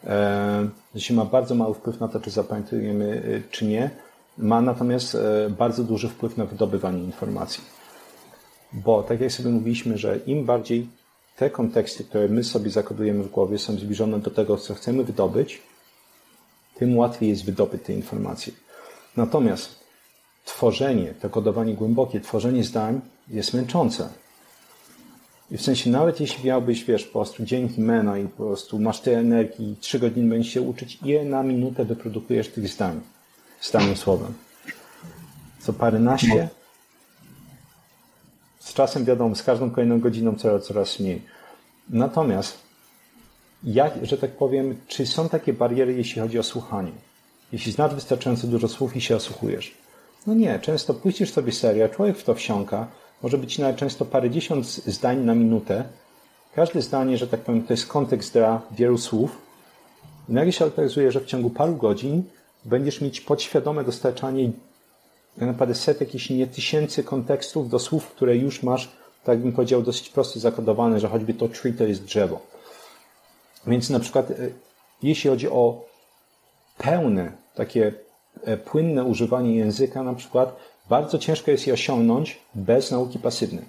E, 0.04 0.68
jeśli 0.94 1.16
ma 1.16 1.24
bardzo 1.24 1.54
mały 1.54 1.74
wpływ 1.74 2.00
na 2.00 2.08
to, 2.08 2.20
czy 2.20 2.30
zapamiętujemy, 2.30 3.22
e, 3.46 3.50
czy 3.50 3.64
nie. 3.64 3.90
Ma 4.38 4.60
natomiast 4.60 5.16
bardzo 5.50 5.84
duży 5.84 6.08
wpływ 6.08 6.36
na 6.36 6.44
wydobywanie 6.44 7.04
informacji. 7.04 7.64
Bo 8.72 9.02
tak 9.02 9.20
jak 9.20 9.32
sobie 9.32 9.50
mówiliśmy, 9.50 9.98
że 9.98 10.16
im 10.26 10.44
bardziej 10.44 10.88
te 11.36 11.50
konteksty, 11.50 12.04
które 12.04 12.28
my 12.28 12.44
sobie 12.44 12.70
zakodujemy 12.70 13.24
w 13.24 13.30
głowie, 13.30 13.58
są 13.58 13.72
zbliżone 13.72 14.18
do 14.18 14.30
tego, 14.30 14.56
co 14.56 14.74
chcemy 14.74 15.04
wydobyć, 15.04 15.62
tym 16.78 16.96
łatwiej 16.96 17.28
jest 17.28 17.44
wydobyć 17.44 17.82
te 17.82 17.92
informacje. 17.92 18.52
Natomiast 19.16 19.80
tworzenie, 20.44 21.14
to 21.20 21.30
kodowanie 21.30 21.74
głębokie, 21.74 22.20
tworzenie 22.20 22.64
zdań 22.64 23.00
jest 23.28 23.54
męczące. 23.54 24.08
I 25.50 25.56
w 25.56 25.62
sensie 25.62 25.90
nawet 25.90 26.20
jeśli 26.20 26.44
miałbyś, 26.44 26.84
wiesz, 26.84 27.04
po 27.04 27.12
prostu 27.12 27.44
dzięki 27.44 27.80
mena 27.80 28.18
i 28.18 28.28
po 28.28 28.44
prostu 28.44 28.78
masz 28.78 29.00
tyle 29.00 29.18
energii, 29.18 29.76
trzy 29.80 29.98
godziny 29.98 30.28
będziesz 30.28 30.52
się 30.52 30.62
uczyć, 30.62 30.98
ile 31.04 31.24
na 31.24 31.42
minutę 31.42 31.84
wyprodukujesz 31.84 32.48
tych 32.48 32.68
zdań 32.68 33.00
z 33.60 33.70
danym 33.70 33.96
słowem? 33.96 34.34
Co 35.58 35.72
paręnaście? 35.72 36.48
Z 38.60 38.74
czasem 38.74 39.04
wiadomo, 39.04 39.34
z 39.34 39.42
każdą 39.42 39.70
kolejną 39.70 40.00
godziną 40.00 40.34
coraz, 40.34 40.64
coraz 40.64 41.00
mniej. 41.00 41.22
Natomiast, 41.90 42.58
jak, 43.64 44.06
że 44.06 44.18
tak 44.18 44.30
powiem, 44.30 44.76
czy 44.86 45.06
są 45.06 45.28
takie 45.28 45.52
bariery, 45.52 45.94
jeśli 45.94 46.22
chodzi 46.22 46.38
o 46.38 46.42
słuchanie? 46.42 46.92
jeśli 47.52 47.72
znasz 47.72 47.94
wystarczająco 47.94 48.46
dużo 48.46 48.68
słów 48.68 48.96
i 48.96 49.00
się 49.00 49.16
osłuchujesz. 49.16 49.74
No 50.26 50.34
nie, 50.34 50.58
często 50.58 50.94
puścisz 50.94 51.32
sobie 51.32 51.52
serię, 51.52 51.88
człowiek 51.88 52.18
w 52.18 52.24
to 52.24 52.34
wsiąka, 52.34 52.86
może 53.22 53.38
być 53.38 53.58
nawet 53.58 53.76
często 53.76 54.04
parędziesiąt 54.04 54.66
zdań 54.66 55.18
na 55.24 55.34
minutę. 55.34 55.84
Każde 56.54 56.82
zdanie, 56.82 57.18
że 57.18 57.26
tak 57.26 57.40
powiem, 57.40 57.62
to 57.62 57.72
jest 57.72 57.86
kontekst 57.86 58.32
dla 58.32 58.62
wielu 58.70 58.98
słów. 58.98 59.38
I 60.28 60.32
nagle 60.32 60.52
się 60.52 60.64
okazuje, 60.64 61.12
że 61.12 61.20
w 61.20 61.26
ciągu 61.26 61.50
paru 61.50 61.76
godzin 61.76 62.22
będziesz 62.64 63.00
mieć 63.00 63.20
podświadome 63.20 63.84
dostarczanie 63.84 64.50
tak 65.38 65.48
naprawdę 65.48 65.74
setek, 65.74 66.14
jeśli 66.14 66.36
nie 66.36 66.46
tysięcy 66.46 67.04
kontekstów 67.04 67.70
do 67.70 67.78
słów, 67.78 68.06
które 68.06 68.36
już 68.36 68.62
masz, 68.62 68.92
tak 69.24 69.38
bym 69.38 69.52
powiedział, 69.52 69.82
dosyć 69.82 70.08
prosto 70.08 70.40
zakodowane, 70.40 71.00
że 71.00 71.08
choćby 71.08 71.34
to 71.34 71.48
tree 71.48 71.72
to 71.72 71.84
jest 71.84 72.04
drzewo. 72.04 72.40
Więc 73.66 73.90
na 73.90 74.00
przykład, 74.00 74.30
e, 74.30 74.34
jeśli 75.02 75.30
chodzi 75.30 75.48
o 75.48 75.84
pełne, 76.78 77.32
takie 77.54 77.92
e, 78.44 78.56
płynne 78.56 79.04
używanie 79.04 79.56
języka, 79.56 80.02
na 80.02 80.14
przykład, 80.14 80.56
bardzo 80.88 81.18
ciężko 81.18 81.50
jest 81.50 81.66
je 81.66 81.72
osiągnąć 81.72 82.38
bez 82.54 82.90
nauki 82.90 83.18
pasywnej. 83.18 83.64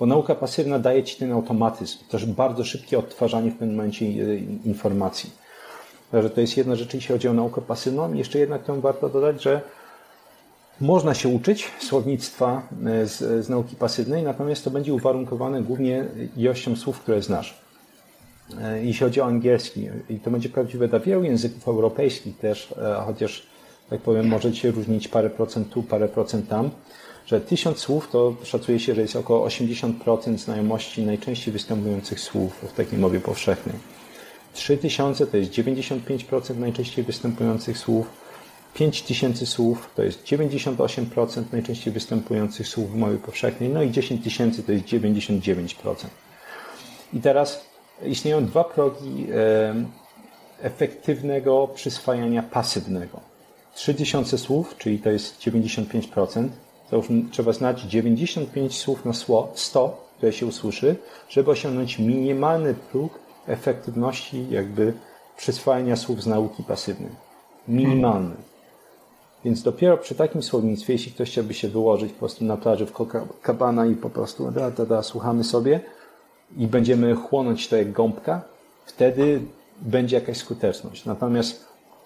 Bo 0.00 0.06
nauka 0.06 0.34
pasywna 0.34 0.78
daje 0.78 1.04
ci 1.04 1.16
ten 1.16 1.32
automatyzm, 1.32 1.98
też 2.10 2.26
bardzo 2.26 2.64
szybkie 2.64 2.98
odtwarzanie 2.98 3.50
w 3.50 3.56
pewnym 3.56 3.76
momencie 3.76 4.06
e, 4.06 4.36
informacji. 4.64 5.30
Także 6.12 6.30
to 6.30 6.40
jest 6.40 6.56
jedna 6.56 6.76
rzecz, 6.76 6.94
jeśli 6.94 7.12
chodzi 7.12 7.28
o 7.28 7.32
naukę 7.32 7.60
pasywną. 7.60 8.14
Jeszcze 8.14 8.38
jednak 8.38 8.64
tą 8.64 8.80
warto 8.80 9.08
dodać, 9.08 9.42
że 9.42 9.60
można 10.80 11.14
się 11.14 11.28
uczyć 11.28 11.70
słownictwa 11.78 12.62
z, 13.04 13.44
z 13.44 13.48
nauki 13.48 13.76
pasywnej, 13.76 14.22
natomiast 14.22 14.64
to 14.64 14.70
będzie 14.70 14.94
uwarunkowane 14.94 15.62
głównie 15.62 16.04
ilością 16.36 16.76
słów, 16.76 17.00
które 17.00 17.22
znasz. 17.22 17.67
E, 18.60 18.84
jeśli 18.84 19.06
chodzi 19.06 19.20
o 19.20 19.24
angielski, 19.24 19.88
i 20.10 20.20
to 20.20 20.30
będzie 20.30 20.48
prawdziwe 20.48 20.88
dla 20.88 21.00
wielu 21.00 21.24
języków 21.24 21.68
europejskich 21.68 22.38
też, 22.38 22.72
e, 22.72 23.02
chociaż, 23.06 23.46
tak 23.90 24.00
powiem, 24.00 24.28
może 24.28 24.54
się 24.54 24.70
różnić 24.70 25.08
parę 25.08 25.30
procent 25.30 25.70
tu, 25.70 25.82
parę 25.82 26.08
procent 26.08 26.48
tam, 26.48 26.70
że 27.26 27.40
tysiąc 27.40 27.78
słów 27.78 28.08
to 28.10 28.36
szacuje 28.44 28.80
się, 28.80 28.94
że 28.94 29.00
jest 29.00 29.16
około 29.16 29.46
80% 29.46 30.38
znajomości 30.38 31.02
najczęściej 31.06 31.52
występujących 31.52 32.20
słów 32.20 32.64
w 32.68 32.72
takiej 32.72 32.98
mowie 32.98 33.20
powszechnej. 33.20 33.76
3000 34.52 35.26
to 35.26 35.36
jest 35.36 35.52
95% 35.52 36.56
najczęściej 36.56 37.04
występujących 37.04 37.78
słów. 37.78 38.06
5000 38.74 39.46
słów 39.46 39.90
to 39.96 40.02
jest 40.02 40.24
98% 40.24 41.42
najczęściej 41.52 41.92
występujących 41.92 42.68
słów 42.68 42.92
w 42.92 42.96
mowie 42.96 43.16
powszechnej, 43.16 43.68
no 43.68 43.82
i 43.82 43.90
10 43.90 44.24
tysięcy 44.24 44.62
to 44.62 44.72
jest 44.72 44.84
99%. 44.84 46.06
I 47.12 47.20
teraz 47.20 47.67
istnieją 48.06 48.46
dwa 48.46 48.64
progi 48.64 49.26
efektywnego 50.60 51.68
przyswajania 51.74 52.42
pasywnego. 52.42 53.20
3000 53.74 54.38
słów, 54.38 54.74
czyli 54.78 54.98
to 54.98 55.10
jest 55.10 55.40
95%, 55.40 56.48
to 56.90 56.96
już 56.96 57.06
trzeba 57.30 57.52
znać 57.52 57.82
95 57.82 58.78
słów 58.78 59.04
na 59.04 59.12
100, 59.54 60.08
które 60.16 60.32
się 60.32 60.46
usłyszy, 60.46 60.96
żeby 61.28 61.50
osiągnąć 61.50 61.98
minimalny 61.98 62.74
próg 62.74 63.18
efektywności 63.46 64.46
jakby 64.50 64.92
przyswajania 65.36 65.96
słów 65.96 66.22
z 66.22 66.26
nauki 66.26 66.62
pasywnej. 66.62 67.10
Minimalny. 67.68 68.34
Więc 69.44 69.62
dopiero 69.62 69.98
przy 69.98 70.14
takim 70.14 70.42
słownictwie, 70.42 70.92
jeśli 70.92 71.12
ktoś 71.12 71.30
chciałby 71.30 71.54
się 71.54 71.68
wyłożyć 71.68 72.12
po 72.12 72.18
prostu 72.18 72.44
na 72.44 72.56
plaży 72.56 72.86
w 72.86 72.92
Copacabana 72.92 73.86
i 73.86 73.94
po 73.94 74.10
prostu 74.10 74.50
da, 74.50 74.70
da, 74.70 74.86
da, 74.86 75.02
słuchamy 75.02 75.44
sobie 75.44 75.80
i 76.56 76.66
będziemy 76.66 77.14
chłonąć 77.14 77.68
to 77.68 77.76
jak 77.76 77.92
gąbka, 77.92 78.42
wtedy 78.86 79.40
będzie 79.80 80.16
jakaś 80.16 80.36
skuteczność. 80.36 81.04
Natomiast 81.04 81.64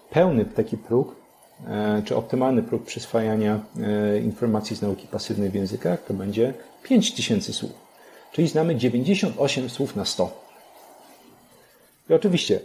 pełny 0.09 0.45
taki 0.45 0.77
próg, 0.77 1.15
e, 1.67 2.01
czy 2.05 2.15
optymalny 2.15 2.63
próg 2.63 2.83
przyswajania 2.83 3.59
e, 3.79 4.19
informacji 4.19 4.75
z 4.75 4.81
nauki 4.81 5.07
pasywnej 5.07 5.49
w 5.49 5.55
językach, 5.55 6.03
to 6.03 6.13
będzie 6.13 6.53
5000 6.83 7.53
słów. 7.53 7.71
Czyli 8.31 8.47
znamy 8.47 8.75
98 8.75 9.69
słów 9.69 9.95
na 9.95 10.05
100. 10.05 10.43
I 12.09 12.13
oczywiście, 12.13 12.59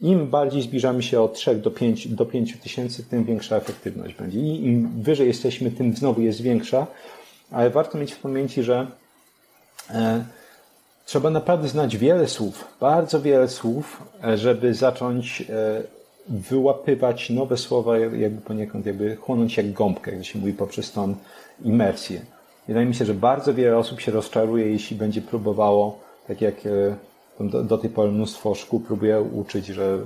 im 0.00 0.26
bardziej 0.26 0.62
zbliżamy 0.62 1.02
się 1.02 1.20
od 1.20 1.34
3 1.34 1.54
do 1.54 1.70
5, 1.70 2.08
do 2.08 2.26
5 2.26 2.56
tysięcy, 2.60 3.04
tym 3.04 3.24
większa 3.24 3.56
efektywność 3.56 4.14
będzie. 4.14 4.38
I 4.40 4.66
im 4.66 5.02
wyżej 5.02 5.26
jesteśmy, 5.28 5.70
tym 5.70 5.96
znowu 5.96 6.20
jest 6.20 6.40
większa, 6.40 6.86
ale 7.50 7.70
warto 7.70 7.98
mieć 7.98 8.12
w 8.12 8.20
pamięci, 8.20 8.62
że 8.62 8.86
e, 9.90 10.24
trzeba 11.08 11.30
naprawdę 11.30 11.68
znać 11.68 11.96
wiele 11.96 12.28
słów, 12.28 12.64
bardzo 12.80 13.20
wiele 13.20 13.48
słów, 13.48 14.02
żeby 14.34 14.74
zacząć 14.74 15.40
e, 15.40 15.82
wyłapywać 16.28 17.30
nowe 17.30 17.56
słowa, 17.56 17.98
jakby 17.98 18.40
poniekąd, 18.40 18.86
jakby 18.86 19.16
chłonąć 19.16 19.56
jak 19.56 19.72
gąbkę, 19.72 20.14
jak 20.14 20.24
się 20.24 20.38
mówi, 20.38 20.52
poprzez 20.52 20.92
tą 20.92 21.14
imersję. 21.64 22.20
Wydaje 22.68 22.86
mi 22.86 22.94
się, 22.94 23.04
że 23.04 23.14
bardzo 23.14 23.54
wiele 23.54 23.78
osób 23.78 24.00
się 24.00 24.12
rozczaruje, 24.12 24.72
jeśli 24.72 24.96
będzie 24.96 25.22
próbowało, 25.22 25.98
tak 26.26 26.40
jak 26.40 26.54
e, 26.66 26.96
do, 27.44 27.62
do 27.64 27.78
tej 27.78 27.90
pory 27.90 28.12
mnóstwo 28.12 28.54
szkół 28.54 28.80
próbuje 28.80 29.20
uczyć, 29.20 29.66
że 29.66 29.98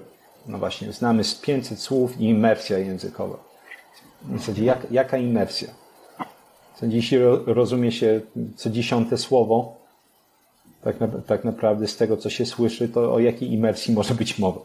no 0.47 0.59
właśnie, 0.59 0.93
znamy 0.93 1.25
z 1.25 1.35
500 1.35 1.79
słów 1.79 2.21
i 2.21 2.25
imersja 2.25 2.79
językowa. 2.79 3.37
W 4.23 4.39
zasadzie 4.39 4.65
jak, 4.65 4.87
jaka 4.91 5.19
imersja? 5.19 5.69
W 6.73 6.75
zasadzie 6.75 6.97
jeśli 6.97 7.19
rozumie 7.47 7.93
się 7.93 8.21
co 8.57 8.71
dziesiąte 8.71 9.19
słowo, 9.19 9.82
tak, 10.85 11.01
na, 11.01 11.09
tak 11.09 11.45
naprawdę 11.45 11.87
z 11.87 11.97
tego, 11.97 12.17
co 12.17 12.31
się 12.31 12.47
słyszy, 12.47 12.89
to 12.89 13.15
o 13.15 13.19
jakiej 13.19 13.53
imersji 13.53 13.95
może 13.95 14.15
być 14.15 14.39
mowa? 14.39 14.61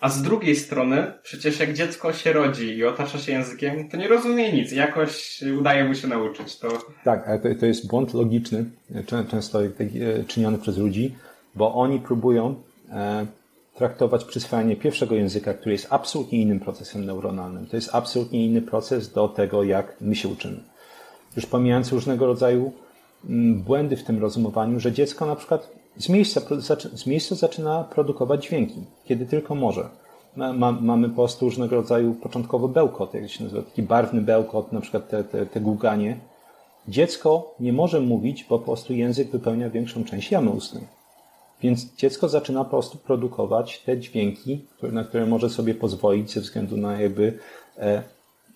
A 0.00 0.08
z 0.08 0.22
drugiej 0.22 0.56
strony, 0.56 1.12
przecież 1.22 1.60
jak 1.60 1.74
dziecko 1.74 2.12
się 2.12 2.32
rodzi 2.32 2.76
i 2.76 2.84
otacza 2.84 3.18
się 3.18 3.32
językiem, 3.32 3.88
to 3.88 3.96
nie 3.96 4.08
rozumie 4.08 4.52
nic. 4.52 4.72
Jakoś 4.72 5.42
udaje 5.58 5.84
mu 5.84 5.94
się 5.94 6.08
nauczyć. 6.08 6.58
To... 6.58 6.68
Tak, 7.04 7.28
ale 7.28 7.38
to, 7.38 7.48
to 7.60 7.66
jest 7.66 7.86
błąd 7.86 8.14
logiczny, 8.14 8.64
często 9.28 9.64
e, 9.64 9.70
czyniony 10.26 10.58
przez 10.58 10.76
ludzi, 10.78 11.14
bo 11.54 11.74
oni 11.74 12.00
próbują 12.00 12.54
e, 12.90 13.26
traktować 13.74 14.24
przyswajanie 14.24 14.76
pierwszego 14.76 15.14
języka, 15.14 15.54
który 15.54 15.72
jest 15.72 15.86
absolutnie 15.90 16.40
innym 16.40 16.60
procesem 16.60 17.04
neuronalnym. 17.04 17.66
To 17.66 17.76
jest 17.76 17.90
absolutnie 17.92 18.44
inny 18.46 18.62
proces 18.62 19.12
do 19.12 19.28
tego, 19.28 19.62
jak 19.62 19.96
my 20.00 20.16
się 20.16 20.28
uczymy. 20.28 20.60
Już 21.36 21.46
pomijając 21.46 21.92
różnego 21.92 22.26
rodzaju 22.26 22.72
błędy 23.54 23.96
w 23.96 24.04
tym 24.04 24.20
rozumowaniu, 24.20 24.80
że 24.80 24.92
dziecko 24.92 25.26
na 25.26 25.36
przykład 25.36 25.70
z 25.96 26.08
miejsca, 26.08 26.40
z 26.94 27.06
miejsca 27.06 27.34
zaczyna 27.34 27.84
produkować 27.84 28.44
dźwięki, 28.44 28.84
kiedy 29.04 29.26
tylko 29.26 29.54
może. 29.54 29.88
Ma, 30.36 30.72
mamy 30.72 31.08
po 31.08 31.14
prostu 31.14 31.44
różnego 31.44 31.76
rodzaju 31.76 32.14
początkowy 32.14 32.68
bełkot, 32.68 33.14
jak 33.14 33.30
się 33.30 33.44
nazywa, 33.44 33.62
taki 33.62 33.82
barwny 33.82 34.20
bełkot, 34.20 34.72
na 34.72 34.80
przykład 34.80 35.08
te, 35.08 35.24
te, 35.24 35.46
te 35.46 35.60
guganie. 35.60 36.16
Dziecko 36.88 37.54
nie 37.60 37.72
może 37.72 38.00
mówić, 38.00 38.46
bo 38.48 38.58
po 38.58 38.64
prostu 38.64 38.92
język 38.92 39.30
wypełnia 39.30 39.70
większą 39.70 40.04
część 40.04 40.30
jamy 40.30 40.50
ustnej. 40.50 40.84
Więc 41.62 41.96
dziecko 41.96 42.28
zaczyna 42.28 42.64
po 42.64 42.70
prostu 42.70 42.98
produkować 42.98 43.80
te 43.80 43.98
dźwięki, 43.98 44.66
na 44.82 45.04
które 45.04 45.26
może 45.26 45.50
sobie 45.50 45.74
pozwolić 45.74 46.32
ze 46.32 46.40
względu 46.40 46.76
na 46.76 47.00
jakby 47.00 47.38
e, 47.78 48.02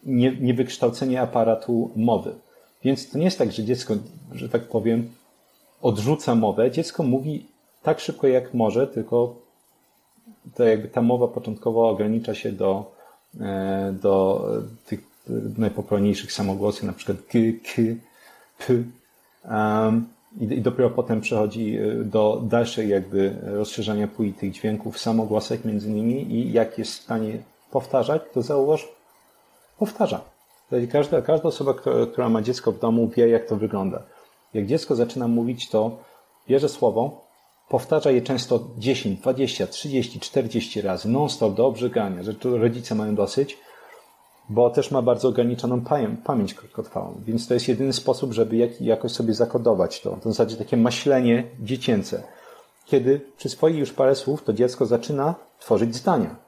nie, 0.05 0.37
niewykształcenie 0.41 1.21
aparatu 1.21 1.91
mowy. 1.97 2.35
Więc 2.85 3.11
to 3.11 3.19
nie 3.19 3.25
jest 3.25 3.39
tak, 3.39 3.53
że 3.53 3.65
dziecko, 3.65 3.95
że 4.33 4.49
tak 4.49 4.63
powiem, 4.63 5.11
odrzuca 5.83 6.35
mowę. 6.35 6.71
Dziecko 6.71 7.03
mówi 7.03 7.47
tak 7.83 8.01
szybko 8.01 8.27
jak 8.27 8.55
może, 8.55 8.87
tylko 8.87 9.35
to 10.55 10.65
jakby 10.65 10.89
ta 10.89 11.03
mowa 11.03 11.29
początkowo 11.29 11.89
ogranicza 11.89 12.35
się 12.35 12.53
do, 12.53 12.93
e, 13.41 13.95
do 14.03 14.45
tych 14.87 15.01
najpopularniejszych 15.59 16.33
samogłosów, 16.33 16.83
na 16.83 16.93
przykład 16.93 17.19
k, 17.19 17.39
k, 17.65 17.83
p. 18.59 18.75
Um, 19.51 20.07
i, 20.41 20.61
dopiero 20.61 20.91
potem 20.91 21.21
przechodzi 21.21 21.77
e, 21.77 22.05
do 22.05 22.43
dalszej 22.45 22.89
jakby 22.89 23.37
rozszerzania 23.43 24.09
puli 24.09 24.33
tych 24.33 24.53
dźwięków, 24.53 24.99
samogłosek 24.99 25.65
między 25.65 25.91
nimi 25.91 26.33
i 26.33 26.53
jak 26.53 26.79
jest 26.79 26.93
w 26.93 27.03
stanie 27.03 27.39
powtarzać, 27.71 28.23
to 28.35 28.43
zauważ, 28.43 28.89
powtarza. 29.79 30.21
Każda, 30.93 31.23
każda 31.23 31.49
osoba, 31.49 31.75
która, 32.13 32.29
ma 32.29 32.43
dziecko 32.43 32.73
w 32.73 32.79
domu 32.79 33.09
wie, 33.09 33.29
jak 33.29 33.47
to 33.47 33.57
wygląda. 33.57 34.03
Jak 34.55 34.67
dziecko 34.67 34.97
zaczyna 34.97 35.29
mówić, 35.29 35.69
to 35.69 35.99
bierze 36.49 36.69
słowo, 36.69 37.25
powtarza 37.69 38.11
je 38.11 38.23
często 38.23 38.61
10, 38.79 39.21
20, 39.21 39.67
30, 39.67 40.21
40 40.21 40.81
razy, 40.81 41.09
non-stop 41.09 41.55
do 41.55 41.67
obrzygania, 41.67 42.23
że 42.23 42.33
rodzice 42.45 42.95
mają 42.95 43.15
dosyć, 43.15 43.59
bo 44.49 44.71
też 44.71 44.91
ma 44.91 45.03
bardzo 45.03 45.29
ograniczoną 45.29 45.81
pamięć 46.25 46.55
krótkotrwałą. 46.55 47.21
Więc 47.25 47.49
to 47.49 47.55
jest 47.55 47.69
jedyny 47.69 47.93
sposób, 47.93 48.33
żeby 48.33 48.71
jakoś 48.81 49.13
sobie 49.13 49.35
zakodować. 49.35 50.01
To 50.01 50.17
w 50.17 50.25
zasadzie 50.25 50.57
takie 50.57 50.77
maślenie 50.77 51.45
dziecięce. 51.61 52.23
Kiedy 52.87 53.21
przyswoi 53.37 53.77
już 53.77 53.93
parę 53.93 54.15
słów, 54.15 54.45
to 54.45 54.53
dziecko 54.53 54.87
zaczyna 54.87 55.35
tworzyć 55.59 55.97
zdania. 55.97 56.48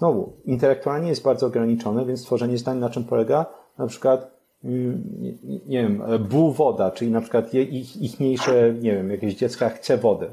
Znowu, 0.00 0.32
intelektualnie 0.44 1.08
jest 1.08 1.22
bardzo 1.22 1.46
ograniczone, 1.46 2.06
więc 2.06 2.24
tworzenie 2.24 2.58
zdań 2.58 2.78
na 2.78 2.90
czym 2.90 3.04
polega? 3.04 3.46
Na 3.78 3.86
przykład 3.86 4.30
nie 5.66 5.82
wiem, 5.82 6.02
był 6.30 6.52
woda, 6.52 6.90
czyli 6.90 7.10
na 7.10 7.20
przykład 7.20 7.54
ich, 7.54 8.02
ich 8.02 8.20
mniejsze, 8.20 8.74
nie 8.80 8.92
wiem, 8.92 9.10
jakieś 9.10 9.34
dziecka 9.34 9.68
chce 9.68 9.96
wodę. 9.96 10.28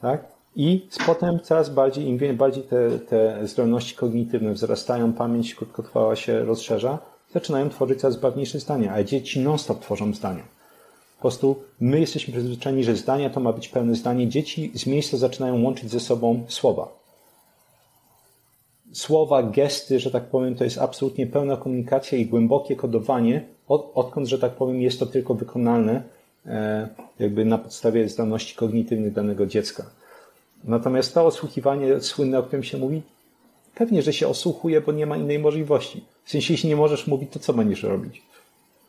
Tak? 0.00 0.24
I 0.56 0.88
potem 1.06 1.40
coraz 1.40 1.70
bardziej, 1.70 2.06
im 2.06 2.36
bardziej 2.36 2.62
te, 2.62 2.98
te 2.98 3.46
zdolności 3.46 3.96
kognitywne 3.96 4.52
wzrastają, 4.52 5.12
pamięć 5.12 5.54
krótkotrwała 5.54 6.16
się 6.16 6.44
rozszerza, 6.44 6.98
zaczynają 7.32 7.68
tworzyć 7.70 8.00
coraz 8.00 8.16
barwniejsze 8.16 8.60
zdania, 8.60 8.92
a 8.92 9.04
dzieci 9.04 9.40
non-stop 9.40 9.80
tworzą 9.80 10.14
zdania. 10.14 10.42
Po 11.16 11.20
prostu 11.20 11.56
my 11.80 12.00
jesteśmy 12.00 12.32
przyzwyczajeni, 12.32 12.84
że 12.84 12.96
zdania 12.96 13.30
to 13.30 13.40
ma 13.40 13.52
być 13.52 13.68
pełne 13.68 13.94
zdanie. 13.94 14.28
Dzieci 14.28 14.72
z 14.74 14.86
miejsca 14.86 15.16
zaczynają 15.16 15.62
łączyć 15.62 15.90
ze 15.90 16.00
sobą 16.00 16.44
słowa. 16.48 17.03
Słowa, 18.94 19.42
gesty, 19.42 20.00
że 20.00 20.10
tak 20.10 20.24
powiem, 20.24 20.54
to 20.54 20.64
jest 20.64 20.78
absolutnie 20.78 21.26
pełna 21.26 21.56
komunikacja 21.56 22.18
i 22.18 22.26
głębokie 22.26 22.76
kodowanie, 22.76 23.44
od, 23.68 23.92
odkąd, 23.94 24.28
że 24.28 24.38
tak 24.38 24.52
powiem, 24.52 24.82
jest 24.82 24.98
to 24.98 25.06
tylko 25.06 25.34
wykonalne 25.34 26.02
e, 26.46 26.88
jakby 27.18 27.44
na 27.44 27.58
podstawie 27.58 28.08
zdolności 28.08 28.54
kognitywnych 28.54 29.12
danego 29.12 29.46
dziecka. 29.46 29.84
Natomiast 30.64 31.14
to 31.14 31.26
osłuchiwanie 31.26 32.00
słynne, 32.00 32.38
o 32.38 32.42
którym 32.42 32.64
się 32.64 32.78
mówi, 32.78 33.02
pewnie, 33.74 34.02
że 34.02 34.12
się 34.12 34.28
osłuchuje, 34.28 34.80
bo 34.80 34.92
nie 34.92 35.06
ma 35.06 35.16
innej 35.16 35.38
możliwości. 35.38 36.04
W 36.24 36.30
sensie, 36.30 36.54
jeśli 36.54 36.68
nie 36.68 36.76
możesz 36.76 37.06
mówić, 37.06 37.30
to 37.32 37.38
co 37.38 37.52
będziesz 37.52 37.82
robić? 37.82 38.22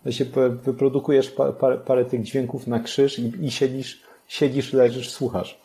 się 0.10 0.26
wyprodukujesz 0.66 1.32
parę, 1.60 1.78
parę 1.78 2.06
tych 2.06 2.24
dźwięków 2.24 2.68
na 2.68 2.80
krzyż 2.80 3.20
i, 3.20 3.32
i 3.42 3.52
siedzisz, 3.52 4.02
siedzisz, 4.28 4.74
leżysz, 4.74 5.10
słuchasz. 5.10 5.60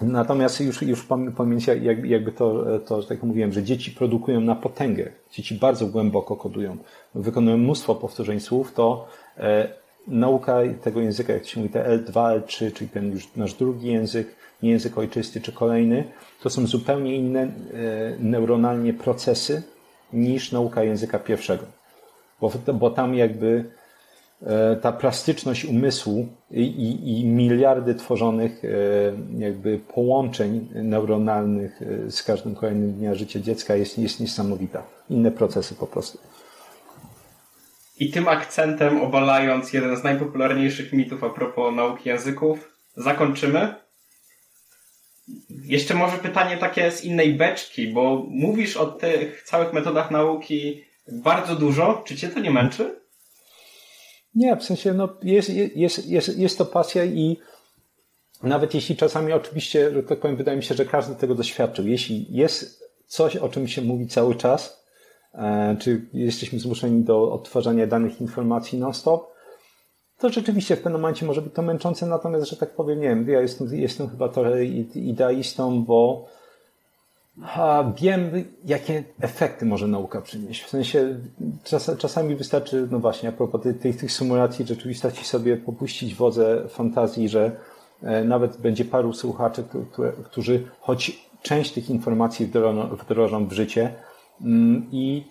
Natomiast 0.00 0.60
już, 0.60 0.82
już 0.82 1.06
pamięć, 1.36 1.66
jakby 2.04 2.32
to, 2.32 2.64
to, 2.78 3.02
tak 3.02 3.22
mówiłem, 3.22 3.52
że 3.52 3.62
dzieci 3.62 3.90
produkują 3.90 4.40
na 4.40 4.54
potęgę. 4.54 5.12
Dzieci 5.32 5.54
bardzo 5.54 5.86
głęboko 5.86 6.36
kodują. 6.36 6.76
Wykonują 7.14 7.56
mnóstwo 7.56 7.94
powtórzeń 7.94 8.40
słów, 8.40 8.72
to 8.74 9.08
e, 9.38 9.68
nauka 10.08 10.58
tego 10.82 11.00
języka, 11.00 11.32
jak 11.32 11.46
się 11.46 11.60
mówi, 11.60 11.72
te 11.72 11.98
L2, 11.98 12.40
L3, 12.40 12.72
czyli 12.72 12.90
ten 12.90 13.12
już 13.12 13.28
nasz 13.36 13.54
drugi 13.54 13.88
język, 13.88 14.36
nie 14.62 14.70
język 14.70 14.98
ojczysty 14.98 15.40
czy 15.40 15.52
kolejny, 15.52 16.04
to 16.42 16.50
są 16.50 16.66
zupełnie 16.66 17.16
inne 17.16 17.40
e, 17.40 17.48
neuronalnie 18.18 18.94
procesy 18.94 19.62
niż 20.12 20.52
nauka 20.52 20.82
języka 20.82 21.18
pierwszego. 21.18 21.64
Bo, 22.40 22.52
bo 22.74 22.90
tam 22.90 23.14
jakby 23.14 23.64
ta 24.82 24.92
plastyczność 24.92 25.64
umysłu 25.64 26.28
i, 26.50 26.62
i, 26.62 27.20
i, 27.20 27.26
miliardy 27.26 27.94
tworzonych 27.94 28.64
e, 28.64 28.68
jakby 29.38 29.78
połączeń 29.78 30.68
neuronalnych 30.74 31.82
e, 31.82 32.10
z 32.10 32.22
każdym 32.22 32.54
kolejnym 32.54 32.92
dnia 32.92 33.14
życia 33.14 33.40
dziecka 33.40 33.76
jest, 33.76 33.98
jest 33.98 34.20
niesamowita. 34.20 34.82
Inne 35.10 35.30
procesy 35.30 35.74
po 35.74 35.86
prostu. 35.86 36.18
I 37.98 38.10
tym 38.10 38.28
akcentem, 38.28 39.00
obalając 39.00 39.72
jeden 39.72 39.96
z 39.96 40.04
najpopularniejszych 40.04 40.92
mitów 40.92 41.24
a 41.24 41.30
propos 41.30 41.74
nauki 41.74 42.08
języków, 42.08 42.72
zakończymy. 42.96 43.74
Jeszcze 45.50 45.94
może 45.94 46.18
pytanie 46.18 46.56
takie 46.56 46.90
z 46.90 47.04
innej 47.04 47.34
beczki, 47.34 47.88
bo 47.88 48.26
mówisz 48.28 48.76
o 48.76 48.86
tych 48.86 49.42
całych 49.42 49.72
metodach 49.72 50.10
nauki 50.10 50.84
bardzo 51.12 51.56
dużo. 51.56 52.02
Czy 52.06 52.16
cię 52.16 52.28
to 52.28 52.40
nie 52.40 52.50
męczy? 52.50 53.05
Nie, 54.36 54.56
w 54.56 54.64
sensie 54.64 54.94
no, 54.94 55.08
jest, 55.22 55.48
jest, 55.76 56.06
jest, 56.06 56.38
jest 56.38 56.58
to 56.58 56.64
pasja 56.64 57.04
i 57.04 57.36
nawet 58.42 58.74
jeśli 58.74 58.96
czasami 58.96 59.32
oczywiście, 59.32 59.90
że 59.90 60.02
tak 60.02 60.20
powiem, 60.20 60.36
wydaje 60.36 60.56
mi 60.56 60.62
się, 60.62 60.74
że 60.74 60.84
każdy 60.84 61.14
tego 61.14 61.34
doświadczył. 61.34 61.86
Jeśli 61.86 62.26
jest 62.30 62.84
coś, 63.06 63.36
o 63.36 63.48
czym 63.48 63.68
się 63.68 63.82
mówi 63.82 64.06
cały 64.06 64.34
czas, 64.34 64.84
e, 65.34 65.76
czy 65.80 66.08
jesteśmy 66.12 66.58
zmuszeni 66.58 67.04
do 67.04 67.32
odtwarzania 67.32 67.86
danych 67.86 68.20
informacji 68.20 68.78
non-stop, 68.78 69.36
to 70.18 70.28
rzeczywiście 70.28 70.76
w 70.76 70.82
pewnym 70.82 71.00
momencie 71.00 71.26
może 71.26 71.42
być 71.42 71.54
to 71.54 71.62
męczące, 71.62 72.06
natomiast, 72.06 72.50
że 72.50 72.56
tak 72.56 72.70
powiem, 72.70 73.00
nie 73.00 73.08
wiem, 73.08 73.28
ja 73.28 73.40
jestem, 73.40 73.74
jestem 73.74 74.08
chyba 74.08 74.28
trochę 74.28 74.64
idealistą, 74.94 75.84
bo 75.84 76.28
wiem, 77.96 78.30
jakie 78.64 79.04
efekty 79.20 79.66
może 79.66 79.88
nauka 79.88 80.20
przynieść. 80.20 80.62
W 80.62 80.68
sensie 80.68 81.18
czas, 81.64 81.90
czasami 81.98 82.34
wystarczy, 82.34 82.88
no 82.90 82.98
właśnie, 82.98 83.28
a 83.28 83.32
propos 83.32 83.62
tych, 83.80 83.96
tych 83.96 84.12
symulacji 84.12 84.66
rzeczywistości 84.66 85.24
sobie 85.24 85.56
popuścić 85.56 86.14
wodze 86.14 86.68
fantazji, 86.68 87.28
że 87.28 87.52
e, 88.02 88.24
nawet 88.24 88.56
będzie 88.56 88.84
paru 88.84 89.12
słuchaczy, 89.12 89.64
którzy 90.24 90.66
choć 90.80 91.26
część 91.42 91.72
tych 91.72 91.90
informacji 91.90 92.46
wdrożą, 92.46 92.96
wdrożą 92.96 93.46
w 93.46 93.52
życie 93.52 93.94
mm, 94.40 94.86
i 94.92 95.24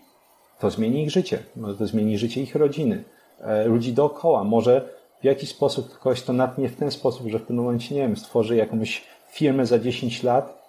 to 0.59 0.72
zmieni 0.72 1.03
ich 1.03 1.11
życie. 1.11 1.43
Może 1.56 1.77
to 1.77 1.88
zmieni 1.88 2.17
życie 2.17 2.42
ich 2.42 2.56
rodziny, 2.56 3.03
e, 3.42 3.66
ludzi 3.66 3.93
dookoła. 3.93 4.43
Może 4.43 4.90
w 5.22 5.24
jakiś 5.24 5.50
sposób 5.50 6.00
kogoś 6.00 6.22
to 6.22 6.34
natnie 6.34 6.69
w 6.69 6.75
ten 6.75 6.92
sposób, 6.92 7.27
że 7.27 7.40
w 7.40 7.45
tym 7.45 7.56
momencie, 7.56 7.95
nie 7.95 8.01
wiem, 8.01 8.17
stworzy 8.17 8.56
jakąś 8.56 9.03
firmę 9.32 9.66
za 9.66 9.80
10 9.80 10.24
lat, 10.24 10.65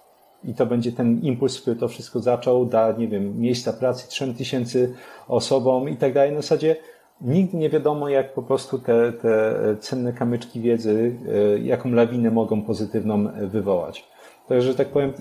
i 0.47 0.55
to 0.55 0.66
będzie 0.66 0.92
ten 0.92 1.20
impuls, 1.20 1.60
który 1.60 1.76
to 1.76 1.89
wszystko 1.89 2.20
zaczął, 2.20 2.66
da, 2.66 2.92
nie 2.92 3.08
wiem, 3.08 3.41
miejsca 3.41 3.73
pracy 3.73 4.08
trzem 4.08 4.34
tysięcy 4.34 4.94
osobom 5.28 5.89
i 5.89 5.97
tak 5.97 6.12
dalej. 6.12 6.33
Na 6.33 6.42
zasadzie 6.42 6.76
nigdy 7.20 7.57
nie 7.57 7.70
wiadomo, 7.70 8.08
jak 8.08 8.34
po 8.34 8.42
prostu 8.42 8.78
te, 8.78 9.12
te 9.12 9.55
cenne 9.81 10.12
kamyczki 10.12 10.60
wiedzy, 10.60 11.16
e, 11.28 11.58
jaką 11.58 11.91
lawinę 11.91 12.31
mogą 12.31 12.62
pozytywną 12.62 13.28
wywołać. 13.49 14.05
Także, 14.49 14.68
że 14.68 14.75
tak 14.75 14.89
powiem, 14.89 15.12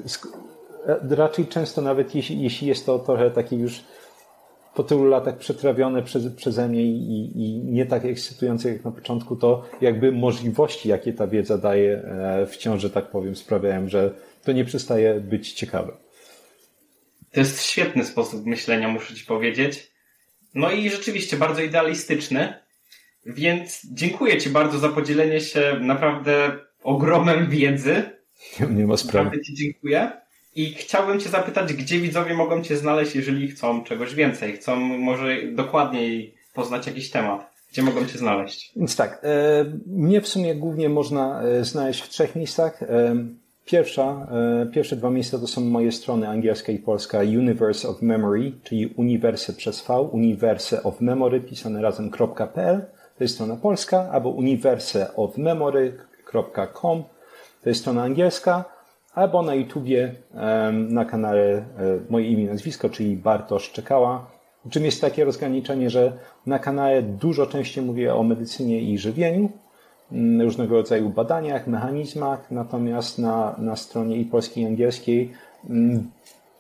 e, 0.88 1.16
raczej 1.16 1.48
często 1.48 1.82
nawet 1.82 2.16
jeśli, 2.16 2.42
jeśli 2.42 2.68
jest 2.68 2.86
to 2.86 3.00
trochę 3.00 3.32
takie 3.32 3.56
już 3.56 3.84
po 4.76 4.84
tylu 4.84 5.06
latach 5.06 5.38
przetrawione 5.38 6.04
przez, 6.04 6.28
przeze 6.36 6.68
mnie 6.68 6.84
i, 6.84 7.32
i 7.36 7.64
nie 7.64 7.86
tak 7.86 8.06
ekscytujące 8.06 8.70
jak 8.70 8.86
na 8.86 8.92
początku, 8.92 9.36
to 9.36 9.64
jakby 9.82 10.12
możliwości, 10.12 10.90
jakie 10.90 11.14
ta 11.14 11.28
wiedza 11.28 11.58
daje, 11.58 11.98
e, 11.98 12.46
wciąż, 12.46 12.82
że 12.82 12.90
tak 12.90 13.06
powiem, 13.06 13.36
sprawiają, 13.36 13.90
że 13.90 14.12
to 14.46 14.52
nie 14.52 14.66
przestaje 14.66 15.20
być 15.20 15.54
ciekawe. 15.54 15.98
To 17.32 17.40
jest 17.40 17.64
świetny 17.64 18.06
sposób 18.06 18.46
myślenia, 18.46 18.88
muszę 18.88 19.14
Ci 19.14 19.26
powiedzieć. 19.26 19.92
No 20.54 20.72
i 20.72 20.90
rzeczywiście 20.90 21.38
bardzo 21.38 21.62
idealistyczny. 21.62 22.54
Więc 23.26 23.82
dziękuję 23.94 24.38
Ci 24.38 24.50
bardzo 24.50 24.80
za 24.80 24.90
podzielenie 24.90 25.42
się 25.42 25.80
naprawdę 25.82 26.60
ogromem 26.84 27.50
wiedzy. 27.50 28.04
Nie, 28.70 28.88
ma 28.88 28.98
sprawy. 28.98 29.26
Naprawdę 29.26 29.46
Ci 29.46 29.54
dziękuję. 29.54 30.12
I 30.56 30.74
chciałbym 30.74 31.20
Cię 31.20 31.30
zapytać, 31.30 31.74
gdzie 31.74 32.00
widzowie 32.00 32.34
mogą 32.34 32.64
Cię 32.64 32.78
znaleźć, 32.78 33.16
jeżeli 33.16 33.48
chcą 33.48 33.84
czegoś 33.84 34.16
więcej, 34.16 34.54
chcą 34.54 34.76
może 34.76 35.38
dokładniej 35.52 36.36
poznać 36.54 36.88
jakiś 36.88 37.10
temat. 37.10 37.56
Gdzie 37.72 37.84
mogą 37.84 38.06
Cię 38.06 38.18
znaleźć? 38.18 38.72
Więc 38.76 38.96
tak, 38.96 39.22
e, 39.24 39.66
mnie 39.88 40.22
w 40.22 40.28
sumie 40.28 40.56
głównie 40.56 40.90
można 40.90 41.42
e, 41.42 41.66
znaleźć 41.66 42.02
w 42.02 42.10
trzech 42.10 42.36
miejscach. 42.36 42.84
E, 42.84 43.16
Pierwsza, 43.66 44.28
e, 44.62 44.66
pierwsze 44.66 44.96
dwa 44.96 45.10
miejsca 45.10 45.40
to 45.40 45.48
są 45.48 45.62
moje 45.62 45.92
strony 45.92 46.30
angielska 46.30 46.72
i 46.72 46.80
polska. 46.80 47.20
Universe 47.20 47.90
of 47.90 48.02
Memory, 48.02 48.52
czyli 48.64 48.88
uniwerse 48.88 49.54
przez 49.54 49.88
V, 49.88 50.00
universe 50.00 50.84
of 50.84 51.02
memory 51.02 51.42
pisane 51.42 51.82
razem.pl, 51.82 52.82
to 53.18 53.24
jest 53.24 53.34
strona 53.34 53.56
polska, 53.56 54.10
albo 54.12 54.30
universeofmemory.com, 54.30 57.04
to 57.64 57.70
jest 57.70 57.82
strona 57.82 58.04
angielska, 58.04 58.66
albo 59.14 59.42
na 59.42 59.56
YouTubie 59.56 60.16
na 60.74 61.06
kanale 61.06 61.42
e, 61.42 61.66
moje 62.10 62.28
imię 62.28 62.44
i 62.44 62.48
nazwisko, 62.48 62.90
czyli 62.90 63.18
Bartosz 63.18 63.72
Czekała. 63.72 64.36
Czym 64.70 64.86
jest 64.86 65.02
takie 65.02 65.26
rozgraniczenie, 65.26 65.90
że 65.90 66.14
na 66.46 66.60
kanale 66.60 67.02
dużo 67.02 67.48
częściej 67.48 67.86
mówię 67.86 68.16
o 68.16 68.24
medycynie 68.24 68.82
i 68.82 68.98
żywieniu, 68.98 69.50
różnego 70.42 70.76
rodzaju 70.76 71.10
badaniach, 71.10 71.68
mechanizmach, 71.68 72.52
natomiast 72.52 73.20
na, 73.20 73.56
na 73.58 73.76
stronie 73.76 74.18
i 74.18 74.26
polskiej 74.26 74.64
i 74.64 74.68
angielskiej 74.68 75.34
mm, 75.70 76.12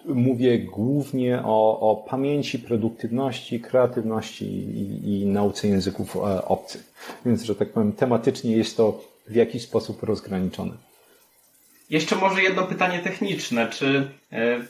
mówię 0.05 0.59
głównie 0.59 1.41
o, 1.45 1.79
o 1.79 1.95
pamięci, 1.95 2.59
produktywności, 2.59 3.59
kreatywności 3.59 4.45
i, 4.45 5.21
i 5.21 5.25
nauce 5.25 5.67
języków 5.67 6.15
e, 6.15 6.45
obcych. 6.45 6.93
Więc, 7.25 7.43
że 7.43 7.55
tak 7.55 7.69
powiem, 7.69 7.93
tematycznie 7.93 8.57
jest 8.57 8.77
to 8.77 9.03
w 9.27 9.35
jakiś 9.35 9.61
sposób 9.61 10.03
rozgraniczone. 10.03 10.73
Jeszcze 11.89 12.15
może 12.15 12.43
jedno 12.43 12.63
pytanie 12.63 12.99
techniczne. 12.99 13.69
Czy, 13.69 14.11
e, 14.31 14.61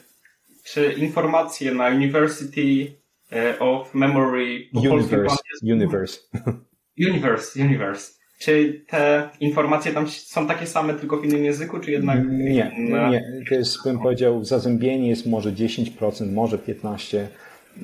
czy 0.63 0.93
informacje 0.93 1.73
na 1.73 1.87
University 1.87 2.93
e, 3.31 3.59
of 3.59 3.93
Memory 3.93 4.69
Universe, 4.91 5.37
Universe. 5.63 6.19
Universe, 6.99 7.63
Universe. 7.63 8.24
Czy 8.39 8.81
te 8.87 9.29
informacje 9.39 9.91
tam 9.91 10.07
są 10.07 10.47
takie 10.47 10.67
same, 10.67 10.93
tylko 10.93 11.17
w 11.17 11.25
innym 11.25 11.45
języku, 11.45 11.79
czy 11.79 11.91
jednak... 11.91 12.19
Nie, 12.29 12.71
nie. 13.11 13.21
To 13.49 13.55
jest, 13.55 13.83
bym 13.83 13.99
powiedział, 13.99 14.43
zazębienie 14.43 15.09
jest 15.09 15.25
może 15.25 15.51
10%, 15.51 16.31
może 16.31 16.57
15%. 16.57 17.25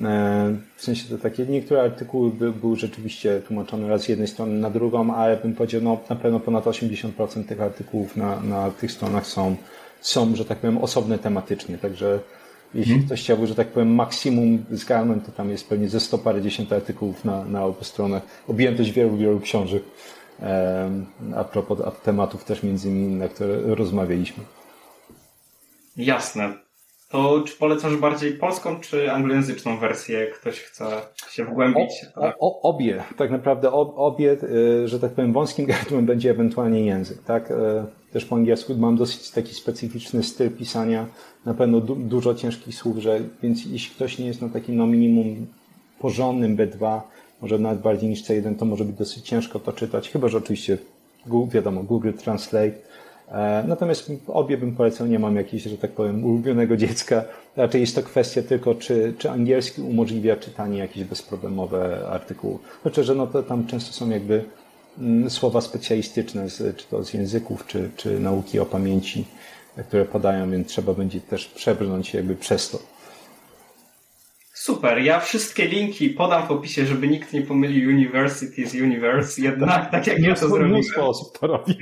E, 0.04 0.56
w 0.76 0.82
sensie 0.82 1.08
to 1.08 1.18
takie, 1.18 1.46
niektóre 1.46 1.82
artykuły 1.82 2.30
by, 2.30 2.52
były 2.52 2.76
rzeczywiście 2.76 3.40
tłumaczone 3.40 3.88
raz 3.88 4.02
z 4.02 4.08
jednej 4.08 4.28
strony 4.28 4.60
na 4.60 4.70
drugą, 4.70 5.14
ale 5.14 5.36
bym 5.36 5.54
powiedział, 5.54 5.80
no 5.82 6.00
na 6.10 6.16
pewno 6.16 6.40
ponad 6.40 6.64
80% 6.64 7.44
tych 7.44 7.60
artykułów 7.60 8.16
na, 8.16 8.40
na 8.40 8.70
tych 8.70 8.92
stronach 8.92 9.26
są, 9.26 9.56
są, 10.00 10.36
że 10.36 10.44
tak 10.44 10.58
powiem, 10.58 10.78
osobne 10.78 11.18
tematycznie, 11.18 11.78
także 11.78 12.18
jeśli 12.74 12.92
hmm. 12.92 13.06
ktoś 13.06 13.20
chciałby, 13.22 13.46
że 13.46 13.54
tak 13.54 13.68
powiem, 13.68 13.94
maksimum 13.94 14.64
zgarnąć, 14.70 15.26
to 15.26 15.32
tam 15.32 15.50
jest 15.50 15.68
pewnie 15.68 15.88
ze 15.88 16.00
sto 16.00 16.18
parędziesiąt 16.18 16.72
artykułów 16.72 17.24
na, 17.24 17.44
na 17.44 17.64
obu 17.64 17.84
stronach. 17.84 18.22
Objętość 18.48 18.90
wielu, 18.90 19.16
wielu 19.16 19.40
książek. 19.40 19.82
A 21.36 21.44
propos 21.44 21.78
tematów 22.02 22.44
też 22.44 22.62
między 22.62 22.88
innymi, 22.88 23.14
na 23.14 23.28
które 23.28 23.74
rozmawialiśmy. 23.74 24.44
Jasne. 25.96 26.52
To 27.12 27.42
czy 27.46 27.56
polecasz 27.56 27.96
bardziej 27.96 28.32
polską 28.32 28.80
czy 28.80 29.12
anglojęzyczną 29.12 29.78
wersję, 29.78 30.26
ktoś 30.26 30.60
chce 30.60 30.86
się 31.30 31.44
wgłębić? 31.44 31.90
O, 32.16 32.32
o, 32.38 32.62
obie, 32.62 33.02
tak 33.16 33.30
naprawdę 33.30 33.72
obie, 33.72 34.36
y, 34.42 34.88
że 34.88 35.00
tak 35.00 35.12
powiem, 35.12 35.32
wąskim 35.32 35.66
gardłem 35.72 36.06
będzie 36.06 36.30
ewentualnie 36.30 36.86
język, 36.86 37.22
tak? 37.22 37.50
Y, 37.50 37.54
też 38.12 38.24
po 38.24 38.36
angielsku 38.36 38.74
mam 38.74 38.96
dosyć 38.96 39.30
taki 39.30 39.54
specyficzny 39.54 40.22
styl 40.22 40.50
pisania, 40.50 41.06
na 41.46 41.54
pewno 41.54 41.80
du 41.80 41.94
dużo 41.96 42.34
ciężkich 42.34 42.74
słów, 42.74 42.98
że, 42.98 43.20
więc 43.42 43.66
jeśli 43.66 43.94
ktoś 43.94 44.18
nie 44.18 44.26
jest 44.26 44.42
na 44.42 44.48
takim 44.48 44.76
no 44.76 44.86
minimum 44.86 45.46
porządnym 45.98 46.56
B2, 46.56 47.00
może 47.42 47.58
nawet 47.58 47.80
bardziej 47.80 48.10
niż 48.10 48.22
C1, 48.22 48.56
to 48.56 48.64
może 48.64 48.84
być 48.84 48.96
dosyć 48.96 49.24
ciężko 49.28 49.60
to 49.60 49.72
czytać, 49.72 50.10
chyba 50.10 50.28
że 50.28 50.38
oczywiście 50.38 50.78
wiadomo, 51.50 51.82
Google 51.82 52.12
Translate. 52.12 52.72
E, 53.32 53.64
natomiast 53.68 54.12
obie 54.28 54.58
bym 54.58 54.74
polecał, 54.76 55.06
nie 55.06 55.18
mam 55.18 55.36
jakiegoś, 55.36 55.62
że 55.62 55.78
tak 55.78 55.90
powiem, 55.90 56.24
ulubionego 56.24 56.76
dziecka. 56.76 57.24
Raczej 57.56 57.80
jest 57.80 57.94
to 57.94 58.02
kwestia 58.02 58.42
tylko, 58.42 58.74
czy, 58.74 59.14
czy 59.18 59.30
angielski 59.30 59.82
umożliwia 59.82 60.36
czytanie 60.36 60.78
jakieś 60.78 61.04
bezproblemowe 61.04 62.08
artykułów. 62.08 62.60
Znaczy, 62.82 63.04
że 63.04 63.14
no 63.14 63.26
to 63.26 63.42
tam 63.42 63.66
często 63.66 63.92
są 63.92 64.10
jakby 64.10 64.44
mm, 64.98 65.30
słowa 65.30 65.60
specjalistyczne, 65.60 66.46
czy 66.76 66.86
to 66.90 67.04
z 67.04 67.14
języków, 67.14 67.66
czy, 67.66 67.90
czy 67.96 68.20
nauki 68.20 68.60
o 68.60 68.66
pamięci, 68.66 69.24
które 69.88 70.04
padają, 70.04 70.50
więc 70.50 70.68
trzeba 70.68 70.94
będzie 70.94 71.20
też 71.20 71.46
przebrnąć 71.46 72.14
jakby 72.14 72.36
przez 72.36 72.70
to. 72.70 72.91
Super, 74.62 74.98
ja 74.98 75.20
wszystkie 75.20 75.66
linki 75.66 76.10
podam 76.10 76.46
w 76.46 76.50
opisie, 76.50 76.86
żeby 76.86 77.08
nikt 77.08 77.32
nie 77.32 77.42
pomylił 77.42 77.90
University 77.90 78.66
z 78.66 78.74
Universe, 78.74 79.42
jednak 79.42 79.90
tak 79.90 80.06
jak 80.06 80.18
ja 80.18 80.34
to 80.34 80.48
zrobiłem. 80.48 80.70
Mnóstwo 80.70 81.08
osób 81.08 81.38
to 81.38 81.46
robi. 81.46 81.74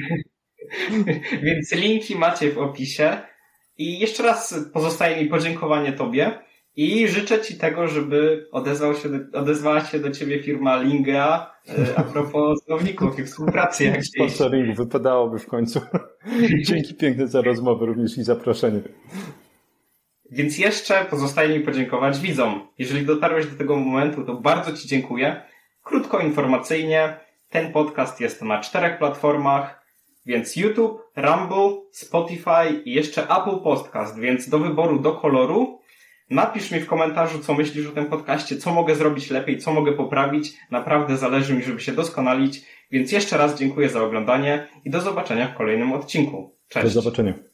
Więc 1.45 1.73
linki 1.73 2.17
macie 2.17 2.53
w 2.53 2.59
opisie. 2.59 3.19
I 3.79 3.99
jeszcze 3.99 4.23
raz 4.23 4.55
pozostaje 4.73 5.23
mi 5.23 5.29
podziękowanie 5.29 5.93
Tobie 5.93 6.39
i 6.77 7.09
życzę 7.09 7.41
Ci 7.41 7.59
tego, 7.59 7.89
żeby 7.89 8.49
odezwał 8.53 8.95
się 8.95 9.09
do, 9.09 9.39
odezwała 9.39 9.85
się 9.85 9.99
do 9.99 10.11
Ciebie 10.11 10.43
firma 10.43 10.83
Lingea 10.83 11.51
e, 11.69 11.99
a 11.99 12.03
propos 12.03 12.59
słowników 12.67 13.19
i 13.19 13.25
współpracy 13.25 13.85
jakiejś. 13.85 14.07
Sponsoringu 14.07 14.75
wypadałoby 14.75 15.39
w 15.39 15.47
końcu. 15.47 15.81
Dzięki 16.67 16.95
piękne 16.95 17.29
za 17.29 17.41
rozmowę 17.41 17.87
również 17.87 18.19
i 18.19 18.23
zaproszenie. 18.23 18.81
Więc 20.31 20.59
jeszcze 20.59 21.05
pozostaje 21.05 21.59
mi 21.59 21.65
podziękować 21.65 22.21
widzom. 22.21 22.69
Jeżeli 22.79 23.07
dotarłeś 23.07 23.47
do 23.47 23.59
tego 23.59 23.77
momentu, 23.77 24.25
to 24.25 24.35
bardzo 24.35 24.73
Ci 24.77 24.89
dziękuję. 24.89 25.43
Krótko 25.83 26.21
informacyjnie, 26.21 27.17
ten 27.49 27.73
podcast 27.73 28.21
jest 28.21 28.43
na 28.43 28.61
czterech 28.61 28.99
platformach, 28.99 29.81
więc 30.27 30.57
YouTube, 30.57 31.03
Rumble, 31.17 31.81
Spotify 31.93 32.83
i 32.85 32.93
jeszcze 32.93 33.23
Apple 33.23 33.61
Podcast, 33.63 34.19
więc 34.19 34.49
do 34.49 34.59
wyboru, 34.59 34.99
do 34.99 35.13
koloru. 35.13 35.81
Napisz 36.31 36.71
mi 36.71 36.81
w 36.81 36.87
komentarzu, 36.87 37.39
co 37.39 37.55
myślisz 37.55 37.87
o 37.87 37.93
tym 37.93 38.07
podcaście, 38.07 38.57
co 38.57 38.75
mogę 38.75 38.95
zrobić 38.95 39.31
lepiej, 39.31 39.59
co 39.59 39.73
mogę 39.73 39.93
poprawić. 39.93 40.53
Naprawdę 40.71 41.17
zależy 41.17 41.55
mi, 41.55 41.63
żeby 41.63 41.81
się 41.81 41.93
doskonalić. 41.93 42.63
Więc 42.91 43.13
jeszcze 43.13 43.39
raz 43.39 43.59
dziękuję 43.59 43.89
za 43.89 44.03
oglądanie 44.03 44.69
i 44.85 44.91
do 44.91 45.01
zobaczenia 45.01 45.49
w 45.49 45.55
kolejnym 45.55 45.93
odcinku. 45.93 46.57
Cześć. 46.69 46.95
Do 46.95 47.03
zobaczenia. 47.03 47.50